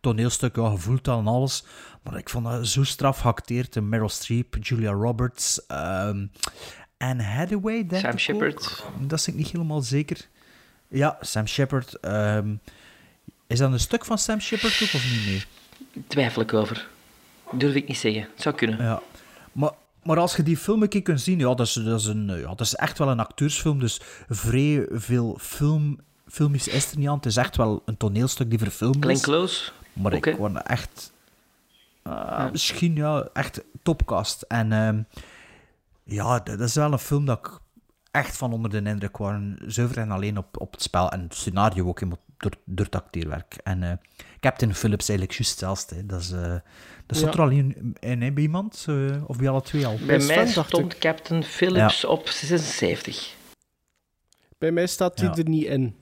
toneelstuk, 0.00 0.56
ja, 0.56 0.74
dat 1.02 1.18
en 1.18 1.26
alles. 1.26 1.64
Maar 2.02 2.16
ik 2.16 2.28
vond 2.30 2.44
dat 2.44 2.66
zo 2.66 2.84
straf 2.84 3.18
geacteerd. 3.18 3.76
Eh, 3.76 3.82
Meryl 3.82 4.08
Streep, 4.08 4.56
Julia 4.60 4.90
Roberts, 4.92 5.66
ehm 5.66 6.26
Anne 6.98 7.22
Hathaway, 7.22 7.86
denk 7.86 8.02
Sam 8.04 8.18
Shepard. 8.18 8.84
Dat 9.00 9.18
is 9.18 9.28
ik 9.28 9.34
niet 9.34 9.50
helemaal 9.50 9.80
zeker. 9.82 10.28
Ja, 10.88 11.16
Sam 11.20 11.46
Shepard. 11.46 11.94
ehm, 12.00 12.54
is 13.48 13.58
dat 13.58 13.72
een 13.72 13.80
stuk 13.80 14.04
van 14.04 14.18
Sam 14.18 14.40
Shepard 14.40 14.72
ook 14.82 14.94
of 14.94 15.04
niet? 15.10 15.26
Nee. 15.26 15.44
Twijfel 16.06 16.42
ik 16.42 16.54
over. 16.54 16.88
Durf 17.52 17.74
ik 17.74 17.88
niet 17.88 17.96
zeggen. 17.98 18.22
Het 18.22 18.42
zou 18.42 18.54
kunnen. 18.54 18.82
Ja. 18.82 19.02
Maar, 19.52 19.70
maar 20.02 20.18
als 20.18 20.36
je 20.36 20.42
die 20.42 20.56
film 20.56 20.82
een 20.82 20.88
keer 20.88 21.02
kunt 21.02 21.20
zien, 21.20 21.38
ja, 21.38 21.54
dat 21.54 21.66
is, 21.66 21.72
dat 21.72 22.00
is, 22.00 22.06
een, 22.06 22.26
ja, 22.26 22.46
dat 22.48 22.60
is 22.60 22.74
echt 22.74 22.98
wel 22.98 23.08
een 23.08 23.20
acteursfilm. 23.20 23.78
Dus 23.78 24.00
vrij 24.28 24.86
veel 24.90 25.38
film, 25.40 25.98
filmisch 26.26 26.68
is 26.68 26.90
er 26.90 26.98
niet 26.98 27.08
aan. 27.08 27.16
Het 27.16 27.26
is 27.26 27.36
echt 27.36 27.56
wel 27.56 27.82
een 27.84 27.96
toneelstuk 27.96 28.50
die 28.50 28.58
verfilmd 28.58 29.06
is. 29.06 29.20
Close. 29.22 29.70
Maar 29.92 30.12
Oké. 30.12 30.30
ik 30.30 30.36
word 30.36 30.62
echt... 30.62 31.12
eh, 32.02 32.50
Misschien, 32.50 32.94
ja, 32.94 33.28
echt 33.32 33.64
topcast. 33.82 34.42
En 34.42 34.72
ehm, 34.72 35.02
ja, 36.04 36.38
dat 36.40 36.60
is 36.60 36.74
wel 36.74 36.92
een 36.92 36.98
film 36.98 37.24
dat 37.24 37.38
ik 37.38 37.58
echt 38.10 38.36
van 38.36 38.52
onder 38.52 38.70
de 38.70 38.90
indruk 38.90 39.16
was. 39.16 39.34
Zuiver 39.66 39.98
en 39.98 40.10
alleen 40.10 40.38
op, 40.38 40.60
op 40.60 40.72
het 40.72 40.82
spel. 40.82 41.10
En 41.10 41.20
het 41.22 41.34
scenario 41.34 41.86
ook, 41.86 42.00
helemaal 42.00 42.22
door, 42.38 42.52
door 42.64 42.84
het 42.86 42.94
acteerwerk. 42.94 43.56
En 43.62 43.82
eh, 43.82 43.92
Captain 44.40 44.74
Phillips 44.74 45.08
eigenlijk 45.08 45.38
juist 45.38 45.50
hetzelfde. 45.50 45.94
hè. 45.94 46.06
Dat, 46.06 46.20
is, 46.20 46.30
eh 46.32 46.54
dat 47.06 47.16
zat 47.18 47.26
Ja. 47.26 47.32
er 47.32 47.40
al 47.40 47.50
in, 47.50 47.96
in 48.00 48.22
hè, 48.22 48.32
bij 48.32 48.42
iemand? 48.42 48.84
eh, 48.88 49.28
of 49.28 49.36
bij 49.38 49.48
alle 49.48 49.62
twee 49.62 49.86
al? 49.86 49.98
Bij 50.06 50.18
mij 50.18 50.46
stond 50.46 50.98
Captain 50.98 51.42
Phillips 51.44 52.04
op 52.04 52.28
76. 52.28 53.34
Bij 54.58 54.70
mij 54.72 54.86
staat 54.86 55.18
hij 55.18 55.28
Ja. 55.28 55.36
er 55.36 55.48
niet 55.48 55.64
in. 55.64 55.94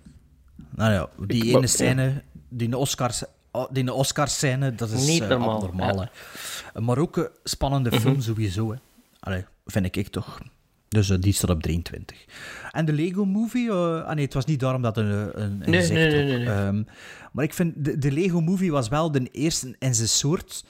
Nou 0.71 0.93
ja, 0.93 1.09
die 1.27 1.43
Ik- 1.45 1.49
ene 1.49 1.59
maar- 1.59 1.69
scène, 1.69 2.23
die 2.49 2.77
Oscars, 2.77 3.23
oh, 3.51 3.67
die 3.71 3.93
Oscars-scène, 3.93 4.75
dat 4.75 4.91
is 4.91 5.07
Niet 5.07 5.29
normaal, 5.29 5.51
abnormaal. 5.55 5.95
ja. 6.03 6.11
hè. 6.73 6.81
Maar 6.81 6.99
ook 6.99 7.17
een 7.17 7.29
spannende 7.45 7.91
Mhm. 7.91 8.01
film 8.01 8.21
sowieso. 8.21 8.71
Hè. 8.73 8.79
Allee, 9.21 9.45
vind 9.67 9.87
ik, 9.87 9.97
ik 9.97 10.09
toch. 10.09 10.41
Dus 10.89 11.09
die 11.09 11.33
staat 11.33 11.51
op 11.51 11.63
23. 11.63 12.25
En 12.77 12.85
de 12.85 12.93
Lego 12.93 13.25
Movie, 13.25 13.71
eh, 13.71 14.05
ah 14.05 14.15
nee, 14.15 14.25
het 14.25 14.35
was 14.35 14.45
niet 14.45 14.61
daarom 14.61 14.83
dat 14.83 14.97
een, 14.97 15.07
een, 15.07 15.43
een 15.43 15.59
Nee, 15.59 15.81
gezicht 15.81 16.01
nee, 16.01 16.11
nee, 16.11 16.25
nee, 16.25 16.39
nee. 16.39 16.55
Ehm, 16.55 16.83
maar 17.33 17.45
ik 17.45 17.55
vind, 17.55 17.85
de, 17.85 17.99
de 17.99 18.13
Lego 18.13 18.41
Movie 18.41 18.73
was 18.73 18.89
wel 18.89 19.11
de 19.11 19.29
eerste 19.31 19.77
in 19.79 19.95
zijn 19.95 20.09
soort. 20.09 20.65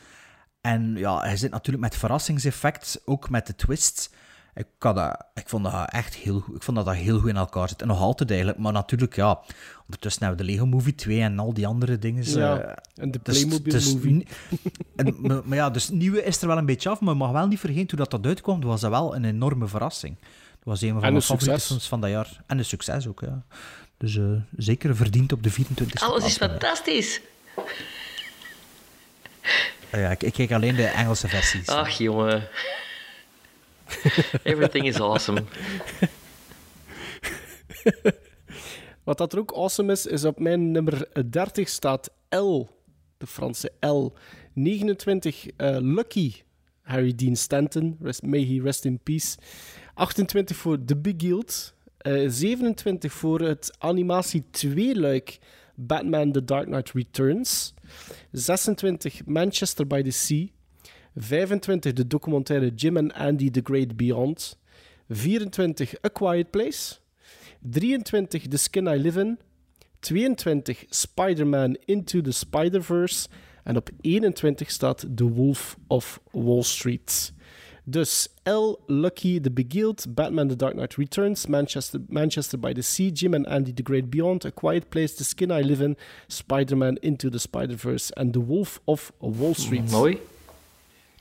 En 0.61 0.95
ja, 0.97 1.21
hij 1.21 1.37
zit 1.37 1.51
natuurlijk 1.51 1.85
met 1.85 1.97
verrassingseffect, 1.97 3.01
ook 3.05 3.31
met 3.31 3.47
de 3.47 3.55
twist. 3.55 4.15
Ik, 4.55 4.67
had 4.79 4.97
dat, 4.97 5.25
ik 5.35 5.49
vond 5.49 5.65
dat 5.65 5.91
echt 5.91 6.15
heel 6.15 6.41
goed. 6.41 6.57
Ik 6.57 6.63
vond 6.63 6.77
dat 6.77 6.87
dat 6.87 6.95
heel 6.95 7.19
goed 7.19 7.29
in 7.29 7.37
elkaar 7.37 7.69
zit. 7.69 7.83
En 7.83 7.89
nog 7.89 8.01
altijd 8.01 8.31
eigenlijk. 8.31 8.59
Maar 8.59 8.73
natuurlijk, 8.73 9.17
ja. 9.17 9.41
Ondertussen 9.85 10.25
hebben 10.25 10.41
we 10.41 10.47
de 10.47 10.53
Lego 10.53 10.67
Movie 10.67 10.95
2 10.95 11.21
en 11.21 11.39
al 11.39 11.55
die 11.55 11.67
andere 11.67 11.99
dingen. 11.99 12.25
Ja, 12.25 12.59
eh, 12.59 12.73
en 12.95 13.11
de 13.11 13.21
dus- 13.23 13.39
Playmobil 13.39 13.73
dus 13.73 13.95
Movie. 13.95 14.27
en, 14.97 15.17
maar, 15.21 15.41
maar 15.45 15.57
ja, 15.57 15.71
dus 15.71 15.87
het 15.87 15.95
nieuwe 15.95 16.23
is 16.23 16.41
er 16.41 16.49
wel 16.49 16.59
een 16.59 16.67
beetje 16.67 16.89
af. 16.89 17.01
Maar 17.01 17.13
je 17.13 17.19
mag 17.19 17.31
wel 17.31 17.47
niet 17.47 17.61
vergeten, 17.61 17.87
toen 17.87 17.99
dat, 17.99 18.11
dat 18.11 18.27
uitkwam, 18.27 18.61
was 18.61 18.81
dat 18.81 18.91
wel 18.91 19.15
een 19.15 19.25
enorme 19.25 19.67
verrassing. 19.67 20.17
Dat 20.67 20.81
was 20.81 20.91
een 20.91 20.95
van 20.95 21.03
En 21.03 21.13
mijn 21.13 21.25
favoriete 21.25 21.81
van 21.81 22.01
dat 22.01 22.11
jaar. 22.11 22.43
En 22.47 22.59
een 22.59 22.65
succes 22.65 23.07
ook, 23.07 23.21
ja. 23.21 23.45
Dus 23.97 24.17
eh, 24.17 24.25
zeker 24.57 24.97
verdiend 24.97 25.33
op 25.33 25.43
de 25.43 25.53
24e 25.53 25.55
Alles 25.95 26.25
is 26.25 26.37
fantastisch. 26.37 27.21
Ah 29.91 30.01
ja, 30.01 30.11
ik, 30.11 30.23
ik 30.23 30.33
kijk 30.33 30.53
alleen 30.53 30.75
de 30.75 30.87
Engelse 30.87 31.29
versies. 31.29 31.69
Ach, 31.69 31.91
jongen. 31.91 32.49
Everything 34.43 34.87
is 34.87 35.01
awesome. 35.01 35.45
Wat 39.05 39.19
dat 39.19 39.33
er 39.33 39.39
ook 39.39 39.53
awesome 39.53 39.93
is, 39.93 40.07
is 40.07 40.25
op 40.25 40.39
mijn 40.39 40.71
nummer 40.71 41.09
30 41.31 41.69
staat 41.69 42.11
L, 42.29 42.63
de 43.17 43.27
Franse 43.27 43.73
L. 43.81 44.13
29, 44.53 45.47
eh, 45.57 45.77
Lucky, 45.81 46.35
Harry 46.83 47.15
Dean 47.15 47.37
Stanton, 47.37 47.97
rest, 48.01 48.23
may 48.23 48.45
he 48.45 48.61
rest 48.63 48.85
in 48.85 49.01
peace. 49.03 49.37
28 49.97 50.57
voor 50.57 50.85
The 50.85 50.97
Big 50.97 51.15
Guild. 51.17 51.75
Eh, 51.99 52.25
27 52.27 53.13
voor 53.13 53.41
het 53.41 53.77
animatie 53.79 54.45
2-luik 54.51 55.39
Batman 55.75 56.33
The 56.33 56.45
Dark 56.45 56.67
Knight 56.67 56.93
Returns. 56.93 57.75
26 58.33 59.25
Manchester 59.25 59.87
by 59.87 60.03
the 60.03 60.11
Sea. 60.11 60.49
25 61.15 61.93
de 61.93 62.07
documentaire 62.07 62.73
Jim 62.75 62.97
and 62.97 63.13
Andy 63.13 63.51
The 63.51 63.61
Great 63.65 63.97
Beyond. 63.97 64.59
24 65.09 66.05
A 66.05 66.09
Quiet 66.09 66.51
Place. 66.51 66.95
23 67.71 68.49
The 68.49 68.57
Skin 68.57 68.87
I 68.87 68.97
Live 68.97 69.21
In. 69.21 69.39
22 70.01 70.87
Spider-Man 70.89 71.77
Into 71.85 72.21
the 72.21 72.33
Spider-Verse. 72.33 73.29
En 73.65 73.77
op 73.77 73.91
21 74.01 74.71
staat 74.71 75.07
The 75.15 75.29
Wolf 75.29 75.77
of 75.87 76.21
Wall 76.31 76.63
Street. 76.63 77.35
Dus 77.89 78.29
L, 78.45 78.75
Lucky, 78.87 79.41
The 79.41 79.51
Big 79.51 79.67
Guild, 79.69 80.05
Batman 80.15 80.49
The 80.49 80.57
Dark 80.57 80.75
Knight 80.75 80.95
Returns, 80.97 81.47
Manchester, 81.47 82.01
Manchester 82.09 82.59
by 82.59 82.73
the 82.73 82.83
Sea, 82.83 83.11
Jim 83.13 83.35
and 83.35 83.47
Andy 83.47 83.73
The 83.73 83.83
Great 83.85 84.11
Beyond, 84.11 84.45
A 84.45 84.51
Quiet 84.51 84.89
Place, 84.89 85.15
The 85.15 85.25
Skin 85.25 85.51
I 85.51 85.63
Live 85.63 85.85
In, 85.85 85.97
Spider-Man 86.27 86.97
Into 86.97 87.29
the 87.29 87.39
Spider-Verse 87.39 88.15
en 88.15 88.31
The 88.33 88.45
Wolf 88.45 88.81
of 88.85 89.13
Wall 89.19 89.55
Street. 89.55 89.91
Mooi. 89.91 90.19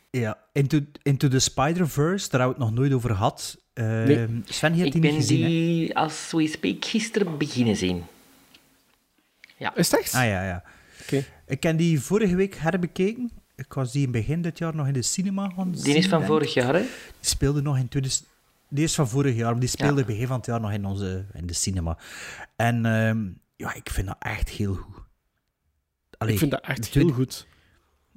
Ja, 0.10 0.38
Into, 0.54 0.80
Into 1.04 1.28
the 1.28 1.40
Spider-Verse, 1.40 2.30
daar 2.30 2.40
hebben 2.42 2.58
we 2.58 2.64
het 2.66 2.72
nog 2.74 2.82
nooit 2.84 2.94
over 2.94 3.10
gehad. 3.10 3.58
Eh, 3.74 4.04
Nee. 4.04 4.28
Sven 4.46 4.74
heeft 4.74 4.86
Ik 4.86 4.92
die 4.92 5.02
ben 5.02 5.12
niet 5.12 5.20
gezien, 5.22 5.42
hè? 5.42 5.48
die, 5.48 5.98
als 5.98 6.32
we 6.32 6.48
speak, 6.48 6.86
gisteren 6.86 7.38
beginnen 7.38 7.76
zien. 7.76 8.04
Ja. 9.58 9.76
Is 9.76 9.92
het 9.92 10.00
echt? 10.00 10.14
Ah 10.14 10.26
ja, 10.26 10.46
ja. 10.46 10.64
Oké. 11.02 11.24
Ik 11.48 11.64
heb 11.64 11.78
die 11.78 12.02
vorige 12.02 12.36
week 12.36 12.56
herbekeken. 12.56 13.32
Ik 13.56 13.74
was 13.74 13.92
die 13.92 14.06
in 14.06 14.12
begin 14.12 14.42
dit 14.42 14.58
jaar 14.58 14.76
nog 14.76 14.88
in 14.88 14.94
de 14.94 15.02
cinema 15.02 15.50
gaan 15.56 15.72
Die 15.72 15.82
zien, 15.82 15.96
is 15.96 16.08
van 16.08 16.26
vorig 16.26 16.48
ik. 16.48 16.54
jaar, 16.54 16.74
hè? 16.74 16.80
Die 16.80 16.90
speelde 17.20 17.62
nog 17.62 17.78
in 17.78 17.88
2000... 17.88 18.26
Die 18.70 18.84
is 18.84 18.96
van 18.96 19.10
vorig 19.10 19.36
jaar, 19.36 19.52
maar 19.52 19.60
die 19.60 19.70
speelde 19.70 20.06
begin 20.06 20.28
van 20.28 20.38
het 20.38 20.46
jaar 20.46 20.62
nog 20.62 20.72
in, 20.72 20.86
onze, 20.86 21.26
in 21.34 21.48
de 21.48 21.54
cinema. 21.54 21.98
En 22.56 22.86
ehm, 22.86 23.28
ja, 23.56 23.74
ik 23.74 23.90
vind 23.90 24.08
dat 24.08 24.16
echt 24.20 24.50
heel 24.50 24.74
goed. 24.76 24.96
Allee, 26.18 26.34
Ik 26.34 26.40
vind 26.40 26.52
dat 26.52 26.62
echt 26.62 26.86
heel 26.94 27.10
goed. 27.10 27.48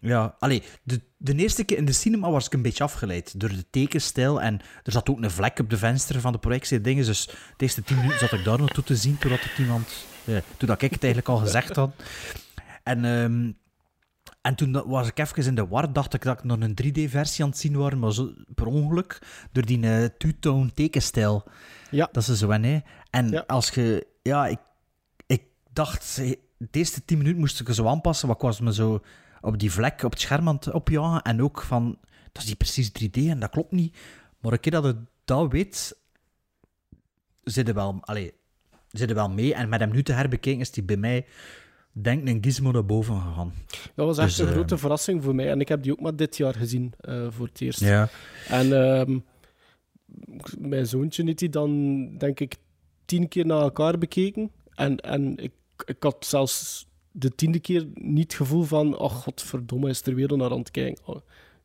Ja, 0.00 0.36
allee, 0.38 0.62
de, 0.82 1.00
de 1.16 1.34
eerste 1.34 1.64
keer 1.64 1.76
in 1.76 1.84
de 1.84 1.92
cinema 1.92 2.30
was 2.30 2.46
ik 2.46 2.52
een 2.52 2.62
beetje 2.62 2.84
afgeleid 2.84 3.40
door 3.40 3.48
de 3.48 3.64
tekenstijl. 3.70 4.40
En 4.42 4.60
er 4.82 4.92
zat 4.92 5.08
ook 5.08 5.22
een 5.22 5.30
vlek 5.30 5.58
op 5.58 5.70
de 5.70 5.78
venster 5.78 6.20
van 6.20 6.32
de 6.32 6.38
projectie 6.38 6.80
dingen. 6.80 7.04
Dus 7.04 7.26
de 7.26 7.32
eerste 7.56 7.82
tien 7.82 7.96
minuten 7.96 8.18
zat 8.18 8.32
ik 8.32 8.44
daar 8.44 8.58
naartoe 8.58 8.84
te 8.84 8.96
zien, 8.96 9.18
totdat 9.18 9.40
het 9.42 9.58
iemand... 9.58 10.06
Ja, 10.24 10.40
toen 10.56 10.68
dat 10.68 10.82
ik 10.82 10.90
het 10.90 11.02
eigenlijk 11.04 11.32
al 11.32 11.38
gezegd 11.38 11.76
had. 11.76 11.90
En, 12.82 13.04
ehm, 13.04 13.50
en 14.48 14.54
toen 14.54 14.82
was 14.86 15.08
ik 15.08 15.18
even 15.18 15.44
in 15.46 15.54
de 15.54 15.66
war, 15.66 15.92
dacht 15.92 16.14
ik 16.14 16.22
dat 16.22 16.38
ik 16.38 16.44
nog 16.44 16.60
een 16.60 16.76
3D-versie 16.82 17.44
aan 17.44 17.50
het 17.50 17.58
zien 17.58 17.76
was, 17.76 17.94
maar 17.94 18.12
zo, 18.12 18.32
per 18.54 18.66
ongeluk, 18.66 19.18
door 19.52 19.64
die 19.64 19.86
eh, 19.86 20.04
two-tone 20.18 20.72
tekenstijl. 20.72 21.44
Ja. 21.90 22.08
Dat 22.12 22.28
is 22.28 22.38
zo, 22.38 22.50
hè. 22.50 22.80
En 23.10 23.30
Ja. 23.30 23.44
als 23.46 23.70
je... 23.70 24.06
Ja, 24.22 24.46
ik, 24.46 24.58
ik 25.26 25.42
dacht... 25.72 26.16
De 26.56 26.68
eerste 26.70 27.04
tien 27.04 27.18
minuten 27.18 27.38
moest 27.38 27.60
ik 27.60 27.68
er 27.68 27.74
zo 27.74 27.86
aanpassen, 27.86 28.26
want 28.26 28.38
ik 28.38 28.46
was 28.46 28.60
me 28.60 28.74
zo 28.74 29.02
op 29.40 29.58
die 29.58 29.72
vlek 29.72 30.02
op 30.02 30.10
het 30.10 30.20
scherm 30.20 30.48
aan 30.48 30.54
het 30.54 30.72
opjagen. 30.72 31.22
En 31.22 31.42
ook 31.42 31.62
van, 31.62 31.98
dat 32.32 32.42
is 32.42 32.48
niet 32.48 32.58
precies 32.58 32.90
3D 32.90 33.10
en 33.12 33.38
dat 33.40 33.50
klopt 33.50 33.72
niet. 33.72 33.96
Maar 34.40 34.52
een 34.52 34.60
keer 34.60 34.72
dat 34.72 34.84
je 34.84 34.96
dat 35.24 35.52
weet, 35.52 35.96
zit 37.44 37.66
je 37.66 37.72
wel, 37.72 37.98
allee, 38.00 38.32
zit 38.90 39.08
je 39.08 39.14
wel 39.14 39.30
mee. 39.30 39.54
En 39.54 39.68
met 39.68 39.80
hem 39.80 39.90
nu 39.90 40.02
te 40.02 40.12
herbekeken 40.12 40.60
is 40.60 40.70
die 40.70 40.82
bij 40.82 40.96
mij, 40.96 41.26
denk 42.04 42.28
een 42.28 42.38
gizmo 42.44 42.70
naar 42.70 42.84
boven 42.84 43.14
gegaan. 43.20 43.52
Dat 43.94 44.06
was 44.06 44.18
echt 44.18 44.28
Dus, 44.36 44.38
een 44.38 44.52
grote 44.52 44.78
verrassing 44.78 45.22
voor 45.22 45.34
mij. 45.34 45.50
En 45.50 45.60
ik 45.60 45.68
heb 45.68 45.82
die 45.82 45.92
ook 45.92 46.00
maar 46.00 46.16
dit 46.16 46.36
jaar 46.36 46.54
gezien, 46.54 46.92
eh, 47.00 47.26
voor 47.30 47.46
het 47.46 47.60
eerst. 47.60 47.80
Ja. 47.80 48.08
En 48.48 48.72
ehm, 48.72 49.18
mijn 50.58 50.86
zoontje 50.86 51.24
heeft 51.24 51.38
die 51.38 51.48
dan, 51.48 52.04
denk 52.18 52.40
ik, 52.40 52.54
tien 53.04 53.28
keer 53.28 53.46
na 53.46 53.60
elkaar 53.60 53.98
bekeken. 53.98 54.50
En, 54.74 54.96
en 54.96 55.36
ik, 55.36 55.52
ik 55.84 55.96
had 56.02 56.16
zelfs 56.26 56.86
de 57.12 57.34
tiende 57.34 57.58
keer 57.58 57.86
niet 57.94 58.24
het 58.24 58.34
gevoel 58.34 58.62
van... 58.62 58.98
Oh, 58.98 59.10
godverdomme, 59.10 59.88
is 59.88 60.02
er 60.06 60.14
weer 60.14 60.36
naar 60.36 60.50
aan 60.50 60.58
het 60.58 60.70
kijken. 60.70 61.02
Oh, 61.06 61.16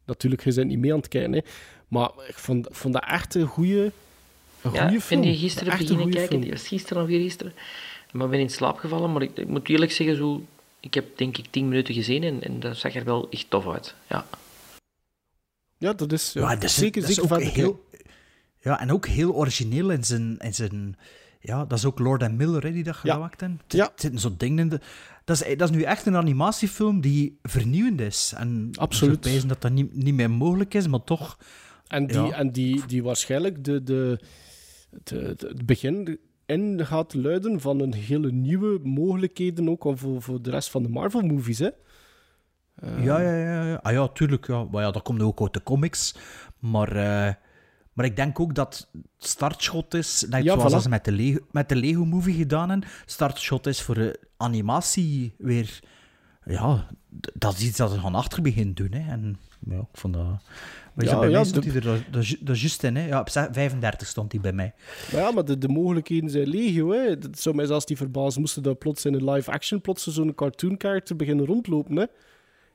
natuurlijk, 0.05 0.43
je 0.43 0.53
bent 0.53 0.67
niet 0.67 0.79
mee 0.79 0.91
aan 0.91 0.97
het 0.99 1.07
kijken, 1.07 1.33
hè. 1.33 1.39
Maar 1.87 2.09
ik 2.27 2.35
vond, 2.37 2.67
vond 2.71 2.93
dat 2.93 3.03
echt 3.07 3.35
een 3.35 3.47
goede 3.47 3.91
een 4.61 4.71
Ja, 4.71 4.81
goede 4.81 4.95
ik 4.95 5.01
film. 5.01 5.21
ben 5.21 5.29
die 5.29 5.39
gisteren 5.39 5.77
beginnen 5.77 6.09
kijken. 6.09 6.27
film. 6.27 6.41
Die 6.41 6.51
was 6.51 6.67
gisteren 6.67 7.03
of 7.03 7.09
gisteren. 7.09 7.53
Maar 8.13 8.29
ben 8.29 8.39
in 8.39 8.49
slaap 8.49 8.77
gevallen. 8.77 9.11
Maar 9.11 9.21
ik, 9.21 9.37
ik 9.37 9.47
moet 9.47 9.69
eerlijk 9.69 9.91
zeggen, 9.91 10.15
zo, 10.15 10.45
ik 10.79 10.93
heb 10.93 11.17
denk 11.17 11.37
ik 11.37 11.45
tien 11.49 11.67
minuten 11.67 11.93
gezien 11.93 12.23
en, 12.23 12.43
en 12.43 12.59
dat 12.59 12.77
zag 12.77 12.95
er 12.95 13.03
wel 13.03 13.29
echt 13.29 13.49
tof 13.49 13.67
uit. 13.67 13.95
Ja. 14.09 14.25
Ja, 15.77 15.93
dat 15.93 16.11
is, 16.11 16.33
ja, 16.33 16.41
Ja, 16.41 16.53
dat 16.55 16.63
is, 16.63 16.75
zeker, 16.75 17.01
dat 17.01 17.09
is 17.09 17.15
zeker 17.15 17.35
ook 17.35 17.41
heel... 17.41 17.85
Ja, 18.59 18.79
en 18.79 18.91
ook 18.91 19.05
heel 19.07 19.33
origineel 19.33 19.89
in 19.89 20.03
zijn... 20.03 20.37
In 20.37 20.53
zijn 20.53 20.97
ja, 21.39 21.65
dat 21.65 21.77
is 21.77 21.85
ook 21.85 21.99
Lord 21.99 22.23
and 22.23 22.37
Miller 22.37 22.63
hè, 22.63 22.71
die 22.71 22.83
dat 22.83 22.95
gemaakt 22.95 23.39
hebben. 23.41 23.61
Er 23.67 23.75
Ja. 23.77 23.91
zitten 23.95 24.19
zo'n 24.19 24.35
dingen 24.37 24.59
in 24.59 24.69
de... 24.69 24.79
Dat 25.23 25.41
is, 25.45 25.57
dat 25.57 25.69
is 25.69 25.75
nu 25.75 25.81
echt 25.81 26.05
een 26.05 26.15
animatiefilm 26.15 27.01
die 27.01 27.37
vernieuwend 27.41 28.01
is. 28.01 28.33
En 28.35 28.69
Absoluut. 28.75 29.25
Ik 29.25 29.47
dat 29.49 29.61
dat 29.61 29.71
niet, 29.71 29.95
niet 29.95 30.13
meer 30.13 30.31
mogelijk 30.31 30.73
is, 30.73 30.87
maar 30.87 31.03
toch... 31.03 31.37
En 31.87 32.07
die, 32.07 32.21
Ja. 32.21 32.31
en 32.31 32.51
die, 32.51 32.85
die 32.85 33.03
waarschijnlijk 33.03 33.63
de, 33.63 33.83
de, 33.83 34.19
de, 35.03 35.33
de- 35.37 35.47
het 35.47 35.65
begin 35.65 36.19
in 36.45 36.85
gaat 36.85 37.13
luiden 37.13 37.59
van 37.61 37.79
een 37.79 37.93
hele 37.93 38.31
nieuwe 38.31 38.79
mogelijkheden 38.83 39.69
ook 39.69 39.85
voor, 39.95 40.21
voor 40.21 40.41
de 40.41 40.49
rest 40.49 40.69
van 40.69 40.83
de 40.83 40.89
Marvel-movies. 40.89 41.59
Hè? 41.59 41.69
Eh, 42.75 43.03
Ja, 43.03 43.19
ja, 43.19 43.35
ja. 43.35 43.63
ja. 43.63 43.75
Ah 43.75 43.93
ja, 43.93 44.07
tuurlijk. 44.07 44.47
Ja. 44.47 44.63
Maar 44.63 44.83
ja, 44.83 44.91
dat 44.91 45.01
komt 45.01 45.21
ook 45.21 45.41
uit 45.41 45.53
de 45.53 45.63
comics. 45.63 46.15
Maar, 46.59 46.87
eh, 46.95 47.33
maar 47.93 48.05
ik 48.05 48.15
denk 48.15 48.39
ook 48.39 48.55
dat 48.55 48.89
het 48.91 49.27
startschot 49.29 49.93
is, 49.93 50.25
net 50.29 50.43
Ja, 50.43 50.53
zoals 50.53 50.73
voilà. 50.73 50.81
ze 50.81 50.89
met 50.89 51.05
de, 51.05 51.11
Lego, 51.11 51.39
met 51.51 51.69
de 51.69 51.75
Lego-movie 51.75 52.35
gedaan 52.35 52.69
hebben, 52.69 52.89
startschot 53.05 53.67
is 53.67 53.81
voor 53.81 53.95
de 53.95 54.19
animatie 54.37 55.35
weer... 55.37 55.79
Ja, 56.45 56.87
dat 57.33 57.53
is 57.53 57.63
iets 57.63 57.77
dat 57.77 57.91
ze 57.91 57.99
gaan 57.99 58.15
achter 58.15 58.41
beginnen 58.41 58.75
doen. 58.75 58.91
Hè. 58.91 59.11
En 59.11 59.37
ja, 59.59 59.77
ik 59.77 59.85
vond 59.91 60.13
dat... 60.13 60.41
Maar 60.93 61.05
Ja, 61.05 61.19
bij 61.19 61.29
ja, 61.29 61.35
mij 61.35 61.45
stond 61.45 61.63
de- 61.63 61.69
hij 61.71 61.79
er 61.79 61.85
dat, 61.85 61.99
dat, 62.11 62.27
ju- 62.27 62.37
dat 62.41 62.59
juist 62.59 62.83
in, 62.83 62.95
hè. 62.95 63.07
Ja, 63.07 63.19
op 63.19 63.29
ze- 63.29 63.47
35 63.51 64.07
stond 64.07 64.31
hij 64.31 64.41
bij 64.41 64.53
mij. 64.53 64.73
Maar 65.11 65.21
ja, 65.21 65.31
maar 65.31 65.45
de, 65.45 65.57
de 65.57 65.67
mogelijkheden 65.67 66.29
zijn 66.29 66.47
legio. 66.47 66.91
Hè. 66.91 66.99
Het 67.09 67.39
zou 67.39 67.55
mij 67.55 67.65
zelfs 67.65 67.85
niet 67.85 67.97
verbazen 67.97 68.41
moesten 68.41 68.63
dat 68.63 68.79
plots 68.79 69.05
in 69.05 69.13
een 69.13 69.29
live-action 69.29 69.81
plots 69.81 70.07
zo'n 70.07 70.35
cartoon-character 70.35 71.15
beginnen 71.15 71.45
rondlopen. 71.45 71.95
Hè. 71.95 72.05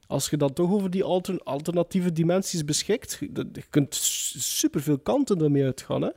Als 0.07 0.31
je 0.31 0.36
dan 0.36 0.53
toch 0.53 0.70
over 0.70 0.90
die 0.90 1.05
alter- 1.05 1.40
alternatieve 1.43 2.12
dimensies 2.12 2.65
beschikt, 2.65 3.16
je, 3.20 3.32
dat- 3.32 3.47
je 3.53 3.62
kunt 3.70 3.95
superveel 4.39 4.99
kanten 4.99 5.39
daarmee 5.39 5.65
uitgaan. 5.65 6.03
Hè. 6.03 6.11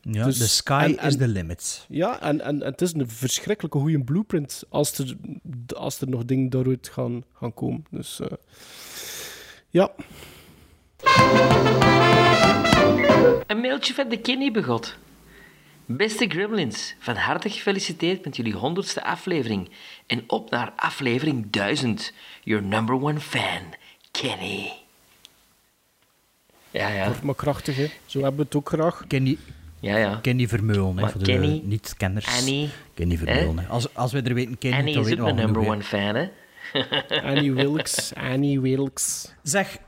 Ja, 0.00 0.24
Dus- 0.24 0.38
the 0.38 0.48
sky 0.48 0.94
en- 0.98 1.06
is 1.08 1.16
the 1.16 1.28
limit. 1.28 1.86
Ja, 1.88 2.20
en, 2.22 2.40
en, 2.40 2.62
en 2.62 2.70
het 2.70 2.80
is 2.80 2.92
een 2.94 3.08
verschrikkelijke 3.10 3.78
goede 3.78 4.04
blueprint 4.04 4.62
als 4.68 4.98
er, 4.98 5.14
als 5.76 6.00
er 6.00 6.08
nog 6.08 6.24
dingen 6.24 6.50
daaruit 6.50 6.88
gaan, 6.88 7.24
gaan 7.32 7.54
komen. 7.54 7.84
Dus 7.90 8.20
eh, 8.20 8.26
ja. 9.68 9.92
Een 13.46 13.60
mailtje 13.60 13.94
van 13.94 14.08
de 14.08 14.18
Kenny 14.22 14.50
begot. 14.50 14.96
Beste 15.86 16.26
Gremlins, 16.28 16.94
van 16.98 17.14
harte 17.16 17.50
gefeliciteerd 17.50 18.24
met 18.24 18.36
jullie 18.36 18.54
honderdste 18.54 19.04
aflevering. 19.04 19.70
En 20.06 20.24
op 20.26 20.50
naar 20.50 20.72
aflevering 20.76 21.46
1000. 21.50 22.12
Your 22.42 22.62
number 22.62 22.94
one 23.02 23.20
fan, 23.20 23.60
Kenny. 24.10 24.72
Ja, 26.70 26.88
ja. 26.88 27.06
Kort 27.06 27.22
maar 27.22 27.34
krachtig, 27.34 27.76
hè. 27.76 27.90
Zo 28.06 28.18
hebben 28.20 28.36
we 28.38 28.42
het 28.42 28.54
ook 28.54 28.68
graag. 28.68 29.04
Kenny, 29.08 29.38
Ja, 29.80 29.96
ja. 29.96 30.18
Kenny 30.22 30.48
Vermeulen, 30.48 30.98
hè, 30.98 31.08
voor 31.08 31.18
de 31.20 31.26
Kenny, 31.26 31.60
niet-kenners. 31.64 32.38
Annie, 32.38 32.70
Kenny 32.94 33.16
Vermeulen, 33.16 33.58
hè? 33.58 33.66
Als, 33.66 33.94
als 33.94 34.12
wij 34.12 34.22
er 34.22 34.34
weten 34.34 34.58
Kenny, 34.58 34.76
Annie 34.78 34.94
dan 34.94 35.04
is 35.04 35.10
ook 35.12 35.18
we 35.18 35.22
mijn 35.24 35.36
number 35.36 35.66
one 35.66 35.82
fan, 35.82 36.14
hè? 36.14 36.28
Annie 37.30 37.52
Wilkes, 37.52 38.14
Annie 38.14 38.60
Wilkes. 38.60 39.34
Zeg, 39.42 39.78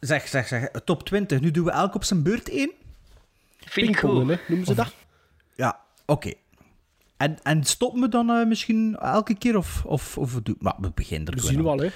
zeg, 0.00 0.28
zeg, 0.28 0.46
zeg. 0.48 0.68
Top 0.84 1.02
20. 1.04 1.40
Nu 1.40 1.50
doen 1.50 1.64
we 1.64 1.70
elk 1.70 1.94
op 1.94 2.04
zijn 2.04 2.22
beurt 2.22 2.48
één. 2.48 2.70
Vind 3.58 3.88
ik 3.88 3.92
Pingpongen, 3.92 4.16
cool. 4.16 4.28
hè, 4.28 4.36
noemen 4.48 4.66
ze 4.66 4.74
dat. 4.74 4.94
Ja, 5.56 5.80
oké. 6.06 6.32
En, 7.16 7.42
en 7.42 7.64
stoppen 7.64 8.00
we 8.00 8.08
dan 8.08 8.30
eh, 8.30 8.46
misschien 8.46 8.96
elke 8.96 9.34
keer? 9.34 9.56
Of, 9.56 9.84
of, 9.84 10.18
of 10.18 10.40
doen- 10.42 10.56
maar 10.58 10.74
we 10.80 10.90
beginnen 10.94 11.28
er 11.28 11.34
We 11.34 11.40
zien 11.46 11.62
wel, 11.62 11.78
hè. 11.78 11.88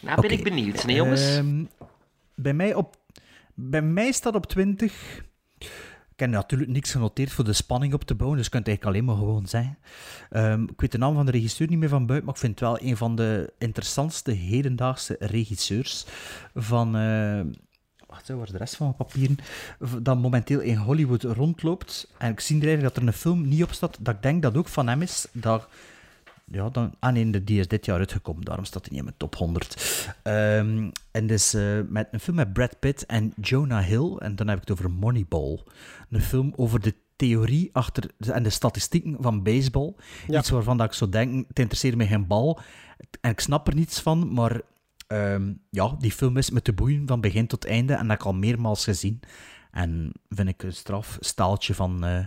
Nou 0.00 0.20
ben 0.20 0.30
ik 0.30 0.44
benieuwd, 0.44 0.82
hè, 0.82 0.92
jongens. 0.92 1.36
Ehm, 1.36 1.64
bij, 2.34 2.54
mij 2.54 2.74
op, 2.74 2.96
bij 3.54 3.82
mij 3.82 4.12
staat 4.12 4.34
op 4.34 4.46
20. 4.46 5.24
Ik 6.16 6.22
heb 6.22 6.30
natuurlijk 6.30 6.70
niks 6.70 6.90
genoteerd 6.90 7.32
voor 7.32 7.44
de 7.44 7.52
spanning 7.52 7.94
op 7.94 8.04
te 8.04 8.14
bouwen, 8.14 8.36
dus 8.38 8.46
ik 8.46 8.52
kan 8.52 8.60
het 8.60 8.68
eigenlijk 8.68 8.96
alleen 8.96 9.08
maar 9.08 9.24
gewoon 9.24 9.46
zeggen. 9.46 9.78
Ehm, 10.30 10.62
ik 10.62 10.80
weet 10.80 10.92
de 10.92 10.98
naam 10.98 11.14
van 11.14 11.26
de 11.26 11.32
regisseur 11.32 11.68
niet 11.68 11.78
meer 11.78 11.88
van 11.88 12.06
buiten, 12.06 12.26
maar 12.26 12.34
ik 12.34 12.40
vind 12.40 12.60
het 12.60 12.68
wel 12.68 12.80
een 12.82 12.96
van 12.96 13.16
de 13.16 13.52
interessantste 13.58 14.30
hedendaagse 14.32 15.16
regisseurs 15.18 16.06
van. 16.54 16.96
eh 16.96 17.40
wacht, 18.06 18.28
waar 18.28 18.52
de 18.52 18.58
rest 18.58 18.76
van 18.76 18.86
mijn 18.86 19.08
papieren? 19.08 19.36
Dat 20.02 20.18
momenteel 20.18 20.60
in 20.60 20.76
Hollywood 20.76 21.22
rondloopt. 21.22 22.12
En 22.18 22.30
ik 22.32 22.40
zie 22.40 22.56
er 22.60 22.66
eigenlijk 22.66 22.94
dat 22.94 23.02
er 23.02 23.08
een 23.08 23.14
film 23.18 23.48
niet 23.48 23.62
op 23.62 23.72
staat, 23.72 23.96
dat 24.00 24.14
ik 24.14 24.22
denk 24.22 24.42
dat 24.42 24.56
ook 24.56 24.68
van 24.68 24.88
hem 24.88 25.02
is. 25.02 25.26
Dat 25.32 25.68
ja, 26.50 26.68
dan, 26.70 26.94
ah 26.98 27.12
nee, 27.12 27.30
de- 27.30 27.44
die 27.44 27.58
is 27.58 27.68
dit 27.68 27.84
jaar 27.84 27.98
uitgekomen, 27.98 28.44
daarom 28.44 28.64
staat 28.64 28.80
hij 28.82 28.90
niet 28.90 28.98
in 28.98 29.04
mijn 29.04 29.16
top 29.18 29.34
100. 29.36 30.14
Ehm, 30.22 30.90
en 31.10 31.26
dus 31.26 31.54
eh, 31.54 31.80
met 31.88 32.08
een 32.10 32.20
film 32.20 32.36
met 32.36 32.52
Brad 32.52 32.78
Pitt 32.78 33.06
en 33.06 33.32
Jonah 33.40 33.84
Hill, 33.84 34.16
en 34.18 34.36
dan 34.36 34.48
heb 34.48 34.56
ik 34.56 34.68
het 34.68 34.78
over 34.78 34.90
Moneyball. 34.90 35.60
Een 36.10 36.20
film 36.20 36.52
over 36.56 36.80
de 36.80 36.94
theorie 37.16 37.70
achter 37.72 38.10
en 38.18 38.42
de 38.42 38.50
statistieken 38.50 39.16
van 39.20 39.42
baseball. 39.42 39.94
Ja. 40.26 40.38
Iets 40.38 40.50
waarvan 40.50 40.76
dat 40.76 40.86
ik 40.86 40.92
zou 40.92 41.10
denken, 41.10 41.44
het 41.48 41.58
interesseert 41.58 41.96
mij 41.96 42.06
geen 42.06 42.26
bal, 42.26 42.60
en 43.20 43.30
ik 43.30 43.40
snap 43.40 43.68
er 43.68 43.74
niets 43.74 44.00
van, 44.00 44.32
maar 44.32 44.60
ehm, 45.06 45.52
ja, 45.70 45.96
die 45.98 46.12
film 46.12 46.36
is 46.36 46.50
met 46.50 46.64
de 46.64 46.72
boeien 46.72 47.06
van 47.06 47.20
begin 47.20 47.46
tot 47.46 47.66
einde, 47.66 47.92
en 47.92 47.98
dat 47.98 48.08
heb 48.08 48.18
ik 48.20 48.26
al 48.26 48.34
meermaals 48.34 48.84
gezien. 48.84 49.20
En 49.70 50.12
vind 50.28 50.48
ik 50.48 50.62
een 50.62 50.72
straf 50.72 51.16
staaltje 51.20 51.74
van, 51.74 52.04
eh, 52.04 52.24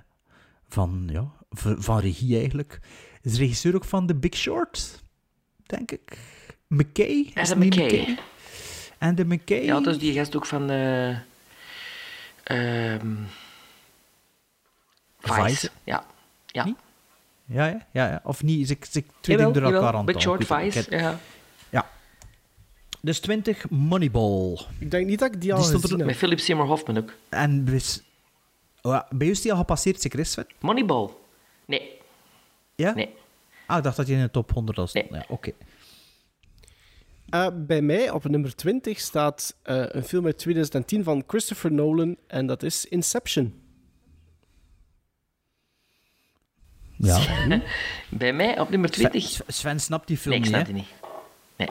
van, 0.68 1.10
ja, 1.12 1.32
van 1.80 2.00
regie 2.00 2.38
eigenlijk. 2.38 2.80
Is 3.22 3.32
de 3.32 3.38
regisseur 3.38 3.76
ook 3.76 3.86
van 3.86 4.08
The 4.08 4.16
Big 4.16 4.36
Short, 4.36 5.02
denk 5.66 5.92
ik. 5.92 6.18
McKay? 6.68 7.32
Is 7.34 7.54
niet 7.54 7.76
McKay. 7.76 8.18
En 8.98 9.16
de 9.16 9.26
McKay? 9.26 9.64
Ja, 9.64 9.80
dus 9.80 9.98
die 9.98 10.14
gast 10.14 10.36
ook 10.36 10.46
van... 10.46 10.70
eh 10.70 11.10
ehm 12.44 13.16
Vice. 15.20 15.44
Vice. 15.44 15.70
Ja. 15.84 16.06
Ja. 16.46 16.76
Ja, 17.46 17.66
ja, 17.66 17.88
ja, 17.92 18.08
ja. 18.08 18.22
Of 18.24 18.44
niet? 18.44 18.60
Is 18.60 18.70
ik, 18.70 18.86
is 18.86 18.96
ik 18.96 19.06
twee 19.22 19.38
Jawel, 19.38 19.54
dingen 19.54 19.70
door 19.70 19.80
elkaar 19.80 20.00
aan 20.00 20.06
Big 20.06 20.22
Short, 20.22 20.46
Vice, 20.46 20.86
ja. 20.90 21.20
Ja. 21.70 21.90
Dus 23.02 23.20
20, 23.20 23.70
Moneyball. 23.70 24.60
Ik 24.80 24.92
denk 24.92 25.08
niet 25.08 25.20
dat 25.20 25.34
ik 25.34 25.42
die 25.42 25.54
al 25.54 25.60
Die 25.60 25.68
stond 25.68 26.02
er 26.02 26.06
Met. 26.06 26.16
Philip 26.16 26.40
Seymour 26.40 26.70
Hoffman 26.70 26.98
ook. 26.98 27.14
En 27.30 27.66
dus... 27.66 28.02
Oh, 28.82 28.92
ja, 28.92 29.08
bij 29.10 29.18
jou 29.20 29.32
is 29.32 29.42
die 29.42 29.52
al 29.52 29.58
gepasseerd, 29.58 30.02
zeker 30.02 30.20
is 30.20 30.32
Sven? 30.32 30.48
Moneyball. 30.60 31.10
Nee. 31.66 31.99
Ja? 32.80 32.94
Nee. 32.94 33.16
Ah, 33.66 33.78
ik 33.78 33.84
dacht 33.84 33.98
dat 33.98 34.08
je 34.08 34.14
in 34.14 34.22
de 34.22 34.32
top 34.32 34.52
100 34.52 34.78
was. 34.78 34.94
Nee. 34.94 35.08
Ja, 35.12 35.26
oké. 35.28 35.52
Eh, 37.30 37.48
bij 37.56 37.82
mij 37.82 38.10
op 38.10 38.24
nummer 38.24 38.56
20 38.56 39.00
staat 39.00 39.56
eh, 39.62 39.84
een 39.88 40.04
film 40.04 40.26
uit 40.26 40.38
2010 40.38 41.04
van 41.04 41.24
Christopher 41.28 41.72
Nolan 41.72 42.18
en 42.28 42.48
dat 42.48 42.64
is 42.64 42.86
Inception. 42.86 43.62
Ja. 46.96 47.20
Bij 48.10 48.34
mij 48.34 48.60
op 48.60 48.70
nummer 48.70 48.90
20... 48.90 49.24
Sven, 49.24 49.46
Sven 49.48 49.80
snapt 49.80 50.08
die 50.08 50.18
film 50.18 50.30
Nee, 50.30 50.40
ik 50.40 50.46
niet, 50.46 50.56
snap 50.56 50.66
die 50.66 50.76
niet. 50.76 50.94
Nee. 51.56 51.70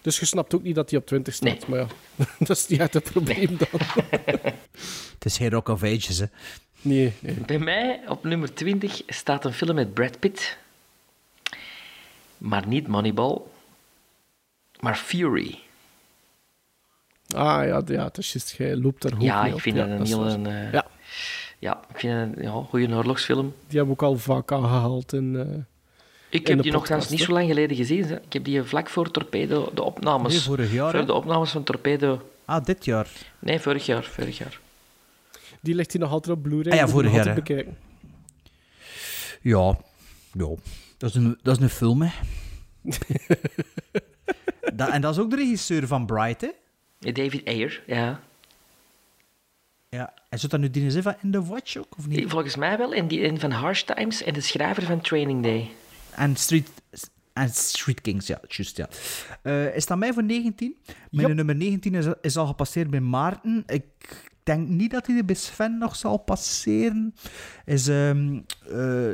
Dus 0.00 0.18
je 0.18 0.26
snapt 0.26 0.54
ook 0.54 0.62
niet 0.62 0.74
dat 0.74 0.90
hij 0.90 0.98
op 0.98 1.06
20 1.06 1.34
staat, 1.34 1.48
Nee. 1.48 1.60
maar 1.68 1.78
ja, 1.78 1.86
dat 2.46 2.56
is 2.56 2.66
niet 2.66 2.80
echt 2.80 2.94
het 2.94 3.04
probleem 3.10 3.56
dan. 3.56 3.80
Het 5.14 5.24
is 5.24 5.36
geen 5.36 5.50
Rock 5.50 5.68
of 5.68 5.82
Ages, 5.82 6.18
hè? 6.18 6.26
Nee, 6.80 7.12
nee. 7.20 7.34
Bij 7.34 7.58
mij 7.58 8.00
op 8.08 8.24
nummer 8.24 8.54
20 8.54 9.02
staat 9.06 9.44
een 9.44 9.52
film 9.52 9.74
met 9.74 9.94
Brad 9.94 10.18
Pitt. 10.18 10.56
Maar 12.38 12.66
niet 12.66 12.86
Moneyball. 12.86 13.38
Maar 14.80 14.94
Fury. 14.96 15.58
Ah 17.34 17.66
ja, 17.66 17.82
ja 17.86 18.04
het 18.04 18.18
is 18.18 18.32
juist, 18.32 18.54
jij 18.56 18.76
loopt 18.76 19.02
daar 19.02 19.12
hoog 19.12 19.22
Ja, 19.22 19.40
mee 19.40 19.48
ik 19.48 19.54
op. 19.54 19.60
vind 19.60 19.76
Ja, 19.76 19.86
dat 19.86 19.98
een 20.00 20.06
heel... 20.06 20.26
Een, 20.26 20.46
eh, 20.46 20.72
Ja. 20.72 20.86
ja, 21.58 21.80
ik 21.92 21.98
vind 21.98 22.12
het 22.20 22.36
een 22.36 22.42
ja, 22.42 22.50
goede 22.68 22.94
oorlogsfilm. 22.94 23.54
Die 23.68 23.78
hebben 23.78 23.96
we 23.96 24.02
ook 24.02 24.08
al 24.10 24.16
vaak 24.18 24.52
aangehaald 24.52 25.12
in... 25.12 25.36
eh, 25.36 25.40
Ik 26.28 26.40
in 26.42 26.46
heb 26.48 26.56
de 26.56 26.62
die 26.62 26.72
nogthans 26.72 26.88
podcast, 26.88 27.10
niet 27.10 27.20
zo 27.20 27.32
lang 27.32 27.46
geleden 27.48 27.76
gezien. 27.76 28.04
hè. 28.04 28.14
Ik 28.20 28.32
heb 28.32 28.44
die 28.44 28.62
vlak 28.62 28.88
voor 28.88 29.10
Torpedo, 29.10 29.70
de 29.74 29.82
opnames. 29.82 30.32
Nee, 30.32 30.40
vorig 30.42 30.72
jaar, 30.72 30.90
Voor 30.90 31.00
hè? 31.00 31.06
de 31.06 31.12
opnames 31.14 31.50
van 31.50 31.62
Torpedo. 31.64 32.30
Ah, 32.44 32.64
dit 32.64 32.84
jaar. 32.84 33.08
Nee, 33.38 33.60
vorig 33.60 33.86
jaar. 33.86 34.04
Vorig 34.04 34.38
jaar. 34.38 34.60
Die 35.66 35.74
ligt 35.74 35.92
hier 35.92 36.00
nog 36.00 36.10
altijd 36.10 36.36
op 36.36 36.42
Blu-ray. 36.42 36.72
Ah 36.72 36.78
ja, 36.78 36.88
vorig 36.88 37.12
jaar, 37.12 37.34
bekijken. 37.34 37.76
Ja. 39.40 39.78
Ja. 40.32 40.48
Dat 40.96 41.10
is 41.10 41.14
een, 41.14 41.38
dat 41.42 41.56
is 41.56 41.62
een 41.62 41.68
film, 41.68 42.02
hè? 42.02 42.10
dat, 44.74 44.88
en 44.88 45.00
dat 45.00 45.14
is 45.14 45.20
ook 45.20 45.30
de 45.30 45.36
regisseur 45.36 45.86
van 45.86 46.06
Bright, 46.06 46.40
hè? 46.40 46.50
David 47.12 47.48
Ayer, 47.48 47.82
ja. 47.86 48.20
Ja. 49.88 50.14
En 50.28 50.38
zit 50.38 50.50
dat 50.50 50.60
nu 50.60 50.70
die 50.70 50.90
zin 50.90 51.02
van 51.02 51.14
In 51.22 51.30
The 51.30 51.44
Watch 51.44 51.76
ook, 51.76 51.96
of 51.98 52.06
niet? 52.06 52.30
Volgens 52.30 52.56
mij 52.56 52.78
wel. 52.78 52.94
En, 52.94 53.08
die, 53.08 53.20
en 53.20 53.40
van 53.40 53.50
Harsh 53.50 53.82
Times 53.82 54.22
en 54.22 54.34
de 54.34 54.40
schrijver 54.40 54.82
van 54.82 55.00
Training 55.00 55.42
Day. 55.42 55.70
En 56.10 56.36
Street, 56.36 56.68
en 57.32 57.48
Street 57.48 58.00
Kings, 58.00 58.26
ja, 58.26 58.40
juist, 58.48 58.76
ja. 58.76 58.88
Eh, 59.42 59.76
is 59.76 59.86
dat 59.86 59.98
mij 59.98 60.12
voor 60.12 60.24
19? 60.24 60.76
Mijn 61.10 61.36
nummer 61.36 61.54
19 61.56 61.94
is, 61.94 62.06
is 62.20 62.36
al 62.36 62.46
gepasseerd 62.46 62.90
bij 62.90 63.00
Maarten. 63.00 63.62
Ik 63.66 63.84
denk 64.46 64.68
niet 64.68 64.90
dat 64.90 65.06
hij 65.06 65.24
bij 65.24 65.34
Sven 65.34 65.78
nog 65.78 65.96
zal 65.96 66.16
passeren. 66.16 67.14
Is 67.64 67.88
ehm, 67.88 68.36
eh, 68.62 68.70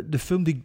de 0.07 0.19
film 0.19 0.43
die 0.45 0.55
ik 0.55 0.63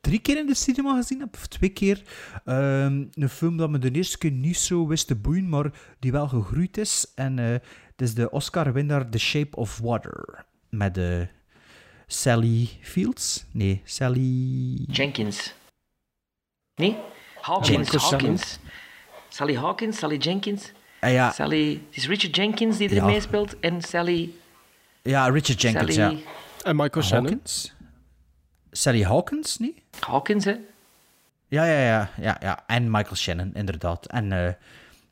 drie 0.00 0.18
keer 0.18 0.38
in 0.38 0.46
de 0.46 0.54
cinema 0.54 0.96
gezien 0.96 1.20
heb, 1.20 1.34
of 1.34 1.46
twee 1.46 1.70
keer. 1.70 2.02
Ehm, 2.44 3.04
een 3.12 3.28
film 3.28 3.56
dat 3.56 3.70
me 3.70 3.78
de 3.78 3.90
eerste 3.90 4.18
keer 4.18 4.30
niet 4.30 4.58
zo 4.58 4.86
wist 4.86 5.06
te 5.06 5.14
boeien, 5.14 5.48
maar 5.48 5.70
die 5.98 6.12
wel 6.12 6.28
gegroeid 6.28 6.76
is. 6.76 7.12
En 7.14 7.38
eh, 7.38 7.50
het 7.90 8.02
is 8.02 8.14
de 8.14 8.30
Oscar-winnaar 8.30 9.08
The 9.10 9.18
Shape 9.18 9.56
of 9.56 9.78
Water. 9.78 10.44
Met 10.70 10.98
eh, 10.98 11.20
Sally 12.06 12.68
Fields? 12.80 13.44
Nee, 13.52 13.80
Sally... 13.84 14.84
Jenkins. 14.86 15.54
Nee? 16.74 16.96
Hawkins. 17.40 17.90
Jenkins. 17.90 18.10
Hawkins. 18.10 18.58
Sally 19.28 19.56
Hawkins, 19.56 19.98
Sally 19.98 20.16
Jenkins. 20.16 20.72
Ah, 21.00 21.12
ja, 21.12 21.30
Sally... 21.30 21.80
Het 21.88 21.96
is 21.96 22.06
Richard 22.08 22.36
Jenkins 22.36 22.76
die 22.76 22.88
er 22.88 22.94
Ja. 22.94 23.04
meespeelt. 23.04 23.60
En 23.60 23.82
Sally... 23.82 24.30
ja, 25.02 25.28
Richard 25.28 25.60
Jenkins, 25.60 25.94
Sally... 25.94 26.14
ja. 26.14 26.20
En 26.62 26.76
Michael 26.76 27.04
Shannon. 27.04 27.26
Hawkins? 27.28 27.74
Sally 28.70 29.02
Hawkins, 29.02 29.58
niet? 29.58 29.78
Hawkins, 30.00 30.44
hè? 30.44 30.54
Ja, 31.48 31.64
ja, 31.64 31.80
ja, 31.80 32.10
ja, 32.20 32.36
ja. 32.40 32.62
En 32.66 32.90
Michael 32.90 33.16
Shannon, 33.16 33.50
inderdaad. 33.54 34.06
En 34.06 34.32
eh, 34.32 34.52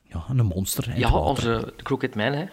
ja, 0.03 0.23
een 0.29 0.45
monster. 0.45 0.89
in 0.89 0.97
Ja, 0.99 1.05
het 1.05 1.13
water. 1.13 1.27
onze 1.55 1.73
Crooked 1.83 2.15
Man, 2.15 2.33
hè? 2.33 2.45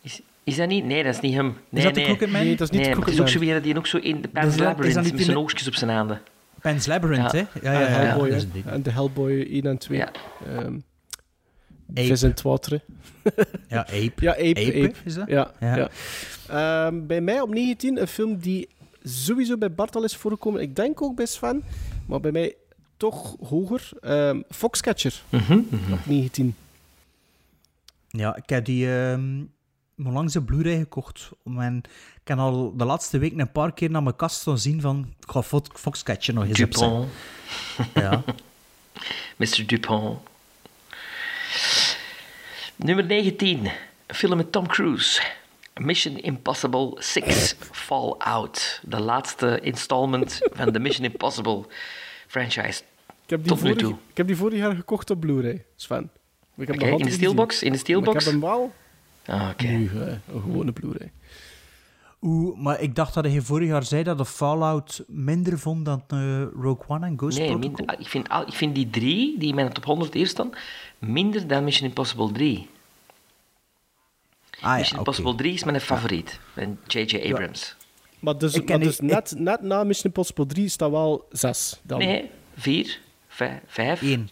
Is, 0.00 0.20
is 0.44 0.56
dat 0.56 0.68
niet? 0.68 0.84
Nee, 0.84 1.02
dat 1.04 1.14
is 1.14 1.20
niet 1.20 1.34
hem. 1.34 1.56
Nee, 1.68 1.84
dat 1.84 1.94
de. 1.94 2.02
Crooked 2.02 2.30
Man? 2.30 2.42
Nee, 2.44 2.56
dat 2.56 2.60
is 2.60 2.70
niet 2.70 2.80
Nee, 2.80 2.90
de 2.90 2.96
maar 2.98 3.06
het 3.06 3.14
Crooked 3.14 3.14
is 3.14 3.18
ook 3.20 3.24
Man. 3.24 3.32
zo 3.32 3.38
weer 3.52 3.62
die 3.62 3.76
ook 3.76 3.86
zo 3.86 3.96
in 3.96 4.20
de 4.22 4.28
is 4.28 4.32
Pan's 4.32 4.54
is 4.54 4.60
Labyrinth 4.60 4.94
met 4.96 5.06
zijn 5.22 5.26
de- 5.36 5.38
oogjes 5.38 5.66
op 5.66 5.74
zijn 5.74 5.90
handen. 5.90 6.20
Pan's 6.60 6.86
Labyrinth, 6.86 7.32
Ja. 7.32 7.38
hè? 7.38 7.70
Ja, 7.72 7.80
ja, 7.80 7.80
ja. 7.80 7.86
Hellboy, 7.86 8.28
is 8.28 8.46
en 8.66 8.82
de 8.82 8.90
Hellboy 8.90 9.40
1 9.50 9.66
en 9.66 9.78
2. 9.78 9.98
Ja. 9.98 10.10
Vis 11.94 12.22
in 12.22 12.30
het 12.30 12.42
water. 12.42 12.72
hè. 12.72 12.78
Ja, 13.68 13.80
Ape. 13.80 14.12
Ja, 14.16 14.32
Ape. 14.32 14.48
Ape, 14.48 14.82
Ape, 14.84 14.94
is 15.04 15.14
dat? 15.14 15.28
Ja. 15.28 15.52
Ja. 15.60 15.76
ja. 15.76 15.88
Ehm, 16.86 17.06
bij 17.06 17.20
mij 17.20 17.40
op 17.40 17.48
19 17.48 18.00
een 18.00 18.06
film 18.08 18.38
die 18.38 18.68
sowieso 19.02 19.56
bij 19.58 19.72
Bart 19.72 19.96
al 19.96 20.04
is 20.04 20.16
voorgekomen. 20.16 20.60
Ik 20.60 20.76
denk 20.76 21.02
ook 21.02 21.16
bij 21.16 21.26
Sven, 21.26 21.62
maar 22.06 22.20
bij 22.20 22.30
mij 22.32 22.54
toch 22.96 23.36
hoger. 23.48 23.88
Ehm, 24.00 24.40
Foxcatcher 24.50 25.22
op 25.92 25.98
19. 26.06 26.54
Ja, 28.08 28.36
ik 28.36 28.48
heb 28.48 28.64
die 28.64 28.92
ehm 28.98 29.42
onlangs 30.04 30.34
een 30.34 30.44
Blu-ray 30.44 30.76
gekocht. 30.78 31.30
En 31.44 31.76
ik 32.22 32.28
heb 32.28 32.38
al 32.38 32.76
de 32.76 32.84
laatste 32.84 33.18
week 33.18 33.38
een 33.38 33.52
paar 33.52 33.72
keer 33.74 33.90
naar 33.90 34.02
mijn 34.02 34.16
kast 34.16 34.42
gaan 34.42 34.58
zien 34.58 34.80
van... 34.80 35.14
Ik 35.20 35.30
ga 35.30 35.42
Fo- 35.42 35.60
Foxcatcher 35.72 36.34
nog 36.34 36.44
eens 36.44 36.58
Dupont. 36.58 37.08
opzetten. 37.86 38.02
Ja. 38.02 38.22
Mr. 39.38 39.62
Dupont. 39.66 40.18
Nummer 42.76 43.04
19. 43.04 43.64
Een 44.06 44.14
film 44.14 44.36
met 44.36 44.52
Tom 44.52 44.66
Cruise. 44.66 45.22
Mission 45.74 46.16
Impossible 46.18 46.92
6 46.98 47.54
Fallout. 47.72 48.80
De 48.84 49.00
laatste 49.00 49.58
installment 49.60 50.38
van 50.52 50.72
de 50.72 50.78
Mission 50.78 51.04
Impossible 51.06 51.64
franchise. 52.26 52.82
Ik 53.24 53.30
heb, 53.32 53.40
die 53.40 53.48
Tot 53.48 53.62
nu 53.62 53.68
vorig, 53.68 53.82
toe. 53.82 53.96
ik 54.10 54.16
heb 54.16 54.26
die 54.26 54.36
vorig 54.36 54.58
jaar 54.58 54.74
gekocht 54.76 55.10
op 55.10 55.20
Blu-ray, 55.20 55.64
Sven. 55.76 56.10
Ik 56.56 56.68
heb 56.68 56.82
in 56.82 57.04
de 57.06 57.10
steelbox? 57.10 57.62
In 57.62 57.72
de 57.72 57.78
steelbox? 57.78 58.16
Ik 58.16 58.32
heb 58.32 58.32
hem 58.32 58.40
wel. 58.40 58.72
Ah, 59.26 59.48
oké. 59.50 59.66
Nu, 59.66 59.88
eh, 59.88 60.06
een 60.06 60.40
gewone 60.42 60.72
Blu-ray. 60.72 61.12
Oeh, 62.22 62.58
maar 62.58 62.80
ik 62.80 62.94
dacht 62.94 63.14
dat 63.14 63.24
hij 63.24 63.40
vorig 63.40 63.68
jaar 63.68 63.84
zei 63.84 64.02
dat 64.02 64.18
de 64.18 64.24
Fallout 64.24 65.04
minder 65.06 65.58
vond 65.58 65.84
dan 65.84 66.02
eh, 66.08 66.42
Rogue 66.42 66.84
One 66.88 67.06
en 67.06 67.18
Ghost 67.18 67.38
Nee, 67.38 67.46
Protocol. 67.48 67.70
minder, 67.76 67.94
ah, 67.94 68.00
ik, 68.00 68.08
vind, 68.08 68.28
ik 68.46 68.54
vind 68.54 68.74
die 68.74 68.90
drie, 68.90 69.38
die 69.38 69.48
in 69.48 69.54
mijn 69.54 69.72
top 69.72 69.84
100 69.84 70.14
eerst 70.14 70.32
staan, 70.32 70.50
minder 70.98 71.46
dan 71.46 71.64
Mission 71.64 71.88
Impossible 71.88 72.32
3. 72.32 72.68
Ah, 74.50 74.60
ja, 74.60 74.76
Mission. 74.76 74.98
Impossible 74.98 75.34
3 75.34 75.52
is 75.52 75.64
mijn 75.64 75.80
favoriet. 75.80 76.40
Van 76.54 76.78
J.J. 76.86 77.32
Abrams. 77.32 77.76
Maar 78.18 78.38
dus, 78.38 78.60
maar 78.60 78.78
dus 78.78 79.00
net, 79.00 79.34
net 79.38 79.60
na 79.60 79.84
Mission 79.84 80.04
Impossible 80.06 80.46
3 80.46 80.68
staat 80.68 80.90
wel 80.90 81.26
6. 81.30 81.80
Dan. 81.82 81.98
Nee, 81.98 82.30
4, 82.56 83.00
5. 83.66 84.02
Eén. 84.02 84.30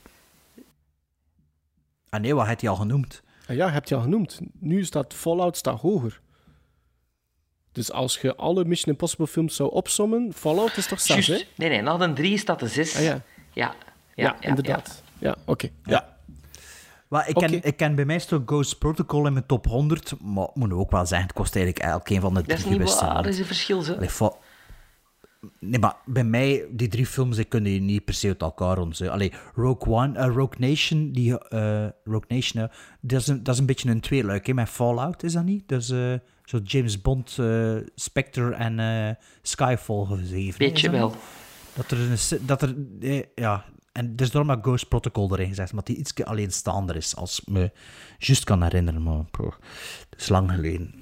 Ah 2.08 2.20
nee, 2.20 2.34
wat 2.34 2.46
had 2.46 2.60
hij 2.60 2.70
al 2.70 2.76
genoemd? 2.76 3.22
Ah 3.48 3.56
ja, 3.56 3.70
heb 3.70 3.88
je 3.88 3.94
al 3.94 4.00
genoemd. 4.00 4.40
Nu 4.58 4.84
staat 4.84 5.14
Fallout 5.14 5.56
staat 5.56 5.80
hoger. 5.80 6.20
Dus 7.75 7.93
als 7.93 8.19
je 8.20 8.36
alle 8.36 8.65
Mission 8.65 8.93
Impossible 8.93 9.27
films 9.27 9.57
zou 9.57 9.70
opsommen, 9.70 10.33
Fallout 10.35 10.77
is 10.77 10.86
toch 10.86 11.01
6, 11.01 11.27
hè? 11.27 11.41
Nee, 11.57 11.69
nee, 11.69 11.83
na 11.83 11.97
de 11.97 12.12
3 12.12 12.39
staat 12.39 12.61
de 12.61 12.69
6. 12.69 12.97
Ah, 12.97 13.03
ja. 13.03 13.11
Ja, 13.11 13.20
Ja, 13.53 13.75
ja, 14.15 14.36
inderdaad. 14.41 15.03
Ja, 15.19 15.36
oké. 15.44 15.69
Ja. 15.85 16.17
Maar 17.09 17.28
ik, 17.28 17.35
ken, 17.35 17.62
ik 17.62 17.77
ken 17.77 17.94
bij 17.94 18.05
mij 18.05 18.19
toch 18.19 18.43
Ghost 18.47 18.78
Protocol 18.78 19.27
in 19.27 19.33
mijn 19.33 19.47
top 19.47 19.67
100, 19.67 20.15
maar 20.20 20.44
ik 20.44 20.55
moet 20.55 20.73
ook 20.73 20.91
wel 20.91 21.07
zeggen, 21.07 21.27
het 21.27 21.36
kost 21.36 21.57
eigenlijk 21.57 21.86
elk 21.86 22.09
een 22.09 22.20
van 22.20 22.35
de 22.35 22.43
Dat 22.43 22.59
drie 22.59 22.73
is 22.73 22.78
niet 22.78 23.01
waar, 23.01 23.19
er 23.19 23.27
is 23.27 23.39
een 23.39 23.44
verschil. 23.44 23.83
Zo. 23.83 23.97
Nee, 25.59 25.78
maar 25.78 25.97
bij 26.05 26.25
mij, 26.25 26.67
die 26.70 26.89
drie 26.89 27.07
films, 27.07 27.36
die 27.36 27.44
kunnen 27.44 27.73
je 27.73 27.81
niet 27.81 28.05
per 28.05 28.15
se 28.15 28.28
uit 28.28 28.43
elkaar 28.43 28.78
ontzetten. 28.78 29.15
Allee, 29.17 29.33
Rogue 29.55 29.93
One, 29.93 30.19
eh, 30.19 30.27
Rogue 30.27 30.69
Nation, 30.69 31.12
die, 31.12 31.39
eh, 31.39 31.86
Rogue 32.05 32.25
Nation, 32.28 32.69
dat, 33.01 33.20
is 33.20 33.27
een, 33.27 33.43
dat 33.43 33.55
is 33.55 33.61
een 33.61 33.67
beetje 33.67 33.91
een 33.91 34.01
tweeluik, 34.01 34.47
hè, 34.47 34.53
met 34.53 34.69
Fallout, 34.69 35.23
is 35.23 35.33
dat 35.33 35.44
niet? 35.44 35.69
Dat 35.69 35.81
is 35.81 35.91
eh, 35.91 36.15
zo 36.44 36.58
James 36.64 37.00
Bond, 37.00 37.36
eh, 37.39 37.76
Spectre 37.94 38.55
en 38.55 38.78
eh, 38.78 39.14
Skyfall 39.42 40.18
is 40.18 40.56
Beetje 40.56 40.90
dat 40.90 40.98
wel. 40.98 41.14
Dat 41.74 41.90
er 41.90 41.98
een... 41.98 42.47
Dat 42.47 42.62
er, 42.62 42.74
eh, 43.00 43.23
ja, 43.34 43.64
en 43.92 44.16
dus 44.16 44.31
daarom 44.31 44.50
dat 44.50 44.64
Ghost 44.64 44.89
Protocol 44.89 45.32
erin 45.32 45.48
gezegd, 45.48 45.73
maar 45.73 45.84
die 45.84 45.97
iets 45.97 46.24
alleenstaander 46.24 46.97
is, 46.97 47.16
als 47.16 47.40
ik 47.40 47.48
me 47.48 47.70
juist 48.18 48.44
kan 48.44 48.62
herinneren, 48.62 49.02
maar 49.02 49.24
poh, 49.31 49.52
dat 50.08 50.20
is 50.20 50.28
lang 50.28 50.50
geleden. 50.50 50.94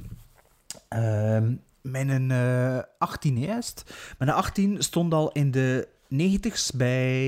Ehm 0.89 1.53
mijn 1.83 2.31
eh 2.31 2.79
18 2.99 3.37
eerst. 3.37 3.95
Mijn 4.19 4.31
18 4.31 4.83
stond 4.83 5.15
al 5.15 5.33
in 5.33 5.51
de 5.51 5.89
90s 6.15 6.77
bij 6.77 7.25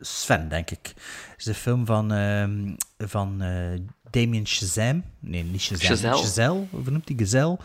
Sven, 0.00 0.48
denk 0.48 0.70
ik. 0.70 0.86
Het 1.30 1.34
is 1.36 1.44
de 1.44 1.54
film 1.54 1.86
van, 1.86 2.12
ehm, 2.12 2.74
van 2.98 3.42
eh, 3.42 3.78
Damien 4.10 4.46
Chazelle. 4.46 5.02
Nee, 5.18 5.42
niet 5.42 5.62
Chazelle. 5.62 5.88
Chazelle. 5.94 6.16
Chazelle, 6.16 6.66
hoe 6.70 6.90
noemt 6.90 7.08
hij? 7.08 7.16
Gazelle. 7.18 7.58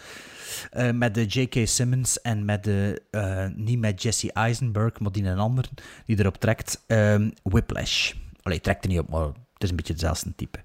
Eh, 0.72 0.92
met 0.92 1.14
de 1.14 1.26
J.K. 1.26 1.68
Simmons 1.68 2.22
en 2.22 2.46
met 2.46 2.64
de, 2.64 3.02
eh, 3.12 3.46
niet 3.56 3.80
met 3.80 4.02
Jesse 4.02 4.32
Eisenberg, 4.34 5.00
maar 5.00 5.12
die 5.12 5.24
een 5.24 5.40
ander 5.40 5.70
die 6.06 6.20
erop 6.20 6.38
trekt. 6.38 6.84
ehm, 6.88 7.30
Whiplash. 7.44 8.14
Allee, 8.42 8.62
trekt 8.62 8.84
er 8.84 8.90
niet 8.90 9.00
op, 9.00 9.10
maar 9.10 9.22
het 9.26 9.64
is 9.64 9.70
een 9.70 9.76
beetje 9.76 9.94
hetzelfde 9.94 10.36
type. 10.36 10.60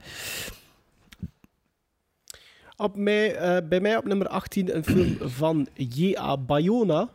Op 2.77 2.97
mij, 2.97 3.35
eh, 3.37 3.69
bij 3.69 3.81
mij 3.81 3.97
op 3.97 4.05
nummer 4.05 4.29
18 4.29 4.77
een 4.77 4.85
film 4.85 5.17
van 5.41 5.69
J.A. 5.75 6.37
Bayona, 6.37 7.09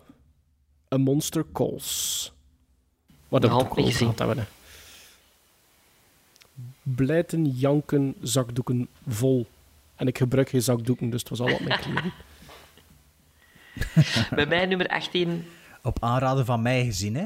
A 0.93 0.97
Monster 0.97 1.45
Calls. 1.53 2.31
Wat 3.27 3.45
ook 3.45 3.51
over 3.71 3.83
gezien. 3.83 4.13
hè. 4.17 4.43
Blijten, 6.85 7.45
janken, 7.45 8.15
zakdoeken 8.21 8.87
vol. 9.07 9.47
En 9.95 10.07
ik 10.07 10.17
gebruik 10.17 10.49
geen 10.49 10.61
zakdoeken, 10.61 11.09
dus 11.09 11.19
het 11.19 11.29
was 11.29 11.39
al 11.39 11.53
op 11.53 11.59
mijn 11.59 11.79
kleren. 11.79 12.13
Bij 14.35 14.45
mij 14.45 14.65
nummer 14.65 14.87
18. 14.87 15.45
Op 15.83 16.03
aanraden 16.03 16.45
van 16.45 16.61
mij 16.61 16.85
gezien, 16.85 17.15
hè? 17.15 17.25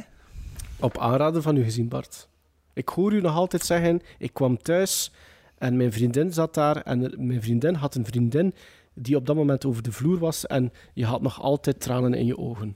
Op 0.80 0.98
aanraden 0.98 1.42
van 1.42 1.56
u 1.56 1.64
gezien, 1.64 1.88
Bart. 1.88 2.28
Ik 2.74 2.90
hoor 2.90 3.14
u 3.14 3.22
nog 3.22 3.36
altijd 3.36 3.66
zeggen, 3.66 4.02
ik 4.18 4.34
kwam 4.34 4.58
thuis 4.58 5.12
en 5.58 5.78
mijn 5.78 5.94
vriendin 5.94 6.34
zat 6.34 6.54
daar 6.54 6.82
en 6.82 7.14
mijn 7.18 7.42
vriendin 7.42 7.76
had 7.76 7.96
een 7.96 8.06
vriendin 8.06 8.54
die 8.94 9.16
op 9.16 9.26
dat 9.26 9.36
moment 9.36 9.66
over 9.66 9.84
de 9.84 9.92
vloer 9.92 10.20
was 10.20 10.48
en 10.48 10.74
je 10.94 11.06
had 11.06 11.22
nog 11.22 11.42
altijd 11.42 11.82
tranen 11.82 12.14
in 12.14 12.26
je 12.26 12.38
ogen. 12.38 12.76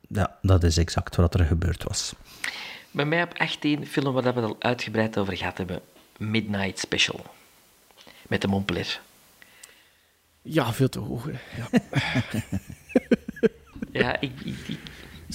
Ja, 0.00 0.38
dat 0.42 0.62
is 0.62 0.76
exact 0.76 1.16
wat 1.16 1.34
er 1.34 1.44
gebeurd 1.44 1.82
was. 1.82 2.14
Bij 2.94 3.04
mij 3.04 3.22
op 3.22 3.34
18 3.38 3.86
film 3.86 4.12
waar 4.12 4.22
we 4.22 4.40
het 4.40 4.44
al 4.50 4.56
uitgebreid 4.58 5.18
over 5.18 5.36
gehad 5.36 5.58
hebben. 5.58 5.80
Midnight 6.18 6.78
Special. 6.78 7.24
Met 8.28 8.40
de 8.40 8.48
Montpellier. 8.48 9.00
Ja, 10.42 10.72
veel 10.72 10.88
te 10.88 10.98
hoog. 10.98 11.24
hè. 11.24 11.32
Ja. 11.62 11.68
Ja, 13.92 14.20
ik... 14.20 14.30
ik, 14.44 14.56
ik- 14.68 14.78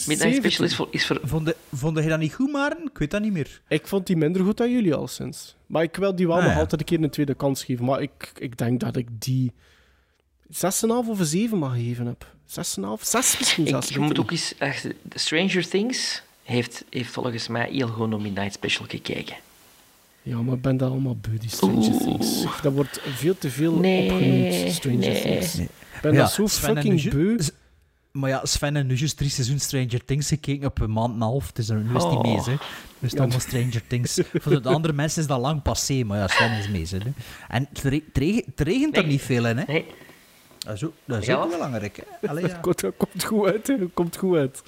Midnight 0.08 0.36
Special 0.36 0.66
is 0.66 0.76
voor... 0.76 0.88
Is 0.92 1.06
voor 1.06 1.20
Vond, 1.24 1.54
vond 1.74 1.98
je 1.98 2.10
dat 2.10 2.20
niet 2.20 2.34
goed, 2.34 2.52
Maren? 2.52 2.84
Ik 2.92 2.98
weet 2.98 3.12
dat 3.12 3.22
niet 3.22 3.32
meer. 3.32 3.62
Ik 3.68 3.88
vond 3.88 4.08
die 4.08 4.16
minder 4.18 4.44
goed 4.44 4.58
dan 4.58 4.72
jullie 4.72 4.94
al 4.94 5.08
sinds. 5.08 5.56
Maar 5.66 5.84
ik 5.84 5.96
wil 5.96 6.16
die 6.16 6.28
wel 6.28 6.38
Ah, 6.38 6.44
nog 6.44 6.54
ja. 6.54 6.60
altijd 6.60 6.82
een 6.82 6.88
keer 6.88 7.04
een 7.04 7.10
tweede 7.10 7.34
kans 7.36 7.64
geven. 7.64 7.86
Maar 7.86 8.02
ik, 8.02 8.32
ik 8.38 8.58
denk 8.58 8.80
dat 8.80 8.96
ik 8.96 9.08
die 9.22 9.52
6,5 10.54 10.58
of 10.88 11.20
een 11.20 11.26
7 11.26 11.58
mag 11.58 11.74
geven 11.76 12.06
heb. 12.06 12.26
6,5? 12.48 13.02
6 13.02 13.38
misschien 13.38 13.64
ik, 13.64 13.70
zelfs. 13.70 13.90
je 13.90 14.00
moet 14.00 14.20
ook 14.20 14.32
eens... 14.32 14.58
echt, 14.58 14.88
Stranger 15.14 15.68
Things 15.70 16.22
heeft, 16.50 16.84
heeft 16.90 17.12
volgens 17.12 17.48
mij 17.48 17.70
heel 17.72 17.88
gewoon 17.88 18.10
naar 18.10 18.22
Midnight 18.22 18.54
Special 18.54 18.86
gekeken. 18.88 19.36
Ja, 20.22 20.42
maar 20.42 20.56
ik 20.56 20.62
ben 20.62 20.78
dat 20.78 20.92
allemaal 20.92 21.16
beu, 21.16 21.38
die 21.38 21.50
Stranger 21.50 21.78
Oeh. 21.94 22.04
Things. 22.04 22.46
Dat 22.62 22.74
wordt 22.74 23.02
veel 23.16 23.38
te 23.38 23.50
veel 23.50 23.74
Nee, 23.74 24.12
opgenoemd, 24.12 24.72
Stranger 24.74 25.00
nee. 25.00 25.22
Things. 25.22 25.54
Nee. 25.54 25.66
Ik 25.96 26.02
ben 26.02 26.14
Ja, 26.14 26.20
dat 26.20 26.32
zo 26.32 26.48
Sven 26.48 26.76
fucking 26.76 27.04
nu- 27.04 27.10
beu. 27.10 27.38
Maar 28.12 28.30
ja, 28.30 28.46
Sven 28.46 28.76
en 28.76 28.88
nu 28.88 28.96
juist 28.96 29.18
drie 29.18 29.30
seizoenen 29.30 29.64
Stranger 29.64 30.06
Things 30.06 30.28
gekeken 30.28 30.68
op 30.68 30.82
een 30.82 30.92
maand 30.92 31.10
en 31.10 31.16
een 31.16 31.22
half. 31.22 31.48
Het 31.48 31.58
is 31.58 31.70
er 31.70 31.76
nu 31.76 31.96
is 31.96 32.02
die 32.04 32.12
Oh. 32.12 32.22
mee, 32.22 32.36
hè. 32.42 32.50
Nu 32.52 32.56
is 32.56 32.60
het 33.00 33.12
Ja. 33.12 33.20
allemaal 33.20 33.40
Stranger 33.40 33.82
Things. 33.88 34.20
Voor 34.34 34.62
de 34.62 34.70
andere 34.70 34.94
mensen 34.94 35.22
is 35.22 35.28
dat 35.28 35.40
lang 35.40 35.62
passé, 35.62 36.04
maar 36.04 36.18
ja, 36.18 36.28
Sven 36.28 36.52
is 36.58 36.70
mee, 36.70 36.86
hè. 36.90 37.10
En 37.48 37.68
het, 37.70 37.80
re- 37.84 38.02
het 38.08 38.18
regen- 38.18 38.44
het 38.46 38.60
regent 38.68 38.98
er 38.98 39.06
niet 39.08 39.22
veel 39.22 39.48
in, 39.48 39.58
hè. 39.58 39.64
Nee. 39.68 39.86
Dat 40.60 40.74
is 40.76 40.84
ook, 40.84 40.94
dat 41.06 41.22
is 41.22 41.26
Ja. 41.28 41.36
ook 41.36 41.52
belangrijk, 41.52 42.02
hè. 42.22 42.28
Allee, 42.30 42.44
ja. 42.48 42.50
Dat 42.50 42.60
komt, 42.60 42.80
dat 42.80 42.94
komt 42.98 43.24
goed 43.24 43.46
uit, 43.46 43.68
hè. 43.68 43.78
Dat 43.78 43.90
komt 43.94 44.18
goed 44.18 44.36
uit. 44.38 44.62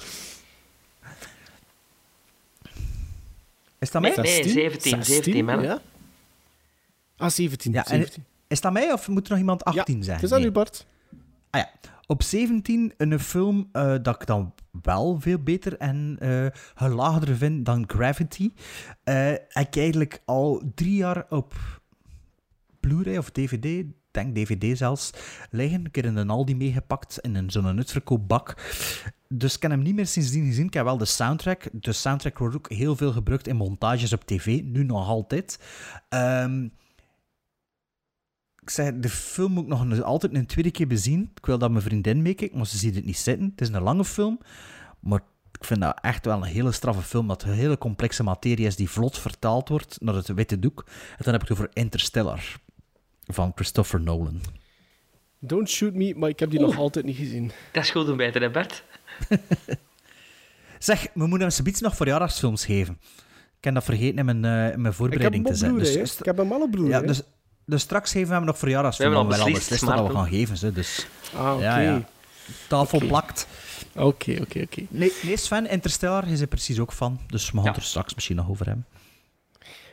Is 3.82 3.92
dat 3.92 4.02
mij? 4.02 4.16
Nee, 4.16 4.50
17, 4.50 5.04
17, 5.04 5.46
man. 5.46 5.62
Ja? 5.62 5.82
Ah, 7.18 7.30
17. 7.30 7.72
Ja, 7.72 7.80
en 7.86 8.00
17. 8.00 8.26
is 8.48 8.62
dat 8.62 8.74
mij 8.74 8.92
of 8.92 9.08
moet 9.08 9.24
er 9.24 9.30
nog 9.30 9.40
iemand 9.40 9.64
18 9.64 9.98
ja, 9.98 10.04
zijn? 10.04 10.16
Het 10.16 10.26
is 10.26 10.32
aan 10.32 10.40
Nee. 10.40 10.48
u, 10.50 10.52
Bart. 10.52 10.86
Ah 11.50 11.62
ja, 11.62 11.70
op 12.06 12.24
17 12.24 12.94
een 12.98 13.20
film 13.20 13.70
eh, 13.72 13.96
dat 14.02 14.22
ik 14.22 14.28
dan 14.28 14.54
wel 14.82 15.20
veel 15.20 15.40
beter 15.40 15.78
en 15.78 16.16
eh 16.20 16.46
gelaagder 16.76 17.36
vind 17.36 17.66
dan 17.66 17.84
Gravity. 17.88 18.52
Eh 19.04 19.16
heb 19.48 19.68
ik 19.68 19.76
eigenlijk 19.76 20.22
al 20.26 20.62
drie 20.76 20.96
jaar 20.96 21.26
op 21.30 21.54
Blu-ray 22.80 23.18
of 23.18 23.30
DVD, 23.30 23.84
denk 24.12 24.36
DVD 24.36 24.78
zelfs, 24.78 25.12
liggen. 25.50 25.86
Ik 25.86 25.96
heb 25.96 26.06
in 26.06 26.16
een 26.16 26.30
Aldi 26.30 26.56
meegepakt 26.56 27.20
in 27.20 27.50
zo'n 27.50 27.78
uitverkoopbak. 27.78 28.56
Dus 29.28 29.56
ik 29.56 29.62
heb 29.62 29.72
hem 29.72 29.82
niet 29.82 29.96
meer 29.96 30.08
sindsdien 30.08 30.46
gezien. 30.46 30.66
Ik 30.66 30.74
heb 30.74 30.84
wel 30.84 30.98
de 30.98 31.06
soundtrack. 31.06 31.70
De 31.72 31.94
soundtrack 31.94 32.38
wordt 32.38 32.56
ook 32.56 32.72
heel 32.72 32.96
veel 32.96 33.12
gebruikt 33.12 33.48
in 33.48 33.56
montages 33.56 34.14
op 34.14 34.26
tv, 34.26 34.62
nu 34.64 34.84
nog 34.84 35.08
altijd. 35.08 35.60
Ehm, 36.10 36.68
ik 38.62 38.70
zeg, 38.70 38.94
de 38.94 39.10
film 39.10 39.52
moet 39.52 39.64
ik 39.64 39.70
nog 39.70 40.02
altijd 40.04 40.36
een 40.36 40.46
tweede 40.46 40.72
keer 40.72 40.88
bezien. 40.88 41.32
Ik 41.36 41.46
wil 41.46 41.58
dat 41.58 41.72
mijn 41.72 41.84
vriendin 41.84 42.22
meekijkt, 42.22 42.56
maar 42.56 42.68
ze 42.68 42.78
ziet 42.78 42.96
het 42.96 43.06
niet 43.06 43.18
zitten. 43.18 43.50
Het 43.50 43.62
is 43.62 43.70
een 43.70 43.82
lange 43.82 44.06
film, 44.06 44.40
maar 45.00 45.22
Ik 45.60 45.68
vind 45.68 45.82
dat 45.82 46.00
echt 46.02 46.26
wel 46.26 46.38
een 46.38 46.44
hele 46.44 46.72
straffe 46.72 47.02
film, 47.02 47.28
dat 47.28 47.44
hele 47.44 47.78
complexe 47.78 48.24
materie 48.24 48.66
is 48.66 48.76
die 48.76 48.90
vlot 48.90 49.18
vertaald 49.18 49.70
wordt 49.70 50.02
naar 50.02 50.16
het 50.16 50.28
witte 50.28 50.60
doek. 50.60 50.84
En 50.88 51.24
dan 51.24 51.34
heb 51.34 51.42
ik 51.42 51.48
het 51.48 51.58
over 51.58 51.70
Interstellar 51.74 52.60
van 53.34 53.52
Christopher 53.56 54.02
Nolan. 54.02 54.42
Don't 55.40 55.70
shoot 55.70 55.94
me, 55.94 56.14
maar 56.18 56.30
ik 56.30 56.40
heb 56.40 56.50
die 56.50 56.60
nog 56.60 56.78
altijd 56.78 57.06
niet 57.06 57.18
gezien. 57.18 57.52
Dat 57.72 57.84
is 57.84 57.90
goed 57.90 58.10
om 58.10 58.18
bij 58.18 58.32
te 58.32 58.40
hebben, 58.40 58.62
Bert. 58.62 58.84
Zeg, 60.80 61.02
we 61.14 61.20
moeten 61.20 61.40
hem 61.40 61.50
zoiets 61.50 61.82
nog 61.82 61.96
verjaardagsfilms 61.96 62.66
geven. 62.66 62.98
Ik 63.58 63.64
heb 63.64 63.74
dat 63.74 63.84
vergeten 63.84 64.18
in 64.18 64.26
mijn, 64.26 64.46
eh, 64.46 64.74
in 64.74 64.82
mijn 64.82 64.94
voorbereiding 64.94 65.46
hem 65.48 65.56
te 65.56 65.66
op 65.66 65.72
zetten. 65.80 66.02
Dus. 66.02 66.20
Ik 66.20 66.26
heb 66.26 66.38
hem 66.38 66.52
alle 66.52 66.70
Blu-ray. 66.70 66.90
ja, 66.90 67.08
dus, 67.08 67.22
dus 67.66 67.82
straks 67.82 68.12
geven 68.12 68.28
we 68.28 68.34
hem 68.34 68.46
nog 68.46 68.58
verjaardagsfilms. 68.58 69.14
We 69.14 69.18
hebben 69.20 69.36
al 69.36 69.44
wel 69.44 69.54
beslist, 69.54 69.70
beslist 69.70 69.96
wat 69.98 70.08
we 70.08 70.14
gaan 70.14 70.28
geven. 70.28 70.58
Zo, 70.58 70.72
dus. 70.72 71.08
Ah, 71.36 71.54
oké. 71.54 71.64
Ja, 71.64 71.80
ja. 71.80 72.04
Tafel 72.68 72.98
Oké. 72.98 73.08
plakt. 73.08 73.48
Oké, 73.96 74.38
oké, 74.42 74.62
oké. 74.62 74.86
Nee, 74.90 75.14
nee, 75.24 75.38
Sven, 75.38 75.70
Interstellar, 75.70 76.28
je 76.28 76.34
is 76.34 76.40
er 76.42 76.48
precies 76.48 76.80
ook 76.80 76.92
van. 76.92 77.20
Dus 77.28 77.52
we 77.52 77.58
gaan 77.58 77.68
het 77.68 77.76
er 77.76 77.84
straks 77.84 78.14
misschien 78.14 78.36
nog 78.36 78.50
over 78.50 78.66
hebben. 78.66 78.86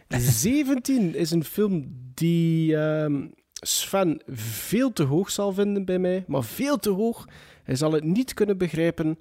17 0.08 1.14
is 1.14 1.30
een 1.30 1.44
film 1.44 1.86
die 2.14 2.76
ehm, 2.76 3.26
Sven 3.60 4.22
veel 4.26 4.92
te 4.92 5.02
hoog 5.02 5.30
zal 5.30 5.52
vinden 5.52 5.84
bij 5.84 5.98
mij, 5.98 6.24
maar 6.26 6.44
veel 6.44 6.78
te 6.78 6.90
hoog. 6.90 7.28
Hij 7.62 7.76
zal 7.76 7.92
het 7.92 8.04
niet 8.04 8.34
kunnen 8.34 8.58
begrijpen. 8.58 9.18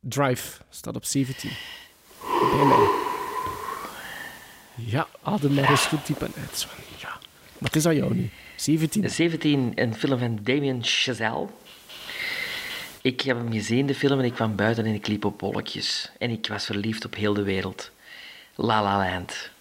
Drive 0.00 0.62
staat 0.68 0.96
op 0.96 1.04
17. 1.04 1.50
Bij 2.56 2.64
mij. 2.64 2.88
Ja, 4.74 5.06
adem 5.22 5.54
maar 5.54 5.70
eens 5.70 5.86
goed 5.86 6.06
diep 6.06 6.22
en 6.22 6.32
uit, 6.36 6.56
Sven. 6.56 6.84
Ja. 6.98 7.18
Wat 7.58 7.76
is 7.76 7.86
aan 7.86 7.96
jou 7.96 8.14
nu? 8.14 8.30
17. 8.56 9.10
17, 9.10 9.72
een 9.74 9.94
film 9.94 10.18
van 10.18 10.38
Damien 10.42 10.78
Chazelle. 10.84 11.46
Ik 13.02 13.20
heb 13.20 13.36
hem 13.36 13.52
gezien, 13.52 13.86
de 13.86 13.94
film, 13.94 14.18
en 14.18 14.24
ik 14.24 14.32
kwam 14.32 14.56
buiten 14.56 14.84
en 14.84 14.94
ik 14.94 15.06
liep 15.06 15.24
op 15.24 15.40
wolkjes. 15.40 16.12
En 16.18 16.30
ik 16.30 16.46
was 16.46 16.64
verliefd 16.64 17.04
op 17.04 17.14
heel 17.14 17.34
de 17.34 17.42
wereld. 17.42 17.90
La 18.54 18.82
La 18.82 18.96
Land. 18.96 19.51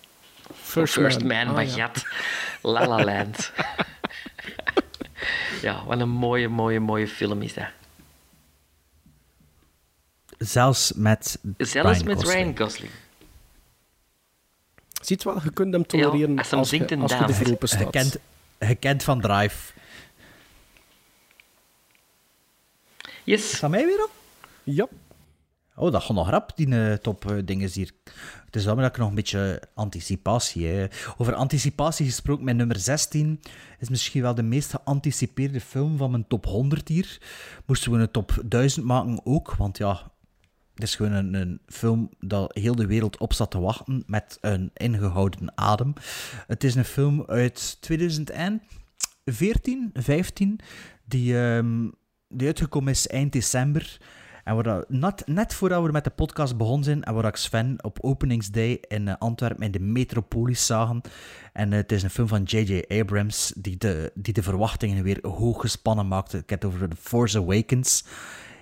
First 0.54 0.94
First 0.94 1.24
Man. 1.24 1.48
Man, 1.48 1.48
Ah, 1.48 1.54
Bagat. 1.56 2.04
La 2.62 2.88
La 2.88 3.04
Land. 3.04 3.52
ja, 5.62 5.86
wat 5.86 6.00
een 6.00 6.10
mooie, 6.10 6.48
mooie, 6.48 6.80
mooie 6.80 7.08
film 7.08 7.42
is 7.42 7.54
dat. 7.54 7.68
Zelfs 10.38 10.94
met 10.94 11.40
Zelfs 11.58 11.74
Ryan 12.00 12.08
met 12.08 12.18
Gosling. 12.18 12.42
Ryan 12.44 12.58
Gosling. 12.58 12.92
Ziet 15.02 15.24
wel, 15.24 15.44
je 15.44 15.52
kunt 15.52 15.74
hem 15.74 15.86
tolereren 15.86 16.32
Ja, 16.32 16.38
als 16.38 16.50
hem 16.50 16.60
als, 16.60 16.70
zingt 16.70 16.90
je, 16.90 16.98
als 16.98 17.12
je 17.12 17.26
de 17.26 17.34
verlopen 17.34 17.68
staat. 17.68 17.82
Gekend, 17.82 18.18
gekend 18.60 19.04
van 19.04 19.22
Drive. 19.22 19.74
Yes. 23.24 23.52
Is 23.52 23.60
dat 23.60 23.70
mij 23.70 23.86
weer 23.86 24.04
op? 24.04 24.12
Ja. 24.64 24.88
Oh, 25.76 25.92
dat 25.92 26.04
gaat 26.04 26.16
nog 26.16 26.30
rap, 26.30 26.52
die 26.56 26.76
eh, 26.76 26.94
top 26.94 27.32
eh, 27.32 27.58
hier. 27.74 27.92
Het 28.46 28.56
is 28.56 28.64
daarom 28.64 28.82
dat 28.82 28.92
ik 28.92 28.98
nog 28.98 29.10
een 29.10 29.16
beetje 29.16 29.62
anticipatie... 29.74 30.68
hè. 30.68 30.88
Over 31.18 31.34
anticipatie 31.34 32.06
gesproken, 32.06 32.46
mijn 32.46 32.58
nummer 32.58 32.80
16 32.80 33.40
is 33.80 33.90
misschien 33.90 34.22
wel 34.22 34.36
de 34.36 34.44
meest 34.44 34.72
geanticipeerde 34.72 35.62
film 35.62 35.98
van 35.98 36.12
mijn 36.12 36.28
top 36.28 36.46
100 36.46 36.88
hier. 36.88 37.18
Moesten 37.66 37.92
we 37.92 37.98
een 37.98 38.12
top 38.12 38.42
1000 38.46 38.86
maken 38.86 39.26
ook, 39.26 39.56
want 39.56 39.78
ja... 39.78 40.12
Het 40.74 40.84
is 40.84 40.96
gewoon 40.96 41.12
een, 41.12 41.34
een 41.34 41.62
film 41.66 42.10
dat 42.20 42.56
heel 42.56 42.76
de 42.76 42.86
wereld 42.86 43.18
op 43.18 43.34
zat 43.34 43.52
te 43.52 43.60
wachten 43.60 44.04
met 44.08 44.38
een 44.42 44.72
ingehouden 44.74 45.58
adem. 45.58 45.94
Het 46.48 46.64
is 46.64 46.76
een 46.76 46.86
film 46.86 47.24
uit 47.28 47.78
2014, 47.82 49.90
15, 49.94 50.60
die, 51.06 51.40
ehm, 51.40 51.90
die 52.28 52.48
uitgekomen 52.48 52.92
is 52.92 53.08
eind 53.08 53.32
december. 53.32 54.00
En 54.44 54.56
waar 54.56 54.64
dat, 54.64 54.90
net, 54.90 55.24
net 55.26 55.54
voordat 55.54 55.84
we 55.84 55.92
met 55.92 56.04
de 56.04 56.10
podcast 56.10 56.58
begonnen 56.58 56.84
zijn, 56.84 57.04
en 57.04 57.14
waar 57.14 57.26
ik 57.26 57.36
Sven 57.36 57.84
op 57.84 57.98
openingsday 58.02 58.80
in 58.88 59.08
eh, 59.08 59.16
Antwerpen 59.20 59.64
in 59.64 59.72
de 59.72 59.80
Metropolis 59.80 60.66
zagen. 60.66 61.02
En 61.54 61.72
eh, 61.72 61.78
het 61.78 61.92
is 61.92 62.04
een 62.04 62.10
film 62.10 62.28
van 62.28 62.44
J.J. 62.44 62.84
Abrams, 63.00 63.54
die 63.58 63.78
de, 63.78 64.12
die 64.14 64.34
de 64.34 64.44
verwachtingen 64.44 65.04
weer 65.04 65.28
hoog 65.28 65.62
gespannen 65.62 66.08
maakte. 66.08 66.38
Ik 66.38 66.50
heb 66.50 66.62
het 66.62 66.74
over 66.74 66.90
The 66.90 66.96
Force 66.96 67.38
Awakens. 67.38 68.04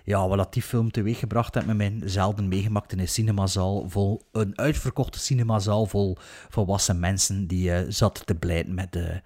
Ja, 0.03 0.27
wat 0.27 0.53
die 0.53 0.61
film 0.61 0.91
teweeggebracht 0.91 1.53
heeft 1.53 1.65
met 1.65 1.77
mijn 1.77 2.01
zelden 2.05 2.47
meegemaakt 2.47 2.91
in 2.91 2.99
een 2.99 3.07
cinemazaal 3.07 3.89
vol, 3.89 4.21
een 4.31 4.57
uitverkochte 4.57 5.19
cinemazaal 5.19 5.85
vol 5.85 6.17
volwassen 6.49 6.99
mensen 6.99 7.47
die 7.47 7.73
eh 7.73 7.85
zat 7.87 8.25
te 8.25 8.35
blijten 8.35 8.73
met, 8.73 8.91
de, 8.93 9.21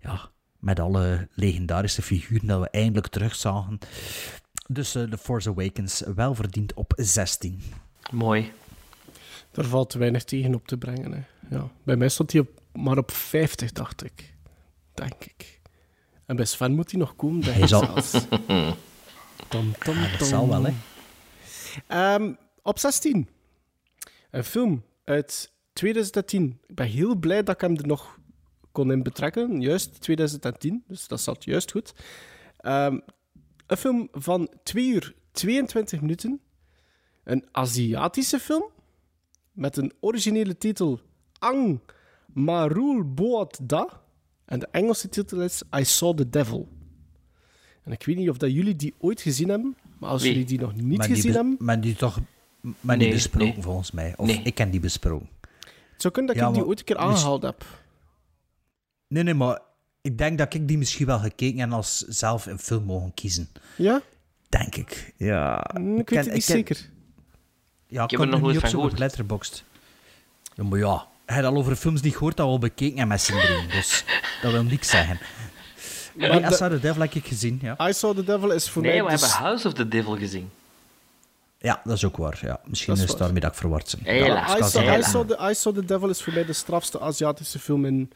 ja, 0.00 0.30
met 0.58 0.80
alle 0.80 1.28
legendarische 1.34 2.02
figuren 2.02 2.46
dat 2.46 2.60
we 2.60 2.70
eindelijk 2.70 3.06
terugzagen. 3.06 3.78
Dus 4.70 4.94
eh, 4.94 5.02
The 5.02 5.18
Force 5.18 5.48
Awakens 5.48 6.00
wel 6.14 6.34
verdiend 6.34 6.74
op 6.74 6.92
16. 6.96 7.60
Mooi. 8.10 8.52
Daar 9.50 9.64
valt 9.64 9.90
te 9.90 9.98
weinig 9.98 10.24
tegen 10.24 10.54
op 10.54 10.66
te 10.66 10.76
brengen. 10.76 11.12
Hè. 11.12 11.20
Ja. 11.56 11.70
Bij 11.82 11.96
mij 11.96 12.08
stond 12.08 12.32
hij 12.32 12.40
op, 12.40 12.48
maar 12.72 12.98
op 12.98 13.10
50, 13.10 13.72
dacht 13.72 14.04
ik. 14.04 14.34
Denk 14.94 15.24
ik. 15.24 15.60
En 16.26 16.36
bij 16.36 16.44
Sven 16.44 16.72
moet 16.74 16.90
hij 16.90 17.00
nog 17.00 17.16
komen, 17.16 17.40
denk 17.40 17.52
Hij 17.52 17.62
ik 17.62 17.68
zal- 17.68 17.84
zelfs. 17.84 18.10
Tom, 19.48 19.72
tom, 19.78 19.94
Ja, 19.94 20.16
dat 20.18 20.26
zal 20.28 20.48
wel, 20.48 20.64
hè. 20.64 20.72
Ehm, 21.86 22.32
op 22.62 22.78
16. 22.78 23.28
Een 24.30 24.44
film 24.44 24.84
uit 25.04 25.52
2010. 25.72 26.60
Ik 26.66 26.74
ben 26.74 26.86
heel 26.86 27.14
blij 27.16 27.42
dat 27.42 27.54
ik 27.54 27.60
hem 27.60 27.76
er 27.76 27.86
nog 27.86 28.18
kon 28.72 28.92
in 28.92 29.02
betrekken. 29.02 29.60
Juist 29.60 30.00
2010, 30.00 30.84
dus 30.88 31.08
dat 31.08 31.20
zat 31.20 31.44
juist 31.44 31.70
goed. 31.70 31.94
Ehm, 32.56 32.98
een 33.68 33.76
film 33.76 34.08
van 34.12 34.48
2 34.62 34.88
uur 34.88 35.14
22 35.32 36.00
minuten. 36.00 36.40
Een 37.24 37.44
Aziatische 37.52 38.38
film 38.38 38.64
met 39.52 39.76
een 39.76 39.92
originele 40.00 40.58
titel 40.58 41.00
Ang 41.38 41.80
Marul 42.26 43.14
Boat 43.14 43.58
Da. 43.62 44.00
En 44.44 44.58
de 44.58 44.68
Engelse 44.70 45.08
titel 45.08 45.40
is 45.42 45.62
I 45.78 45.84
Saw 45.84 46.16
the 46.16 46.28
Devil. 46.30 46.68
En 47.82 47.92
ik 47.92 48.02
weet 48.04 48.16
niet 48.16 48.30
of 48.30 48.36
dat 48.36 48.52
jullie 48.52 48.76
die 48.76 48.94
ooit 48.98 49.20
gezien 49.20 49.48
hebben, 49.48 49.76
maar 49.98 50.10
als 50.10 50.22
Nee. 50.22 50.30
jullie 50.30 50.46
die 50.46 50.58
nog 50.60 50.74
niet 50.74 51.00
die 51.00 51.08
gezien 51.08 51.30
be- 51.32 51.36
hebben, 51.36 51.56
Maar 51.58 51.80
die 51.80 51.94
toch 51.96 52.18
maar 52.80 52.96
Nee, 52.96 53.06
niet 53.06 53.14
besproken, 53.16 53.48
nee. 53.54 53.62
volgens 53.62 53.90
mij. 53.90 54.14
Of 54.16 54.26
Nee. 54.26 54.42
ik 54.42 54.54
ken 54.54 54.70
die 54.70 54.80
besproken. 54.80 55.28
het 55.92 56.02
zou 56.02 56.12
kunnen 56.14 56.34
dat 56.34 56.42
Ja, 56.42 56.48
ik 56.48 56.54
die 56.54 56.66
ooit 56.66 56.78
een 56.78 56.84
keer 56.84 56.96
mis- 56.96 57.04
aangehaald 57.04 57.42
heb. 57.42 57.64
Nee, 59.08 59.22
nee, 59.22 59.34
maar 59.34 59.60
ik 60.08 60.18
denk 60.18 60.38
dat 60.38 60.54
ik 60.54 60.68
die 60.68 60.78
misschien 60.78 61.06
wel 61.06 61.18
gekeken 61.18 61.60
en 61.60 61.72
als 61.72 61.98
zelf 61.98 62.46
een 62.46 62.58
film 62.58 62.84
mogen 62.84 63.14
kiezen. 63.14 63.48
Ja? 63.76 64.00
Denk 64.48 64.74
ik. 64.74 65.12
Ja. 65.16 65.70
Hm, 65.74 65.90
Ik 65.90 65.96
weet 65.96 66.04
ken- 66.04 66.16
het 66.16 66.32
niet 66.34 66.44
ken- 66.44 66.54
zeker. 66.54 66.88
Ja, 67.86 68.04
ik 68.04 68.10
heb 68.10 68.20
er 68.20 68.26
nog 68.26 68.40
nooit 68.40 68.52
niet 68.52 68.60
van 68.60 68.70
gehoord. 68.70 68.98
Letterboxd. 68.98 69.64
Ja, 70.54 70.64
maar 70.64 70.78
ja, 70.78 71.06
hij 71.26 71.36
had 71.36 71.44
al 71.52 71.56
over 71.56 71.76
films 71.76 72.00
niet 72.00 72.12
gehoord 72.16 72.36
dat 72.36 72.46
we 72.46 72.52
al 72.52 72.58
bekeken 72.58 72.98
hebben 72.98 73.08
met 73.08 73.20
z'n 73.20 73.32
drieën. 73.38 73.68
Dus 73.70 74.04
dat 74.42 74.52
wil 74.52 74.62
niks 74.62 74.88
zeggen. 74.88 75.18
Maar 76.14 76.30
de- 76.42 76.46
I 76.48 76.52
Saw 76.54 76.70
the 76.70 76.80
Devil 76.80 77.00
heb 77.02 77.14
ik 77.14 77.26
gezien, 77.26 77.58
ja. 77.62 77.88
I 77.88 77.92
Saw 77.92 78.16
the 78.16 78.24
Devil 78.24 78.50
is 78.50 78.70
voor 78.70 78.82
Nee, 78.82 78.92
mij... 78.92 79.04
we 79.04 79.10
dus- 79.10 79.20
hebben 79.20 79.46
House 79.46 79.66
of 79.66 79.72
the 79.74 79.88
Devil 79.88 80.16
gezien. 80.16 80.50
Ja, 81.58 81.80
dat 81.84 81.96
is 81.96 82.04
ook 82.04 82.16
waar. 82.16 82.38
Ja. 82.42 82.60
Misschien 82.64 82.88
Dat 82.94 82.98
is 82.98 83.04
is 83.04 83.10
het 83.10 83.18
daarmee 83.18 83.40
dat 83.40 83.50
ik 83.52 83.56
verward 83.58 83.94
ben. 84.02 84.14
Ja, 84.14 84.44
I, 84.56 84.62
Saw, 84.62 84.66
I, 84.66 84.70
zijn. 84.86 85.02
Saw 85.04 85.28
the, 85.28 85.48
I 85.50 85.54
Saw 85.54 85.74
the 85.74 85.84
Devil 85.84 86.08
is 86.08 86.22
voor 86.22 86.32
mij 86.32 86.44
de 86.44 86.52
strafste 86.52 87.00
Aziatische 87.00 87.58
film 87.58 87.84
in... 87.84 88.12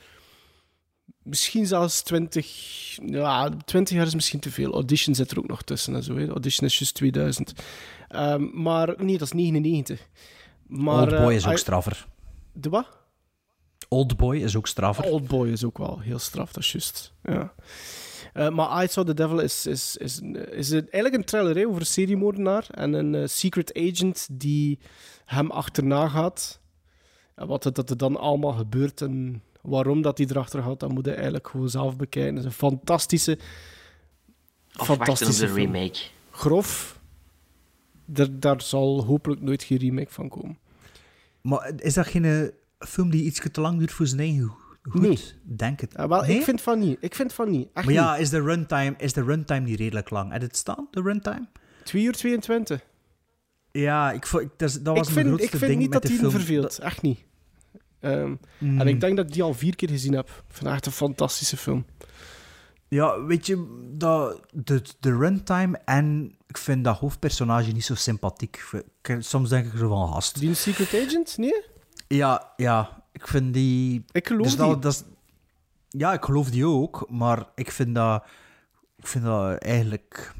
Misschien 1.22 1.66
zelfs 1.66 2.02
20... 2.02 2.98
Ja, 3.06 3.50
20 3.64 3.96
jaar 3.96 4.06
is 4.06 4.14
misschien 4.14 4.40
te 4.40 4.50
veel. 4.50 4.72
Audition 4.72 5.14
zit 5.14 5.30
er 5.30 5.38
ook 5.38 5.48
nog 5.48 5.62
tussen 5.62 5.94
en 5.94 6.02
zo. 6.02 6.16
Hè. 6.16 6.28
Audition 6.28 6.66
is 6.68 6.78
juist 6.78 6.94
2000. 6.94 7.52
Ehm, 8.08 8.62
maar 8.62 8.94
nee, 8.98 9.18
dat 9.18 9.26
is 9.26 9.32
99. 9.32 10.08
Maar, 10.66 11.02
Oldboy 11.12 11.30
eh, 11.30 11.36
is 11.36 11.46
ook 11.46 11.58
straffer. 11.58 12.06
De 12.52 12.68
wat? 12.68 12.86
Oldboy 13.88 14.36
is 14.36 14.56
ook 14.56 14.66
straffer. 14.66 15.04
Oldboy 15.04 15.48
is 15.48 15.64
ook 15.64 15.78
wel 15.78 15.98
heel 16.00 16.18
straf, 16.18 16.52
dat 16.52 16.62
is 16.62 16.72
juist. 16.72 17.12
Ja. 17.22 17.52
Eh, 18.32 18.48
maar 18.48 18.84
I 18.84 18.88
Saw 18.88 19.06
the 19.06 19.14
Devil 19.14 19.38
is, 19.38 19.66
is, 19.66 19.96
is, 19.96 20.20
is 20.50 20.70
een- 20.70 20.90
eigenlijk 20.90 21.14
een 21.14 21.24
thriller 21.24 21.56
hè, 21.56 21.66
over 21.66 21.80
een 21.80 21.86
seriemoordenaar 21.86 22.66
en 22.70 22.92
een 22.92 23.14
eh, 23.14 23.26
secret 23.26 23.74
agent 23.74 24.28
die 24.32 24.78
hem 25.24 25.50
achterna 25.50 26.08
gaat. 26.08 26.60
En 27.34 27.46
wat 27.46 27.64
het, 27.64 27.74
dat 27.74 27.90
er 27.90 27.96
dan 27.96 28.16
allemaal 28.16 28.52
gebeurt 28.52 29.00
en 29.00 29.42
waarom 29.62 30.02
dat 30.02 30.18
hij 30.18 30.26
erachter 30.30 30.62
gaat, 30.62 30.80
dat 30.80 30.92
moet 30.92 31.04
hij 31.04 31.14
eigenlijk 31.14 31.48
gewoon 31.48 31.68
zelf 31.68 31.96
bekijken. 31.96 32.30
Het 32.34 32.38
is 32.38 32.50
een 32.50 32.56
fantastische, 32.56 33.38
Of 34.78 34.86
fantastische 34.86 35.46
de 35.46 35.52
remake. 35.52 35.98
Grof. 36.30 37.00
Daar, 38.04 38.38
daar 38.38 38.62
zal 38.62 39.04
hopelijk 39.04 39.40
nooit 39.40 39.62
geen 39.62 39.78
remake 39.78 40.12
van 40.12 40.28
komen. 40.28 40.58
Maar 41.40 41.72
is 41.76 41.94
dat 41.94 42.06
geen 42.06 42.24
eh, 42.24 42.42
film 42.88 43.10
die 43.10 43.24
iets 43.24 43.40
te 43.52 43.60
lang 43.60 43.78
duurt 43.78 43.92
voor 43.92 44.06
zijn 44.06 44.20
eigen 44.20 44.48
go- 44.48 44.90
goed? 44.90 45.00
Nee. 45.00 45.18
Denk 45.42 45.80
het. 45.80 45.92
Ja, 45.96 46.08
wel, 46.08 46.22
Nee? 46.22 46.36
Ik 46.36 46.42
vind 46.42 46.60
van 46.60 46.78
niet. 46.78 46.96
Ik 47.00 47.14
vind 47.14 47.32
van 47.32 47.50
niet. 47.50 47.68
Echt 47.72 47.84
Maar 47.86 47.94
ja, 47.94 48.12
niet. 48.12 48.20
is 48.20 48.30
de 48.30 48.40
runtime, 48.42 48.94
is 48.98 49.12
de 49.12 49.22
runtime 49.24 49.60
niet 49.60 49.78
redelijk 49.78 50.10
lang? 50.10 50.32
Heb 50.32 50.40
het 50.42 50.56
staan, 50.56 50.88
de 50.90 51.02
runtime? 51.02 51.46
2 51.84 52.02
uur 52.04 52.12
22. 52.12 52.84
Ja, 53.72 54.12
ik, 54.12 54.26
dat, 54.30 54.50
was 54.58 54.74
ik 54.76 54.82
mijn 54.84 55.04
vind, 55.04 55.26
grootste 55.26 55.44
ik 55.44 55.50
vind 55.50 55.60
ding 55.60 55.78
niet 55.80 55.90
met 55.90 56.02
dat 56.02 56.10
film. 56.10 56.30
verveelt. 56.30 56.78
Echt 56.78 57.02
niet. 57.02 57.18
Ehm, 58.02 58.34
Mm. 58.58 58.80
En 58.80 58.86
ik 58.88 59.00
denk 59.00 59.16
dat 59.16 59.26
ik 59.26 59.32
die 59.32 59.42
al 59.42 59.54
vier 59.54 59.76
keer 59.76 59.88
gezien 59.88 60.12
heb. 60.14 60.28
Ik 60.28 60.44
vind 60.54 60.64
het 60.64 60.72
echt 60.74 60.86
een 60.86 60.92
fantastische 60.92 61.56
film. 61.56 61.84
Ja, 62.88 63.24
weet 63.24 63.46
je, 63.46 63.82
dat, 63.94 64.40
de, 64.52 64.82
de 65.00 65.16
runtime 65.16 65.78
en 65.84 66.34
ik 66.46 66.58
vind 66.58 66.84
dat 66.84 66.98
hoofdpersonage 66.98 67.72
niet 67.72 67.84
zo 67.84 67.94
sympathiek. 67.94 68.62
Ik- 69.02 69.16
Soms 69.18 69.48
denk 69.48 69.66
ik 69.72 69.78
zo 69.78 69.88
van 69.88 70.12
gast. 70.12 70.38
Die 70.40 70.54
Secret 70.54 71.06
Agent? 71.06 71.36
Nee? 71.38 71.62
Ja, 72.08 72.52
ja, 72.56 73.02
ik 73.12 73.28
vind 73.28 73.54
die... 73.54 74.04
Ik 74.12 74.26
geloof 74.26 74.42
dus 74.46 74.56
dat- 74.56 74.66
die. 74.72 74.78
dat 74.78 74.92
is- 74.92 75.04
ja, 75.88 76.12
ik 76.12 76.24
geloof 76.24 76.50
die 76.50 76.66
ook, 76.66 77.06
maar 77.10 77.46
ik 77.54 77.70
vind 77.70 77.94
dat, 77.94 78.24
ik 78.96 79.06
vind 79.06 79.24
dat 79.24 79.58
eigenlijk... 79.58 80.34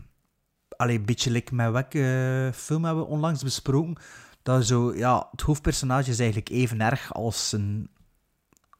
Allee, 0.77 0.99
een 0.99 1.05
beetje 1.05 1.31
like 1.31 1.55
met 1.55 1.71
welke 1.71 2.51
film 2.55 2.85
hebben 2.85 3.03
we 3.05 3.11
onlangs 3.11 3.43
besproken. 3.43 3.97
Dat 4.43 4.67
zo, 4.67 4.95
ja, 4.95 5.29
het 5.31 5.41
hoofdpersonage 5.41 6.11
is 6.11 6.19
eigenlijk 6.19 6.49
even 6.49 6.81
erg 6.81 7.15
als 7.15 7.53
een... 7.53 7.89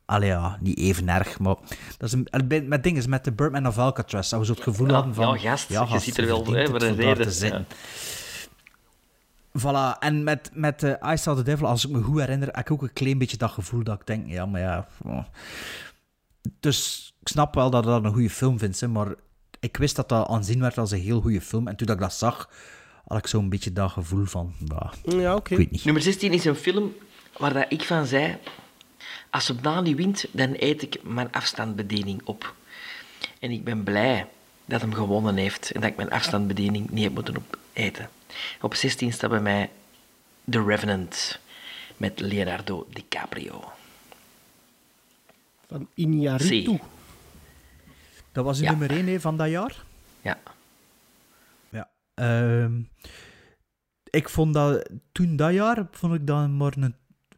Allee, 0.05 0.29
ja, 0.29 0.59
niet 0.61 0.79
even 0.79 1.09
erg, 1.09 1.39
maar... 1.39 1.57
Dat 1.99 2.13
is 2.13 2.13
een, 2.13 2.69
met 2.69 2.83
dingen, 2.83 3.11
met 3.11 3.25
de 3.25 3.33
Birdman 3.33 3.67
of 3.67 3.79
Alcatraz, 3.79 4.31
dat 4.31 4.39
we 4.41 4.47
zo 4.47 4.53
het 4.53 4.63
gevoel 4.63 4.87
Ja, 4.87 4.95
hadden 4.95 5.15
van... 5.15 5.39
ja, 5.41 5.51
gast, 5.51 5.69
je 5.69 5.77
gast, 5.77 6.05
ziet 6.05 6.19
er 6.19 6.27
wel, 6.27 6.47
hè, 6.47 6.67
voor 6.67 6.83
een 6.83 6.97
reden, 6.97 7.27
te 7.27 7.33
zitten. 7.33 7.67
Voilà, 9.59 9.99
en 9.99 10.25
met, 10.25 10.51
met 10.55 10.83
eh, 10.83 11.13
I 11.13 11.17
Saw 11.17 11.37
the 11.37 11.43
Devil, 11.43 11.67
als 11.67 11.85
ik 11.85 11.91
me 11.91 12.03
goed 12.03 12.19
herinner, 12.19 12.49
heb 12.49 12.59
ik 12.59 12.71
ook 12.71 12.83
een 12.83 12.93
klein 12.93 13.19
beetje 13.19 13.37
dat 13.37 13.51
gevoel 13.51 13.85
dat 13.85 14.01
ik 14.01 14.07
denk, 14.07 14.29
ja, 14.29 14.47
maar 14.47 14.61
ja... 14.61 14.87
oh. 15.05 15.25
Dus 16.61 17.13
ik 17.21 17.29
snap 17.29 17.55
wel 17.55 17.71
dat 17.71 17.85
dat 17.85 18.05
een 18.05 18.13
goede 18.13 18.31
film 18.31 18.59
vindt, 18.59 18.81
hè, 18.81 18.89
maar 18.89 19.15
ik 19.61 19.77
wist 19.77 19.97
dat 19.97 20.09
dat 20.09 20.29
aanzien 20.29 20.61
werd 20.61 20.79
als 20.79 20.91
een 20.91 21.01
heel 21.01 21.21
goede 21.21 21.41
film. 21.41 21.69
En 21.69 21.77
toen 21.77 21.87
dat 21.87 21.97
ik 21.97 22.03
dat 22.03 22.15
zag, 22.15 22.51
had 23.13 23.21
ik 23.21 23.27
zo'n 23.27 23.49
beetje 23.49 23.73
dat 23.73 23.91
gevoel 23.91 24.25
van, 24.25 24.53
bah, 24.59 24.93
Ja, 25.05 25.35
oké. 25.35 25.53
ik 25.53 25.59
weet 25.59 25.71
niet. 25.71 25.85
Nummer 25.85 26.03
16 26.03 26.33
is 26.33 26.45
een 26.45 26.55
film 26.55 26.95
waar 27.39 27.53
dat 27.53 27.67
ik 27.69 27.83
van 27.83 28.07
zei... 28.07 28.37
Als 29.31 29.51
op 29.51 29.63
Dani 29.63 29.95
wint, 29.95 30.25
dan 30.31 30.55
eet 30.59 30.83
ik 30.83 31.03
mijn 31.03 31.33
afstandsbediening 31.33 32.21
op. 32.25 32.55
En 33.39 33.51
ik 33.51 33.65
ben 33.65 33.83
blij 33.83 34.27
dat 34.65 34.81
hem 34.81 34.93
gewonnen 34.95 35.37
heeft 35.37 35.71
en 35.71 35.81
dat 35.81 35.91
ik 35.91 35.97
mijn 35.97 36.11
afstandsbediening 36.11 36.91
niet 36.91 37.05
heb 37.05 37.15
moeten 37.15 37.37
opeten. 37.37 38.09
Op 38.61 38.75
16 38.75 39.13
staat 39.13 39.31
bij 39.31 39.41
mij 39.41 39.71
The 40.51 40.65
Revenant 40.65 41.39
met 41.97 42.21
Leonardo 42.21 42.87
DiCaprio. 42.93 43.65
Van 45.69 45.89
Iñárritu. 45.95 46.79
Dat 48.33 48.45
was 48.45 48.59
uw 48.59 48.65
Ja. 48.65 48.71
nummer 48.71 48.91
1 49.09 49.21
van 49.21 49.37
dat 49.37 49.49
jaar? 49.49 49.85
Ja. 50.23 50.39
Ehm, 52.23 52.83
ik 54.11 54.29
vond 54.29 54.55
dat 54.55 54.91
toen 55.13 55.37
dat 55.37 55.53
jaar, 55.53 55.87
vond 55.91 56.15
ik 56.15 56.27
dan 56.27 56.57
maar 56.57 56.73
een 56.77 56.95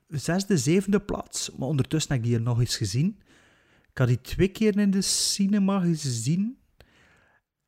zesde, 0.08 0.58
zevende 0.58 1.00
plaats. 1.00 1.50
Maar 1.50 1.68
ondertussen 1.68 2.12
heb 2.12 2.20
ik 2.20 2.26
die 2.26 2.36
er 2.36 2.42
nog 2.42 2.60
eens 2.60 2.76
gezien. 2.76 3.18
Ik 3.90 3.98
had 3.98 4.08
die 4.08 4.20
twee 4.20 4.48
keer 4.48 4.78
in 4.78 4.90
de 4.90 5.02
cinema 5.02 5.80
gezien. 5.80 6.58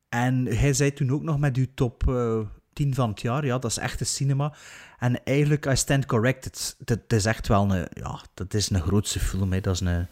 En 0.09 0.45
hij 0.45 0.73
zei 0.73 0.93
toen 0.93 1.11
ook 1.11 1.23
nog 1.23 1.39
met 1.39 1.57
uw 1.57 1.67
top 1.73 2.07
eh 2.07 2.39
10 2.77 2.93
van 2.93 3.09
het 3.09 3.21
jaar. 3.21 3.45
Ja, 3.45 3.57
dat 3.57 3.71
is 3.71 3.77
echt 3.77 3.99
de 3.99 4.05
cinema. 4.05 4.53
En 4.99 5.23
eigenlijk, 5.23 5.65
I 5.65 5.75
stand 5.75 6.05
corrected. 6.05 6.75
Dat, 6.79 6.99
is 7.07 7.25
echt 7.25 7.47
wel 7.47 7.71
een... 7.71 7.87
Ja, 7.93 8.21
dat 8.33 8.53
is 8.53 8.69
een 8.69 8.81
grootste 8.81 9.19
film. 9.19 9.53
Hè. 9.53 9.61
Dat 9.61 9.73
is 9.73 9.79
een, 9.79 10.07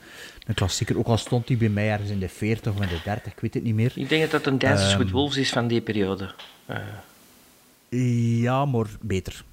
een 0.45 0.53
klassieker. 0.53 0.97
Ook 0.97 1.07
al 1.07 1.17
stond 1.17 1.47
hij 1.47 1.57
bij 1.57 1.69
mij 1.69 1.91
ergens 1.91 2.09
in 2.09 2.19
de 2.19 2.29
40 2.29 2.73
of 2.73 2.81
in 2.81 2.87
de 2.87 3.01
30, 3.03 3.31
ik 3.31 3.39
weet 3.39 3.53
het 3.53 3.63
niet 3.63 3.75
meer. 3.75 3.91
Ik 3.95 4.09
denk 4.09 4.21
dat 4.21 4.31
dat 4.31 4.53
een 4.53 4.59
Dances 4.59 4.91
Ehm, 4.91 4.97
with 4.97 5.11
Wolves 5.11 5.37
is 5.37 5.49
van 5.49 5.67
die 5.67 5.81
periode. 5.81 6.33
Eh, 6.65 8.41
Ja, 8.41 8.65
maar 8.65 8.87
beter. 9.01 9.43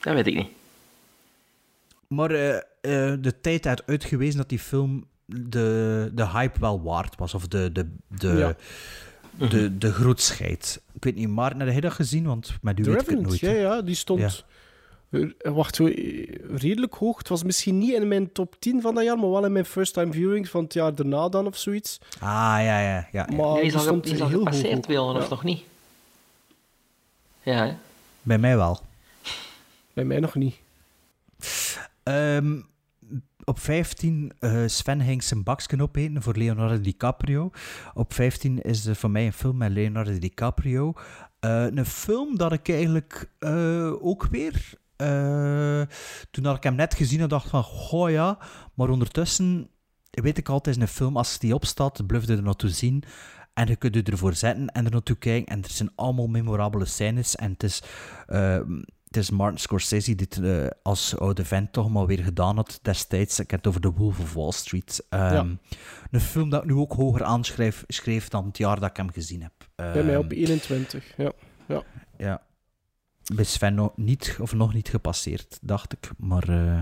Dat 0.00 0.14
weet 0.14 0.26
ik 0.26 0.34
niet. 0.34 0.48
Maar 2.06 2.30
eh, 2.30 2.56
eh, 2.56 2.62
de 3.20 3.40
tijd 3.40 3.64
had 3.64 3.86
uitgewezen 3.86 4.38
dat 4.38 4.48
die 4.48 4.58
film 4.58 5.06
de, 5.24 6.10
de 6.14 6.28
hype 6.28 6.60
wel 6.60 6.82
waard 6.82 7.16
was. 7.16 7.34
Of 7.34 7.48
de, 7.48 7.72
de, 7.72 7.88
de, 8.08 8.28
Ja. 8.28 8.56
de, 9.48 9.78
de 9.78 9.92
grootscheid. 9.92 10.82
Ik 10.92 11.04
weet 11.04 11.14
niet, 11.14 11.28
Maarten, 11.28 11.60
heb 11.60 11.74
je 11.74 11.80
dat 11.80 11.92
gezien? 11.92 12.24
Want 12.26 12.52
met 12.62 12.78
u 12.78 12.82
weet 12.84 13.00
ik 13.02 13.08
het 13.08 13.20
nooit. 13.20 13.38
ja, 13.40 13.50
ja, 13.50 13.82
die 13.82 13.94
stond... 13.94 14.44
Wacht, 15.42 15.80
eh, 15.80 15.86
redelijk 16.56 16.94
hoog. 16.94 17.18
Het 17.18 17.28
was 17.28 17.42
misschien 17.42 17.78
niet 17.78 17.92
in 17.94 18.08
mijn 18.08 18.32
top 18.32 18.56
10 18.58 18.80
van 18.80 18.94
dat 18.94 19.04
jaar, 19.04 19.18
maar 19.18 19.30
wel 19.30 19.44
in 19.44 19.52
mijn 19.52 19.64
first-time 19.64 20.12
viewings 20.12 20.50
van 20.50 20.62
het 20.64 20.72
jaar 20.72 20.94
daarna 20.94 21.28
dan 21.28 21.46
of 21.46 21.56
zoiets. 21.56 21.98
Ah, 22.20 22.28
ja, 22.28 22.60
ja. 22.60 22.80
ja, 23.12 23.26
ja. 23.28 23.36
Maar 23.36 23.60
is 23.60 23.72
al, 23.74 23.80
ge- 23.80 23.86
stond 23.86 24.06
is 24.06 24.20
al 24.20 24.28
heel 24.28 24.38
hoog 24.38 24.48
gepasseerd, 24.48 24.76
ook. 24.76 24.86
Willem, 24.86 25.16
of 25.16 25.22
Ja. 25.22 25.28
nog 25.28 25.44
niet? 25.44 25.62
Ja, 27.42 27.66
hè? 27.66 27.74
Bij 28.22 28.38
mij 28.38 28.56
wel. 28.56 28.80
Bij 29.92 30.04
mij 30.04 30.20
nog 30.20 30.34
niet. 30.34 30.54
Ehm, 32.02 32.60
op 33.44 33.58
15 33.58 34.32
eh 34.38 34.62
Sven 34.66 35.00
ging 35.02 35.22
zijn 35.22 35.42
baksken 35.42 35.80
opeten 35.80 36.22
voor 36.22 36.34
Leonardo 36.36 36.80
DiCaprio. 36.80 37.50
Op 37.94 38.12
15 38.14 38.62
is 38.62 38.86
er 38.86 38.96
voor 38.96 39.10
mij 39.10 39.26
een 39.26 39.32
film 39.32 39.56
met 39.56 39.70
Leonardo 39.72 40.18
DiCaprio. 40.18 40.92
Eh, 41.40 41.64
een 41.70 41.86
film 41.86 42.36
dat 42.36 42.52
ik 42.52 42.68
eigenlijk 42.68 43.28
eh, 43.38 43.92
ook 44.06 44.26
weer... 44.30 44.72
eh, 44.98 45.82
toen 46.30 46.42
dat 46.42 46.56
ik 46.56 46.62
hem 46.62 46.74
net 46.74 46.94
gezien 46.94 47.20
had, 47.20 47.30
dacht 47.30 47.44
ik 47.44 47.50
van... 47.50 47.62
Goh 47.62 48.10
ja, 48.10 48.38
maar 48.74 48.88
ondertussen 48.88 49.68
weet 50.10 50.38
ik 50.38 50.48
altijd, 50.48 50.76
is 50.76 50.82
een 50.82 50.88
film, 50.88 51.16
als 51.16 51.38
die 51.38 51.54
opstaat, 51.54 52.06
bluff 52.06 52.26
je 52.26 52.32
er 52.36 52.42
naartoe 52.42 52.70
zien. 52.70 53.02
En 53.54 53.66
je 53.66 53.76
kunt 53.76 53.94
je 53.94 54.02
ervoor 54.02 54.34
zetten 54.34 54.66
en 54.68 54.84
er 54.84 54.90
naartoe 54.90 55.16
kijken. 55.16 55.54
En 55.54 55.62
er 55.62 55.70
zijn 55.70 55.90
allemaal 55.94 56.26
memorabele 56.26 56.84
scènes. 56.84 57.36
En 57.36 57.52
het 57.52 57.62
is, 57.62 57.82
eh, 58.26 58.60
het 59.04 59.16
is 59.16 59.30
Martin 59.30 59.58
Scorsese 59.58 60.14
die 60.14 60.26
het 60.30 60.44
eh, 60.44 60.66
als 60.82 61.16
oude 61.18 61.44
vent 61.44 61.72
toch 61.72 61.90
maar 61.90 62.06
weer 62.06 62.22
gedaan 62.22 62.56
had 62.56 62.78
destijds. 62.82 63.38
Ik 63.40 63.50
heb 63.50 63.58
het 63.64 63.68
over 63.68 63.80
The 63.80 63.92
Wolf 63.92 64.18
of 64.20 64.34
Wall 64.34 64.52
Street. 64.52 65.06
Ehm, 65.08 65.34
Ja. 65.34 65.46
Een 66.10 66.20
film 66.20 66.50
dat 66.50 66.62
ik 66.62 66.68
nu 66.68 66.74
ook 66.74 66.92
hoger 66.92 67.24
aanschrijf 67.24 67.84
schreef 67.88 68.28
dan 68.28 68.46
het 68.46 68.58
jaar 68.58 68.80
dat 68.80 68.90
ik 68.90 68.96
hem 68.96 69.10
gezien 69.10 69.42
heb. 69.42 69.52
Bij 69.74 70.02
mij 70.04 70.14
Ehm, 70.14 70.24
op 70.24 70.32
21, 70.32 71.04
ja. 71.16 71.32
ja. 71.68 71.82
ja. 72.18 72.42
Bij 73.34 73.44
Sven 73.44 73.74
nog 73.74 73.96
niet, 73.96 74.36
of 74.40 74.52
nog 74.52 74.74
niet 74.74 74.88
gepasseerd, 74.88 75.58
dacht 75.62 75.92
ik. 75.92 76.10
Maar 76.16 76.48
eh, 76.48 76.80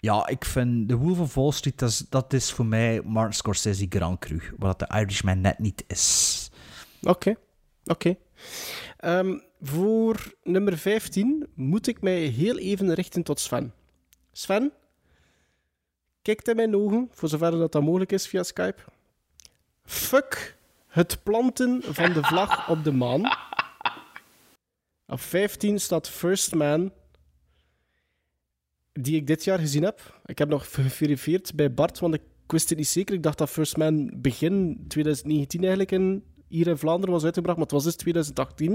ja, 0.00 0.26
ik 0.26 0.44
vind 0.44 0.88
The 0.88 0.96
Wolf 0.96 1.18
of 1.18 1.34
Wall 1.34 1.50
Street, 1.50 2.10
dat 2.10 2.32
is, 2.32 2.52
voor 2.52 2.66
mij 2.66 3.00
Martin 3.04 3.34
Scorsese 3.34 3.86
Grand 3.88 4.18
Cru. 4.18 4.42
Wat 4.58 4.78
de 4.78 4.88
Irishman 4.94 5.40
net 5.40 5.58
niet 5.58 5.84
is. 5.86 6.50
Oké, 7.02 7.34
oké. 7.84 8.16
Ehm, 8.96 9.38
voor 9.60 10.34
nummer 10.42 10.78
15 10.78 11.46
moet 11.54 11.86
ik 11.86 12.00
mij 12.00 12.20
heel 12.20 12.58
even 12.58 12.94
richten 12.94 13.22
tot 13.22 13.40
Sven. 13.40 13.72
Sven, 14.32 14.72
kijkt 16.22 16.48
in 16.48 16.56
mijn 16.56 16.76
ogen, 16.76 17.08
voor 17.12 17.28
zover 17.28 17.50
dat, 17.50 17.72
dat 17.72 17.82
mogelijk 17.82 18.12
is 18.12 18.26
via 18.26 18.42
Skype. 18.42 18.82
Fuck 19.84 20.56
het 20.86 21.22
planten 21.22 21.82
van 21.82 22.12
de 22.12 22.22
vlag 22.22 22.68
op 22.68 22.84
de 22.84 22.92
maan. 22.92 23.22
Op 25.06 25.20
15 25.20 25.78
staat 25.80 26.08
First 26.08 26.54
Man, 26.54 26.92
die 28.92 29.16
ik 29.16 29.26
dit 29.26 29.44
jaar 29.44 29.58
gezien 29.58 29.82
heb. 29.82 30.20
Ik 30.26 30.38
heb 30.38 30.48
nog 30.48 30.72
geverifieerd 30.72 31.54
bij 31.54 31.74
Bart, 31.74 31.98
want 31.98 32.14
ik 32.14 32.22
wist 32.46 32.68
het 32.68 32.78
niet 32.78 32.88
zeker. 32.88 33.14
Ik 33.14 33.22
dacht 33.22 33.38
dat 33.38 33.50
First 33.50 33.76
Man 33.76 34.10
begin 34.16 34.84
2019 34.88 35.60
eigenlijk 35.60 35.90
in, 35.92 36.24
hier 36.48 36.66
in 36.66 36.78
Vlaanderen 36.78 37.14
was 37.14 37.24
uitgebracht, 37.24 37.56
maar 37.56 37.66
het 37.66 37.74
was 37.74 37.84
dus 37.84 37.96
2018. 37.96 38.74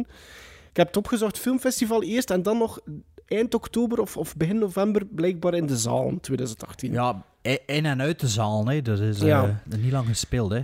Ik 0.70 0.78
heb 0.78 0.88
het 0.88 0.98
opgezocht, 0.98 1.40
filmfestival 1.40 2.04
eerst 2.04 2.30
en 2.32 2.44
dan 2.44 2.58
nog 2.58 2.80
eind 3.26 3.54
oktober 3.54 4.00
of, 4.02 4.18
of 4.18 4.36
begin 4.38 4.58
november 4.60 5.06
blijkbaar 5.06 5.54
in 5.54 5.66
de 5.66 5.78
zaal 5.78 6.08
in 6.08 6.20
2018. 6.20 6.92
Ja, 6.92 7.26
in 7.66 7.86
en 7.86 8.02
uit 8.02 8.20
de 8.20 8.28
zaal, 8.28 8.68
hè. 8.68 8.82
dat 8.82 9.00
is 9.00 9.20
eh, 9.22 9.28
Ja. 9.28 9.62
niet 9.78 9.92
lang 9.92 10.08
gespeeld. 10.08 10.52
Hè. 10.52 10.60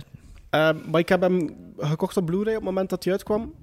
Ehm, 0.50 0.90
maar 0.90 1.00
ik 1.00 1.08
heb 1.08 1.20
hem 1.20 1.56
gekocht 1.78 2.16
op 2.16 2.26
Blu-ray 2.26 2.48
op 2.54 2.60
het 2.60 2.64
moment 2.64 2.90
dat 2.90 3.04
hij 3.04 3.12
uitkwam. 3.12 3.54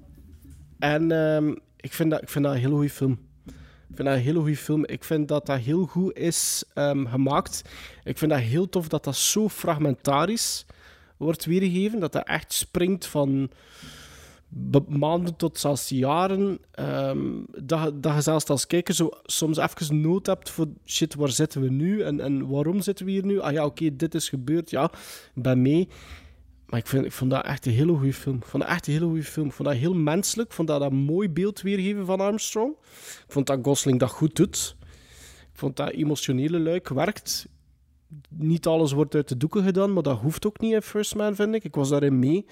En 0.78 1.10
ehm, 1.12 1.54
ik, 1.82 1.92
vind 1.92 2.10
dat, 2.10 2.22
ik 2.22 2.28
vind 2.28 2.44
dat 2.44 2.54
een 2.54 2.60
hele 2.60 2.74
goede 2.74 2.90
film. 2.90 3.18
Ik 3.88 3.94
vind 3.94 4.06
dat 4.06 4.16
een 4.16 4.22
hele 4.22 4.38
goede 4.38 4.56
film. 4.56 4.84
Ik 4.86 5.04
vind 5.04 5.28
dat 5.28 5.46
dat 5.46 5.58
heel 5.58 5.86
goed 5.86 6.16
is 6.16 6.64
ehm, 6.74 7.06
gemaakt. 7.06 7.62
Ik 8.04 8.18
vind 8.18 8.30
dat 8.30 8.40
heel 8.40 8.68
tof 8.68 8.88
dat 8.88 9.04
dat 9.04 9.16
zo 9.16 9.48
fragmentarisch 9.48 10.66
wordt 11.16 11.44
weergegeven. 11.44 12.00
Dat 12.00 12.12
dat 12.12 12.26
echt 12.26 12.52
springt 12.52 13.06
van 13.06 13.50
maanden 14.88 15.36
tot 15.36 15.58
zelfs 15.58 15.88
jaren. 15.88 16.58
Ehm, 16.70 17.20
dat, 17.62 18.02
dat 18.02 18.14
je 18.14 18.20
zelfs 18.20 18.48
als 18.48 18.66
kijker 18.66 18.94
zo 18.94 19.10
soms 19.24 19.58
even 19.58 20.00
nood 20.00 20.26
hebt 20.26 20.50
voor 20.50 20.66
shit, 20.84 21.14
waar 21.14 21.30
zitten 21.30 21.60
we 21.60 21.70
nu? 21.70 22.02
En, 22.02 22.20
en 22.20 22.48
waarom 22.48 22.80
zitten 22.80 23.04
we 23.06 23.10
hier 23.10 23.24
nu? 23.24 23.40
Ah 23.40 23.52
ja, 23.52 23.64
oké, 23.64 23.96
dit 23.96 24.14
is 24.14 24.28
gebeurd. 24.28 24.70
Ja, 24.70 24.84
ik 25.34 25.42
ben 25.42 25.62
mee. 25.62 25.88
Maar 26.72 26.80
ik, 26.80 26.86
vind, 26.86 27.04
ik 27.04 27.12
vond 27.12 27.30
dat 27.30 27.44
echt 27.44 27.66
een 27.66 27.72
hele 27.72 27.92
goede 27.92 28.12
film. 28.12 28.36
Ik 28.36 28.44
vond 28.44 28.62
dat 28.62 28.72
echt 28.72 28.86
een 28.86 28.92
hele 28.92 29.06
goede 29.06 29.22
film. 29.22 29.46
Ik 29.46 29.52
vond 29.52 29.68
dat 29.68 29.78
heel 29.78 29.94
menselijk. 29.94 30.48
Ik 30.48 30.54
vond 30.54 30.68
dat 30.68 30.80
een 30.80 30.94
mooi 30.94 31.28
beeld 31.28 31.60
weergeven 31.60 32.06
van 32.06 32.20
Armstrong. 32.20 32.74
Ik 33.26 33.32
vond 33.32 33.46
dat 33.46 33.58
Gosling 33.62 33.98
dat 33.98 34.10
goed 34.10 34.36
doet. 34.36 34.76
Ik 35.40 35.58
vond 35.58 35.76
dat 35.76 35.90
emotionele 35.90 36.58
luik 36.58 36.88
werkt. 36.88 37.48
Niet 38.28 38.66
alles 38.66 38.92
wordt 38.92 39.14
uit 39.14 39.28
de 39.28 39.36
doeken 39.36 39.64
gedaan, 39.64 39.92
maar 39.92 40.02
dat 40.02 40.18
hoeft 40.18 40.46
ook 40.46 40.60
niet 40.60 40.72
in 40.72 40.82
First 40.82 41.14
Man, 41.14 41.34
vind 41.34 41.54
ik. 41.54 41.64
Ik 41.64 41.74
was 41.74 41.88
daarin 41.88 42.18
mee. 42.18 42.46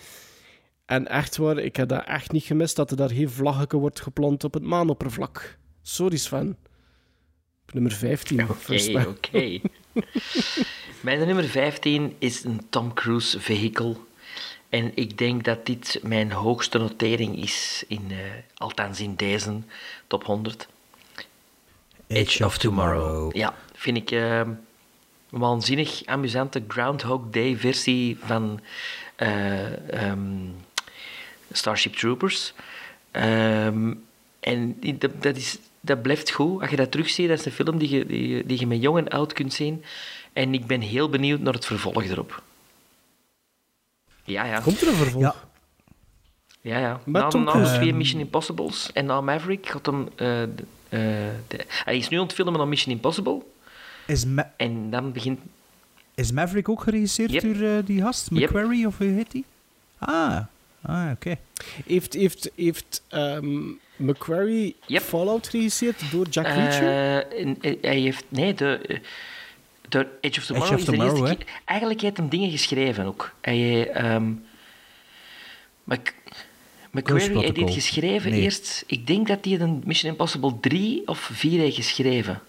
En 0.86 1.08
echt 1.08 1.36
waar, 1.36 1.58
ik 1.58 1.76
heb 1.76 1.88
dat 1.88 2.04
echt 2.04 2.32
niet 2.32 2.44
gemist 2.44 2.76
dat 2.76 2.90
er 2.90 2.96
daar 2.96 3.10
geen 3.10 3.30
vlaggetje 3.30 3.76
wordt 3.76 4.00
geplant 4.00 4.44
op 4.44 4.54
het 4.54 4.62
maanoppervlak. 4.62 5.58
Sorry 5.82 6.16
Sven. 6.16 6.56
Op 7.62 7.72
nummer 7.72 7.92
15. 7.92 8.46
First 8.46 8.88
Oké, 8.88 8.98
Man. 8.98 9.06
oké. 9.06 9.60
Mijn 11.00 11.26
nummer 11.26 11.44
15 11.44 12.14
is 12.18 12.44
een 12.44 12.60
Tom 12.68 12.94
Cruise 12.94 13.40
vehicle. 13.40 13.96
En 14.70 14.92
ik 14.94 15.18
denk 15.18 15.44
dat 15.44 15.66
dit 15.66 16.00
mijn 16.02 16.32
hoogste 16.32 16.78
notering 16.78 17.42
is, 17.42 17.84
in, 17.88 18.06
eh, 18.10 18.16
althans 18.56 19.00
in 19.00 19.14
deze 19.14 19.60
top 20.06 20.24
100. 20.24 20.68
Edge 22.06 22.44
of 22.44 22.58
Tomorrow. 22.58 23.36
Ja, 23.36 23.54
vind 23.74 23.96
ik 23.96 24.10
eh, 24.10 24.38
een 24.38 24.58
waanzinnig 25.30 26.04
amusante 26.04 26.64
Groundhog 26.68 27.20
Day 27.30 27.56
versie 27.56 28.18
van 28.20 28.60
eh, 29.16 30.02
ehm, 30.02 30.46
Starship 31.52 31.94
Troopers. 31.94 32.52
Ehm, 33.10 33.94
en 34.40 34.76
dat, 34.98 35.22
dat, 35.22 35.36
is, 35.36 35.58
dat 35.80 36.02
blijft 36.02 36.30
goed. 36.30 36.60
Als 36.60 36.70
je 36.70 36.76
dat 36.76 36.90
terugziet, 36.90 37.28
dat 37.28 37.38
is 37.38 37.44
een 37.44 37.52
film 37.52 37.78
die 37.78 37.90
je, 37.90 38.06
die, 38.06 38.46
die 38.46 38.60
je 38.60 38.66
met 38.66 38.82
jong 38.82 38.98
en 38.98 39.08
oud 39.08 39.32
kunt 39.32 39.52
zien. 39.52 39.84
En 40.32 40.54
ik 40.54 40.66
ben 40.66 40.80
heel 40.80 41.08
benieuwd 41.08 41.40
naar 41.40 41.54
het 41.54 41.66
vervolg 41.66 42.04
erop. 42.04 42.42
Ja, 44.30 44.44
ja. 44.44 44.60
Komt 44.60 44.80
er 44.80 44.88
een 44.88 44.94
vervolg? 44.94 45.22
Ja. 45.22 45.34
Ja, 46.62 46.78
ja. 46.78 47.00
Met 47.04 47.32
Na, 47.32 47.38
na 47.38 47.52
de 47.52 47.62
twee 47.74 47.88
Ehm. 47.88 47.96
Mission 47.96 48.20
Impossibles 48.20 48.92
en 48.92 49.06
na 49.06 49.20
Maverick 49.20 49.68
gaat 49.68 49.86
hem... 49.86 50.08
eh, 50.08 50.26
de- 50.26 50.48
eh, 50.88 50.98
de- 51.48 51.64
hij 51.84 51.96
is 51.96 52.08
nu 52.08 52.16
aan 52.16 52.22
het 52.22 52.32
filmen 52.32 52.60
aan 52.60 52.68
Mission 52.68 52.94
Impossible. 52.94 53.42
Is, 54.06 54.24
Ma- 54.24 54.52
En 54.56 54.90
dan 54.90 55.12
begint... 55.12 55.40
is 56.14 56.32
Maverick 56.32 56.68
ook 56.68 56.82
geregisseerd 56.82 57.30
Yep. 57.30 57.42
door 57.42 57.62
eh, 57.68 57.78
die 57.84 58.00
gast? 58.02 58.28
Yep. 58.30 58.48
McQuarrie 58.50 58.86
of 58.86 58.98
hoe 58.98 59.06
heet 59.06 59.30
die? 59.30 59.44
Ah, 59.98 60.36
ah 60.82 61.10
oké. 61.12 61.36
Heeft, 61.86 62.12
heeft, 62.14 62.50
heeft 62.56 63.02
ehm 63.08 63.58
McQuarrie 63.96 64.76
Fallout 64.88 65.48
geregisseerd 65.48 66.10
door 66.10 66.26
Jack 66.28 66.46
Reacher? 66.46 66.88
Hij 67.80 67.98
heeft... 68.00 68.24
Nee, 68.28 68.54
de... 68.54 69.00
de 69.90 70.06
Edge 70.20 70.40
of 70.40 70.46
Tomorrow 70.46 70.72
of 70.72 70.78
is 70.78 70.84
de 70.84 70.90
Tomorrow, 70.92 71.26
eerste 71.26 71.44
keer... 71.44 71.60
Eigenlijk 71.64 72.00
heeft 72.00 72.16
hem 72.16 72.28
dingen 72.28 72.50
geschreven 72.50 73.04
ook. 73.04 73.34
Hij... 73.40 73.90
ehm 73.90 74.32
Mc, 75.84 76.14
McQuarrie 76.90 77.38
heeft 77.38 77.54
dit 77.54 77.70
geschreven 77.70 78.30
Nee. 78.30 78.40
eerst... 78.40 78.84
Ik 78.86 79.06
denk 79.06 79.26
dat 79.28 79.44
hij 79.44 79.60
een 79.60 79.82
Mission 79.84 80.10
Impossible 80.10 80.60
3 80.60 81.08
of 81.08 81.18
4 81.32 81.58
heeft 81.60 81.76
geschreven. 81.76 82.42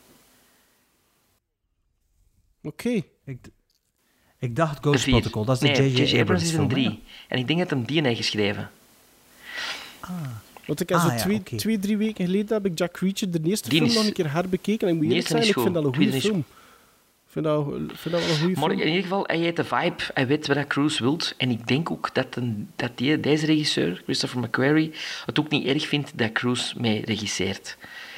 Oké. 2.64 3.02
Ik, 3.26 3.38
ik 4.40 4.56
dacht 4.56 4.78
Ghost 4.82 5.04
Vier. 5.04 5.14
Protocol, 5.14 5.46
dat 5.46 5.56
is 5.56 5.62
de 5.62 5.82
nee, 5.82 5.92
J.J. 5.92 6.02
J.J. 6.02 6.20
Abrams 6.20 6.42
is 6.44 6.48
een 6.54 6.56
film, 6.56 6.68
hè? 6.70 6.74
3. 6.76 7.00
En 7.28 7.38
ik 7.40 7.48
denk 7.48 7.60
dat 7.60 7.70
hem 7.70 7.84
die 7.84 8.02
heeft 8.02 8.18
geschreven. 8.18 8.72
Want 10.66 10.82
ik 10.82 10.90
heb 10.90 10.98
Ah, 10.98 11.06
zo 11.08 11.12
ja, 11.14 11.18
twee, 11.20 11.38
oké. 11.40 11.56
twee, 11.56 11.80
drie 11.80 11.98
weken 11.98 12.26
geleden 12.26 12.54
heb 12.54 12.66
ik 12.66 12.78
Jack 12.78 12.98
Reacher, 12.98 13.32
de 13.32 13.40
eerste 13.44 13.70
Die 13.70 13.78
film, 13.78 13.90
is- 13.90 13.96
nog 13.96 14.06
een 14.06 14.14
keer 14.14 14.32
herbekeken. 14.32 14.88
En 14.88 14.94
ik 14.94 15.00
moet 15.02 15.10
eerlijk 15.10 15.28
zijn, 15.28 15.44
ik 15.44 15.54
vind 15.60 15.74
dat 15.74 15.84
een 15.86 15.96
goede 15.96 16.16
is 16.16 16.24
film. 16.26 16.44
Vind 17.32 17.46
dat, 17.46 17.66
vind 17.66 18.16
dat 18.16 18.26
wel 18.26 18.30
een 18.30 18.40
goede 18.40 18.60
Maar 18.60 18.72
in 18.72 18.88
ieder 18.88 19.02
geval, 19.02 19.24
hij 19.26 19.38
heeft 19.38 19.56
de 19.56 19.64
vibe, 19.64 20.04
hij 20.14 20.28
weet 20.28 20.48
wat 20.48 20.68
Cruise 20.68 21.04
wilt. 21.04 21.34
En 21.38 21.50
ik 21.50 21.68
denk 21.68 21.92
ook 21.92 22.14
dat, 22.14 22.36
een, 22.36 22.70
dat 22.76 22.98
die, 22.98 23.20
deze 23.20 23.46
regisseur, 23.46 24.02
Christopher 24.04 24.40
McQuarrie, 24.40 24.92
het 25.26 25.40
ook 25.40 25.50
niet 25.50 25.66
erg 25.66 25.88
vindt 25.88 26.18
dat 26.18 26.32
Cruise 26.32 26.82
mee 26.82 27.06
regisseert. 27.06 27.78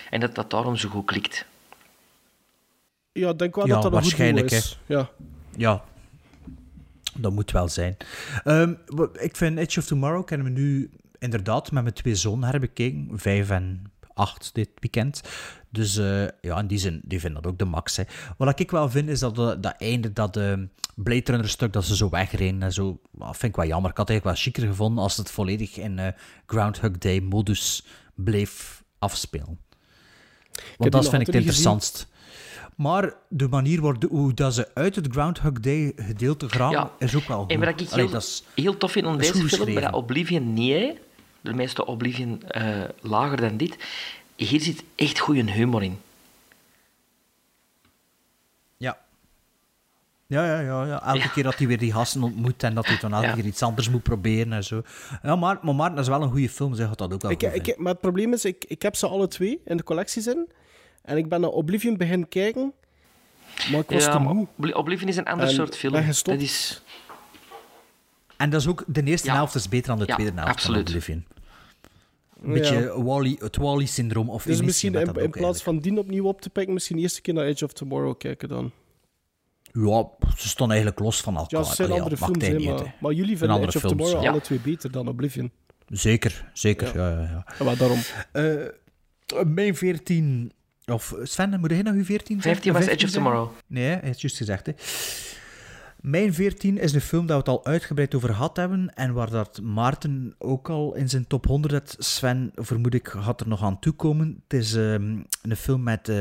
En 0.10 0.20
dat 0.20 0.36
dat 0.36 0.50
daarom 0.50 0.76
zo 0.76 0.90
goed 0.90 1.06
klikt. 1.06 1.46
Ja, 3.12 3.30
ik 3.30 3.40
denk 3.40 3.56
wel 3.56 3.68
Ja, 3.68 3.74
dat 3.74 3.84
dat 3.84 3.92
een 3.92 3.98
goed 3.98 4.08
waarschijnlijk, 4.08 4.50
doel 4.50 4.58
is. 4.58 4.80
Ja. 4.86 5.10
Ja, 5.56 5.84
dat 7.18 7.32
moet 7.32 7.52
wel 7.52 7.68
zijn. 7.68 7.98
Ehm, 8.44 8.74
ik 9.14 9.36
vind 9.36 9.58
Edge 9.58 9.80
of 9.80 9.86
Tomorrow 9.86 10.26
kennen 10.26 10.54
we 10.54 10.60
nu 10.60 10.90
inderdaad 11.20 11.72
met 11.72 11.84
mijn 11.84 11.96
twee 11.96 12.16
zonen 12.16 12.50
herbekeken. 12.50 13.10
Vijf 13.14 13.50
en 13.50 13.92
acht 14.14 14.50
dit 14.54 14.70
weekend. 14.80 15.22
Dus 15.74 15.98
eh, 15.98 16.24
ja, 16.42 16.60
in 16.60 16.68
die 16.68 16.78
zin, 16.78 17.02
die 17.04 17.20
vinden 17.20 17.42
dat 17.42 17.52
ook 17.52 17.58
de 17.58 17.66
max. 17.66 17.96
Hè. 17.98 18.04
Wat 18.38 18.60
ik 18.60 18.72
wel 18.72 18.90
vind, 18.90 19.10
is 19.10 19.20
dat 19.20 19.38
eh, 19.38 19.52
dat 19.62 19.76
einde, 19.78 20.14
dat 20.14 20.38
eh, 20.38 20.54
Blade 20.96 21.22
Runner 21.32 21.50
stuk, 21.50 21.74
dat 21.74 21.86
ze 21.86 21.96
zo 21.96 22.10
wegreden 22.10 22.64
en 22.64 22.74
zo, 22.74 23.00
dat 23.12 23.38
vind 23.38 23.52
ik 23.52 23.56
wel 23.56 23.66
jammer. 23.68 23.92
Ik 23.92 23.98
had 23.98 24.08
het 24.08 24.16
eigenlijk 24.18 24.24
wel 24.24 24.36
chiquer 24.54 24.68
gevonden 24.68 25.04
als 25.04 25.18
het 25.18 25.32
volledig 25.32 25.78
in 25.78 26.00
eh, 26.00 26.08
Groundhog 26.46 26.92
Day 26.98 27.20
modus 27.20 27.86
bleef 28.16 28.84
afspelen. 29.00 29.60
Want 30.78 30.92
dat 30.92 31.10
vind 31.10 31.14
ik 31.22 31.28
het 31.28 31.36
gezien. 31.36 31.36
interessantst. 31.42 32.08
Maar 32.76 33.14
de 33.30 33.48
manier 33.48 33.82
waarde- 33.82 34.08
hoe 34.08 34.34
dat 34.34 34.54
ze 34.54 34.70
uit 34.74 34.96
het 34.96 35.08
Groundhog 35.12 35.52
Day 35.60 35.92
gedeelte 35.96 36.50
graven, 36.50 36.78
Ja. 36.78 36.92
is 37.00 37.16
ook 37.16 37.28
wel 37.28 37.42
goed. 37.42 37.52
En 37.52 37.60
wat 37.60 37.80
ik 37.82 37.90
heel, 37.90 38.10
dat 38.10 38.22
is- 38.22 38.44
heel 38.56 38.78
tof 38.78 38.92
vind 38.92 39.06
aan 39.06 39.18
deze 39.18 39.34
film, 39.48 39.74
maar 39.74 39.82
dat 39.82 39.94
Oblivion 39.94 40.54
niet, 40.54 40.72
hè. 40.74 40.94
de 41.42 41.54
meeste 41.54 41.86
Oblivion 41.86 42.44
eh, 42.44 42.84
lager 43.02 43.38
dan 43.38 43.58
dit. 43.58 43.78
Hier 44.44 44.62
zit 44.62 44.84
echt 44.96 45.20
goede 45.20 45.52
humor 45.52 45.84
in. 45.84 46.00
Ja. 48.78 48.98
Ja, 50.28 50.46
ja, 50.46 50.60
ja, 50.60 50.86
ja. 50.86 51.04
Elke 51.06 51.32
keer 51.32 51.44
dat 51.44 51.58
hij 51.58 51.68
weer 51.68 51.78
die 51.78 51.92
gasten 51.94 52.24
ontmoet 52.24 52.64
en 52.64 52.74
dat 52.74 52.86
hij 52.86 52.98
dan 53.00 53.14
elke 53.14 53.26
Ja. 53.28 53.34
keer 53.34 53.46
iets 53.46 53.62
anders 53.62 53.90
moet 53.90 54.04
proberen 54.04 54.54
en 54.54 54.64
zo. 54.64 54.82
Ja, 55.22 55.36
maar, 55.36 55.60
maar 55.62 55.76
Maarten, 55.76 55.96
dat 55.96 56.04
is 56.06 56.10
wel 56.12 56.22
een 56.22 56.30
goede 56.32 56.50
film, 56.50 56.76
zeg 56.76 56.96
dat 56.96 57.14
ook 57.14 57.22
wel 57.22 57.32
Ik, 57.32 57.42
ik, 57.42 57.78
maar 57.78 57.92
het 57.92 58.02
probleem 58.02 58.34
is, 58.34 58.46
ik, 58.46 58.66
ik 58.68 58.82
heb 58.82 58.96
ze 58.96 59.08
alle 59.08 59.28
twee 59.28 59.62
in 59.66 59.78
de 59.78 59.84
collectie 59.84 60.22
zitten. 60.22 60.48
En 61.02 61.18
ik 61.18 61.30
ben 61.30 61.42
naar 61.42 61.50
Oblivion 61.50 61.98
beginnen 61.98 62.28
kijken. 62.30 62.74
Maar 63.72 63.80
ik 63.80 63.90
was 63.90 64.04
Ja, 64.06 64.12
te 64.12 64.20
moe. 64.20 64.48
Obli- 64.58 64.74
Oblivion 64.74 65.10
is 65.10 65.18
een 65.18 65.26
ander 65.26 65.48
En 65.48 65.54
soort 65.54 65.78
film. 65.78 65.94
Dat 66.24 66.28
is... 66.42 66.82
En 68.38 68.50
dat 68.50 68.62
is 68.62 68.68
ook, 68.68 68.84
de 68.88 69.04
eerste 69.04 69.28
Ja. 69.28 69.34
helft 69.34 69.56
is 69.56 69.70
beter 69.70 69.88
dan 69.88 70.00
de 70.00 70.06
Ja, 70.08 70.16
tweede 70.16 70.34
helft 70.36 70.50
absoluut. 70.52 70.90
van 70.90 70.96
Oblivion. 70.96 71.26
Een 72.44 72.54
Ja. 72.54 72.60
beetje 72.60 73.04
Wally, 73.04 73.36
het 73.40 73.58
Wally-syndroom. 73.58 74.30
Of 74.30 74.44
Dus 74.44 74.62
misschien 74.62 74.96
in, 74.96 75.30
plaats 75.30 75.64
van 75.64 75.80
die 75.80 75.98
opnieuw 75.98 76.26
op 76.26 76.42
te 76.42 76.50
pikken, 76.50 76.74
misschien 76.74 76.98
eerst 76.98 77.16
een 77.16 77.22
keer 77.22 77.34
naar 77.34 77.46
Edge 77.46 77.66
of 77.66 77.74
Tomorrow 77.74 78.18
kijken 78.18 78.50
dan. 78.50 78.72
Ja, 79.74 80.08
ze 80.38 80.48
stonden 80.50 80.76
eigenlijk 80.76 81.06
los 81.06 81.22
van 81.22 81.36
elkaar. 81.38 81.60
Ja, 81.60 81.68
het 81.68 81.76
zijn 81.76 81.88
Allee, 81.88 82.02
andere 82.02 82.18
films, 82.18 82.48
niet 82.48 83.02
maar, 83.02 83.14
jullie 83.14 83.38
vinden 83.38 83.62
Edge 83.62 83.78
of 83.78 83.84
Tomorrow 83.84 84.24
ja. 84.24 84.30
alle 84.30 84.42
twee 84.42 84.60
beter 84.60 84.92
dan 84.92 85.08
Oblivion. 85.08 85.52
Zeker, 85.88 86.50
zeker. 86.54 86.98
Ja. 86.98 87.10
Ja, 87.10 87.22
ja, 87.22 87.46
Ja, 87.60 87.66
maar 87.66 87.78
daarom. 87.78 88.00
Eh, 88.32 89.46
mijn 89.46 89.76
14... 89.76 90.52
Of 90.86 91.16
Sven, 91.24 91.60
moet 91.60 91.70
jij 91.72 91.82
nog 91.82 91.94
uw 91.94 92.06
14 92.06 92.42
zeggen? 92.42 92.62
15 92.64 92.74
was 92.74 92.86
Edge 92.86 93.06
of? 93.06 93.12
Tomorrow. 93.12 93.50
Nee, 93.68 93.86
hij 93.86 94.00
heeft 94.04 94.22
juist 94.22 94.38
gezegd. 94.38 94.66
Hè. 94.66 94.74
Mijn 96.04 96.34
14 96.34 96.78
is 96.78 96.94
een 96.94 97.02
film 97.02 97.26
dat 97.26 97.46
we 97.46 97.52
het 97.52 97.60
al 97.60 97.66
uitgebreid 97.66 98.16
over 98.16 98.30
gehad 98.30 98.58
hebben. 98.58 98.96
En 98.96 99.14
waar 99.14 99.30
dat 99.30 99.62
Maarten 99.62 100.36
ook 100.38 100.70
al 100.70 100.96
in 100.96 101.10
zijn 101.10 101.28
top 101.28 101.46
100 101.46 101.74
had. 101.74 101.96
Sven, 102.00 102.52
vermoed 102.56 102.94
ik, 102.94 103.08
gaat 103.08 103.42
er 103.42 103.48
nog 103.48 103.64
aan 103.64 103.80
toekomen. 103.80 104.42
Het 104.44 104.60
is 104.60 104.74
ehm, 104.74 105.18
een 105.42 105.56
film 105.56 105.84
met 105.84 106.10
eh, 106.10 106.16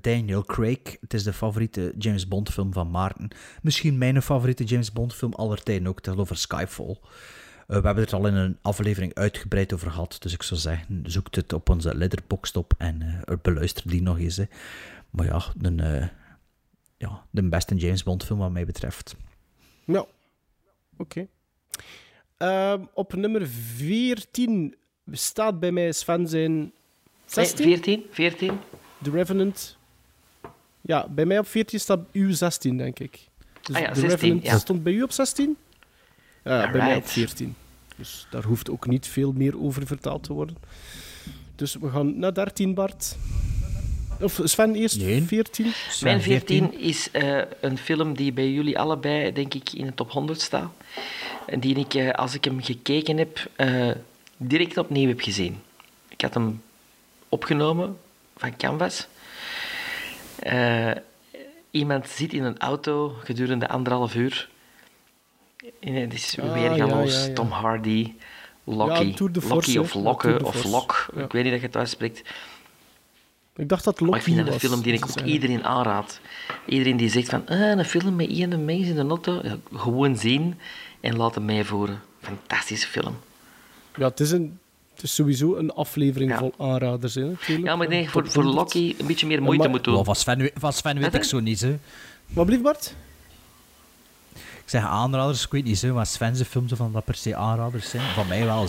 Daniel 0.00 0.44
Craig. 0.44 0.96
Het 1.00 1.14
is 1.14 1.22
de 1.22 1.32
favoriete 1.32 1.94
James 1.98 2.28
Bond 2.28 2.50
film 2.50 2.72
van 2.72 2.90
Maarten. 2.90 3.28
Misschien 3.62 3.98
mijn 3.98 4.22
favoriete 4.22 4.64
James 4.64 4.92
Bond 4.92 5.14
film 5.14 5.32
aller 5.32 5.62
tijden 5.62 5.88
ook. 5.88 6.04
Het 6.04 6.16
over 6.16 6.36
Skyfall. 6.36 6.98
Eh, 6.98 6.98
we 7.66 7.86
hebben 7.86 8.04
het 8.04 8.12
al 8.12 8.26
in 8.26 8.34
een 8.34 8.58
aflevering 8.62 9.14
uitgebreid 9.14 9.72
over 9.72 9.90
gehad. 9.90 10.16
Dus 10.20 10.32
ik 10.32 10.42
zou 10.42 10.60
zeggen, 10.60 11.02
zoek 11.02 11.34
het 11.34 11.52
op 11.52 11.68
onze 11.68 11.94
letterboxd 11.94 12.56
op 12.56 12.74
en 12.78 13.02
eh, 13.02 13.36
beluister 13.42 13.90
die 13.90 14.02
nog 14.02 14.18
eens. 14.18 14.36
Hè. 14.36 14.44
Maar 15.10 15.26
ja, 15.26 15.42
een, 15.62 16.10
ja, 16.98 17.26
de 17.30 17.48
beste 17.48 17.74
James 17.74 18.02
Bond 18.02 18.24
film 18.24 18.38
wat 18.38 18.50
mij 18.50 18.66
betreft. 18.66 19.16
Ja, 19.84 20.06
oké. 20.96 21.26
Ehm, 22.36 22.84
op 22.94 23.14
nummer 23.14 23.48
14 23.48 24.76
staat 25.10 25.60
bij 25.60 25.72
mij 25.72 25.92
Sven 25.92 26.28
zijn 26.28 26.72
16. 27.26 27.64
14? 27.64 28.04
14? 28.10 28.58
The 29.02 29.10
Revenant. 29.10 29.76
Ja, 30.80 31.08
bij 31.08 31.26
mij 31.26 31.38
op 31.38 31.46
14 31.46 31.80
staat 31.80 32.00
u 32.12 32.32
16, 32.32 32.76
denk 32.76 32.98
ik. 32.98 33.28
Dus 33.62 33.76
Ah 33.76 33.82
ja, 33.82 33.88
The 33.88 34.00
16, 34.00 34.10
Revenant 34.10 34.44
ja. 34.44 34.58
stond 34.58 34.82
bij 34.82 34.92
u 34.92 35.02
op 35.02 35.12
16? 35.12 35.56
Ja, 36.44 36.70
bij 36.70 36.80
mij 36.80 36.80
op 36.80 36.80
Alright. 36.80 37.10
14. 37.10 37.54
Dus 37.96 38.26
daar 38.30 38.44
hoeft 38.44 38.70
ook 38.70 38.86
niet 38.86 39.06
veel 39.06 39.32
meer 39.32 39.60
over 39.60 39.86
vertaald 39.86 40.22
te 40.22 40.32
worden. 40.32 40.56
Dus 41.54 41.74
we 41.74 41.90
gaan 41.90 42.18
naar 42.18 42.34
13, 42.34 42.74
Bart. 42.74 43.16
Of 44.20 44.40
Sven 44.44 44.74
eerst, 44.74 45.02
14? 45.02 45.72
Mijn 46.00 46.22
14 46.22 46.78
is 46.80 47.10
eh, 47.10 47.40
een 47.60 47.78
film 47.78 48.14
die 48.14 48.32
bij 48.32 48.50
jullie 48.50 48.78
allebei, 48.78 49.32
denk 49.32 49.54
ik, 49.54 49.72
in 49.72 49.86
de 49.86 49.94
top 49.94 50.10
100 50.10 50.40
staat. 50.40 50.70
En 51.46 51.60
die 51.60 51.76
ik, 51.76 51.94
eh, 51.94 52.10
als 52.10 52.34
ik 52.34 52.44
hem 52.44 52.62
gekeken 52.62 53.16
heb, 53.16 53.50
eh, 53.56 53.90
direct 54.36 54.76
opnieuw 54.76 55.08
heb 55.08 55.20
gezien. 55.20 55.62
Ik 56.08 56.20
had 56.20 56.34
hem 56.34 56.62
opgenomen 57.28 57.98
van 58.36 58.56
Canvas. 58.56 59.06
Eh, 60.38 60.90
iemand 61.70 62.08
zit 62.08 62.32
in 62.32 62.44
een 62.44 62.58
auto 62.58 63.16
gedurende 63.24 63.68
anderhalf 63.68 64.14
uur. 64.14 64.48
En 65.80 65.94
het 65.94 66.14
is 66.14 66.38
Ah, 66.38 66.62
ja, 66.62 66.74
ja. 66.74 67.32
Tom 67.34 67.50
Hardy, 67.50 68.12
Locky, 68.64 69.04
Ja, 69.04 69.14
Tour 69.14 69.32
de 69.32 69.40
Force, 69.40 69.72
Locky 69.72 69.72
hè. 69.72 69.80
of 69.80 69.94
Lokke 69.94 70.44
of. 70.44 70.64
Lok. 70.64 71.08
Ja. 71.16 71.22
Ik 71.22 71.32
weet 71.32 71.42
niet 71.42 71.52
dat 71.52 71.60
je 71.60 71.66
het 71.66 71.76
uitspreekt. 71.76 72.22
Ik 73.58 73.68
dacht 73.68 73.84
dat 73.84 74.00
Maar 74.00 74.08
Loki 74.08 74.18
ik 74.18 74.24
vind 74.24 74.36
dat 74.36 74.46
een 74.46 74.52
was. 74.52 74.60
film 74.62 74.82
die 74.82 74.92
ik 74.92 75.04
ook 75.04 75.20
iedereen 75.20 75.64
aanraad. 75.64 76.20
Iedereen 76.66 76.96
die 76.96 77.10
zegt 77.10 77.28
van, 77.28 77.46
ah, 77.46 77.58
een 77.60 77.84
film 77.84 78.16
met 78.16 78.64
mens 78.64 78.86
in 78.86 78.94
de 78.94 79.06
auto, 79.08 79.40
ja, 79.42 79.56
gewoon 79.74 80.16
zien 80.16 80.58
en 81.00 81.16
laten 81.16 81.44
meevoeren. 81.44 82.00
Fantastische 82.20 82.88
film. 82.88 83.16
Ja, 83.96 84.04
het 84.08 84.20
is, 84.20 84.30
een, 84.30 84.58
het 84.94 85.02
is 85.02 85.14
sowieso 85.14 85.56
een 85.56 85.72
aflevering 85.72 86.34
vol 86.36 86.54
aanraders, 86.58 87.14
hè, 87.14 87.24
natuurlijk. 87.24 87.66
Ja, 87.66 87.76
maar 87.76 87.84
ik 87.84 87.90
denk 87.92 88.04
dat 88.04 88.14
je 88.14 88.20
voor, 88.20 88.30
voor 88.30 88.42
100. 88.42 88.74
Loki 88.74 88.94
een 88.98 89.06
beetje 89.06 89.26
meer 89.26 89.42
moeite 89.42 89.62
maar- 89.62 89.70
moet 89.70 89.84
doen. 89.84 90.04
Van 90.04 90.16
Sven, 90.16 90.50
van 90.54 90.72
Sven 90.72 90.98
weet 90.98 91.14
ik 91.14 91.20
hè? 91.20 91.22
zo 91.22 91.40
niet, 91.40 91.60
hè. 91.60 91.78
Wat 92.26 92.46
blieft 92.46 92.62
Bart? 92.62 92.94
Ik 94.34 94.74
zeg 94.74 94.82
aanraders, 94.84 95.44
ik 95.44 95.50
weet 95.50 95.64
niet 95.64 95.78
zo, 95.78 95.94
maar 95.94 96.06
Sven's 96.06 96.42
films 96.42 96.72
of 96.72 96.78
van 96.78 96.92
dat 96.92 97.04
per 97.04 97.14
se 97.14 97.36
aanraders 97.36 97.90
zijn. 97.90 98.02
Van 98.14 98.26
mij 98.26 98.44
wel, 98.44 98.66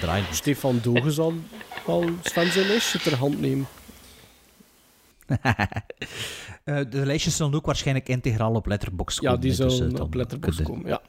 draait. 0.00 0.24
Stefan 0.30 0.78
Dogen 0.82 1.12
zal 1.12 1.34
al 1.86 2.04
Sven 2.22 2.52
zijn 2.52 2.66
lijstje 2.66 2.98
ter 2.98 3.16
hand 3.16 3.40
nemen. 3.40 3.66
Eh, 6.64 6.80
de 6.90 7.06
lijstjes 7.06 7.36
zullen 7.36 7.54
ook 7.54 7.66
waarschijnlijk 7.66 8.08
integraal 8.08 8.54
op 8.54 8.66
Letterboxd 8.66 9.18
komen. 9.18 9.34
Ja, 9.34 9.40
die 9.40 9.56
dus, 9.56 9.76
zullen 9.76 9.96
eh, 9.96 10.02
op 10.02 10.14
Letterboxd 10.14 10.62
komen, 10.62 10.86
ja. 10.86 11.00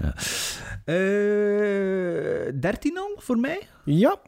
Ja. 0.00 0.14
Eh, 0.84 2.52
13 2.60 2.98
al 2.98 3.16
voor 3.16 3.38
mij? 3.38 3.62
Ja. 3.84 4.20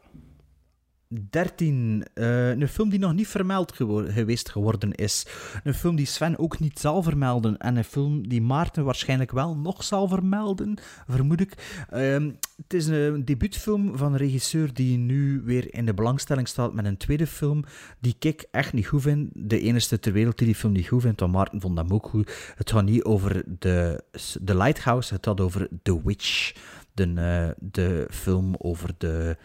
13. 1.29 2.05
eh, 2.13 2.49
een 2.49 2.67
film 2.67 2.89
die 2.89 2.99
nog 2.99 3.13
niet 3.13 3.27
vermeld 3.27 3.73
geweest 4.07 4.49
geworden 4.49 4.91
is. 4.91 5.25
Een 5.63 5.73
film 5.73 5.95
die 5.95 6.05
Sven 6.05 6.39
ook 6.39 6.59
niet 6.59 6.79
zal 6.79 7.03
vermelden. 7.03 7.57
En 7.57 7.75
een 7.75 7.83
film 7.83 8.27
die 8.27 8.41
Maarten 8.41 8.85
waarschijnlijk 8.85 9.31
wel 9.31 9.57
nog 9.57 9.83
zal 9.83 10.07
vermelden, 10.07 10.77
vermoed 11.07 11.39
ik. 11.39 11.85
Ehm, 11.89 12.31
het 12.55 12.73
is 12.73 12.87
een 12.87 13.25
debuutfilm 13.25 13.97
van 13.97 14.11
een 14.11 14.17
regisseur 14.17 14.73
die 14.73 14.97
nu 14.97 15.41
weer 15.45 15.73
in 15.73 15.85
de 15.85 15.93
belangstelling 15.93 16.47
staat 16.47 16.73
met 16.73 16.85
een 16.85 16.97
tweede 16.97 17.27
film 17.27 17.63
die 17.99 18.15
ik 18.19 18.45
echt 18.51 18.73
niet 18.73 18.87
goed 18.87 19.01
vind. 19.01 19.29
De 19.33 19.59
enige 19.59 19.99
ter 19.99 20.13
wereld 20.13 20.37
die 20.37 20.47
die 20.47 20.55
film 20.55 20.73
niet 20.73 20.87
goed 20.87 21.01
vindt, 21.01 21.19
want 21.19 21.31
Maarten 21.31 21.61
vond 21.61 21.77
hem 21.77 21.91
ook 21.91 22.07
goed. 22.07 22.53
Het 22.55 22.71
gaat 22.71 22.83
niet 22.83 23.03
over 23.03 23.43
de, 23.59 24.03
de 24.41 24.57
Lighthouse, 24.57 25.13
het 25.13 25.25
gaat 25.25 25.41
over 25.41 25.67
The 25.83 26.03
Witch. 26.03 26.53
De, 26.93 27.13
eh, 27.15 27.49
de 27.59 28.07
film 28.09 28.55
over 28.57 28.93
de 28.97 29.37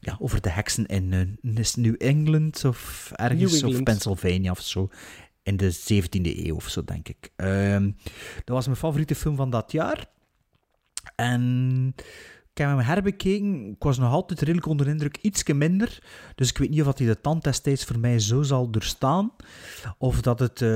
ja, 0.00 0.16
over 0.18 0.40
de 0.40 0.50
heksen 0.50 0.86
in 0.86 1.12
eh, 1.12 1.66
New 1.74 1.94
England 1.98 2.64
of 2.64 3.10
ergens, 3.14 3.62
of. 3.62 3.82
Pennsylvania 3.82 4.50
of 4.50 4.60
zo. 4.60 4.88
In 5.42 5.56
de 5.56 5.74
17e 5.74 6.46
eeuw 6.46 6.54
of 6.54 6.68
zo, 6.68 6.84
denk 6.84 7.08
ik. 7.08 7.30
Ehm, 7.36 7.90
dat 8.44 8.56
was 8.56 8.64
mijn 8.64 8.78
favoriete 8.78 9.14
film 9.14 9.36
van 9.36 9.50
dat 9.50 9.72
jaar. 9.72 10.06
En 11.16 11.94
ik 12.52 12.58
heb 12.58 12.68
hem 12.68 12.78
herbekeken. 12.78 13.66
Ik 13.66 13.82
was 13.82 13.98
nog 13.98 14.12
altijd 14.12 14.40
redelijk 14.40 14.66
onder 14.66 14.86
de 14.86 14.92
indruk, 14.92 15.18
ietsje 15.20 15.54
minder. 15.54 15.98
Dus 16.34 16.48
ik 16.48 16.58
weet 16.58 16.70
niet 16.70 16.80
of 16.80 16.86
dat 16.86 16.98
hij 16.98 17.06
de 17.06 17.20
tand 17.20 17.44
destijds 17.44 17.84
voor 17.84 17.98
mij 17.98 18.18
zo 18.18 18.42
zal 18.42 18.70
doorstaan. 18.70 19.32
Of 19.98 20.20
dat 20.20 20.38
het 20.38 20.62
eh 20.62 20.68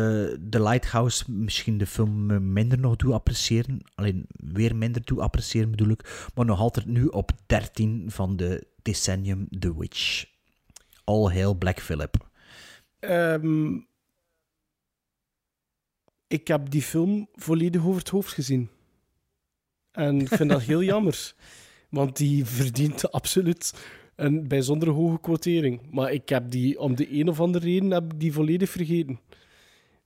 The 0.51 0.63
Lighthouse 0.63 1.33
misschien 1.33 1.79
de 1.79 1.87
film 1.87 2.53
minder 2.53 2.79
nog 2.79 2.97
doet 2.97 3.13
appreciëren. 3.13 3.81
Alleen 3.95 4.27
weer 4.29 4.77
minder 4.77 5.05
doet 5.05 5.19
appreciëren 5.19 5.71
bedoel 5.71 5.89
ik. 5.89 6.29
Maar 6.35 6.45
nog 6.45 6.59
altijd 6.59 6.87
nu 6.87 7.07
op 7.07 7.31
13 7.47 8.05
van 8.09 8.37
de 8.37 8.73
decennium 8.85 9.47
The 9.59 9.79
Witch. 9.79 10.25
All 11.05 11.31
hail 11.33 11.55
Black 11.55 11.81
Phillip. 11.81 12.29
Ehm, 12.99 13.79
ik 16.27 16.49
heb 16.49 16.71
die 16.71 16.83
film 16.83 17.29
volledig 17.35 17.85
over 17.87 17.99
het 17.99 18.09
hoofd 18.09 18.33
gezien. 18.33 18.69
En 19.93 20.21
ik 20.21 20.29
vind 20.29 20.51
dat 20.51 20.63
heel 20.63 20.83
jammer. 20.93 21.35
Want 21.89 22.17
die 22.17 22.45
verdient 22.45 23.13
absoluut 23.13 23.75
een 24.17 24.49
bijzondere 24.49 24.91
hoge 24.91 25.21
quotering. 25.21 25.91
Maar 25.91 26.13
ik 26.13 26.29
heb 26.29 26.51
die, 26.51 26.79
om 26.81 26.95
de 26.97 27.13
een 27.13 27.29
of 27.29 27.41
andere 27.41 27.65
reden, 27.65 27.91
heb 27.91 28.13
ik 28.13 28.21
die 28.21 28.33
volledig 28.33 28.71
vergeten. 28.71 29.21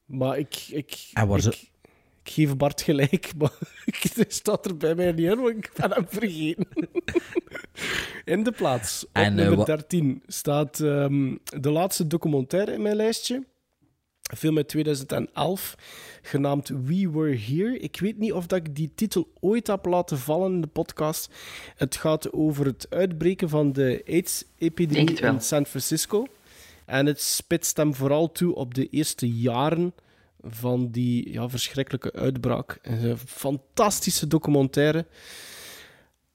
Maar 0.04 0.38
ik... 0.38 0.54
ik, 0.68 1.10
En 1.12 1.28
waar 1.28 1.38
ik, 1.38 1.44
ze- 1.44 1.66
ik 2.28 2.34
geef 2.34 2.56
Bart 2.56 2.82
gelijk, 2.82 3.32
maar 3.38 3.52
het 4.14 4.34
staat 4.34 4.66
er 4.66 4.76
bij 4.76 4.94
mij 4.94 5.12
niet 5.12 5.30
in, 5.30 5.40
want 5.40 5.56
ik 5.56 5.70
ben 5.76 5.90
hem 5.92 6.06
vergeten. 6.08 6.66
In 8.24 8.42
de 8.42 8.52
plaats, 8.52 9.04
op 9.04 9.10
En, 9.12 9.24
eh, 9.24 9.34
nummer 9.34 9.56
wa- 9.56 9.64
13, 9.64 10.22
staat 10.26 10.80
ehm, 10.80 11.36
de 11.60 11.70
laatste 11.70 12.06
documentaire 12.06 12.72
in 12.72 12.82
mijn 12.82 12.96
lijstje. 12.96 13.46
Een 14.22 14.36
film 14.36 14.56
uit 14.56 14.68
2011, 14.68 15.74
genaamd 16.22 16.68
We 16.68 17.10
Were 17.10 17.36
Here. 17.36 17.78
Ik 17.78 18.00
weet 18.00 18.18
niet 18.18 18.32
of 18.32 18.46
dat 18.46 18.58
ik 18.58 18.76
die 18.76 18.92
titel 18.94 19.32
ooit 19.40 19.66
heb 19.66 19.84
laten 19.84 20.18
vallen 20.18 20.52
in 20.52 20.60
de 20.60 20.66
podcast. 20.66 21.30
Het 21.76 21.96
gaat 21.96 22.32
over 22.32 22.66
het 22.66 22.86
uitbreken 22.90 23.48
van 23.48 23.72
de 23.72 24.02
AIDS-epidemie 24.06 25.20
in 25.20 25.40
San 25.40 25.66
Francisco. 25.66 26.26
En 26.86 27.06
het 27.06 27.20
spitst 27.20 27.76
hem 27.76 27.94
vooral 27.94 28.32
toe 28.32 28.54
op 28.54 28.74
de 28.74 28.88
eerste 28.88 29.28
jaren 29.30 29.94
van 30.42 30.90
die 30.90 31.32
ja, 31.32 31.48
verschrikkelijke 31.48 32.12
uitbraak. 32.12 32.78
Het 32.82 32.98
is 33.02 33.04
Een 33.10 33.18
fantastische 33.18 34.26
documentaire. 34.26 35.06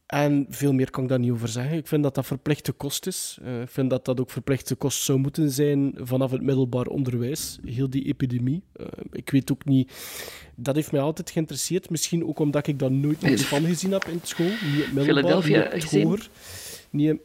En 0.06 0.46
veel 0.50 0.74
meer 0.74 0.90
kan 0.90 1.04
ik 1.04 1.10
daar 1.10 1.20
niet 1.20 1.32
over 1.32 1.48
zeggen. 1.48 1.78
Ik 1.78 1.88
vind 1.88 2.04
dat 2.04 2.16
dat 2.16 2.26
verplichte 2.26 2.72
kost 2.72 3.08
is. 3.08 3.38
Eh, 3.44 3.62
ik 3.62 3.70
vind 3.70 3.90
dat 3.90 4.06
dat 4.06 4.20
ook 4.20 4.30
verplichte 4.32 4.76
kost 4.76 5.02
zou 5.02 5.20
moeten 5.20 5.52
zijn 5.52 5.94
vanaf 5.98 6.32
het 6.32 6.42
middelbaar 6.42 6.86
onderwijs. 6.86 7.58
Heel 7.66 7.90
die 7.90 8.06
epidemie. 8.06 8.64
Eh, 8.74 8.86
ik 9.12 9.30
weet 9.30 9.52
ook 9.52 9.66
niet... 9.66 9.92
Dat 10.56 10.76
heeft 10.76 10.92
mij 10.92 11.02
altijd 11.02 11.32
geïnteresseerd. 11.32 11.90
Misschien 11.90 12.26
ook 12.26 12.40
omdat 12.40 12.68
ik 12.68 12.80
daar 12.80 12.92
nooit 12.92 13.22
niets 13.22 13.44
van 13.44 13.66
gezien 13.66 13.92
heb 13.92 14.06
in 14.06 14.20
school. 14.24 14.46
Niet 14.46 14.58
in 14.62 14.80
het 14.80 14.94
middelbaar, 14.94 15.06
Philadelphia 15.24 15.58
niet 15.64 15.72
het 15.72 15.84
gezien? 15.84 16.04
hoger. 16.08 16.30
Niet 16.90 17.10
in- 17.10 17.22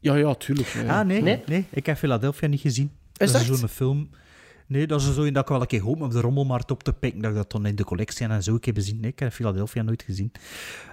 Ja, 0.00 0.16
ja, 0.16 0.34
tuurlijk. 0.34 0.68
ja. 0.68 1.00
Ah, 1.00 1.06
nee, 1.06 1.22
Nee? 1.22 1.42
nee? 1.46 1.64
ik 1.70 1.86
heb 1.86 1.96
Philadelphia 1.96 2.48
niet 2.48 2.60
gezien. 2.60 2.90
Is 3.16 3.32
dat 3.32 3.40
is 3.40 3.46
zo'n 3.58 3.68
film... 3.68 4.10
Nee, 4.66 4.86
dat 4.86 5.00
is 5.00 5.14
zo 5.14 5.22
in 5.22 5.32
dat 5.32 5.42
ik 5.42 5.48
wel 5.48 5.60
een 5.60 5.66
keer 5.66 5.82
hoop 5.82 6.00
om 6.00 6.10
de 6.10 6.20
rommelmarkt 6.20 6.70
op 6.70 6.82
te 6.82 6.92
pikken, 6.92 7.20
dat 7.20 7.30
ik 7.30 7.36
dat 7.36 7.50
dan 7.50 7.66
in 7.66 7.76
de 7.76 7.84
collectie 7.84 8.28
en 8.28 8.42
zo 8.42 8.52
een 8.52 8.60
keer 8.60 8.72
bezien. 8.72 9.00
Nee, 9.00 9.10
ik 9.10 9.18
heb 9.18 9.32
Philadelphia 9.32 9.82
nooit 9.82 10.02
gezien. 10.02 10.32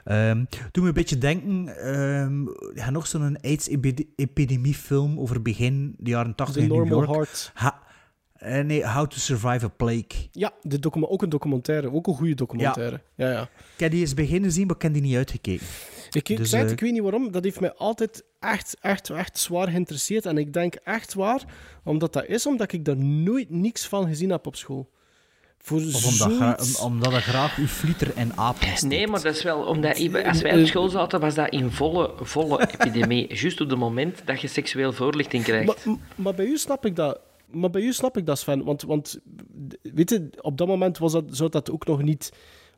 Ehm 0.03 0.43
doe 0.71 0.83
me 0.83 0.87
een 0.89 0.93
beetje 0.93 1.17
denken, 1.17 1.67
ehm 1.77 2.45
ja, 2.75 2.89
nog 2.89 3.07
zo'n 3.07 3.37
AIDS-epidemie-film 3.41 5.19
over 5.19 5.41
begin 5.41 5.95
de 5.97 6.09
jaren 6.09 6.35
80 6.35 6.55
The 6.55 6.61
in 6.61 6.67
New 6.67 6.87
York. 6.87 7.09
Heart. 7.09 7.51
Ha- 7.53 7.79
eh, 8.33 8.63
nee, 8.63 8.87
How 8.87 9.07
to 9.07 9.17
Survive 9.17 9.65
a 9.65 9.67
Plague. 9.67 10.07
Ja, 10.31 10.51
de 10.61 10.79
ook 11.09 11.21
een 11.21 11.29
documentaire. 11.29 11.91
Ook 11.91 12.07
een 12.07 12.13
goede 12.13 12.33
documentaire. 12.33 13.01
Ja, 13.15 13.31
ja. 13.31 13.41
Ik 13.73 13.79
heb 13.79 13.91
die 13.91 13.99
eens 13.99 14.13
beginnen 14.13 14.51
zien, 14.51 14.67
maar 14.67 14.75
ik 14.75 14.81
heb 14.81 14.93
die 14.93 15.01
niet 15.01 15.15
uitgekeken. 15.15 15.65
Ik, 16.11 16.29
ik 16.29 16.37
Dus, 16.37 16.49
zei 16.49 16.61
het, 16.61 16.71
eh, 16.71 16.77
ik 16.77 16.83
weet 16.83 16.91
niet 16.91 17.01
waarom. 17.01 17.31
Dat 17.31 17.43
heeft 17.43 17.59
mij 17.59 17.73
altijd 17.73 18.23
echt, 18.39 18.77
echt, 18.81 19.09
echt 19.09 19.39
zwaar 19.39 19.67
geïnteresseerd. 19.67 20.25
En 20.25 20.37
ik 20.37 20.53
denk 20.53 20.75
echt 20.75 21.13
waar, 21.13 21.43
omdat 21.83 22.13
dat 22.13 22.25
is 22.25 22.45
omdat 22.45 22.71
ik 22.71 22.85
daar 22.85 22.97
nooit 22.97 23.49
niks 23.49 23.87
van 23.87 24.07
gezien 24.07 24.29
heb 24.29 24.47
op 24.47 24.55
school. 24.55 24.89
Voor 25.63 25.77
Of 25.77 26.05
omdat, 26.05 26.37
zoiets- 26.37 26.79
om- 26.79 26.91
omdat 26.91 27.13
er 27.13 27.21
graag 27.21 27.57
uw 27.57 27.67
flieter 27.67 28.15
en 28.15 28.37
apen 28.37 28.63
steekt. 28.67 28.81
Nee, 28.81 29.07
maar 29.07 29.21
dat 29.21 29.35
is 29.35 29.43
wel 29.43 29.61
omdat 29.63 29.97
als 30.25 30.41
wij 30.41 30.59
op 30.61 30.67
school 30.67 30.89
zaten, 30.89 31.19
was 31.19 31.35
dat 31.35 31.49
in 31.49 31.71
volle, 31.71 32.13
volle 32.21 32.67
epidemie. 32.73 33.33
Juist 33.35 33.61
op 33.61 33.69
het 33.69 33.79
moment 33.79 34.21
dat 34.25 34.41
je 34.41 34.47
seksueel 34.47 34.93
voorlichting 34.93 35.43
krijgt. 35.43 35.85
Maar, 35.85 35.95
maar 36.15 36.33
bij 36.33 36.45
u 36.45 36.57
snap 36.57 36.85
ik 36.85 36.95
dat. 36.95 37.19
Maar 37.51 37.69
bij 37.69 37.81
u 37.81 37.93
snap 37.93 38.17
ik 38.17 38.25
dat, 38.25 38.39
Sven. 38.39 38.63
Want, 38.63 38.81
want 38.81 39.19
weet 39.81 40.09
je, 40.09 40.29
op 40.41 40.57
dat 40.57 40.67
moment 40.67 40.97
was 40.97 41.11
dat, 41.11 41.23
zou 41.29 41.49
dat 41.49 41.71
ook 41.71 41.85
nog 41.85 42.01
niet 42.01 42.31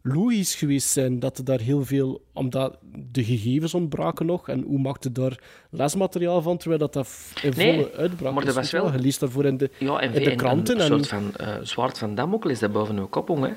logisch 0.05 0.55
geweest 0.55 0.87
zijn 0.89 1.19
dat 1.19 1.37
er 1.37 1.43
daar 1.45 1.59
heel 1.59 1.85
veel... 1.85 2.21
Omdat 2.33 2.77
de 3.11 3.23
gegevens 3.23 3.73
ontbraken 3.73 4.25
nog. 4.25 4.49
En 4.49 4.61
hoe 4.61 4.79
maakte 4.79 5.11
daar 5.11 5.39
lesmateriaal 5.69 6.41
van, 6.41 6.57
terwijl 6.57 6.79
dat, 6.79 6.93
dat 6.93 7.09
in 7.41 7.53
Nee, 7.57 7.73
volle 7.73 7.91
uitbraak 7.91 8.33
maar 8.33 8.43
is, 8.43 8.49
er 8.49 8.55
was 8.55 8.71
wel- 8.71 8.91
Je 8.91 8.99
leest 8.99 9.19
daarvoor 9.19 9.45
in 9.45 9.57
de, 9.57 9.69
Ja, 9.79 9.99
en, 9.99 10.13
in 10.13 10.23
de 10.23 10.29
en 10.31 10.37
kranten. 10.37 10.75
een 10.75 10.81
en, 10.81 10.87
soort 10.87 11.07
van 11.07 11.35
eh, 11.35 11.55
zwaard 11.61 11.97
van 11.97 12.15
Damocles 12.15 12.59
dat 12.59 12.71
boven 12.71 12.97
uw 12.97 13.07
kop 13.07 13.27
hong, 13.27 13.45
hè. 13.45 13.53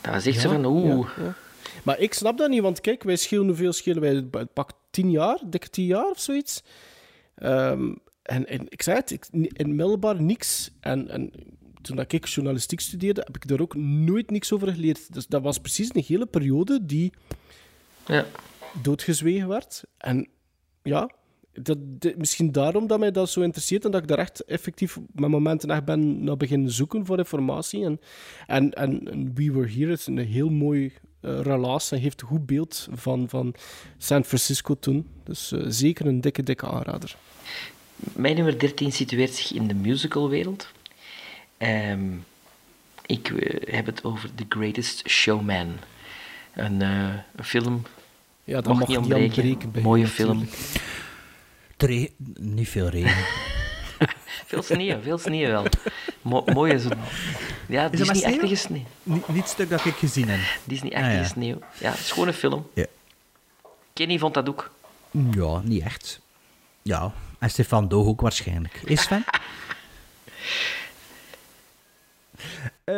Dat 0.00 0.12
was 0.14 0.26
echt 0.26 0.40
zo 0.40 0.48
Ja, 0.48 0.54
van, 0.54 0.64
oeh. 0.64 1.08
ja. 1.16 1.34
Maar 1.82 1.98
ik 2.00 2.14
snap 2.14 2.38
dat 2.38 2.48
niet, 2.50 2.60
want 2.62 2.80
kijk, 2.80 3.02
wij 3.02 3.16
schelen 3.16 3.46
hoeveel 3.46 3.72
schelen 3.72 4.00
wij? 4.00 4.24
Het 4.40 4.52
pakt 4.52 4.74
tien 4.90 5.10
jaar, 5.10 5.38
dikke 5.46 5.68
tien 5.70 5.84
jaar 5.86 6.10
of 6.10 6.18
zoiets. 6.20 6.62
Ehm, 7.34 7.92
en, 8.22 8.46
en 8.48 8.66
ik 8.68 8.82
zei 8.82 8.96
het, 8.96 9.10
ik, 9.10 9.26
in 9.32 9.74
middelbaar 9.76 10.22
niks. 10.22 10.70
En, 10.80 11.08
en 11.08 11.30
toen 11.84 11.96
dat 11.96 12.12
ik 12.12 12.26
journalistiek 12.26 12.80
studeerde, 12.80 13.22
heb 13.24 13.36
ik 13.36 13.48
daar 13.48 13.60
ook 13.60 13.74
nooit 13.76 14.30
niks 14.30 14.52
over 14.52 14.72
geleerd. 14.72 15.12
Dus 15.12 15.26
dat 15.26 15.42
was 15.42 15.58
precies 15.58 15.94
een 15.94 16.04
hele 16.06 16.26
periode 16.26 16.86
die 16.86 17.12
Ja. 18.06 18.26
doodgezwegen 18.82 19.48
werd. 19.48 19.82
En 19.98 20.28
ja, 20.82 21.10
dat, 21.52 21.78
de- 21.98 22.14
misschien 22.18 22.52
daarom 22.52 22.86
dat 22.86 22.98
mij 22.98 23.10
dat 23.10 23.30
zo 23.30 23.40
interesseert 23.40 23.84
en 23.84 23.90
dat 23.90 24.02
ik 24.02 24.08
daar 24.08 24.18
echt 24.18 24.40
effectief 24.44 24.98
met 25.12 25.30
momenten 25.30 25.70
echt 25.70 25.84
ben 25.84 26.24
naar 26.24 26.36
beginnen 26.36 26.70
zoeken 26.70 27.06
voor 27.06 27.18
informatie. 27.18 27.84
En, 27.84 28.00
en, 28.46 28.72
en, 28.72 29.10
en 29.10 29.34
We 29.34 29.52
Were 29.52 29.68
Here 29.70 29.92
is 29.92 30.06
een 30.06 30.18
heel 30.18 30.50
mooi 30.50 30.92
eh, 31.20 31.40
relaas 31.40 31.90
en 31.92 32.00
geeft 32.00 32.20
een 32.20 32.28
goed 32.28 32.46
beeld 32.46 32.88
van, 32.92 33.28
van 33.28 33.54
San 33.98 34.24
Francisco 34.24 34.74
toen. 34.78 35.06
Dus 35.24 35.52
eh, 35.52 35.64
zeker 35.68 36.06
een 36.06 36.20
dikke, 36.20 36.42
dikke 36.42 36.66
aanrader. 36.66 37.16
Mijn 37.96 38.34
nummer 38.34 38.58
13 38.58 38.92
situeert 38.92 39.34
zich 39.34 39.52
in 39.52 39.66
de 39.68 39.74
musicalwereld. 39.74 40.68
Ehm 41.58 42.02
ik 43.06 43.28
eh, 43.30 43.74
heb 43.74 43.86
het 43.86 44.04
over 44.04 44.34
The 44.34 44.44
Greatest 44.48 45.08
Showman. 45.08 45.76
Een, 46.54 46.82
eh, 46.82 47.08
een 47.36 47.44
film. 47.44 47.82
Ja, 48.44 48.54
dat 48.54 48.66
mag 48.66 48.78
mag 48.78 48.88
niet 48.88 48.98
niet 48.98 49.12
ontbreken. 49.36 49.82
Mooie 49.82 50.06
film. 50.06 50.38
natuurlijk. 50.38 50.62
Het 51.76 51.82
re- 51.90 52.10
niet 52.40 52.68
veel 52.68 52.88
regen. 52.88 53.24
Veel 54.46 54.62
sneeuw, 54.62 55.02
veel 55.02 55.18
sneeuw 55.18 55.48
wel. 55.48 55.66
Mo 56.22 56.44
mooie 56.46 56.78
zo. 56.80 56.88
Ja, 57.68 57.90
Is 57.90 57.98
maar 57.98 58.12
Disney-achtige 58.14 58.54
sneeuw. 58.54 58.84
Niet, 59.02 59.28
niet 59.28 59.36
het 59.42 59.48
stuk 59.48 59.68
dat 59.68 59.84
ik 59.84 59.94
gezien 59.94 60.28
heb. 60.28 60.40
Disney-achtige 60.64 61.12
Ah, 61.14 61.20
ja. 61.22 61.28
sneeuw. 61.28 61.58
Ja, 61.80 61.90
het 61.90 61.98
is 62.00 62.10
gewoon 62.12 62.28
een 62.28 62.34
film. 62.34 62.70
Ja. 62.74 62.86
Kenny 63.92 64.18
vond 64.18 64.34
dat 64.34 64.48
ook. 64.48 64.70
Ja, 65.30 65.60
niet 65.64 65.82
echt. 65.82 66.20
Ja, 66.82 67.12
en 67.38 67.50
Stefan 67.50 67.88
Doog 67.88 68.06
ook 68.06 68.20
waarschijnlijk. 68.20 68.80
Is 68.84 69.02
Sven? 69.02 69.24
Eh, 72.84 72.94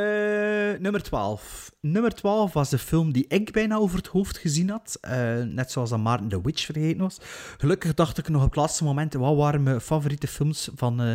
nummer 0.81 1.03
12. 1.03 1.71
nummer 1.81 2.15
12 2.15 2.53
was 2.53 2.71
de 2.71 2.79
film 2.79 3.13
die 3.13 3.25
ik 3.29 3.53
bijna 3.53 3.77
over 3.77 3.97
het 3.97 4.07
hoofd 4.07 4.39
gezien 4.39 4.71
had. 4.71 4.99
Eh, 5.01 5.43
net 5.43 5.71
zoals 5.71 5.91
dat 5.91 5.99
Maarten 5.99 6.29
The 6.29 6.41
Witch 6.43 6.65
vergeten 6.65 7.01
was. 7.01 7.19
Gelukkig 7.59 7.95
dacht 7.95 8.19
ik 8.19 8.29
nog 8.29 8.43
op 8.43 8.49
het 8.49 8.57
laatste 8.57 8.85
moment, 8.85 9.15
wat 9.15 9.37
waren 9.37 9.63
mijn 9.63 9.81
favoriete 9.81 10.27
films 10.27 10.69
van... 10.75 11.01
eh, 11.01 11.15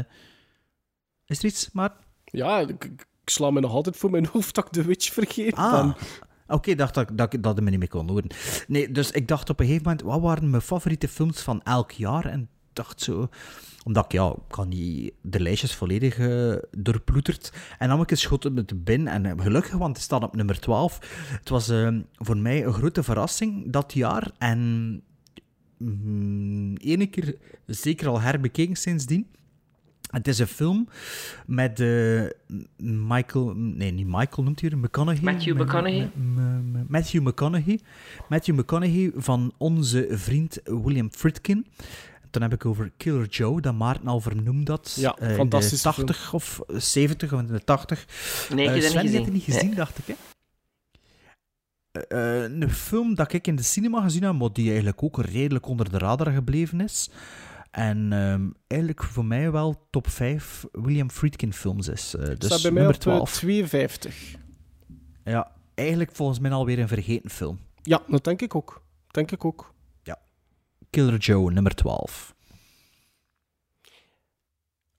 Is 1.26 1.40
er 1.40 1.46
iets, 1.46 1.70
Maarten? 1.74 2.00
Ja, 2.24 2.60
ik, 2.60 2.90
sla 3.26 3.50
me 3.52 3.60
nog 3.60 3.72
altijd 3.72 3.98
voor 3.98 4.12
mijn 4.12 4.26
hoofd 4.32 4.56
dat 4.56 4.66
ik 4.66 4.72
The 4.72 4.84
Witch 4.84 5.14
vergeet. 5.14 5.56
Ah, 5.56 5.72
ben. 5.82 5.96
oké, 6.48 6.76
dacht 6.76 6.94
dat, 6.94 7.10
dat, 7.14 7.34
ik- 7.34 7.44
dat 7.44 7.58
ik 7.58 7.64
me 7.64 7.70
niet 7.70 7.80
meer 7.80 7.88
kon 7.88 8.10
horen. 8.10 8.28
Nee, 8.68 8.92
dus 8.92 9.12
ik 9.12 9.28
dacht 9.28 9.50
op 9.50 9.60
een 9.60 9.66
gegeven 9.66 9.86
moment, 9.88 10.06
wat 10.06 10.22
waren 10.22 10.50
mijn 10.50 10.62
favoriete 10.62 11.08
films 11.08 11.42
van 11.42 11.62
elk 11.64 11.92
jaar? 11.92 12.26
En 12.26 12.50
dacht 12.74 13.02
zo, 13.02 13.30
omdat 13.84 14.06
ik, 14.06 14.12
ja, 14.12 14.30
ik 14.30 14.48
kan 14.48 14.68
niet 14.68 15.14
de 15.22 15.40
lijstjes 15.40 15.76
volledig 15.76 16.18
eh 16.18 16.56
doorploeterd. 16.78 17.54
En 17.78 17.90
dan 17.90 18.00
heb 18.00 18.12
ik 18.12 18.52
met 18.52 18.70
de 18.70 18.76
bin. 18.76 19.08
En 19.08 19.26
eh, 19.26 19.34
gelukkig, 19.38 19.74
want 19.74 19.96
het 19.96 20.06
staat 20.06 20.24
op 20.24 20.36
nummer 20.36 20.60
12. 20.60 21.00
Het 21.40 21.50
was 21.50 21.70
eh, 21.70 21.96
voor 22.16 22.38
mij 22.38 22.66
een 22.66 22.74
grote 22.74 23.04
verrassing 23.04 23.72
dat 23.72 23.94
jaar. 23.94 24.32
En 24.38 25.02
mm, 25.78 26.76
ene 26.76 27.08
keer 27.08 27.38
zeker 27.66 28.08
al 28.08 28.22
herbekeken 28.22 28.76
sindsdien. 28.76 29.28
Het 30.12 30.28
is 30.28 30.40
een 30.40 30.48
film 30.48 30.88
met 31.46 31.80
eh, 31.80 32.24
Michael... 33.08 33.54
Nee, 33.56 33.92
niet 33.92 34.08
Michael 34.08 34.44
noemt 34.44 34.62
hij 34.62 34.70
er, 34.70 34.78
McConaughey. 34.78 35.34
Matthew 35.34 35.62
McConaughey. 35.62 36.12
Matthew 36.88 37.28
McConaughey. 37.28 37.80
Matthew 38.30 38.60
McConaughey 38.60 39.12
van 39.16 39.54
onze 39.58 40.08
vriend 40.10 40.60
William 40.64 41.12
Friedkin. 41.12 41.66
Dan 42.32 42.42
heb 42.42 42.54
ik 42.54 42.66
over 42.66 42.92
Killer 42.98 43.28
Joe, 43.28 43.62
dat 43.62 43.74
Maarten 43.74 44.08
al 44.08 44.20
vernoemd 44.20 44.68
had. 44.68 44.94
Ja, 45.00 45.16
eh, 45.16 45.22
in 45.24 45.28
de 45.30 45.36
fantastische 45.36 45.84
80 45.84 46.34
of 46.34 46.60
70 46.68 47.34
of 47.34 47.40
in 47.40 47.48
de 47.48 47.64
80. 47.64 48.06
Nee, 48.54 48.66
ik 48.68 48.74
heb 48.74 48.76
Eh, 48.76 48.82
niet 48.82 48.92
Sven, 48.92 48.92
je 48.92 48.98
hebt 48.98 49.06
gezien. 49.10 49.24
het 49.24 49.34
niet 49.34 49.44
gezien, 49.44 49.66
Nee. 49.68 49.76
dacht 49.76 49.98
ik, 49.98 50.06
hè? 50.08 50.14
Eh, 51.92 52.44
eh, 52.46 52.52
een 52.60 52.70
film 52.70 53.16
dat 53.16 53.34
ik 53.34 53.48
in 53.48 53.56
de 53.56 53.64
cinema 53.64 54.02
gezien 54.02 54.24
heb, 54.24 54.34
maar 54.34 54.54
die 54.54 54.68
eigenlijk 54.68 55.04
ook 55.04 55.22
redelijk 55.22 55.66
onder 55.68 55.92
de 55.92 55.98
radar 55.98 56.32
gebleven 56.32 56.82
is. 56.82 57.10
En 57.72 58.14
ehm, 58.14 58.50
eigenlijk 58.68 59.04
voor 59.04 59.26
mij 59.26 59.52
wel 59.52 59.88
top 59.90 60.10
5 60.10 60.66
William 60.72 61.10
Friedkin 61.10 61.54
films 61.54 61.88
is. 61.88 62.16
Eh, 62.16 62.26
dus 62.26 62.36
staat 62.46 62.62
bij 62.62 62.72
mij 62.72 62.82
nummer 62.84 62.88
op 62.88 62.94
eh, 62.94 63.00
12. 63.00 63.32
52. 63.34 64.36
Ja, 65.24 65.52
eigenlijk 65.76 66.12
volgens 66.16 66.40
mij 66.40 66.52
alweer 66.52 66.80
een 66.80 66.88
vergeten 66.88 67.30
film. 67.30 67.60
Ja, 67.84 68.02
dat 68.08 68.24
denk 68.24 68.42
ik 68.42 68.56
ook. 68.56 68.82
Denk 69.08 69.32
ik 69.32 69.46
ook. 69.46 69.74
Killer 70.92 71.18
Joe, 71.18 71.52
nummer 71.52 71.76
12. 71.76 72.36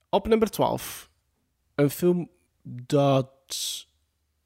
Op 0.09 0.27
nummer 0.27 0.49
12. 0.49 1.09
Een 1.75 1.89
film 1.89 2.29
dat 2.61 3.29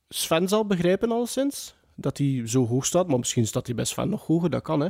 Sven 0.09 0.47
zal 0.47 0.65
begrijpen 0.65 1.11
alleszins. 1.11 1.75
Dat 1.95 2.17
hij 2.17 2.41
zo 2.45 2.67
hoog 2.67 2.85
staat, 2.85 3.07
maar 3.07 3.17
misschien 3.17 3.47
staat 3.47 3.65
hij 3.65 3.75
bij 3.75 3.85
Sven 3.85 4.09
nog 4.09 4.25
hoger, 4.25 4.49
dat 4.49 4.61
kan 4.61 4.79
hè. 4.79 4.89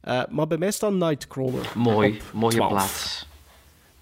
Eh, 0.00 0.22
maar 0.30 0.46
bij 0.46 0.58
mij 0.58 0.70
staat 0.70 0.92
Nightcrawler. 0.92 1.72
Mooi, 1.74 2.12
op 2.12 2.32
mooie 2.32 2.54
12. 2.54 2.70
plaats. 2.70 3.26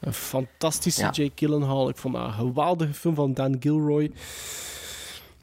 Een 0.00 0.12
fantastische 0.15 1.02
Ja. 1.02 1.10
Jake 1.10 1.33
Gyllenhaal. 1.34 1.89
Ik 1.89 1.97
vond 1.97 2.15
dat 2.15 2.26
een 2.26 2.33
geweldige 2.33 2.94
film 2.94 3.15
van 3.15 3.34
Dan 3.34 3.57
Gilroy. 3.60 4.12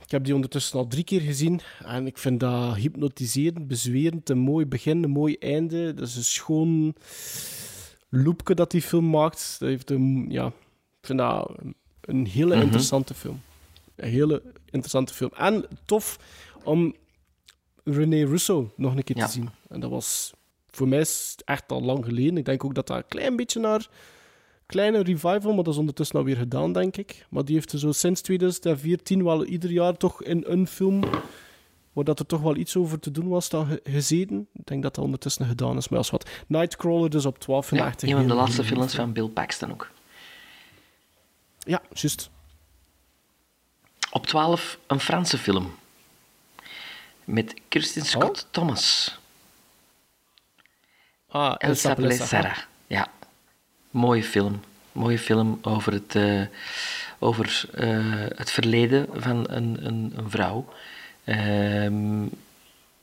Ik 0.06 0.12
heb 0.12 0.24
die 0.26 0.36
ondertussen 0.36 0.80
al 0.80 0.88
drie 0.88 1.04
keer 1.04 1.22
gezien. 1.22 1.60
En 1.86 2.06
ik 2.08 2.18
vind 2.18 2.40
dat 2.40 2.76
hypnotiserend, 2.76 3.68
bezwerend. 3.68 4.30
Een 4.30 4.38
mooi 4.38 4.66
begin, 4.66 5.04
een 5.04 5.10
mooi 5.10 5.36
einde. 5.40 5.94
Dat 5.94 6.08
is 6.08 6.16
een 6.16 6.24
schoon 6.24 6.96
loopje 8.10 8.56
dat 8.56 8.72
die 8.72 8.82
film 8.82 9.10
maakt. 9.10 9.56
Dat 9.60 9.70
heeft 9.70 9.90
een, 9.90 10.26
ja, 10.30 10.46
ik 11.02 11.08
vind 11.08 11.20
dat 11.20 11.52
een- 12.02 12.26
hele 12.26 12.56
Mhm. 12.56 12.64
interessante 12.64 13.14
film. 13.14 13.42
Een 13.96 14.10
hele 14.10 14.42
interessante 14.66 15.14
film. 15.14 15.32
En 15.38 15.66
tof 15.86 16.20
om 16.64 16.96
René 17.84 18.26
Russo 18.26 18.72
nog 18.76 18.96
een 18.96 19.04
keer 19.04 19.18
Ja. 19.18 19.26
te 19.26 19.32
zien. 19.32 19.50
En 19.70 19.80
dat 19.80 19.90
was 19.90 20.34
voor 20.72 20.88
mij 20.88 21.06
echt 21.46 21.72
al 21.72 21.82
lang 21.82 22.06
geleden. 22.06 22.38
Ik 22.38 22.46
denk 22.46 22.64
ook 22.64 22.76
dat 22.76 22.88
dat 22.88 22.98
een 22.98 23.08
klein 23.08 23.36
beetje 23.36 23.60
naar 23.60 23.90
kleine 24.66 25.04
revival, 25.04 25.54
maar 25.54 25.64
dat 25.64 25.74
is 25.74 25.80
ondertussen 25.80 26.20
alweer 26.20 26.38
gedaan, 26.38 26.74
denk 26.74 26.98
ik. 26.98 27.26
Maar 27.30 27.46
die 27.46 27.56
heeft 27.56 27.72
er 27.72 27.80
zo 27.80 27.92
sinds 27.92 28.22
2014 28.22 29.24
wel 29.24 29.46
ieder 29.46 29.72
jaar 29.72 29.98
toch 29.98 30.24
in 30.24 30.44
een 30.48 30.68
film 30.68 31.04
waar 31.94 32.04
dat 32.04 32.20
er 32.20 32.26
toch 32.26 32.42
wel 32.42 32.56
iets 32.56 32.76
over 32.76 33.00
te 33.00 33.12
doen 33.12 33.28
was, 33.28 33.50
dan 33.50 33.66
ge- 33.66 33.82
gezeten. 33.84 34.48
Ik 34.54 34.66
denk 34.66 34.84
dat 34.84 34.96
dat 34.96 35.04
ondertussen 35.04 35.46
gedaan 35.46 35.78
is, 35.78 35.90
maar 35.90 35.98
als 36.00 36.10
wat. 36.10 36.30
Nightcrawler 36.48 37.10
dus 37.10 37.26
op 37.26 37.40
12 37.40 37.66
vind 37.68 37.82
ik 37.82 38.02
Ja, 38.02 38.08
een 38.08 38.18
van 38.18 38.28
de 38.28 38.34
laatste 38.34 38.64
films 38.64 38.94
film. 38.94 39.04
van 39.06 39.14
Bill 39.14 39.28
Paxton 39.28 39.72
ook. 39.72 39.92
Ja, 41.60 41.82
juist. 41.94 42.30
Op 44.12 44.26
12 44.28 44.80
een 44.88 45.00
Franse 45.00 45.38
film. 45.38 45.76
Met 47.24 47.54
Kirsten 47.68 48.06
Scott 48.06 48.48
Thomas. 48.52 49.18
Ah, 51.28 51.56
El 51.58 51.76
Sapele 51.76 52.14
Sarah. 52.14 52.58
Ja, 52.88 53.12
mooie 53.96 54.24
film. 54.24 54.60
Mooie 54.92 55.20
film 55.20 55.60
over 55.62 55.94
het, 55.94 56.16
eh, 56.16 56.42
over, 57.20 57.64
eh, 57.74 57.98
het 58.36 58.52
verleden 58.52 59.08
van 59.14 59.46
een, 59.50 59.78
een, 59.86 60.14
een 60.16 60.30
vrouw. 60.30 60.66
Ehm, 61.24 61.94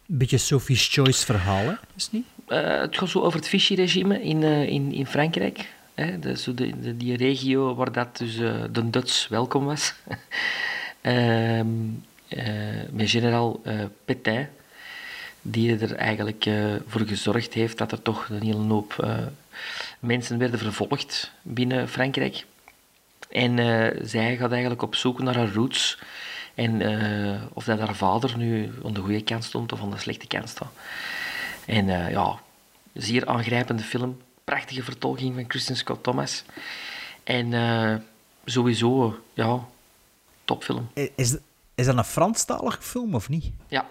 Een 0.07 0.19
beetje 0.19 0.39
Sophie's 0.39 0.89
Choice 0.89 1.25
verhaal, 1.25 1.65
hè? 1.65 1.73
Is 1.97 2.03
het 2.05 2.13
niet? 2.13 2.25
Eh, 2.47 2.81
het 2.81 2.99
gaat 2.99 3.09
zo 3.09 3.21
over 3.21 3.39
het 3.39 3.49
Vichy-regime 3.49 4.23
in, 4.23 4.43
in, 4.43 4.93
in 4.93 5.07
Frankrijk. 5.07 5.69
Hè? 5.95 6.19
De, 6.19 6.37
zo 6.37 6.55
de, 6.55 6.81
de- 6.81 6.97
die 6.97 7.17
regio 7.17 7.75
waar 7.75 7.93
dat 7.93 8.17
dus 8.17 8.37
de 8.73 8.91
Duits 8.91 9.29
welkom 9.29 9.65
was. 9.65 9.95
Ehm, 11.01 11.67
eh, 12.29 12.47
met 12.91 13.11
generaal 13.11 13.61
Pétain, 14.05 14.49
die 15.43 15.79
er 15.79 15.95
eigenlijk 15.95 16.51
voor 16.87 17.01
gezorgd 17.07 17.53
heeft 17.55 17.79
dat 17.79 17.93
er 17.93 18.03
toch 18.03 18.29
een 18.29 18.43
hele 18.43 18.57
hoop 18.69 19.07
mensen 20.03 20.39
werden 20.39 20.59
vervolgd 20.59 21.33
binnen 21.43 21.89
Frankrijk. 21.89 22.47
En 23.31 23.59
eh, 23.59 24.01
zij 24.03 24.37
gaat 24.37 24.51
eigenlijk 24.51 24.83
op 24.83 24.95
zoek 24.95 25.23
naar 25.23 25.37
haar 25.37 25.53
roots. 25.53 25.99
En 26.55 26.81
eh, 26.81 27.43
of 27.53 27.65
dat 27.65 27.79
haar 27.79 27.95
vader 27.95 28.37
nu 28.37 28.73
aan 28.85 28.93
de 28.93 29.01
goede 29.01 29.23
kant 29.23 29.45
stond 29.45 29.73
of 29.73 29.81
aan 29.81 29.91
de 29.91 29.99
slechte 29.99 30.27
kant 30.27 30.49
staat. 30.49 30.73
En 31.67 31.89
eh, 31.89 32.11
ja, 32.11 32.41
zeer 32.93 33.27
aangrijpende 33.27 33.83
film. 33.83 34.21
Prachtige 34.45 34.83
vertolking 34.83 35.35
van 35.35 35.47
Kristen 35.47 35.77
Scott 35.77 36.03
Thomas. 36.03 36.45
En 37.25 37.53
sowieso, 38.45 39.21
ja, 39.35 39.67
topfilm. 40.45 40.91
Is, 40.95 41.37
is 41.75 41.87
dat 41.87 41.97
een 41.97 42.05
Franstalige 42.05 42.83
film 42.83 43.15
of 43.15 43.29
niet? 43.29 43.51
Ja. 43.69 43.87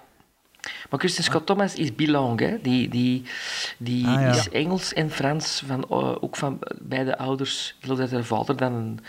Maar 0.90 1.00
Kristen 1.00 1.24
Scott 1.24 1.46
Thomas 1.46 1.76
is 1.76 1.96
bilang, 1.96 2.40
hè. 2.40 2.58
Die, 2.62 2.90
die, 2.90 3.24
die 3.78 4.08
Ah, 4.08 4.22
ja. 4.22 4.30
is 4.34 4.50
Engels 4.50 4.94
en 4.94 5.12
Frans, 5.12 5.64
van, 5.66 5.84
eh, 5.90 6.16
ook 6.24 6.36
van 6.36 6.60
beide 6.82 7.18
ouders. 7.18 7.76
Ik 7.78 7.84
geloof 7.84 7.98
dat 7.98 8.12
haar 8.12 8.24
vader 8.24 8.58
dan 8.58 8.74
een, 8.74 9.00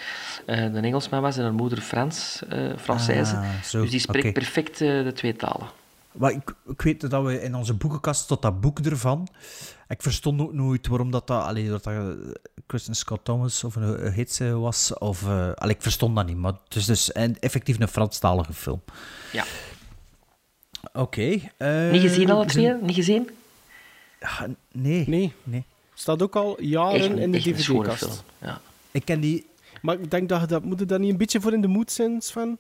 eh, 0.47 0.63
een 0.63 0.85
Engelsman 0.85 1.21
was 1.23 1.37
en 1.37 1.43
haar 1.43 1.53
moeder 1.53 1.81
Frans, 1.81 2.43
eh 2.49 2.59
Française. 2.77 3.35
Ah, 3.37 3.51
dus 3.71 3.91
die 3.91 4.01
spreekt 4.01 4.33
perfect 4.33 4.79
de 4.79 5.13
twee 5.15 5.37
talen. 5.37 5.67
Maar 6.13 6.31
ik, 6.31 6.55
ik 6.67 6.83
weet 6.83 7.11
dat 7.11 7.25
we 7.25 7.43
in 7.43 7.55
onze 7.55 7.75
boekenkast 7.75 8.27
tot 8.27 8.43
dat 8.43 8.61
boek 8.61 8.79
ervan. 8.79 9.29
Ik 9.89 10.03
verstond 10.03 10.41
ook 10.41 10.53
nooit 10.53 10.87
waarom 10.87 11.11
dat, 11.11 11.27
dat, 11.27 11.43
allee, 11.45 11.69
dat, 11.69 11.85
dat 11.85 12.17
Kristen 12.67 12.95
Scott 12.95 13.25
Thomas 13.25 13.65
of 13.65 13.77
een, 13.77 14.07
een 14.07 14.13
hits 14.13 14.39
was. 14.39 14.99
Of, 14.99 15.25
allee, 15.55 15.75
ik 15.75 15.83
verstond 15.83 16.17
dat 16.17 16.27
niet, 16.27 16.37
maar 16.37 16.53
het 16.65 16.75
is 16.77 16.85
dus 16.85 17.15
een, 17.15 17.39
effectief 17.41 17.81
een 17.81 17.89
Franstalige 17.89 18.53
film. 18.53 18.83
Ja. 19.33 19.45
Oké. 20.93 21.39
eh, 21.57 21.91
Niet 21.91 22.01
gezien 22.01 22.31
alle 22.31 22.51
zijn- 22.51 22.77
twee? 22.79 22.87
Niet 22.87 22.95
gezien? 22.95 23.31
Ja, 24.21 24.49
nee. 24.73 25.05
Nee. 25.09 25.33
nee. 25.43 25.65
Staat 25.95 26.23
ook 26.23 26.37
al 26.37 26.63
jaren 26.63 27.01
Echt 27.01 27.19
in 27.19 27.31
de 27.33 27.39
dvd-kast. 27.39 28.23
ja. 28.39 28.61
Ik 28.91 29.05
ken 29.05 29.21
die... 29.21 29.47
Maar 29.83 30.01
ik 30.01 30.11
denk 30.11 30.29
dat 30.29 30.41
je 30.41 30.47
dat... 30.47 30.63
Moet 30.65 30.79
je 30.79 30.85
daar 30.85 30.99
niet 30.99 31.11
een 31.11 31.17
beetje 31.17 31.41
voor 31.41 31.53
in 31.53 31.61
de 31.61 31.69
mood 31.69 31.93
zijn, 31.93 32.21
Sven? 32.21 32.59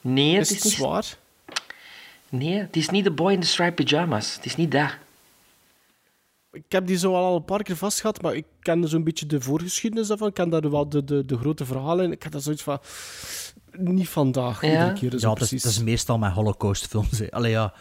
Nee, 0.00 0.32
Is 0.38 0.38
het 0.38 0.48
het 0.48 0.56
is 0.58 0.64
niet... 0.64 0.72
zwaar? 0.72 1.16
Nee, 2.28 2.58
het 2.58 2.76
is 2.76 2.88
niet 2.90 3.04
The 3.04 3.10
Boy 3.10 3.32
in 3.32 3.40
the 3.40 3.46
Striped 3.46 3.74
Pyjamas. 3.84 4.34
Het 4.34 4.44
is 4.44 4.56
niet 4.56 4.72
dat. 4.72 4.90
Ik 6.52 6.64
heb 6.68 6.86
die 6.86 6.98
zo 6.98 7.14
al 7.14 7.36
een 7.36 7.44
paar 7.44 7.62
keer 7.62 7.76
vast 7.76 8.00
gehad, 8.00 8.22
maar 8.22 8.34
ik 8.34 8.44
ken 8.60 8.88
zo'n 8.88 9.04
beetje 9.04 9.26
de 9.26 9.40
voorgeschiedenis 9.40 10.06
daarvan. 10.08 10.28
Ik 10.28 10.34
ken 10.34 10.48
daar 10.48 10.70
wel 10.70 10.88
de, 10.88 11.04
de, 11.04 11.24
de 11.24 11.38
grote 11.38 11.64
verhalen 11.64 12.04
in. 12.04 12.12
Ik 12.12 12.22
had 12.22 12.32
dat 12.32 12.42
zoiets 12.42 12.62
van... 12.62 12.78
Niet 13.78 14.08
vandaag, 14.08 14.60
Ja? 14.62 14.68
iedere 14.70 14.92
keer. 14.92 15.18
Zo 15.18 15.28
ja, 15.28 15.34
het 15.34 15.52
is, 15.52 15.64
het 15.64 15.84
meestal 15.84 16.18
met 16.18 16.32
Holocaust-films. 16.32 17.18
hè. 17.18 17.30
Allee, 17.30 17.50
ja. 17.50 17.72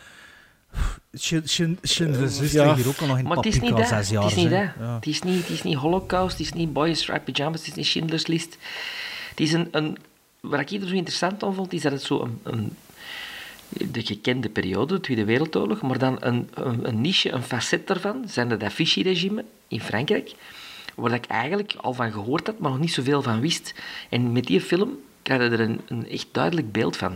Schindler's 1.13 2.39
List 2.39 2.53
Ja. 2.53 2.63
ligt 2.65 2.75
hier 2.77 2.87
ook 2.87 2.97
al 2.99 3.07
nog 3.07 3.17
in 3.17 3.23
Maar 3.27 3.37
het 3.37 3.45
is 3.45 3.59
niet 3.59 3.69
paprika 3.69 3.89
dat. 3.89 4.05
zes 4.05 4.09
jaar. 4.09 4.23
Het 4.23 4.31
is 4.31 4.37
niet 4.37 4.49
dat. 4.49 4.59
Ja. 4.79 4.95
Het 4.95 5.05
is 5.05 5.21
niet, 5.21 5.41
het 5.41 5.49
is 5.49 5.63
niet 5.63 5.75
Holocaust, 5.75 6.37
het 6.37 6.45
is 6.45 6.53
niet 6.53 6.73
Boy 6.73 6.87
in 6.87 6.95
Striped 6.95 7.23
Pyjamas, 7.23 7.59
het 7.59 7.67
is 7.67 7.73
niet 7.73 7.85
Schindler's 7.85 8.27
List. 8.27 8.57
Het 9.29 9.39
is 9.39 9.53
een, 9.53 9.67
een... 9.71 9.97
Wat 10.39 10.59
ik 10.71 10.81
er 10.81 10.87
zo 10.87 10.93
interessant 10.93 11.43
aan 11.43 11.53
vond, 11.53 11.73
is 11.73 11.81
dat 11.81 11.91
het 11.91 12.01
zo 12.03 12.21
een... 12.21 12.39
een 12.43 12.71
de 13.69 14.05
gekende 14.05 14.49
periode, 14.49 14.93
de 14.93 14.99
Tweede 14.99 15.25
Wereldoorlog, 15.25 15.81
maar 15.81 15.97
dan 15.97 16.17
een, 16.19 16.49
een, 16.53 16.87
een 16.87 17.01
niche, 17.01 17.31
een 17.31 17.43
facet 17.43 17.87
daarvan, 17.87 18.23
zijn 18.27 18.47
de 18.47 18.69
Vichy-regime 18.69 19.45
in 19.67 19.81
Frankrijk, 19.81 20.33
waar 20.95 21.11
ik 21.13 21.25
eigenlijk 21.25 21.73
al 21.77 21.93
van 21.93 22.11
gehoord 22.11 22.47
had, 22.47 22.59
maar 22.59 22.71
nog 22.71 22.79
niet 22.79 22.93
zoveel 22.93 23.21
van 23.21 23.39
wist. 23.39 23.73
En 24.09 24.31
met 24.31 24.45
die 24.45 24.61
film 24.61 24.97
krijg 25.25 25.41
je 25.41 25.49
er 25.49 25.59
een, 25.59 25.81
een 25.87 26.09
echt 26.09 26.27
duidelijk 26.31 26.71
beeld 26.71 26.97
van. 26.97 27.11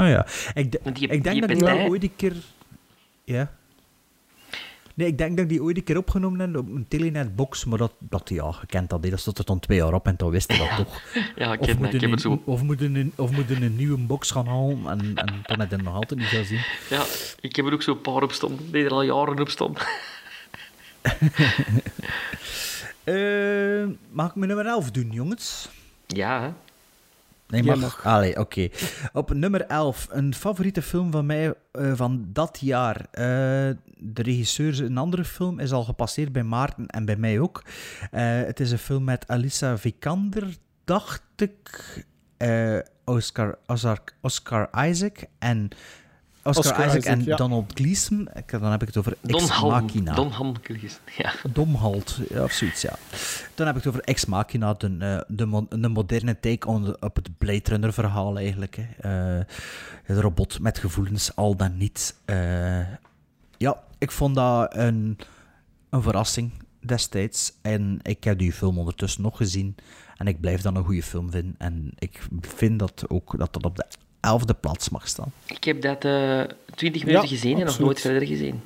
Oh 0.00 0.08
ja. 0.08 0.26
Ik, 0.54 0.72
de- 0.72 0.80
Want 0.82 0.96
die- 0.96 1.08
ik 1.08 1.24
denk 1.24 1.40
dat 1.40 1.50
ik 1.50 1.88
ooit 1.88 2.02
een 2.02 2.16
keer... 2.16 2.32
Ja. 3.24 3.52
Nee, 4.94 5.06
ik 5.06 5.18
denk 5.18 5.30
dat 5.30 5.38
ik 5.44 5.48
die 5.48 5.62
ooit 5.62 5.76
een 5.76 5.84
keer 5.84 5.96
opgenomen 5.98 6.40
heb 6.40 6.56
op 6.56 6.68
een 6.68 6.88
Telenet 6.88 7.36
box, 7.36 7.64
maar 7.64 7.78
dat, 7.78 7.92
dat 7.98 8.28
ja, 8.28 8.54
je 8.60 8.66
kent 8.66 8.90
dat, 8.90 9.02
dat 9.02 9.20
stond 9.20 9.38
er 9.38 9.44
dan 9.44 9.60
twee 9.60 9.78
jaar 9.78 9.92
op 9.94 10.06
en 10.06 10.14
dan 10.16 10.30
wist 10.30 10.52
je 10.52 10.58
dat 10.58 10.76
toch. 10.86 11.02
Ja, 11.36 11.52
ik 11.52 11.60
of 11.60 11.66
ken 11.66 11.76
moeten 11.78 11.94
ik 11.94 12.00
heb 12.00 12.10
het 12.10 12.20
zo. 12.20 12.42
Of 12.44 12.62
moeten 12.62 12.94
een, 12.94 13.12
of 13.16 13.30
moeten 13.30 13.62
een 13.62 13.76
nieuwe 13.76 13.98
box 13.98 14.30
gaan 14.30 14.46
halen 14.46 14.86
en, 14.86 15.00
en 15.00 15.34
dan 15.42 15.60
heb 15.60 15.70
je 15.70 15.76
het 15.76 15.84
nog 15.84 15.94
altijd 15.94 16.20
niet 16.20 16.28
gezien. 16.28 16.60
Ja, 16.90 17.04
ik 17.40 17.56
heb 17.56 17.66
er 17.66 17.72
ook 17.72 17.82
zo'n 17.82 18.00
paar 18.00 18.22
op 18.22 18.32
staan, 18.32 18.56
die 18.70 18.84
er 18.84 18.90
al 18.90 19.02
jaren 19.02 19.40
op 19.40 19.48
staan. 19.48 19.72
Eh, 23.04 23.84
mag 24.10 24.28
ik 24.28 24.34
mijn 24.34 24.48
nummer 24.48 24.66
11 24.66 24.90
doen, 24.90 25.10
jongens? 25.10 25.68
Ja, 26.06 26.40
hè. 26.42 26.48
Nee, 27.46 27.62
Jij 27.62 27.76
mag. 27.76 27.80
mag. 27.80 28.06
Allee, 28.14 28.38
oké. 28.38 28.68
Op 29.12 29.32
nummer 29.34 29.60
11, 29.66 30.06
een 30.10 30.34
favoriete 30.34 30.82
film 30.82 31.10
van 31.10 31.26
mij 31.26 31.54
eh, 31.72 31.92
van 31.94 32.26
dat 32.32 32.58
jaar. 32.60 33.06
Eh, 33.10 33.24
de 33.98 34.22
regisseur, 34.22 34.82
een 34.82 34.98
andere 34.98 35.24
film, 35.24 35.58
is 35.58 35.72
al 35.72 35.84
gepasseerd 35.84 36.32
bij 36.32 36.42
Maarten 36.42 36.86
en 36.86 37.04
bij 37.04 37.16
mij 37.16 37.40
ook. 37.40 37.62
Eh, 38.10 38.22
het 38.22 38.60
is 38.60 38.70
een 38.70 38.78
film 38.78 39.04
met 39.04 39.28
Alissa 39.28 39.78
Vikander, 39.78 40.56
dacht 40.84 41.22
ik. 41.36 42.04
Oscar, 43.04 43.58
Oscar, 43.66 43.98
Oscar 44.20 44.86
Isaac 44.86 45.24
en... 45.38 45.68
Oscar, 46.44 46.64
Oscar 46.64 46.86
Isaac, 46.86 46.98
Isaac, 47.00 47.18
en 47.18 47.24
ja. 47.24 47.36
Donald 47.36 47.72
Gleeson. 47.74 48.28
Ik- 48.34 48.50
Dan 48.50 48.70
heb 48.70 48.80
ik 48.80 48.86
het 48.86 48.96
over 48.96 49.16
Don 49.20 49.40
Ex 49.40 49.48
Halm. 49.48 49.70
Machina. 49.84 50.14
Don 50.14 50.30
Halm, 50.30 50.54
ja. 51.16 51.32
Domhalt, 51.52 52.18
ja, 52.28 52.42
of 52.42 52.52
zoiets, 52.52 52.82
ja. 52.82 52.94
Dan 53.54 53.66
heb 53.66 53.76
ik 53.76 53.82
het 53.84 53.92
over 53.92 54.04
Ex 54.08 54.24
Machina, 54.24 54.74
de, 54.74 54.96
eh, 54.98 55.20
de, 55.36 55.46
mo- 55.46 55.66
de 55.68 55.88
moderne 55.88 56.40
take 56.40 56.66
on 56.66 56.96
op 57.02 57.16
het 57.16 57.38
Blade 57.38 57.62
Runner 57.70 57.92
verhaal 57.92 58.36
eigenlijk. 58.36 58.76
Hè. 58.76 58.82
Eh, 59.38 59.44
de 60.06 60.20
robot 60.20 60.60
met 60.60 60.78
gevoelens, 60.78 61.36
al 61.36 61.56
dan 61.56 61.76
niet. 61.76 62.16
Eh, 62.24 62.78
ja, 63.56 63.76
ik 63.98 64.10
vond 64.10 64.34
dat 64.34 64.74
een, 64.76 65.18
een 65.90 66.02
verrassing 66.02 66.50
destijds. 66.80 67.52
En 67.62 67.98
ik 68.02 68.24
heb 68.24 68.38
die 68.38 68.52
film 68.52 68.78
ondertussen 68.78 69.22
nog 69.22 69.36
gezien. 69.36 69.74
En 70.16 70.26
ik 70.26 70.40
blijf 70.40 70.60
dat 70.60 70.76
een 70.76 70.84
goede 70.84 71.02
film 71.02 71.30
vinden. 71.30 71.54
En 71.58 71.92
ik 71.98 72.26
vind 72.40 72.78
dat 72.78 73.04
ook 73.08 73.38
dat 73.38 73.52
dat 73.52 73.64
op 73.64 73.76
de 73.76 73.84
elfde 74.24 74.54
plaats 74.54 74.88
mag 74.88 75.08
staan. 75.08 75.32
Ik 75.46 75.64
heb 75.64 75.82
dat 75.82 76.04
eh 76.04 76.42
20 76.74 77.04
minuten 77.04 77.22
Ja, 77.22 77.28
gezien 77.34 77.58
en 77.58 77.66
nog 77.66 77.78
nooit 77.78 78.00
verder 78.00 78.26
gezien. 78.26 78.60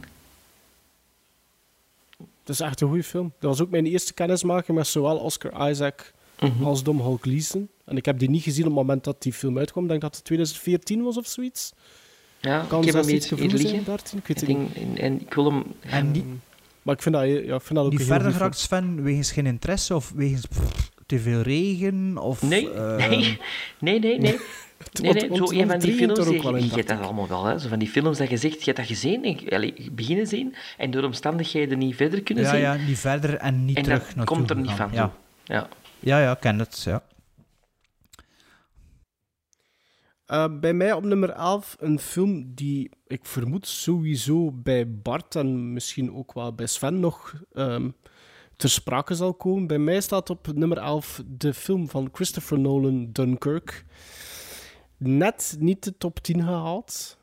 Het 2.18 2.48
is 2.56 2.60
echt 2.60 2.80
een 2.80 2.88
goede 2.88 3.02
film. 3.02 3.32
Dat 3.38 3.50
was 3.50 3.60
ook 3.60 3.70
mijn 3.70 3.86
eerste 3.86 4.14
kennismaking 4.14 4.76
met 4.76 4.86
zowel 4.86 5.16
Oscar 5.18 5.70
Isaac 5.70 6.12
Mhm. 6.40 6.64
als 6.64 6.82
Dom 6.82 7.00
Hall 7.00 7.16
Gleeson. 7.20 7.68
En 7.84 7.96
ik 7.96 8.04
heb 8.04 8.18
die 8.18 8.30
niet 8.30 8.42
gezien 8.42 8.62
op 8.62 8.68
het 8.68 8.78
moment 8.78 9.04
dat 9.04 9.22
die 9.22 9.32
film 9.32 9.58
uitkwam. 9.58 9.82
Ik 9.84 9.88
denk 9.88 10.00
dat 10.02 10.14
het 10.16 10.24
2014 10.24 11.02
was 11.02 11.16
of 11.16 11.26
zoiets. 11.26 11.72
Ja, 12.40 12.64
Kan 12.68 12.80
ik 12.80 12.92
heb 12.92 13.04
hem 13.04 13.14
iets 13.14 13.30
liggen. 13.30 13.84
13, 13.84 14.18
ik 14.18 14.26
weet 14.26 14.40
het 14.40 14.48
niet. 14.48 14.74
en, 14.74 14.98
en 14.98 15.20
ik 15.20 15.34
wil 15.34 15.44
hem... 15.44 15.64
En 15.80 16.10
niet, 16.10 16.24
Maar 16.82 16.94
ik 16.94 17.02
vind 17.02 17.14
dat, 17.14 17.24
ja, 17.24 17.30
ik 17.54 17.62
vind 17.62 17.74
dat 17.74 17.84
ook 17.84 17.92
heel 17.92 18.06
verder 18.06 18.32
geraakt, 18.32 18.58
Sven, 18.58 19.02
wegens 19.02 19.30
geen 19.32 19.46
interesse 19.46 19.94
of 19.94 20.12
wegens 20.14 20.46
pff, 20.46 20.90
te 21.08 21.18
veel 21.18 21.40
regen? 21.40 22.16
Of, 22.18 22.42
Nee, 22.42 22.70
eh, 22.72 22.96
nee, 23.08 23.38
nee, 23.78 23.98
nee, 23.98 24.18
nee. 24.18 24.38
Nee, 25.02 25.20
zo 25.36 25.50
een 25.50 25.66
van 25.68 25.78
die 25.78 25.92
films, 25.92 26.18
er 26.18 26.32
je, 26.58 26.74
je, 26.76 26.84
dat 26.84 27.00
allemaal 27.00 27.28
wel, 27.28 27.44
hè. 27.44 27.58
Zo 27.58 27.68
van 27.68 27.78
die 27.78 27.88
films 27.88 28.18
dat 28.18 28.30
je 28.30 28.36
zegt, 28.36 28.58
je 28.58 28.64
hebt 28.64 28.76
dat 28.76 28.86
gezien, 28.86 29.24
en, 29.24 29.48
allee, 29.56 29.74
beginnen 29.92 30.26
zien, 30.26 30.54
en 30.76 30.90
door 30.90 31.02
omstandigheden 31.02 31.78
niet 31.78 31.96
verder 31.96 32.22
kunnen 32.22 32.44
Ja, 32.44 32.50
zien. 32.50 32.60
ja, 32.60 32.74
niet 32.74 32.98
verder 32.98 33.34
en 33.34 33.64
niet 33.64 33.76
en 33.76 33.82
terug 33.82 34.14
komt 34.24 34.50
er 34.50 34.56
niet 34.56 34.70
van 34.70 34.88
Ja. 34.92 35.02
toe. 35.04 35.12
Ja. 35.54 35.68
ja, 35.98 36.20
ja, 36.20 36.32
ik 36.32 36.40
ken 36.40 36.58
het, 36.58 36.82
ja. 36.84 37.02
Eh, 40.26 40.46
bij 40.60 40.72
mij 40.72 40.92
op 40.92 41.04
nummer 41.04 41.30
11 41.30 41.76
een 41.80 41.98
film 41.98 42.54
die 42.54 42.90
ik 43.06 43.20
vermoed 43.22 43.66
sowieso 43.66 44.52
bij 44.52 44.92
Bart 44.92 45.36
en 45.36 45.72
misschien 45.72 46.14
ook 46.14 46.32
wel 46.34 46.52
bij 46.54 46.66
Sven 46.66 47.00
nog 47.00 47.34
ehm, 47.52 47.88
ter 48.58 48.70
sprake 48.70 49.14
zal 49.14 49.34
komen. 49.34 49.66
Bij 49.66 49.78
mij 49.78 50.00
staat 50.00 50.30
op 50.30 50.48
nummer 50.54 50.78
11 50.78 51.22
de 51.26 51.54
film 51.54 51.88
van 51.88 52.08
Christopher 52.12 52.58
Nolan, 52.58 53.08
Dunkirk. 53.12 53.84
Net 54.96 55.56
niet 55.58 55.84
de 55.84 55.94
top 55.98 56.18
10 56.18 56.42
gehaald, 56.42 57.16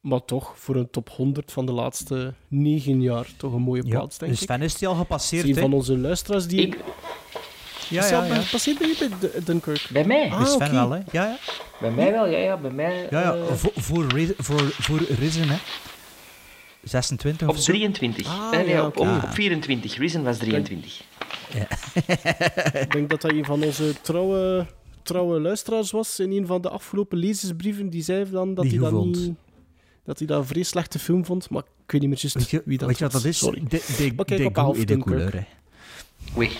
maar 0.00 0.24
toch 0.24 0.58
voor 0.58 0.76
een 0.76 0.90
top 0.90 1.08
100 1.08 1.52
van 1.52 1.66
de 1.66 1.72
laatste 1.72 2.34
9 2.48 3.02
jaar 3.02 3.26
toch 3.36 3.52
een 3.52 3.62
mooie 3.62 3.82
ja. 3.84 3.98
plaats, 3.98 4.18
denk 4.18 4.30
Dus 4.30 4.40
ik. 4.40 4.46
Sven 4.46 4.62
is 4.62 4.74
die 4.74 4.88
al 4.88 4.94
gepasseerd, 4.94 5.48
een 5.48 5.54
hè? 5.54 5.60
van 5.60 5.72
onze 5.72 5.98
luisteraars 5.98 6.46
die... 6.46 6.60
Ik, 6.60 6.78
Ja, 7.88 8.04
Is 8.04 8.10
ja, 8.10 8.24
ja. 8.24 8.42
Passeert 8.50 8.78
bij 8.78 8.88
je 8.88 9.08
bij 9.20 9.42
Dunkirk? 9.44 9.88
bij 9.92 10.04
mij. 10.04 10.30
Ah, 10.30 10.40
Dus 10.40 10.52
Sven 10.52 10.72
wel, 10.72 10.90
hè? 10.90 10.98
Ja, 11.10 11.24
ja. 11.24 11.36
Bij 11.80 11.90
mij 11.90 12.12
wel, 12.12 12.26
ja, 12.26 12.38
ja, 12.38 12.56
bij 12.56 12.70
mij... 12.70 13.06
Ja, 13.10 13.20
ja. 13.20 13.34
eh, 13.34 13.54
voor, 13.54 13.72
voor, 13.74 14.34
voor, 14.38 14.60
voor 14.60 15.02
Risen, 15.02 15.48
hè? 15.48 15.56
26 16.82 17.48
op 17.48 17.54
of 17.54 17.60
zo. 17.60 17.72
23. 17.72 18.26
Ah, 18.26 18.50
nee, 18.50 18.64
nee, 18.64 18.74
ja, 18.74 18.86
op, 18.86 18.96
oké. 18.96 19.20
op 19.24 19.30
24. 19.30 19.96
Risen 19.96 20.22
was 20.22 20.38
23. 20.38 21.02
Ik 22.82 22.92
denk 22.92 23.10
dat 23.10 23.20
dat 23.20 23.30
een 23.30 23.44
van 23.44 23.62
onze 23.62 23.94
trouwe, 24.02 24.66
trouwe 25.02 25.40
luisteraars 25.40 25.90
was 25.90 26.20
in 26.20 26.32
een 26.32 26.46
van 26.46 26.60
de 26.62 26.68
afgelopen 26.68 27.18
lezersbrieven. 27.18 27.90
Die 27.90 28.02
zei 28.02 28.30
dan 28.30 28.54
dat 28.54 28.64
Die 28.64 28.80
hij 28.80 28.90
dat 28.90 29.04
niet... 29.04 29.30
Dat 30.04 30.18
hij 30.18 30.26
dat 30.26 30.38
een 30.38 30.46
vrij 30.46 30.62
slechte 30.62 30.98
film 30.98 31.24
vond, 31.24 31.50
maar 31.50 31.62
ik 31.62 31.90
weet 31.92 32.00
niet 32.00 32.10
meer 32.10 32.18
juist 32.20 32.64
wie 32.64 32.78
dat 32.78 32.88
weet 32.88 32.98
je 32.98 33.04
wat 33.04 33.12
was. 33.12 33.22
dat 33.22 33.30
is? 33.30 33.38
Sorry. 33.38 33.62
De, 33.68 33.84
de, 33.96 34.12
Maar 34.16 34.24
kijk, 34.24 34.54
de 34.54 34.62
op 34.62 34.76
et 34.76 34.88
de 34.88 34.98
couleur, 34.98 35.34
hè. 35.34 35.44
Oei. 36.36 36.50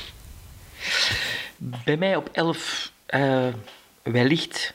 Bij 1.85 1.97
mij 1.97 2.17
op 2.17 2.29
11 2.33 2.93
eh, 3.07 3.47
wellicht 4.03 4.75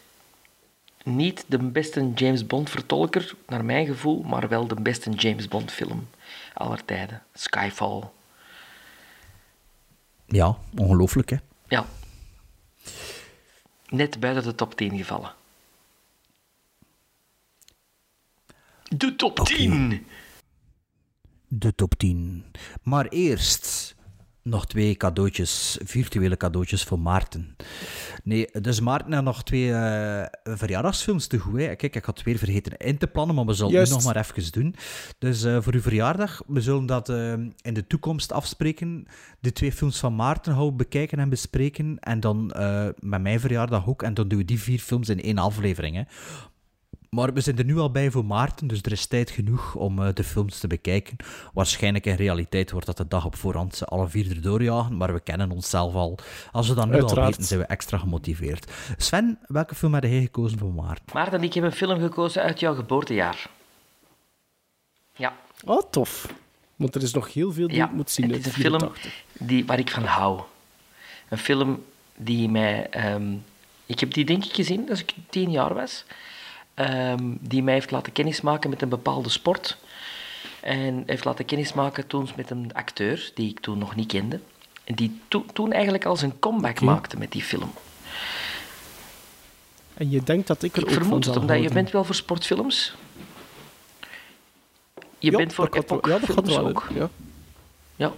niet 1.06 1.46
de 1.48 1.58
beste 1.58 2.12
James 2.16 2.46
Bond 2.46 2.70
vertolker, 2.70 3.36
naar 3.48 3.66
mijn 3.66 3.86
gevoel, 3.86 4.22
maar 4.24 4.48
wel 4.48 4.68
de 4.68 4.82
beste 4.82 5.10
James 5.10 5.48
Bond 5.48 5.72
film 5.72 6.08
aller 6.54 6.86
tijden. 6.86 7.24
Skyfall. 7.34 8.04
Ja, 10.26 10.58
ongelooflijk, 10.78 11.30
hè? 11.30 11.38
Ja. 11.68 11.86
Net 13.90 14.20
buiten 14.20 14.44
de 14.44 14.56
top 14.56 14.76
10 14.76 14.98
gevallen. 14.98 15.34
De 18.84 19.16
top 19.16 19.40
10! 19.40 20.08
De 21.48 21.76
top 21.76 21.96
10. 21.96 22.46
Maar 22.84 23.08
eerst 23.08 23.95
nog 24.46 24.68
twee 24.68 24.96
cadeautjes, 24.96 25.80
virtuele 25.84 26.38
cadeautjes 26.38 26.84
voor 26.84 27.00
Maarten. 27.00 27.56
Nee, 28.24 28.50
dus 28.62 28.80
Maarten 28.80 29.12
heeft 29.12 29.24
nog 29.24 29.44
twee 29.44 29.74
eh, 29.74 30.26
verjaardagsfilms 30.44 31.28
te 31.28 31.38
goed. 31.38 31.60
Hè. 31.60 31.76
Kijk, 31.76 31.96
ik 31.96 32.06
had 32.06 32.24
weer 32.24 32.38
vergeten 32.38 32.78
in 32.78 32.98
te 32.98 33.08
plannen, 33.08 33.36
maar 33.36 33.46
we 33.46 33.54
zullen 33.54 33.76
het 33.76 33.90
nu 33.90 33.94
nog 33.96 34.04
maar 34.04 34.16
even 34.16 34.52
doen. 34.52 34.76
Dus 35.18 35.44
eh, 35.44 35.62
voor 35.62 35.74
uw 35.74 35.82
verjaardag, 35.82 36.42
we 36.48 36.62
zullen 36.62 36.86
dat 36.86 37.10
eh, 37.10 37.32
in 37.62 37.74
de 37.74 37.88
toekomst 37.88 38.32
afspreken. 38.32 39.06
De 39.40 39.52
twee 39.52 39.72
films 39.72 40.00
van 40.00 40.16
Maarten 40.16 40.58
we 40.58 40.72
bekijken 40.72 41.20
en 41.20 41.30
bespreken. 41.30 42.00
En 42.00 42.20
dan 42.20 42.46
met 43.00 43.22
mijn 43.22 43.40
verjaardag 43.40 43.88
ook. 43.88 44.04
En 44.04 44.14
dan 44.14 44.28
doen 44.28 44.40
we 44.40 44.46
die 44.46 44.60
vier 44.60 44.80
films 44.80 45.10
in 45.10 45.22
één 45.22 45.38
aflevering. 45.38 45.96
Hè. 45.96 46.04
Maar 47.10 47.34
we 47.34 47.42
zijn 47.42 47.58
er 47.58 47.66
nu 47.66 47.78
al 47.78 47.92
bij 47.92 48.12
voor 48.12 48.26
Maarten, 48.26 48.68
dus 48.68 48.82
er 48.82 48.92
is 48.92 49.06
tijd 49.06 49.30
genoeg 49.30 49.76
om 49.76 50.02
eh, 50.04 50.14
de 50.14 50.24
films 50.24 50.60
te 50.60 50.68
bekijken. 50.68 51.18
Waarschijnlijk 51.54 52.06
in 52.06 52.16
realiteit 52.16 52.72
wordt 52.72 52.86
dat 52.86 52.98
de 52.98 53.08
dag 53.08 53.26
op 53.26 53.36
voorhand 53.36 53.76
ze 53.76 53.86
alle 53.86 54.08
vier 54.08 54.30
erdoor 54.30 54.64
jagen, 54.64 54.98
maar 54.98 55.14
we 55.14 55.20
kennen 55.20 55.52
onszelf 55.52 55.94
al. 55.94 56.18
Als 56.52 56.68
we 56.68 56.74
dat 56.76 56.88
nu 56.90 57.02
al 57.02 57.16
weten, 57.16 57.44
zijn 57.44 57.60
we 57.60 57.66
extra 57.66 57.98
gemotiveerd. 57.98 58.72
Sven, 58.98 59.40
welke 59.48 59.76
film 59.76 59.94
heb 59.94 60.04
jij 60.04 60.22
gekozen 60.22 60.60
voor 60.60 60.74
Maarten? 60.74 61.06
Maarten, 61.14 61.44
ik 61.44 61.54
heb 61.54 61.64
een 61.64 61.72
film 61.72 62.00
gekozen 62.00 62.42
uit 62.42 62.60
jouw 62.60 62.76
geboortejaar. 62.76 63.50
Ja. 65.16 65.34
Oh, 65.66 65.82
tof. 65.92 66.34
Want 66.76 66.96
er 66.96 67.02
is 67.04 67.14
nog 67.14 67.34
heel 67.34 67.52
veel 67.52 67.68
die 67.68 67.78
Ja, 67.78 67.86
ik 67.86 67.92
moet 67.92 68.10
zien. 68.10 68.26
het 68.26 68.36
uit 68.36 68.46
is 68.46 68.54
een 68.56 68.62
film 68.62 68.80
84. 68.80 69.24
die, 69.40 69.66
waar 69.66 69.80
ik 69.80 69.90
van 69.92 70.04
hou. 70.04 70.42
Een 71.30 71.38
film 71.38 71.84
die 72.16 72.50
mij... 72.50 72.90
ehm, 72.90 73.34
ik 73.86 74.00
heb 74.00 74.14
die 74.14 74.26
denk 74.26 74.46
ik 74.46 74.54
gezien 74.54 74.90
als 74.90 75.00
ik 75.02 75.14
tien 75.30 75.52
jaar 75.52 75.74
was. 75.74 76.06
Ehm, 76.76 77.34
die 77.40 77.64
mij 77.64 77.74
heeft 77.74 77.92
laten 77.92 78.14
kennismaken 78.14 78.70
met 78.70 78.82
een 78.82 78.90
bepaalde 78.90 79.30
sport. 79.30 79.78
En 80.60 81.04
heeft 81.06 81.26
laten 81.26 81.46
kennismaken 81.46 82.08
toen 82.08 82.30
met 82.36 82.50
een 82.50 82.70
acteur 82.74 83.32
die 83.34 83.50
ik 83.50 83.60
toen 83.60 83.78
nog 83.78 83.96
niet 83.96 84.08
kende. 84.08 84.40
En 84.84 84.96
die 84.96 85.20
to- 85.28 85.46
toen 85.54 85.72
eigenlijk 85.72 86.06
al 86.06 86.16
zijn 86.18 86.40
comeback 86.40 86.82
maakte 86.82 87.18
met 87.18 87.32
die 87.32 87.44
film. 87.44 87.72
En 89.94 90.10
je 90.10 90.24
denkt 90.24 90.48
dat 90.48 90.64
ik 90.64 90.76
er 90.76 90.82
Ik 90.82 90.88
ook 90.88 90.94
vermoed 90.94 91.26
het, 91.26 91.38
omdat 91.38 91.62
je 91.62 91.70
bent 91.70 91.92
wel 91.92 92.04
voor 92.04 92.16
sportfilms. 92.16 92.96
Je 95.20 95.32
Ja, 95.32 95.38
bent 95.38 95.54
voor 95.54 95.70
ja, 95.72 95.80
Epoch-films 95.80 96.56
wel, 96.56 96.68
ook. 96.68 96.88
Ja. 96.94 97.10
Ja. 97.96 98.12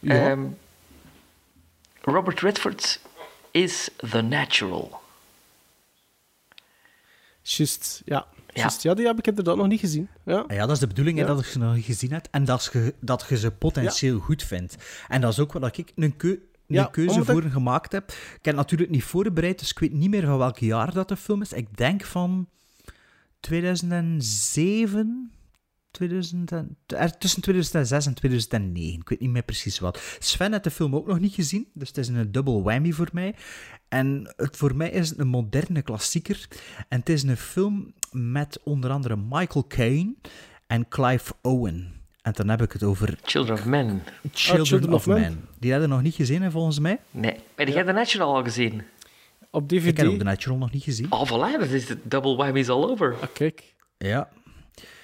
Ja. 0.00 0.30
Ehm, 0.30 0.44
Robert 2.00 2.40
Redford 2.40 3.00
is 3.50 3.90
The 4.10 4.20
Natural. 4.20 5.00
Juist, 7.46 8.02
ja. 8.04 8.14
Ja. 8.46 8.60
Juist, 8.60 8.82
ja, 8.82 8.94
die 8.94 9.06
heb 9.06 9.18
ik 9.18 9.26
inderdaad 9.26 9.56
nog 9.56 9.66
niet 9.66 9.80
gezien. 9.80 10.08
Ja. 10.24 10.38
Ah 10.38 10.56
Ja, 10.56 10.60
dat 10.66 10.70
is 10.70 10.78
de 10.78 10.86
bedoeling, 10.86 11.18
hè, 11.18 11.24
Ja. 11.24 11.34
dat 11.34 11.44
je 11.44 11.50
ze 11.50 11.58
nog 11.58 11.74
niet 11.74 11.84
gezien 11.84 12.12
hebt 12.12 12.28
en 12.30 12.44
dat 12.44 12.70
je, 12.72 12.94
dat 13.00 13.24
je 13.28 13.36
ze 13.36 13.50
potentieel 13.50 14.18
goed 14.18 14.42
vindt. 14.42 14.76
En 15.08 15.20
dat 15.20 15.32
is 15.32 15.38
ook 15.38 15.52
wat 15.52 15.76
ik 15.76 15.92
een, 15.96 16.16
keu- 16.16 16.38
een 16.68 16.90
keuze 16.90 17.24
voor 17.24 17.44
ik- 17.44 17.52
gemaakt 17.52 17.92
heb. 17.92 18.10
Ik 18.10 18.16
heb 18.32 18.44
het 18.44 18.54
natuurlijk 18.56 18.90
niet 18.90 19.04
voorbereid, 19.04 19.58
dus 19.58 19.70
ik 19.70 19.78
weet 19.78 19.92
niet 19.92 20.10
meer 20.10 20.24
van 20.26 20.38
welk 20.38 20.58
jaar 20.58 20.92
dat 20.92 21.08
de 21.08 21.16
film 21.16 21.42
is. 21.42 21.52
Ik 21.52 21.76
denk 21.76 22.04
van 22.04 22.48
2007, 23.40 25.32
2000 25.94 26.52
en- 26.52 26.76
er- 26.86 27.18
tussen 27.18 27.42
2006 27.42 28.06
en 28.06 28.14
2009. 28.14 29.00
Ik 29.00 29.08
weet 29.08 29.20
niet 29.20 29.30
meer 29.30 29.42
precies 29.42 29.78
wat. 29.78 30.16
Sven 30.18 30.50
heeft 30.52 30.64
de 30.64 30.70
film 30.70 30.94
ook 30.96 31.06
nog 31.06 31.20
niet 31.20 31.34
gezien, 31.34 31.68
dus 31.74 31.88
het 31.88 31.98
is 31.98 32.08
een 32.08 32.32
dubbel 32.32 32.62
whammy 32.62 32.92
voor 32.92 33.08
mij. 33.12 33.34
En 33.88 34.32
het, 34.36 34.56
voor 34.56 34.76
mij 34.76 34.90
is 34.90 35.08
het 35.08 35.18
een 35.18 35.28
moderne 35.28 35.82
klassieker. 35.82 36.48
En 36.88 36.98
het 36.98 37.08
is 37.08 37.22
een 37.22 37.36
film 37.36 37.92
met 38.10 38.60
onder 38.64 38.90
andere 38.90 39.16
Michael 39.16 39.66
Caine 39.66 40.14
en 40.66 40.88
Clive 40.88 41.32
Owen. 41.42 41.92
En 42.22 42.32
dan 42.32 42.48
heb 42.48 42.62
ik 42.62 42.72
het 42.72 42.82
over 42.82 43.18
Children 43.22 43.56
of 43.58 43.64
Men. 43.64 44.02
Children, 44.32 44.60
Ah, 44.60 44.66
Children 44.66 44.92
of, 44.92 45.06
of 45.08 45.14
Men. 45.14 45.20
Men. 45.20 45.44
Die 45.58 45.70
hadden 45.72 45.88
nog 45.88 46.02
niet 46.02 46.14
gezien, 46.14 46.42
hè, 46.42 46.50
volgens 46.50 46.78
mij. 46.78 47.00
Nee. 47.10 47.36
Heb 47.54 47.68
jij 47.68 47.84
The 47.84 47.92
Natural 47.92 48.34
al 48.34 48.42
gezien? 48.42 48.82
Op 49.50 49.72
Ik 49.72 49.78
heb 49.84 49.88
ook 49.88 49.94
DVD. 49.96 50.18
The 50.18 50.24
Natural 50.24 50.58
nog 50.58 50.72
niet 50.72 50.82
gezien. 50.82 51.12
Oh, 51.12 51.26
voilà, 51.30 51.58
dat 51.60 51.68
is 51.68 51.86
de 51.86 51.98
double 52.02 52.36
whammies 52.36 52.68
all 52.68 52.84
over. 52.84 53.14
Ah, 53.20 53.28
kijk. 53.32 53.74
Ja. 53.98 54.28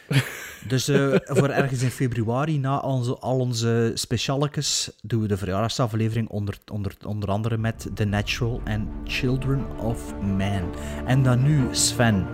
Dus 0.69 0.89
eh, 0.89 1.15
voor 1.25 1.49
ergens 1.49 1.83
in 1.83 1.91
februari, 1.91 2.59
na 2.59 2.81
al 2.81 3.39
onze 3.39 3.93
specialetjes, 3.95 4.91
doen 5.03 5.21
we 5.21 5.29
de 5.29 5.37
verjaardagsaflevering 5.37 6.29
onder, 6.29 6.59
onder, 6.73 6.95
onder 7.07 7.29
andere 7.29 7.57
met 7.57 7.89
The 7.95 8.05
Natural 8.05 8.61
en 8.65 8.89
Children 9.05 9.67
of 9.79 10.15
Man. 10.21 10.75
En 11.07 11.23
dan 11.23 11.43
nu 11.43 11.69
Sven. 11.71 12.27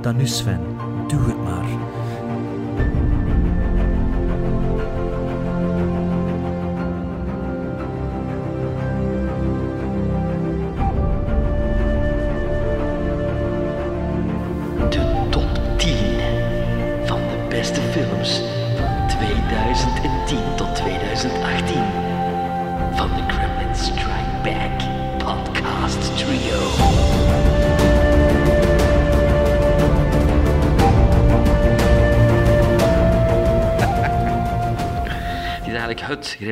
Dan 0.00 0.16
nu 0.16 0.26
Sven. 0.26 0.60
Doe 1.08 1.20
het 1.20 1.38
maar. 1.42 1.99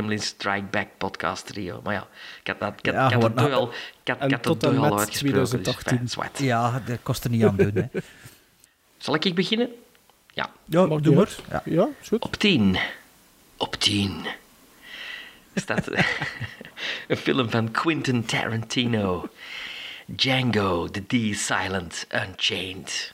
Gremlin 0.09 0.27
Strike 0.27 0.67
Back 0.71 0.89
Podcast 0.99 1.47
Trio. 1.47 1.81
Maar 1.85 1.95
ja, 1.95 2.07
ik 2.41 2.47
had, 2.47 2.61
dat, 2.61 2.73
ik 2.83 2.87
had, 2.87 2.95
Ja, 2.95 3.07
ik 3.07 3.13
had 3.13 3.23
het 3.23 3.37
toch 3.37 3.49
nou- 3.49 3.53
al, 3.61 3.71
ik 4.03 4.09
had, 4.09 4.17
ik 4.25 4.31
had 4.31 4.45
het 4.45 4.61
toch 4.61 4.77
al 4.77 4.99
uitgesproken. 4.99 5.39
dus 5.39 5.49
2018. 5.49 5.97
fijn, 5.97 6.09
zwart. 6.09 6.39
Ja, 6.39 6.83
dat 6.87 6.99
kost 7.03 7.25
er 7.25 7.31
niet 7.31 7.45
aan 7.45 7.57
doen. 7.57 7.71
Hè. 7.75 8.01
Zal 8.99 9.15
ik 9.15 9.35
beginnen? 9.35 9.71
Ja. 10.35 10.51
Ja, 10.65 10.81
Mag 10.87 10.89
doe 10.89 11.01
die 11.01 11.11
maar. 11.15 11.27
uit? 11.51 11.65
Ja. 11.65 11.73
Ja, 11.83 11.89
is 12.01 12.09
goed. 12.09 12.25
Op 12.25 12.35
10. 12.37 12.79
Op 13.57 13.75
10 13.75 14.27
staat 15.55 15.87
een 17.09 17.17
film 17.17 17.51
van 17.51 17.71
Quentin 17.71 18.25
Tarantino. 18.25 19.29
Django, 20.07 20.89
The 20.89 21.03
D 21.07 21.37
Silent 21.39 22.07
Unchained. 22.15 23.13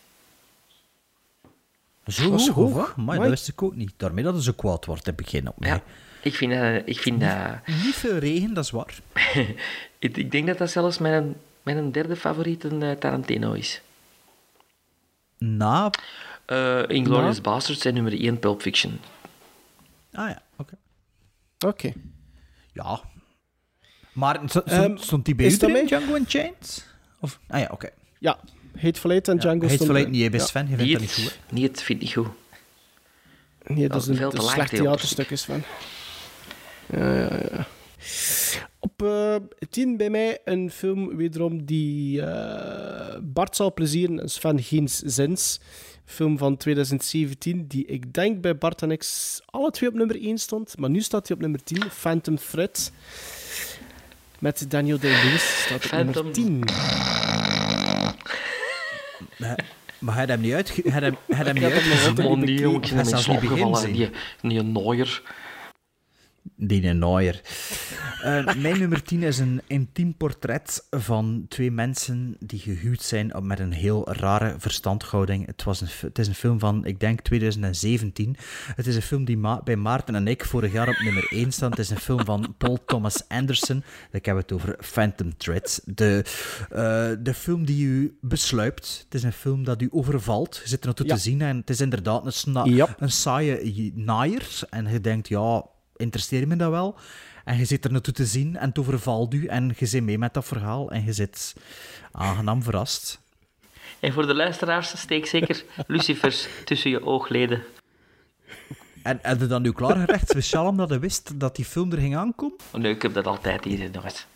Zo 2.06 2.30
Dat 2.30 2.40
is 2.40 2.46
hoog, 2.48 2.54
hoog. 2.56 2.72
hoor. 2.72 3.04
Maar 3.04 3.18
dat 3.18 3.28
wist 3.28 3.48
ik 3.48 3.62
ook 3.62 3.74
niet. 3.74 3.92
Daarmee 3.96 4.24
dat 4.24 4.36
is 4.36 4.46
een 4.46 4.54
kwaad 4.54 4.84
wordt 4.84 5.04
te 5.04 5.12
beginnen 5.12 5.52
op 5.52 5.60
mij. 5.60 5.68
Ja, 5.68 5.82
ik 6.24 6.34
vind, 6.34 6.52
dat 6.52 6.82
ik, 6.84 6.98
vind 6.98 7.20
dat, 7.20 7.30
Niet 7.84 7.94
veel 7.94 8.18
regen, 8.18 8.54
dat 8.54 8.64
is 8.64 8.70
waar. 8.70 8.98
ik, 9.98 10.16
ik 10.16 10.30
denk 10.30 10.46
dat 10.46 10.58
dat 10.58 10.70
zelfs 10.70 10.98
mijn, 10.98 11.34
mijn 11.62 11.92
derde 11.92 12.16
favoriete 12.16 12.68
eh, 12.78 12.90
Tarantino 12.90 13.52
is. 13.52 13.80
Na... 15.38 15.90
Eh 16.46 16.82
Inglourious 16.88 17.40
Basterds 17.40 17.84
en 17.84 17.94
nummer 17.94 18.20
1 18.20 18.38
Pulp 18.38 18.60
Fiction. 18.60 19.00
Ah 20.12 20.28
ja, 20.28 20.42
oké. 20.56 20.74
Oké. 21.66 21.92
Ja. 22.72 23.00
Maar 24.12 24.40
st- 24.44 24.62
stond, 24.64 25.00
stond 25.00 25.24
die 25.24 25.34
bij 25.34 25.56
dat 25.58 25.70
mij? 25.70 25.86
Django 25.86 26.14
Unchained? 26.14 26.86
Of... 27.20 27.38
Ah 27.48 27.60
ja, 27.60 27.68
oké. 27.70 27.88
Ja, 28.18 28.38
Hateful 28.78 29.10
Eight 29.10 29.28
en 29.28 29.38
Django 29.38 29.54
Hateful 29.66 29.76
stonden 29.76 29.96
Eight 29.96 30.10
niet, 30.10 30.22
hè, 30.22 30.30
bij 30.30 30.38
Ja. 30.38 30.46
Sven. 30.46 30.68
Je 30.68 30.76
vindt 30.76 30.92
dat 30.92 31.00
niet 31.00 31.16
Niet, 31.16 31.26
goed, 31.26 31.38
hè? 31.46 31.54
niet, 31.54 31.68
het 31.68 31.82
vind 31.82 32.02
ik 32.02 32.04
niet 32.04 32.14
goed. 32.26 32.34
Nee, 33.66 33.88
dat 33.88 34.02
is 34.02 34.08
een, 34.08 34.16
veel 34.16 34.30
te 34.30 34.36
dat 34.36 34.44
een 34.44 34.50
slecht 34.50 34.70
theaterstuk 34.70 35.30
is 35.30 35.44
van. 35.44 35.62
Ja, 36.86 37.14
ja, 37.18 37.28
ja. 37.52 37.66
Op 38.78 39.02
eh 39.02 39.34
10 39.70 39.96
bij 39.96 40.10
mij 40.10 40.38
een 40.44 40.70
film 40.70 41.16
wederom 41.16 41.64
die 41.64 42.22
eh, 42.22 43.18
Bart 43.22 43.56
zal 43.56 43.72
plezieren 43.72 44.20
en 44.20 44.28
Sven 44.28 44.62
Geens 44.62 44.98
Zins. 44.98 45.60
Film 46.04 46.38
van 46.38 46.56
2017 46.56 47.66
die 47.66 47.84
ik 47.86 48.12
denk 48.12 48.40
bij 48.40 48.58
Bart 48.58 48.82
en 48.82 48.90
ik 48.90 49.04
alle 49.46 49.70
twee 49.70 49.88
op 49.88 49.94
nummer 49.94 50.22
1 50.22 50.38
stond. 50.38 50.78
Maar 50.78 50.90
nu 50.90 51.00
staat 51.00 51.26
hij 51.28 51.36
op 51.36 51.42
nummer 51.42 51.62
10, 51.64 51.82
Phantom 51.90 52.36
Thread. 52.36 52.92
Met 54.38 54.70
Daniel 54.70 54.98
Day-Lewis 54.98 55.62
staat 55.64 55.76
op 55.76 55.82
Phantom. 55.82 56.14
nummer 56.14 56.32
10. 56.32 56.62
Maar, 59.38 59.64
maar 59.98 60.14
hij 60.14 60.22
had 60.22 60.28
hem 60.28 60.40
niet 60.40 60.52
uit... 60.52 60.74
Hij 60.82 60.92
had 60.92 61.02
hem, 61.02 61.16
hij 61.26 61.36
had 61.36 61.46
hem 61.46 61.56
Ik 61.56 61.62
niet 61.62 61.72
heb 61.72 61.82
hem 61.82 61.88
nog 61.90 61.98
uitgezien. 61.98 62.08
altijd 62.08 62.26
Oh 62.28 62.36
niet 62.36 62.40
bekeken. 62.46 62.62
jongen, 62.70 62.82
ik 62.82 62.90
Hij 62.90 63.04
slaap 63.04 63.40
niet 63.40 63.50
begin 63.50 63.92
Die, 63.92 64.10
die 64.42 64.62
Nooier. 64.62 65.22
Die 66.56 66.86
een 66.86 66.98
Nooier. 66.98 67.40
Eh, 68.22 68.54
mijn 68.54 68.78
nummer 68.78 69.02
10 69.02 69.22
is 69.22 69.38
een 69.38 69.60
intiem 69.66 70.16
portret 70.16 70.86
van 70.90 71.44
twee 71.48 71.70
mensen 71.70 72.36
die 72.38 72.58
gehuwd 72.58 73.02
zijn 73.02 73.34
op- 73.34 73.42
met 73.44 73.58
een 73.58 73.72
heel 73.72 74.12
rare 74.12 74.54
verstandhouding. 74.58 75.46
Het, 75.46 75.62
was 75.62 75.80
een, 75.80 75.88
het 76.00 76.18
is 76.18 76.28
een 76.28 76.34
film 76.34 76.58
van, 76.58 76.84
ik 76.84 77.00
denk, 77.00 77.20
2017. 77.20 78.36
Het 78.74 78.86
is 78.86 78.96
een 78.96 79.02
film 79.02 79.24
die 79.24 79.36
Ma- 79.36 79.60
bij 79.64 79.76
Maarten 79.76 80.14
en 80.14 80.28
ik 80.28 80.44
vorig 80.44 80.72
jaar 80.72 80.88
op 80.88 80.98
nummer 81.04 81.26
1 81.32 81.52
staat. 81.52 81.70
Het 81.70 81.78
is 81.78 81.90
een 81.90 81.96
film 81.98 82.24
van 82.24 82.54
Paul 82.58 82.84
Thomas 82.86 83.28
Anderson. 83.28 83.84
Ik 84.12 84.24
heb 84.24 84.36
het 84.36 84.52
over 84.52 84.76
Phantom 84.80 85.36
Thread. 85.36 85.80
De, 85.84 86.24
eh, 86.70 87.10
de 87.24 87.34
film 87.34 87.64
die 87.64 87.84
u 87.86 88.18
besluipt. 88.20 89.00
Het 89.04 89.14
is 89.14 89.22
een 89.22 89.32
film 89.32 89.64
dat 89.64 89.82
u 89.82 89.88
overvalt. 89.90 90.60
Je 90.62 90.68
zit 90.68 90.80
er 90.80 90.86
naartoe 90.86 91.06
Ja. 91.06 91.14
te 91.14 91.20
zien 91.20 91.40
en 91.42 91.56
het 91.56 91.70
is 91.70 91.80
inderdaad 91.80 92.44
een, 92.46 92.74
Ja. 92.74 92.94
een 92.98 93.10
saaie 93.12 93.92
naaier. 93.94 94.48
En 94.70 94.92
je 94.92 95.00
denkt, 95.00 95.28
ja, 95.28 95.64
interesseert 95.96 96.48
me 96.48 96.56
dat 96.56 96.70
wel? 96.70 96.96
En 97.44 97.56
je 97.58 97.64
zit 97.64 97.84
er 97.84 97.92
naartoe 97.92 98.14
te 98.14 98.26
zien 98.26 98.56
en 98.56 98.68
het 98.68 98.78
overvalt 98.78 99.34
u 99.34 99.46
en 99.46 99.74
je 99.78 99.86
zit 99.86 100.02
mee 100.02 100.18
met 100.18 100.34
dat 100.34 100.44
verhaal 100.44 100.90
en 100.90 101.04
je 101.04 101.12
zit 101.12 101.54
aangenaam 102.12 102.62
verrast. 102.62 103.20
En 104.00 104.12
voor 104.12 104.26
de 104.26 104.34
luisteraars, 104.34 104.98
steek 104.98 105.26
zeker 105.26 105.64
lucifers 105.86 106.46
tussen 106.64 106.90
je 106.90 107.04
oogleden. 107.06 107.62
En 109.02 109.18
heb 109.22 109.40
je 109.40 109.46
dan 109.46 109.62
nu 109.62 109.72
klaargerecht, 109.72 110.28
speciaal 110.28 110.66
omdat 110.66 110.90
je 110.90 110.98
wist 110.98 111.40
dat 111.40 111.56
die 111.56 111.64
film 111.64 111.92
er 111.92 111.98
ging 111.98 112.16
aankomen? 112.16 112.56
Oh, 112.72 112.80
nee, 112.80 112.94
ik 112.94 113.02
heb 113.02 113.14
dat 113.14 113.26
altijd 113.26 113.64
hier 113.64 113.90
nog 113.92 114.04
eens. 114.04 114.26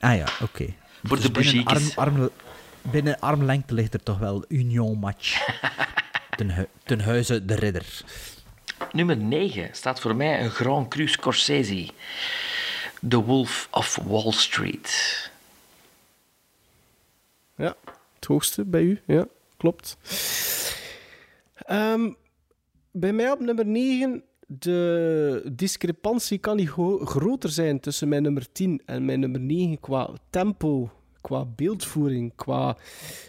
Ah 0.00 0.16
ja, 0.16 0.26
oké. 0.42 0.74
Voor 1.04 1.16
Dus 1.16 1.26
de 1.26 1.30
binnen 1.32 1.64
bougiekes. 1.64 1.96
arm, 1.96 2.14
arm, 2.16 2.30
binnen 2.82 3.20
armlengte 3.20 3.74
ligt 3.74 3.94
er 3.94 4.02
toch 4.02 4.18
wel 4.18 4.44
Union 4.48 4.98
Match. 4.98 5.46
ten, 6.36 6.50
hu- 6.54 6.66
ten 6.84 7.00
huize 7.00 7.44
de 7.44 7.54
ridder. 7.54 8.02
Nummer 8.92 9.16
9 9.16 9.68
staat 9.72 10.00
voor 10.00 10.16
mij 10.16 10.42
een 10.42 10.50
Grand 10.50 10.88
Cru 10.88 11.08
Scorsese. 11.08 11.88
The 13.08 13.24
Wolf 13.24 13.68
of 13.70 13.98
Wall 14.06 14.32
Street. 14.32 15.30
Ja, 17.56 17.76
het 18.14 18.24
hoogste 18.24 18.64
bij 18.64 18.82
u. 18.82 19.00
Ja, 19.06 19.26
klopt. 19.56 19.96
Ehm, 21.54 22.10
bij 22.90 23.12
mij 23.12 23.30
op 23.30 23.40
nummer 23.40 23.66
9, 23.66 24.22
de 24.46 25.50
discrepantie 25.52 26.38
kan 26.38 26.56
niet 26.56 26.68
groter 27.04 27.50
zijn 27.50 27.80
tussen 27.80 28.08
mijn 28.08 28.22
nummer 28.22 28.52
10 28.52 28.82
en 28.84 29.04
mijn 29.04 29.20
nummer 29.20 29.40
9 29.40 29.80
qua 29.80 30.10
tempo, 30.30 30.90
qua 31.20 31.44
beeldvoering, 31.44 32.32
qua 32.34 32.76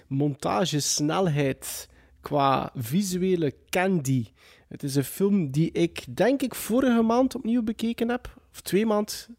montage, 0.08 0.80
snelheid, 0.80 1.90
qua 2.22 2.72
visuele 2.76 3.54
candy. 3.70 4.26
Het 4.70 4.84
is 4.84 4.96
een 4.96 5.04
film 5.04 5.52
die 5.52 5.72
ik, 5.72 6.06
denk 6.16 6.42
ik, 6.42 6.56
vorige 6.56 7.02
maand 7.02 7.36
opnieuw 7.36 7.64
bekeken 7.64 8.10
heb. 8.10 8.42
Of 8.52 8.62
twee 8.62 8.86
maand. 8.86 9.30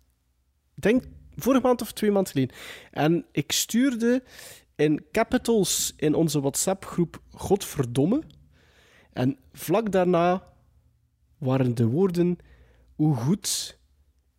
Denk 0.75 1.05
vorige 1.36 1.62
maand 1.62 1.83
of 1.83 1.92
twee 1.92 2.10
maanden 2.10 2.33
geleden. 2.33 2.57
En 2.91 3.25
ik 3.33 3.52
stuurde 3.52 4.23
in 4.76 5.05
capitals 5.12 5.92
in 5.97 6.15
onze 6.15 6.41
WhatsApp-groep 6.41 7.23
Godverdomme. 7.31 8.23
En 9.12 9.39
vlak 9.52 9.92
daarna 9.92 10.52
waren 11.39 11.75
de 11.75 11.86
woorden 11.86 12.39
hoe 12.94 13.17
goed 13.17 13.78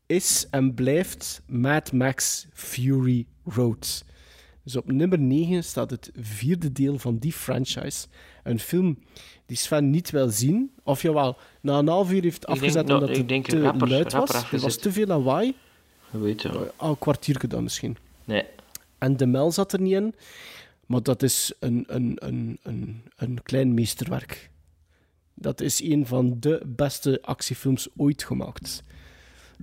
is 0.06 0.48
en 0.50 0.74
blijft 0.74 1.42
Mad 1.48 1.92
Max 1.92 2.48
Fury 2.54 3.28
Road. 3.44 4.06
Dus 4.64 4.76
op 4.76 4.92
nummer 4.92 5.20
9 5.20 5.64
staat 5.64 5.90
het 5.90 6.12
vierde 6.20 6.72
deel 6.72 6.98
van 6.98 7.18
die 7.18 7.34
franchise. 7.34 8.08
Een 8.44 8.60
film 8.60 8.98
die 9.46 9.58
Sven 9.58 9.90
niet 9.90 10.10
wil 10.10 10.30
zien. 10.30 10.72
Of 10.84 11.02
jawel, 11.02 11.38
na 11.62 11.78
een 11.78 11.88
half 11.88 12.12
uur 12.12 12.22
heeft 12.24 12.42
denk 12.48 12.58
afgezet 12.58 12.88
dat- 12.88 12.96
omdat 12.96 13.10
ik 13.10 13.16
het 13.16 13.28
denk 13.30 13.46
te 13.48 13.62
rapper- 13.62 13.90
luid 13.90 14.14
was. 14.14 14.52
Er 14.52 14.60
was 14.60 14.78
te 14.78 14.92
veel 14.92 15.06
lawaai. 15.06 15.56
Je 16.12 16.20
weet 16.20 16.44
het. 16.44 16.56
Oh, 16.56 16.90
een 16.90 17.00
kwartiertje 17.00 17.48
dan 17.48 17.64
misschien. 17.64 17.98
Nee. 18.26 18.44
En 18.98 19.18
de 19.18 19.26
Mel 19.26 19.52
zat 19.52 19.74
er 19.74 19.82
niet 19.82 19.94
in. 19.94 20.16
Maar 20.86 21.04
dat 21.04 21.24
is 21.24 21.54
een, 21.60 21.84
een, 21.88 22.14
een, 22.16 22.58
een, 22.64 23.02
een 23.16 23.44
klein 23.44 23.74
meesterwerk. 23.74 24.50
Dat 25.34 25.62
is 25.62 25.82
een 25.84 26.06
van 26.08 26.38
de 26.40 26.62
beste 26.66 27.20
actiefilms 27.22 27.88
ooit 27.98 28.24
gemaakt. 28.24 28.84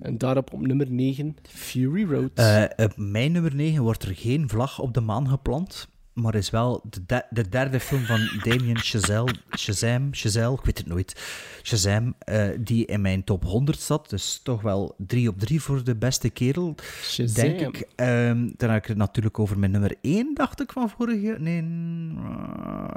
En 0.01 0.17
daarop 0.17 0.53
op 0.53 0.67
nummer 0.67 0.91
9, 0.91 1.35
Fury 1.49 2.11
Road. 2.11 2.31
Eh, 2.33 2.63
op 2.85 2.93
mijn 2.97 3.31
nummer 3.31 3.55
9 3.55 3.83
wordt 3.83 4.03
er 4.03 4.15
geen 4.15 4.49
vlag 4.49 4.79
op 4.79 4.93
de 4.93 5.01
maan 5.01 5.29
geplant, 5.29 5.87
maar 6.13 6.35
is 6.35 6.49
wel 6.49 6.83
de, 6.89 7.01
de, 7.05 7.23
de 7.29 7.49
derde 7.49 7.79
film 7.79 8.03
van 8.03 8.19
Damien 8.43 8.77
Chazelle, 8.77 9.33
Shazam, 9.57 10.07
Chazelle, 10.11 10.53
ik 10.53 10.65
weet 10.65 10.77
het 10.77 10.87
nooit, 10.87 11.21
Shazam, 11.63 12.13
eh, 12.19 12.47
die 12.59 12.85
in 12.85 13.01
mijn 13.01 13.23
top 13.23 13.43
100 13.43 13.79
zat. 13.79 14.09
Dus 14.09 14.39
toch 14.43 14.61
wel 14.61 14.95
3 14.97 15.29
op 15.29 15.39
3 15.39 15.61
voor 15.61 15.83
de 15.83 15.95
beste 15.95 16.29
kerel, 16.29 16.75
Shazam. 17.01 17.33
denk 17.33 17.59
ik. 17.59 17.87
Ehm, 17.95 18.49
dan 18.57 18.69
heb 18.69 18.81
ik 18.81 18.87
het 18.87 18.97
natuurlijk 18.97 19.39
over 19.39 19.59
mijn 19.59 19.71
nummer 19.71 19.95
1, 20.01 20.33
dacht 20.33 20.61
ik, 20.61 20.71
van 20.71 20.89
vorig 20.89 21.21
jaar. 21.21 21.41
Nee, 21.41 21.61
uh, 21.61 22.87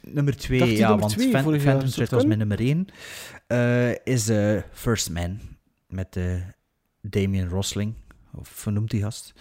nummer 0.00 0.36
2, 0.36 0.58
Dacht 0.58 0.70
je 0.70 0.76
ja, 0.76 0.88
nummer 0.88 1.00
want 1.00 1.12
twee 1.12 1.30
Fan-? 1.30 1.60
Phantom 1.60 1.88
Thread 1.88 2.10
was 2.10 2.24
mijn 2.24 2.38
nummer 2.38 2.60
1. 2.60 2.86
is 4.04 4.28
eh, 4.28 4.56
First 4.72 5.10
Man, 5.10 5.38
met 5.92 6.16
eh 6.16 6.42
Damien 7.00 7.48
Rosling, 7.48 7.94
of 8.34 8.64
hoe 8.64 8.72
noemt 8.72 8.90
die 8.90 9.02
gast? 9.02 9.32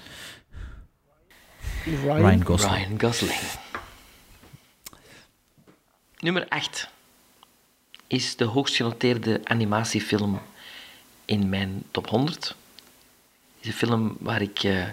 Ryan, 1.85 2.15
Ryan 2.15 2.45
Gosling. 2.45 2.75
Ryan 2.75 2.99
Gosling. 2.99 3.39
Nummer 6.19 6.47
8 6.47 6.89
is 8.07 8.35
de 8.35 8.45
hoogst 8.45 8.75
genoteerde 8.75 9.41
animatiefilm 9.43 10.41
in 11.25 11.49
mijn 11.49 11.83
top 11.91 12.07
100. 12.07 12.47
Het 12.47 12.55
is 13.59 13.67
een 13.67 13.73
film 13.73 14.17
waar 14.19 14.41
ik 14.41 14.63
eh, 14.63 14.87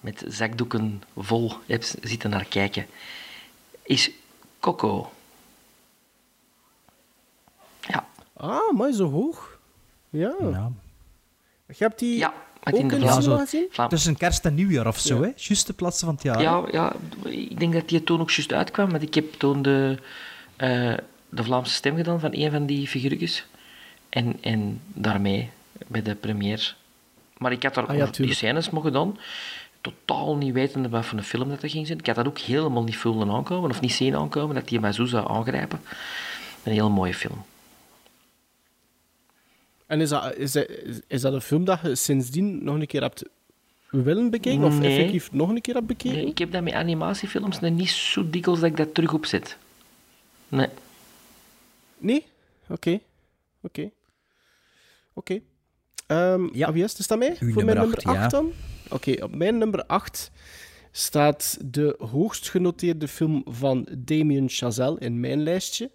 met 0.00 0.24
zakdoeken 0.26 1.02
vol 1.16 1.52
heb 1.66 1.82
zitten 1.82 2.30
naar 2.30 2.44
kijken. 2.44 2.86
Is 3.82 4.10
Coco. 4.60 5.12
Ah, 8.32 8.72
maar 8.72 8.92
zo 8.92 9.10
hoog. 9.10 9.51
Ja. 10.12 10.70
Je 11.66 11.84
hebt 11.84 11.98
die 11.98 12.18
Ja, 12.18 12.32
met 12.62 12.74
ook 12.74 12.80
in 12.80 12.88
de 12.88 13.66
Vlaam- 13.70 13.88
Tussen 13.88 14.16
kerst 14.16 14.44
en 14.44 14.54
nieuwjaar 14.54 14.86
of 14.86 14.98
zo, 14.98 15.14
Ja. 15.14 15.20
hè? 15.20 15.30
Juist 15.36 15.66
de 15.66 15.72
plaatsen 15.72 16.06
van 16.06 16.14
het 16.14 16.24
jaar. 16.24 16.42
Ja, 16.42 16.62
ja, 16.70 16.92
ik 17.24 17.58
denk 17.58 17.72
dat 17.72 17.88
die 17.88 18.04
toen 18.04 18.20
ook 18.20 18.30
juist 18.30 18.52
uitkwam, 18.52 18.90
want 18.90 19.02
ik 19.02 19.14
heb 19.14 19.32
toen 19.32 19.62
de, 19.62 19.98
eh, 20.56 20.94
de 21.28 21.44
Vlaamse 21.44 21.74
stem 21.74 21.96
gedaan 21.96 22.20
van 22.20 22.30
een 22.32 22.50
van 22.50 22.66
die 22.66 22.86
figuurtjes. 22.88 23.46
En, 24.08 24.36
en 24.40 24.80
daarmee 24.86 25.50
bij 25.86 26.02
de 26.02 26.14
première. 26.14 26.62
Maar 27.38 27.52
ik 27.52 27.62
had 27.62 27.74
daar 27.74 27.86
Ah, 27.86 27.96
ja, 27.96 28.06
die 28.06 28.34
scènes 28.34 28.70
mogen 28.70 28.92
doen, 28.92 29.18
totaal 29.80 30.36
niet 30.36 30.52
wetende 30.52 30.88
wat 30.88 31.04
voor 31.06 31.18
een 31.18 31.24
film 31.24 31.48
dat 31.48 31.62
er 31.62 31.70
ging 31.70 31.86
zijn. 31.86 31.98
Ik 31.98 32.06
had 32.06 32.16
dat 32.16 32.26
ook 32.26 32.38
helemaal 32.38 32.82
niet 32.84 32.96
voelen 32.96 33.30
aankomen, 33.30 33.70
of 33.70 33.80
niet 33.80 33.92
zien 33.92 34.16
aankomen, 34.16 34.54
dat 34.54 34.68
die 34.68 34.80
mij 34.80 34.92
zo 34.92 35.04
zou 35.04 35.30
aangrijpen. 35.30 35.80
Een 36.62 36.72
heel 36.72 36.90
mooie 36.90 37.14
film. 37.14 37.44
En 39.92 40.00
is 40.00 40.08
dat, 40.08 40.36
is, 40.36 40.52
dat, 40.52 40.68
is 41.06 41.20
dat 41.20 41.32
een 41.32 41.40
film 41.40 41.64
dat 41.64 41.80
je 41.82 41.94
sindsdien 41.94 42.64
nog 42.64 42.74
een 42.74 42.86
keer 42.86 43.00
hebt 43.02 43.22
willen 43.90 44.30
bekijken? 44.30 44.64
Of 44.64 44.78
Nee. 44.78 44.96
effectief 44.96 45.32
nog 45.32 45.48
een 45.48 45.60
keer 45.60 45.74
hebt 45.74 45.86
bekeken? 45.86 46.16
Nee, 46.16 46.26
ik 46.26 46.38
heb 46.38 46.52
dat 46.52 46.62
met 46.62 46.72
animatiefilms 46.72 47.60
nog 47.60 47.70
niet 47.70 47.90
zo 47.90 48.30
dikwijls 48.30 48.60
dat 48.60 48.70
ik 48.70 48.76
dat 48.76 48.94
terug 48.94 49.12
opzet. 49.12 49.56
Nee. 50.48 50.68
Nee? 51.98 52.24
Oké. 52.68 52.98
Oké. 53.60 53.90
Oké. 55.12 55.40
Ehm, 56.06 56.48
Ja. 56.52 56.72
Wie 56.72 56.84
is 56.84 56.90
het? 56.90 56.98
Is 57.00 57.06
dat 57.06 57.18
mij? 57.18 57.36
Voor 57.36 57.46
nummer 57.46 57.64
mijn 57.64 57.78
nummer 57.78 57.98
8 58.04 58.16
ja. 58.16 58.28
dan? 58.28 58.52
Oké, 58.90 59.24
op 59.24 59.34
mijn 59.34 59.58
nummer 59.58 59.84
8 59.86 60.30
staat 60.90 61.58
de 61.64 61.94
hoogst 61.98 62.50
genoteerde 62.50 63.08
film 63.08 63.42
van 63.46 63.88
Damien 63.98 64.48
Chazelle 64.48 64.98
in 64.98 65.20
mijn 65.20 65.42
lijstje. 65.42 65.90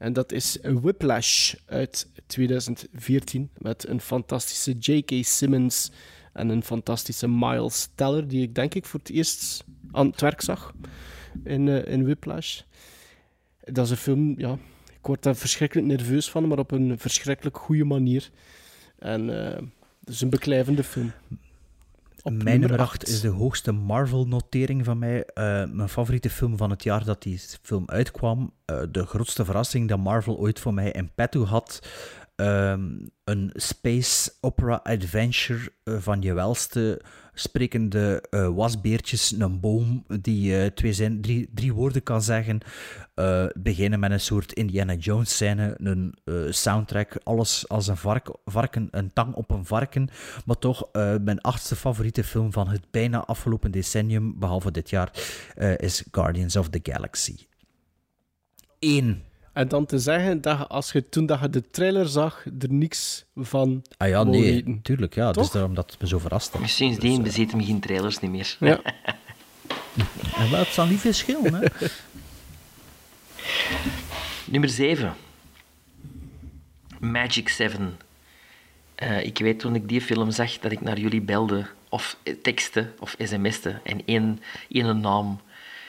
En 0.00 0.12
dat 0.12 0.32
is 0.32 0.58
Whiplash 0.62 1.54
uit 1.66 2.08
2014 2.26 3.50
met 3.58 3.88
een 3.88 4.00
fantastische 4.00 4.72
J.K. 4.78 5.24
Simmons 5.24 5.90
en 6.32 6.48
een 6.48 6.62
fantastische 6.62 7.28
Miles 7.28 7.88
Teller, 7.94 8.28
die 8.28 8.42
ik 8.42 8.54
denk 8.54 8.74
ik 8.74 8.84
voor 8.84 9.00
het 9.00 9.10
eerst 9.10 9.64
aan 9.92 10.06
het 10.06 10.20
werk 10.20 10.40
zag 10.40 10.74
in, 11.44 11.68
eh, 11.68 11.92
in 11.92 12.04
Whiplash. 12.04 12.60
Dat 13.60 13.84
is 13.84 13.90
een 13.90 13.96
film, 13.96 14.34
ja, 14.38 14.58
ik 14.86 15.06
word 15.06 15.22
daar 15.22 15.36
verschrikkelijk 15.36 15.86
nerveus 15.86 16.30
van, 16.30 16.48
maar 16.48 16.58
op 16.58 16.70
een 16.70 16.98
verschrikkelijk 16.98 17.56
goede 17.56 17.84
manier. 17.84 18.30
En 18.98 19.44
eh, 19.44 19.62
het 20.00 20.08
is 20.08 20.20
een 20.20 20.30
beklijvende 20.30 20.84
film. 20.84 21.12
Op 22.22 22.42
Mijn 22.42 22.60
nummer 22.60 22.78
8 22.78 22.90
acht. 22.90 23.08
is 23.08 23.20
de 23.20 23.28
hoogste 23.28 23.72
Marvel-notering 23.72 24.84
van 24.84 24.98
mij. 24.98 25.24
Eh, 25.24 25.44
mijn 25.70 25.88
favoriete 25.88 26.30
film 26.30 26.56
van 26.56 26.70
het 26.70 26.82
jaar 26.82 27.04
dat 27.04 27.22
die 27.22 27.40
film 27.62 27.82
uitkwam. 27.86 28.52
Eh, 28.64 28.80
de 28.90 29.06
grootste 29.06 29.44
verrassing 29.44 29.88
dat 29.88 29.98
Marvel 29.98 30.38
ooit 30.38 30.60
voor 30.60 30.74
mij 30.74 30.90
in 30.90 31.10
petto 31.14 31.44
had. 31.44 31.80
Ehm, 32.40 33.06
een 33.24 33.50
space 33.54 34.32
opera 34.40 34.80
adventure 34.82 35.72
eh, 35.84 35.94
van 35.98 36.22
je 36.22 36.32
welste 36.32 37.02
sprekende 37.34 38.22
eh, 38.30 38.48
wasbeertjes, 38.48 39.34
een 39.38 39.60
boom 39.60 40.04
die 40.20 40.56
eh, 40.56 40.66
twee 40.66 40.92
zin, 40.92 41.20
drie, 41.20 41.50
drie 41.54 41.72
woorden 41.72 42.02
kan 42.02 42.22
zeggen. 42.22 42.60
Beginnen 43.54 44.00
met 44.00 44.10
een 44.10 44.20
soort 44.20 44.52
Indiana 44.52 44.94
Jones 44.94 45.34
scène, 45.34 45.74
een 45.78 46.14
soundtrack, 46.50 47.20
alles 47.22 47.68
als 47.68 47.86
een 47.86 47.96
vark, 47.96 48.30
varken, 48.44 48.88
een 48.90 49.12
tang 49.12 49.34
op 49.34 49.50
een 49.50 49.64
varken. 49.64 50.08
Maar 50.44 50.58
toch, 50.58 50.88
mijn 50.92 51.40
achtste 51.40 51.76
favoriete 51.76 52.24
film 52.24 52.52
van 52.52 52.68
het 52.68 52.90
bijna 52.90 53.24
afgelopen 53.24 53.70
decennium, 53.70 54.38
behalve 54.38 54.70
dit 54.70 54.90
jaar, 54.90 55.12
is 55.76 56.04
Guardians 56.10 56.56
of 56.56 56.68
the 56.68 56.80
Galaxy. 56.82 57.36
Eén. 58.78 59.22
En 59.52 59.68
dan 59.68 59.86
te 59.86 59.98
zeggen 59.98 60.40
dat 60.40 60.58
je, 60.58 60.66
als 60.66 60.92
je 60.92 61.08
toen 61.08 61.26
dat 61.26 61.40
je 61.40 61.50
de 61.50 61.70
trailer 61.70 62.08
zag, 62.08 62.44
er 62.58 62.72
niks 62.72 63.24
van 63.36 63.82
Ah 63.96 64.08
ja, 64.08 64.22
nee, 64.22 64.42
weten. 64.42 64.82
tuurlijk, 64.82 65.14
ja. 65.14 65.32
Dus 65.32 65.42
Toch? 65.42 65.52
daarom 65.52 65.74
dat 65.74 65.90
het 65.90 66.00
me 66.00 66.08
zo 66.08 66.18
verrast 66.18 66.52
heeft. 66.58 66.72
Sindsdien 66.72 67.22
bezeten 67.22 67.56
me 67.56 67.64
geen 67.64 67.80
trailers 67.80 68.18
niet 68.18 68.30
meer. 68.30 68.56
Ja. 68.60 68.80
En 70.36 70.50
wat 70.50 70.66
zal 70.66 70.86
niet 70.86 71.00
verschil, 71.00 71.42
hè? 71.44 71.66
Nummer 74.44 74.68
7. 74.68 75.14
Magic 77.00 77.48
7. 77.48 77.98
Eh, 78.94 79.24
ik 79.24 79.38
weet 79.38 79.58
toen 79.58 79.74
ik 79.74 79.88
die 79.88 80.00
film 80.00 80.30
zag 80.30 80.58
dat 80.58 80.72
ik 80.72 80.80
naar 80.80 80.98
jullie 80.98 81.20
belde, 81.20 81.66
of 81.88 82.16
eh, 82.22 82.34
teksten, 82.42 82.92
of 82.98 83.14
sms'te, 83.18 83.80
en 83.84 84.02
één, 84.04 84.42
één 84.68 85.00
naam. 85.00 85.40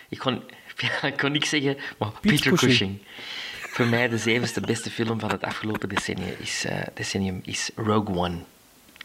Ik 0.10 0.18
kon, 0.20 0.42
ik 1.02 1.18
kon 1.18 1.32
niks 1.32 1.50
zeggen, 1.50 1.78
maar 1.98 2.12
Peter 2.22 2.52
Cushing. 2.52 2.60
Cushing. 2.60 3.00
Voor 3.82 3.90
mij 3.90 4.08
de 4.08 4.18
zevende 4.18 4.68
beste 4.68 4.90
film 4.90 5.20
van 5.20 5.32
het 5.32 5.44
afgelopen 5.44 5.90
decennium 5.90 6.36
is, 6.40 6.66
eh, 6.66 6.82
decennium 6.94 7.40
is 7.44 7.72
Rogue 7.76 8.16
One, 8.16 8.38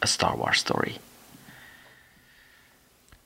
A 0.02 0.06
Star 0.06 0.36
Wars 0.36 0.58
Story. 0.58 0.96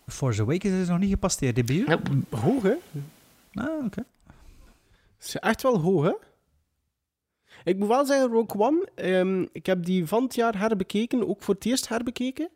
Force 0.07 0.43
Awakens 0.43 0.75
is 0.75 0.89
nog 0.89 0.99
niet 0.99 1.11
gepasseerd, 1.11 1.57
hè, 1.57 1.65
bij 1.65 1.77
u? 1.77 1.87
Hoog, 2.31 2.63
hè? 2.63 2.75
Ah, 3.55 3.85
oké. 3.85 4.05
is 5.21 5.37
echt 5.37 5.63
wel 5.63 5.81
hoog, 5.81 6.05
hè? 6.05 6.13
Ik 7.65 7.79
moet 7.79 7.89
wel 7.89 8.07
zeggen, 8.07 8.31
Rogue 8.31 8.61
One, 8.61 8.89
ehm, 8.95 9.47
ik 9.53 9.67
heb 9.67 9.85
die 9.85 10.07
van 10.07 10.23
het 10.23 10.35
jaar 10.35 10.59
herbekeken, 10.59 11.29
ook 11.29 11.43
voor 11.43 11.55
het 11.55 11.65
eerst 11.65 11.89
herbekeken. 11.89 12.51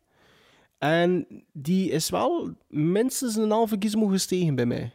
En 0.78 1.26
die 1.52 1.90
is 1.90 2.10
wel 2.10 2.54
minstens 2.68 3.36
een 3.36 3.50
halve 3.50 3.76
gizmo 3.78 4.06
gestegen 4.06 4.54
bij 4.54 4.66
mij. 4.66 4.92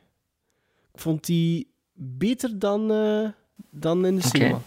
Ik 0.93 0.99
vond 0.99 1.25
die 1.25 1.71
beter 1.93 2.59
dan, 2.59 2.91
eh, 2.91 3.29
dan 3.69 4.05
in 4.05 4.15
de 4.15 4.21
cinema. 4.27 4.61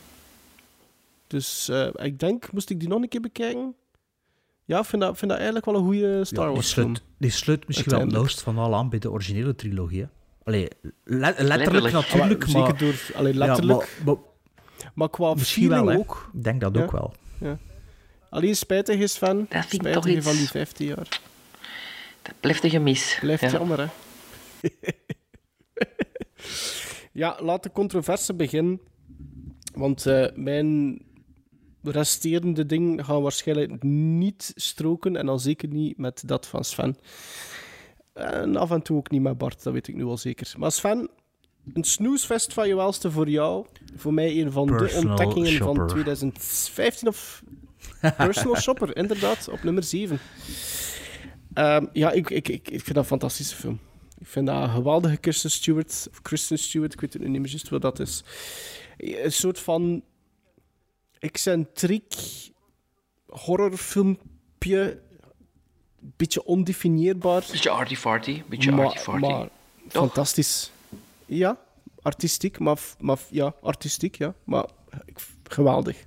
Dus 1.27 1.69
eh, 1.69 1.89
ik 1.95 2.19
denk, 2.19 2.53
moest 2.53 2.71
ik 2.71 2.81
die 2.81 2.89
nog 2.89 3.03
een 3.03 3.09
keer 3.09 3.21
bekijken? 3.21 3.75
Ja, 4.65 4.79
ik 4.79 4.85
vind 4.85 5.03
dat, 5.03 5.19
vind 5.19 5.31
dat 5.31 5.41
eigenlijk 5.41 5.67
wel 5.71 5.75
een 5.77 5.85
goede 5.85 6.25
Star 6.25 6.39
Ja, 6.41 6.45
die, 6.47 6.55
Wars 6.55 6.73
film. 6.73 6.95
sluit, 6.97 7.11
die 7.19 7.31
sluit 7.31 7.67
misschien 7.67 7.91
wel 7.91 8.01
het 8.01 8.11
nauwst 8.11 8.43
van 8.43 8.59
al 8.59 8.75
aan 8.75 8.89
bij 8.89 8.99
de 8.99 9.11
originele 9.11 9.55
trilogie. 9.55 10.01
Hè? 10.01 10.07
Allee, 10.45 10.69
le- 11.05 11.19
letterlijk, 11.19 11.49
Letterlijk. 11.49 11.93
natuurlijk, 11.95 12.47
maar... 12.49 12.67
zeker 12.67 12.79
door, 12.79 13.11
allee, 13.17 13.33
Ja, 13.33 13.39
letterlijk. 13.39 13.99
maar- 14.05 14.17
maar, 14.95 15.11
qua 15.11 15.35
Misschien 15.35 15.69
wel, 15.69 15.79
feeling 15.79 15.99
hè. 16.07 16.09
ook. 16.09 16.31
Ik 16.35 16.45
denk 16.45 16.61
dat 16.61 16.75
Ja. 16.75 16.83
ook 16.83 16.91
wel. 16.91 17.15
Ja. 17.41 17.59
Alleen 18.31 18.57
spijtig 18.57 18.99
is 19.01 19.17
van, 19.19 19.37
Dat 19.37 19.47
vind 19.49 19.65
ik 19.73 19.81
spijtig 19.81 20.03
toch 20.03 20.11
iets- 20.13 20.27
van 20.27 20.37
die 20.37 20.49
15 20.49 20.87
jaar. 20.87 21.21
Dat 22.23 22.35
blijft 22.41 22.65
een 22.65 22.71
gemis. 22.71 23.19
Blijft 23.21 23.43
Ja. 23.43 23.51
jammer, 23.51 23.79
hè? 23.81 23.87
ja, 27.13 27.39
laat 27.41 27.63
de 27.63 27.73
controverse 27.73 28.35
beginnen. 28.35 28.81
Want 29.75 30.07
eh, 30.07 30.27
mijn 30.35 31.01
resterende 31.83 32.67
dingen 32.67 33.05
gaan 33.05 33.23
waarschijnlijk 33.23 33.83
niet 33.83 34.53
stroken. 34.55 35.17
En 35.17 35.27
dan 35.27 35.41
zeker 35.41 35.69
niet 35.69 35.99
met 35.99 36.23
dat 36.27 36.47
van 36.47 36.65
Sven. 36.65 36.97
En 38.13 38.57
af 38.57 38.71
en 38.71 38.83
toe 38.83 38.97
ook 38.97 39.11
niet 39.11 39.23
met 39.23 39.39
Bart, 39.39 39.63
dat 39.63 39.73
weet 39.73 39.89
ik 39.89 39.95
nu 39.95 40.05
wel 40.05 40.17
zeker. 40.17 40.55
Maar 40.59 40.73
Sven, 40.73 41.09
een 41.73 41.85
snoesfest 41.85 42.53
van 42.53 42.69
je 42.69 42.77
welste 42.77 43.11
voor 43.11 43.29
jou. 43.29 43.67
Voor 43.97 44.15
mij 44.15 44.41
een 44.41 44.53
van 44.53 44.67
de 44.67 44.93
ontdekkingen 45.05 45.59
van 45.59 45.75
shopper. 45.75 45.87
2015 45.87 47.09
of... 47.09 47.43
Personal 48.17 48.57
Shopper, 48.57 48.97
inderdaad, 48.97 49.49
op 49.49 49.63
nummer 49.63 49.83
7. 49.83 50.19
Ehm, 51.55 51.87
ja, 51.93 52.11
ik, 52.11 52.31
ik, 52.31 52.49
ik, 52.49 52.69
ik 52.69 52.83
vind 52.83 52.87
dat 52.87 52.97
een 52.97 53.05
fantastische 53.05 53.57
film. 53.57 53.81
Ik 54.23 54.29
vind 54.29 54.47
dat 54.47 54.63
een 54.63 54.71
geweldige 54.71 55.17
Kristen 55.17 55.51
Stewart, 55.51 56.07
of 56.11 56.23
Kristen 56.23 56.59
Stewart, 56.59 56.93
ik 56.93 57.01
weet 57.01 57.13
het 57.13 57.23
nu 57.23 57.29
niet 57.29 57.41
meer 57.41 57.51
juist 57.51 57.69
wat 57.69 57.83
dat 57.83 57.99
is. 58.01 58.23
Een 58.99 59.33
soort 59.33 59.59
van 59.59 60.03
excentriek 61.19 62.15
horrorfilmpje, 63.27 65.01
beetje 66.01 66.45
ondefinieerbaar. 66.45 67.45
Beetje 67.51 67.71
arty-farty, 67.71 68.43
beetje 68.49 68.73
maar, 68.73 68.87
arty-farty. 68.87 69.21
maar 69.27 69.49
fantastisch. 69.89 70.71
Ja, 71.27 71.59
artistiek, 72.03 72.59
maar, 72.59 72.79
maar 73.01 73.19
ja, 73.31 73.55
artistiek, 73.63 74.17
ja. 74.17 74.35
Maar 74.45 74.67
ik- 75.05 75.27
geweldig. 75.43 76.05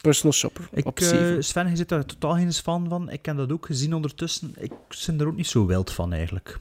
Personal 0.00 0.32
shopper, 0.32 0.68
Ik, 0.72 0.84
op 0.86 1.00
eh. 1.00 1.36
Sven, 1.40 1.68
je 1.70 1.76
zit 1.76 1.88
daar 1.88 2.04
totaal 2.06 2.34
geen 2.34 2.52
fan 2.52 2.88
van. 2.88 3.10
Ik 3.10 3.26
heb 3.26 3.36
dat 3.36 3.52
ook 3.52 3.66
gezien 3.66 3.94
ondertussen. 3.94 4.54
Ik 4.58 4.72
ben 5.06 5.20
er 5.20 5.26
ook 5.26 5.36
niet 5.36 5.46
zo 5.46 5.66
wild 5.66 5.92
van, 5.92 6.12
eigenlijk. 6.12 6.60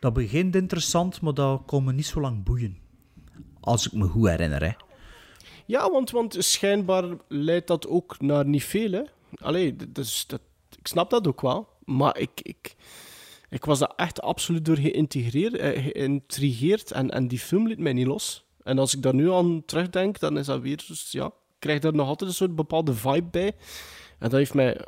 Dat 0.00 0.12
begint 0.12 0.56
interessant, 0.56 1.20
maar 1.20 1.34
dat 1.34 1.62
kon 1.66 1.84
me 1.84 1.92
niet 1.92 2.06
zo 2.06 2.20
lang 2.20 2.44
boeien. 2.44 2.78
Als 3.60 3.86
ik 3.86 3.92
me 3.92 4.06
goed 4.06 4.28
herinner, 4.28 4.62
hè. 4.64 4.72
Ja, 5.66 5.90
want, 5.90 6.10
want 6.10 6.36
schijnbaar 6.38 7.04
leidt 7.28 7.66
dat 7.66 7.86
ook 7.86 8.20
naar 8.20 8.46
niet 8.46 8.64
veel, 8.64 8.90
hè. 8.90 9.02
Allee, 9.40 9.76
dus 9.92 10.26
dat, 10.26 10.40
ik 10.78 10.86
snap 10.86 11.10
dat 11.10 11.26
ook 11.26 11.40
wel. 11.40 11.68
Maar 11.84 12.18
ik, 12.18 12.40
ik, 12.42 12.74
ik 13.48 13.64
was 13.64 13.78
daar 13.78 13.92
echt 13.96 14.20
absoluut 14.20 14.64
door 14.64 14.76
geïntegreerd, 14.76 15.56
eh, 15.56 15.82
geïntrigeerd. 15.82 16.90
En, 16.90 17.10
en 17.10 17.28
die 17.28 17.38
film 17.38 17.68
liet 17.68 17.78
mij 17.78 17.92
niet 17.92 18.06
los. 18.06 18.44
En 18.62 18.78
als 18.78 18.94
ik 18.94 19.02
daar 19.02 19.14
nu 19.14 19.32
aan 19.32 19.62
terugdenk, 19.64 20.18
dan 20.18 20.38
is 20.38 20.46
dat 20.46 20.60
weer... 20.60 20.84
Dus, 20.88 21.10
ja, 21.10 21.26
ik 21.26 21.32
krijg 21.58 21.80
daar 21.80 21.94
nog 21.94 22.08
altijd 22.08 22.30
een 22.30 22.36
soort 22.36 22.54
bepaalde 22.54 22.94
vibe 22.94 23.28
bij. 23.30 23.46
En 24.18 24.28
dat 24.30 24.32
heeft 24.32 24.54
mij 24.54 24.80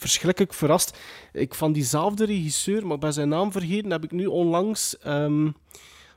verschrikkelijk 0.00 0.54
verrast. 0.54 0.98
Ik 1.32 1.54
van 1.54 1.72
diezelfde 1.72 2.24
regisseur, 2.24 2.86
maar 2.86 2.98
ben 2.98 3.12
zijn 3.12 3.28
naam 3.28 3.52
vergeten, 3.52 3.90
heb 3.90 4.04
ik 4.04 4.10
nu 4.10 4.26
onlangs 4.26 4.98
ehm, 4.98 5.50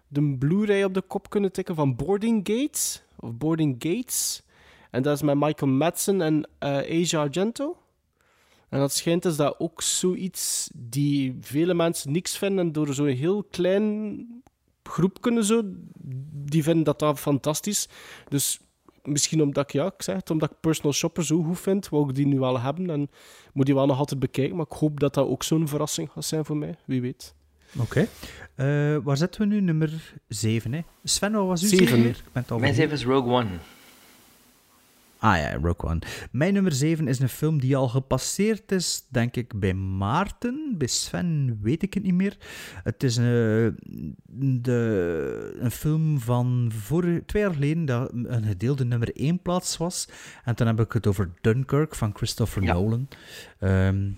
de 0.07 0.35
Blu-ray 0.39 0.83
op 0.83 0.93
de 0.93 1.01
kop 1.01 1.29
kunnen 1.29 1.51
tikken 1.51 1.75
van 1.75 1.95
Boarding 1.95 2.47
Gates. 2.47 3.03
Of 3.19 3.33
Boarding 3.33 3.75
Gates. 3.79 4.43
En 4.91 5.01
dat 5.01 5.15
is 5.15 5.21
met 5.21 5.35
Michael 5.35 5.71
Madsen 5.71 6.21
en 6.21 6.47
eh 6.59 7.01
Asia 7.01 7.19
Argento. 7.19 7.77
En 8.69 8.79
dat 8.79 8.93
schijnt 8.93 9.25
is 9.25 9.35
dat 9.35 9.59
ook 9.59 9.81
zoiets 9.81 10.69
die 10.75 11.37
vele 11.41 11.73
mensen 11.73 12.11
niks 12.11 12.37
vinden. 12.37 12.65
En 12.65 12.71
door 12.71 12.93
zo'n 12.93 13.07
heel 13.07 13.43
klein 13.43 14.43
groep 14.83 15.21
kunnen 15.21 15.43
zo, 15.43 15.61
die 16.45 16.63
vinden 16.63 16.83
dat 16.83 16.99
dat 16.99 17.19
fantastisch. 17.19 17.87
Dus 18.29 18.59
misschien 19.03 19.41
omdat 19.41 19.63
ik, 19.63 19.71
ja, 19.71 19.85
ik 19.85 20.01
zeg 20.03 20.15
het, 20.15 20.29
omdat 20.29 20.51
ik 20.51 20.59
Personal 20.59 20.93
Shopper 20.93 21.25
zo 21.25 21.43
goed 21.43 21.59
vind, 21.59 21.89
wou 21.89 22.09
ik 22.09 22.15
die 22.15 22.27
nu 22.27 22.39
wel 22.39 22.59
hebben. 22.59 22.89
En 22.89 23.09
moet 23.53 23.65
die 23.65 23.75
wel 23.75 23.85
nog 23.85 23.97
altijd 23.97 24.19
bekijken. 24.19 24.55
Maar 24.55 24.65
ik 24.69 24.77
hoop 24.77 24.99
dat 24.99 25.13
dat 25.13 25.27
ook 25.27 25.43
zo'n 25.43 25.67
verrassing 25.67 26.09
gaat 26.11 26.25
zijn 26.25 26.45
voor 26.45 26.57
mij. 26.57 26.75
Wie 26.85 27.01
weet. 27.01 27.35
Oké. 27.79 28.07
Eh, 28.55 28.97
waar 29.03 29.17
zitten 29.17 29.41
we 29.41 29.47
nu? 29.47 29.61
Nummer 29.61 30.13
7, 30.27 30.73
hè? 30.73 30.81
Sven, 31.03 31.31
wat 31.31 31.47
was 31.47 31.61
uw 31.61 31.67
Zeven. 31.67 31.85
zeven 31.87 32.01
weer? 32.03 32.11
Ik 32.25 32.31
ben 32.33 32.41
het 32.41 32.51
al 32.51 32.59
Mijn 32.59 32.73
vergeten. 32.73 32.97
zeven 32.97 33.13
is 33.13 33.19
Rogue 33.21 33.33
One. 33.33 33.49
Ah 35.23 35.37
ja, 35.37 35.53
Rogue 35.53 35.89
One. 35.89 35.99
Mijn 36.31 36.53
nummer 36.53 36.71
7 36.71 37.07
is 37.07 37.19
een 37.19 37.29
film 37.29 37.59
die 37.59 37.75
al 37.75 37.87
gepasseerd 37.87 38.71
is, 38.71 39.05
denk 39.09 39.35
ik, 39.35 39.59
bij 39.59 39.73
Maarten. 39.73 40.75
Bij 40.77 40.87
Sven 40.87 41.59
weet 41.61 41.83
ik 41.83 41.93
het 41.93 42.03
niet 42.03 42.13
meer. 42.13 42.37
Het 42.83 43.03
is 43.03 43.15
een, 43.15 43.75
de, 44.61 45.57
een 45.59 45.71
film 45.71 46.19
van 46.19 46.71
voor, 46.75 47.21
twee 47.25 47.41
jaar 47.41 47.53
geleden 47.53 47.85
dat 47.85 48.11
een 48.13 48.43
gedeelde 48.43 48.85
nummer 48.85 49.15
1 49.15 49.41
plaats 49.41 49.77
was. 49.77 50.07
En 50.43 50.55
toen 50.55 50.67
heb 50.67 50.79
ik 50.79 50.91
het 50.91 51.07
over 51.07 51.31
Dunkirk 51.41 51.95
van 51.95 52.15
Christopher 52.15 52.63
Nolan. 52.63 53.07
Ehm, 53.59 54.09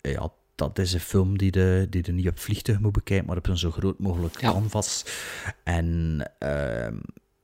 ja, 0.00 0.32
dat 0.54 0.78
is 0.78 0.92
een 0.92 1.00
film 1.00 1.38
die 1.38 1.50
de, 1.50 1.86
die 1.90 2.02
de 2.02 2.12
niet 2.12 2.28
op 2.28 2.38
vliegtuig 2.38 2.80
moet 2.80 2.92
bekijken, 2.92 3.26
maar 3.26 3.36
op 3.36 3.46
een 3.46 3.58
zo 3.58 3.70
groot 3.70 3.98
mogelijk 3.98 4.34
canvas. 4.34 5.04
En 5.64 6.22
ehm, 6.38 6.96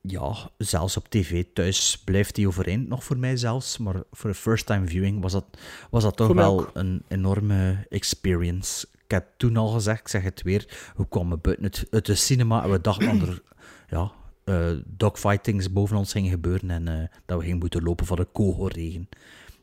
ja, 0.07 0.49
zelfs 0.57 0.97
op 0.97 1.09
tv 1.09 1.43
thuis 1.53 1.97
blijft 1.97 2.35
die 2.35 2.47
overeind 2.47 2.87
nog 2.87 3.03
voor 3.03 3.17
mij 3.17 3.37
zelfs. 3.37 3.77
Maar 3.77 4.03
voor 4.11 4.29
een 4.29 4.35
first-time 4.35 4.87
viewing 4.87 5.21
was 5.21 5.31
dat, 5.31 5.45
was 5.89 6.03
dat 6.03 6.15
toch 6.15 6.33
wel 6.33 6.59
ook. 6.59 6.69
een 6.73 7.03
enorme 7.07 7.85
experience. 7.89 8.87
Ik 9.03 9.11
heb 9.11 9.27
toen 9.37 9.57
al 9.57 9.67
gezegd, 9.67 9.99
ik 9.99 10.07
zeg 10.07 10.23
het 10.23 10.41
weer, 10.41 10.91
we 10.95 11.07
kwamen 11.07 11.41
buiten 11.41 11.65
het, 11.65 11.87
uit 11.89 12.05
de 12.05 12.15
cinema 12.15 12.63
en 12.63 12.71
we 12.71 12.81
dachten 12.81 13.19
dat 13.19 13.27
er 13.27 13.41
ja, 13.97 14.11
eh, 14.43 14.71
dogfightings 14.85 15.71
boven 15.71 15.97
ons 15.97 16.11
gingen 16.11 16.31
gebeuren 16.31 16.69
en 16.69 16.87
eh, 16.87 17.07
dat 17.25 17.37
we 17.37 17.43
gingen 17.43 17.59
moeten 17.59 17.83
lopen 17.83 18.05
van 18.05 18.17
de 18.17 18.25
kogelregen. 18.25 19.09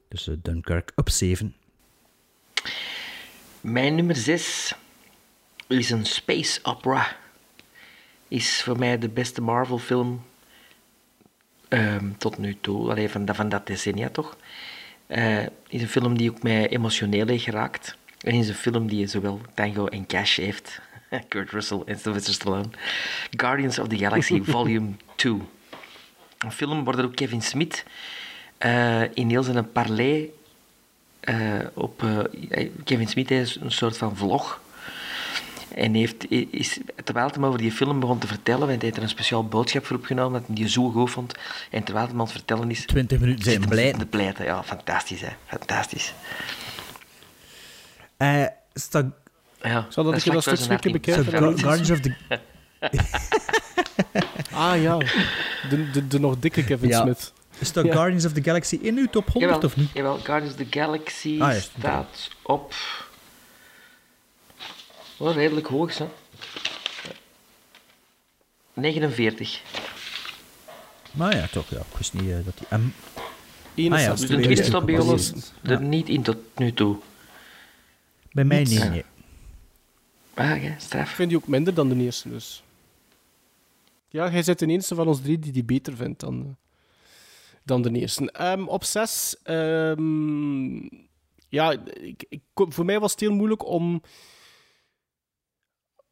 Dus 0.09 0.29
eh, 0.29 0.35
Dunkirk 0.43 0.93
op 0.97 1.11
7. 1.11 1.55
Mijn 3.61 3.95
nummer 3.95 4.17
6 4.17 4.75
is 5.69 5.91
een 5.91 6.05
space 6.05 6.61
opera. 6.63 7.17
Is 8.29 8.63
voor 8.63 8.79
mij 8.79 8.99
de 8.99 9.09
beste 9.09 9.41
Marvel-film 9.41 10.23
ehm, 11.73 12.07
tot 12.19 12.39
nu 12.39 12.57
toe, 12.61 12.91
alleen 12.91 13.11
van, 13.11 13.25
dat- 13.25 13.37
van 13.37 13.49
dat 13.49 13.67
decennia 13.67 14.09
toch. 14.09 14.37
Eh, 15.07 15.39
is 15.69 15.83
een 15.83 15.89
film 15.89 16.17
die 16.17 16.31
ook 16.31 16.43
mij 16.43 16.69
emotioneel 16.69 17.27
heeft 17.27 17.45
geraakt. 17.45 17.97
En 18.21 18.35
is 18.35 18.49
een 18.49 18.55
film 18.55 18.87
die 18.89 19.07
zowel 19.07 19.41
Tango 19.55 19.87
en 19.87 20.07
Cash 20.07 20.37
heeft. 20.37 20.81
Kurt 21.29 21.51
Russell 21.51 21.83
en 21.87 21.99
Sylvester 21.99 22.35
Stallone. 22.35 22.69
Guardians 23.31 23.79
of 23.79 23.89
the 23.89 23.97
Galaxy 23.99 24.43
Volume 24.55 24.91
2. 25.15 25.39
Een 26.39 26.53
film 26.53 26.85
waar 26.85 27.05
ook 27.05 27.15
Kevin 27.17 27.43
Smith 27.43 27.85
eh, 28.59 29.03
in 29.15 29.29
heel 29.31 29.43
zijn 29.43 29.73
parley 29.73 30.31
eh, 31.21 31.37
op... 31.75 32.05
Kevin 32.85 33.09
Smith 33.09 33.31
is 33.31 33.57
een 33.61 33.71
soort 33.73 33.97
van 33.97 34.17
vlog. 34.17 34.61
En 35.75 35.95
heeft, 35.95 36.31
is, 36.51 36.79
terwijl 37.05 37.31
hij 37.35 37.43
over 37.45 37.59
die 37.59 37.73
film 37.73 38.01
begon 38.01 38.19
te 38.19 38.27
vertellen, 38.27 38.61
want 38.67 38.73
hij 38.73 38.81
heeft 38.85 38.97
er 38.97 39.03
een 39.03 39.09
speciaal 39.09 39.47
boodschap 39.49 39.87
voor 39.87 39.97
opgenomen, 39.97 40.33
dat 40.39 40.47
hij 40.47 40.57
die 40.57 40.69
zo 40.69 40.91
goed 40.91 41.11
vond. 41.11 41.35
En 41.71 41.83
terwijl 41.83 42.07
hij 42.07 42.15
aan 42.15 42.21
het 42.21 42.33
vertellen 42.33 42.71
is... 42.71 42.87
20 42.87 43.21
minuten 43.21 43.45
zijn 43.45 43.69
blijten. 43.69 43.99
te 43.99 44.07
pleiten. 44.07 44.45
Ja, 44.45 44.63
fantastisch, 44.63 45.21
hè. 45.21 45.29
Fantastisch. 45.47 46.13
Eh 48.17 48.45
sta, 48.75 49.11
Ja, 49.63 49.87
Zal 49.89 50.05
dat 50.05 50.13
is 50.13 50.19
ik 50.19 50.25
je 50.25 50.31
dat 50.33 50.43
vlak 50.43 50.57
stuk 50.57 50.69
tussen 50.69 50.95
een 50.95 51.01
keer 51.01 51.15
haar 51.15 51.25
bekijken? 51.25 51.59
Gu- 51.59 51.63
Guardians 51.63 51.91
of 51.91 52.01
the... 52.01 52.15
Ah 54.55 54.83
ja, 54.83 54.99
de, 55.69 55.91
de, 55.93 56.07
de 56.07 56.21
nog 56.21 56.39
dikke 56.39 56.65
Kevin 56.65 56.89
Ja. 56.89 57.01
Smith. 57.03 57.33
Staat 57.61 57.85
Ja. 57.85 57.93
Guardians 57.93 58.25
of 58.25 58.33
the 58.33 58.43
Galaxy 58.43 58.79
in 58.83 58.97
uw 58.97 59.07
top 59.07 59.29
100 59.33 59.53
Jawel, 59.53 59.69
of 59.69 59.77
niet? 59.77 59.91
jawel, 59.95 60.19
Guardians 60.19 60.55
of 60.61 60.67
the 60.69 60.79
Galaxy 60.79 61.37
Ah, 61.41 61.53
ja, 61.53 61.61
staat 61.61 62.29
op... 62.43 62.75
Oh, 65.23 65.35
redelijk 65.35 65.67
hoog, 65.67 65.99
hè. 65.99 66.07
49. 68.73 69.63
Maar 71.13 71.37
ja, 71.37 71.47
toch, 71.47 71.69
ja. 71.69 71.79
Ik 71.79 71.97
wist 71.97 72.13
niet 72.13 72.31
eh, 72.31 72.45
dat 72.45 72.59
die... 72.59 72.79
M... 72.79 72.93
61. 73.75 74.19
Dus 74.19 74.27
twee 74.27 74.37
de 74.37 74.45
twist 74.45 74.59
weken 74.59 74.65
staat 74.65 74.87
bij 74.87 74.99
ons 74.99 75.27
gepasseerd. 75.27 75.71
er 75.71 75.83
niet 75.83 76.09
in 76.09 76.23
tot 76.23 76.37
nu 76.55 76.73
toe. 76.73 76.97
Bij 78.33 78.45
mij 78.45 78.59
Niet. 78.59 78.73
Ja. 78.73 78.89
nee. 78.89 79.05
Ah, 80.35 80.63
ja, 80.63 80.79
straf. 80.79 81.09
Ik 81.09 81.15
vind 81.15 81.29
die 81.29 81.39
ook 81.39 81.47
minder 81.47 81.75
dan 81.75 81.89
de 81.89 81.97
eerste, 81.97 82.29
dus. 82.29 82.63
Ja, 84.09 84.31
jij 84.31 84.43
bent 84.45 84.59
de 84.59 84.67
eerste 84.67 84.95
van 84.95 85.09
ons 85.09 85.21
drie 85.21 85.39
die 85.39 85.53
die 85.53 85.65
beter 85.65 85.97
vindt 85.97 86.21
dan, 86.21 86.41
eh, 86.41 86.53
dan 87.63 87.83
de 87.83 87.91
eerste. 87.91 88.33
Ehm, 88.33 88.65
op 88.67 88.85
zes... 88.85 89.37
ehm, 89.43 90.75
ja, 91.49 91.73
ik, 92.01 92.25
ik, 92.29 92.43
voor 92.55 92.85
mij 92.85 93.01
was 93.01 93.11
het 93.11 93.21
heel 93.21 93.35
moeilijk 93.35 93.67
om... 93.67 94.03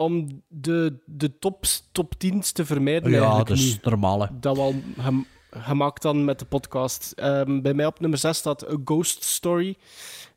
Om 0.00 0.42
de, 0.48 0.98
de 1.06 1.38
top, 1.38 1.64
top 1.92 2.14
10 2.18 2.40
te 2.40 2.64
vermijden. 2.66 3.10
Ja, 3.10 3.36
dat 3.36 3.50
is 3.50 3.80
normale. 3.80 4.28
Dat 4.40 4.56
wel 4.56 4.74
gem- 4.98 5.26
gemaakt 5.50 6.02
dan 6.02 6.24
met 6.24 6.38
de 6.38 6.44
podcast. 6.44 7.12
Ehm, 7.16 7.60
bij 7.60 7.74
mij 7.74 7.86
op 7.86 8.00
nummer 8.00 8.18
6 8.18 8.36
staat 8.36 8.68
A 8.72 8.76
Ghost 8.84 9.22
Story. 9.24 9.76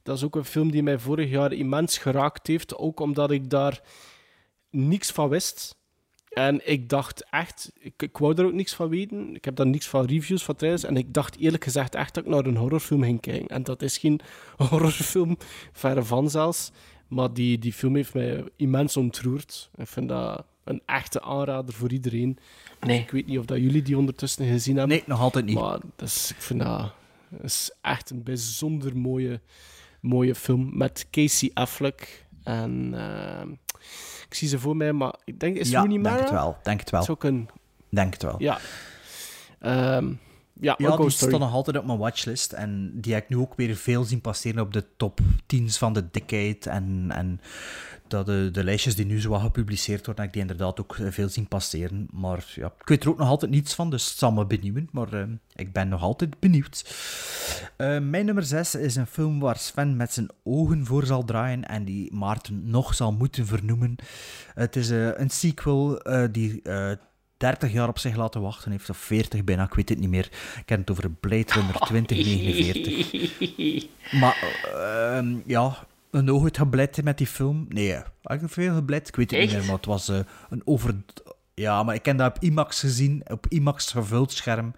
Dat 0.03 0.17
is 0.17 0.23
ook 0.23 0.35
een 0.35 0.45
film 0.45 0.71
die 0.71 0.83
mij 0.83 0.99
vorig 0.99 1.29
jaar 1.29 1.53
immens 1.53 1.97
geraakt 1.97 2.47
heeft. 2.47 2.77
Ook 2.77 2.99
omdat 2.99 3.31
ik 3.31 3.49
daar 3.49 3.81
niks 4.69 5.11
van 5.11 5.29
wist. 5.29 5.75
En 6.29 6.71
ik 6.71 6.89
dacht 6.89 7.25
echt, 7.29 7.71
ik, 7.79 7.93
ik 8.01 8.17
wou 8.17 8.33
er 8.35 8.45
ook 8.45 8.53
niks 8.53 8.73
van 8.73 8.89
weten. 8.89 9.35
Ik 9.35 9.45
heb 9.45 9.55
daar 9.55 9.67
niks 9.67 9.87
van 9.87 10.05
reviews 10.05 10.43
van 10.43 10.55
tijdens. 10.55 10.83
En 10.83 10.97
ik 10.97 11.13
dacht 11.13 11.37
eerlijk 11.37 11.63
gezegd 11.63 11.95
echt 11.95 12.13
dat 12.13 12.23
ik 12.25 12.29
naar 12.29 12.45
een 12.45 12.57
horrorfilm 12.57 13.03
ging 13.03 13.21
kijken. 13.21 13.47
En 13.47 13.63
dat 13.63 13.81
is 13.81 13.97
geen 13.97 14.19
horrorfilm, 14.69 15.37
verre 15.71 16.03
van 16.03 16.29
zelfs. 16.29 16.71
Maar 17.13 17.33
die, 17.33 17.59
die 17.59 17.73
film 17.73 17.95
heeft 17.95 18.13
mij 18.13 18.43
immens 18.55 18.97
ontroerd. 18.97 19.69
Ik 19.75 19.87
vind 19.87 20.09
dat 20.09 20.45
een 20.63 20.81
echte 20.85 21.21
aanrader 21.21 21.73
voor 21.73 21.91
iedereen. 21.91 22.37
Nee. 22.79 22.99
Ik 22.99 23.11
weet 23.11 23.25
niet 23.25 23.39
of 23.39 23.45
dat 23.45 23.57
jullie 23.57 23.81
die 23.81 23.97
ondertussen 23.97 24.47
gezien 24.47 24.77
hebben. 24.77 24.95
Nee, 24.95 25.03
nog 25.07 25.19
altijd 25.19 25.45
niet. 25.45 25.55
Maar 25.55 25.79
is, 25.97 26.31
ik 26.31 26.41
vind 26.41 26.59
dat, 26.59 26.93
dat 27.29 27.43
is 27.43 27.71
echt 27.81 28.09
een 28.09 28.23
bijzonder 28.23 28.97
mooie, 28.97 29.41
mooie 29.99 30.35
film 30.35 30.77
met 30.77 31.07
Casey 31.11 31.51
Affleck. 31.53 32.25
En 32.43 32.93
eh, 32.93 33.47
ik 34.27 34.33
zie 34.33 34.47
ze 34.47 34.59
voor 34.59 34.77
mij, 34.77 34.93
maar 34.93 35.15
ik 35.23 35.39
denk, 35.39 35.57
is 35.57 35.69
ja, 35.69 35.79
Rooney 35.79 35.93
denk 35.93 36.07
Mara? 36.07 36.21
het 36.21 36.31
wel. 36.31 36.57
Denk 36.63 36.79
het 36.79 36.89
wel. 36.89 36.99
Dat 36.99 37.09
is 37.09 37.15
ook 37.15 37.23
een... 37.23 37.49
Denk 37.89 38.13
het 38.13 38.23
wel. 38.23 38.35
Ja. 38.37 38.59
Ehm, 39.59 40.13
Ja, 40.59 40.75
Ja, 40.77 40.97
die 40.97 41.09
staat 41.09 41.29
nog 41.29 41.53
altijd 41.53 41.77
op 41.77 41.85
mijn 41.85 41.97
watchlist. 41.97 42.51
En 42.51 42.91
die 43.01 43.13
heb 43.13 43.23
ik 43.23 43.29
nu 43.29 43.37
ook 43.37 43.55
weer 43.55 43.75
veel 43.75 44.03
zien 44.03 44.21
passeren 44.21 44.61
op 44.61 44.73
de 44.73 44.85
top 44.97 45.19
10 45.45 45.71
van 45.71 45.93
de 45.93 46.07
decade. 46.11 46.69
En, 46.69 47.05
en 47.09 47.39
dat 48.07 48.25
de, 48.25 48.49
de 48.51 48.63
lijstjes 48.63 48.95
die 48.95 49.05
nu 49.05 49.21
zo 49.21 49.29
wat 49.29 49.41
gepubliceerd 49.41 50.05
worden, 50.05 50.23
heb 50.23 50.33
ik 50.33 50.39
die 50.39 50.41
inderdaad 50.41 50.79
ook 50.79 50.95
eh, 50.95 51.11
veel 51.11 51.29
zien 51.29 51.47
passeren. 51.47 52.07
Maar 52.11 52.51
ja, 52.55 52.65
ik 52.79 52.87
weet 52.87 53.03
er 53.03 53.09
ook 53.09 53.17
nog 53.17 53.27
altijd 53.27 53.51
niets 53.51 53.73
van, 53.73 53.89
dus 53.89 54.09
het 54.09 54.17
zal 54.17 54.31
me 54.31 54.45
benieuwen. 54.45 54.89
Maar 54.91 55.13
eh, 55.13 55.23
ik 55.55 55.73
ben 55.73 55.87
nog 55.87 56.01
altijd 56.01 56.39
benieuwd. 56.39 56.95
Eh, 57.75 57.99
mijn 57.99 58.25
nummer 58.25 58.43
6 58.43 58.75
is 58.75 58.95
een 58.95 59.07
film 59.07 59.39
waar 59.39 59.57
Sven 59.57 59.95
met 59.95 60.13
zijn 60.13 60.29
ogen 60.43 60.85
voor 60.85 61.05
zal 61.05 61.25
draaien 61.25 61.67
en 61.67 61.85
die 61.85 62.13
Maarten 62.13 62.69
nog 62.69 62.95
zal 62.95 63.11
moeten 63.11 63.45
vernoemen. 63.45 63.95
Het 64.53 64.75
is 64.75 64.89
een 64.89 65.29
sequel 65.29 66.01
die 66.31 66.61
30 67.43 67.71
jaar 67.71 67.87
op 67.87 67.99
zich 67.99 68.15
laten 68.15 68.41
wachten 68.41 68.71
heeft, 68.71 68.89
of 68.89 68.97
40 68.97 69.43
bijna, 69.43 69.63
ik 69.63 69.73
weet 69.73 69.89
het 69.89 69.99
niet 69.99 70.09
meer. 70.09 70.29
Ik 70.59 70.69
heb 70.69 70.79
het 70.79 70.91
over 70.91 71.09
Blade 71.09 71.53
Runner 71.53 71.79
2049. 71.87 73.87
Maar 74.11 74.37
ehm, 74.75 75.35
ja, 75.45 75.87
een 76.11 76.31
oog 76.31 76.43
het 76.43 76.57
gebleid 76.57 77.03
met 77.03 77.17
die 77.17 77.27
film. 77.27 77.65
Nee, 77.69 77.95
ik 78.23 78.41
er 78.41 78.49
veel 78.49 78.73
gebleid? 78.75 79.07
Ik 79.07 79.15
weet 79.15 79.31
het 79.31 79.39
niet 79.39 79.51
meer, 79.51 79.65
maar 79.65 79.75
het 79.75 79.85
was 79.85 80.09
eh, 80.09 80.19
een 80.49 80.61
over... 80.65 80.95
Ja, 81.53 81.83
maar 81.83 81.95
ik 81.95 82.05
heb 82.05 82.17
dat 82.17 82.35
op 82.35 82.43
IMAX 82.43 82.79
gezien, 82.79 83.23
op 83.31 83.45
IMAX 83.49 83.91
gevuld 83.91 84.31
scherm. 84.31 84.73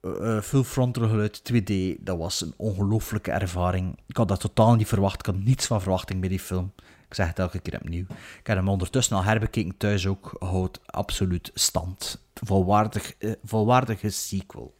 eh, 0.00 0.36
eh, 0.36 0.42
full 0.42 0.62
frontal 0.62 1.08
geluid, 1.08 1.42
2D. 1.52 1.72
Dat 2.00 2.18
was 2.18 2.40
een 2.40 2.54
ongelooflijke 2.56 3.30
ervaring. 3.30 3.98
Ik 4.06 4.16
had 4.16 4.28
dat 4.28 4.40
totaal 4.40 4.74
niet 4.74 4.88
verwacht. 4.88 5.18
Ik 5.18 5.26
had 5.26 5.38
niets 5.44 5.66
van 5.66 5.80
verwachting 5.80 6.20
bij 6.20 6.28
die 6.28 6.40
film. 6.40 6.72
Ik 7.08 7.14
zeg 7.14 7.26
het 7.26 7.38
elke 7.38 7.58
keer 7.58 7.74
opnieuw. 7.74 8.06
Ik 8.38 8.46
heb 8.46 8.56
hem 8.56 8.68
ondertussen 8.68 9.16
al 9.16 9.24
herbekeken 9.24 9.76
thuis 9.76 10.06
ook. 10.06 10.36
Houdt 10.38 10.80
absoluut 10.86 11.50
stand. 11.54 12.22
Volwaardig, 12.34 13.14
eh, 13.18 13.32
volwaardige 13.44 14.10
sequel. 14.10 14.74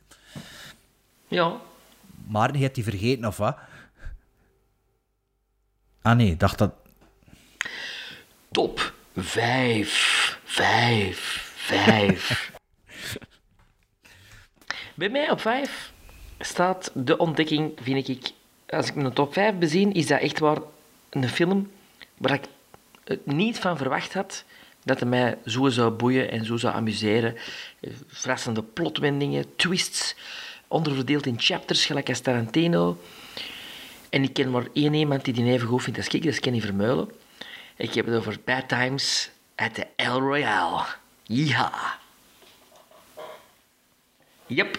Ja. 1.28 1.60
Maar 2.26 2.56
je 2.56 2.62
hebt 2.62 2.74
die 2.74 2.84
vergeten, 2.84 3.24
of 3.24 3.36
wat? 3.36 3.56
Ah 6.02 6.16
nee, 6.16 6.36
dacht 6.36 6.58
dat... 6.58 6.72
Top 8.50 8.92
5. 9.16 10.38
5. 10.44 11.52
5. 11.56 12.52
Bij 14.94 15.08
mij 15.08 15.30
op 15.30 15.40
5 15.40 15.92
staat 16.38 16.90
de 16.94 17.16
ontdekking, 17.16 17.72
vind 17.82 18.08
ik. 18.08 18.30
Als 18.68 18.88
ik 18.88 18.94
mijn 18.94 19.12
top 19.12 19.32
5 19.32 19.54
bezien, 19.54 19.92
is 19.92 20.06
dat 20.06 20.20
echt 20.20 20.38
waar 20.38 20.58
een 21.10 21.28
film 21.28 21.70
waar 22.18 22.32
ik 22.32 22.44
het 23.04 23.26
niet 23.26 23.58
van 23.58 23.76
verwacht 23.76 24.14
had 24.14 24.44
dat 24.84 25.00
het 25.00 25.08
mij 25.08 25.38
zo 25.44 25.68
zou 25.68 25.90
boeien 25.90 26.30
en 26.30 26.44
zo 26.44 26.56
zou 26.56 26.74
amuseren. 26.74 27.36
Eh, 27.80 27.90
Verrassende 28.06 28.62
plotwendingen, 28.62 29.56
twists, 29.56 30.14
onderverdeeld 30.68 31.26
in 31.26 31.40
chapters, 31.40 31.86
gelijk 31.86 32.08
als 32.08 32.20
Tarantino. 32.20 32.98
En 34.10 34.22
ik 34.22 34.32
ken 34.32 34.50
maar 34.50 34.66
één 34.72 34.94
iemand 34.94 35.24
die 35.24 35.34
die 35.34 35.52
even 35.52 35.68
goed 35.68 35.82
vindt 35.82 35.98
als 35.98 36.08
ik, 36.08 36.22
dat 36.22 36.32
is 36.32 36.40
Kenny 36.40 36.60
Vermeulen. 36.60 37.10
Ik 37.76 37.94
heb 37.94 38.06
het 38.06 38.14
over 38.14 38.36
Bad 38.44 38.68
Times 38.68 39.30
at 39.54 39.74
the 39.74 39.86
El 39.96 40.20
Royale. 40.20 40.84
Ja. 41.22 41.98
Yep. 44.46 44.78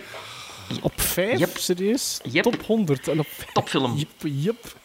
Op 0.81 1.01
5? 1.01 1.39
Yep. 1.39 1.57
Serieus? 1.57 2.19
Yep. 2.23 2.43
Top 2.43 2.61
100 2.65 3.07
en 3.07 3.19
op 3.19 3.27
Topfilm. 3.53 3.97
Yep, 3.97 4.09
yep. 4.21 4.75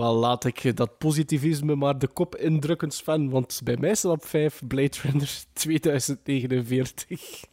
Wel, 0.00 0.14
laat 0.14 0.44
ik 0.44 0.76
dat 0.76 0.98
positivisme 0.98 1.74
maar 1.74 1.98
de 1.98 2.08
kop 2.08 2.36
indrukken, 2.36 2.90
Sven. 2.90 3.30
Want 3.30 3.60
bij 3.64 3.76
mij 3.76 3.94
staat 3.94 4.12
op 4.12 4.24
5 4.24 4.62
Blade 4.66 4.96
Runner 5.02 5.42
2049. 5.52 7.44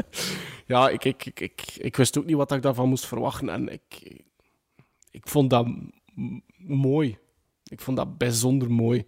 ja, 0.66 0.88
ik, 0.88 1.04
ik, 1.04 1.40
ik, 1.40 1.62
ik, 1.76 1.96
wist 1.96 2.18
ook 2.18 2.24
niet 2.24 2.36
wat 2.36 2.52
ik 2.52 2.62
daarvan 2.62 2.88
moest 2.88 3.06
verwachten. 3.06 3.48
En 3.48 3.68
ik, 3.68 4.22
ik 5.10 5.28
vond 5.28 5.50
dat 5.50 5.66
mooi. 6.56 7.18
Ik 7.64 7.80
vond 7.80 7.96
dat 7.96 8.18
bijzonder 8.18 8.70
mooi. 8.70 9.06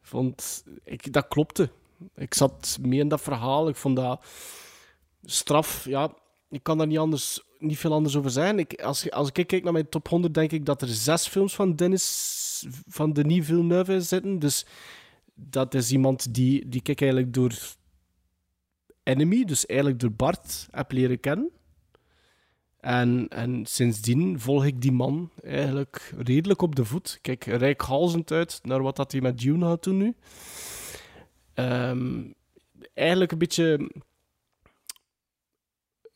Vond, 0.00 0.64
ik, 0.84 1.12
dat 1.12 1.28
klopte. 1.28 1.70
Ik 2.14 2.34
zat 2.34 2.78
mee 2.80 2.98
in 2.98 3.08
dat 3.08 3.20
verhaal. 3.20 3.68
Ik 3.68 3.76
vond 3.76 3.96
dat 3.96 4.24
straf, 5.24 5.84
ja, 5.84 6.14
ik 6.50 6.62
kan 6.62 6.78
daar 6.78 6.86
niet, 6.86 6.98
anders, 6.98 7.42
niet 7.58 7.78
veel 7.78 7.92
anders 7.92 8.16
over 8.16 8.30
zeggen. 8.30 8.58
Ik, 8.58 8.82
als, 8.82 9.10
als 9.10 9.30
ik 9.32 9.46
kijk 9.46 9.64
naar 9.64 9.72
mijn 9.72 9.88
top 9.88 10.08
100, 10.08 10.34
denk 10.34 10.52
ik 10.52 10.64
dat 10.64 10.82
er 10.82 10.88
zes 10.88 11.26
films 11.26 11.54
van 11.54 11.76
Dennis, 11.76 12.66
van 12.88 13.12
Denis 13.12 13.46
Villeneuve 13.46 14.00
zitten. 14.00 14.38
Dus 14.38 14.66
dat 15.34 15.74
is 15.74 15.92
iemand 15.92 16.34
die, 16.34 16.68
die 16.68 16.80
ik 16.84 17.00
eigenlijk 17.00 17.32
door 17.32 17.52
Enemy, 19.02 19.44
dus 19.44 19.66
eigenlijk 19.66 20.00
door 20.00 20.12
Bart, 20.12 20.68
heb 20.70 20.92
leren 20.92 21.20
kennen. 21.20 21.50
En, 22.80 23.28
en 23.28 23.66
sindsdien 23.66 24.40
volg 24.40 24.64
ik 24.64 24.80
die 24.80 24.92
man 24.92 25.30
eigenlijk 25.42 26.14
redelijk 26.16 26.62
op 26.62 26.76
de 26.76 26.84
voet. 26.84 27.18
Kijk 27.20 27.44
rijkhalzend 27.44 28.32
uit 28.32 28.60
naar 28.62 28.82
wat 28.82 28.96
dat 28.96 29.12
hij 29.12 29.20
met 29.20 29.38
Dune 29.38 29.64
had 29.64 29.82
toen 29.82 29.96
nu. 29.96 30.14
Ehm, 31.54 32.24
eigenlijk 32.94 33.32
een 33.32 33.38
beetje 33.38 33.90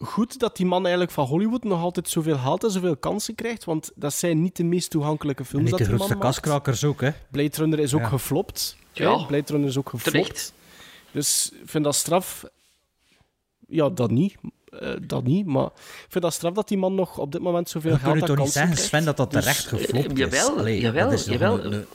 goed 0.02 0.38
dat 0.38 0.56
die 0.56 0.66
man 0.66 0.80
eigenlijk 0.82 1.10
van 1.12 1.26
Hollywood 1.26 1.64
nog 1.64 1.80
altijd 1.82 2.08
zoveel 2.08 2.36
haalt 2.36 2.64
en 2.64 2.70
zoveel 2.70 2.96
kansen 2.96 3.34
krijgt, 3.34 3.64
want 3.64 3.90
dat 3.94 4.14
zijn 4.14 4.42
niet 4.42 4.56
de 4.56 4.64
meest 4.64 4.90
toegankelijke 4.90 5.42
En 5.42 5.48
films 5.48 5.62
niet 5.64 5.70
dat 5.78 5.80
de 5.80 5.86
die 5.88 5.94
grootste 5.96 6.16
man 6.16 6.24
maakt. 6.26 6.40
kaskrakers 6.40 6.84
ook, 6.84 7.00
hè? 7.00 7.10
Blade 7.30 7.56
Runner 7.56 7.78
is 7.78 7.94
ook 7.94 8.00
Ja. 8.00 8.08
geflopt. 8.08 8.76
Ja. 8.92 9.18
hè. 9.18 9.26
Blade 9.26 9.52
Runner 9.52 9.68
is 9.68 9.76
ook 9.78 9.88
geflopt. 9.88 10.16
Terecht. 10.16 10.52
Dus 11.10 11.50
ik 11.62 11.68
vind 11.68 11.84
dat 11.84 11.94
straf... 11.94 12.44
Ja, 13.68 13.88
dat 13.88 14.10
niet. 14.10 14.34
Eh, 14.78 14.90
dat 15.06 15.24
niet, 15.24 15.46
maar 15.46 15.64
ik 15.66 16.06
vind 16.08 16.24
dat 16.24 16.32
straf 16.32 16.52
dat 16.54 16.68
die 16.68 16.78
man 16.78 16.94
nog 16.94 17.18
op 17.18 17.32
dit 17.32 17.40
moment 17.40 17.68
zoveel 17.68 17.96
geld 17.98 18.12
kunt 18.12 18.20
aan 18.22 18.28
toch 18.36 18.44
niet 18.44 18.52
zeggen, 18.52 18.72
krijgt. 18.72 18.88
Sven, 18.88 19.04
dat 19.04 19.16
dat 19.16 19.30
Dus- 19.32 19.40
terecht 19.42 19.66
geflopt 19.66 20.12
is? 20.12 20.18
jawel, 20.18 20.58
Allee, 20.58 20.80
jawel, 20.80 21.10
dat 21.10 21.18
is 21.18 21.24
jawel. 21.24 21.64
een- 21.64 21.72
een- 21.72 21.86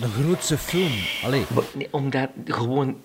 De 0.00 0.08
grootste 0.08 0.58
film. 0.58 0.92
Allee. 1.24 1.44
Nee, 1.74 1.88
omdat 1.90 2.28
gewoon... 2.44 2.96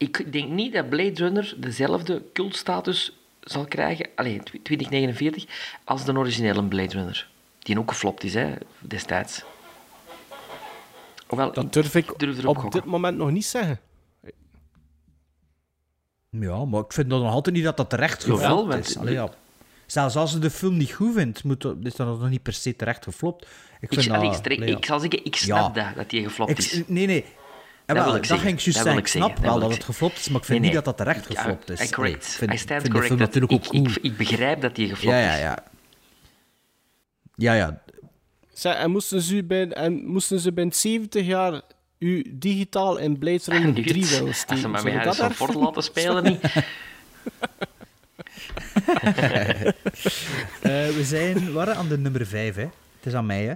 Ik 0.00 0.32
denk 0.32 0.48
niet 0.50 0.72
dat 0.72 0.88
Blade 0.88 1.14
Runner 1.14 1.54
dezelfde 1.56 2.22
cultstatus 2.32 3.16
zal 3.40 3.64
krijgen, 3.64 4.08
alleen 4.14 4.42
2049, 4.62 5.44
als 5.84 6.04
de 6.04 6.12
originele 6.16 6.64
Blade 6.64 6.92
Runner. 6.92 7.28
Die 7.58 7.78
ook 7.78 7.90
geflopt 7.90 8.24
is, 8.24 8.34
hè, 8.34 8.52
destijds. 8.78 9.42
Hoewel, 11.26 11.52
Dat 11.52 11.72
durf 11.72 11.94
ik 11.94 12.18
durf 12.18 12.44
op 12.44 12.56
gokken. 12.58 12.80
dit 12.80 12.90
moment 12.90 13.16
nog 13.16 13.30
niet 13.30 13.44
zeggen. 13.44 13.80
Ja, 16.30 16.64
maar 16.64 16.80
ik 16.80 16.92
vind 16.92 17.06
nog 17.08 17.32
altijd 17.32 17.54
niet 17.54 17.64
dat 17.64 17.76
dat 17.76 17.90
terecht 17.90 18.22
Jawel, 18.22 18.36
geflopt 18.38 18.68
want- 18.68 18.86
is. 18.88 18.96
Allee, 18.96 19.14
ja. 19.14 19.30
Zelfs 19.86 20.16
als 20.16 20.30
ze 20.30 20.38
de 20.38 20.50
film 20.50 20.76
niet 20.76 20.92
goed 20.92 21.14
vindt, 21.14 21.44
moet 21.44 21.60
dat, 21.62 21.76
is 21.82 21.94
dat 21.94 22.06
nog 22.20 22.28
niet 22.30 22.42
per 22.42 22.52
se 22.52 22.76
terecht 22.76 23.04
geflopt. 23.04 23.42
Ik, 23.44 23.48
Ik, 23.80 23.98
vind 24.00 24.10
allee, 24.10 24.22
dat, 24.28 24.32
ik, 24.32 24.38
strek- 24.38 24.56
allee, 24.58 24.70
ja. 24.70 24.76
ik 24.76 24.84
zal 24.84 25.00
zeggen, 25.00 25.24
ik 25.24 25.36
snap 25.36 25.76
Ja. 25.76 25.84
dat, 25.86 25.94
dat 25.96 26.10
die 26.10 26.22
geflopt 26.22 26.50
Ik- 26.50 26.58
is. 26.58 26.82
Nee, 26.86 27.06
nee. 27.06 27.24
En 27.90 27.96
Dat 27.96 28.04
wel, 28.04 28.12
wil 28.14 28.22
ik 28.22 28.28
dat 28.28 28.38
zeggen. 28.38 28.46
ging 28.48 28.58
ik 28.58 28.64
juist 28.64 28.84
Dat 28.84 28.94
wil 28.94 29.02
zeggen. 29.02 29.02
ik 29.02 29.06
snap 29.06 29.28
zeggen. 29.28 29.42
Dat 29.44 29.52
wel 29.52 29.60
dat 29.60 29.70
ik 29.70 29.76
het 29.76 29.84
geflopt 29.84 30.18
is, 30.18 30.28
maar 30.28 30.40
ik 30.40 30.44
vind 30.46 30.60
Nee, 30.60 30.70
niet 30.70 30.76
nee. 30.76 30.84
dat 30.84 30.96
dat 30.96 31.06
terecht 31.06 31.32
Ja, 31.32 31.40
geflopt 31.40 31.70
is. 31.70 31.90
Correct. 31.90 32.24
ik 32.26 32.30
vind, 32.32 32.52
I 32.52 32.56
stand 32.58 32.80
vind 32.80 32.92
correct. 32.92 33.10
dat- 33.10 33.18
natuurlijk 33.26 33.52
ook 33.52 33.64
ik, 33.64 33.80
goed. 33.80 33.96
ik, 33.96 34.02
ik 34.02 34.16
begrijp 34.16 34.60
dat 34.60 34.74
die 34.74 34.88
geflopt 34.88 35.16
ja, 35.16 35.22
ja, 35.22 35.34
is. 35.34 35.40
ja. 35.40 35.58
Ja, 37.34 37.52
ja. 37.54 37.82
Zeg, 38.52 38.74
en, 38.74 38.90
moesten 38.90 39.20
ze 39.22 39.44
bij, 39.44 39.68
en 39.68 40.06
moesten 40.06 40.40
ze 40.40 40.52
binnen 40.52 40.74
70 40.74 41.26
jaar 41.26 41.60
u 41.98 42.24
digitaal 42.34 42.96
in 42.96 43.18
Blade 43.18 43.42
Runner 43.52 43.72
Nu 43.72 43.82
3 43.84 44.00
het. 44.02 44.10
willen 44.10 44.26
Als 44.26 44.36
ze 44.36 44.40
steken? 44.42 44.70
maar 44.70 44.84
met 44.84 44.92
dat 45.04 45.16
Harrison 45.16 45.30
Ford 45.32 45.50
vinden? 45.50 45.66
laten 45.68 45.82
spelen, 45.82 46.24
niet? 46.24 46.40
Eh, 50.62 50.88
we 50.88 51.00
zijn 51.04 51.52
waren 51.52 51.76
aan 51.76 51.88
de 51.88 51.98
nummer 51.98 52.26
5, 52.26 52.54
hè. 52.54 52.62
Het 52.62 53.06
is 53.06 53.12
aan 53.14 53.26
mij, 53.26 53.44
hè. 53.44 53.54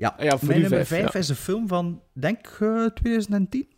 Ja, 0.00 0.14
Ja, 0.18 0.38
voor 0.38 0.48
mijn 0.48 0.60
nummer 0.60 0.86
vijf, 0.86 1.00
5 1.00 1.12
ja. 1.12 1.18
is 1.18 1.28
een 1.28 1.36
film 1.36 1.68
van, 1.68 2.02
denk 2.12 2.38
ik, 2.38 2.56
eh, 2.60 2.86
2010. 2.86 3.68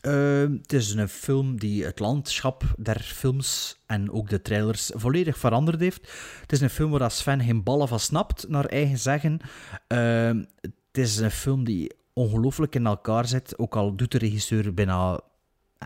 Eh, 0.00 0.40
het 0.40 0.72
is 0.72 0.94
een 0.94 1.08
film 1.08 1.58
die 1.58 1.84
het 1.84 1.98
landschap 1.98 2.64
der 2.78 3.00
films 3.00 3.78
en 3.86 4.10
ook 4.10 4.28
de 4.28 4.42
trailers 4.42 4.90
volledig 4.94 5.38
veranderd 5.38 5.80
heeft. 5.80 6.10
Het 6.40 6.52
is 6.52 6.60
een 6.60 6.70
film 6.70 6.90
waar 6.90 7.10
Sven 7.10 7.42
geen 7.42 7.62
ballen 7.62 7.88
van 7.88 8.00
snapt, 8.00 8.48
naar 8.48 8.64
eigen 8.64 8.98
zeggen. 8.98 9.40
Eh, 9.86 10.30
het 10.60 10.98
is 10.98 11.16
een 11.16 11.30
film 11.30 11.64
die 11.64 11.94
ongelooflijk 12.12 12.74
in 12.74 12.86
elkaar 12.86 13.26
zit, 13.26 13.58
ook 13.58 13.76
al 13.76 13.96
doet 13.96 14.12
de 14.12 14.18
regisseur 14.18 14.74
bijna 14.74 15.20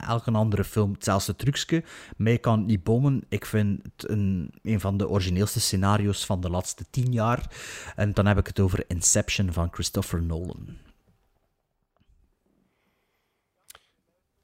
elke 0.02 0.30
andere 0.30 0.64
film 0.64 0.92
hetzelfde 0.92 1.36
trucje. 1.36 1.84
Mij 2.16 2.38
kan 2.38 2.58
het 2.58 2.66
niet 2.66 2.82
bommen. 2.84 3.22
Ik 3.28 3.46
vind 3.46 3.80
het 3.82 4.10
een, 4.10 4.50
een 4.62 4.80
van 4.80 4.96
de 4.96 5.08
origineelste 5.08 5.60
scenario's 5.60 6.26
van 6.26 6.40
de 6.40 6.50
laatste 6.50 6.84
tien 6.90 7.12
jaar. 7.12 7.50
En 7.96 8.12
dan 8.12 8.26
heb 8.26 8.38
ik 8.38 8.46
het 8.46 8.60
over 8.60 8.84
Inception 8.88 9.52
van 9.52 9.68
Christopher 9.72 10.22
Nolan. 10.22 10.76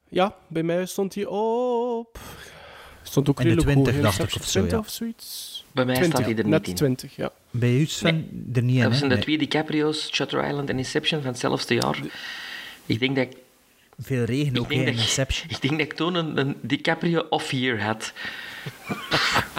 Ja, 0.09 0.37
bij 0.47 0.63
mij 0.63 0.87
stond 0.87 1.15
hij 1.15 1.27
op... 1.27 2.19
Stond 3.03 3.29
ook 3.29 3.41
In 3.41 3.45
de 3.45 3.55
redelijk 3.55 3.73
20 3.73 3.95
hoog, 3.95 4.17
dacht 4.17 4.35
ik 4.35 4.41
of 4.41 4.47
zo, 4.49 4.51
20 4.51 4.71
ja. 4.73 4.79
of 4.79 4.89
zoiets. 4.89 5.65
Bij 5.73 5.85
mij 5.85 5.95
20, 5.95 6.19
staat 6.19 6.31
hij 6.31 6.43
er 6.43 6.49
net 6.49 6.61
niet 6.61 6.69
in. 6.69 6.75
20, 6.75 7.17
ja. 7.17 7.33
Bij 7.51 7.77
u, 7.77 7.85
Sven, 7.85 8.49
er 8.53 8.63
niet 8.63 8.77
in, 8.77 8.83
Dat 8.83 8.95
zijn 8.97 9.09
de 9.09 9.15
Nee. 9.15 9.25
twee 9.25 9.39
DiCaprio's, 9.39 10.09
Shutter 10.13 10.49
Island 10.49 10.69
en 10.69 10.79
Inception 10.79 11.21
van 11.21 11.31
hetzelfde 11.31 11.75
jaar. 11.75 12.01
Ik 12.87 13.01
denk 13.01 13.17
dat 13.17 13.25
ik 13.27 13.37
Veel 13.99 14.25
regen 14.25 14.59
ook, 14.59 14.73
in 14.73 14.87
Inception. 14.87 15.51
Ik 15.51 15.61
denk 15.61 15.73
dat 15.73 15.81
ik 15.81 15.93
toen 15.93 16.15
een, 16.15 16.39
een 16.39 16.57
DiCaprio 16.61 17.27
off-year 17.31 17.83
had. 17.83 18.13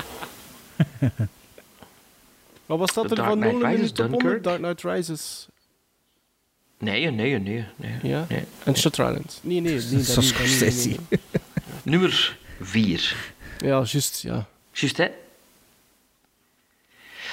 Wat 2.66 2.80
was 2.80 2.94
dat 2.94 3.12
er 3.12 3.18
van 3.18 3.40
Knight 3.40 3.54
Nolan 3.54 3.70
in 3.72 3.76
Rises, 3.76 3.94
de 3.94 4.02
top 4.02 4.10
100? 4.12 4.22
Dunkirk. 4.22 4.44
Dark 4.44 4.58
Knight 4.58 4.84
Rises. 4.96 5.48
Nee, 6.78 7.12
nee, 7.12 7.40
nee. 7.40 7.66
nee, 7.76 7.94
Ja? 8.04 8.26
nee. 8.30 8.44
En 8.64 8.78
Shutter 8.78 9.06
Island. 9.08 9.40
Nee, 9.44 9.60
nee, 9.62 9.74
nee. 9.74 9.92
niet, 9.96 10.06
Scorsese. 10.06 10.88
nee, 10.88 11.00
nee. 11.10 11.20
Nummer 11.94 12.38
4. 12.62 13.16
Ja, 13.58 13.84
juist, 13.86 14.22
ja. 14.22 14.48
Juist, 14.72 14.98
hè? 14.98 15.12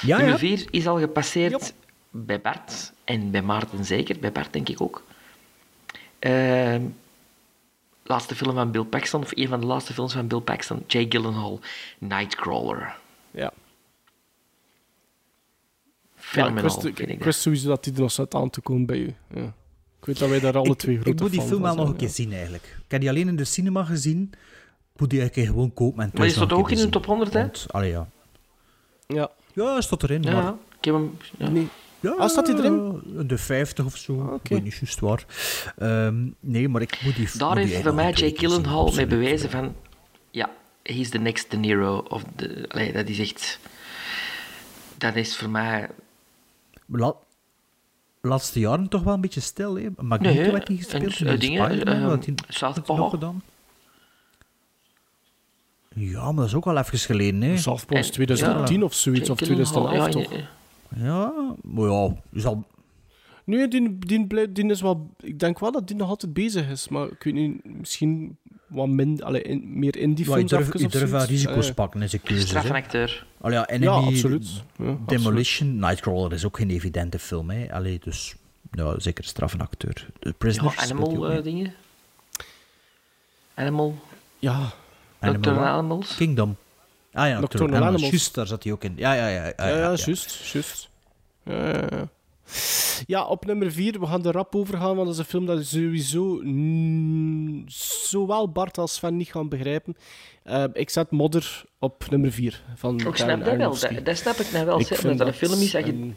Ja, 0.00 0.16
Nummer 0.16 0.32
ja. 0.32 0.56
4 0.56 0.66
is 0.70 0.86
al 0.86 0.98
gepasseerd 0.98 1.72
bij 2.10 2.40
Bart 2.40 2.92
en 3.04 3.30
bij 3.30 3.42
Maarten 3.42 3.84
zeker. 3.84 4.18
Bij 4.18 4.32
Bart 4.32 4.52
denk 4.52 4.68
ik 4.68 4.80
ook. 4.80 5.02
Ehm, 6.20 6.82
laatste 8.02 8.34
film 8.34 8.54
van 8.54 8.70
Bill 8.70 8.84
Paxton, 8.84 9.20
of 9.22 9.30
een 9.34 9.48
van 9.48 9.60
de 9.60 9.66
laatste 9.66 9.92
films 9.92 10.12
van 10.12 10.26
Bill 10.26 10.40
Paxton, 10.40 10.84
Jay 10.86 11.06
Gyllenhaal, 11.08 11.60
Nightcrawler. 11.98 12.96
Ja. 13.30 13.52
Fenomenaal, 16.16 16.62
Ja, 16.62 16.68
ik 16.68 16.82
wist, 16.82 17.00
ik, 17.00 17.08
dat. 17.08 17.24
wist 17.24 17.40
sowieso 17.40 17.68
dat 17.68 17.84
die 17.84 17.92
er 17.94 18.00
nog 18.00 18.12
zat 18.12 18.34
aan 18.34 18.50
te 18.50 18.60
komen 18.60 18.86
bij 18.86 18.98
u. 18.98 19.14
Ja. 19.34 19.54
Ik 20.00 20.06
weet 20.06 20.18
dat 20.18 20.28
wij 20.28 20.40
daar 20.40 20.56
alle 20.56 20.70
Ik, 20.70 20.78
twee 20.78 20.94
grote 20.94 21.10
ik 21.10 21.20
moet 21.20 21.30
die 21.30 21.42
film 21.42 21.62
wel 21.62 21.74
nog 21.74 21.88
een 21.88 21.96
keer 21.96 22.08
zien, 22.08 22.32
eigenlijk. 22.32 22.64
Ik 22.64 22.90
heb 22.90 23.00
die 23.00 23.10
alleen 23.10 23.28
in 23.28 23.36
de 23.36 23.44
cinema 23.44 23.84
gezien. 23.84 24.30
Ik 24.94 25.00
moet 25.00 25.10
die 25.10 25.20
eigenlijk 25.20 25.50
gewoon 25.50 25.74
kopen 25.74 26.02
en 26.02 26.10
Maar 26.14 26.30
stond 26.30 26.50
een 26.50 26.56
ook 26.56 26.70
in 26.70 26.76
de 26.76 26.88
top 26.88 27.06
100, 27.06 27.32
hè? 27.32 27.46
Allee, 27.66 27.90
ja. 27.90 28.08
Ja. 29.06 29.30
Ja, 29.52 29.72
hij 29.72 29.82
staat 29.82 30.02
erin, 30.02 30.22
Ja, 30.22 30.32
maar... 30.42 30.54
ik 30.78 30.84
heb 30.84 30.94
hem... 30.94 31.16
Ja. 31.38 31.48
Nee. 31.48 31.68
Ja, 32.00 32.10
Ah, 32.18 32.28
staat 32.28 32.46
hij 32.46 32.56
erin? 32.56 33.00
De 33.26 33.38
50 33.38 33.84
of 33.84 33.96
zo. 33.96 34.12
Oké. 34.12 34.34
Ik 34.42 34.48
weet 34.50 34.62
niet 34.64 34.74
juist 34.74 35.00
waar. 35.00 35.24
Ehm, 35.78 36.26
nee, 36.40 36.68
maar 36.68 36.82
ik 36.82 37.00
moet 37.04 37.16
die 37.16 37.28
Daar 37.38 37.56
heeft 37.56 37.82
voor 37.82 37.94
mij 37.94 38.16
zien, 38.16 38.36
Gyllenhaal 38.36 38.92
mee 38.94 39.06
bewezen 39.06 39.50
van... 39.50 39.74
Ja, 40.30 40.50
he's 40.82 41.08
the 41.08 41.18
next 41.18 41.50
De 41.50 41.56
Niro. 41.56 41.98
Of 42.08 42.22
the, 42.36 42.64
allee, 42.68 42.92
dat 42.92 43.08
is 43.08 43.18
echt... 43.18 43.58
Dat 44.98 45.16
is 45.16 45.36
voor 45.36 45.48
mij... 45.50 45.88
La- 46.86 47.14
laatste 48.20 48.60
jaren 48.60 48.88
toch 48.88 49.02
wel 49.02 49.14
een 49.14 49.20
beetje 49.20 49.40
stil, 49.40 49.74
hè? 49.74 49.80
Nee, 49.82 49.90
Magneto 49.98 50.52
werd 50.52 50.68
hij 50.68 50.76
en, 50.76 50.82
gespeeld. 50.82 51.20
in 51.20 51.38
dingen, 51.38 51.64
Spider-Man, 51.64 51.94
ehm, 51.96 52.06
wat 52.08 52.24
hij- 52.24 52.34
Southpaw. 52.48 52.86
wat 52.86 52.86
hij 52.86 52.96
nog 52.96 53.10
gedaan? 53.10 53.42
Ja, 55.94 56.24
maar 56.24 56.34
dat 56.34 56.46
is 56.46 56.54
ook 56.54 56.66
al 56.66 56.76
even 56.78 56.98
geleden, 56.98 57.42
hè? 57.42 57.56
Southpaw 57.56 57.98
is 57.98 58.06
En- 58.06 58.12
2010 58.12 58.78
ja. 58.78 58.84
of 58.84 58.94
zoiets, 58.94 59.30
of 59.30 59.38
Gyllenhaal, 59.38 59.72
2011 59.86 60.14
ja, 60.30 60.36
toch? 60.36 60.48
Ja, 60.96 61.04
Ja, 61.04 61.54
maar 61.62 61.88
ja, 61.88 62.14
is 62.32 62.44
al... 62.46 62.64
Nee, 63.44 63.68
die, 63.68 63.98
die, 63.98 64.52
die 64.52 64.70
is 64.70 64.80
wel... 64.80 65.10
Ik 65.20 65.38
denk 65.38 65.58
wel 65.58 65.72
dat 65.72 65.86
die 65.86 65.96
nog 65.96 66.08
altijd 66.08 66.32
bezig 66.32 66.68
is, 66.68 66.88
maar 66.88 67.06
ik 67.06 67.22
weet 67.22 67.34
niet, 67.34 67.64
misschien 67.64 68.36
wat 68.66 68.88
minder, 68.88 69.24
allee, 69.24 69.42
in- 69.42 69.78
meer 69.78 69.96
in 69.96 70.14
die 70.14 70.24
Ja, 70.30 70.36
je 70.36 70.48
films 70.48 70.70
je 70.72 70.78
durft 70.88 71.10
wel 71.10 71.20
zoiets. 71.20 71.26
risico's 71.44 71.68
Eh, 71.68 71.74
pakken 71.74 72.02
in 72.02 72.08
zijn 72.08 72.22
keuzes, 72.22 72.42
hè? 72.44 72.48
Strafenacteur. 72.58 73.26
Allee, 73.40 73.56
ja, 73.58 73.66
Ja, 73.68 73.74
Enemy, 73.74 74.06
absoluut. 74.06 74.62
Ja, 74.76 74.96
Demolition, 75.06 75.76
Nightcrawler 75.78 76.32
is 76.32 76.44
ook 76.44 76.56
geen 76.56 76.70
evidente 76.70 77.18
film, 77.18 77.50
hè? 77.50 77.72
Allee, 77.72 77.98
dus... 78.02 78.34
Ja, 78.72 78.98
zeker 79.00 79.24
strafenacteur. 79.24 80.06
De 80.18 80.28
Ja, 80.28 80.34
Prisoner 80.38 80.70
speelt 80.72 80.88
hij 80.88 80.98
Animal 81.06 81.30
eh, 81.30 81.42
dingen. 81.42 81.72
Animal. 83.54 83.94
Ja. 84.38 84.58
Wat? 85.18 85.46
Animals. 85.46 86.16
Kingdom. 86.16 86.56
Ah 87.12 87.26
ja, 87.28 87.38
Nocturnal 87.38 87.40
Nocturnal 87.40 87.74
Animals. 87.76 87.86
Animals. 87.94 88.10
Juist, 88.10 88.34
daar 88.34 88.46
zat 88.46 88.62
hij 88.62 88.72
ook 88.72 88.84
in. 88.84 88.92
Ja, 88.96 89.12
ja, 89.12 89.28
ja. 89.28 89.44
Ja, 89.56 89.68
ja, 89.68 89.76
juist, 89.76 90.50
juist. 90.52 90.88
Ja, 91.44 91.68
ja, 91.68 91.86
ja. 91.90 92.08
Ja, 93.06 93.24
op 93.26 93.44
nummer 93.46 93.72
4, 93.72 94.00
we 94.00 94.06
gaan 94.06 94.24
er 94.26 94.32
rap 94.32 94.54
over 94.54 94.78
gaan, 94.78 94.94
want 94.96 94.98
dat 95.06 95.08
is 95.08 95.18
een 95.18 95.24
film 95.24 95.46
dat 95.46 95.64
sowieso 95.66 96.40
mm, 96.42 97.64
zowel 98.06 98.48
Bart 98.48 98.78
als 98.78 98.94
Sven 98.94 99.16
niet 99.16 99.30
gaan 99.30 99.48
begrijpen. 99.48 99.96
Eh, 100.42 100.64
ik 100.72 100.90
zet 100.90 101.10
Modder 101.10 101.62
op 101.78 102.04
nummer 102.10 102.32
4 102.32 102.62
van 102.74 103.00
Ik 103.00 103.16
snap 103.16 103.44
dat 103.44 103.56
wel. 103.56 103.78
Dat, 103.78 104.04
dat 104.04 104.16
snap 104.16 104.36
ik 104.36 104.52
nou 104.52 104.66
wel. 104.66 104.80
Ik 104.80 104.86
zeg, 104.86 105.00
dat 105.00 105.18
dat 105.18 105.26
een 105.26 105.34
film 105.34 105.60
is 105.60 105.70
dat 105.70 105.86
je, 105.86 105.92
een- 105.92 106.16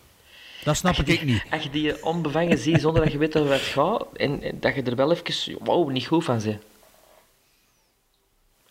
Dat 0.64 0.76
snap 0.76 0.96
ik 0.96 1.26
niet. 1.26 1.44
als 1.52 1.64
je 1.64 1.70
die 1.70 2.06
onbevangen 2.06 2.58
ziet 2.58 2.82
zonder 2.82 3.04
dat 3.04 3.12
je 3.12 3.18
weet 3.18 3.38
over 3.38 3.50
wat 3.50 3.60
het 3.60 3.68
gaat, 3.68 4.06
en, 4.16 4.42
en 4.44 4.60
dat 4.60 4.76
je 4.76 4.82
er 4.82 4.96
wel 4.96 5.12
even 5.14 5.58
wow, 5.64 5.92
niet 5.92 6.08
goed 6.08 6.24
van 6.24 6.42
bent. 6.44 6.62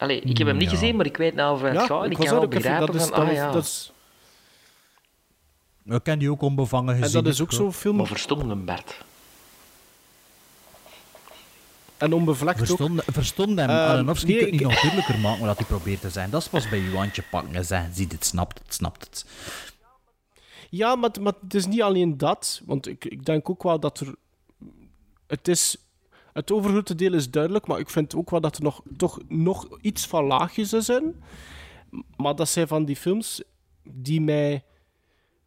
Allee, 0.02 0.20
ik 0.20 0.38
heb 0.38 0.46
hem 0.46 0.56
niet 0.56 0.70
Ja. 0.70 0.76
gezien, 0.76 0.96
maar 0.96 1.06
ik 1.06 1.16
weet 1.16 1.34
nou 1.34 1.54
over 1.54 1.68
het 1.68 1.82
gaat 1.82 2.04
en 2.04 2.10
ik 2.10 2.16
was 2.16 2.26
kan 2.26 2.34
wel 2.34 2.44
ook 2.44 2.52
even- 2.52 2.62
begrijpen 2.62 2.86
dat 2.92 2.94
is, 3.02 3.02
van, 3.08 3.10
dat, 3.18 3.20
ah 3.26 3.30
is- 3.32 3.36
ja. 3.38 3.50
dat 3.52 3.64
is, 3.64 3.92
Ik 5.84 6.02
ken 6.02 6.18
die 6.18 6.30
ook 6.30 6.42
onbevangen 6.42 6.96
gezien. 6.96 7.16
en 7.18 7.24
dat 7.24 7.32
is 7.32 7.40
ook 7.40 7.52
zo'n 7.52 7.72
film, 7.72 7.96
Maar 7.96 8.06
verstond 8.06 8.42
hem, 8.42 8.64
Bert. 8.64 9.04
en 11.96 12.12
onbevlekt 12.12 12.60
ook. 12.60 12.66
Verstond, 12.66 13.02
verstond 13.06 13.58
hem. 13.58 13.68
Ehm, 13.70 13.78
Aronofsky 13.78 14.26
nee, 14.26 14.36
kan 14.38 14.44
het 14.44 14.52
niet 14.52 14.60
ik- 14.60 14.66
nog 14.68 14.80
duidelijker 14.80 15.18
maken 15.18 15.46
wat 15.46 15.56
hij 15.58 15.66
probeert 15.66 16.00
te 16.00 16.10
zijn. 16.10 16.30
Dat 16.30 16.42
is 16.42 16.48
pas 16.48 16.68
bij 16.68 16.78
uw 16.78 16.94
handje 16.94 17.22
pakken 17.30 17.54
en 17.54 17.64
zeggen, 17.64 17.94
ziet 17.94 18.12
het, 18.12 18.24
snapt 18.24 18.58
het, 18.58 18.74
snapt 18.74 19.04
het. 19.04 19.24
Ja, 20.70 20.94
maar, 20.96 21.10
maar 21.20 21.32
het 21.42 21.54
is 21.54 21.66
niet 21.66 21.82
alleen 21.82 22.16
dat. 22.18 22.60
Want 22.64 22.86
ik, 22.88 23.04
ik 23.04 23.24
denk 23.24 23.50
ook 23.50 23.62
wel 23.62 23.80
dat 23.80 24.00
er... 24.00 24.14
Het 25.26 25.48
is... 25.48 25.76
Het 26.32 26.52
overgrote 26.52 26.94
deel 26.94 27.14
is 27.14 27.30
duidelijk, 27.30 27.66
maar 27.66 27.78
ik 27.78 27.90
vind 27.90 28.14
ook 28.14 28.30
wel 28.30 28.40
dat 28.40 28.56
er 28.56 28.62
nog, 28.62 28.82
toch 28.96 29.18
nog 29.28 29.68
iets 29.80 30.06
van 30.06 30.24
laagjes 30.24 30.72
is 30.72 30.88
in. 30.88 31.22
Maar 32.16 32.36
dat 32.36 32.48
zijn 32.48 32.68
van 32.68 32.84
die 32.84 32.96
films 32.96 33.42
die 33.82 34.20
mij 34.20 34.64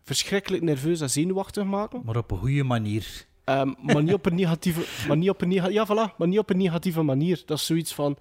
verschrikkelijk 0.02 0.64
nerveus 0.64 1.02
en 1.02 1.10
zenuwachtig 1.10 1.64
maken. 1.64 2.02
Maar 2.06 2.18
op 2.18 2.32
een 2.32 2.38
goede 2.38 2.64
manier. 2.64 3.26
Ehm, 3.44 3.74
maar 3.82 4.04
niet 4.04 4.14
op 4.14 4.26
een 4.26 4.36
negatieve... 4.36 5.08
Maar 5.08 5.18
niet 5.18 5.30
op 5.30 5.42
een 5.42 5.48
nega- 5.48 5.68
ja, 5.68 5.86
voilà. 5.88 6.16
Maar 6.18 6.28
niet 6.28 6.40
op 6.40 6.50
een 6.50 6.58
negatieve 6.58 7.02
manier. 7.02 7.44
Dat 7.46 7.58
is 7.58 7.66
zoiets 7.66 7.94
van... 7.94 8.18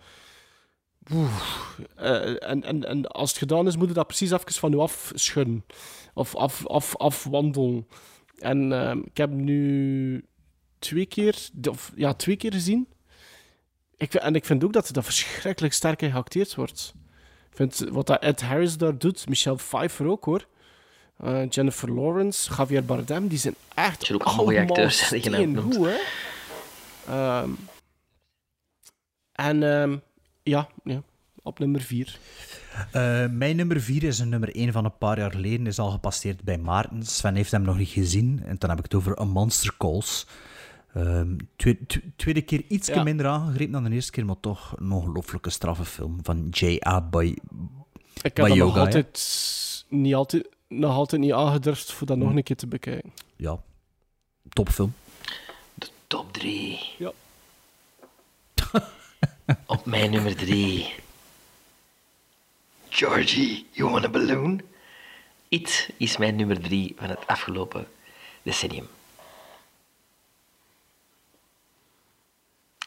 eh, 1.97 2.49
en, 2.51 2.63
en, 2.65 2.85
en 2.85 3.07
als 3.07 3.29
het 3.31 3.39
gedaan 3.39 3.67
is, 3.67 3.77
moet 3.77 3.89
je 3.89 3.95
dat 3.95 4.07
precies 4.07 4.31
even 4.31 4.53
van 4.53 4.71
je 4.71 4.77
afschudden. 4.77 5.65
Of 6.15 6.35
af, 6.37 6.67
af, 6.67 6.97
afwandelen. 6.97 7.87
En 8.39 8.73
ehm, 8.73 8.99
ik 8.99 9.17
heb 9.17 9.31
nu 9.31 10.25
twee 10.85 11.07
keer... 11.07 11.37
Of, 11.71 11.93
ja, 11.97 12.15
twee 12.15 12.37
keer 12.37 12.53
gezien. 12.53 12.89
Ik, 13.97 14.11
vind- 14.11 14.23
en 14.23 14.35
ik 14.35 14.45
vind 14.45 14.65
ook 14.65 14.73
dat 14.73 14.89
dat 14.93 15.05
verschrikkelijk 15.05 15.75
sterk 15.75 16.01
geacteerd 16.01 16.55
wordt. 16.55 16.95
Ik 17.51 17.57
vind 17.57 17.85
wat 17.91 18.07
dat 18.07 18.23
Ed 18.23 18.41
Harris 18.43 18.77
daar 18.77 18.99
doet, 18.99 19.29
Michelle 19.29 19.57
Pfeiffer 19.57 20.07
ook 20.07 20.25
hoor. 20.25 20.47
Eh, 21.17 21.49
Jennifer 21.51 21.93
Lawrence, 21.93 22.55
Javier 22.57 22.85
Bardem, 22.85 23.29
die 23.29 23.39
zijn 23.39 23.55
echt 23.75 24.13
ook 24.13 24.23
allemaal 24.23 24.45
goede 24.45 24.61
acteurs, 24.61 25.09
die 25.09 25.21
steengoed, 25.21 25.87
hè. 25.87 25.97
Ehm, 27.07 27.51
en 29.33 29.63
ehm, 29.63 29.97
ja, 30.43 30.69
ja, 30.85 31.03
op 31.43 31.59
nummer 31.59 31.81
vier. 31.81 32.19
Eh, 32.93 33.27
mijn 33.31 33.57
nummer 33.57 33.81
4 33.81 34.03
is 34.03 34.19
een 34.19 34.29
nummer 34.29 34.57
1 34.57 34.73
van 34.73 34.85
een 34.85 34.99
paar 34.99 35.19
jaar 35.19 35.31
geleden. 35.31 35.67
Is 35.67 35.79
al 35.79 35.91
gepasseerd 35.91 36.43
bij 36.43 36.59
Maarten. 36.59 37.03
Sven 37.07 37.35
heeft 37.35 37.51
hem 37.51 37.63
nog 37.63 37.77
niet 37.79 37.89
gezien. 37.89 38.43
En 38.47 38.57
dan 38.59 38.69
heb 38.71 38.79
ik 38.79 38.85
het 38.85 38.95
over 38.95 39.21
A 39.21 39.25
Monster 39.25 39.75
Calls. 39.79 40.27
Ehm, 40.95 41.37
tweede, 41.57 41.87
tw- 41.87 41.99
tweede 42.17 42.43
keer 42.43 42.63
iets 42.69 42.89
Ja. 42.89 43.03
minder 43.03 43.27
aangegrepen 43.27 43.73
dan 43.73 43.85
de 43.85 43.91
eerste 43.91 44.11
keer, 44.13 44.25
maar 44.25 44.41
toch 44.41 44.73
een 44.79 44.91
ongelooflijke 44.93 45.51
straffe 45.51 45.85
film 45.85 46.19
van 46.23 46.49
J.A. 46.51 47.01
Bay 47.01 47.37
Ik 48.23 48.37
heb 48.37 48.47
nog 48.47 48.77
altijd 48.79 49.85
niet, 49.89 50.15
altijd, 50.15 50.49
nog 50.69 50.93
altijd 50.95 51.21
niet 51.21 51.33
aangedurfd 51.33 51.93
voor 51.93 52.07
dat 52.07 52.17
nog 52.17 52.31
Hm. 52.31 52.37
een 52.37 52.43
keer 52.43 52.57
te 52.57 52.67
bekijken. 52.67 53.13
Ja, 53.37 53.61
topfilm. 54.49 54.95
Top 56.07 56.33
3. 56.33 56.81
Ja. 56.99 57.13
Op 59.67 59.85
mijn 59.87 60.11
nummer 60.11 60.37
3. 60.37 60.95
Georgie, 62.89 63.67
you 63.71 63.91
want 63.91 64.05
a 64.05 64.09
balloon? 64.09 64.61
It 65.49 65.91
is 65.97 66.17
mijn 66.17 66.37
nummer 66.37 66.61
3 66.61 66.95
van 66.99 67.09
het 67.09 67.27
afgelopen 67.27 67.87
decennium. 68.43 68.87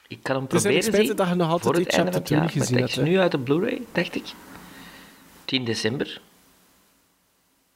Ik 0.07 0.19
kan 0.21 0.35
hem 0.35 0.43
Het 0.43 0.53
is 0.53 0.61
proberen 0.61 1.05
zien 1.05 1.15
dat 1.15 1.27
je 1.27 1.35
nog 1.35 1.49
altijd 1.49 1.63
voor 1.63 1.83
het 1.83 1.93
It 1.93 1.93
einde 1.93 2.11
van 2.11 2.21
Chapter 2.21 2.21
het 2.21 2.25
2 2.25 2.37
jaar, 2.39 2.47
niet 2.47 2.55
maar 2.55 2.65
gezien 2.65 2.79
dat 2.79 2.89
is 2.89 2.95
hebt, 2.95 3.07
nu 3.07 3.19
uit 3.19 3.31
de 3.31 3.39
Blu-ray, 3.39 3.81
dacht 3.91 4.15
ik. 4.15 4.33
10 5.45 5.65
december. 5.65 6.21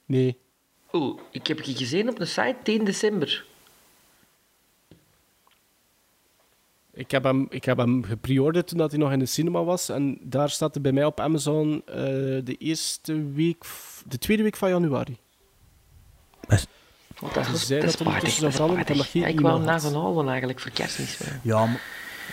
Nee. 0.05 0.37
Oeh, 0.93 1.19
ik 1.31 1.47
heb 1.47 1.59
je 1.61 1.75
gezien 1.75 2.09
op 2.09 2.17
de 2.17 2.25
site 2.25 2.55
10 2.63 2.85
december. 2.85 3.45
Ik 6.93 7.11
heb 7.11 7.23
hem, 7.23 7.47
ik 7.49 7.65
heb 7.65 7.77
hem 7.77 8.03
gepreorderd 8.03 8.67
toen 8.67 8.77
dat 8.77 8.91
hij 8.91 8.99
nog 8.99 9.11
in 9.11 9.19
de 9.19 9.25
cinema 9.25 9.63
was. 9.63 9.89
En 9.89 10.17
daar 10.21 10.49
staat 10.49 10.75
er 10.75 10.81
bij 10.81 10.91
mij 10.91 11.05
op 11.05 11.19
Amazon 11.19 11.81
eh, 11.85 11.95
de 12.43 12.55
eerste 12.59 13.31
week, 13.31 13.65
de 14.07 14.17
tweede 14.17 14.43
week 14.43 14.55
van 14.55 14.69
januari. 14.69 15.17
Want 17.19 17.33
dat 17.33 17.47
is, 17.47 17.67
dat 17.67 17.83
is 17.83 17.97
dat 17.97 18.07
spijtig, 18.07 18.21
dat 18.21 18.23
is 18.23 18.39
nog 18.39 18.53
spijtig. 18.53 19.11
geen 19.11 19.21
Ja, 19.21 19.27
ik 19.27 19.39
wou 19.39 19.55
e-mail 19.55 19.71
na 19.71 19.79
van 19.79 19.95
Alwen 19.95 20.29
eigenlijk 20.29 20.59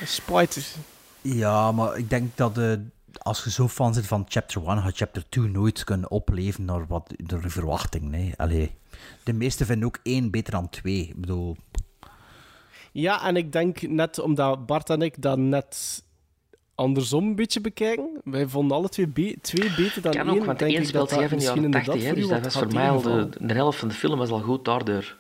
Spijtig. 0.05 0.75
ja, 1.21 1.73
maar 1.73 1.99
ik 1.99 2.11
denk 2.11 2.37
dat 2.37 2.59
eh, 2.59 2.73
als 3.19 3.45
je 3.45 3.51
zo 3.51 3.69
fan 3.69 3.95
zit 3.95 4.07
van 4.07 4.25
chapter 4.29 4.67
1, 4.69 4.83
gaat 4.83 4.97
chapter 4.97 5.25
2 5.29 5.49
nooit 5.49 5.85
kunnen 5.85 6.11
opleven 6.11 6.65
naar 6.65 6.87
wat 6.87 7.15
de 7.17 7.39
verwachting. 7.51 8.05
Nee. 8.05 8.33
Allee, 8.37 8.71
de 9.25 9.33
meesten 9.33 9.67
vinden 9.67 9.87
ook 9.87 9.99
één 10.03 10.31
beter 10.31 10.53
dan 10.53 10.69
twee. 10.69 11.01
Ik 11.09 11.21
bedoel, 11.21 11.57
Ja, 12.93 13.27
en 13.27 13.37
ik 13.37 13.53
denk 13.53 13.83
net 13.83 14.19
omdat 14.19 14.67
Bart 14.67 14.91
en 14.91 15.03
ik 15.03 15.23
dat 15.23 15.39
net 15.39 16.03
andersom 16.75 17.25
een 17.27 17.35
beetje 17.37 17.61
bekijken. 17.61 18.21
Wij 18.25 18.47
vonden 18.49 18.77
alle 18.77 18.89
twee, 18.89 19.07
be- 19.09 19.37
twee 19.41 19.71
beter 19.77 20.03
dan 20.03 20.13
Kan 20.13 20.29
één. 20.29 20.39
ook, 20.39 20.45
want 20.45 20.59
denk 20.59 20.71
één 20.71 20.81
ik 20.81 20.87
speelt 20.87 21.11
dat 21.11 21.19
zich 21.21 21.29
dat 21.31 21.49
af 21.49 21.55
in 21.55 21.61
de 21.61 21.69
misschien 21.69 21.71
jaren 21.73 21.85
80, 21.85 22.05
inderdaad 22.05 22.05
hè, 22.05 22.09
voor 22.09 22.15
dus 22.15 22.25
u 22.25 22.43
dat 22.43 22.45
was 22.45 22.63
voor 22.63 22.73
mij 22.73 22.91
al 22.91 23.29
de, 23.39 23.47
de 23.47 23.55
helft 23.55 23.79
van 23.79 23.89
de 23.89 23.95
film 23.95 24.19
was 24.19 24.31
al 24.31 24.41
goed 24.41 24.65
daardoor. 24.65 25.17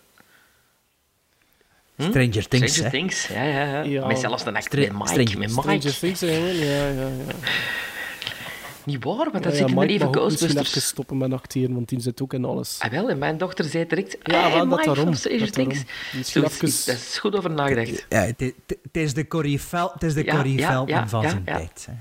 Hm? 1.98 2.08
Stranger 2.10 2.48
Things, 2.48 2.72
Stranger 2.72 2.92
hè? 2.92 2.98
Things, 2.98 3.26
ja, 3.26 3.42
ja, 3.42 3.64
ja. 3.64 3.80
Ja. 3.82 4.06
Met 4.06 4.18
zelfs 4.18 4.46
een 4.46 4.56
act 4.56 4.64
Stra- 4.64 4.80
met 4.80 4.92
Mike. 4.92 5.06
Stranger- 5.08 5.38
met 5.38 5.50
Stranger 5.50 5.72
Mike. 5.84 5.98
Things, 5.98 6.22
eigenlijk. 6.22 6.58
Ja, 6.58 6.86
ja, 6.88 6.92
ja. 6.92 7.34
Niet 8.84 9.04
waar, 9.04 9.16
want 9.16 9.32
Ja, 9.32 9.40
dat 9.40 9.52
ja, 9.52 9.58
zit 9.58 9.68
in 9.68 9.74
Mike 9.74 9.92
even 9.92 10.06
misschien 10.10 10.20
Ghostbusters. 10.22 10.68
even 10.68 10.82
stoppen 10.82 11.16
met 11.18 11.32
acteren, 11.32 11.74
want 11.74 11.88
die 11.88 12.00
zit 12.00 12.22
ook 12.22 12.32
in 12.32 12.44
alles. 12.44 12.76
Ah, 12.78 12.90
wel, 12.90 13.08
en 13.08 13.18
mijn 13.18 13.38
dochter 13.38 13.64
zei 13.64 13.86
direct... 13.86 14.16
Ja, 14.22 14.40
hey, 14.40 14.42
dat 14.42 14.84
daarom, 14.84 15.04
van 15.04 15.16
Stranger 15.16 15.40
dat 15.44 15.54
daarom. 15.54 15.72
Things. 15.72 15.90
Misschien 16.16 16.42
Zo 16.42 16.46
is- 16.48 16.62
even- 16.62 16.86
Daar 16.86 16.94
is 17.08 17.18
goed 17.18 17.36
over 17.36 17.50
nagedacht. 17.50 18.06
Ja, 18.08 18.20
het 18.20 18.40
is- 18.42 18.52
het 18.92 19.14
de 19.14 19.28
Corey, 19.28 19.58
Fel, 19.58 19.90
het 19.92 20.02
is 20.02 20.14
de 20.14 20.24
Ja, 20.24 20.34
Corey 20.34 20.50
ja, 20.52 20.68
Feldman 20.70 20.98
ja, 20.98 21.08
van 21.08 21.22
ja, 21.22 21.28
zijn 21.28 21.42
ja. 21.46 21.56
tijd. 21.56 21.86
Hè. 21.90 21.92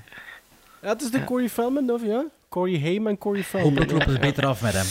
Ja, 0.86 0.92
het 0.92 1.02
is 1.02 1.10
de 1.10 1.24
Corey 1.24 1.48
Feldman, 1.48 1.90
of 1.90 2.04
ja? 2.04 2.24
Corey 2.48 2.80
Haim 2.80 3.06
en 3.06 3.18
Corey 3.18 3.42
Feldman. 3.42 3.72
Hopelijk 3.72 3.90
lopen 3.92 4.12
we 4.12 4.18
beter 4.18 4.46
af 4.46 4.62
met 4.62 4.72
hem. 4.72 4.86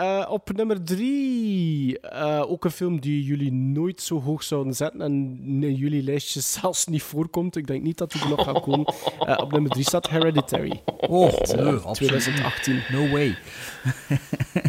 Eh, 0.00 0.26
op 0.28 0.52
nummer 0.52 0.84
drie, 0.84 2.00
eh, 2.00 2.50
ook 2.50 2.64
een 2.64 2.70
film 2.70 3.00
die 3.00 3.22
jullie 3.24 3.52
nooit 3.52 4.00
zo 4.00 4.20
hoog 4.20 4.42
zouden 4.42 4.74
zetten 4.74 5.00
en 5.00 5.38
in 5.62 5.74
jullie 5.74 6.02
lijstjes 6.02 6.52
zelfs 6.60 6.86
niet 6.86 7.02
voorkomt. 7.02 7.56
Ik 7.56 7.66
denk 7.66 7.82
niet 7.82 7.98
dat 7.98 8.12
die 8.12 8.22
er 8.22 8.28
nog 8.28 8.44
gaat 8.44 8.60
komen. 8.60 8.94
Eh, 9.18 9.38
op 9.38 9.52
nummer 9.52 9.70
drie 9.70 9.84
staat 9.84 10.08
Hereditary. 10.08 10.82
Oh, 10.86 11.30
Het, 11.30 11.52
eh, 11.52 11.64
nee, 11.64 11.74
absoluut. 11.74 12.22
2018. 12.22 12.82
No 12.88 13.08
way. 13.08 13.38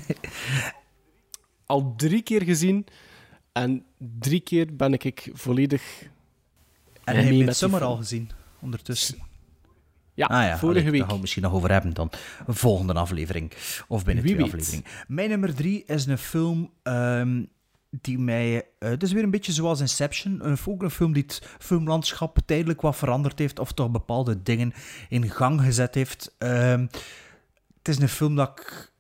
Al 1.65 1.93
drie 1.97 2.21
keer 2.21 2.41
gezien 2.41 2.85
en 3.51 3.85
drie 3.97 4.39
keer 4.39 4.75
ben 4.75 4.93
ik, 4.93 5.03
ik 5.03 5.29
volledig 5.33 6.09
En 7.03 7.15
heb 7.15 7.31
je 7.31 7.37
met 7.37 7.47
het 7.47 7.57
zomer 7.57 7.83
al 7.83 7.95
gezien, 7.95 8.29
ondertussen? 8.61 9.30
Ja, 10.21 10.27
ah, 10.27 10.43
ja 10.43 10.57
vorige 10.57 10.79
allee, 10.79 10.91
week. 10.91 10.99
Daar 10.99 11.05
gaan 11.07 11.15
we 11.15 11.21
misschien 11.21 11.43
nog 11.43 11.53
over 11.53 11.71
hebben 11.71 11.93
dan. 11.93 12.11
Een 12.47 12.53
volgende 12.55 12.93
aflevering. 12.93 13.51
Of 13.87 14.05
binnen 14.05 14.23
Wie 14.23 14.33
twee 14.33 14.45
weet. 14.45 14.53
afleveringen. 14.53 14.91
Mijn 15.07 15.29
nummer 15.29 15.55
drie 15.55 15.83
is 15.85 16.05
een 16.05 16.17
film 16.17 16.71
ehm, 16.83 17.43
die 17.89 18.19
mij... 18.19 18.65
eh, 18.79 18.89
het 18.89 19.03
is 19.03 19.11
weer 19.11 19.23
een 19.23 19.31
beetje 19.31 19.51
zoals 19.51 19.79
Inception. 19.79 20.47
Een, 20.47 20.57
ook 20.65 20.83
een 20.83 20.89
film 20.91 21.13
die 21.13 21.23
het 21.23 21.41
filmlandschap 21.59 22.37
tijdelijk 22.45 22.81
wat 22.81 22.95
veranderd 22.95 23.39
heeft. 23.39 23.59
Of 23.59 23.71
toch 23.71 23.91
bepaalde 23.91 24.41
dingen 24.41 24.73
in 25.09 25.29
gang 25.29 25.61
gezet 25.61 25.95
heeft. 25.95 26.35
Ehm, 26.37 26.81
het 27.77 27.87
is 27.87 27.99
een 27.99 28.09
film 28.09 28.35
dat 28.35 28.49
ik 28.59 28.91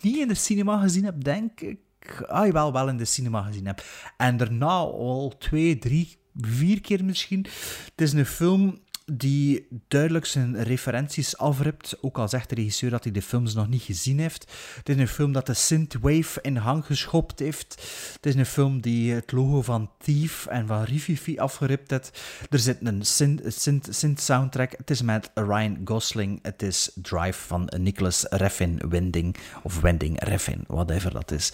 niet 0.00 0.16
in 0.16 0.28
de 0.28 0.34
cinema 0.34 0.80
gezien 0.80 1.04
heb, 1.04 1.24
denk 1.24 1.60
ik. 1.60 1.78
Ah, 2.26 2.46
jawel, 2.46 2.72
wel 2.72 2.88
in 2.88 2.96
de 2.96 3.04
cinema 3.04 3.42
gezien 3.42 3.66
heb. 3.66 3.84
En 4.16 4.36
daarna 4.36 4.66
al 4.76 5.34
twee, 5.38 5.78
drie, 5.78 6.16
vier 6.40 6.80
keer 6.80 7.04
misschien. 7.04 7.46
Het 7.84 8.00
is 8.00 8.12
een 8.12 8.26
film 8.26 8.82
die 9.12 9.66
duidelijk 9.88 10.26
zijn 10.26 10.62
referenties 10.62 11.36
afript, 11.36 11.96
ook 12.00 12.18
al 12.18 12.28
zegt 12.28 12.48
de 12.48 12.54
regisseur 12.54 12.90
dat 12.90 13.04
hij 13.04 13.12
de 13.12 13.22
films 13.22 13.54
nog 13.54 13.68
niet 13.68 13.82
gezien 13.82 14.18
heeft. 14.18 14.52
Het 14.76 14.88
is 14.88 14.96
een 14.96 15.08
film 15.08 15.32
dat 15.32 15.46
de 15.46 15.54
synthwave 15.54 16.40
in 16.42 16.56
hang 16.56 16.86
geschopt 16.86 17.38
heeft. 17.38 17.74
Het 18.14 18.26
is 18.26 18.34
een 18.34 18.46
film 18.46 18.80
die 18.80 19.12
het 19.12 19.32
logo 19.32 19.62
van 19.62 19.90
Thief 19.98 20.46
en 20.46 20.66
van 20.66 20.82
Rififi 20.82 21.38
afgeript 21.38 21.90
heeft. 21.90 22.20
Er 22.50 22.58
zit 22.58 22.78
een 22.80 23.04
synth, 23.04 23.54
synth. 23.90 24.54
Het 24.54 24.90
is 24.90 25.02
met 25.02 25.30
Ryan 25.34 25.80
Gosling. 25.84 26.38
Het 26.42 26.62
is 26.62 26.90
Drive 26.94 27.46
van 27.46 27.68
Nicholas 27.76 28.26
Refn 28.30 28.88
Winding, 28.88 29.36
of 29.62 29.80
Wending 29.80 30.24
Refn, 30.24 30.64
whatever 30.66 31.12
dat 31.12 31.30
is. 31.30 31.52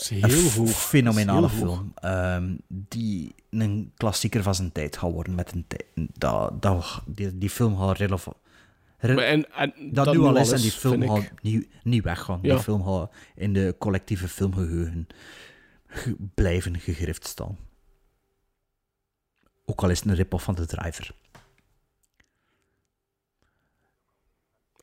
Is 0.00 0.08
heel 0.08 0.62
een 0.66 0.68
fenomenale 0.68 1.48
heel 1.48 1.58
film. 1.58 1.92
ehm, 1.94 2.54
die 2.68 3.34
een 3.50 3.92
klassieker 3.96 4.42
van 4.42 4.54
zijn 4.54 4.72
tijd 4.72 4.96
gaat 4.96 5.10
worden. 5.12 5.34
Met 5.34 5.52
een 5.52 5.64
tijd. 5.66 5.84
Dat, 5.94 6.62
dat, 6.62 7.02
die, 7.06 7.38
die 7.38 7.50
film 7.50 7.76
gaat 7.78 7.96
relevant. 7.96 8.36
Maar 9.00 9.16
en- 9.18 9.52
en 9.54 9.72
dat, 9.92 10.04
dat 10.04 10.14
nu 10.14 10.20
al 10.20 10.36
is 10.36 10.50
en 10.52 10.60
die 10.60 10.70
film 10.70 11.08
gaat 11.08 11.22
ik. 11.22 11.42
niet, 11.42 11.68
niet 11.82 12.02
weggaan. 12.04 12.38
Ja. 12.42 12.54
Die 12.54 12.62
film 12.62 12.84
gaat 12.84 13.10
in 13.34 13.52
de 13.52 13.74
collectieve 13.78 14.28
filmgeheugen 14.28 15.06
ge- 15.86 16.16
blijven 16.34 16.78
gegrift 16.80 17.26
staan. 17.26 17.58
Ook 19.64 19.82
al 19.82 19.90
is 19.90 19.98
het 20.00 20.08
een 20.08 20.14
rip-off 20.14 20.44
van 20.44 20.54
de 20.54 20.66
driver. 20.66 21.10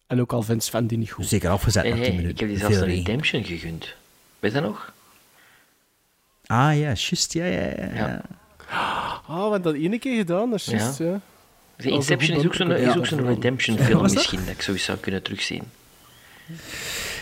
En 0.08 0.22
ook 0.22 0.34
al 0.34 0.42
vindt 0.42 0.64
Sven 0.64 0.88
die 0.88 0.98
niet 0.98 1.12
goed. 1.12 1.26
Zeker 1.28 1.50
afgezet 1.50 1.84
Hey, 1.84 1.92
na 1.92 1.98
hey, 1.98 2.06
10 2.06 2.16
minuten. 2.16 2.34
ik 2.34 2.40
heb 2.40 2.50
die 2.50 2.58
zelfs 2.58 2.76
een 2.76 2.84
regen. 2.84 3.04
Redemption 3.06 3.44
gegund. 3.44 3.96
Weet 4.40 4.52
je 4.54 4.60
dat 4.62 4.70
nog? 4.70 4.94
Ah 6.48 6.58
ja, 6.58 6.72
juist. 6.72 7.34
Ja, 7.34 7.46
ja, 7.46 7.62
ja. 7.62 7.90
ja. 7.96 8.22
Ah, 8.70 9.36
we 9.46 9.52
hebben 9.52 9.62
dat 9.62 9.74
ene 9.74 10.00
keer 10.00 10.16
gedaan, 10.18 10.50
dat 10.50 10.60
is 10.60 10.66
juist, 10.66 10.98
Ja. 10.98 11.06
ja. 11.06 11.20
De 11.76 11.90
Inception 11.90 12.38
is 12.38 12.46
ook 12.46 12.54
zo'n 12.56 12.80
Ja. 12.80 12.96
ook 12.96 13.06
zo'n 13.06 13.26
redemption 13.26 13.78
film 13.78 14.02
misschien, 14.02 14.40
dat 14.40 14.54
ik 14.54 14.62
zoiets 14.62 14.84
zou 14.84 14.98
kunnen 14.98 15.24
terugzien. 15.24 15.64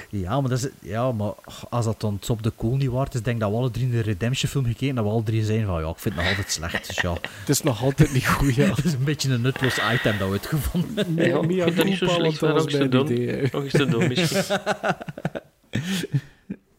Ja, 0.10 0.42
maar, 0.42 0.50
dat 0.50 0.60
is, 0.60 0.68
ja, 0.82 1.12
maar 1.12 1.32
als 1.70 1.86
dat 1.86 2.02
dan 2.02 2.20
op 2.28 2.44
de 2.44 2.52
cool 2.56 2.76
niet 2.76 2.90
waard 2.90 3.14
is, 3.14 3.22
denk 3.22 3.36
ik 3.36 3.42
dat 3.42 3.52
we 3.52 3.58
alle 3.58 3.72
drie 3.72 3.90
de 3.90 4.00
Redemption 4.00 4.50
film 4.50 4.66
gekeken 4.66 4.96
dat 4.96 5.04
we 5.04 5.10
alle 5.10 5.24
drie 5.24 5.44
zijn 5.46 5.66
van 5.66 5.82
ja, 5.82 5.90
ik 5.90 5.98
vind 5.98 6.16
het 6.16 6.24
nog 6.24 6.34
altijd 6.34 6.52
slecht. 6.52 6.88
Dus 6.88 7.02
ja. 7.02 7.14
Het 7.40 7.50
is 7.50 7.62
nog 7.62 7.84
altijd 7.84 8.14
niet 8.14 8.28
goed, 8.28 8.56
ja. 8.56 8.66
Het 8.76 8.86
is 8.86 8.94
een 8.94 9.04
beetje 9.04 9.32
een 9.32 9.42
nutloos 9.42 9.78
item 9.94 10.18
dat 10.18 10.28
we 10.30 10.36
het 10.36 10.46
gevonden 10.46 10.96
hebben. 10.96 11.26
Ja, 11.26 11.42
Mia 11.42 11.56
ik 11.58 11.64
vind 11.64 11.76
dat 11.76 11.86
niet 11.86 11.98
zo 11.98 12.08
slecht, 12.08 12.42
maar 12.42 12.54
nog 12.54 12.64
eens 12.64 12.72
te 12.74 12.90
doen. 12.90 13.04
mijn 13.06 13.22
idee, 13.22 13.36
hè. 13.36 13.48
Nog 13.52 13.64
eens 13.64 13.72
te 13.72 13.86
doen, 13.86 14.08
misschien. 14.08 14.44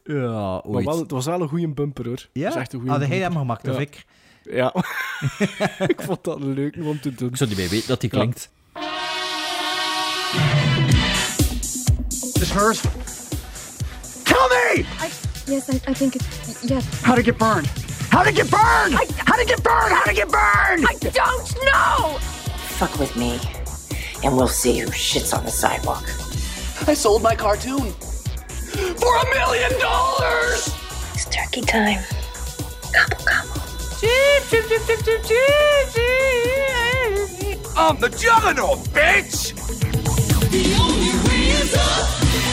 Ja, 0.06 0.62
Maar 0.68 0.84
wel, 0.84 0.98
het 0.98 1.10
was 1.10 1.24
wel 1.26 1.40
een 1.40 1.48
goede 1.48 1.68
bumper, 1.68 2.06
hoor. 2.06 2.26
Ja? 2.32 2.56
Echt 2.56 2.72
een 2.72 2.78
goeie 2.78 2.90
Had 2.90 3.00
hij 3.00 3.08
bumper. 3.08 3.28
hem 3.28 3.38
gemaakt, 3.38 3.68
of 3.68 3.74
Ja. 3.74 3.80
ik? 3.80 4.04
Ja. 4.42 4.74
ik 5.92 6.00
vond 6.02 6.24
dat 6.24 6.40
leuk 6.40 6.76
om 6.82 7.00
te 7.00 7.14
doen. 7.14 7.28
Ik 7.28 7.36
zou 7.36 7.48
niet 7.48 7.58
meer 7.58 7.68
weten 7.68 7.88
dat 7.88 8.00
die 8.00 8.10
Ja. 8.12 8.18
klinkt. 8.18 8.50
This 12.34 12.52
hers? 12.52 12.80
Tell 14.24 14.48
me! 14.48 14.84
Yes, 15.46 15.68
I, 15.68 15.80
I 15.90 15.94
think 15.94 16.14
it's 16.14 16.62
yes. 16.62 16.84
How 17.02 17.14
to 17.14 17.22
get 17.22 17.38
burned? 17.38 17.66
How 18.10 18.22
to 18.22 18.32
get 18.32 18.50
burned? 18.50 18.94
how 19.24 19.36
to 19.38 19.44
get 19.46 19.62
burned? 19.62 19.92
How 19.92 20.04
to 20.04 20.14
get 20.14 20.28
burned? 20.30 20.84
I 20.84 21.10
don't 21.12 21.54
know. 21.64 22.18
Fuck 22.78 22.98
with 22.98 23.14
me, 23.16 23.38
and 24.22 24.36
we'll 24.36 24.48
see 24.48 24.78
who 24.80 24.90
shits 24.90 25.32
on 25.36 25.44
the 25.44 25.50
sidewalk. 25.50 26.04
I 26.88 26.94
sold 26.94 27.22
my 27.22 27.34
cartoon 27.36 27.92
for 28.76 29.16
a 29.16 29.24
million 29.34 29.72
dollars! 29.80 30.74
It's 31.14 31.24
turkey 31.26 31.62
time. 31.62 32.00
Gobble, 32.92 33.24
gobble. 33.24 33.62
I'm 37.78 38.00
the 38.00 38.08
juggernaut, 38.08 38.78
bitch! 38.94 39.54
The 40.50 40.64
only 40.80 41.12
way 41.28 41.48
is 41.60 41.74
up. 41.74 42.45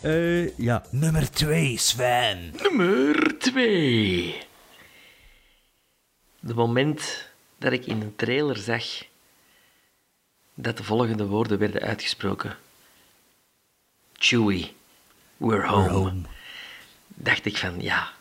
Eh, 0.00 0.56
ja, 0.58 0.84
nummer 0.90 1.30
2, 1.30 1.76
Sven. 1.76 2.54
Nummer 2.62 3.38
2. 3.38 4.42
De 6.40 6.54
moment 6.54 7.28
dat 7.58 7.72
ik 7.72 7.86
in 7.86 8.00
een 8.00 8.16
trailer 8.16 8.56
zag 8.56 8.84
dat 10.54 10.76
de 10.76 10.84
volgende 10.84 11.26
woorden 11.26 11.58
werden 11.58 11.82
uitgesproken. 11.82 12.56
Chewie, 14.12 14.76
we're 15.36 15.66
home. 15.66 16.20
Dacht 17.08 17.44
ik 17.44 17.56
van 17.56 17.80
ja. 17.80 18.12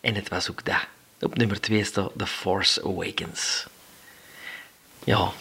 En 0.00 0.14
het 0.14 0.28
was 0.28 0.50
ook 0.50 0.64
dat. 0.64 0.86
Op 1.20 1.36
nummer 1.36 1.60
2 1.60 1.84
staat 1.84 2.12
The 2.16 2.26
Force 2.26 2.84
Awakens. 2.84 3.66
Ja, 5.04 5.32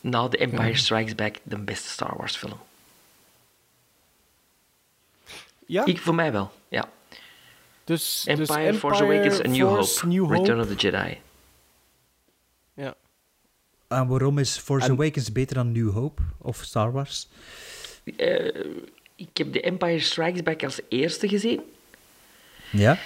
na 0.00 0.28
The 0.28 0.36
Empire 0.36 0.76
Strikes 0.76 1.14
Back 1.14 1.36
de 1.42 1.58
beste 1.58 1.88
Star 1.88 2.16
Wars 2.16 2.36
film. 2.36 2.65
Ja? 5.66 5.84
Ik, 5.84 5.98
voor 5.98 6.14
mij 6.14 6.32
wel, 6.32 6.52
ja. 6.68 6.90
Dus, 7.84 8.24
Empire, 8.26 8.70
dus 8.70 8.78
Force 8.80 9.02
Awakens, 9.02 9.44
A 9.44 9.48
New 9.48 9.68
Force, 9.68 9.94
Hope, 10.00 10.06
New 10.14 10.24
Hope. 10.24 10.36
Return 10.38 10.60
of 10.60 10.66
the 10.66 10.74
Jedi. 10.74 11.18
Ja. 12.74 12.94
En 13.88 14.06
waarom 14.06 14.38
is 14.38 14.56
Force 14.58 14.86
En- 14.86 14.92
Awakens 14.92 15.32
beter 15.32 15.54
dan 15.54 15.72
New 15.72 15.90
Hope 15.90 16.22
of 16.38 16.62
Star 16.64 16.92
Wars? 16.92 17.28
Eh, 18.16 18.54
ik 19.16 19.28
heb 19.36 19.52
The 19.52 19.60
Empire 19.60 20.00
Strikes 20.00 20.42
Back 20.42 20.64
als 20.64 20.80
eerste 20.88 21.28
gezien. 21.28 21.60
Ja? 22.70 22.98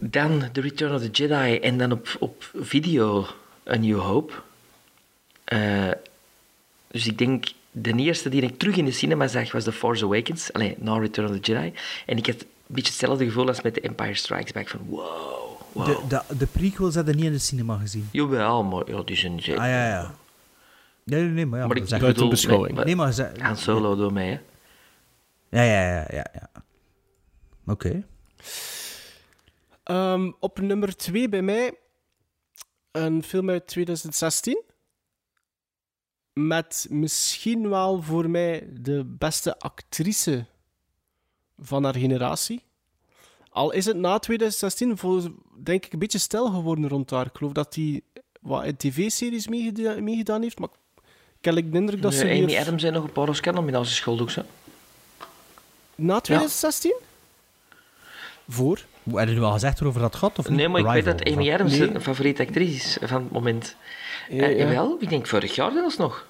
Dan 0.00 0.48
The 0.52 0.60
Return 0.60 0.94
of 0.94 1.00
the 1.02 1.10
Jedi 1.10 1.58
en 1.58 1.78
dan 1.78 1.92
op, 1.92 2.16
op 2.18 2.50
video 2.54 3.26
A 3.68 3.76
New 3.76 3.98
Hope. 4.00 4.32
Eh, 5.44 5.90
dus 6.88 7.06
ik 7.06 7.18
denk, 7.18 7.46
de 7.76 7.92
eerste 7.94 8.28
die 8.28 8.42
ik 8.42 8.58
terug 8.58 8.76
in 8.76 8.84
de 8.84 8.90
cinema 8.90 9.26
zag 9.26 9.52
was 9.52 9.64
The 9.64 9.72
Force 9.72 10.04
Awakens. 10.04 10.52
Allee, 10.52 10.76
na 10.78 10.98
Return 10.98 11.28
of 11.28 11.34
the 11.40 11.52
Jedi. 11.52 11.72
En 12.06 12.16
ik 12.16 12.26
had 12.26 12.44
beetje 12.66 12.90
hetzelfde 12.90 13.24
gevoel 13.24 13.48
als 13.48 13.62
met 13.62 13.74
The 13.74 13.80
Empire 13.80 14.14
Strikes 14.14 14.52
Back. 14.52 14.68
Van 14.68 14.80
wow, 14.86 15.60
wow. 15.72 15.86
De, 15.86 16.00
de, 16.08 16.36
de 16.36 16.46
prequels 16.46 16.94
hadden 16.94 17.16
niet 17.16 17.24
in 17.24 17.32
de 17.32 17.38
cinema 17.38 17.76
gezien. 17.76 18.08
Jawel, 18.12 18.62
maar 18.62 18.90
ja, 18.90 19.02
die 19.02 19.16
zijn 19.16 19.42
zeker... 19.42 19.60
Ah 19.60 19.66
ja, 19.66 19.88
ja. 19.88 20.14
Nee, 21.04 21.22
nee, 21.22 21.30
nee, 21.30 21.46
maar 21.46 21.60
ja. 21.60 21.66
Maar 21.66 21.76
dat 21.76 21.92
ik 21.92 22.00
buiten 22.00 22.28
beschouwing. 22.28 22.84
Nee, 22.84 22.96
maar 22.96 23.12
ze... 23.12 23.32
Solo 23.54 23.96
door 23.96 24.12
mij, 24.12 24.26
hè. 24.26 24.40
Ja, 25.48 25.62
ja, 25.62 25.94
ja, 25.94 26.06
ja. 26.10 26.26
ja. 26.32 26.62
Oké. 27.66 28.04
Ehm, 29.84 30.30
op 30.40 30.60
nummer 30.60 30.96
2 30.96 31.28
bij 31.28 31.42
mij 31.42 31.74
een 32.92 33.22
film 33.22 33.50
uit 33.50 33.66
2016. 33.66 34.62
Met 36.44 36.86
misschien 36.90 37.68
wel 37.68 38.02
voor 38.02 38.30
mij 38.30 38.66
de 38.80 39.04
beste 39.06 39.58
actrice 39.58 40.44
van 41.58 41.84
haar 41.84 41.94
generatie. 41.96 42.62
Al 43.50 43.70
is 43.72 43.84
het 43.84 43.96
na 43.96 44.18
2016 44.18 44.98
vol- 44.98 45.34
denk 45.62 45.84
ik 45.86 45.92
een 45.92 45.98
beetje 45.98 46.18
stil 46.18 46.46
geworden 46.50 46.88
rond 46.88 47.10
haar. 47.10 47.26
Ik 47.26 47.36
geloof 47.36 47.52
dat 47.52 47.74
hij 47.74 48.00
wat 48.40 48.64
in 48.64 48.76
tv-series 48.76 49.48
meegeda- 49.48 50.00
meegedaan 50.00 50.42
heeft, 50.42 50.58
maar 50.58 50.68
ik 51.38 51.44
heb 51.44 51.54
de 51.54 51.78
indruk 51.78 52.02
dat 52.02 52.14
ze 52.14 52.24
Nee, 52.24 52.36
Amy 52.38 52.46
weer... 52.46 52.60
Adams 52.60 52.80
zijn 52.80 52.92
nog 52.94 53.04
een 53.04 53.12
paar 53.12 53.28
Oscar-nominaties 53.28 53.96
schuldig, 53.96 54.34
hè. 54.34 54.42
Na 55.94 56.20
2016? 56.20 56.94
Voor? 58.48 58.84
Hoe 59.02 59.18
heb 59.18 59.28
je 59.28 59.40
al 59.40 59.52
gezegd 59.52 59.78
waarover 59.78 60.02
dat 60.02 60.16
gaat? 60.16 60.38
Of 60.38 60.48
Nee, 60.48 60.68
maar 60.68 60.80
ik 60.80 60.86
weet 60.86 61.04
dat 61.04 61.24
Amy? 61.32 61.52
Adams 61.52 61.78
Nee. 61.78 61.94
een 61.94 62.00
favoriete 62.00 62.42
actrice 62.46 63.00
is 63.00 63.08
van 63.08 63.22
het 63.22 63.30
moment. 63.32 63.76
Ja, 64.28 64.42
Eh, 64.42 64.58
ja. 64.58 64.64
Jawel, 64.64 64.96
ik 65.00 65.08
denk 65.08 65.26
vorig 65.26 65.54
jaar 65.54 65.72
zelfs 65.72 65.96
nog. 65.96 66.26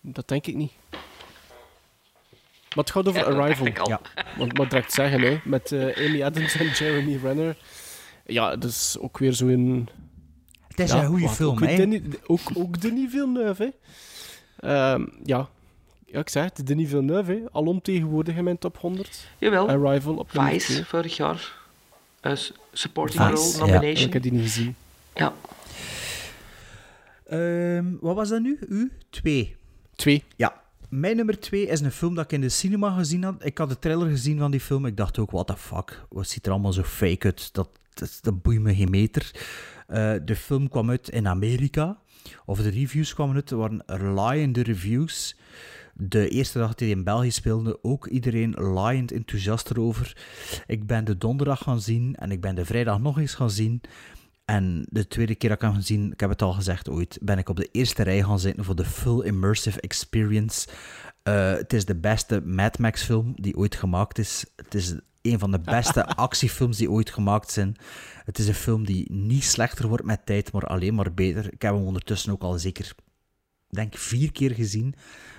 Dat 0.00 0.28
denk 0.28 0.46
ik 0.46 0.54
niet. 0.54 0.72
Maar 2.74 2.84
het 2.84 2.90
gaat 2.90 3.08
over 3.08 3.20
Ja, 3.20 3.40
Arrival. 3.40 3.88
Ja. 3.88 4.00
Want 4.36 4.56
wat 4.56 4.70
direct 4.70 4.92
zeggen, 4.92 5.20
hè, 5.20 5.40
met 5.44 5.72
eh, 5.72 6.06
Amy 6.06 6.22
Adams 6.22 6.54
en 6.56 6.66
Jeremy 6.68 7.18
Renner. 7.22 7.56
Ja, 8.26 8.56
dat 8.56 8.70
is 8.70 8.96
ook 9.00 9.18
weer 9.18 9.32
zo'n... 9.32 9.88
Het 10.68 10.80
is 10.80 10.90
ja, 10.90 11.02
een 11.02 11.06
goede 11.06 11.28
film, 11.28 11.50
ook, 11.50 11.60
hè? 11.60 12.00
ook, 12.26 12.40
ook 12.54 12.80
Denis 12.80 13.10
Villeneuve, 13.10 13.62
hè. 13.62 13.70
Ehm, 14.68 15.06
ja. 15.24 15.48
ja, 16.06 16.18
ik 16.18 16.28
zeg 16.28 16.44
het, 16.44 16.66
Denis 16.66 16.88
Villeneuve, 16.88 17.32
hè. 17.32 17.40
alom 17.52 17.82
tegenwoordig 17.82 18.36
in 18.36 18.44
mijn 18.44 18.58
top 18.58 18.78
100. 18.78 19.28
Jawel. 19.38 19.68
Arrival 19.68 20.16
op 20.16 20.30
Vice, 20.30 20.84
vorig 20.84 21.16
jaar. 21.16 21.56
Eh, 22.20 22.32
supporting 22.72 23.22
Vice, 23.22 23.58
Role 23.58 23.66
ja. 23.66 23.72
nomination. 23.72 24.06
Ik 24.06 24.12
heb 24.12 24.22
die 24.22 24.32
niet 24.32 24.42
gezien. 24.42 24.76
Ja. 25.14 25.32
Ehm, 27.28 27.84
wat 28.00 28.14
was 28.14 28.28
dat 28.28 28.42
nu? 28.42 28.58
U? 28.68 28.92
Twee. 29.10 29.56
Twee. 29.94 30.24
Ja. 30.36 30.60
Mijn 30.88 31.16
nummer 31.16 31.40
twee 31.40 31.66
is 31.66 31.80
een 31.80 31.90
film 31.90 32.14
dat 32.14 32.24
ik 32.24 32.32
in 32.32 32.40
de 32.40 32.48
cinema 32.48 32.90
gezien 32.90 33.22
had. 33.22 33.44
Ik 33.44 33.58
had 33.58 33.68
de 33.68 33.78
trailer 33.78 34.08
gezien 34.08 34.38
van 34.38 34.50
die 34.50 34.60
film. 34.60 34.86
Ik 34.86 34.96
dacht 34.96 35.18
ook, 35.18 35.30
what 35.30 35.46
the 35.46 35.56
fuck? 35.56 36.06
Wat 36.08 36.28
ziet 36.28 36.46
er 36.46 36.52
allemaal 36.52 36.72
zo 36.72 36.82
fake 36.82 37.26
uit? 37.26 37.54
Dat, 37.54 37.68
dat, 37.94 38.18
dat 38.20 38.42
boeit 38.42 38.60
me 38.60 38.74
geen 38.74 38.90
meter. 38.90 39.30
Eh, 39.86 40.14
de 40.24 40.36
film 40.36 40.68
kwam 40.68 40.90
uit 40.90 41.08
in 41.08 41.28
Amerika. 41.28 41.98
Of 42.46 42.62
de 42.62 42.68
reviews 42.68 43.14
kwamen 43.14 43.34
uit. 43.34 43.50
Er 43.50 43.56
waren 43.56 44.12
laaiende 44.12 44.62
reviews. 44.62 45.36
De 45.94 46.28
eerste 46.28 46.58
dag 46.58 46.68
dat 46.68 46.80
hij 46.80 46.88
in 46.88 47.04
België 47.04 47.30
speelde, 47.30 47.78
ook 47.82 48.06
iedereen 48.06 48.50
laaiend 48.50 49.12
enthousiast 49.12 49.70
erover. 49.70 50.16
Ik 50.66 50.86
ben 50.86 51.04
de 51.04 51.18
donderdag 51.18 51.62
gaan 51.62 51.80
zien 51.80 52.14
en 52.16 52.30
ik 52.30 52.40
ben 52.40 52.54
de 52.54 52.64
vrijdag 52.64 53.00
nog 53.00 53.18
eens 53.18 53.34
gaan 53.34 53.50
zien. 53.50 53.80
En 54.48 54.86
de 54.90 55.08
tweede 55.08 55.34
keer 55.34 55.48
dat 55.48 55.58
ik 55.58 55.64
hem 55.64 55.74
gezien, 55.74 56.12
ik 56.12 56.20
heb 56.20 56.30
het 56.30 56.42
al 56.42 56.52
gezegd 56.52 56.88
ooit, 56.88 57.18
ben 57.22 57.38
ik 57.38 57.48
op 57.48 57.56
de 57.56 57.68
eerste 57.72 58.02
rij 58.02 58.22
gaan 58.22 58.38
zitten 58.38 58.64
voor 58.64 58.76
de 58.76 58.84
full 58.84 59.20
immersive 59.20 59.80
experience. 59.80 60.68
Eh, 61.22 61.52
het 61.52 61.72
is 61.72 61.84
de 61.84 61.96
beste 61.96 62.40
Mad 62.44 62.78
Max 62.78 63.02
film 63.02 63.32
die 63.36 63.56
ooit 63.56 63.74
gemaakt 63.74 64.18
is. 64.18 64.44
Het 64.56 64.74
is 64.74 64.94
een 65.22 65.38
van 65.38 65.50
de 65.50 65.58
beste 65.58 66.06
actiefilms 66.26 66.76
die 66.76 66.90
ooit 66.90 67.10
gemaakt 67.10 67.50
zijn. 67.50 67.76
Het 68.24 68.38
is 68.38 68.48
een 68.48 68.54
film 68.54 68.84
die 68.84 69.12
niet 69.12 69.44
slechter 69.44 69.88
wordt 69.88 70.04
met 70.04 70.26
tijd, 70.26 70.52
maar 70.52 70.66
alleen 70.66 70.94
maar 70.94 71.14
beter. 71.14 71.52
Ik 71.52 71.62
heb 71.62 71.74
hem 71.74 71.84
ondertussen 71.84 72.32
ook 72.32 72.42
al 72.42 72.58
zeker, 72.58 72.94
denk 73.68 73.96
vier 73.96 74.32
keer 74.32 74.54
gezien. 74.54 74.94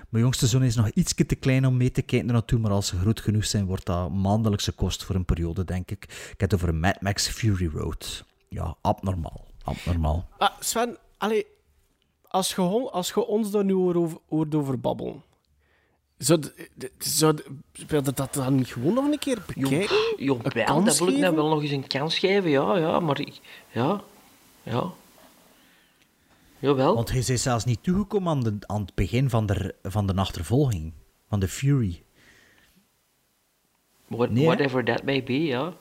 Mijn 0.09 0.23
jongste 0.23 0.47
zoon 0.47 0.63
is 0.63 0.75
nog 0.75 0.89
iets 0.89 1.13
te 1.13 1.35
klein 1.35 1.65
om 1.65 1.77
mee 1.77 1.91
te 1.91 2.01
kijken 2.01 2.33
naartoe, 2.33 2.59
maar 2.59 2.71
als 2.71 2.88
ze 2.88 2.97
groot 2.97 3.21
genoeg 3.21 3.45
zijn, 3.45 3.65
wordt 3.65 3.85
dat 3.85 4.11
maandelijkse 4.11 4.71
kost 4.71 5.03
voor 5.03 5.15
een 5.15 5.25
periode, 5.25 5.65
denk 5.65 5.91
ik. 5.91 6.03
Ik 6.03 6.39
heb 6.39 6.51
het 6.51 6.53
over 6.53 6.75
Mad 6.75 7.01
Max 7.01 7.27
Fury 7.27 7.69
Road. 7.73 8.27
Ja, 8.49 8.75
abnormaal. 8.81 9.45
Abnormaal. 9.63 10.27
Ah, 10.37 10.49
Sven, 10.59 10.97
allee, 11.17 11.45
als 12.27 12.55
je, 12.55 12.61
als 12.91 13.09
je 13.09 13.25
ons 13.25 13.51
daar 13.51 13.65
nu 13.65 13.73
over, 13.75 14.17
hoort 14.29 14.55
over 14.55 14.79
babbelen, 14.79 15.23
zou, 16.17 16.41
zou, 16.97 17.35
d- 17.35 17.43
wil 17.87 18.03
je 18.03 18.11
dat 18.13 18.33
dan 18.33 18.55
niet 18.55 18.67
gewoon 18.67 18.93
nog 18.93 19.05
een 19.05 19.19
keer 19.19 19.43
bekijken? 19.47 19.97
Dat 20.85 20.97
wil 20.97 21.07
ik 21.07 21.17
nou 21.19 21.35
wel 21.35 21.49
nog 21.49 21.61
eens 21.61 21.71
een 21.71 21.87
kans 21.87 22.19
geven, 22.19 22.49
ja, 22.49 22.77
ja, 22.77 22.99
maar 22.99 23.19
ik, 23.19 23.39
ja, 23.71 24.01
ja. 24.63 24.91
Jawel. 26.59 26.95
Want 26.95 27.09
hij 27.09 27.19
is 27.19 27.41
zelfs 27.41 27.65
niet 27.65 27.83
toegekomen 27.83 28.29
aan, 28.31 28.39
de, 28.43 28.57
aan 28.59 28.81
het 28.81 28.95
begin 28.95 29.29
van 29.29 29.45
de, 29.45 29.75
van 29.83 30.07
de 30.07 30.13
achtervolging. 30.15 30.93
Van 31.29 31.39
de 31.39 31.47
Fury. 31.47 32.03
What, 34.07 34.29
Nee, 34.29 34.43
hè? 34.43 34.49
whatever 34.55 34.83
that 34.85 35.03
may 35.03 35.23
be, 35.23 35.43
ja. 35.43 35.73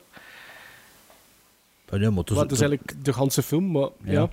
Nee, 1.91 2.09
maar 2.11 2.19
het 2.19 2.31
is- 2.31 2.37
Maar 2.37 2.45
dat 2.47 2.53
is 2.53 2.61
eigenlijk 2.61 3.05
de 3.05 3.13
ganse 3.13 3.43
film, 3.43 3.71
maar 3.71 3.89
ja. 4.05 4.13
Ja. 4.13 4.29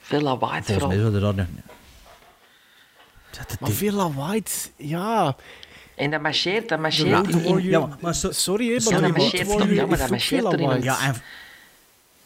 Veel 0.00 0.20
lawaai 0.20 0.62
Volgens 0.62 0.86
mij 0.86 0.98
zouden 0.98 1.20
dat 1.20 1.36
nog... 1.36 1.46
Maar 3.60 3.70
veel 3.70 3.92
lawaai, 3.92 4.42
ja. 4.76 5.36
En 5.94 6.10
dat 6.10 6.20
marcheert, 6.20 6.68
dat 6.68 6.78
marcheert 6.80 7.28
in, 7.28 7.44
in- 7.44 7.62
Ja, 7.62 7.88
maar- 8.00 8.14
Sorry, 8.14 8.66
hè, 8.66 8.72
Ja, 8.72 8.78
maar 8.90 9.00
dat 9.00 9.12
The 9.12 9.18
marcheert 9.20 9.48
toch, 9.48 9.68
ja, 9.70 9.86
maar 9.86 9.98
dat 9.98 10.10
marcheert 10.10 10.44
erin. 10.44 10.60
lawaai. 10.60 10.82
Ja, 10.82 11.00
en, 11.06 11.14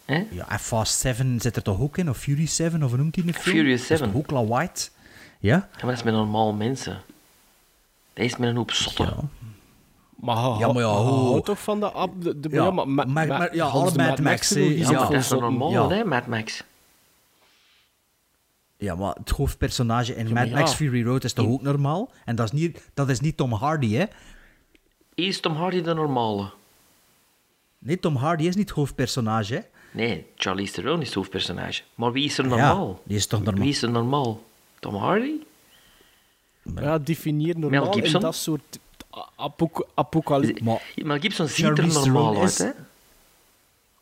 Hè? 0.04 0.26
ja, 0.30 0.48
en 0.50 0.58
Fast 0.58 0.98
7 1.00 1.40
zit 1.40 1.56
er 1.56 1.62
toch 1.62 1.80
ook 1.80 1.98
in? 1.98 2.10
Of 2.10 2.18
Fury 2.18 2.46
7, 2.46 2.82
of 2.82 2.88
hoe 2.88 2.98
noemt 2.98 3.14
hij 3.14 3.24
de 3.24 3.32
film? 3.32 3.56
Furious 3.56 3.80
Dat 3.80 3.90
is 3.90 3.98
7. 3.98 4.06
toch 4.12 4.16
ook 4.22 4.30
lawaai? 4.30 4.68
Ja? 5.38 5.50
Ja, 5.56 5.60
maar 5.72 5.80
dat 5.80 5.90
is 5.92 6.02
met 6.02 6.14
normaal 6.14 6.52
mensen. 6.52 7.02
Dat 8.12 8.24
is 8.24 8.36
met 8.36 8.48
een 8.48 8.56
hoop 8.56 8.70
zotten. 8.72 9.04
Ja. 9.06 9.43
Maar 10.20 10.58
Ja, 10.58 10.72
maar 10.72 10.82
ja, 10.82 10.88
houdt 10.88 11.44
toch 11.46 11.62
van 11.62 11.80
de... 11.80 11.90
ab- 11.92 12.22
de, 12.22 12.40
de 12.40 12.48
Ja, 12.48 12.64
ja, 12.64 12.70
maar, 12.70 12.88
maar, 12.88 13.08
maar- 13.08 13.26
maar- 13.26 13.54
ja, 13.56 13.64
alle 13.66 13.92
de 13.92 13.98
Mad 13.98 14.20
Max, 14.20 14.48
Ja, 14.48 14.92
dat 14.92 15.12
is 15.12 15.28
normaal, 15.28 15.70
ja. 15.70 15.88
hè, 15.88 16.04
Mad 16.04 16.26
Max? 16.26 16.62
Ja, 18.76 18.94
maar 18.94 19.14
het 19.14 19.30
hoofdpersonage 19.30 20.14
in 20.16 20.32
Mad 20.32 20.50
Max. 20.50 20.74
Fury 20.74 21.04
Road 21.04 21.24
is 21.24 21.32
toch 21.32 21.46
ook 21.48 21.62
normaal? 21.62 22.10
En 22.24 22.36
dat 22.36 22.46
is 22.46 22.52
niet, 22.60 22.90
dat 22.94 23.08
is 23.08 23.20
niet 23.20 23.36
Tom 23.36 23.52
Hardy, 23.52 23.92
hè? 23.94 24.04
Is 25.14 25.40
Tom 25.40 25.54
Hardy 25.54 25.80
de 25.82 25.94
normale? 25.94 26.50
Nee, 27.78 28.00
Tom 28.00 28.16
Hardy 28.16 28.44
is 28.44 28.54
niet 28.56 28.68
het 28.68 28.76
hoofdpersonage, 28.78 29.54
hè? 29.54 29.60
Nee, 29.90 30.26
Charlize 30.36 30.72
Theron 30.72 31.00
is 31.00 31.06
het 31.06 31.14
hoofdpersonage. 31.14 31.82
Maar 31.94 32.12
wie 32.12 32.24
is 32.24 32.38
er 32.38 32.44
Ja, 32.44 32.50
normaal? 32.50 33.00
die 33.04 33.16
is 33.16 33.26
toch 33.26 33.42
normaal? 33.42 33.62
Wie 33.62 33.72
is 33.72 33.82
er 33.82 33.90
normaal? 33.90 34.42
Tom 34.80 34.94
Hardy? 34.94 35.32
Ja, 36.76 36.98
definieer 36.98 37.58
normaal 37.58 37.92
Gibson? 37.92 38.14
in 38.14 38.20
dat 38.20 38.34
soort 38.34 38.78
apocalypse. 39.94 40.64
Maar 40.64 40.82
Mel 40.96 41.18
Gibson 41.18 41.48
ziet 41.48 41.64
Charlize 41.64 41.98
er 42.00 42.04
normaal 42.06 42.22
Theron 42.32 42.42
uit, 42.42 42.50
is- 42.50 42.58
hè? 42.58 42.70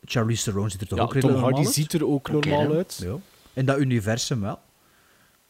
Charlize 0.05 0.43
Theron 0.43 0.69
ziet 0.69 0.81
er 0.81 0.87
toch 0.87 0.97
Ja, 0.97 1.03
ook 1.03 1.11
Hardy 1.13 1.27
normaal 1.27 1.57
uit? 1.57 1.67
ziet 1.67 1.93
er 1.93 2.07
ook 2.07 2.29
normaal 2.31 2.71
uit. 2.73 2.99
Ja. 3.03 3.15
In 3.53 3.65
dat 3.65 3.79
universum 3.79 4.41
wel. 4.41 4.59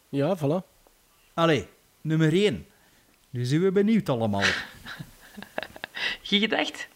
Ja, 0.10 0.38
voilà. 0.38 0.66
Allee, 1.34 1.68
nummer 2.02 2.34
1. 2.34 2.66
Nu 3.30 3.46
zijn 3.46 3.62
we 3.64 3.72
benieuwd 3.72 4.10
allemaal. 4.10 4.44
Je 6.22 6.40
gedacht? 6.40 6.88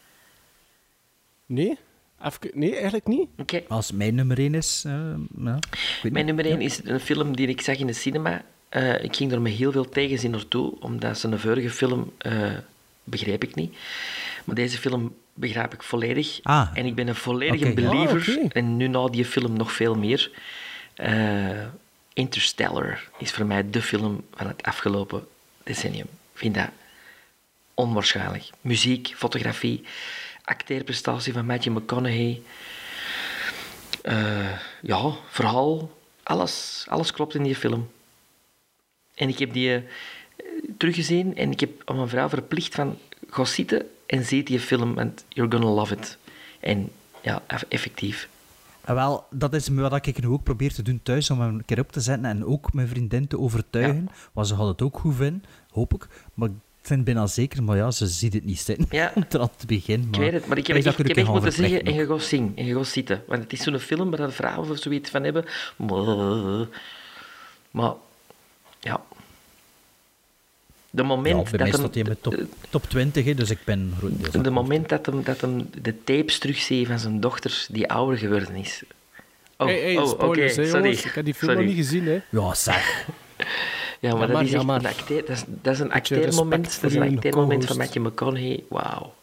Nee? 1.45 1.77
Even, 2.23 2.39
nee, 2.53 2.73
eigenlijk 2.73 3.07
niet. 3.07 3.29
Oké. 3.37 3.63
Als 3.67 3.91
mijn 3.91 4.15
nummer 4.15 4.39
1 4.39 4.53
is... 4.55 4.83
eh, 4.85 4.93
ja, 5.37 5.55
ik 5.55 5.99
weet 6.03 6.11
Mijn 6.13 6.25
niet. 6.25 6.35
nummer 6.35 6.45
1 6.45 6.61
is 6.61 6.81
een 6.83 6.99
film 6.99 7.35
die 7.35 7.47
ik 7.47 7.61
zag 7.61 7.77
in 7.77 7.87
de 7.87 7.93
cinema. 7.93 8.43
Eh, 8.77 9.03
ik 9.03 9.15
ging 9.15 9.31
er 9.31 9.41
met 9.41 9.53
heel 9.53 9.71
veel 9.71 9.89
tegenzin 9.89 10.31
naartoe, 10.31 10.73
omdat 10.79 11.19
ze 11.19 11.27
een 11.27 11.39
vorige 11.39 11.69
film 11.69 12.13
eh, 12.17 12.51
begreep 13.03 13.43
ik 13.43 13.55
niet. 13.55 13.75
Maar 14.43 14.55
deze 14.55 14.77
film 14.77 15.15
begrijp 15.33 15.73
ik 15.73 15.83
volledig. 15.83 16.39
Ah. 16.43 16.69
En 16.73 16.85
ik 16.85 16.95
ben 16.95 17.07
een 17.07 17.15
volledige 17.15 17.73
believer. 17.73 18.37
Ah. 18.39 18.49
En 18.49 18.77
nu 18.77 18.87
na 18.87 19.07
die 19.07 19.25
film 19.25 19.53
nog 19.53 19.71
veel 19.71 19.95
meer. 19.95 20.31
Eh, 20.93 21.65
Interstellar 22.13 23.09
is 23.17 23.31
voor 23.31 23.45
mij 23.45 23.69
de 23.69 23.81
film 23.81 24.25
van 24.35 24.47
het 24.47 24.63
afgelopen 24.63 25.27
decennium. 25.63 26.07
Ik 26.33 26.39
vind 26.39 26.55
dat 26.55 26.69
onwaarschijnlijk. 27.73 28.49
Muziek, 28.61 29.13
fotografie, 29.15 29.83
acteerprestatie 30.43 31.33
van 31.33 31.45
Matthew 31.45 31.77
McConaughey. 31.77 32.41
Ja, 34.81 35.11
verhaal, 35.29 35.91
alles, 36.23 36.85
alles 36.89 37.11
klopt 37.11 37.35
in 37.35 37.43
die 37.43 37.55
film. 37.55 37.89
En 39.17 39.29
ik 39.29 39.39
heb 39.39 39.53
die 39.53 39.73
eh, 39.73 39.81
teruggezien 40.77 41.35
en 41.35 41.51
ik 41.51 41.59
heb 41.59 41.69
aan 41.85 41.95
mijn 41.95 42.07
vrouw 42.09 42.29
verplicht 42.29 42.75
van 42.75 42.97
ga 43.29 43.45
zitten 43.45 43.85
en 44.05 44.25
zie 44.25 44.43
die 44.43 44.59
film, 44.59 44.95
want 44.95 45.25
you're 45.29 45.51
gonna 45.51 45.73
love 45.73 45.93
it. 45.95 46.17
En 46.59 46.89
ja, 47.21 47.41
eff- 47.47 47.65
effectief. 47.67 48.29
En 48.81 48.95
wel, 48.95 49.25
dat 49.31 49.53
is 49.53 49.67
wat 49.67 50.05
ik 50.05 50.21
nu 50.21 50.27
ook 50.27 50.43
probeer 50.43 50.73
te 50.73 50.81
doen 50.81 50.99
thuis, 51.03 51.29
om 51.29 51.39
hem 51.41 51.55
een 51.55 51.65
keer 51.65 51.79
op 51.79 51.91
te 51.91 51.99
zetten 51.99 52.25
en 52.25 52.45
ook 52.45 52.73
mijn 52.73 52.87
vriendin 52.87 53.27
te 53.27 53.39
overtuigen. 53.39 54.09
Want 54.33 54.47
ze 54.47 54.53
had 54.53 54.67
het 54.67 54.81
ook 54.81 54.97
goed 54.99 55.15
vinden, 55.15 55.43
hoop 55.71 55.93
ik. 55.93 56.07
Maar 56.33 56.49
zijn 56.81 57.03
bijna 57.03 57.27
zeker, 57.27 57.63
maar 57.63 57.77
ja, 57.77 57.91
ze 57.91 58.07
ziet 58.07 58.33
het 58.33 58.45
niet 58.45 58.59
zitten 58.59 58.85
Ja. 58.89 59.11
om 59.15 59.25
eraan 59.29 59.49
te 59.55 59.65
beginnen. 59.65 60.07
Ik 60.11 60.15
weet 60.19 60.33
het, 60.33 60.47
maar 60.47 60.57
ik 60.57 60.67
heb, 60.67 60.75
ik 60.77 60.85
ik, 60.85 60.97
ik 60.97 61.17
echt 61.17 61.27
moeten 61.27 61.51
zeggen, 61.53 61.83
en 61.83 61.93
je 61.93 62.05
gaat 62.05 62.21
zingen, 62.23 62.51
en 62.55 62.65
je 62.65 62.75
gaat 62.75 62.87
zitten. 62.87 63.23
Want 63.27 63.43
het 63.43 63.53
is 63.53 63.61
zo'n 63.63 63.79
film 63.79 64.09
waar 64.09 64.19
de 64.27 64.31
vrouwen 64.31 64.69
of 64.69 64.77
zoiets 64.77 65.09
van 65.09 65.23
hebben. 65.23 65.45
Maar, 67.71 67.93
ja. 68.79 69.01
De 70.89 71.03
moment 71.03 71.35
Ja, 71.35 71.41
bij 71.51 71.59
mij 71.59 71.71
dat 71.71 71.79
staat 71.79 71.93
hij 71.93 72.03
hem, 72.03 72.11
met 72.11 72.23
top, 72.23 72.35
top 72.69 72.83
20, 72.89 73.25
hè, 73.25 73.33
dus 73.33 73.49
ik 73.49 73.59
ben 73.65 73.93
grotendeels 73.97 74.43
de 74.43 74.49
moment 74.49 74.89
dat 74.89 75.05
hem, 75.05 75.23
dat 75.23 75.41
hem 75.41 75.69
de 75.81 76.03
tapes 76.03 76.39
terugziet 76.39 76.87
van 76.87 76.99
zijn 76.99 77.19
dochter 77.19 77.65
die 77.69 77.89
ouder 77.91 78.17
geworden 78.17 78.55
is. 78.55 78.83
Oh, 79.57 79.67
hey, 79.67 79.79
hey, 79.81 79.97
oh, 79.97 80.07
spoilers, 80.07 80.51
oké, 80.53 80.61
hè, 80.61 80.67
sorry. 80.67 80.83
jongens. 80.83 81.05
Ik 81.05 81.11
heb 81.13 81.25
die 81.25 81.33
film 81.33 81.51
sorry. 81.51 81.65
nog 81.65 81.75
niet 81.75 81.85
gezien, 81.85 82.05
hè. 82.05 82.21
Ja, 82.29 82.53
zeg. 82.53 83.05
Ja, 83.99 84.11
maar 84.11 84.19
Ja, 84.19 84.25
dat 84.25 84.35
maar, 84.35 84.43
is 84.43 84.49
ja, 84.51 84.57
echt 84.57 84.65
maar. 84.65 84.79
een 84.79 84.85
acteer, 84.85 85.25
dat 85.25 85.29
is, 85.35 85.43
dat 85.47 85.73
is 85.73 85.79
een 85.79 85.91
acteermoment, 85.91 86.81
dat 86.81 86.91
is 86.91 86.95
een 86.97 87.15
acteermoment 87.15 87.65
van. 87.65 87.77
Matthew 87.77 88.05
McConaughey. 88.05 88.63
Wauw. 88.69 89.13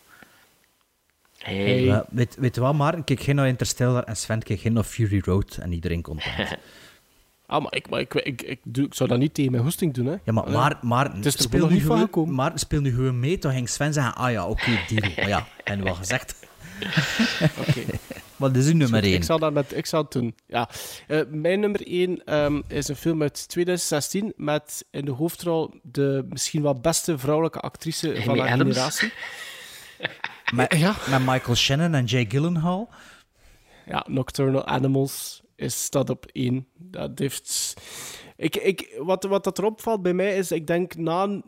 Hey. 1.38 1.84
Ja, 1.84 2.06
weet, 2.10 2.36
weet 2.38 2.54
je 2.54 2.60
wat, 2.60 2.74
Maarten? 2.74 3.04
Kijk 3.04 3.20
geen 3.20 3.34
naar 3.34 3.48
Interstellar 3.48 4.02
en 4.02 4.16
Sven 4.16 4.42
keek 4.42 4.60
geen 4.60 4.72
naar 4.72 4.84
Fury 4.84 5.22
Road 5.24 5.58
en 5.60 5.72
iedereen 5.72 6.02
content. 6.02 6.48
Ah, 7.54 7.62
maar 7.62 7.74
ik, 7.74 7.90
maar 7.90 8.00
ik, 8.00 8.14
ik, 8.14 8.42
ik, 8.42 8.60
doe, 8.64 8.84
ik 8.86 8.94
zou 8.94 9.08
dat 9.08 9.18
niet 9.18 9.34
tegen 9.34 9.50
mijn 9.50 9.62
hoesting 9.62 9.94
doen, 9.94 10.06
hè. 10.06 10.16
Ja, 10.24 10.32
maar, 10.32 10.50
maar, 10.50 10.78
maar 10.82 11.12
Het 11.14 11.26
is 11.26 11.34
er 11.34 11.40
speel, 11.40 11.60
nog 11.60 11.68
nu 11.68 11.74
niet 11.74 11.84
van 11.84 11.92
gewoon, 11.92 12.06
gekomen. 12.06 12.34
maar 12.34 12.52
speel 12.54 12.80
nu 12.80 12.90
gewoon 12.94 13.20
mee, 13.20 13.38
dan 13.38 13.52
ging 13.52 13.68
Sven 13.68 13.92
zeggen, 13.92 14.14
ah 14.14 14.30
ja, 14.30 14.46
oké, 14.46 14.78
deal. 14.88 15.10
Maar 15.16 15.28
ja, 15.28 15.46
en 15.64 15.82
wel 15.84 15.94
gezegd. 15.94 16.34
Oké. 17.68 17.80
Wat 18.36 18.56
is 18.56 18.66
uw 18.66 18.76
nummer 18.76 18.98
Goed, 18.98 19.08
1? 19.08 19.14
Ik 19.14 19.24
zal 19.24 19.38
dat 19.38 19.52
met, 19.52 19.76
ik 19.76 19.86
zal 19.86 20.02
het 20.02 20.12
doen. 20.12 20.34
Ja. 20.46 20.68
Eh, 21.06 21.20
mijn 21.30 21.60
nummer 21.60 21.86
1 21.86 22.64
is 22.68 22.88
een 22.88 22.96
film 22.96 23.22
uit 23.22 23.48
2016 23.48 24.32
met 24.36 24.84
in 24.90 25.04
de 25.04 25.10
hoofdrol 25.10 25.74
de 25.82 26.26
misschien 26.28 26.62
wel 26.62 26.80
beste 26.80 27.18
vrouwelijke 27.18 27.60
actrice 27.60 28.22
van 28.24 28.38
haar 28.38 28.48
Adams. 28.52 28.74
generatie. 28.76 29.12
Met, 30.54 30.74
Ja. 30.78 30.94
met 31.10 31.20
Michael 31.26 31.56
Shannon 31.56 31.94
en 31.94 32.04
Jay 32.04 32.24
Gyllenhaal. 32.28 32.88
Ja, 33.86 34.04
Nocturnal 34.08 34.66
Animals 34.66 35.42
is 35.56 35.84
staat 35.84 36.10
op 36.10 36.26
één. 36.32 36.68
Dat 36.74 37.18
heeft... 37.18 37.74
Ik, 38.36 38.56
ik, 38.56 38.96
wat, 38.98 39.24
wat 39.24 39.44
dat 39.44 39.58
erop 39.58 39.80
valt 39.80 40.02
bij 40.02 40.14
mij 40.14 40.36
is, 40.36 40.52
ik 40.52 40.66
denk 40.66 40.96
na 40.96 41.42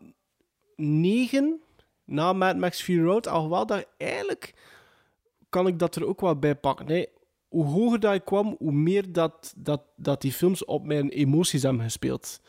negen, 0.77 1.61
na 2.05 2.33
Mad 2.33 2.57
Max 2.57 2.83
Fury 2.83 3.05
Road, 3.05 3.27
alhoewel 3.27 3.67
dat 3.67 3.87
eigenlijk 3.97 4.55
kan 5.49 5.67
ik 5.67 5.79
dat 5.79 5.97
er 5.97 6.07
ook 6.07 6.21
wel 6.21 6.39
bij 6.39 6.57
pakken. 6.57 6.87
Nee, 6.87 7.09
hoe 7.49 7.65
hoger 7.65 8.01
dat 8.01 8.15
ik 8.15 8.25
kwam, 8.25 8.57
hoe 8.59 8.73
meer 8.73 9.13
dat, 9.13 9.55
dat, 9.57 9.83
dat 9.97 10.21
die 10.21 10.33
films 10.33 10.65
op 10.65 10.87
mijn 10.87 11.09
emoties 11.09 11.63
hebben 11.63 11.83
gespeeld. 11.83 12.41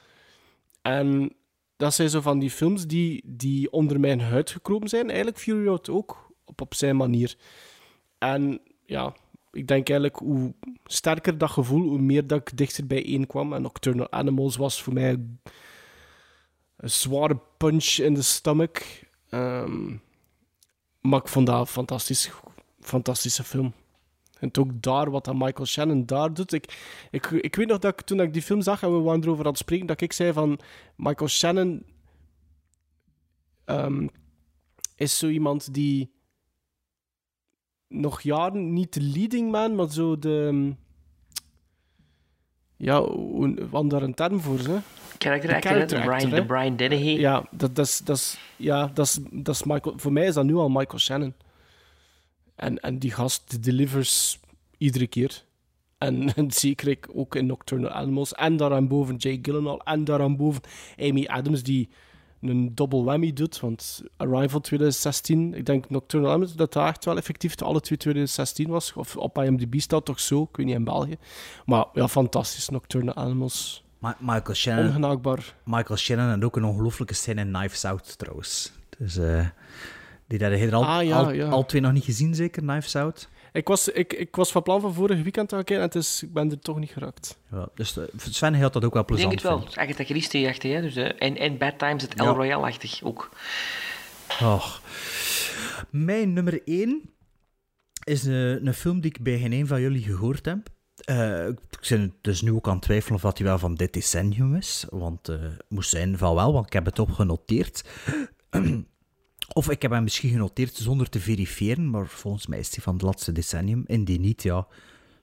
En 0.81 1.35
dat 1.77 1.93
zijn 1.93 2.09
zo 2.09 2.21
van 2.21 2.39
die 2.39 2.49
films 2.49 2.87
die, 2.87 3.21
die 3.25 3.71
onder 3.71 3.99
mijn 3.99 4.21
huid 4.21 4.49
gekropen 4.49 4.89
zijn. 4.89 5.07
Eigenlijk 5.07 5.37
Fury 5.37 5.65
Road 5.65 5.89
ook, 5.89 6.33
op, 6.45 6.61
op 6.61 6.73
zijn 6.73 6.95
manier. 6.95 7.35
En 8.17 8.61
ja, 8.85 9.15
ik 9.57 9.67
denk 9.67 9.89
eigenlijk 9.89 10.19
hoe 10.19 10.53
sterker 10.85 11.37
dat 11.37 11.51
gevoel, 11.51 11.87
hoe 11.87 11.99
meer 11.99 12.27
dat 12.27 12.39
ik 12.39 12.57
dichter 12.57 13.25
kwam. 13.27 13.53
En 13.53 13.61
Nocturnal 13.61 14.11
Animals 14.11 14.55
was 14.55 14.81
voor 14.81 14.93
mij 14.93 15.19
een 16.77 16.89
zware 16.89 17.39
punch 17.57 17.85
in 17.85 18.13
de 18.13 18.21
stomach. 18.21 19.03
Ehm, 19.29 19.95
maar 21.01 21.19
ik 21.19 21.27
vond 21.27 21.47
dat 21.47 21.59
een 21.59 21.67
fantastisch, 21.67 22.31
fantastische 22.79 23.43
film. 23.43 23.73
En 24.39 24.57
ook 24.57 24.81
daar, 24.81 25.11
wat 25.11 25.25
dat 25.25 25.35
Michael 25.35 25.65
Shannon 25.65 26.05
daar 26.05 26.33
doet. 26.33 26.53
Ik, 26.53 26.77
ik, 27.11 27.25
ik 27.25 27.55
weet 27.55 27.67
nog 27.67 27.79
dat 27.79 27.99
ik 27.99 28.05
toen 28.05 28.21
ik 28.21 28.33
die 28.33 28.41
film 28.41 28.61
zag 28.61 28.83
en 28.83 28.91
we 28.91 28.99
waren 28.99 29.23
erover 29.23 29.43
aan 29.45 29.51
het 29.51 29.59
spreken, 29.59 29.87
dat 29.87 30.01
ik 30.01 30.13
zei 30.13 30.33
van 30.33 30.59
Michael 30.95 31.29
Shannon 31.29 31.85
ehm, 33.65 34.07
is 34.95 35.17
zo 35.17 35.27
iemand 35.27 35.73
die 35.73 36.15
nog 37.87 38.21
jaren 38.21 38.73
niet 38.73 38.93
de 38.93 39.01
leading 39.01 39.51
man, 39.51 39.75
maar 39.75 39.91
zo 39.91 40.19
de. 40.19 40.45
ehm, 40.49 40.71
Ja, 42.79 43.01
hoe- 43.03 43.67
wat 43.69 43.89
daar 43.89 44.01
een 44.01 44.13
term 44.13 44.39
voor, 44.39 44.59
hè? 44.59 44.77
Character 45.17 45.53
actor, 45.55 45.61
de 45.61 45.67
character 45.67 45.99
Brian, 46.01 46.13
actor, 46.23 46.39
de? 46.39 46.45
Brian 46.45 46.75
Dennehy. 46.75 47.19
Ja, 47.19 47.47
dat, 47.51 47.75
dat, 47.75 47.85
is, 47.85 47.97
dat, 47.97 48.17
is, 48.17 48.37
ja 48.55 48.87
dat, 48.93 49.05
is, 49.05 49.19
dat 49.31 49.55
is 49.55 49.63
Michael. 49.63 49.97
Voor 49.97 50.11
mij 50.11 50.25
is 50.25 50.33
dat 50.33 50.45
nu 50.45 50.55
al 50.55 50.69
Michael 50.69 50.99
Shannon. 50.99 51.33
En, 52.55 52.79
en 52.79 52.99
die 52.99 53.11
gast 53.11 53.63
delivers 53.63 54.39
iedere 54.77 55.07
keer. 55.07 55.43
En, 55.97 56.33
en 56.35 56.51
zeker 56.51 56.87
ik 56.87 57.07
ook 57.13 57.35
in 57.35 57.45
Nocturnal 57.45 57.89
Animals. 57.91 58.33
En 58.33 58.57
daaraan 58.57 58.87
boven 58.87 59.15
Jay 59.15 59.39
Gyllenhaal. 59.41 59.81
En 59.83 60.03
daaraan 60.03 60.35
boven 60.35 60.61
Amy 60.99 61.25
Adams, 61.25 61.63
die 61.63 61.89
een 62.49 62.75
double 62.75 63.03
whammy 63.03 63.33
doet. 63.33 63.59
Want 63.59 64.01
Arrival 64.17 64.59
2016, 64.61 65.53
ik 65.53 65.65
denk 65.65 65.89
Nocturnal 65.89 66.29
Animals, 66.31 66.53
dat 66.55 66.73
dat 66.73 66.87
echt 66.87 67.05
wel 67.05 67.17
effectief 67.17 67.61
alle 67.61 67.79
twee 67.81 67.97
2016 67.97 68.67
was. 68.69 68.93
Of 68.93 69.15
op 69.15 69.37
IMDb 69.37 69.79
staat 69.79 70.05
toch 70.05 70.19
zo, 70.19 70.41
ik 70.41 70.55
weet 70.57 70.65
niet 70.65 70.75
in 70.75 70.83
België. 70.83 71.17
Maar 71.65 71.85
ja, 71.93 72.07
fantastisch, 72.07 72.69
Nocturnal 72.69 73.15
Animals. 73.15 73.83
Ma- 73.99 74.17
Michael 74.19 74.55
Shannon. 74.55 74.87
Ongenaakbaar. 74.87 75.55
Michael 75.65 75.97
Shannon 75.99 76.29
en 76.29 76.45
ook 76.45 76.55
een 76.55 76.63
ongelooflijke 76.65 77.13
scène 77.13 77.41
in 77.41 77.51
Knives 77.51 77.85
Out 77.85 78.17
trouwens. 78.17 78.71
Dus 78.97 79.17
eh 79.17 79.45
die 80.27 80.43
hadden 80.43 80.73
al, 80.73 80.85
Ah, 80.85 81.03
ja, 81.03 81.17
al, 81.17 81.31
ja. 81.31 81.47
al 81.49 81.65
twee 81.65 81.81
nog 81.81 81.91
niet 81.91 82.03
gezien, 82.03 82.35
zeker, 82.35 82.61
Knives 82.61 82.95
Out. 82.95 83.29
Ik 83.57 83.67
was, 83.67 83.87
ik, 83.89 84.13
ik 84.13 84.35
was 84.35 84.51
van 84.51 84.63
plan 84.63 84.81
van 84.81 84.93
vorig 84.93 85.21
weekend 85.23 85.49
te 85.49 85.55
gaan 85.55 85.63
kijken 85.63 85.83
en 85.85 85.91
het 85.91 86.03
is, 86.03 86.23
ik 86.23 86.33
ben 86.33 86.51
er 86.51 86.59
toch 86.59 86.79
niet 86.79 86.89
geraakt. 86.91 87.37
Ja, 87.51 87.69
dus 87.75 87.97
eh, 87.97 88.03
Sven 88.17 88.61
had 88.61 88.73
dat 88.73 88.85
ook 88.85 88.93
wel 88.93 89.01
Ik 89.01 89.07
plezant. 89.07 89.29
denk 89.29 89.41
het 89.41 89.49
wel. 89.51 89.59
vind 89.59 89.73
Het 89.75 89.83
is 89.83 89.83
Agatha 89.89 90.03
Christie-achtig, 90.13 90.71
hè. 90.73 90.81
Dus, 90.81 90.95
eh, 90.95 91.11
en, 91.19 91.37
en 91.37 91.57
Bad 91.57 91.79
Times, 91.79 92.01
het 92.03 92.13
El 92.13 92.25
Ja. 92.25 92.31
Royale-achtig 92.31 93.03
ook. 93.03 93.29
Och. 94.41 94.81
Mijn 95.89 96.33
nummer 96.33 96.61
1 96.65 97.09
is 98.03 98.23
een, 98.23 98.67
een 98.67 98.73
film 98.73 99.01
die 99.01 99.11
ik 99.11 99.23
bij 99.23 99.39
geen 99.39 99.51
een 99.53 99.67
van 99.67 99.81
jullie 99.81 100.03
gehoord 100.03 100.45
heb. 100.45 100.57
Eh, 100.95 101.47
ik 101.47 101.59
ben 101.89 102.13
dus 102.21 102.41
nu 102.41 102.51
ook 102.51 102.67
aan 102.67 102.73
het 102.73 102.81
twijfelen 102.81 103.15
of 103.15 103.21
dat 103.21 103.37
hij 103.37 103.47
wel 103.47 103.59
van 103.59 103.75
dit 103.75 103.93
decennium 103.93 104.55
is. 104.55 104.85
Want 104.89 105.29
eh, 105.29 105.41
het 105.41 105.65
moest 105.69 105.89
zijn 105.89 106.17
van 106.17 106.35
wel, 106.35 106.53
want 106.53 106.65
ik 106.65 106.73
heb 106.73 106.85
het 106.85 106.99
opgenoteerd. 106.99 107.83
of 109.53 109.69
ik 109.69 109.81
heb 109.81 109.91
hem 109.91 110.03
misschien 110.03 110.29
genoteerd 110.29 110.75
zonder 110.75 111.09
te 111.09 111.19
verifiëren, 111.19 111.89
maar 111.89 112.07
volgens 112.07 112.47
mij 112.47 112.59
is 112.59 112.75
hij 112.75 112.83
van 112.83 112.93
het 112.93 113.01
laatste 113.01 113.31
decennium. 113.31 113.83
Indien 113.85 114.21
niet, 114.21 114.43
ja, 114.43 114.67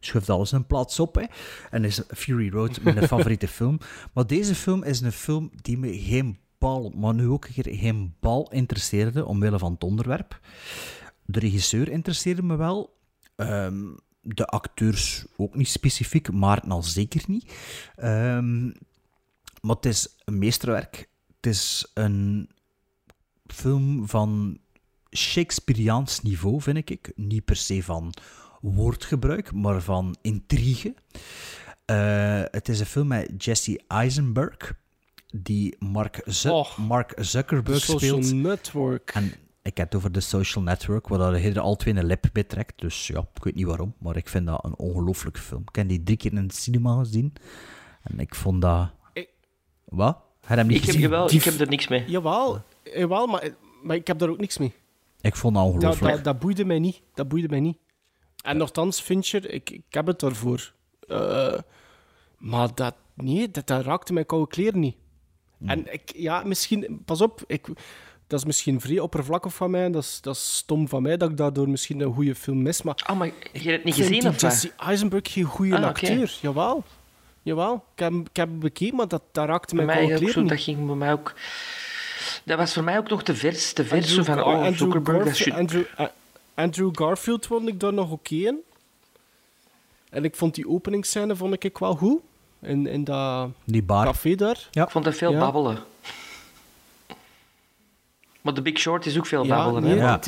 schuift 0.01 0.31
alles 0.31 0.53
een 0.53 0.67
plaats 0.67 1.01
op. 1.01 1.15
Hè. 1.15 1.25
En 1.71 1.85
is 1.85 2.03
Fury 2.09 2.51
Road 2.51 2.83
mijn 2.83 3.09
favoriete 3.09 3.49
film. 3.49 3.79
Maar 4.13 4.27
deze 4.27 4.55
film 4.55 4.83
is 4.83 5.01
een 5.01 5.13
film 5.13 5.51
die 5.63 5.79
me 5.79 5.99
geen 5.99 6.39
bal, 6.59 6.93
maar 6.97 7.15
nu 7.15 7.29
ook 7.29 7.45
een 7.45 7.63
keer 7.63 7.79
geen 7.79 8.15
bal 8.21 8.51
interesseerde, 8.51 9.25
omwille 9.25 9.59
van 9.59 9.73
het 9.73 9.85
onderwerp. 9.85 10.41
De 11.25 11.39
regisseur 11.39 11.89
interesseerde 11.89 12.43
me 12.43 12.57
wel. 12.57 12.97
Ehm, 13.37 13.83
de 14.21 14.47
acteurs 14.47 15.25
ook 15.37 15.55
niet 15.55 15.69
specifiek, 15.69 16.33
maar 16.33 16.61
al 16.61 16.83
zeker 16.83 17.23
niet. 17.27 17.55
Ehm, 17.97 18.65
maar 19.61 19.77
het 19.77 19.87
is 19.87 20.09
een 20.25 20.39
meesterwerk. 20.39 21.09
Het 21.37 21.47
is 21.47 21.91
een 21.95 22.49
film 23.47 24.09
van 24.09 24.59
Shakespeareaans 25.17 26.23
niveau, 26.23 26.61
vind 26.61 26.91
ik. 26.91 27.13
Niet 27.15 27.45
per 27.45 27.57
se 27.57 27.83
van 27.83 28.13
woordgebruik, 28.61 29.53
maar 29.53 29.81
van 29.83 30.17
intrigue. 30.23 30.95
Eh, 31.85 32.43
het 32.51 32.69
is 32.69 32.81
een 32.81 32.87
film 32.87 33.07
met 33.07 33.45
Jesse 33.45 33.81
Eisenberg, 33.89 34.75
die 35.35 35.77
Mark, 35.79 36.27
Mark 36.77 37.13
Zuckerberg 37.17 37.79
The 37.79 37.85
Social 37.85 38.23
speelt. 38.23 38.43
Network. 38.43 39.11
En 39.15 39.33
ik 39.63 39.77
heb 39.77 39.87
het 39.87 39.95
over 39.95 40.13
de 40.13 40.21
Social 40.21 40.65
Network, 40.65 41.09
waar 41.09 41.33
hij 41.33 41.51
er 41.51 41.61
al 41.61 41.77
twee 41.77 41.95
een 41.95 42.05
lip 42.07 42.25
bij 42.33 42.45
trekt. 42.45 42.81
Dus 42.81 43.07
ja, 43.07 43.27
ik 43.35 43.45
weet 43.45 43.55
niet 43.55 43.67
waarom, 43.67 43.95
maar 43.99 44.17
ik 44.17 44.29
vind 44.29 44.47
dat 44.47 44.65
een 44.65 44.77
ongelooflijke 44.77 45.41
film. 45.41 45.63
Ik 45.69 45.77
heb 45.77 45.89
die 45.89 46.03
drie 46.03 46.17
keer 46.17 46.33
in 46.33 46.37
het 46.37 46.55
cinema 46.55 46.99
gezien. 46.99 47.33
En 48.03 48.19
ik 48.21 48.35
vond 48.35 48.63
dat... 48.63 48.91
Wat? 49.85 50.19
Heb 50.45 50.59
hem 50.59 50.67
niet 50.67 50.77
Ik 50.77 50.83
heb, 50.83 50.95
gezien? 50.95 51.11
jawel, 51.11 51.33
ik 51.33 51.43
heb 51.45 51.61
er 51.61 51.69
niks 51.69 51.89
mee. 51.89 52.05
Jawel, 52.07 52.63
jawel 52.85 53.27
maar, 53.27 53.49
maar 53.83 53.97
ik 53.97 54.07
heb 54.07 54.19
daar 54.19 54.29
ook 54.29 54.39
niks 54.41 54.59
mee. 54.59 54.73
Ik 55.21 55.37
vond 55.37 55.55
Dat, 55.55 55.65
ongelooflijk. 55.65 56.15
dat, 56.15 56.25
dat 56.25 56.39
boeide 56.39 56.65
mij 56.65 56.79
niet. 56.79 57.01
Dat 57.15 57.29
boeide 57.29 57.49
mij 57.49 57.61
niet. 57.61 57.77
En 58.45 58.57
nogthans, 58.57 59.01
Fincher, 59.01 59.51
ik, 59.51 59.71
ik 59.71 59.83
heb 59.89 60.07
het 60.07 60.21
daarvoor. 60.21 60.73
Eh, 61.09 61.59
maar 62.39 62.75
dat, 62.75 62.95
nee, 63.15 63.51
dat, 63.51 63.67
dat 63.67 63.85
raakte 63.85 64.13
mijn 64.13 64.27
koude 64.27 64.49
kleren 64.49 64.81
niet. 64.81 64.97
En 65.67 65.93
ik, 65.93 66.13
ja, 66.17 66.43
misschien, 66.45 67.03
pas 67.05 67.21
op, 67.21 67.45
ik, 67.47 67.67
dat 68.27 68.39
is 68.39 68.45
misschien 68.45 68.81
vrij 68.81 68.99
oppervlakkig 68.99 69.55
van 69.55 69.71
mij. 69.71 69.91
Dat 69.91 70.03
is, 70.03 70.21
dat 70.21 70.35
is 70.35 70.57
stom 70.57 70.89
van 70.89 71.03
mij 71.03 71.17
dat 71.17 71.31
ik 71.31 71.37
daardoor 71.37 71.69
misschien 71.69 72.01
een 72.01 72.15
goede 72.15 72.35
film 72.35 72.63
mis. 72.63 72.83
Maar 72.83 73.07
Oh, 73.11 73.19
maar 73.19 73.27
je 73.27 73.33
hebt 73.53 73.65
het 73.65 73.85
niet 73.85 73.95
gezien, 73.95 74.21
die 74.21 74.29
of? 74.29 74.41
Jesse 74.41 74.73
Eisenberg 74.77 75.33
geen 75.33 75.45
goede 75.45 75.77
Ah, 75.77 75.85
acteur. 75.85 76.39
Jawel. 76.43 76.85
Jawel. 77.43 77.75
Ik 77.75 77.99
heb, 77.99 78.11
hem- 78.13 78.21
ik 78.31 78.37
heb 78.37 78.49
hem 78.49 78.59
bekeken, 78.61 78.97
maar 78.97 79.09
dat, 79.09 79.23
dat 79.33 79.47
raakte 79.47 79.75
Bij 79.75 79.85
mijn 79.85 79.99
mij 79.99 80.07
koude 80.09 80.25
ook 80.27 80.33
kleren 80.33 80.35
zo, 80.35 80.41
niet. 80.55 80.67
dat 80.67 80.77
ging 80.77 80.87
bij 80.87 80.97
mij 80.97 81.13
ook... 81.13 81.35
Dat 82.45 82.59
was 82.59 82.73
voor 82.73 82.85
mij 82.85 82.99
ook 82.99 83.09
nog 83.09 83.23
te 83.23 83.35
vers, 83.35 83.73
te 83.73 83.85
vers. 83.85 84.07
Andrew, 84.19 84.25
van, 84.35 84.45
oh, 84.45 84.55
Andrew 84.55 84.77
Zuckerberg, 84.77 85.25
Garfield. 85.25 85.57
Andrew, 85.57 85.83
eh, 85.97 86.07
Andrew 86.55 86.91
Garfield 86.93 87.47
vond 87.47 87.69
ik 87.69 87.81
daar 87.81 87.93
nog 87.93 88.11
oké 88.11 88.35
in. 88.35 88.59
En 90.11 90.25
ik 90.25 90.37
vond 90.37 90.55
die 90.55 90.69
openingsscène 90.69 91.37
vond 91.37 91.65
ik 91.65 91.79
wel 91.79 91.95
goed. 91.95 92.21
In, 92.63 92.87
in 92.87 93.05
dat 93.05 93.49
Die 93.65 93.83
bar. 93.83 94.05
café 94.05 94.35
daar. 94.35 94.69
Ja. 94.71 94.85
Ik 94.85 94.91
vond 94.91 95.05
het 95.05 95.17
veel 95.17 95.33
Ja. 95.33 95.39
babbelen. 95.39 95.79
Maar 98.41 98.53
The 98.53 98.63
Big 98.63 98.79
Short 98.79 99.07
is 99.07 99.19
ook 99.19 99.27
veel 99.27 99.45
Ja, 99.45 99.57
babbelen, 99.57 99.83
nee, 99.83 99.99
hè? 99.99 100.05
Ja. 100.05 100.21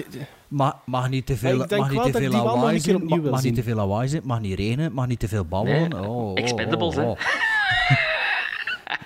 Mag, 0.49 0.77
mag 0.85 1.09
niet 1.09 1.27
te 1.27 1.37
veel, 1.37 1.57
mag 1.57 1.91
niet 1.91 2.03
te 2.03 2.13
veel 2.13 2.31
lawaai 2.31 2.81
zijn, 2.81 3.05
mag, 3.05 3.43
niet 3.43 3.55
te 3.55 3.63
veel 3.63 3.75
lawaai 3.77 4.09
zijn, 4.09 4.23
mag 4.25 4.41
niet 4.41 4.59
regenen, 4.59 4.93
mag 4.93 5.07
niet 5.07 5.19
te 5.21 5.29
veel 5.29 5.45
babbelen. 5.45 5.89
Nee, 5.89 6.01
Oh, 6.01 6.31
oh, 6.31 6.39
Expendables, 6.39 6.97
oh, 6.97 7.03
hè? 7.03 7.09
oh. 7.11 7.19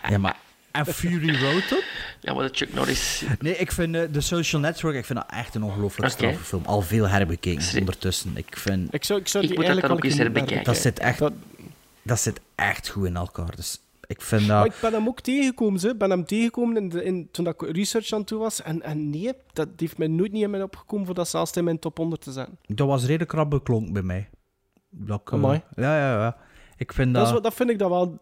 Ja, 0.08 0.18
maar... 0.18 0.36
En 0.70 0.86
Fury 0.86 1.36
Road? 1.42 1.82
Ja, 2.20 2.32
maar 2.34 2.42
dat 2.42 2.56
Chuck 2.56 2.74
Norris... 2.74 3.24
Nee, 3.40 3.56
ik 3.56 3.72
vind 3.72 3.94
eh, 3.94 4.02
The 4.02 4.20
Social 4.20 4.60
Network 4.60 4.96
ik 4.96 5.04
vind 5.04 5.18
dat 5.18 5.30
echt 5.30 5.54
een 5.54 5.62
ongelooflijk 5.62 6.12
straffe 6.12 6.44
film. 6.44 6.62
Al 6.64 6.82
veel 6.82 7.08
herbekeken 7.08 7.78
ondertussen. 7.78 8.36
Ik 8.36 8.56
vind... 8.56 8.94
Ik 8.94 9.04
zou, 9.04 9.20
ik 9.20 9.28
zou 9.28 9.44
Ik 9.44 9.48
die 9.50 9.58
moet 9.58 9.66
dat 9.68 9.76
eigenlijk 9.76 9.86
dan 9.86 9.90
ook 9.96 10.02
al 10.02 10.08
eens 10.10 10.18
herbekijken. 10.18 10.64
Dat 10.64 10.76
zit 10.82 10.98
echt, 10.98 11.18
Dat- 11.18 11.32
dat 12.02 12.20
zit 12.20 12.40
echt 12.54 12.88
goed 12.88 13.06
in 13.06 13.16
elkaar. 13.16 13.56
Dus 13.56 13.80
ik 14.06 14.20
vind 14.22 14.46
dat... 14.46 14.64
ik 14.66 14.72
ben 14.80 14.92
hem 14.92 15.06
ook 15.08 15.20
tegengekomen. 15.20 15.88
Ik 15.90 15.98
ben 15.98 16.10
hem 16.10 16.24
tegengekomen 16.24 16.76
in 16.76 16.88
de, 16.88 17.04
in, 17.04 17.28
toen 17.30 17.46
ik 17.46 17.62
research 17.62 18.12
aan 18.12 18.18
het 18.18 18.28
doen 18.28 18.38
was. 18.38 18.62
En, 18.62 18.82
en 18.82 19.10
nee, 19.10 19.32
dat 19.52 19.68
heeft 19.76 19.98
mij 19.98 20.06
nooit 20.08 20.32
niet 20.32 20.42
in 20.42 20.50
mij 20.50 20.62
opgekomen 20.62 21.06
voor 21.06 21.14
dat 21.14 21.28
zelfs 21.28 21.52
in 21.52 21.64
mijn 21.64 21.78
top 21.78 21.96
100 21.96 22.22
te 22.22 22.32
zetten. 22.32 22.58
Dat 22.66 22.86
was 22.86 23.04
redelijk 23.04 23.30
krap 23.30 23.50
beklonken 23.50 23.92
bij 23.92 24.02
mij. 24.02 24.28
Dat, 24.90 25.20
eh, 25.24 25.32
Amai. 25.32 25.62
ja, 25.76 25.98
ja, 25.98 26.12
ja. 26.20 26.36
Ik 26.76 26.92
vind 26.92 27.06
Dat, 27.14 27.16
dat... 27.16 27.26
is, 27.26 27.32
wat- 27.32 27.42
dat 27.42 27.54
vind 27.54 27.70
ik 27.70 27.78
dan 27.78 27.90
wel 27.90 28.18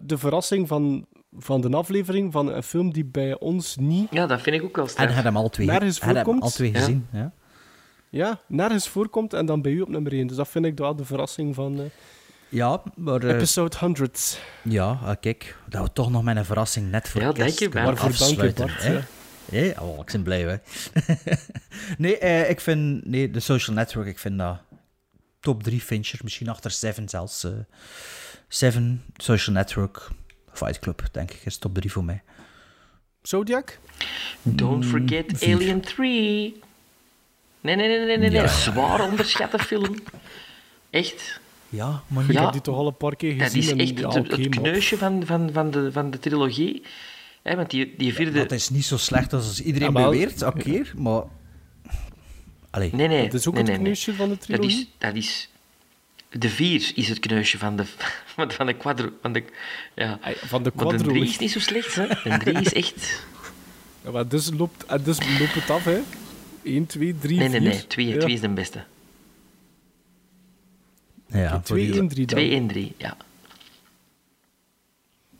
de 0.00 0.18
verrassing 0.18 0.68
van, 0.68 1.06
van 1.38 1.60
de 1.60 1.68
aflevering 1.70 2.32
van 2.32 2.52
een 2.52 2.62
film 2.62 2.92
die 2.92 3.04
bij 3.04 3.38
ons 3.38 3.76
niet, 3.76 4.08
Ja, 4.10 4.26
dat 4.26 4.40
vind 4.42 4.56
ik 4.56 4.62
ook 4.62 4.76
wel 4.76 4.84
En 4.84 4.90
straf. 4.90 5.14
had 5.14 5.24
hem 5.24 5.36
al 5.36 5.48
twee, 5.48 5.66
Nergens 5.66 5.98
had 6.00 6.14
hem 6.14 6.24
voorkomt. 6.24 6.42
al 6.42 6.50
twee 6.50 6.72
Ja. 6.72 6.78
gezien. 6.78 7.06
Ja. 7.12 7.32
ja, 8.10 8.40
nergens 8.48 8.88
voorkomt 8.88 9.32
en 9.32 9.46
dan 9.46 9.62
bij 9.62 9.72
u 9.72 9.80
op 9.80 9.88
nummer 9.88 10.12
1. 10.12 10.26
Dus 10.26 10.36
dat 10.36 10.48
vind 10.48 10.64
ik 10.64 10.78
wel 10.78 10.96
de 10.96 11.04
verrassing 11.04 11.54
van 11.54 11.78
eh, 11.80 11.84
Ja, 12.48 12.82
maar... 12.96 13.22
eh, 13.22 13.34
episode 13.34 13.76
100. 13.78 14.40
ja, 14.62 14.98
ah, 15.04 15.14
kijk. 15.20 15.56
Dat 15.68 15.82
we 15.82 15.92
toch 15.92 16.10
nog 16.10 16.22
met 16.22 16.36
een 16.36 16.44
verrassing 16.44 16.90
net 16.90 17.08
voor 17.08 17.20
Ja, 17.20 17.32
kerst 17.32 17.58
dank 17.60 17.72
je, 17.72 17.80
Waarvoor 17.80 18.16
dank 18.18 18.40
je. 18.40 18.52
Bart, 18.64 18.82
hè. 18.82 18.92
ja. 18.92 19.00
Hé, 19.50 19.72
oh, 19.80 19.98
ik 19.98 20.12
ben 20.12 20.22
blij, 20.22 20.42
hè. 20.42 20.56
nee, 21.98 22.18
eh, 22.18 22.50
ik 22.50 22.60
vind... 22.60 23.06
Nee, 23.06 23.30
de 23.30 23.40
Social 23.40 23.76
Network, 23.76 24.06
ik 24.06 24.18
vind 24.18 24.38
dat... 24.38 24.58
Top 25.40 25.62
3 25.62 25.80
Fincher, 25.80 26.18
misschien 26.22 26.48
achter 26.48 26.70
Seven 26.70 27.08
zelfs. 27.08 27.44
eh 27.44 27.50
Seven, 28.48 29.02
Social 29.16 29.54
Network, 29.56 30.08
Fight 30.56 30.78
Club, 30.78 31.02
denk 31.12 31.30
ik, 31.30 31.40
is 31.44 31.58
top 31.58 31.74
3 31.74 31.92
voor 31.92 32.04
mij. 32.04 32.22
Zodiac? 33.22 33.78
Don't 34.42 34.84
forget 34.86 35.24
vier. 35.34 35.54
Alien 35.54 35.80
3. 35.80 36.60
Nee, 37.60 37.76
nee, 37.76 37.88
nee, 37.88 37.98
nee, 37.98 38.06
nee. 38.06 38.30
nee. 38.30 38.40
Ja. 38.40 38.46
Zwaar 38.48 39.00
onderschatte 39.10 39.58
film. 39.58 39.94
Echt. 40.90 41.40
Ja, 41.68 42.02
maar 42.06 42.24
Ik 42.24 42.32
Ja. 42.32 42.42
heb 42.42 42.52
die 42.52 42.60
toch 42.60 42.76
al 42.76 42.86
een 42.86 42.96
paar 42.96 43.16
keer 43.16 43.38
Dat 43.38 43.46
gezien. 43.50 43.62
is 43.62 43.70
en 43.70 43.78
echt 43.78 43.98
ja, 43.98 44.08
het, 44.22 44.48
kneusje 44.48 44.96
van, 44.96 45.26
van, 45.26 45.50
van, 45.52 45.70
de, 45.70 45.92
van 45.92 46.10
de 46.10 46.18
trilogie. 46.18 46.82
Hè, 47.42 47.56
want 47.56 47.70
die, 47.70 47.94
die 47.96 48.14
vierde... 48.14 48.32
Dat 48.42 48.52
is 48.52 48.70
niet 48.70 48.84
zo 48.84 48.96
slecht 48.96 49.32
als 49.32 49.60
iedereen 49.62 49.86
Ja, 49.92 49.92
maar- 50.00 50.10
beweert, 50.10 50.42
oké, 50.42 50.82
maar... 50.96 51.22
Allee. 52.70 52.90
Nee, 52.94 53.08
nee. 53.08 53.24
Dat 53.24 53.40
is 53.40 53.46
ook 53.48 53.54
nee, 53.54 53.62
het 53.62 53.72
nee, 53.72 53.80
nee. 53.80 53.92
kneusje 53.92 54.14
van 54.14 54.28
de 54.28 54.34
Dat 54.34 54.40
trilogie? 54.44 54.78
is, 54.80 54.88
dat 54.98 55.14
is... 55.14 55.48
De 56.30 56.48
vier 56.48 56.92
is 56.94 57.08
het 57.08 57.18
kneusje 57.18 57.58
van 57.58 57.76
de... 57.76 57.84
Van 58.26 58.48
de, 58.48 58.54
van 58.54 58.66
de 58.66 58.72
quadro... 58.74 59.10
Van 59.22 59.32
de, 59.32 59.44
ja. 59.94 60.18
Van 60.22 60.62
de 60.62 60.72
Maar 60.74 60.84
de 60.86 60.94
quadro. 60.94 61.08
drie 61.08 61.24
is 61.24 61.38
niet 61.38 61.50
zo 61.50 61.58
slecht, 61.60 61.94
hè. 61.94 62.06
De 62.06 62.38
drie 62.38 62.60
is 62.60 62.72
echt... 62.72 63.22
Ja, 64.04 64.10
maar 64.10 64.28
dus 64.28 64.50
loopt, 64.56 64.84
en 64.86 65.02
dus 65.02 65.18
loopt 65.38 65.54
het 65.54 65.70
af, 65.70 65.84
hè? 65.84 66.00
1, 66.62 66.86
2, 66.86 67.14
3, 67.18 67.38
Nee, 67.38 67.50
4. 67.50 67.60
nee, 67.60 67.68
nee. 67.68 67.86
Twee, 67.86 68.06
Ja. 68.06 68.18
twee 68.18 68.34
is 68.34 68.40
de 68.40 68.48
beste. 68.48 68.84
Ja, 71.26 71.50
voor 71.50 71.60
2, 71.62 71.86
die- 71.90 71.94
1, 72.00 72.08
3 72.08 72.26
dan. 72.26 72.38
2 72.38 72.54
en 72.54 72.66
3, 72.66 72.94
ja. 72.96 73.16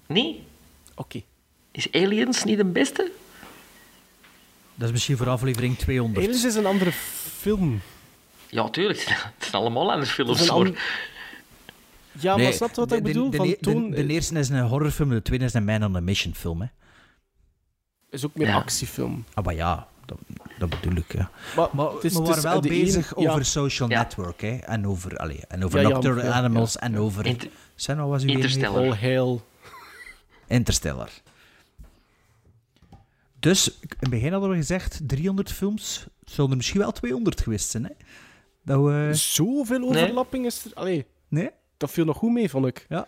Nee? 0.07 0.43
Oké. 0.95 1.23
Is 1.71 1.93
Aliens 1.93 2.45
niet 2.45 2.57
de 2.57 2.65
beste? 2.65 3.11
Dat 4.75 4.87
is 4.89 4.93
misschien 4.93 5.17
voor 5.17 5.29
aflevering 5.29 5.79
200. 5.79 6.27
Aliens 6.27 6.45
is 6.45 6.55
een 6.55 6.67
andere 6.67 6.93
film. 7.39 7.81
Ja, 8.51 8.69
tuurlijk. 8.71 8.99
Het 9.09 9.33
zijn 9.39 9.53
allemaal 9.63 9.83
andere 9.83 10.01
Het 10.01 10.11
films. 10.11 10.41
is 10.41 10.49
een 10.49 10.55
hoor. 10.55 10.79
Ja, 12.21 12.37
maar 12.37 12.53
snap 12.53 12.69
je 12.71 12.77
wat 12.77 12.93
ik 12.93 13.03
bedoel? 13.03 13.31
De, 13.31 13.37
Van 13.37 13.47
de, 13.47 13.59
toon 13.61 13.91
de, 13.91 14.07
de 14.07 14.13
eerste 14.13 14.39
is 14.39 14.49
een 14.49 14.61
horrorfilm, 14.67 15.09
de 15.09 15.23
tweede 15.23 15.45
is 15.45 15.55
een 15.55 15.65
Man 15.65 15.85
on 15.85 15.97
a 15.97 16.01
Mission 16.01 16.35
film. 16.35 16.61
Hè. 16.61 16.67
is 18.11 18.25
ook 18.25 18.35
meer 18.35 18.47
Ja. 18.47 18.55
actiefilm. 18.57 19.25
Ah, 19.35 19.45
maar 19.45 19.55
ja, 19.55 19.89
dat, 20.07 20.19
dat 20.59 20.69
bedoel 20.71 20.97
ik. 20.97 21.13
Ja. 21.13 21.31
Maar, 21.57 21.69
Maar 21.73 21.91
het 21.91 22.05
is- 22.05 22.13
we 22.13 22.19
het 22.19 22.29
waren 22.29 22.37
is 22.37 22.43
wel 22.43 22.61
bezig 22.61 23.15
ene- 23.17 23.25
ja. 23.27 23.31
over 23.31 23.45
Social 23.45 23.89
Ja. 23.91 23.99
Network. 24.03 24.41
Hè, 24.41 24.57
en 24.57 24.87
over, 24.87 25.17
allee, 25.17 25.41
en 25.49 25.65
over 25.65 25.81
Ja, 25.81 25.89
ja, 25.89 25.93
Nocturnal. 25.95 26.33
Animals 26.33 26.77
en 26.79 26.99
over... 26.99 27.27
Inter- 27.27 27.49
Zijn 27.75 27.99
wat 27.99 28.09
was 28.09 28.23
uw 28.23 28.29
Interstellar. 28.29 28.77
All 28.83 28.95
hail. 28.97 29.47
Interstellar. 30.47 31.11
Dus, 33.41 33.69
in 33.81 33.89
het 33.99 34.11
begin 34.11 34.33
hadden 34.33 34.51
we 34.51 34.57
gezegd 34.57 35.01
300 35.07 35.53
films. 35.53 36.07
Het 36.25 36.31
zullen 36.35 36.51
er 36.51 36.57
misschien 36.57 36.81
wel 36.81 36.93
200 36.93 37.41
geweest 37.41 37.71
zijn. 37.71 37.85
Hè? 37.85 37.91
Dat 38.67 38.81
we... 38.85 39.09
Zoveel 39.13 39.89
overlapping 39.89 40.47
is 40.47 40.65
er. 40.65 40.71
Allee, 40.75 41.07
Nee? 41.29 41.51
dat 41.77 41.91
viel 41.91 42.05
nog 42.05 42.17
goed 42.17 42.33
mee, 42.33 42.51
vond 42.51 42.67
ik. 42.67 42.87
Ja. 42.89 43.07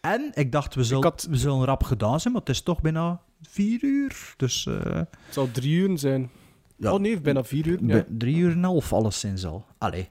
En 0.00 0.30
ik 0.34 0.52
dacht, 0.52 0.74
we 0.74 0.84
zullen, 0.84 1.02
had- 1.04 1.26
we 1.30 1.36
zullen 1.36 1.64
rap 1.64 1.82
gedaan 1.82 2.20
zijn, 2.20 2.32
maar 2.32 2.42
het 2.42 2.50
is 2.50 2.62
toch 2.62 2.80
bijna 2.80 3.20
vier 3.42 3.78
uur. 3.82 4.34
Dus 4.36 4.66
eh, 4.66 4.74
Het 4.94 5.08
zou 5.30 5.50
drie 5.50 5.74
uur 5.74 5.98
zijn. 5.98 6.30
Ja. 6.76 6.92
Oh 6.92 7.00
nee, 7.00 7.20
bijna 7.20 7.44
vier 7.44 7.66
uur. 7.66 7.78
Ja. 7.84 8.04
drie 8.08 8.36
uur 8.36 8.50
en 8.50 8.56
een 8.56 8.64
half 8.64 8.92
alleszins 8.92 9.44
al. 9.46 9.64
Allee. 9.78 10.08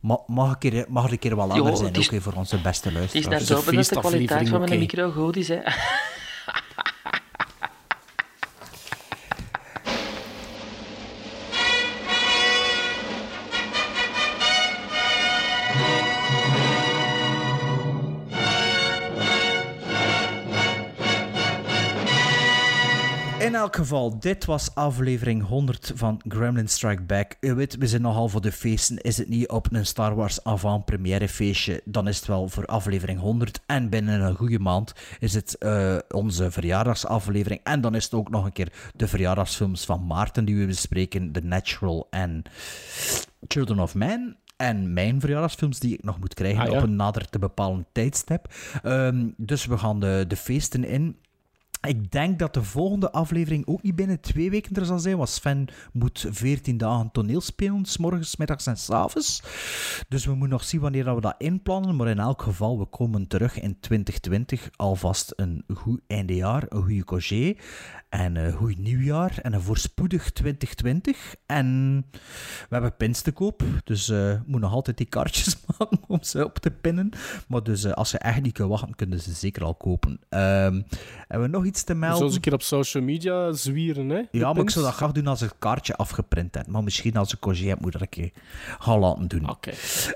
Ma 0.00 0.20
mag, 0.26 0.50
een 0.50 0.58
keer, 0.58 0.84
mag 0.88 1.04
er 1.04 1.12
een 1.12 1.18
keer 1.18 1.36
wel 1.36 1.46
langer 1.46 1.64
Jo, 1.70 1.74
zijn, 1.74 1.94
is- 1.94 2.12
ook 2.12 2.20
voor 2.22 2.32
onze 2.32 2.60
beste 2.60 2.88
Het 2.88 2.96
is 2.96 2.98
luisteraars. 2.98 3.24
net 3.28 3.40
is 3.40 3.46
zo 3.46 3.54
dat 3.72 4.02
de 4.02 4.08
kwaliteit 4.08 4.48
van 4.48 4.60
mijn 4.60 4.78
micro 4.78 5.10
goed 5.10 5.36
is. 5.36 5.48
Hè. 5.48 5.60
elk 23.66 23.76
geval, 23.76 24.18
dit 24.18 24.44
was 24.44 24.74
aflevering 24.74 25.46
100 25.46 25.92
van 25.94 26.20
Gremlin 26.28 26.68
Strike 26.68 27.02
Back. 27.02 27.36
U 27.40 27.54
weet, 27.54 27.76
we 27.76 27.86
zijn 27.86 28.02
nogal 28.02 28.28
voor 28.28 28.40
de 28.40 28.52
feesten. 28.52 28.96
Is 28.96 29.16
het 29.16 29.28
niet 29.28 29.48
op 29.48 29.72
een 29.72 29.86
Star 29.86 30.14
Wars 30.14 30.44
avant-première 30.44 31.28
feestje, 31.28 31.80
dan 31.84 32.08
is 32.08 32.16
het 32.16 32.26
wel 32.26 32.48
voor 32.48 32.66
aflevering 32.66 33.20
100. 33.20 33.60
En 33.66 33.88
binnen 33.88 34.20
een 34.20 34.34
goede 34.34 34.58
maand 34.58 34.92
is 35.18 35.34
het 35.34 35.58
eh, 35.58 35.96
onze 36.08 36.50
verjaardagsaflevering. 36.50 37.60
En 37.62 37.80
dan 37.80 37.94
is 37.94 38.04
het 38.04 38.14
ook 38.14 38.30
nog 38.30 38.44
een 38.44 38.52
keer 38.52 38.72
de 38.94 39.08
verjaardagsfilms 39.08 39.84
van 39.84 40.06
Maarten 40.06 40.44
die 40.44 40.56
we 40.56 40.66
bespreken. 40.66 41.32
The 41.32 41.40
Natural 41.40 42.06
en 42.10 42.42
Children 43.48 43.80
of 43.80 43.94
Man. 43.94 44.36
En 44.56 44.92
mijn 44.92 45.20
verjaardagsfilms 45.20 45.78
die 45.78 45.94
ik 45.94 46.04
nog 46.04 46.18
moet 46.18 46.34
krijgen 46.34 46.60
Ah, 46.60 46.70
ja. 46.70 46.76
op 46.76 46.82
een 46.82 46.96
nader 46.96 47.28
te 47.28 47.38
bepalen 47.38 47.86
tijdstip. 47.92 48.54
Ehm, 48.82 49.28
dus 49.36 49.66
we 49.66 49.78
gaan 49.78 50.00
de, 50.00 50.24
de 50.28 50.36
feesten 50.36 50.84
in. 50.84 51.16
Ik 51.86 52.10
denk 52.10 52.38
dat 52.38 52.54
de 52.54 52.62
volgende 52.62 53.12
aflevering 53.12 53.66
ook 53.66 53.82
niet 53.82 53.94
binnen 53.96 54.20
twee 54.20 54.50
weken 54.50 54.76
er 54.76 54.84
zal 54.84 54.98
zijn, 54.98 55.16
want 55.16 55.28
Sven 55.28 55.68
moet 55.92 56.26
14 56.30 56.76
dagen 56.76 57.10
toneel 57.12 57.40
spelen, 57.40 57.84
s 57.84 57.96
morgens, 57.96 58.36
middags 58.36 58.66
en 58.66 58.76
s 58.76 58.90
avonds. 58.90 59.42
Dus 60.08 60.24
we 60.24 60.30
moeten 60.30 60.48
nog 60.48 60.64
zien 60.64 60.80
wanneer 60.80 61.04
dat 61.04 61.14
we 61.14 61.20
dat 61.20 61.34
inplannen, 61.38 61.96
maar 61.96 62.08
in 62.08 62.18
elk 62.18 62.42
geval, 62.42 62.78
we 62.78 62.84
komen 62.84 63.26
terug 63.26 63.60
in 63.60 63.80
2020. 63.80 64.68
Alvast 64.76 65.32
een 65.36 65.64
goed 65.74 66.00
eindejaar, 66.06 66.64
een 66.68 66.82
goede 66.82 67.04
congé 67.04 67.56
en 68.08 68.36
een 68.36 68.52
goed 68.52 68.78
nieuwjaar 68.78 69.38
en 69.42 69.52
een 69.52 69.62
voorspoedig 69.62 70.30
2020. 70.30 71.34
En 71.46 72.04
we 72.68 72.68
hebben 72.68 72.96
pins 72.96 73.20
te 73.20 73.32
koop, 73.32 73.62
dus 73.84 74.08
eh 74.08 74.16
we 74.16 74.42
moeten 74.44 74.60
nog 74.60 74.72
altijd 74.72 74.96
die 74.96 75.06
kaartjes 75.06 75.56
maken 75.78 76.00
om 76.06 76.22
ze 76.22 76.44
op 76.44 76.58
te 76.58 76.70
pinnen. 76.70 77.10
Maar 77.48 77.62
dus 77.62 77.84
eh, 77.84 77.92
als 77.92 78.10
je 78.10 78.18
echt 78.18 78.42
niet 78.42 78.52
kunt 78.52 78.68
wachten, 78.68 78.94
kunnen 78.94 79.20
ze 79.20 79.32
zeker 79.32 79.64
al 79.64 79.74
kopen. 79.74 80.20
Ehm, 80.28 80.82
hebben 81.28 81.50
we 81.50 81.56
nog 81.56 81.64
iets 81.64 81.84
te 81.84 81.94
melden? 81.94 82.24
eens 82.24 82.34
een 82.34 82.40
keer 82.40 82.52
op 82.52 82.62
social 82.62 83.02
media 83.02 83.52
zwieren, 83.52 84.08
hè? 84.08 84.22
Ja, 84.30 84.52
maar 84.52 84.62
ik 84.62 84.70
zou 84.70 84.84
dat 84.84 84.94
graag 84.94 85.12
doen 85.12 85.26
als 85.26 85.42
ik 85.42 85.48
het 85.48 85.58
kaartje 85.58 85.96
afgeprint 85.96 86.54
heb. 86.54 86.66
Maar 86.66 86.82
misschien 86.82 87.16
als 87.16 87.32
ik 87.32 87.38
congé 87.38 87.68
heb, 87.68 87.80
moet 87.80 87.86
ik 87.86 87.92
dat 87.92 88.02
een 88.02 88.08
keer 88.08 88.30
gaan 88.78 88.98
laten 88.98 89.28
doen. 89.28 89.50
Oké. 89.50 89.70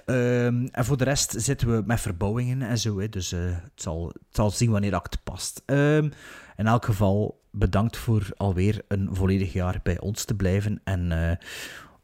Ehm, 0.07 0.67
en 0.71 0.85
voor 0.85 0.97
de 0.97 1.05
rest 1.05 1.35
zitten 1.37 1.77
we 1.77 1.83
met 1.87 2.01
verbouwingen 2.01 2.63
en 2.63 2.79
zo. 2.79 2.99
Hè, 2.99 3.09
dus 3.09 3.33
eh, 3.33 3.41
het, 3.41 3.83
zal, 3.83 4.07
het 4.07 4.37
zal 4.37 4.51
zien 4.51 4.71
wanneer 4.71 4.91
dat 4.91 5.07
het 5.11 5.25
past. 5.25 5.63
Ehm, 5.67 6.09
in 6.57 6.67
elk 6.67 6.85
geval, 6.85 7.40
bedankt 7.51 7.97
voor 7.97 8.27
alweer 8.37 8.83
een 8.89 9.09
volledig 9.13 9.53
jaar 9.53 9.81
bij 9.83 9.99
ons 9.99 10.25
te 10.25 10.35
blijven. 10.35 10.81
En 10.85 11.13
eh, 11.13 11.37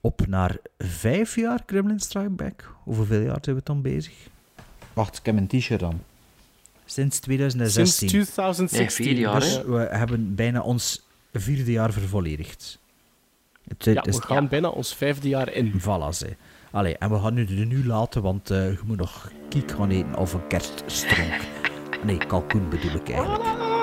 op 0.00 0.26
naar 0.26 0.56
vijf 0.78 1.36
jaar 1.36 1.62
Gremlin 1.66 2.00
Strike 2.00 2.30
Back. 2.30 2.74
Hoeveel 2.82 3.20
jaar 3.20 3.38
zijn 3.40 3.56
we 3.56 3.62
dan 3.64 3.82
bezig? 3.82 4.14
Wacht, 4.92 5.18
ik 5.18 5.26
heb 5.26 5.36
een 5.36 5.46
t-shirt 5.46 5.82
aan. 5.82 6.02
Sinds 6.84 7.18
2016. 7.18 8.08
Sinds 8.08 8.30
2016. 8.30 9.04
Nee, 9.04 9.14
vier 9.14 9.22
jaar, 9.24 9.40
Dus 9.40 9.56
hè. 9.56 9.70
we 9.70 9.78
hebben 9.90 10.34
bijna 10.34 10.60
ons 10.60 11.06
vierde 11.32 11.72
jaar 11.72 11.92
vervolledigd. 11.92 12.78
Het, 13.68 13.84
Ja, 13.84 14.04
is, 14.04 14.16
we 14.16 14.22
gaan 14.22 14.48
bijna 14.48 14.68
ons 14.68 14.94
vijfde 14.94 15.28
jaar 15.28 15.52
in. 15.52 15.80
Voilà, 15.80 16.08
ze. 16.14 16.36
Allee, 16.70 16.98
en 16.98 17.10
we 17.10 17.18
gaan 17.18 17.34
nu 17.34 17.44
de 17.44 17.54
nu 17.54 17.86
laten, 17.86 18.22
want 18.22 18.50
eh, 18.50 18.70
je 18.70 18.78
moet 18.84 18.96
nog 18.98 19.30
kiek 19.48 19.70
gaan 19.70 19.90
eten 19.90 20.16
of 20.16 20.32
een 20.32 20.46
kerststronk. 20.46 21.40
Nee, 22.04 22.16
kalkoen 22.16 22.68
bedoel 22.68 22.94
ik 22.94 23.10
eigenlijk. 23.10 23.75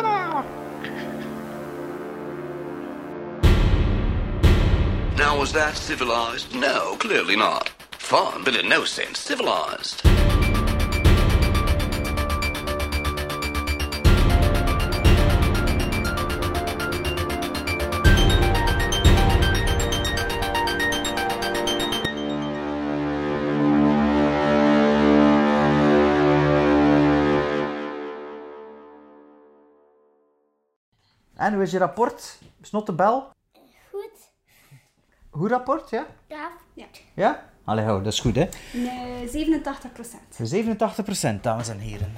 That 5.54 5.78
civilized? 5.78 6.56
No, 6.56 6.96
clearly 6.98 7.36
not. 7.36 7.70
Fun, 7.92 8.44
but 8.44 8.56
in 8.56 8.68
no 8.68 8.84
sense 8.86 9.20
civilized. 9.20 10.02
En, 31.36 31.54
hoe 31.54 31.62
is 31.62 31.72
je 31.72 31.78
rapport? 31.78 32.38
Snot 32.62 32.86
de 32.86 32.94
bel? 32.94 33.22
Goed. 33.22 33.43
Goed 35.34 35.50
rapport, 35.50 35.90
ja? 35.90 36.06
Ja. 36.28 36.52
Ja. 36.74 36.86
Ja? 37.14 37.44
Allee, 37.66 37.86
hou, 37.86 38.04
dat 38.04 38.14
is 38.14 38.20
goed, 38.20 38.36
hè? 38.36 38.46
Nee, 38.74 39.28
87 39.30 39.92
procent. 39.92 41.38
87% 41.38 41.42
dames 41.42 41.68
en 41.70 41.80
heren. 41.80 42.14